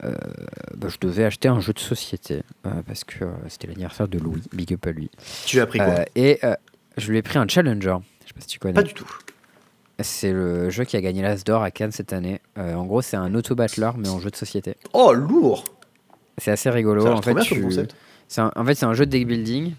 bah, 0.02 0.88
je 0.88 0.96
devais 1.00 1.24
acheter 1.24 1.48
un 1.48 1.60
jeu 1.60 1.72
de 1.72 1.78
société 1.78 2.42
euh, 2.66 2.70
parce 2.86 3.04
que 3.04 3.24
euh, 3.24 3.28
c'était 3.48 3.66
l'anniversaire 3.66 4.08
de 4.08 4.18
Louis. 4.18 4.42
Big 4.52 4.72
up 4.74 4.86
à 4.86 4.90
lui. 4.92 5.10
Tu 5.46 5.60
as 5.60 5.66
pris 5.66 5.78
quoi 5.78 5.86
Euh, 5.88 6.04
et 6.14 6.38
euh, 6.44 6.54
je 6.96 7.10
lui 7.10 7.18
ai 7.18 7.22
pris 7.22 7.38
un 7.38 7.48
Challenger. 7.48 7.96
Je 8.22 8.28
sais 8.28 8.34
pas 8.34 8.40
si 8.40 8.46
tu 8.48 8.58
connais. 8.58 8.74
Pas 8.74 8.82
du 8.82 8.94
tout. 8.94 9.08
C'est 10.00 10.32
le 10.32 10.68
jeu 10.68 10.84
qui 10.84 10.96
a 10.96 11.00
gagné 11.00 11.22
l'As 11.22 11.42
d'or 11.44 11.62
à 11.62 11.70
Cannes 11.70 11.92
cette 11.92 12.12
année. 12.12 12.40
Euh, 12.58 12.74
en 12.74 12.84
gros, 12.84 13.00
c'est 13.00 13.16
un 13.16 13.34
auto-battler 13.34 13.90
mais 13.96 14.08
en 14.10 14.20
jeu 14.20 14.30
de 14.30 14.36
société. 14.36 14.74
Oh, 14.92 15.14
lourd 15.14 15.64
C'est 16.36 16.50
assez 16.50 16.68
rigolo. 16.68 17.02
Ça 17.02 17.08
a 17.12 17.14
en 17.14 17.22
fait, 17.22 17.32
bien 17.32 17.42
tu- 17.42 17.64
un- 18.38 18.52
en 18.54 18.64
fait, 18.66 18.74
c'est 18.74 18.84
un 18.84 18.92
jeu 18.92 19.06
de 19.06 19.10
deck 19.10 19.26
building 19.26 19.72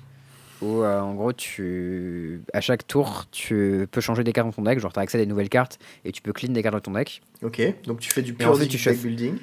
où, 0.64 0.81
euh, 0.81 0.99
en 0.99 1.14
gros, 1.14 1.34
tu, 1.34 2.41
à 2.52 2.61
chaque 2.61 2.88
tour, 2.88 3.26
tu 3.31 3.88
peux 3.91 4.02
changer 4.02 4.23
des 4.23 4.34
cartes 4.34 4.48
dans 4.48 4.53
ton 4.53 4.64
deck. 4.64 4.80
Genre, 4.80 4.91
tu 4.91 4.98
as 4.98 5.03
accès 5.03 5.19
à 5.19 5.22
des 5.22 5.27
nouvelles 5.27 5.49
cartes 5.49 5.77
et 6.03 6.11
tu 6.11 6.23
peux 6.23 6.34
clean 6.34 6.52
des 6.52 6.64
cartes 6.64 6.73
de 6.73 6.80
ton 6.80 6.94
deck. 6.94 7.22
Ok, 7.44 7.61
donc 7.85 7.99
tu 7.99 8.10
fais 8.10 8.23
du 8.23 8.34
pur 8.34 8.57
deck 8.57 8.69
tu 8.69 8.77
deck 8.84 8.99
building. 8.99 9.35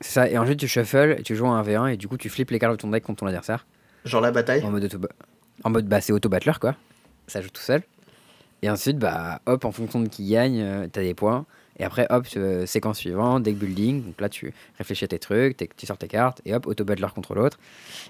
C'est 0.00 0.12
ça. 0.12 0.28
Et 0.28 0.38
ensuite, 0.38 0.58
tu 0.58 0.68
shuffles 0.68 1.16
et 1.18 1.22
tu 1.22 1.36
joues 1.36 1.46
un 1.46 1.62
1v1 1.62 1.92
et 1.92 1.96
du 1.96 2.08
coup, 2.08 2.16
tu 2.16 2.28
flippes 2.28 2.50
les 2.50 2.58
cartes 2.58 2.72
de 2.72 2.76
ton 2.76 2.90
deck 2.90 3.02
contre 3.02 3.20
ton 3.20 3.26
adversaire. 3.26 3.66
Genre 4.04 4.20
la 4.20 4.30
bataille. 4.30 4.62
En 4.62 4.70
mode, 4.70 4.84
auto 4.84 4.98
en 5.64 5.70
mode 5.70 5.86
bah, 5.86 6.00
c'est 6.00 6.12
auto-battler, 6.12 6.52
quoi. 6.60 6.76
Ça 7.26 7.40
joue 7.40 7.50
tout 7.50 7.62
seul. 7.62 7.82
Et 8.62 8.70
ensuite, 8.70 8.98
bah, 8.98 9.40
hop, 9.46 9.64
en 9.64 9.72
fonction 9.72 10.00
de 10.00 10.08
qui 10.08 10.28
gagne, 10.28 10.60
euh, 10.60 10.86
t'as 10.90 11.02
des 11.02 11.14
points. 11.14 11.46
Et 11.78 11.84
après, 11.84 12.06
hop, 12.10 12.26
euh, 12.36 12.66
séquence 12.66 12.98
suivante, 12.98 13.42
deck 13.42 13.56
building. 13.56 14.04
Donc 14.04 14.20
là, 14.20 14.28
tu 14.28 14.52
réfléchis 14.78 15.04
à 15.04 15.08
tes 15.08 15.18
trucs, 15.18 15.56
tu 15.76 15.86
sors 15.86 15.98
tes 15.98 16.08
cartes, 16.08 16.40
et 16.44 16.54
hop, 16.54 16.66
auto-battler 16.66 17.08
contre 17.14 17.34
l'autre. 17.34 17.58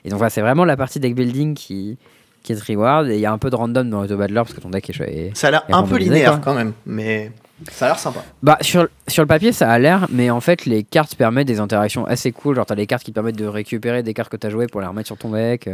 Et 0.05 0.11
donc 0.11 0.19
voilà, 0.19 0.31
c'est 0.31 0.41
vraiment 0.41 0.65
la 0.65 0.77
partie 0.77 1.01
deck 1.01 1.15
building 1.15 1.55
qui, 1.55 1.99
qui 2.43 2.53
est 2.53 2.63
reward. 2.63 3.09
Et 3.09 3.15
il 3.15 3.21
y 3.21 3.27
a 3.27 3.33
un 3.33 3.39
peu 3.39 3.51
de 3.51 3.57
random 3.57 3.91
dans 3.91 4.01
l'auto-battler 4.03 4.37
parce 4.37 4.55
que 4.55 4.61
ton 4.61 4.71
deck 4.71 4.89
est 4.89 4.93
chouette. 4.93 5.37
Ça 5.37 5.49
a 5.49 5.51
l'air 5.51 5.65
un 5.69 5.83
peu 5.83 5.97
linéaire 5.97 6.33
quoi. 6.33 6.41
quand 6.45 6.55
même, 6.55 6.73
mais 6.87 7.33
ça 7.71 7.87
a 7.87 7.89
l'air 7.89 7.99
sympa. 7.99 8.25
Bah, 8.43 8.57
sur, 8.61 8.89
sur 9.09 9.23
le 9.23 9.27
papier, 9.27 9.53
ça 9.53 9.71
a 9.71 9.79
l'air, 9.79 10.07
mais 10.11 10.31
en 10.31 10.41
fait, 10.41 10.65
les 10.67 10.83
cartes 10.85 11.15
permettent 11.17 11.47
des 11.49 11.61
interactions 11.61 12.05
assez 12.07 12.31
cool. 12.33 12.57
Genre, 12.57 12.67
t'as 12.67 12.75
les 12.75 12.87
cartes 12.87 13.03
qui 13.05 13.13
permettent 13.13 13.37
de 13.39 13.47
récupérer 13.47 14.03
des 14.03 14.15
cartes 14.15 14.31
que 14.31 14.37
t'as 14.37 14.51
jouées 14.51 14.67
pour 14.67 14.81
les 14.81 14.87
remettre 14.87 15.07
sur 15.09 15.17
ton 15.17 15.31
deck. 15.33 15.69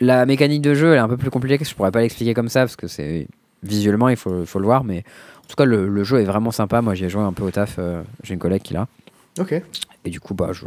La 0.00 0.26
mécanique 0.26 0.62
de 0.62 0.74
jeu, 0.74 0.92
elle 0.92 0.96
est 0.98 1.00
un 1.00 1.08
peu 1.08 1.16
plus 1.16 1.30
compliquée. 1.30 1.64
Je 1.64 1.74
pourrais 1.74 1.90
pas 1.92 2.00
l'expliquer 2.00 2.34
comme 2.34 2.48
ça 2.48 2.60
parce 2.60 2.76
que 2.76 2.86
c'est 2.88 3.28
visuellement, 3.62 4.08
il 4.08 4.16
faut, 4.16 4.44
faut 4.46 4.58
le 4.58 4.64
voir. 4.66 4.84
Mais 4.84 5.04
en 5.44 5.46
tout 5.48 5.56
cas, 5.56 5.64
le, 5.64 5.88
le 5.88 6.04
jeu 6.04 6.20
est 6.20 6.24
vraiment 6.24 6.50
sympa. 6.50 6.80
Moi, 6.82 6.94
j'y 6.94 7.04
ai 7.04 7.08
joué 7.08 7.22
un 7.22 7.32
peu 7.32 7.42
au 7.44 7.50
taf. 7.50 7.76
euh, 7.78 8.02
J'ai 8.22 8.34
une 8.34 8.40
collègue 8.40 8.62
qui 8.62 8.74
l'a. 8.74 8.86
Ok. 9.38 9.54
Et 10.04 10.10
du 10.10 10.18
coup, 10.20 10.34
bah, 10.34 10.50
je... 10.52 10.64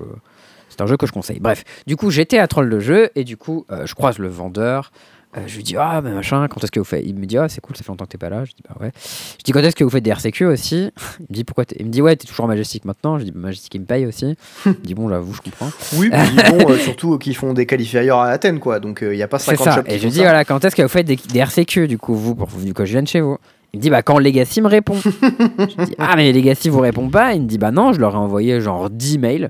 c'est 0.69 0.81
un 0.81 0.85
jeu 0.85 0.95
que 0.97 1.05
je 1.07 1.11
conseille. 1.11 1.39
Bref, 1.39 1.63
du 1.87 1.95
coup, 1.95 2.11
j'étais 2.11 2.39
à 2.39 2.47
troll 2.47 2.69
de 2.69 2.79
jeu 2.79 3.09
et 3.15 3.23
du 3.23 3.35
coup, 3.35 3.65
euh, 3.71 3.85
je 3.85 3.93
croise 3.95 4.19
le 4.19 4.27
vendeur. 4.29 4.91
Euh, 5.35 5.41
je 5.47 5.55
lui 5.55 5.63
dis, 5.63 5.75
ah, 5.77 6.01
mais 6.03 6.11
machin, 6.11 6.47
quand 6.47 6.63
est-ce 6.63 6.71
que 6.71 6.79
vous 6.79 6.85
faites? 6.85 7.03
Il 7.05 7.15
me 7.15 7.25
dit, 7.25 7.37
ah, 7.37 7.49
c'est 7.49 7.61
cool, 7.61 7.75
ça 7.75 7.83
fait 7.83 7.89
longtemps 7.89 8.05
que 8.05 8.11
t'es 8.11 8.17
pas 8.17 8.29
là. 8.29 8.45
Je 8.45 8.51
dis, 8.51 8.61
bah 8.67 8.75
ouais. 8.79 8.91
Je 9.39 9.43
dis, 9.43 9.51
quand 9.51 9.61
est-ce 9.61 9.75
que 9.75 9.83
vous 9.83 9.89
faites 9.89 10.03
des 10.03 10.11
RCQ 10.11 10.45
aussi? 10.45 10.91
Il 11.19 11.25
me 11.29 11.33
dit, 11.33 11.43
pourquoi 11.43 11.65
Il 11.79 11.87
me 11.87 11.91
dit, 11.91 12.01
ouais, 12.01 12.15
t'es 12.15 12.27
toujours 12.27 12.47
Majestic 12.47 12.85
maintenant. 12.85 13.17
Je 13.17 13.25
dis, 13.25 13.31
bah, 13.31 13.39
Majestic, 13.39 13.73
il 13.75 13.81
me 13.81 13.85
paye 13.85 14.05
aussi. 14.05 14.35
Il 14.65 14.71
me 14.71 14.85
dit, 14.85 14.93
bon, 14.93 15.09
j'avoue, 15.09 15.33
je 15.33 15.41
comprends. 15.41 15.71
Oui, 15.97 16.09
puis 16.13 16.51
bon, 16.51 16.69
euh, 16.69 16.77
surtout 16.77 17.17
qu'ils 17.17 17.35
font 17.35 17.53
des 17.53 17.65
qualifiers 17.65 18.09
à 18.09 18.21
Athènes, 18.21 18.59
quoi. 18.59 18.79
Donc 18.79 18.99
il 19.01 19.09
n'y 19.09 19.23
a 19.23 19.27
pas 19.27 19.39
C'est 19.39 19.55
50 19.55 19.65
ça. 19.65 19.83
qui 19.83 19.91
Et 19.93 19.97
je 19.99 20.03
lui 20.03 20.11
dis, 20.11 20.19
voilà, 20.19 20.45
quand 20.45 20.63
est-ce 20.63 20.75
que 20.75 20.81
vous 20.81 20.87
faites 20.87 21.07
des, 21.07 21.15
des 21.15 21.39
RCQ, 21.39 21.87
du 21.87 21.97
coup, 21.97 22.13
vous, 22.15 22.35
pour 22.35 22.47
que 22.75 22.85
je 22.85 22.91
vienne 22.91 23.07
chez 23.07 23.21
vous? 23.21 23.37
Il 23.73 23.77
me 23.77 23.81
dit, 23.81 23.89
bah 23.89 24.03
quand 24.03 24.19
Legacy 24.19 24.61
me 24.61 24.67
répond. 24.67 24.93
je 25.03 25.85
dis, 25.85 25.95
ah 25.97 26.15
mais 26.15 26.31
Legacy 26.31 26.69
vous 26.69 26.79
répond 26.79 27.09
pas? 27.09 27.33
Il 27.33 27.41
me 27.41 27.47
dit, 27.47 27.57
bah 27.57 27.71
non, 27.71 27.91
je 27.91 27.99
leur 27.99 28.13
ai 28.13 28.17
envoyé 28.17 28.61
genre 28.61 28.91
10 28.91 29.17
mails 29.17 29.49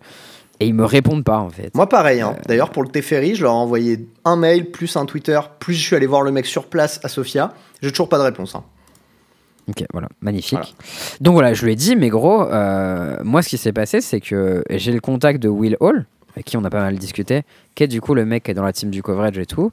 et 0.64 0.68
ils 0.68 0.74
me 0.74 0.86
répondent 0.86 1.26
pas 1.26 1.40
en 1.40 1.50
fait. 1.50 1.76
Moi 1.76 1.90
pareil, 1.90 2.22
hein. 2.22 2.38
d'ailleurs 2.48 2.70
pour 2.70 2.84
le 2.84 2.90
Teferi, 2.90 3.36
je 3.36 3.44
leur 3.44 3.52
ai 3.52 3.56
envoyé 3.56 4.08
un 4.24 4.38
mail, 4.38 4.72
plus 4.72 4.96
un 4.96 5.06
Twitter, 5.06 5.40
plus 5.60 5.74
je 5.74 5.82
suis 5.82 5.96
allé 5.96 6.08
voir 6.08 6.22
le 6.22 6.32
mec 6.32 6.46
sur 6.46 6.68
place 6.68 7.02
à 7.04 7.10
Sofia. 7.10 7.54
J'ai 7.82 7.92
toujours 7.92 8.08
pas 8.08 8.18
de 8.18 8.24
réponse. 8.24 8.56
Hein. 8.56 8.64
Ok, 9.68 9.84
voilà, 9.92 10.08
magnifique. 10.22 10.76
Donc 11.20 11.34
voilà, 11.34 11.54
je 11.54 11.66
lui 11.66 11.74
ai 11.74 11.76
dit, 11.76 11.98
mais 11.98 12.08
gros, 12.08 12.44
euh, 12.44 13.18
moi 13.24 13.42
ce 13.42 13.50
qui 13.50 13.58
s'est 13.58 13.74
passé, 13.74 14.00
c'est 14.00 14.22
que 14.22 14.64
j'ai 14.70 14.94
le 14.94 15.02
contact 15.02 15.42
de 15.42 15.50
Will 15.50 15.76
Hall, 15.82 16.06
avec 16.34 16.46
qui 16.46 16.56
on 16.56 16.64
a 16.64 16.70
pas 16.70 16.82
mal 16.82 16.98
discuté, 16.98 17.42
qui 17.76 17.84
est 17.84 17.88
du 17.88 18.00
coup 18.00 18.14
le 18.14 18.26
mec 18.26 18.44
qui 18.44 18.52
est 18.52 18.54
dans 18.54 18.64
la 18.64 18.74
team 18.74 18.90
du 18.90 19.04
coverage 19.04 19.38
et 19.38 19.46
tout, 19.46 19.72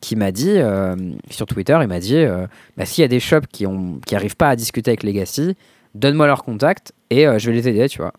qui 0.00 0.16
m'a 0.16 0.32
dit, 0.32 0.54
euh, 0.56 0.96
sur 1.28 1.44
Twitter, 1.44 1.78
il 1.82 1.88
m'a 1.88 2.00
dit, 2.00 2.16
euh, 2.16 2.46
bah, 2.78 2.86
s'il 2.86 3.02
y 3.02 3.04
a 3.04 3.08
des 3.08 3.20
shops 3.20 3.46
qui 3.52 3.66
ont 3.66 4.00
qui 4.06 4.16
arrivent 4.16 4.36
pas 4.36 4.48
à 4.48 4.56
discuter 4.56 4.90
avec 4.90 5.02
Legacy, 5.02 5.54
donne-moi 5.94 6.26
leur 6.26 6.44
contact 6.44 6.92
et 7.10 7.26
je 7.38 7.50
vais 7.50 7.56
les 7.56 7.68
aider, 7.68 7.88
tu 7.90 7.98
vois. 7.98 8.14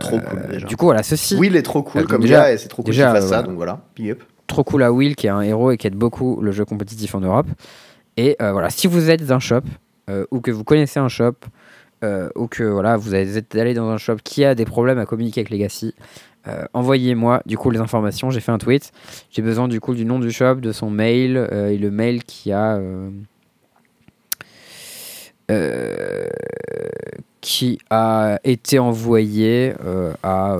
Trop 0.00 0.18
cool 0.20 0.46
déjà. 0.50 0.66
Du 0.66 0.76
coup, 0.76 0.86
voilà, 0.86 1.02
ceci. 1.02 1.36
Will 1.36 1.56
est 1.56 1.62
trop 1.62 1.82
cool 1.82 2.06
comme 2.06 2.22
déjà, 2.22 2.52
et 2.52 2.58
c'est 2.58 2.68
trop 2.68 2.82
cool 2.82 2.94
qu'il 2.94 3.02
fasse 3.02 3.28
ça, 3.28 3.42
donc 3.42 3.56
voilà, 3.56 3.80
big 3.96 4.10
up. 4.10 4.22
Trop 4.46 4.62
cool 4.62 4.82
à 4.82 4.92
Will, 4.92 5.16
qui 5.16 5.26
est 5.26 5.30
un 5.30 5.40
héros 5.40 5.70
et 5.70 5.76
qui 5.76 5.86
aide 5.86 5.96
beaucoup 5.96 6.40
le 6.42 6.52
jeu 6.52 6.64
compétitif 6.64 7.14
en 7.14 7.20
Europe. 7.20 7.46
Et 8.16 8.36
voilà, 8.38 8.70
si 8.70 8.86
vous 8.86 9.10
êtes 9.10 9.30
un 9.30 9.40
shop, 9.40 9.62
euh, 10.10 10.26
ou 10.30 10.40
que 10.40 10.50
vous 10.50 10.64
connaissez 10.64 11.00
un 11.00 11.08
shop, 11.08 11.36
euh, 12.04 12.28
ou 12.34 12.46
que 12.46 12.62
voilà, 12.62 12.98
vous 12.98 13.14
êtes 13.14 13.54
allé 13.54 13.72
dans 13.72 13.88
un 13.88 13.96
shop 13.96 14.16
qui 14.22 14.44
a 14.44 14.54
des 14.54 14.66
problèmes 14.66 14.98
à 14.98 15.06
communiquer 15.06 15.40
avec 15.40 15.50
Legacy, 15.50 15.94
euh, 16.46 16.64
envoyez-moi 16.74 17.40
du 17.46 17.56
coup 17.56 17.70
les 17.70 17.80
informations. 17.80 18.28
J'ai 18.28 18.40
fait 18.40 18.52
un 18.52 18.58
tweet. 18.58 18.92
J'ai 19.30 19.40
besoin 19.40 19.66
du 19.66 19.80
coup 19.80 19.94
du 19.94 20.04
nom 20.04 20.18
du 20.18 20.30
shop, 20.30 20.56
de 20.56 20.72
son 20.72 20.90
mail 20.90 21.48
et 21.70 21.78
le 21.78 21.90
mail 21.90 22.22
qui 22.24 22.52
a 22.52 22.78
qui 27.44 27.78
a 27.90 28.38
été 28.42 28.78
envoyé 28.78 29.74
à 30.22 30.56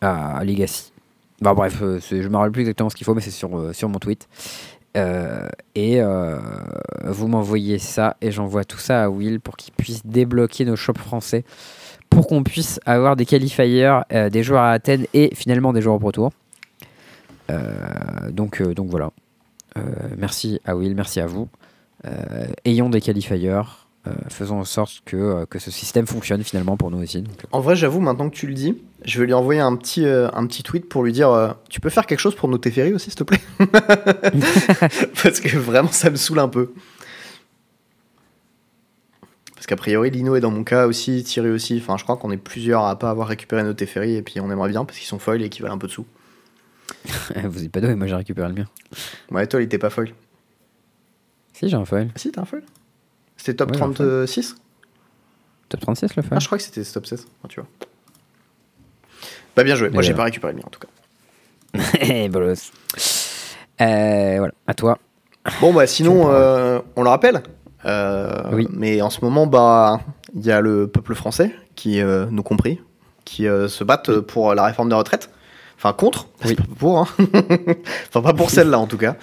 à 0.00 0.44
Legacy. 0.44 0.92
Bah, 1.40 1.54
bref, 1.54 1.78
je 1.80 2.28
me 2.28 2.36
rappelle 2.36 2.52
plus 2.52 2.60
exactement 2.62 2.90
ce 2.90 2.96
qu'il 2.96 3.04
faut, 3.04 3.14
mais 3.14 3.20
c'est 3.20 3.30
sur, 3.30 3.74
sur 3.74 3.88
mon 3.88 3.98
tweet. 3.98 4.28
Euh, 4.96 5.48
et 5.74 6.00
euh, 6.00 6.38
vous 7.04 7.26
m'envoyez 7.26 7.78
ça 7.78 8.16
et 8.20 8.30
j'envoie 8.30 8.64
tout 8.64 8.78
ça 8.78 9.04
à 9.04 9.08
Will 9.08 9.40
pour 9.40 9.56
qu'il 9.56 9.74
puisse 9.74 10.06
débloquer 10.06 10.64
nos 10.64 10.76
shops 10.76 10.98
français 10.98 11.44
pour 12.10 12.28
qu'on 12.28 12.44
puisse 12.44 12.78
avoir 12.86 13.16
des 13.16 13.26
qualifiers, 13.26 13.98
euh, 14.12 14.30
des 14.30 14.44
joueurs 14.44 14.62
à 14.62 14.70
Athènes 14.70 15.06
et 15.12 15.34
finalement 15.34 15.72
des 15.72 15.82
joueurs 15.82 15.96
au 15.96 15.98
Pro 15.98 16.12
Tour. 16.12 16.30
donc, 18.30 18.62
donc 18.62 18.88
voilà. 18.88 19.10
merci 20.16 20.60
à 20.64 20.76
Will, 20.76 20.94
merci 20.94 21.20
à 21.20 21.26
vous. 21.26 21.48
ayons 22.64 22.88
des 22.88 23.00
qualifiers. 23.00 23.62
Euh, 24.06 24.12
faisons 24.28 24.60
en 24.60 24.64
sorte 24.64 25.00
que, 25.06 25.16
euh, 25.16 25.46
que 25.46 25.58
ce 25.58 25.70
système 25.70 26.06
fonctionne 26.06 26.44
finalement 26.44 26.76
pour 26.76 26.90
nous 26.90 27.02
aussi. 27.02 27.18
Euh. 27.18 27.46
En 27.52 27.60
vrai, 27.60 27.74
j'avoue, 27.74 28.00
maintenant 28.00 28.28
que 28.28 28.34
tu 28.34 28.46
le 28.46 28.52
dis, 28.52 28.76
je 29.06 29.18
vais 29.18 29.24
lui 29.24 29.32
envoyer 29.32 29.60
un 29.60 29.74
petit, 29.76 30.06
un 30.06 30.46
petit 30.46 30.62
tweet 30.62 30.88
pour 30.88 31.02
lui 31.02 31.12
dire 31.12 31.56
Tu 31.70 31.80
peux 31.80 31.88
faire 31.88 32.06
quelque 32.06 32.20
chose 32.20 32.34
pour 32.34 32.48
nos 32.48 32.58
Teferi 32.58 32.92
aussi, 32.92 33.10
s'il 33.10 33.18
te 33.18 33.24
plaît 33.24 33.40
Parce 35.22 35.40
que 35.40 35.56
vraiment, 35.56 35.90
ça 35.90 36.10
me 36.10 36.16
saoule 36.16 36.40
un 36.40 36.48
peu. 36.48 36.74
Parce 39.54 39.66
qu'a 39.66 39.76
priori, 39.76 40.10
Lino 40.10 40.36
est 40.36 40.40
dans 40.40 40.50
mon 40.50 40.64
cas 40.64 40.86
aussi, 40.86 41.24
Thierry 41.24 41.48
aussi. 41.48 41.78
Enfin, 41.82 41.96
je 41.96 42.04
crois 42.04 42.18
qu'on 42.18 42.30
est 42.30 42.36
plusieurs 42.36 42.84
à 42.84 42.98
pas 42.98 43.08
avoir 43.08 43.28
récupéré 43.28 43.62
nos 43.62 43.72
Teferi 43.72 44.16
et 44.16 44.22
puis 44.22 44.38
on 44.38 44.50
aimerait 44.50 44.68
bien 44.68 44.84
parce 44.84 44.98
qu'ils 44.98 45.08
sont 45.08 45.18
foils 45.18 45.42
et 45.42 45.48
qu'ils 45.48 45.62
valent 45.62 45.76
un 45.76 45.78
peu 45.78 45.86
de 45.86 45.92
sous. 45.92 46.06
Vous 47.44 47.64
êtes 47.64 47.72
pas 47.72 47.80
deux, 47.80 47.94
moi 47.94 48.06
j'ai 48.06 48.14
récupéré 48.14 48.48
le 48.48 48.54
mien. 48.54 48.66
Ouais, 49.30 49.46
toi, 49.46 49.62
il 49.62 49.64
était 49.64 49.78
pas 49.78 49.88
foil. 49.88 50.12
Si, 51.54 51.70
j'ai 51.70 51.76
un 51.76 51.86
foil. 51.86 52.08
Ah, 52.10 52.18
si, 52.18 52.30
t'as 52.30 52.42
un 52.42 52.44
foil 52.44 52.64
c'était 53.44 53.58
top 53.58 53.72
36 53.72 54.56
Top 55.68 55.80
36 55.80 56.16
le 56.16 56.22
foil 56.22 56.32
Ah, 56.34 56.40
je 56.40 56.46
crois 56.46 56.56
que 56.56 56.64
c'était 56.64 56.82
top 56.82 57.04
16. 57.04 57.26
tu 57.50 57.60
vois. 57.60 57.68
Bah, 59.54 59.64
bien 59.64 59.74
joué. 59.76 59.90
Moi, 59.90 60.00
j'ai 60.00 60.14
pas 60.14 60.24
récupéré 60.24 60.54
le 60.54 60.60
mien 60.60 60.64
en 60.66 60.70
tout 60.70 60.80
cas. 60.80 60.88
Eh, 62.00 62.28
bolos. 62.30 62.72
Euh, 63.82 64.36
voilà, 64.38 64.54
à 64.66 64.72
toi. 64.72 64.98
Bon, 65.60 65.74
bah, 65.74 65.86
sinon, 65.86 66.30
euh, 66.32 66.80
on 66.96 67.02
le 67.02 67.10
rappelle. 67.10 67.42
Euh, 67.84 68.44
oui. 68.52 68.66
Mais 68.72 69.02
en 69.02 69.10
ce 69.10 69.22
moment, 69.22 69.46
bah, 69.46 70.00
il 70.34 70.46
y 70.46 70.50
a 70.50 70.62
le 70.62 70.86
peuple 70.86 71.14
français, 71.14 71.54
qui, 71.74 72.02
nous 72.02 72.42
compris, 72.42 72.80
qui 73.26 73.42
se 73.42 73.84
battent 73.84 74.20
pour 74.20 74.54
la 74.54 74.64
réforme 74.64 74.88
des 74.88 74.94
retraites. 74.94 75.28
Enfin, 75.76 75.92
contre, 75.92 76.28
oui. 76.46 76.54
pas 76.54 76.62
pour, 76.78 76.98
hein. 76.98 77.08
enfin, 78.08 78.22
pas 78.22 78.32
pour 78.32 78.48
celle-là 78.48 78.78
en 78.78 78.86
tout 78.86 78.96
cas. 78.96 79.16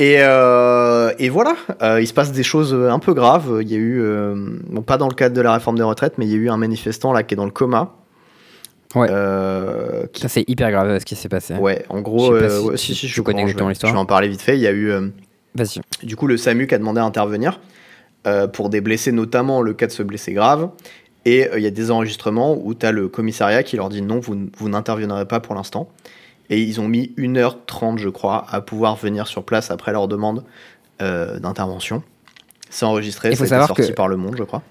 Et, 0.00 0.18
euh, 0.20 1.12
et 1.18 1.28
voilà, 1.28 1.56
euh, 1.82 2.00
il 2.00 2.06
se 2.06 2.12
passe 2.12 2.30
des 2.30 2.44
choses 2.44 2.72
un 2.72 3.00
peu 3.00 3.14
graves. 3.14 3.58
Il 3.62 3.68
y 3.68 3.74
a 3.74 3.78
eu, 3.78 4.00
euh, 4.00 4.34
bon, 4.68 4.82
pas 4.82 4.96
dans 4.96 5.08
le 5.08 5.14
cadre 5.14 5.34
de 5.34 5.40
la 5.40 5.52
réforme 5.52 5.76
des 5.76 5.82
retraites, 5.82 6.18
mais 6.18 6.26
il 6.26 6.30
y 6.30 6.34
a 6.34 6.38
eu 6.38 6.48
un 6.50 6.56
manifestant 6.56 7.12
là 7.12 7.24
qui 7.24 7.34
est 7.34 7.36
dans 7.36 7.44
le 7.44 7.50
coma. 7.50 7.94
Ouais. 8.94 9.08
Euh, 9.10 10.04
Ça 10.14 10.28
c'est 10.28 10.48
hyper 10.48 10.70
grave 10.70 11.00
ce 11.00 11.04
qui 11.04 11.16
s'est 11.16 11.28
passé. 11.28 11.54
Ouais, 11.54 11.84
en 11.88 12.00
gros, 12.00 12.32
euh, 12.32 12.76
si, 12.76 12.94
si, 12.94 13.08
je, 13.08 13.22
connais 13.22 13.44
l'histoire. 13.44 13.74
Je 13.90 13.92
vais 13.92 13.98
en 13.98 14.06
parler 14.06 14.28
vite 14.28 14.40
fait. 14.40 14.56
Il 14.56 14.60
y 14.60 14.68
a 14.68 14.72
eu, 14.72 14.92
du 16.04 16.16
coup, 16.16 16.28
le 16.28 16.36
SAMU 16.36 16.68
qui 16.68 16.74
a 16.74 16.78
demandé 16.78 17.00
à 17.00 17.04
intervenir 17.04 17.60
pour 18.52 18.68
des 18.68 18.80
blessés, 18.80 19.10
notamment 19.10 19.62
le 19.62 19.74
cas 19.74 19.86
de 19.86 19.92
se 19.92 20.02
blesser 20.02 20.32
grave. 20.32 20.70
Et 21.24 21.48
il 21.56 21.62
y 21.62 21.66
a 21.66 21.70
des 21.70 21.90
enregistrements 21.90 22.56
où 22.56 22.74
tu 22.74 22.86
as 22.86 22.92
le 22.92 23.08
commissariat 23.08 23.62
qui 23.62 23.76
leur 23.76 23.88
dit 23.88 24.00
non, 24.00 24.20
vous, 24.20 24.48
vous 24.56 24.68
n'interviendrez 24.68 25.26
pas 25.26 25.40
pour 25.40 25.56
l'instant. 25.56 25.88
Et 26.50 26.62
ils 26.62 26.80
ont 26.80 26.88
mis 26.88 27.12
1h30, 27.18 27.98
je 27.98 28.08
crois, 28.08 28.46
à 28.50 28.60
pouvoir 28.60 28.96
venir 28.96 29.26
sur 29.26 29.44
place 29.44 29.70
après 29.70 29.92
leur 29.92 30.08
demande 30.08 30.44
euh, 31.02 31.38
d'intervention. 31.38 32.02
C'est 32.70 32.86
enregistré, 32.86 33.34
c'est 33.34 33.46
sorti 33.46 33.92
par 33.92 34.08
Le 34.08 34.16
Monde, 34.16 34.36
je 34.36 34.44
crois. 34.44 34.62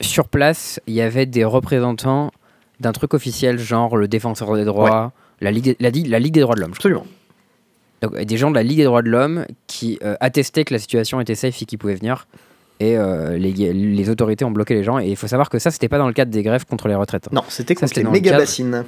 Sur 0.00 0.28
place, 0.28 0.80
il 0.86 0.94
y 0.94 1.00
avait 1.00 1.26
des 1.26 1.44
représentants 1.44 2.32
d'un 2.80 2.92
truc 2.92 3.14
officiel, 3.14 3.58
genre 3.58 3.96
le 3.96 4.08
défenseur 4.08 4.54
des 4.56 4.64
droits, 4.64 5.12
la, 5.40 5.50
Ligue, 5.52 5.76
la, 5.78 5.90
Ligue 5.90 6.34
des 6.34 6.40
droits 6.40 6.56
de 6.56 6.60
l'homme. 6.60 6.72
Absolument. 6.72 7.06
Donc, 8.00 8.16
des 8.16 8.36
gens 8.36 8.50
de 8.50 8.56
la 8.56 8.64
Ligue 8.64 8.78
des 8.78 8.84
droits 8.84 9.02
de 9.02 9.10
l'homme 9.10 9.46
qui 9.68 9.98
euh, 10.02 10.16
attestaient 10.20 10.64
que 10.64 10.74
la 10.74 10.80
situation 10.80 11.20
était 11.20 11.36
safe 11.36 11.62
et 11.62 11.64
qu'ils 11.64 11.78
pouvaient 11.78 11.94
venir. 11.94 12.26
Et 12.80 12.96
euh, 12.96 13.38
les, 13.38 13.52
les, 13.52 14.10
autorités 14.10 14.44
ont 14.44 14.50
bloqué 14.50 14.74
les 14.74 14.82
gens. 14.82 14.98
Et 14.98 15.08
il 15.08 15.16
faut 15.16 15.28
savoir 15.28 15.48
que 15.48 15.60
ça, 15.60 15.70
c'était 15.70 15.88
pas 15.88 15.98
dans 15.98 16.08
le 16.08 16.12
cadre 16.12 16.32
des 16.32 16.42
grèves 16.42 16.64
contre 16.64 16.88
les 16.88 16.96
retraites. 16.96 17.30
Non, 17.30 17.44
c'était 17.48 17.76
contre 17.76 17.92
les 17.94 18.02
méga 18.02 18.36
bassines. 18.36 18.84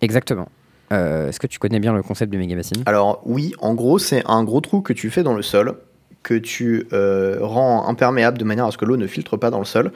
Exactement. 0.00 0.48
Euh, 0.92 1.28
est-ce 1.28 1.40
que 1.40 1.46
tu 1.46 1.58
connais 1.58 1.80
bien 1.80 1.92
le 1.92 2.02
concept 2.02 2.30
du 2.30 2.38
méga 2.38 2.54
bassine 2.54 2.82
Alors 2.86 3.22
oui, 3.24 3.52
en 3.60 3.74
gros, 3.74 3.98
c'est 3.98 4.22
un 4.26 4.44
gros 4.44 4.60
trou 4.60 4.80
que 4.80 4.92
tu 4.92 5.10
fais 5.10 5.22
dans 5.22 5.34
le 5.34 5.42
sol, 5.42 5.74
que 6.22 6.34
tu 6.34 6.86
euh, 6.92 7.38
rends 7.40 7.88
imperméable 7.88 8.38
de 8.38 8.44
manière 8.44 8.66
à 8.66 8.70
ce 8.70 8.78
que 8.78 8.84
l'eau 8.84 8.96
ne 8.96 9.06
filtre 9.06 9.36
pas 9.36 9.50
dans 9.50 9.58
le 9.58 9.64
sol. 9.64 9.92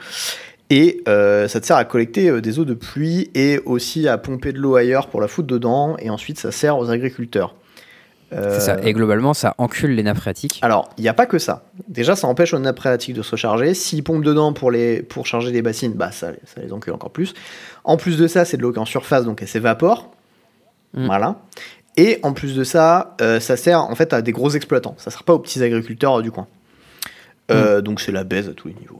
Et 0.69 1.03
euh, 1.07 1.49
ça 1.49 1.59
te 1.59 1.65
sert 1.65 1.75
à 1.75 1.83
collecter 1.83 2.39
des 2.41 2.59
eaux 2.59 2.65
de 2.65 2.73
pluie 2.73 3.29
et 3.35 3.59
aussi 3.65 4.07
à 4.07 4.17
pomper 4.17 4.53
de 4.53 4.57
l'eau 4.57 4.75
ailleurs 4.75 5.07
pour 5.07 5.19
la 5.19 5.27
foutre 5.27 5.47
dedans. 5.47 5.97
Et 5.99 6.09
ensuite, 6.09 6.39
ça 6.39 6.51
sert 6.51 6.77
aux 6.77 6.89
agriculteurs. 6.89 7.55
C'est 8.33 8.61
ça. 8.61 8.77
Et 8.81 8.93
globalement, 8.93 9.33
ça 9.33 9.55
encule 9.57 9.91
les 9.91 10.03
nappes 10.03 10.15
phréatiques. 10.15 10.59
Alors, 10.61 10.87
il 10.97 11.01
n'y 11.01 11.09
a 11.09 11.13
pas 11.13 11.25
que 11.25 11.37
ça. 11.37 11.65
Déjà, 11.89 12.15
ça 12.15 12.27
empêche 12.27 12.53
aux 12.53 12.59
nappes 12.59 12.79
phréatiques 12.79 13.13
de 13.13 13.21
se 13.21 13.31
recharger. 13.31 13.73
S'ils 13.73 14.05
pompent 14.05 14.23
dedans 14.23 14.53
pour, 14.53 14.71
les, 14.71 15.03
pour 15.03 15.25
charger 15.25 15.51
des 15.51 15.61
bassines, 15.61 15.91
bah, 15.91 16.13
ça, 16.13 16.31
ça 16.45 16.61
les 16.61 16.71
encule 16.71 16.93
encore 16.93 17.11
plus. 17.11 17.33
En 17.83 17.97
plus 17.97 18.17
de 18.17 18.27
ça, 18.27 18.45
c'est 18.45 18.55
de 18.55 18.61
l'eau 18.61 18.71
qui 18.71 18.77
est 18.77 18.81
en 18.81 18.85
surface, 18.85 19.25
donc 19.25 19.41
elle 19.41 19.49
s'évapore. 19.49 20.09
Mm. 20.93 21.05
Voilà. 21.05 21.35
Et 21.97 22.19
en 22.23 22.33
plus 22.33 22.55
de 22.55 22.63
ça, 22.63 23.15
euh, 23.21 23.39
ça 23.39 23.57
sert 23.57 23.81
en 23.81 23.95
fait 23.95 24.13
à 24.13 24.21
des 24.21 24.31
gros 24.31 24.49
exploitants. 24.51 24.95
Ça 24.97 25.11
sert 25.11 25.23
pas 25.23 25.33
aux 25.33 25.39
petits 25.39 25.61
agriculteurs 25.61 26.19
euh, 26.19 26.21
du 26.21 26.31
coin. 26.31 26.47
Euh, 27.51 27.79
mm. 27.79 27.81
Donc 27.81 28.01
c'est 28.01 28.11
la 28.11 28.23
baise 28.23 28.49
à 28.49 28.53
tous 28.53 28.69
les 28.69 28.75
niveaux. 28.75 28.99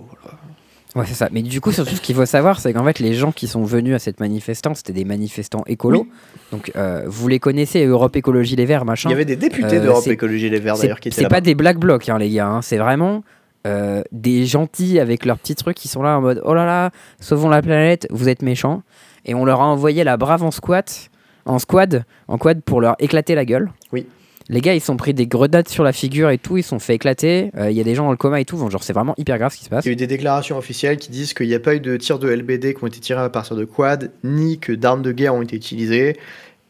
Ouais, 0.93 1.05
c'est 1.07 1.13
ça. 1.13 1.29
Mais 1.31 1.41
du 1.41 1.61
coup, 1.61 1.71
surtout, 1.71 1.95
ce 1.95 2.01
qu'il 2.01 2.15
faut 2.15 2.25
savoir, 2.25 2.59
c'est 2.59 2.73
qu'en 2.73 2.83
fait, 2.83 2.99
les 2.99 3.13
gens 3.13 3.31
qui 3.31 3.47
sont 3.47 3.63
venus 3.63 3.95
à 3.95 3.99
cette 3.99 4.19
manifestation, 4.19 4.75
c'était 4.75 4.91
des 4.91 5.05
manifestants 5.05 5.63
écolos. 5.65 6.05
Donc, 6.51 6.69
vous 7.05 7.27
les 7.29 7.39
connaissez, 7.39 7.85
Europe 7.85 8.13
Écologie 8.17 8.57
Les 8.57 8.65
Verts, 8.65 8.83
machin. 8.83 9.07
Il 9.07 9.13
y 9.13 9.15
avait 9.15 9.23
des 9.23 9.37
députés 9.37 9.79
d'Europe 9.79 10.05
Écologie 10.07 10.49
Les 10.49 10.59
Verts 10.59 10.77
d'ailleurs 10.77 10.99
qui 10.99 11.07
étaient 11.07 11.21
là. 11.21 11.29
C'est 11.29 11.33
pas 11.33 11.39
des 11.39 11.55
black 11.55 11.77
blocs, 11.77 12.09
hein, 12.09 12.17
les 12.17 12.29
gars. 12.29 12.47
Hein. 12.47 12.61
C'est 12.61 12.77
vraiment 12.77 13.23
des 13.63 14.45
gentils 14.45 14.99
avec 14.99 15.23
leurs 15.23 15.39
petits 15.39 15.55
trucs 15.55 15.77
qui 15.77 15.87
sont 15.87 16.01
là 16.01 16.17
en 16.17 16.21
mode 16.21 16.41
oh 16.43 16.53
là 16.53 16.65
là, 16.65 16.91
sauvons 17.21 17.47
la 17.47 17.61
planète, 17.61 18.05
vous 18.09 18.27
êtes 18.27 18.41
méchants. 18.41 18.83
Et 19.23 19.33
on 19.33 19.45
leur 19.45 19.61
a 19.61 19.67
envoyé 19.67 20.03
la 20.03 20.17
brave 20.17 20.43
en 20.43 20.51
squat 20.51 21.10
en 21.45 21.59
squad, 21.59 22.03
en 22.27 22.37
quad 22.37 22.61
pour 22.61 22.81
leur 22.81 22.95
éclater 22.99 23.35
la 23.35 23.45
gueule. 23.45 23.71
Oui. 23.91 24.05
Les 24.49 24.59
gars, 24.59 24.73
ils 24.73 24.81
sont 24.81 24.97
pris 24.97 25.13
des 25.13 25.27
grenades 25.27 25.69
sur 25.69 25.83
la 25.83 25.93
figure 25.93 26.29
et 26.29 26.37
tout, 26.37 26.57
ils 26.57 26.63
sont 26.63 26.79
fait 26.79 26.95
éclater. 26.95 27.51
Euh, 27.57 27.71
il 27.71 27.77
y 27.77 27.79
a 27.79 27.83
des 27.83 27.95
gens 27.95 28.03
dans 28.03 28.11
le 28.11 28.17
coma 28.17 28.41
et 28.41 28.45
tout. 28.45 28.57
genre, 28.69 28.83
c'est 28.83 28.91
vraiment 28.91 29.13
hyper 29.17 29.37
grave 29.37 29.53
ce 29.53 29.57
qui 29.57 29.63
se 29.63 29.69
passe. 29.69 29.85
Il 29.85 29.87
y 29.87 29.91
a 29.91 29.93
eu 29.93 29.95
des 29.95 30.07
déclarations 30.07 30.57
officielles 30.57 30.97
qui 30.97 31.09
disent 31.09 31.33
qu'il 31.33 31.47
n'y 31.47 31.53
a 31.53 31.59
pas 31.59 31.75
eu 31.75 31.79
de 31.79 31.95
tirs 31.95 32.19
de 32.19 32.29
LBD 32.29 32.73
qui 32.73 32.83
ont 32.83 32.87
été 32.87 32.99
tirés 32.99 33.21
à 33.21 33.29
partir 33.29 33.55
de 33.55 33.63
quad, 33.63 34.11
ni 34.25 34.59
que 34.59 34.73
d'armes 34.73 35.03
de 35.03 35.13
guerre 35.13 35.35
ont 35.35 35.41
été 35.41 35.55
utilisées. 35.55 36.17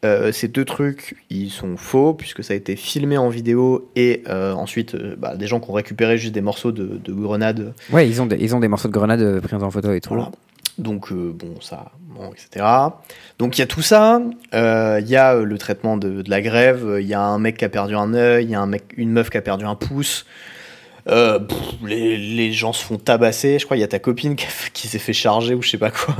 Euh, 0.04 0.30
ces 0.30 0.48
deux 0.48 0.64
trucs, 0.64 1.16
ils 1.30 1.50
sont 1.50 1.76
faux, 1.76 2.14
puisque 2.14 2.44
ça 2.44 2.54
a 2.54 2.56
été 2.56 2.76
filmé 2.76 3.18
en 3.18 3.28
vidéo 3.28 3.88
et 3.96 4.22
euh, 4.28 4.52
ensuite, 4.52 4.96
bah, 5.16 5.36
des 5.36 5.48
gens 5.48 5.58
qui 5.58 5.70
ont 5.70 5.74
récupéré 5.74 6.18
juste 6.18 6.34
des 6.34 6.40
morceaux 6.40 6.70
de, 6.70 7.00
grenades. 7.08 7.72
Ouais, 7.92 8.08
ils 8.08 8.22
ont, 8.22 8.26
des, 8.26 8.36
ils 8.36 8.54
ont 8.54 8.60
des 8.60 8.68
morceaux 8.68 8.88
de 8.88 8.92
grenades 8.92 9.40
pris 9.40 9.56
en 9.56 9.70
photo 9.70 9.92
et 9.92 10.00
tout. 10.00 10.14
Donc, 10.78 11.12
euh, 11.12 11.32
bon, 11.34 11.54
ça, 11.60 11.92
etc. 12.32 12.64
Donc, 13.38 13.58
il 13.58 13.60
y 13.60 13.64
a 13.64 13.66
tout 13.66 13.82
ça. 13.82 14.20
Euh, 14.54 15.00
il 15.02 15.08
y 15.08 15.16
a 15.16 15.34
euh, 15.34 15.44
le 15.44 15.58
traitement 15.58 15.96
de, 15.96 16.24
la 16.26 16.40
grève. 16.40 16.98
Il 17.00 17.06
y 17.06 17.14
a 17.14 17.20
un 17.20 17.38
mec 17.38 17.58
qui 17.58 17.64
a 17.64 17.68
perdu 17.68 17.94
un 17.94 18.14
œil. 18.14 18.44
Il 18.44 18.50
y 18.50 18.54
a 18.54 18.60
un 18.60 18.66
mec, 18.66 18.84
une 18.96 19.10
meuf 19.10 19.28
qui 19.30 19.36
a 19.36 19.42
perdu 19.42 19.64
un 19.64 19.74
pouce. 19.74 20.24
Les, 21.06 22.52
gens 22.52 22.72
se 22.72 22.82
font 22.84 22.96
tabasser. 22.96 23.58
Je 23.58 23.64
crois 23.66 23.76
qu'il 23.76 23.82
y 23.82 23.84
a 23.84 23.88
ta 23.88 23.98
copine 23.98 24.34
qui, 24.36 24.88
s'est 24.88 24.98
fait 24.98 25.12
charger 25.12 25.54
ou 25.54 25.62
je 25.62 25.70
sais 25.70 25.78
pas 25.78 25.90
quoi. 25.90 26.14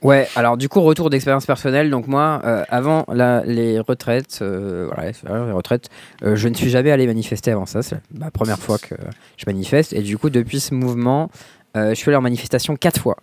Ouais, 0.00 0.28
alors 0.36 0.56
du 0.56 0.68
coup, 0.68 0.80
retour 0.80 1.10
d'expérience 1.10 1.46
personnelle. 1.46 1.90
Donc 1.90 2.06
moi, 2.06 2.40
avant 2.68 3.04
les 3.46 3.80
retraites, 3.80 4.40
voilà, 4.42 5.10
les 5.10 5.52
retraites, 5.52 5.88
je 6.22 6.48
ne 6.48 6.54
suis 6.54 6.70
jamais 6.70 6.92
allé 6.92 7.06
manifester 7.06 7.50
avant 7.50 7.66
ça. 7.66 7.82
C'est 7.82 7.96
la 8.16 8.30
première 8.30 8.58
fois 8.58 8.78
que 8.78 8.94
je 9.36 9.44
manifeste. 9.46 9.92
Et 9.92 10.02
du 10.02 10.18
coup, 10.18 10.30
depuis 10.30 10.60
ce 10.60 10.72
mouvement, 10.72 11.30
je 11.74 11.94
suis 11.94 12.10
allé 12.10 12.16
en 12.16 12.22
manifestation 12.22 12.76
quatre 12.76 13.00
fois. 13.00 13.16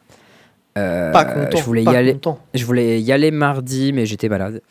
Pas 0.74 1.26
content. 1.26 1.58
Je 1.58 1.64
voulais, 1.64 1.84
pas 1.84 1.94
y 1.94 1.96
aller, 1.96 2.14
content. 2.14 2.40
je 2.54 2.66
voulais 2.66 3.02
y 3.02 3.12
aller 3.12 3.32
mardi, 3.32 3.94
mais 3.94 4.06
j'étais 4.06 4.30
malade. 4.30 4.62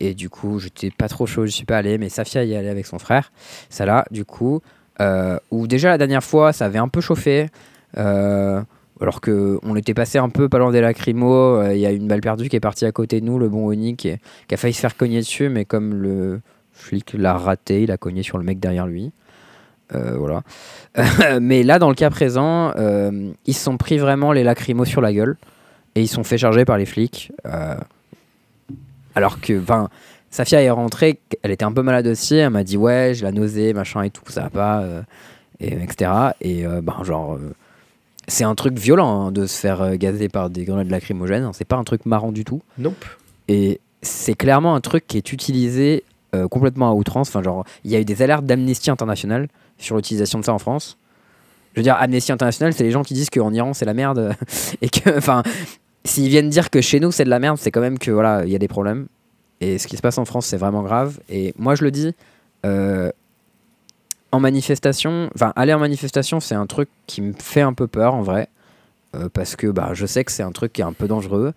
et 0.00 0.14
du 0.14 0.30
coup, 0.30 0.58
j'étais 0.58 0.90
pas 0.90 1.08
trop 1.08 1.26
chaud, 1.26 1.46
je 1.46 1.52
suis 1.52 1.64
pas 1.64 1.78
allé. 1.78 1.98
Mais 1.98 2.08
Safia 2.08 2.44
y 2.44 2.54
allait 2.54 2.68
avec 2.68 2.86
son 2.86 2.98
frère. 2.98 3.32
Ça 3.70 3.86
là, 3.86 4.04
du 4.10 4.24
coup, 4.24 4.60
où 5.50 5.66
déjà 5.66 5.88
la 5.88 5.98
dernière 5.98 6.24
fois, 6.24 6.52
ça 6.52 6.66
avait 6.66 6.78
un 6.78 6.88
peu 6.88 7.00
chauffé. 7.00 7.48
Euh, 7.98 8.62
alors 9.00 9.20
qu'on 9.20 9.76
était 9.76 9.94
passé 9.94 10.18
un 10.18 10.28
peu 10.28 10.48
pas 10.48 10.58
loin 10.58 10.70
des 10.70 10.80
lacrymos, 10.80 11.60
il 11.72 11.78
y 11.78 11.86
a 11.86 11.90
une 11.90 12.06
balle 12.06 12.20
perdue 12.20 12.48
qui 12.48 12.56
est 12.56 12.60
partie 12.60 12.84
à 12.84 12.92
côté 12.92 13.20
de 13.20 13.26
nous, 13.26 13.38
le 13.38 13.48
bon 13.48 13.66
Oni 13.66 13.96
qui, 13.96 14.10
a 14.10 14.56
failli 14.56 14.72
se 14.72 14.80
faire 14.80 14.96
cogner 14.96 15.18
dessus, 15.18 15.48
mais 15.48 15.64
comme 15.64 15.94
le 15.94 16.40
flic 16.72 17.12
l'a 17.14 17.34
raté, 17.34 17.82
il 17.82 17.90
a 17.90 17.96
cogné 17.96 18.22
sur 18.22 18.38
le 18.38 18.44
mec 18.44 18.60
derrière 18.60 18.86
lui. 18.86 19.12
Euh, 19.94 20.16
voilà. 20.16 20.42
mais 21.40 21.62
là, 21.62 21.78
dans 21.78 21.88
le 21.88 21.94
cas 21.94 22.10
présent, 22.10 22.72
euh, 22.76 23.30
ils 23.46 23.54
se 23.54 23.62
sont 23.62 23.76
pris 23.76 23.98
vraiment 23.98 24.32
les 24.32 24.44
lacrymos 24.44 24.84
sur 24.84 25.00
la 25.00 25.12
gueule 25.12 25.36
et 25.94 26.02
ils 26.02 26.08
sont 26.08 26.24
fait 26.24 26.38
charger 26.38 26.64
par 26.64 26.78
les 26.78 26.86
flics. 26.86 27.32
Euh, 27.46 27.76
alors 29.14 29.40
que, 29.40 29.60
enfin, 29.60 29.88
Safia 30.30 30.62
est 30.62 30.70
rentrée, 30.70 31.20
elle 31.42 31.50
était 31.50 31.64
un 31.64 31.72
peu 31.72 31.82
malade 31.82 32.06
aussi, 32.06 32.36
elle 32.36 32.50
m'a 32.50 32.64
dit 32.64 32.76
ouais, 32.76 33.12
j'ai 33.14 33.24
la 33.24 33.32
nausée, 33.32 33.74
machin 33.74 34.02
et 34.02 34.10
tout, 34.10 34.24
ça 34.28 34.42
va 34.42 34.50
pas, 34.50 34.84
et, 35.60 35.74
etc. 35.74 36.10
Et 36.40 36.64
ben, 36.64 37.04
genre 37.04 37.38
c'est 38.28 38.44
un 38.44 38.54
truc 38.54 38.78
violent 38.78 39.26
hein, 39.26 39.32
de 39.32 39.46
se 39.46 39.58
faire 39.58 39.82
euh, 39.82 39.96
gazer 39.96 40.28
par 40.28 40.50
des 40.50 40.64
grenades 40.64 40.90
lacrymogènes. 40.90 41.50
C'est 41.52 41.66
pas 41.66 41.76
un 41.76 41.84
truc 41.84 42.06
marrant 42.06 42.32
du 42.32 42.44
tout. 42.44 42.62
Nope. 42.78 43.04
Et 43.48 43.80
c'est 44.02 44.34
clairement 44.34 44.74
un 44.74 44.80
truc 44.80 45.06
qui 45.06 45.16
est 45.16 45.32
utilisé 45.32 46.04
euh, 46.34 46.48
complètement 46.48 46.90
à 46.90 46.94
outrance. 46.94 47.28
Enfin, 47.28 47.42
genre, 47.42 47.64
il 47.84 47.90
y 47.90 47.96
a 47.96 48.00
eu 48.00 48.04
des 48.04 48.22
alertes 48.22 48.44
d'Amnesty 48.44 48.90
International 48.90 49.48
sur 49.82 49.96
l'utilisation 49.96 50.38
de 50.38 50.44
ça 50.44 50.52
en 50.52 50.58
France. 50.58 50.98
Je 51.74 51.80
veux 51.80 51.84
dire, 51.84 51.96
Amnesty 51.98 52.32
International, 52.32 52.72
c'est 52.72 52.84
les 52.84 52.90
gens 52.90 53.02
qui 53.02 53.14
disent 53.14 53.30
qu'en 53.30 53.52
Iran 53.52 53.72
c'est 53.72 53.84
la 53.84 53.94
merde 53.94 54.34
et 54.82 54.88
que, 54.88 55.16
enfin, 55.16 55.42
s'ils 56.04 56.28
viennent 56.28 56.50
dire 56.50 56.70
que 56.70 56.80
chez 56.80 57.00
nous 57.00 57.12
c'est 57.12 57.24
de 57.24 57.30
la 57.30 57.38
merde, 57.38 57.58
c'est 57.58 57.70
quand 57.70 57.80
même 57.80 57.98
que 57.98 58.10
voilà, 58.10 58.44
il 58.44 58.50
y 58.50 58.56
a 58.56 58.58
des 58.58 58.68
problèmes. 58.68 59.06
Et 59.62 59.78
ce 59.78 59.86
qui 59.86 59.96
se 59.96 60.02
passe 60.02 60.18
en 60.18 60.24
France, 60.24 60.46
c'est 60.46 60.56
vraiment 60.56 60.82
grave. 60.82 61.20
Et 61.28 61.54
moi, 61.56 61.76
je 61.76 61.84
le 61.84 61.92
dis, 61.92 62.16
euh, 62.66 63.12
en 64.32 64.40
manifestation, 64.40 65.30
enfin 65.36 65.52
aller 65.54 65.72
en 65.72 65.78
manifestation, 65.78 66.40
c'est 66.40 66.56
un 66.56 66.66
truc 66.66 66.88
qui 67.06 67.22
me 67.22 67.32
fait 67.32 67.60
un 67.60 67.72
peu 67.72 67.86
peur 67.86 68.14
en 68.14 68.22
vrai, 68.22 68.48
euh, 69.14 69.28
parce 69.32 69.54
que 69.54 69.68
bah, 69.68 69.90
je 69.92 70.04
sais 70.04 70.24
que 70.24 70.32
c'est 70.32 70.42
un 70.42 70.50
truc 70.50 70.72
qui 70.72 70.80
est 70.80 70.84
un 70.84 70.92
peu 70.92 71.06
dangereux 71.06 71.52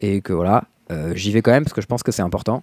et 0.00 0.20
que 0.20 0.34
voilà, 0.34 0.64
euh, 0.92 1.14
j'y 1.14 1.32
vais 1.32 1.40
quand 1.40 1.50
même 1.50 1.64
parce 1.64 1.72
que 1.72 1.80
je 1.80 1.86
pense 1.86 2.02
que 2.02 2.12
c'est 2.12 2.20
important, 2.20 2.62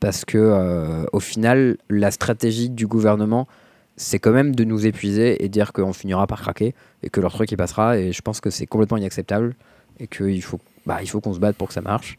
parce 0.00 0.26
que 0.26 1.06
au 1.12 1.20
final, 1.20 1.78
la 1.88 2.10
stratégie 2.10 2.68
du 2.68 2.86
gouvernement, 2.86 3.48
c'est 3.96 4.18
quand 4.18 4.32
même 4.32 4.54
de 4.54 4.64
nous 4.64 4.86
épuiser 4.86 5.44
et 5.44 5.48
dire 5.48 5.72
qu'on 5.72 5.92
finira 5.92 6.26
par 6.26 6.40
craquer 6.40 6.74
et 7.02 7.10
que 7.10 7.20
leur 7.20 7.32
truc 7.32 7.50
il 7.52 7.56
passera 7.56 7.98
et 7.98 8.12
je 8.12 8.22
pense 8.22 8.40
que 8.40 8.50
c'est 8.50 8.66
complètement 8.66 8.96
inacceptable 8.96 9.54
et 10.00 10.06
qu'il 10.06 10.42
faut, 10.42 10.58
bah, 10.86 10.98
il 11.02 11.08
faut 11.08 11.20
qu'on 11.20 11.34
se 11.34 11.38
batte 11.38 11.56
pour 11.56 11.68
que 11.68 11.74
ça 11.74 11.80
marche. 11.80 12.18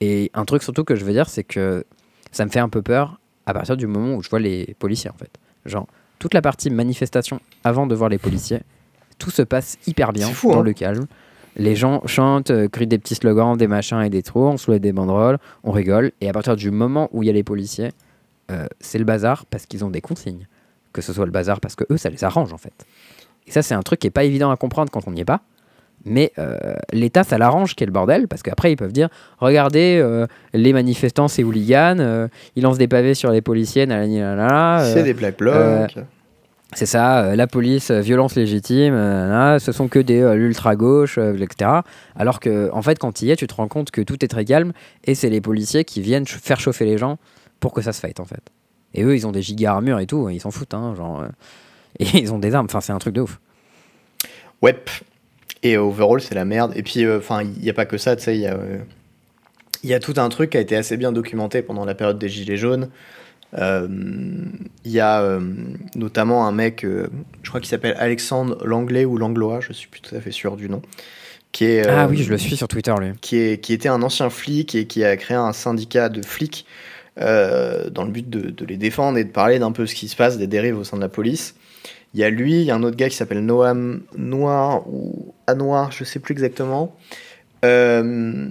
Et 0.00 0.30
un 0.34 0.44
truc 0.44 0.62
surtout 0.62 0.84
que 0.84 0.94
je 0.94 1.04
veux 1.04 1.12
dire, 1.12 1.28
c'est 1.28 1.44
que 1.44 1.84
ça 2.30 2.44
me 2.44 2.50
fait 2.50 2.60
un 2.60 2.68
peu 2.68 2.82
peur 2.82 3.18
à 3.46 3.54
partir 3.54 3.76
du 3.76 3.86
moment 3.86 4.14
où 4.14 4.22
je 4.22 4.30
vois 4.30 4.40
les 4.40 4.74
policiers 4.78 5.10
en 5.10 5.16
fait. 5.16 5.30
Genre, 5.64 5.86
toute 6.18 6.34
la 6.34 6.42
partie 6.42 6.70
manifestation 6.70 7.40
avant 7.64 7.86
de 7.86 7.94
voir 7.94 8.08
les 8.08 8.18
policiers, 8.18 8.60
tout 9.18 9.30
se 9.30 9.42
passe 9.42 9.78
hyper 9.86 10.12
bien 10.12 10.30
dans 10.44 10.60
hein. 10.60 10.62
le 10.62 10.72
calme. 10.72 11.06
Les 11.56 11.74
gens 11.74 12.02
chantent, 12.06 12.50
euh, 12.50 12.68
crient 12.68 12.86
des 12.86 12.98
petits 12.98 13.14
slogans, 13.14 13.56
des 13.56 13.66
machins 13.66 14.02
et 14.02 14.10
des 14.10 14.22
trous, 14.22 14.44
on 14.44 14.58
soulève 14.58 14.80
des 14.80 14.92
banderoles, 14.92 15.38
on 15.64 15.72
rigole. 15.72 16.12
Et 16.20 16.28
à 16.28 16.32
partir 16.32 16.54
du 16.54 16.70
moment 16.70 17.08
où 17.12 17.22
il 17.22 17.26
y 17.26 17.30
a 17.30 17.32
les 17.32 17.42
policiers, 17.42 17.92
euh, 18.50 18.66
c'est 18.78 18.98
le 18.98 19.04
bazar 19.04 19.46
parce 19.46 19.64
qu'ils 19.64 19.82
ont 19.84 19.88
des 19.88 20.02
consignes. 20.02 20.46
Que 20.96 21.02
ce 21.02 21.12
soit 21.12 21.26
le 21.26 21.30
bazar 21.30 21.60
parce 21.60 21.74
que 21.74 21.84
eux, 21.90 21.98
ça 21.98 22.08
les 22.08 22.24
arrange 22.24 22.54
en 22.54 22.56
fait. 22.56 22.72
Et 23.46 23.50
ça, 23.50 23.60
c'est 23.60 23.74
un 23.74 23.82
truc 23.82 24.00
qui 24.00 24.06
est 24.06 24.10
pas 24.10 24.24
évident 24.24 24.50
à 24.50 24.56
comprendre 24.56 24.90
quand 24.90 25.06
on 25.06 25.10
n'y 25.10 25.20
est 25.20 25.26
pas. 25.26 25.42
Mais 26.06 26.32
euh, 26.38 26.74
l'État, 26.92 27.22
ça 27.22 27.36
l'arrange 27.36 27.74
quel 27.74 27.90
bordel, 27.90 28.28
parce 28.28 28.42
qu'après, 28.42 28.72
ils 28.72 28.76
peuvent 28.76 28.92
dire 28.92 29.08
Regardez, 29.38 29.98
euh, 30.00 30.26
les 30.54 30.72
manifestants, 30.72 31.28
c'est 31.28 31.44
hooligans, 31.44 31.98
euh, 31.98 32.28
ils 32.54 32.62
lancent 32.62 32.78
des 32.78 32.88
pavés 32.88 33.12
sur 33.12 33.30
les 33.30 33.42
policiers, 33.42 33.86
c'est 34.94 35.02
des 35.02 35.12
black 35.12 35.36
blocs. 35.36 35.98
c'est 36.72 36.86
ça, 36.86 37.36
la 37.36 37.46
police, 37.46 37.90
violence 37.90 38.36
légitime, 38.36 38.94
ce 39.58 39.72
sont 39.72 39.88
que 39.88 39.98
des 39.98 40.34
l'ultra-gauche, 40.34 41.18
etc. 41.18 41.70
Alors 42.16 42.40
que, 42.40 42.70
en 42.72 42.80
fait, 42.80 42.98
quand 42.98 43.12
tu 43.12 43.26
y 43.26 43.30
es, 43.32 43.36
tu 43.36 43.46
te 43.46 43.54
rends 43.54 43.68
compte 43.68 43.90
que 43.90 44.00
tout 44.00 44.24
est 44.24 44.28
très 44.28 44.46
calme 44.46 44.72
et 45.04 45.14
c'est 45.14 45.30
les 45.30 45.40
policiers 45.42 45.84
qui 45.84 46.00
viennent 46.00 46.26
faire 46.26 46.60
chauffer 46.60 46.84
les 46.84 46.98
gens 46.98 47.18
pour 47.60 47.72
que 47.72 47.82
ça 47.82 47.92
se 47.92 48.00
fight, 48.00 48.20
en 48.20 48.24
fait. 48.24 48.42
Et 48.94 49.02
eux, 49.02 49.14
ils 49.14 49.26
ont 49.26 49.32
des 49.32 49.42
giga 49.42 49.72
armures 49.72 49.98
et 49.98 50.06
tout, 50.06 50.28
ils 50.30 50.40
s'en 50.40 50.50
foutent, 50.50 50.74
hein, 50.74 50.94
genre. 50.96 51.24
et 51.98 52.04
ils 52.14 52.32
ont 52.32 52.38
des 52.38 52.54
armes, 52.54 52.66
enfin, 52.66 52.80
c'est 52.80 52.92
un 52.92 52.98
truc 52.98 53.14
de 53.14 53.20
ouf. 53.20 53.40
Ouais. 54.62 54.76
Et 55.62 55.76
overall, 55.76 56.20
c'est 56.20 56.34
la 56.34 56.44
merde. 56.44 56.72
Et 56.76 56.82
puis, 56.82 57.04
euh, 57.04 57.18
enfin, 57.18 57.42
il 57.42 57.62
n'y 57.62 57.70
a 57.70 57.74
pas 57.74 57.86
que 57.86 57.98
ça, 57.98 58.16
tu 58.16 58.22
sais, 58.22 58.36
il 58.36 58.42
y 58.42 58.46
a. 58.46 58.54
Euh, 58.54 58.78
il 59.82 59.90
y 59.90 59.94
a 59.94 60.00
tout 60.00 60.14
un 60.16 60.28
truc 60.30 60.50
qui 60.50 60.56
a 60.56 60.60
été 60.60 60.74
assez 60.74 60.96
bien 60.96 61.12
documenté 61.12 61.62
pendant 61.62 61.84
la 61.84 61.94
période 61.94 62.18
des 62.18 62.28
Gilets 62.28 62.56
jaunes. 62.56 62.88
Euh, 63.56 63.86
il 64.84 64.90
y 64.90 64.98
a 64.98 65.38
notamment 65.94 66.48
un 66.48 66.50
mec, 66.50 66.84
je 66.84 67.48
crois 67.48 67.60
qu'il 67.60 67.68
s'appelle 67.68 67.94
Alexandre 67.98 68.58
Langlais 68.66 69.04
ou 69.04 69.16
Langlois, 69.16 69.60
je 69.60 69.72
suis 69.72 69.86
plus 69.86 70.00
tout 70.00 70.16
à 70.16 70.20
fait 70.20 70.32
sûr 70.32 70.56
du 70.56 70.68
nom. 70.68 70.82
Qui 71.52 71.66
est, 71.66 71.86
ah 71.86 72.08
oui, 72.08 72.16
je 72.16 72.30
le 72.30 72.38
suis 72.38 72.56
sur 72.56 72.66
Twitter, 72.66 72.94
lui. 72.98 73.12
Qui, 73.20 73.36
est, 73.36 73.62
qui 73.62 73.74
était 73.74 73.88
un 73.88 74.02
ancien 74.02 74.28
flic 74.28 74.74
et 74.74 74.86
qui 74.86 75.04
a 75.04 75.16
créé 75.16 75.36
un 75.36 75.52
syndicat 75.52 76.08
de 76.08 76.22
flics 76.22 76.66
dans 77.18 78.04
le 78.04 78.10
but 78.10 78.28
de, 78.28 78.64
les 78.66 78.76
défendre 78.76 79.18
et 79.18 79.24
de 79.24 79.30
parler 79.30 79.58
d'un 79.58 79.72
peu 79.72 79.86
ce 79.86 79.94
qui 79.94 80.08
se 80.08 80.16
passe, 80.16 80.38
des 80.38 80.46
dérives 80.46 80.78
au 80.78 80.84
sein 80.84 80.96
de 80.96 81.02
la 81.02 81.08
police. 81.08 81.54
Il 82.14 82.20
y 82.20 82.24
a 82.24 82.30
lui, 82.30 82.60
il 82.60 82.62
y 82.62 82.70
a 82.70 82.74
un 82.74 82.82
autre 82.82 82.96
gars 82.96 83.08
qui 83.08 83.16
s'appelle 83.16 83.44
Noam 83.44 84.00
Noir 84.16 84.88
ou 84.88 85.34
Anwar, 85.48 85.92
je 85.92 86.02
sais 86.04 86.18
plus 86.18 86.32
exactement, 86.32 86.96
euh, 87.64 88.48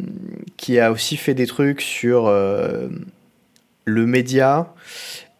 qui 0.57 0.79
a 0.79 0.91
aussi 0.91 1.17
fait 1.17 1.33
des 1.33 1.47
trucs 1.47 1.81
sur 1.81 2.27
euh, 2.27 2.89
le 3.85 4.05
média 4.05 4.73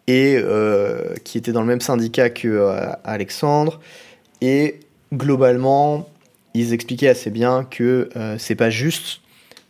et 0.07 0.37
euh, 0.37 1.15
qui 1.23 1.37
était 1.37 1.51
dans 1.51 1.61
le 1.61 1.67
même 1.67 1.81
syndicat 1.81 2.29
que 2.29 2.67
Alexandre. 3.03 3.79
Et 4.41 4.79
globalement, 5.13 6.09
ils 6.53 6.73
expliquaient 6.73 7.09
assez 7.09 7.29
bien 7.31 7.63
que 7.63 8.09
c'est 8.37 8.55
pas 8.55 8.69
juste 8.69 9.21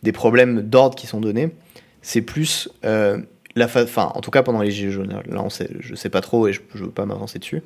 des 0.02 0.12
problèmes 0.12 0.62
d'ordre 0.62 0.94
qui 0.94 1.06
sont 1.06 1.20
donnés, 1.20 1.50
c'est 2.02 2.22
plus 2.22 2.68
en 3.96 4.20
tout 4.20 4.30
cas 4.30 4.42
pendant 4.42 4.60
les 4.60 4.70
Gilets 4.70 4.90
jaunes, 4.90 5.22
là 5.28 5.42
on 5.42 5.50
sait, 5.50 5.70
je 5.80 5.94
sais 5.94 6.10
pas 6.10 6.20
trop 6.20 6.46
et 6.48 6.52
je, 6.52 6.60
je 6.74 6.84
veux 6.84 6.90
pas 6.90 7.06
m'avancer 7.06 7.38
dessus, 7.38 7.62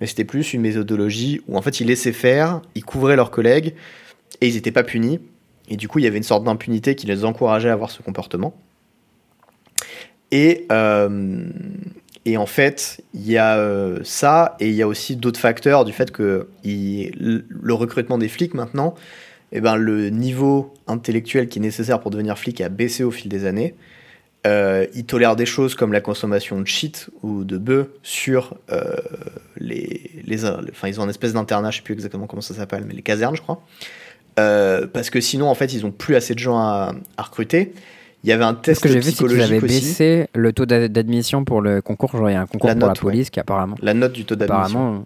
mais 0.00 0.06
c'était 0.06 0.24
plus 0.24 0.54
une 0.54 0.60
méthodologie 0.60 1.40
où 1.48 1.56
en 1.56 1.62
fait 1.62 1.80
ils 1.80 1.86
laissaient 1.86 2.12
faire, 2.12 2.62
ils 2.74 2.84
couvraient 2.84 3.16
leurs 3.16 3.30
collègues 3.30 3.74
et 4.40 4.48
ils 4.48 4.54
n'étaient 4.54 4.72
pas 4.72 4.84
punis. 4.84 5.20
Et 5.68 5.76
du 5.76 5.88
coup, 5.88 5.98
il 5.98 6.04
y 6.04 6.06
avait 6.06 6.18
une 6.18 6.22
sorte 6.22 6.44
d'impunité 6.44 6.94
qui 6.94 7.06
les 7.06 7.24
encourageait 7.24 7.70
à 7.70 7.72
avoir 7.72 7.90
ce 7.90 8.02
comportement. 8.02 8.54
Et, 10.30 10.66
euh, 10.72 11.44
et 12.24 12.36
en 12.36 12.46
fait, 12.46 13.02
il 13.14 13.30
y 13.30 13.38
a 13.38 13.56
euh, 13.56 14.00
ça, 14.02 14.56
et 14.60 14.68
il 14.68 14.74
y 14.74 14.82
a 14.82 14.88
aussi 14.88 15.16
d'autres 15.16 15.40
facteurs 15.40 15.84
du 15.84 15.92
fait 15.92 16.10
que 16.10 16.48
le 16.64 17.74
recrutement 17.74 18.18
des 18.18 18.28
flics 18.28 18.54
maintenant, 18.54 18.94
eh 19.52 19.60
ben, 19.60 19.76
le 19.76 20.08
niveau 20.08 20.72
intellectuel 20.86 21.48
qui 21.48 21.58
est 21.58 21.62
nécessaire 21.62 22.00
pour 22.00 22.10
devenir 22.10 22.38
flic 22.38 22.60
a 22.60 22.68
baissé 22.68 23.04
au 23.04 23.10
fil 23.10 23.28
des 23.28 23.44
années. 23.44 23.74
Euh, 24.44 24.86
ils 24.94 25.04
tolèrent 25.04 25.36
des 25.36 25.46
choses 25.46 25.76
comme 25.76 25.92
la 25.92 26.00
consommation 26.00 26.60
de 26.60 26.66
shit 26.66 27.10
ou 27.22 27.44
de 27.44 27.58
bœufs 27.58 27.94
sur 28.02 28.56
euh, 28.72 28.96
les, 29.56 30.10
les, 30.24 30.44
Enfin, 30.44 30.88
ils 30.88 31.00
ont 31.00 31.04
une 31.04 31.10
espèce 31.10 31.32
d'internat, 31.32 31.70
je 31.70 31.76
sais 31.76 31.82
plus 31.82 31.94
exactement 31.94 32.26
comment 32.26 32.42
ça 32.42 32.54
s'appelle, 32.54 32.84
mais 32.84 32.94
les 32.94 33.02
casernes, 33.02 33.36
je 33.36 33.42
crois. 33.42 33.62
Euh, 34.40 34.88
parce 34.92 35.10
que 35.10 35.20
sinon, 35.20 35.48
en 35.48 35.54
fait, 35.54 35.72
ils 35.72 35.86
ont 35.86 35.92
plus 35.92 36.16
assez 36.16 36.34
de 36.34 36.40
gens 36.40 36.58
à, 36.58 36.92
recruter. 37.18 37.72
Il 38.24 38.30
y 38.30 38.32
avait 38.32 38.44
un 38.44 38.54
test 38.54 38.80
Ce 38.80 38.88
que 38.88 38.92
j'ai 39.28 39.60
vu, 39.60 39.60
baissé 39.60 40.28
le 40.34 40.52
taux 40.52 40.66
d'admission 40.66 41.44
pour 41.44 41.60
le 41.60 41.80
concours. 41.80 42.10
Genre, 42.16 42.30
il 42.30 42.32
y 42.32 42.36
a 42.36 42.40
un 42.40 42.46
concours 42.46 42.70
pour 42.70 42.88
la 42.88 42.94
police 42.94 43.30
qui 43.30 43.38
apparemment. 43.38 43.76
La 43.80 43.94
note 43.94 44.12
du 44.12 44.24
taux 44.24 44.36
d'admission. 44.36 45.04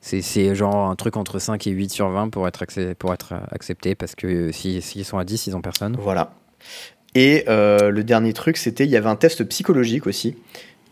c'est 0.00 0.54
genre 0.54 0.88
un 0.88 0.96
truc 0.96 1.18
entre 1.18 1.38
5 1.38 1.66
et 1.66 1.70
8 1.70 1.90
sur 1.90 2.08
20 2.08 2.30
pour 2.30 2.48
être, 2.48 2.64
pour 2.94 3.12
être 3.12 3.34
accepté 3.50 3.94
parce 3.94 4.14
que 4.14 4.52
s'ils 4.52 4.82
si, 4.82 5.04
sont 5.04 5.18
à 5.18 5.24
10, 5.24 5.48
ils 5.48 5.56
ont 5.56 5.62
personne. 5.62 5.96
Voilà. 5.98 6.32
Et 7.14 7.44
euh, 7.48 7.90
le 7.90 8.04
dernier 8.04 8.32
truc, 8.32 8.56
c'était 8.56 8.84
il 8.84 8.90
y 8.90 8.96
avait 8.96 9.08
un 9.08 9.16
test 9.16 9.44
psychologique 9.44 10.06
aussi. 10.06 10.36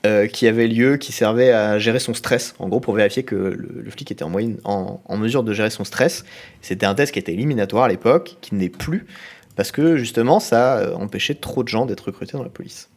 Euh, 0.04 0.26
qui 0.26 0.48
avait 0.48 0.66
lieu, 0.66 0.96
qui 0.96 1.12
servait 1.12 1.52
à 1.52 1.78
gérer 1.78 2.00
son 2.00 2.12
stress, 2.12 2.56
en 2.58 2.68
gros 2.68 2.80
pour 2.80 2.92
vérifier 2.92 3.22
que 3.22 3.36
le, 3.36 3.88
flic 3.88 4.10
était 4.10 4.24
en, 4.24 4.30
moyenne, 4.30 4.58
en, 4.64 5.16
mesure 5.16 5.44
de 5.44 5.52
gérer 5.52 5.70
son 5.70 5.84
stress. 5.84 6.24
C'était 6.60 6.86
un 6.86 6.96
test 6.96 7.12
qui 7.12 7.20
était 7.20 7.32
éliminatoire 7.32 7.84
à 7.84 7.88
l'époque, 7.88 8.36
qui 8.40 8.56
n'est 8.56 8.68
plus, 8.68 9.06
parce 9.54 9.70
que 9.70 9.96
justement 9.96 10.40
ça 10.40 10.92
empêchait 10.96 11.36
trop 11.36 11.62
de 11.62 11.68
gens 11.68 11.86
d'être 11.86 12.00
recrutés 12.00 12.32
dans 12.32 12.42
la 12.42 12.48
police. 12.48 12.88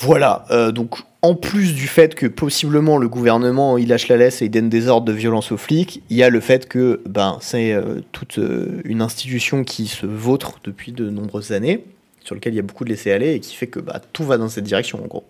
Voilà, 0.00 0.46
euh, 0.50 0.72
donc 0.72 0.96
en 1.20 1.34
plus 1.34 1.74
du 1.74 1.86
fait 1.86 2.14
que 2.14 2.26
possiblement 2.26 2.96
le 2.96 3.06
gouvernement 3.06 3.76
il 3.76 3.88
lâche 3.88 4.08
la 4.08 4.16
laisse 4.16 4.40
et 4.40 4.46
il 4.46 4.50
donne 4.50 4.70
des 4.70 4.88
ordres 4.88 5.06
de 5.06 5.12
violence 5.12 5.52
aux 5.52 5.58
flics, 5.58 6.02
il 6.08 6.16
y 6.16 6.22
a 6.22 6.30
le 6.30 6.40
fait 6.40 6.66
que 6.66 7.02
ben, 7.06 7.36
c'est 7.42 7.74
euh, 7.74 8.00
toute 8.10 8.38
euh, 8.38 8.80
une 8.86 9.02
institution 9.02 9.62
qui 9.62 9.88
se 9.88 10.06
vautre 10.06 10.54
depuis 10.64 10.92
de 10.92 11.10
nombreuses 11.10 11.52
années, 11.52 11.84
sur 12.24 12.34
lequel 12.34 12.54
il 12.54 12.56
y 12.56 12.60
a 12.60 12.62
beaucoup 12.62 12.84
de 12.84 12.88
laisser-aller 12.88 13.34
et 13.34 13.40
qui 13.40 13.54
fait 13.54 13.66
que 13.66 13.78
bah, 13.78 14.00
tout 14.14 14.24
va 14.24 14.38
dans 14.38 14.48
cette 14.48 14.64
direction 14.64 15.04
en 15.04 15.06
gros. 15.06 15.24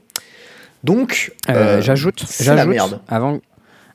Donc, 0.85 1.33
j'ajoute, 1.49 2.25
j'ajoute 2.41 2.77
avant, 3.09 3.41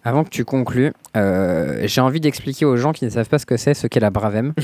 avant 0.03 0.23
que 0.25 0.29
tu 0.29 0.43
conclues, 0.43 0.91
j'ai 1.15 2.01
envie 2.01 2.19
d'expliquer 2.19 2.65
aux 2.65 2.75
gens 2.75 2.91
qui 2.91 3.05
ne 3.05 3.09
savent 3.09 3.29
pas 3.29 3.39
ce 3.39 3.45
que 3.45 3.55
c'est, 3.55 3.73
ce 3.73 3.87
qu'est 3.87 4.01
la 4.01 4.09
Bravem. 4.11 4.53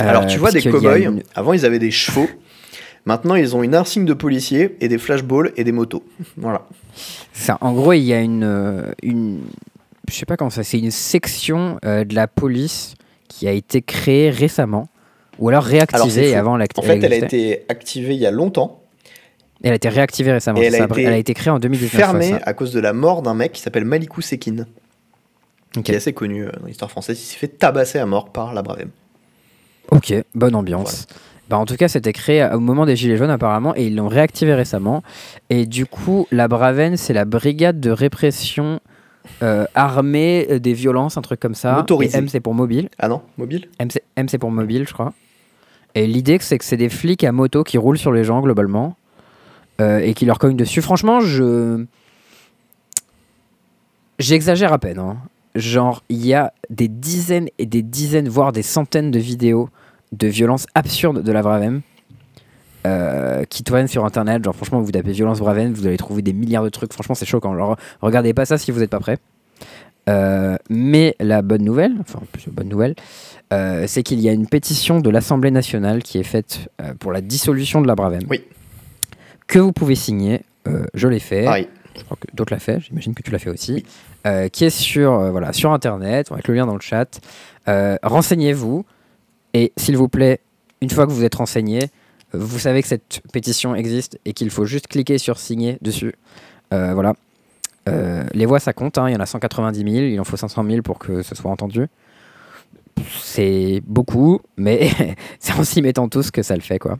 Alors 0.00 0.26
tu 0.26 0.38
vois 0.38 0.50
des 0.50 0.60
cow-boys, 0.60 1.20
avant 1.36 1.52
ils 1.52 1.64
avaient 1.64 1.78
des 1.78 1.92
chevaux. 1.92 2.28
Maintenant, 3.06 3.34
ils 3.34 3.56
ont 3.56 3.62
une 3.62 3.74
insigne 3.74 4.04
de 4.04 4.12
policier 4.12 4.76
et 4.80 4.88
des 4.88 4.98
flashballs 4.98 5.52
et 5.56 5.64
des 5.64 5.72
motos. 5.72 6.04
voilà. 6.36 6.66
Ça, 7.32 7.58
en 7.60 7.72
gros, 7.72 7.92
il 7.92 8.02
y 8.02 8.12
a 8.12 8.20
une, 8.20 8.44
euh, 8.44 8.92
une 9.02 9.40
je 10.10 10.16
sais 10.16 10.26
pas 10.26 10.36
comment 10.36 10.50
ça, 10.50 10.64
c'est 10.64 10.78
une 10.78 10.90
section 10.90 11.78
euh, 11.84 12.04
de 12.04 12.14
la 12.14 12.26
police 12.26 12.94
qui 13.28 13.48
a 13.48 13.52
été 13.52 13.80
créée 13.80 14.30
récemment 14.30 14.88
ou 15.38 15.48
alors 15.48 15.64
réactivée 15.64 16.34
avant 16.34 16.56
l'activité. 16.56 16.92
En 16.92 17.00
fait, 17.00 17.06
elle 17.06 17.12
a 17.12 17.24
été 17.24 17.64
activée 17.68 18.14
il 18.14 18.20
y 18.20 18.26
a 18.26 18.30
longtemps. 18.30 18.82
Elle 19.62 19.72
a 19.72 19.76
été 19.76 19.88
réactivée 19.88 20.32
récemment. 20.32 20.60
elle, 20.60 20.74
a 20.74 20.84
été 20.84 21.02
elle, 21.02 21.12
a 21.12 21.16
été 21.18 21.34
créée 21.34 21.50
en 21.50 21.58
2019. 21.58 21.90
Fermée 21.92 22.34
à 22.42 22.54
cause 22.54 22.72
de 22.72 22.80
la 22.80 22.92
mort 22.92 23.22
d'un 23.22 23.34
mec 23.34 23.52
qui 23.52 23.60
s'appelle 23.60 23.84
Malikou 23.84 24.20
Sekin, 24.20 24.66
qui 25.84 25.92
est 25.92 25.96
assez 25.96 26.12
connu 26.12 26.46
euh, 26.46 26.50
dans 26.60 26.66
l'histoire 26.66 26.90
française. 26.90 27.18
Il 27.20 27.24
s'est 27.24 27.36
fait 27.36 27.48
tabasser 27.48 27.98
à 27.98 28.06
mort 28.06 28.30
par 28.30 28.54
la 28.54 28.62
Bravem. 28.62 28.90
Ok, 29.90 30.14
bonne 30.34 30.54
ambiance. 30.54 31.06
Bah, 31.50 31.58
en 31.58 31.66
tout 31.66 31.74
cas, 31.74 31.88
c'était 31.88 32.12
créé 32.12 32.48
au 32.54 32.60
moment 32.60 32.86
des 32.86 32.94
Gilets 32.94 33.16
jaunes 33.16 33.28
apparemment 33.28 33.74
et 33.74 33.88
ils 33.88 33.96
l'ont 33.96 34.06
réactivé 34.06 34.54
récemment. 34.54 35.02
Et 35.50 35.66
du 35.66 35.84
coup, 35.84 36.28
la 36.30 36.46
Braven, 36.46 36.96
c'est 36.96 37.12
la 37.12 37.24
brigade 37.24 37.80
de 37.80 37.90
répression 37.90 38.78
euh, 39.42 39.66
armée 39.74 40.46
euh, 40.48 40.60
des 40.60 40.74
violences, 40.74 41.16
un 41.16 41.22
truc 41.22 41.40
comme 41.40 41.56
ça. 41.56 41.74
Motorisé. 41.74 42.18
M, 42.18 42.28
c'est 42.28 42.38
pour 42.38 42.54
mobile. 42.54 42.88
Ah 43.00 43.08
non, 43.08 43.22
mobile? 43.36 43.68
M, 43.80 44.28
c'est 44.28 44.38
pour 44.38 44.52
mobile, 44.52 44.86
je 44.86 44.92
crois. 44.92 45.12
Et 45.96 46.06
l'idée, 46.06 46.38
c'est 46.40 46.56
que 46.56 46.64
c'est 46.64 46.76
des 46.76 46.88
flics 46.88 47.24
à 47.24 47.32
moto 47.32 47.64
qui 47.64 47.78
roulent 47.78 47.98
sur 47.98 48.12
les 48.12 48.22
gens, 48.22 48.40
globalement, 48.42 48.94
euh, 49.80 49.98
et 49.98 50.14
qui 50.14 50.26
leur 50.26 50.38
cognent 50.38 50.56
dessus. 50.56 50.82
Franchement, 50.82 51.18
je. 51.18 51.84
J'exagère 54.20 54.72
à 54.72 54.78
peine. 54.78 55.00
Hein. 55.00 55.16
Genre, 55.56 56.04
il 56.10 56.24
y 56.24 56.32
a 56.32 56.52
des 56.68 56.86
dizaines 56.86 57.48
et 57.58 57.66
des 57.66 57.82
dizaines, 57.82 58.28
voire 58.28 58.52
des 58.52 58.62
centaines 58.62 59.10
de 59.10 59.18
vidéos 59.18 59.68
de 60.12 60.26
violence 60.26 60.66
absurde 60.74 61.22
de 61.22 61.32
la 61.32 61.42
Bravem 61.42 61.82
euh, 62.86 63.44
qui 63.44 63.62
tournent 63.62 63.88
sur 63.88 64.06
internet. 64.06 64.42
Genre, 64.42 64.54
franchement, 64.54 64.80
vous 64.80 64.90
tapez 64.90 65.12
violence 65.12 65.40
Braven, 65.40 65.74
vous 65.74 65.86
allez 65.86 65.98
trouver 65.98 66.22
des 66.22 66.32
milliards 66.32 66.64
de 66.64 66.70
trucs. 66.70 66.92
Franchement, 66.94 67.14
c'est 67.14 67.26
choquant. 67.26 67.52
Alors, 67.52 67.76
regardez 68.00 68.32
pas 68.32 68.46
ça 68.46 68.56
si 68.56 68.70
vous 68.70 68.80
n'êtes 68.80 68.90
pas 68.90 69.00
prêt. 69.00 69.18
Euh, 70.08 70.56
mais 70.70 71.14
la 71.20 71.42
bonne 71.42 71.62
nouvelle, 71.62 71.92
enfin, 72.00 72.20
plus 72.32 72.50
bonne 72.50 72.68
nouvelle, 72.68 72.94
euh, 73.52 73.84
c'est 73.86 74.02
qu'il 74.02 74.18
y 74.20 74.30
a 74.30 74.32
une 74.32 74.46
pétition 74.46 75.00
de 75.00 75.10
l'Assemblée 75.10 75.50
nationale 75.50 76.02
qui 76.02 76.18
est 76.18 76.24
faite 76.24 76.70
pour 77.00 77.12
la 77.12 77.20
dissolution 77.20 77.82
de 77.82 77.86
la 77.86 77.94
Bravem. 77.94 78.22
Oui. 78.30 78.42
Que 79.46 79.58
vous 79.58 79.72
pouvez 79.72 79.94
signer. 79.94 80.40
je 80.94 81.06
l'ai 81.06 81.18
fait. 81.18 81.44
Je 81.96 82.04
crois 82.04 82.16
que 82.18 82.34
d'autres 82.34 82.54
l'ont 82.54 82.60
fait. 82.60 82.80
J'imagine 82.80 83.12
que 83.12 83.22
tu 83.22 83.30
l'as 83.30 83.38
fait 83.38 83.50
aussi. 83.50 83.84
qui 84.52 84.64
est 84.64 84.70
sur, 84.70 85.30
voilà, 85.32 85.52
sur 85.52 85.70
internet. 85.72 86.28
On 86.30 86.34
va 86.34 86.38
mettre 86.38 86.50
le 86.50 86.56
lien 86.56 86.66
dans 86.66 86.76
le 86.76 86.80
chat. 86.80 87.20
Renseignez-vous. 87.66 88.86
Et 89.54 89.72
s'il 89.76 89.96
vous 89.96 90.08
plaît, 90.08 90.40
une 90.80 90.90
fois 90.90 91.06
que 91.06 91.12
vous 91.12 91.24
êtes 91.24 91.34
renseigné, 91.34 91.90
vous 92.32 92.58
savez 92.58 92.82
que 92.82 92.88
cette 92.88 93.22
pétition 93.32 93.74
existe 93.74 94.18
et 94.24 94.32
qu'il 94.32 94.50
faut 94.50 94.64
juste 94.64 94.86
cliquer 94.86 95.18
sur 95.18 95.38
signer 95.38 95.78
dessus. 95.82 96.14
Euh, 96.72 96.94
voilà. 96.94 97.14
Euh, 97.88 98.24
les 98.32 98.46
voix, 98.46 98.60
ça 98.60 98.72
compte. 98.72 98.98
Hein. 98.98 99.08
Il 99.08 99.12
y 99.12 99.16
en 99.16 99.20
a 99.20 99.26
190 99.26 99.78
000. 99.78 100.04
Il 100.06 100.20
en 100.20 100.24
faut 100.24 100.36
500 100.36 100.64
000 100.64 100.82
pour 100.82 100.98
que 100.98 101.22
ce 101.22 101.34
soit 101.34 101.50
entendu. 101.50 101.86
C'est 103.22 103.82
beaucoup, 103.86 104.40
mais 104.56 104.90
c'est 105.38 105.52
en 105.54 105.64
s'y 105.64 105.82
mettant 105.82 106.08
tous 106.08 106.30
que 106.30 106.42
ça 106.42 106.54
le 106.54 106.60
fait. 106.60 106.78
quoi. 106.78 106.98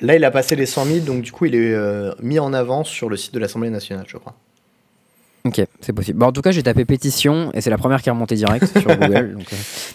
Là, 0.00 0.16
il 0.16 0.24
a 0.24 0.30
passé 0.30 0.56
les 0.56 0.66
100 0.66 0.84
000, 0.86 0.98
donc 1.00 1.22
du 1.22 1.30
coup, 1.30 1.44
il 1.44 1.54
est 1.54 1.74
euh, 1.74 2.12
mis 2.22 2.38
en 2.38 2.52
avant 2.54 2.84
sur 2.84 3.10
le 3.10 3.16
site 3.16 3.34
de 3.34 3.38
l'Assemblée 3.38 3.70
nationale, 3.70 4.06
je 4.08 4.16
crois. 4.16 4.34
Ok, 5.44 5.62
c'est 5.80 5.92
possible. 5.92 6.18
Bon, 6.18 6.26
en 6.26 6.32
tout 6.32 6.42
cas, 6.42 6.50
j'ai 6.50 6.62
tapé 6.62 6.84
pétition 6.84 7.50
et 7.54 7.60
c'est 7.60 7.70
la 7.70 7.78
première 7.78 8.02
qui 8.02 8.08
est 8.08 8.12
remontée 8.12 8.34
direct 8.34 8.66
sur 8.66 8.96
Google. 8.98 9.38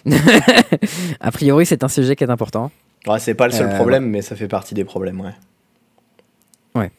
Euh. 0.08 0.12
a 1.20 1.32
priori, 1.32 1.66
c'est 1.66 1.84
un 1.84 1.88
sujet 1.88 2.16
qui 2.16 2.24
est 2.24 2.30
important. 2.30 2.72
Ouais, 3.08 3.20
c'est 3.20 3.36
pas 3.36 3.46
le 3.46 3.54
seul 3.54 3.68
euh, 3.68 3.76
problème, 3.76 4.10
mais 4.10 4.24
ça 4.24 4.36
fait 4.36 4.48
partie 4.48 4.74
des 4.74 4.86
problèmes, 4.86 5.22
ouais. 5.22 5.34
Ouais. 6.74 6.92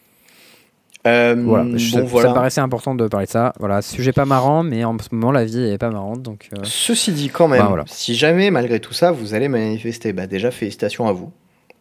Euh, 1.08 1.34
voilà, 1.38 1.78
ça, 1.78 2.00
me 2.02 2.34
paraissait 2.34 2.60
important 2.60 2.94
de 2.94 3.06
parler 3.08 3.26
de 3.26 3.30
ça. 3.30 3.52
Voilà, 3.58 3.82
sujet 3.82 4.12
pas 4.12 4.24
marrant, 4.24 4.62
mais 4.62 4.84
en 4.84 4.96
ce 4.98 5.08
moment, 5.12 5.32
la 5.32 5.44
vie 5.44 5.64
est 5.64 5.78
pas 5.78 5.90
marrante. 5.90 6.22
Donc, 6.22 6.48
Ceci 6.62 7.12
dit, 7.12 7.28
quand 7.28 7.48
même, 7.48 7.60
bah, 7.60 7.84
si 7.86 8.14
jamais, 8.14 8.50
malgré 8.50 8.78
tout 8.80 8.92
ça, 8.92 9.10
vous 9.10 9.34
allez 9.34 9.48
manifester, 9.48 10.12
bah, 10.12 10.26
déjà, 10.26 10.52
félicitations 10.52 11.08
à 11.08 11.12
vous. 11.12 11.32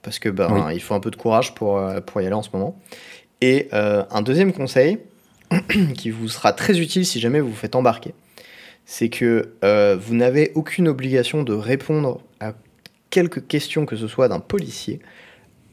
Parce 0.02 0.20
que 0.20 0.30
bah, 0.30 0.70
il 0.72 0.82
faut 0.82 0.94
un 0.94 1.00
peu 1.00 1.10
de 1.10 1.16
courage 1.16 1.56
pour, 1.56 1.82
pour 2.06 2.22
y 2.22 2.26
aller 2.26 2.36
en 2.36 2.44
ce 2.44 2.50
moment. 2.54 2.80
Et 3.42 3.70
un 3.72 4.22
deuxième 4.22 4.54
conseil, 4.54 5.00
qui 5.95 6.10
vous 6.10 6.27
sera 6.27 6.53
très 6.53 6.80
utile 6.80 7.06
si 7.06 7.19
jamais 7.19 7.40
vous 7.40 7.49
vous 7.49 7.56
faites 7.56 7.76
embarquer. 7.76 8.14
C'est 8.86 9.10
que 9.10 9.53
euh, 9.64 9.98
vous 9.99 10.15
n'avez 10.15 10.52
aucune 10.56 10.88
obligation 10.88 11.44
de 11.44 11.53
répondre 11.53 12.22
à 12.40 12.53
quelques 13.10 13.48
questions 13.48 13.86
que 13.86 13.95
ce 13.95 14.07
soit 14.07 14.27
d'un 14.27 14.40
policier 14.40 14.99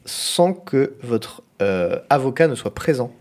sans 0.05 0.53
que 0.53 0.95
votre 1.01 1.43
euh, 1.61 1.99
avocat 2.09 2.47
ne 2.47 2.55
soit 2.55 2.73
présent. 2.73 3.13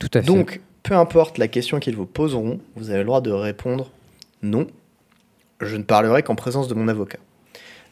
Tout 0.00 0.08
à 0.14 0.20
fait. 0.20 0.26
Donc, 0.26 0.60
peu 0.82 0.94
importe 0.94 1.38
la 1.38 1.48
question 1.48 1.80
qu'ils 1.80 1.96
vous 1.96 2.06
poseront, 2.06 2.60
vous 2.76 2.90
avez 2.90 3.00
le 3.00 3.04
droit 3.04 3.20
de 3.20 3.30
répondre 3.30 3.90
non, 4.42 4.68
je 5.60 5.76
ne 5.76 5.82
parlerai 5.82 6.22
qu'en 6.22 6.34
présence 6.34 6.68
de 6.68 6.74
mon 6.74 6.88
avocat. 6.88 7.18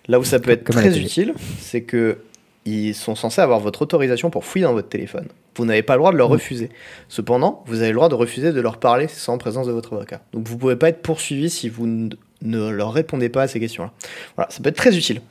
Là 0.08 0.20
où 0.20 0.24
ça 0.24 0.38
peut 0.38 0.50
être 0.50 0.64
très 0.64 0.98
utile, 0.98 1.34
c'est 1.58 1.82
que 1.82 2.18
ils 2.66 2.94
sont 2.94 3.14
censés 3.14 3.40
avoir 3.40 3.60
votre 3.60 3.82
autorisation 3.82 4.28
pour 4.28 4.44
fouiller 4.44 4.64
dans 4.64 4.72
votre 4.72 4.88
téléphone. 4.88 5.28
Vous 5.55 5.64
n'avez 5.64 5.82
pas 5.82 5.94
le 5.94 6.01
droit 6.01 6.12
de 6.12 6.16
leur 6.18 6.28
refuser. 6.28 6.68
Cependant, 7.09 7.62
vous 7.66 7.80
avez 7.80 7.90
le 7.90 7.94
droit 7.94 8.09
de 8.09 8.14
refuser 8.14 8.52
de 8.52 8.60
leur 8.60 8.78
parler 8.78 9.09
sans 9.09 9.38
présence 9.38 9.66
de 9.66 9.72
votre 9.72 9.94
avocat. 9.94 10.20
Donc 10.32 10.47
vous 10.48 10.55
ne 10.55 10.60
pouvez 10.60 10.76
pas 10.76 10.88
être 10.88 11.01
poursuivi 11.01 11.48
si 11.48 11.68
vous 11.68 11.86
ne 11.86 12.68
leur 12.68 12.93
répondez 12.93 13.28
pas 13.28 13.43
à 13.43 13.48
ces 13.48 13.60
questions-là. 13.60 13.93
Voilà, 14.34 14.51
ça 14.51 14.60
peut 14.62 14.68
être 14.68 14.76
très 14.76 14.97
utile. 14.97 15.22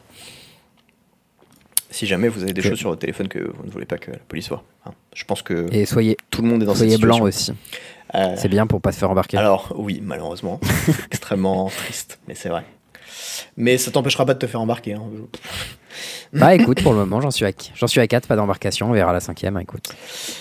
Si 1.91 2.07
jamais 2.07 2.27
vous 2.27 2.43
avez 2.43 2.53
des 2.53 2.61
choses 2.61 2.77
sur 2.77 2.89
votre 2.89 3.01
téléphone 3.01 3.27
que 3.27 3.39
vous 3.39 3.65
ne 3.65 3.71
voulez 3.71 3.85
pas 3.85 3.97
que 3.97 4.11
la 4.11 4.17
police 4.17 4.49
voit. 4.49 4.63
Hein. 4.85 4.91
Je 5.13 5.23
pense 5.23 5.41
que 5.41 5.67
Et 5.73 5.85
soyez, 5.85 6.17
tout 6.29 6.41
le 6.41 6.47
monde 6.47 6.63
est 6.63 6.65
dans 6.65 6.75
soyez 6.75 6.91
cette 6.91 6.99
situation. 6.99 7.17
blanc 7.19 7.27
aussi. 7.27 7.53
Euh, 8.15 8.35
c'est 8.37 8.49
bien 8.49 8.67
pour 8.67 8.81
pas 8.81 8.91
se 8.91 8.97
faire 8.99 9.09
embarquer. 9.11 9.37
Alors 9.37 9.73
oui, 9.77 10.01
malheureusement, 10.03 10.59
c'est 10.85 11.05
extrêmement 11.11 11.69
triste, 11.69 12.19
mais 12.27 12.35
c'est 12.35 12.49
vrai. 12.49 12.63
Mais 13.55 13.77
ça 13.77 13.91
t'empêchera 13.91 14.25
pas 14.25 14.33
de 14.33 14.39
te 14.39 14.47
faire 14.47 14.61
embarquer. 14.61 14.93
Hein. 14.93 15.03
Bah 16.33 16.53
écoute, 16.55 16.81
pour 16.83 16.93
le 16.93 16.99
moment, 16.99 17.21
j'en 17.21 17.31
suis 17.31 17.45
à, 17.45 17.51
j'en 17.75 17.87
suis 17.87 17.99
à 17.99 18.07
4, 18.07 18.27
pas 18.27 18.35
d'embarcation, 18.35 18.89
on 18.89 18.93
verra 18.93 19.13
la 19.13 19.19
cinquième. 19.19 19.57
Écoute, 19.59 19.93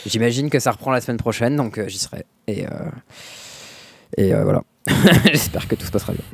j'imagine 0.06 0.50
que 0.50 0.58
ça 0.58 0.72
reprend 0.72 0.90
la 0.90 1.00
semaine 1.00 1.18
prochaine, 1.18 1.56
donc 1.56 1.78
euh, 1.78 1.88
j'y 1.88 1.98
serai. 1.98 2.24
Et, 2.46 2.64
euh, 2.66 2.68
et 4.16 4.34
euh, 4.34 4.44
voilà. 4.44 4.62
J'espère 5.24 5.68
que 5.68 5.74
tout 5.74 5.86
se 5.86 5.90
passera 5.90 6.12
bien. 6.12 6.24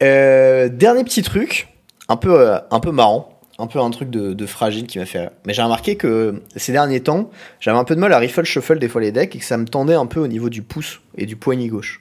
Eh. 0.00 0.68
dernier 0.70 1.04
petit 1.04 1.22
truc, 1.22 1.68
un 2.08 2.16
peu, 2.16 2.54
un 2.70 2.80
peu 2.80 2.90
marrant, 2.90 3.40
un 3.58 3.66
peu 3.66 3.78
un 3.78 3.90
truc 3.90 4.10
de, 4.10 4.46
fragile 4.46 4.86
qui 4.86 4.98
m'a 4.98 5.06
fait. 5.06 5.30
Mais 5.46 5.54
j'ai 5.54 5.62
remarqué 5.62 5.96
que 5.96 6.42
ces 6.56 6.72
derniers 6.72 7.00
temps, 7.00 7.30
j'avais 7.60 7.78
un 7.78 7.84
peu 7.84 7.94
de 7.94 8.00
mal 8.00 8.12
à 8.12 8.18
riffle 8.18 8.44
shuffle 8.44 8.78
des 8.78 8.88
fois 8.88 9.00
les 9.00 9.12
decks 9.12 9.34
et 9.34 9.38
que 9.38 9.44
ça 9.44 9.56
me 9.56 9.66
tendait 9.66 9.94
un 9.94 10.06
peu 10.06 10.20
au 10.20 10.26
niveau 10.26 10.50
du 10.50 10.62
pouce 10.62 11.00
et 11.16 11.26
du 11.26 11.36
poignet 11.36 11.68
gauche. 11.68 12.00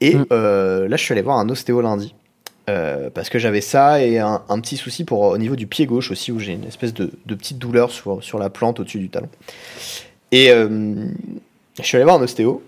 Et 0.00 0.16
mm. 0.16 0.26
là, 0.30 0.96
je 0.96 1.02
suis 1.02 1.12
allé 1.12 1.22
voir 1.22 1.38
un 1.38 1.48
ostéo 1.48 1.80
lundi. 1.80 2.14
Euh, 2.70 3.10
parce 3.10 3.28
que 3.28 3.40
j'avais 3.40 3.60
ça 3.60 4.04
et 4.04 4.20
un, 4.20 4.38
petit 4.60 4.76
souci 4.76 5.04
pour, 5.04 5.22
au 5.22 5.38
niveau 5.38 5.56
du 5.56 5.66
pied 5.66 5.86
gauche 5.86 6.12
aussi, 6.12 6.30
où 6.30 6.38
j'ai 6.38 6.52
une 6.52 6.64
espèce 6.64 6.94
de, 6.94 7.10
petite 7.26 7.58
douleur 7.58 7.90
sur, 7.90 8.22
sur 8.22 8.38
la 8.38 8.50
plante 8.50 8.78
au-dessus 8.78 9.00
du 9.00 9.08
talon. 9.08 9.28
Et 10.30 10.50
euh, 10.50 11.06
je 11.76 11.82
suis 11.82 11.96
allé 11.96 12.04
voir 12.04 12.20
un 12.20 12.22
ostéo, 12.22 12.62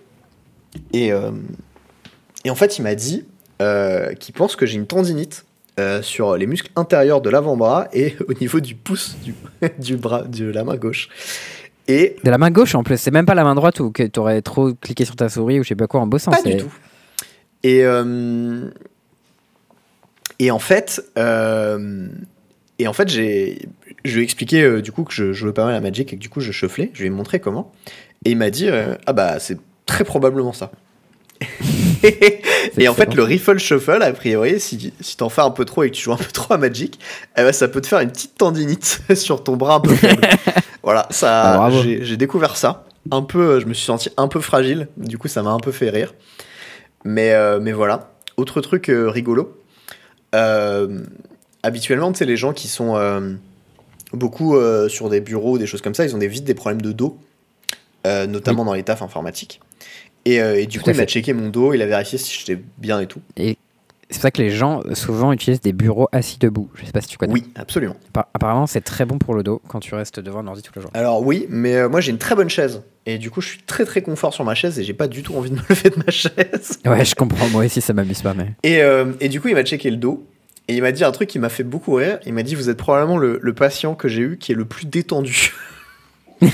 et, 0.92 1.12
euh, 1.12 1.30
et 2.44 2.50
en 2.50 2.56
fait, 2.56 2.78
il 2.78 2.82
m'a 2.82 2.94
dit 2.94 3.24
qu'il 4.20 4.34
pense 4.34 4.56
que 4.56 4.66
j'ai 4.66 4.76
une 4.76 4.86
tendinite 4.86 5.46
sur 6.02 6.36
les 6.36 6.46
muscles 6.46 6.70
intérieurs 6.76 7.22
de 7.22 7.30
l'avant-bras 7.30 7.88
et 7.94 8.14
au 8.28 8.34
niveau 8.34 8.60
du 8.60 8.74
pouce 8.74 9.16
du, 9.24 9.34
du, 9.78 9.96
bras, 9.96 10.22
de 10.22 10.46
la 10.46 10.64
main 10.64 10.76
gauche. 10.76 11.08
Et 11.86 12.16
de 12.24 12.30
la 12.30 12.36
main 12.36 12.50
gauche 12.50 12.74
en 12.74 12.82
plus, 12.82 12.98
c'est 12.98 13.10
même 13.10 13.26
pas 13.26 13.34
la 13.34 13.44
main 13.44 13.54
droite 13.54 13.78
où 13.80 13.92
tu 13.92 14.10
aurais 14.18 14.42
trop 14.42 14.74
cliqué 14.74 15.04
sur 15.04 15.16
ta 15.16 15.28
souris 15.28 15.60
ou 15.60 15.62
je 15.62 15.68
sais 15.68 15.76
pas 15.76 15.86
quoi 15.86 16.00
en 16.00 16.06
bossant. 16.06 16.32
Pas 16.32 16.42
du 16.42 16.56
tout. 16.56 16.72
Et, 17.62 17.84
et 20.44 20.50
en 20.50 20.58
fait, 20.58 21.02
euh, 21.16 22.06
et 22.78 22.86
en 22.86 22.92
fait, 22.92 23.08
j'ai, 23.08 23.66
je 24.04 24.14
lui 24.14 24.20
ai 24.20 24.24
expliqué 24.24 24.62
euh, 24.62 24.82
du 24.82 24.92
coup 24.92 25.04
que 25.04 25.14
je 25.14 25.32
jouais 25.32 25.54
pas 25.54 25.64
mal 25.64 25.74
à 25.74 25.80
Magic 25.80 26.12
et 26.12 26.16
que 26.16 26.20
du 26.20 26.28
coup 26.28 26.40
je 26.40 26.52
shufflais. 26.52 26.90
Je 26.92 27.00
lui 27.00 27.06
ai 27.06 27.10
montré 27.10 27.40
comment. 27.40 27.72
Et 28.26 28.32
il 28.32 28.36
m'a 28.36 28.50
dit 28.50 28.68
euh, 28.68 28.94
ah 29.06 29.14
bah 29.14 29.38
c'est 29.38 29.56
très 29.86 30.04
probablement 30.04 30.52
ça. 30.52 30.70
et 32.78 32.88
en 32.88 32.94
fait, 32.94 33.14
le 33.14 33.22
Riffle 33.22 33.56
Shuffle, 33.56 34.02
a 34.02 34.12
priori, 34.12 34.60
si, 34.60 34.92
si 35.00 35.16
t'en 35.16 35.30
fais 35.30 35.40
un 35.40 35.50
peu 35.50 35.64
trop 35.64 35.82
et 35.82 35.90
que 35.90 35.96
tu 35.96 36.02
joues 36.02 36.12
un 36.12 36.18
peu 36.18 36.30
trop 36.30 36.52
à 36.52 36.58
Magic, 36.58 36.98
eh 37.38 37.42
ben, 37.42 37.52
ça 37.52 37.66
peut 37.66 37.80
te 37.80 37.86
faire 37.86 38.00
une 38.00 38.10
petite 38.10 38.36
tendinite 38.36 39.00
sur 39.14 39.42
ton 39.42 39.56
bras 39.56 39.76
un 39.76 39.80
peu 39.80 39.94
faible. 39.94 40.28
voilà, 40.82 41.06
ça, 41.08 41.64
ah, 41.64 41.70
j'ai 41.70 42.16
découvert 42.18 42.58
ça. 42.58 42.84
Un 43.10 43.22
peu, 43.22 43.60
je 43.60 43.66
me 43.66 43.72
suis 43.72 43.86
senti 43.86 44.10
un 44.18 44.28
peu 44.28 44.40
fragile, 44.40 44.88
du 44.98 45.16
coup, 45.16 45.28
ça 45.28 45.42
m'a 45.42 45.50
un 45.50 45.60
peu 45.60 45.72
fait 45.72 45.88
rire. 45.88 46.12
Mais, 47.04 47.32
euh, 47.32 47.60
mais 47.60 47.72
voilà. 47.72 48.10
Autre 48.36 48.60
truc 48.60 48.88
euh, 48.90 49.08
rigolo. 49.08 49.63
Euh, 50.34 51.02
habituellement, 51.62 52.12
tu 52.12 52.18
sais, 52.18 52.24
les 52.26 52.36
gens 52.36 52.52
qui 52.52 52.68
sont 52.68 52.96
beaucoup 54.12 54.56
sur 54.88 55.08
des 55.08 55.20
bureaux, 55.20 55.58
des 55.58 55.66
choses 55.66 55.80
comme 55.80 55.94
ça, 55.94 56.04
ils 56.04 56.14
ont 56.14 56.18
des, 56.18 56.28
vite 56.28 56.44
des 56.44 56.54
problèmes 56.54 56.82
de 56.82 56.92
dos, 56.92 57.18
notamment 58.04 58.64
dans 58.64 58.74
les 58.74 58.82
tafs 58.82 59.02
informatiques. 59.02 59.60
Et, 60.26 60.66
du 60.66 60.80
coup, 60.80 60.90
il 60.90 60.96
m'a 60.96 61.06
checké 61.06 61.32
mon 61.32 61.48
dos, 61.48 61.72
il 61.72 61.80
a 61.82 61.86
vérifié 61.86 62.18
si 62.18 62.38
j'étais 62.38 62.62
bien 62.78 63.00
et 63.00 63.06
tout. 63.06 63.20
Et 63.36 63.56
c'est 64.10 64.16
pour 64.16 64.22
ça 64.22 64.30
que 64.30 64.42
les 64.42 64.50
gens 64.50 64.82
souvent 64.94 65.32
utilisent 65.32 65.60
des 65.60 65.72
bureaux 65.72 66.08
assis 66.12 66.38
debout. 66.38 66.70
Je 66.74 66.84
sais 66.84 66.92
pas 66.92 67.00
si 67.00 67.08
tu 67.08 67.18
connais. 67.18 67.32
Oui, 67.32 67.44
absolument. 67.54 67.96
Apparemment, 68.14 68.66
c'est 68.66 68.80
très 68.80 69.04
bon 69.04 69.18
pour 69.18 69.34
le 69.34 69.42
dos 69.42 69.60
quand 69.68 69.80
tu 69.80 69.94
restes 69.94 70.20
devant 70.20 70.40
un 70.40 70.46
ordi 70.46 70.62
toute 70.62 70.76
la 70.76 70.82
journée. 70.82 70.98
Alors 70.98 71.24
oui, 71.24 71.46
mais 71.48 71.88
moi 71.88 72.00
j'ai 72.00 72.10
une 72.10 72.18
très 72.18 72.34
bonne 72.34 72.50
chaise. 72.50 72.82
Et 73.06 73.18
du 73.18 73.30
coup, 73.30 73.40
je 73.40 73.48
suis 73.48 73.62
très 73.62 73.84
très 73.84 74.02
confort 74.02 74.32
sur 74.32 74.44
ma 74.44 74.54
chaise 74.54 74.78
et 74.78 74.84
j'ai 74.84 74.94
pas 74.94 75.08
du 75.08 75.22
tout 75.22 75.34
envie 75.34 75.50
de 75.50 75.56
me 75.56 75.60
lever 75.68 75.90
de 75.90 75.96
ma 76.04 76.10
chaise. 76.10 76.80
Ouais, 76.86 77.04
je 77.04 77.14
comprends. 77.14 77.48
Moi 77.48 77.64
aussi, 77.64 77.80
ça 77.80 77.92
m'amuse 77.92 78.22
pas. 78.22 78.34
Mais... 78.34 78.52
Et, 78.62 78.82
euh, 78.82 79.12
et 79.20 79.28
du 79.28 79.40
coup, 79.40 79.48
il 79.48 79.54
m'a 79.54 79.64
checké 79.64 79.90
le 79.90 79.96
dos. 79.96 80.26
Et 80.68 80.76
il 80.76 80.82
m'a 80.82 80.92
dit 80.92 81.04
un 81.04 81.12
truc 81.12 81.28
qui 81.28 81.38
m'a 81.38 81.50
fait 81.50 81.64
beaucoup 81.64 81.94
rire. 81.94 82.18
Il 82.24 82.32
m'a 82.32 82.42
dit 82.42 82.54
Vous 82.54 82.70
êtes 82.70 82.78
probablement 82.78 83.18
le, 83.18 83.38
le 83.42 83.54
patient 83.54 83.94
que 83.94 84.08
j'ai 84.08 84.22
eu 84.22 84.38
qui 84.38 84.52
est 84.52 84.54
le 84.54 84.64
plus 84.64 84.86
détendu. 84.86 85.52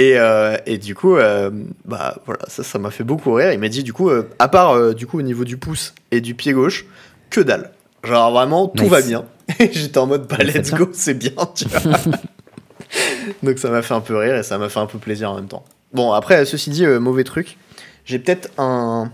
et, 0.00 0.18
euh, 0.18 0.56
et, 0.66 0.78
du 0.78 0.94
coup, 0.94 1.16
euh, 1.16 1.50
bah 1.84 2.16
voilà, 2.26 2.42
ça, 2.48 2.62
ça 2.62 2.78
m'a 2.78 2.90
fait 2.90 3.04
beaucoup 3.04 3.32
rire. 3.32 3.52
Il 3.52 3.58
m'a 3.58 3.68
dit 3.68 3.82
du 3.82 3.92
coup, 3.92 4.10
à 4.38 4.48
part 4.48 4.94
du 4.94 5.06
coup 5.06 5.18
au 5.18 5.22
niveau 5.22 5.44
du 5.44 5.56
pouce 5.56 5.94
et 6.10 6.20
du 6.20 6.34
pied 6.34 6.52
gauche, 6.52 6.86
que 7.28 7.40
dalle. 7.40 7.72
Genre 8.04 8.32
vraiment, 8.32 8.68
tout 8.68 8.86
va 8.86 9.02
bien. 9.02 9.24
J'étais 9.58 9.98
en 9.98 10.06
mode 10.06 10.26
bah 10.26 10.38
let's 10.38 10.72
go, 10.72 10.88
c'est 10.92 11.14
bien, 11.14 11.32
tu 11.54 11.66
vois. 11.68 11.80
Donc 13.42 13.58
ça 13.58 13.70
m'a 13.70 13.82
fait 13.82 13.94
un 13.94 14.00
peu 14.00 14.16
rire 14.16 14.36
et 14.36 14.42
ça 14.42 14.58
m'a 14.58 14.68
fait 14.68 14.80
un 14.80 14.86
peu 14.86 14.98
plaisir 14.98 15.30
en 15.30 15.36
même 15.36 15.48
temps. 15.48 15.64
Bon, 15.92 16.12
après, 16.12 16.44
ceci 16.44 16.70
dit, 16.70 16.84
euh, 16.84 17.00
mauvais 17.00 17.24
truc. 17.24 17.58
J'ai 18.04 18.18
peut-être 18.18 18.50
un, 18.58 19.10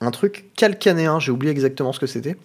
un 0.00 0.10
truc 0.10 0.46
calcanéen, 0.56 1.20
j'ai 1.20 1.30
oublié 1.32 1.52
exactement 1.52 1.92
ce 1.92 2.00
que 2.00 2.06
c'était. 2.06 2.36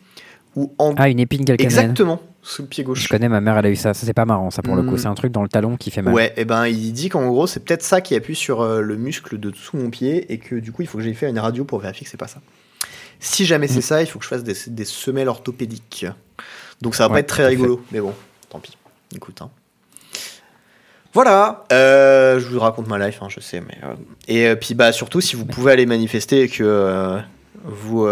Ou 0.57 0.73
en... 0.77 0.93
Ah, 0.97 1.07
une 1.07 1.19
épine 1.19 1.45
calcanéenne. 1.45 1.79
Exactement, 1.79 2.21
sous 2.41 2.63
le 2.63 2.67
pied 2.67 2.83
gauche. 2.83 3.03
Je 3.03 3.07
connais, 3.07 3.29
ma 3.29 3.39
mère, 3.39 3.57
elle 3.57 3.67
a 3.67 3.69
eu 3.69 3.75
ça. 3.77 3.93
Ça, 3.93 4.05
c'est 4.05 4.13
pas 4.13 4.25
marrant, 4.25 4.51
ça, 4.51 4.61
pour 4.61 4.75
le 4.75 4.83
coup. 4.83 4.95
Hmm. 4.95 4.97
C'est 4.97 5.07
un 5.07 5.13
truc 5.13 5.31
dans 5.31 5.43
le 5.43 5.47
talon 5.47 5.77
qui 5.77 5.91
fait 5.91 6.01
mal. 6.01 6.13
Ouais, 6.13 6.33
et 6.35 6.43
ben 6.43 6.67
il 6.67 6.91
dit 6.91 7.07
qu'en 7.07 7.25
gros, 7.27 7.47
c'est 7.47 7.61
peut-être 7.61 7.83
ça 7.83 8.01
qui 8.01 8.15
appuie 8.15 8.35
sur 8.35 8.61
euh, 8.61 8.81
le 8.81 8.97
muscle 8.97 9.39
de 9.39 9.51
dessous 9.51 9.77
mon 9.77 9.89
pied 9.89 10.33
et 10.33 10.39
que 10.39 10.55
du 10.55 10.73
coup, 10.73 10.81
il 10.81 10.87
faut 10.87 10.97
que 10.97 11.03
j'aille 11.03 11.13
faire 11.13 11.29
une 11.29 11.39
radio 11.39 11.63
pour 11.63 11.79
vérifier 11.79 12.03
que 12.03 12.09
c'est 12.09 12.17
pas 12.17 12.27
ça. 12.27 12.41
Si 13.19 13.45
jamais 13.45 13.67
c'est 13.67 13.79
hmm. 13.79 13.81
ça, 13.83 14.01
il 14.01 14.07
faut 14.07 14.19
que 14.19 14.25
je 14.25 14.29
fasse 14.29 14.43
des, 14.43 14.55
des 14.67 14.85
semelles 14.85 15.29
orthopédiques. 15.29 16.05
Donc 16.81 16.95
ça 16.95 17.07
va 17.07 17.13
pas 17.13 17.19
être 17.19 17.27
très 17.27 17.45
rigolo, 17.45 17.81
mais 17.91 17.99
bon, 17.99 18.13
tant 18.49 18.59
pis. 18.59 18.77
Écoute, 19.15 19.41
hein. 19.41 19.49
Voilà, 21.13 21.63
euh, 21.71 22.39
je 22.39 22.47
vous 22.47 22.59
raconte 22.59 22.87
ma 22.87 22.99
life, 22.99 23.19
hein, 23.21 23.27
je 23.29 23.39
sais, 23.39 23.61
mais 23.61 23.77
euh, 23.83 23.95
et 24.27 24.47
euh, 24.47 24.55
puis 24.55 24.75
bah 24.75 24.91
surtout 24.91 25.21
si 25.21 25.35
vous 25.35 25.45
pouvez 25.45 25.71
aller 25.71 25.87
manifester 25.87 26.41
et 26.41 26.47
que 26.49 27.19
vous 27.63 28.07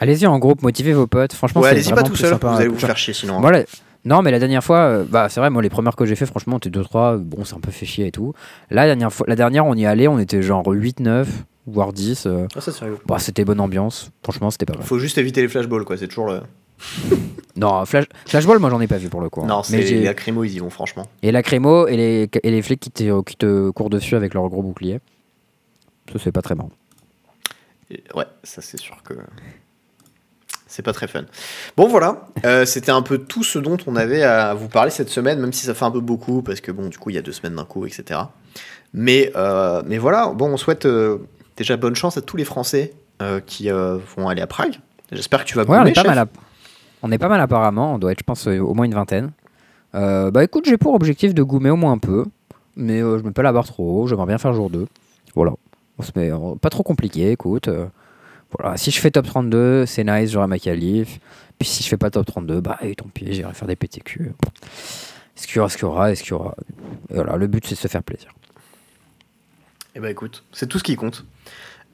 allez-y 0.00 0.26
en 0.26 0.38
groupe, 0.38 0.62
motivez 0.62 0.92
vos 0.92 1.06
potes. 1.06 1.32
Franchement, 1.32 1.60
ouais, 1.62 1.70
allez-y 1.70 1.92
pas 1.92 2.02
tout 2.02 2.16
seul, 2.16 2.38
vous 2.40 2.46
allez 2.46 2.68
vous 2.68 2.78
faire 2.78 2.96
chier 2.96 3.14
sinon. 3.14 3.36
Hein. 3.36 3.40
Voilà. 3.40 3.64
Non, 4.04 4.22
mais 4.22 4.30
la 4.30 4.38
dernière 4.38 4.62
fois, 4.62 5.04
bah 5.08 5.28
c'est 5.28 5.40
vrai, 5.40 5.50
moi 5.50 5.60
les 5.60 5.68
premières 5.68 5.96
que 5.96 6.06
j'ai 6.06 6.14
fait, 6.14 6.24
franchement, 6.24 6.54
on 6.54 6.58
était 6.58 6.70
2-3, 6.70 7.18
bon, 7.18 7.44
c'est 7.44 7.56
un 7.56 7.60
peu 7.60 7.70
fait 7.70 7.84
chier 7.84 8.06
et 8.06 8.12
tout. 8.12 8.32
La 8.70 8.86
dernière 8.86 9.12
fois, 9.12 9.26
la 9.28 9.36
dernière, 9.36 9.66
on 9.66 9.74
y 9.74 9.86
allait, 9.86 10.08
on 10.08 10.18
était 10.18 10.40
genre 10.40 10.62
8-9 10.64 11.26
voire 11.68 11.92
10. 11.92 12.26
Ah, 12.54 12.60
ça, 12.60 12.72
bah, 13.06 13.18
c'était 13.18 13.44
bonne 13.44 13.60
ambiance. 13.60 14.10
Franchement, 14.22 14.50
c'était 14.50 14.66
pas 14.66 14.74
mal. 14.74 14.82
Faut 14.82 14.98
juste 14.98 15.18
éviter 15.18 15.42
les 15.42 15.48
flashballs, 15.48 15.84
quoi. 15.84 15.96
C'est 15.96 16.08
toujours 16.08 16.28
le. 16.28 16.40
non, 17.56 17.84
flash, 17.84 18.06
Flashball, 18.26 18.58
moi 18.60 18.70
j'en 18.70 18.80
ai 18.80 18.86
pas 18.86 18.98
vu 18.98 19.08
pour 19.08 19.20
le 19.20 19.28
coup. 19.28 19.42
Hein. 19.42 19.46
Non, 19.46 19.62
c'est 19.62 19.80
les 19.80 20.04
lacrymo, 20.04 20.44
ils 20.44 20.54
y 20.54 20.58
vont 20.60 20.70
franchement. 20.70 21.06
Et 21.22 21.32
lacrymo 21.32 21.88
et 21.88 21.96
les, 21.96 22.30
et 22.42 22.50
les 22.50 22.62
flics 22.62 22.80
qui 22.80 22.90
te, 22.90 23.22
qui 23.22 23.36
te 23.36 23.70
courent 23.70 23.90
dessus 23.90 24.14
avec 24.14 24.34
leur 24.34 24.48
gros 24.48 24.62
bouclier. 24.62 25.00
Ça, 26.12 26.18
c'est 26.22 26.32
pas 26.32 26.42
très 26.42 26.54
marrant. 26.54 26.70
ouais, 27.90 28.26
ça 28.44 28.62
c'est 28.62 28.78
sûr 28.78 29.02
que. 29.02 29.14
C'est 30.68 30.82
pas 30.82 30.92
très 30.92 31.08
fun. 31.08 31.22
Bon 31.78 31.88
voilà, 31.88 32.28
euh, 32.44 32.66
c'était 32.66 32.92
un 32.92 33.00
peu 33.00 33.16
tout 33.16 33.42
ce 33.42 33.58
dont 33.58 33.78
on 33.86 33.96
avait 33.96 34.22
à 34.22 34.52
vous 34.52 34.68
parler 34.68 34.90
cette 34.90 35.08
semaine, 35.08 35.40
même 35.40 35.52
si 35.54 35.64
ça 35.64 35.72
fait 35.72 35.86
un 35.86 35.90
peu 35.90 36.00
beaucoup, 36.00 36.42
parce 36.42 36.60
que 36.60 36.70
bon, 36.70 36.88
du 36.88 36.98
coup, 36.98 37.08
il 37.08 37.16
y 37.16 37.18
a 37.18 37.22
deux 37.22 37.32
semaines 37.32 37.54
d'un 37.54 37.64
coup, 37.64 37.86
etc. 37.86 38.20
Mais, 38.92 39.32
euh, 39.34 39.82
mais 39.86 39.96
voilà, 39.96 40.28
bon, 40.28 40.50
on 40.50 40.56
souhaite 40.58 40.84
euh, 40.84 41.18
déjà 41.56 41.78
bonne 41.78 41.94
chance 41.94 42.18
à 42.18 42.20
tous 42.20 42.36
les 42.36 42.44
Français 42.44 42.92
qui 43.46 43.68
vont 43.68 44.28
aller 44.28 44.42
à 44.42 44.46
Prague. 44.46 44.76
J'espère 45.10 45.40
que 45.40 45.48
tu 45.48 45.56
vas 45.56 45.64
ouais, 45.64 45.78
on 45.78 45.86
est 45.86 45.92
pas 45.92 46.04
mal 46.04 46.28
on 47.02 47.10
est 47.10 47.18
pas 47.18 47.28
mal 47.28 47.40
apparemment, 47.40 47.94
on 47.94 47.98
doit 47.98 48.12
être 48.12 48.20
je 48.20 48.24
pense 48.24 48.46
au 48.46 48.74
moins 48.74 48.84
une 48.84 48.94
vingtaine. 48.94 49.32
Bah 49.92 50.44
écoute, 50.44 50.66
j'ai 50.66 50.76
pour 50.76 50.94
objectif 50.94 51.34
de 51.34 51.42
goumer 51.42 51.70
au 51.70 51.76
moins 51.76 51.92
un 51.92 51.98
peu, 51.98 52.26
mais 52.76 53.00
je 53.00 53.24
me 53.24 53.32
peux 53.32 53.42
la 53.42 53.52
barre 53.52 53.66
trop 53.66 54.02
haut, 54.02 54.06
j'aimerais 54.06 54.26
bien 54.26 54.38
faire 54.38 54.52
jour 54.52 54.70
2. 54.70 54.86
Voilà. 55.34 55.52
On 55.98 56.02
se 56.04 56.12
met, 56.14 56.30
pas 56.60 56.70
trop 56.70 56.84
compliqué, 56.84 57.32
écoute. 57.32 57.68
Voilà, 58.56 58.76
si 58.76 58.90
je 58.90 59.00
fais 59.00 59.10
top 59.10 59.26
32, 59.26 59.86
c'est 59.86 60.04
nice, 60.04 60.30
j'aurai 60.30 60.46
ma 60.46 60.58
qualif. 60.58 61.18
Puis 61.58 61.68
si 61.68 61.82
je 61.82 61.88
fais 61.88 61.96
pas 61.96 62.10
top 62.10 62.26
32, 62.26 62.60
bah 62.60 62.78
et 62.82 62.94
tant 62.94 63.08
pis, 63.12 63.26
j'irai 63.32 63.52
faire 63.52 63.68
des 63.68 63.76
PTQ. 63.76 64.32
Est-ce 65.36 65.46
qu'il 65.46 65.56
y 65.56 65.58
aura 65.58 65.68
ce 65.68 65.76
qu'il 65.76 65.86
y 65.86 65.88
aura, 65.88 66.12
est-ce 66.12 66.22
qu'il 66.22 66.30
y 66.30 66.34
aura? 66.34 66.54
voilà, 67.10 67.36
le 67.36 67.46
but 67.46 67.66
c'est 67.66 67.74
de 67.74 67.80
se 67.80 67.88
faire 67.88 68.02
plaisir. 68.02 68.30
Et 69.94 69.98
eh 69.98 70.00
bah 70.00 70.10
écoute, 70.10 70.44
c'est 70.52 70.66
tout 70.66 70.78
ce 70.78 70.84
qui 70.84 70.96
compte. 70.96 71.24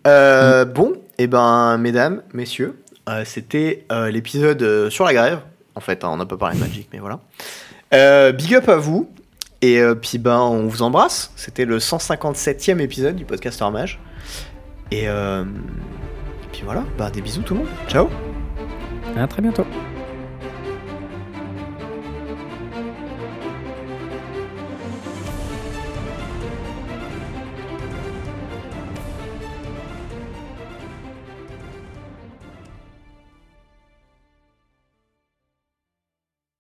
Mm. 0.05 0.65
Bon, 0.75 0.93
et 1.19 1.25
eh 1.25 1.27
ben 1.27 1.79
mesdames, 1.79 2.23
messieurs, 2.35 2.79
euh, 3.09 3.25
c'était 3.25 3.85
euh, 3.93 4.11
l'épisode 4.11 4.63
euh, 4.63 4.91
sur 4.91 5.05
la 5.05 5.13
grève. 5.13 5.41
En 5.75 5.81
fait, 5.81 6.05
hein, 6.05 6.09
on 6.13 6.17
n'a 6.17 6.27
pas 6.27 6.37
parlé 6.37 6.57
de 6.57 6.61
Magic, 6.61 6.89
mais 6.93 7.01
voilà. 7.01 7.21
big 8.33 8.55
up 8.55 8.69
à 8.69 8.77
vous. 8.77 9.11
Et 9.61 9.81
puis 10.01 10.19
ben, 10.19 10.41
on 10.41 10.67
vous 10.67 10.83
embrasse. 10.83 11.33
C'était 11.37 11.65
le 11.65 11.79
157e 11.79 12.81
épisode 12.81 13.17
du 13.17 13.25
podcast 13.25 13.63
Mage. 13.63 13.99
Et, 14.91 15.05
et 15.05 15.09
voilà, 16.65 16.85
bah, 16.99 17.11
des 17.11 17.21
bisous 17.21 17.43
tout 17.43 17.55
le 17.55 17.61
monde. 17.61 17.69
Ciao. 17.89 18.09
À 19.17 19.27
très 19.27 19.43
bientôt. 19.43 19.65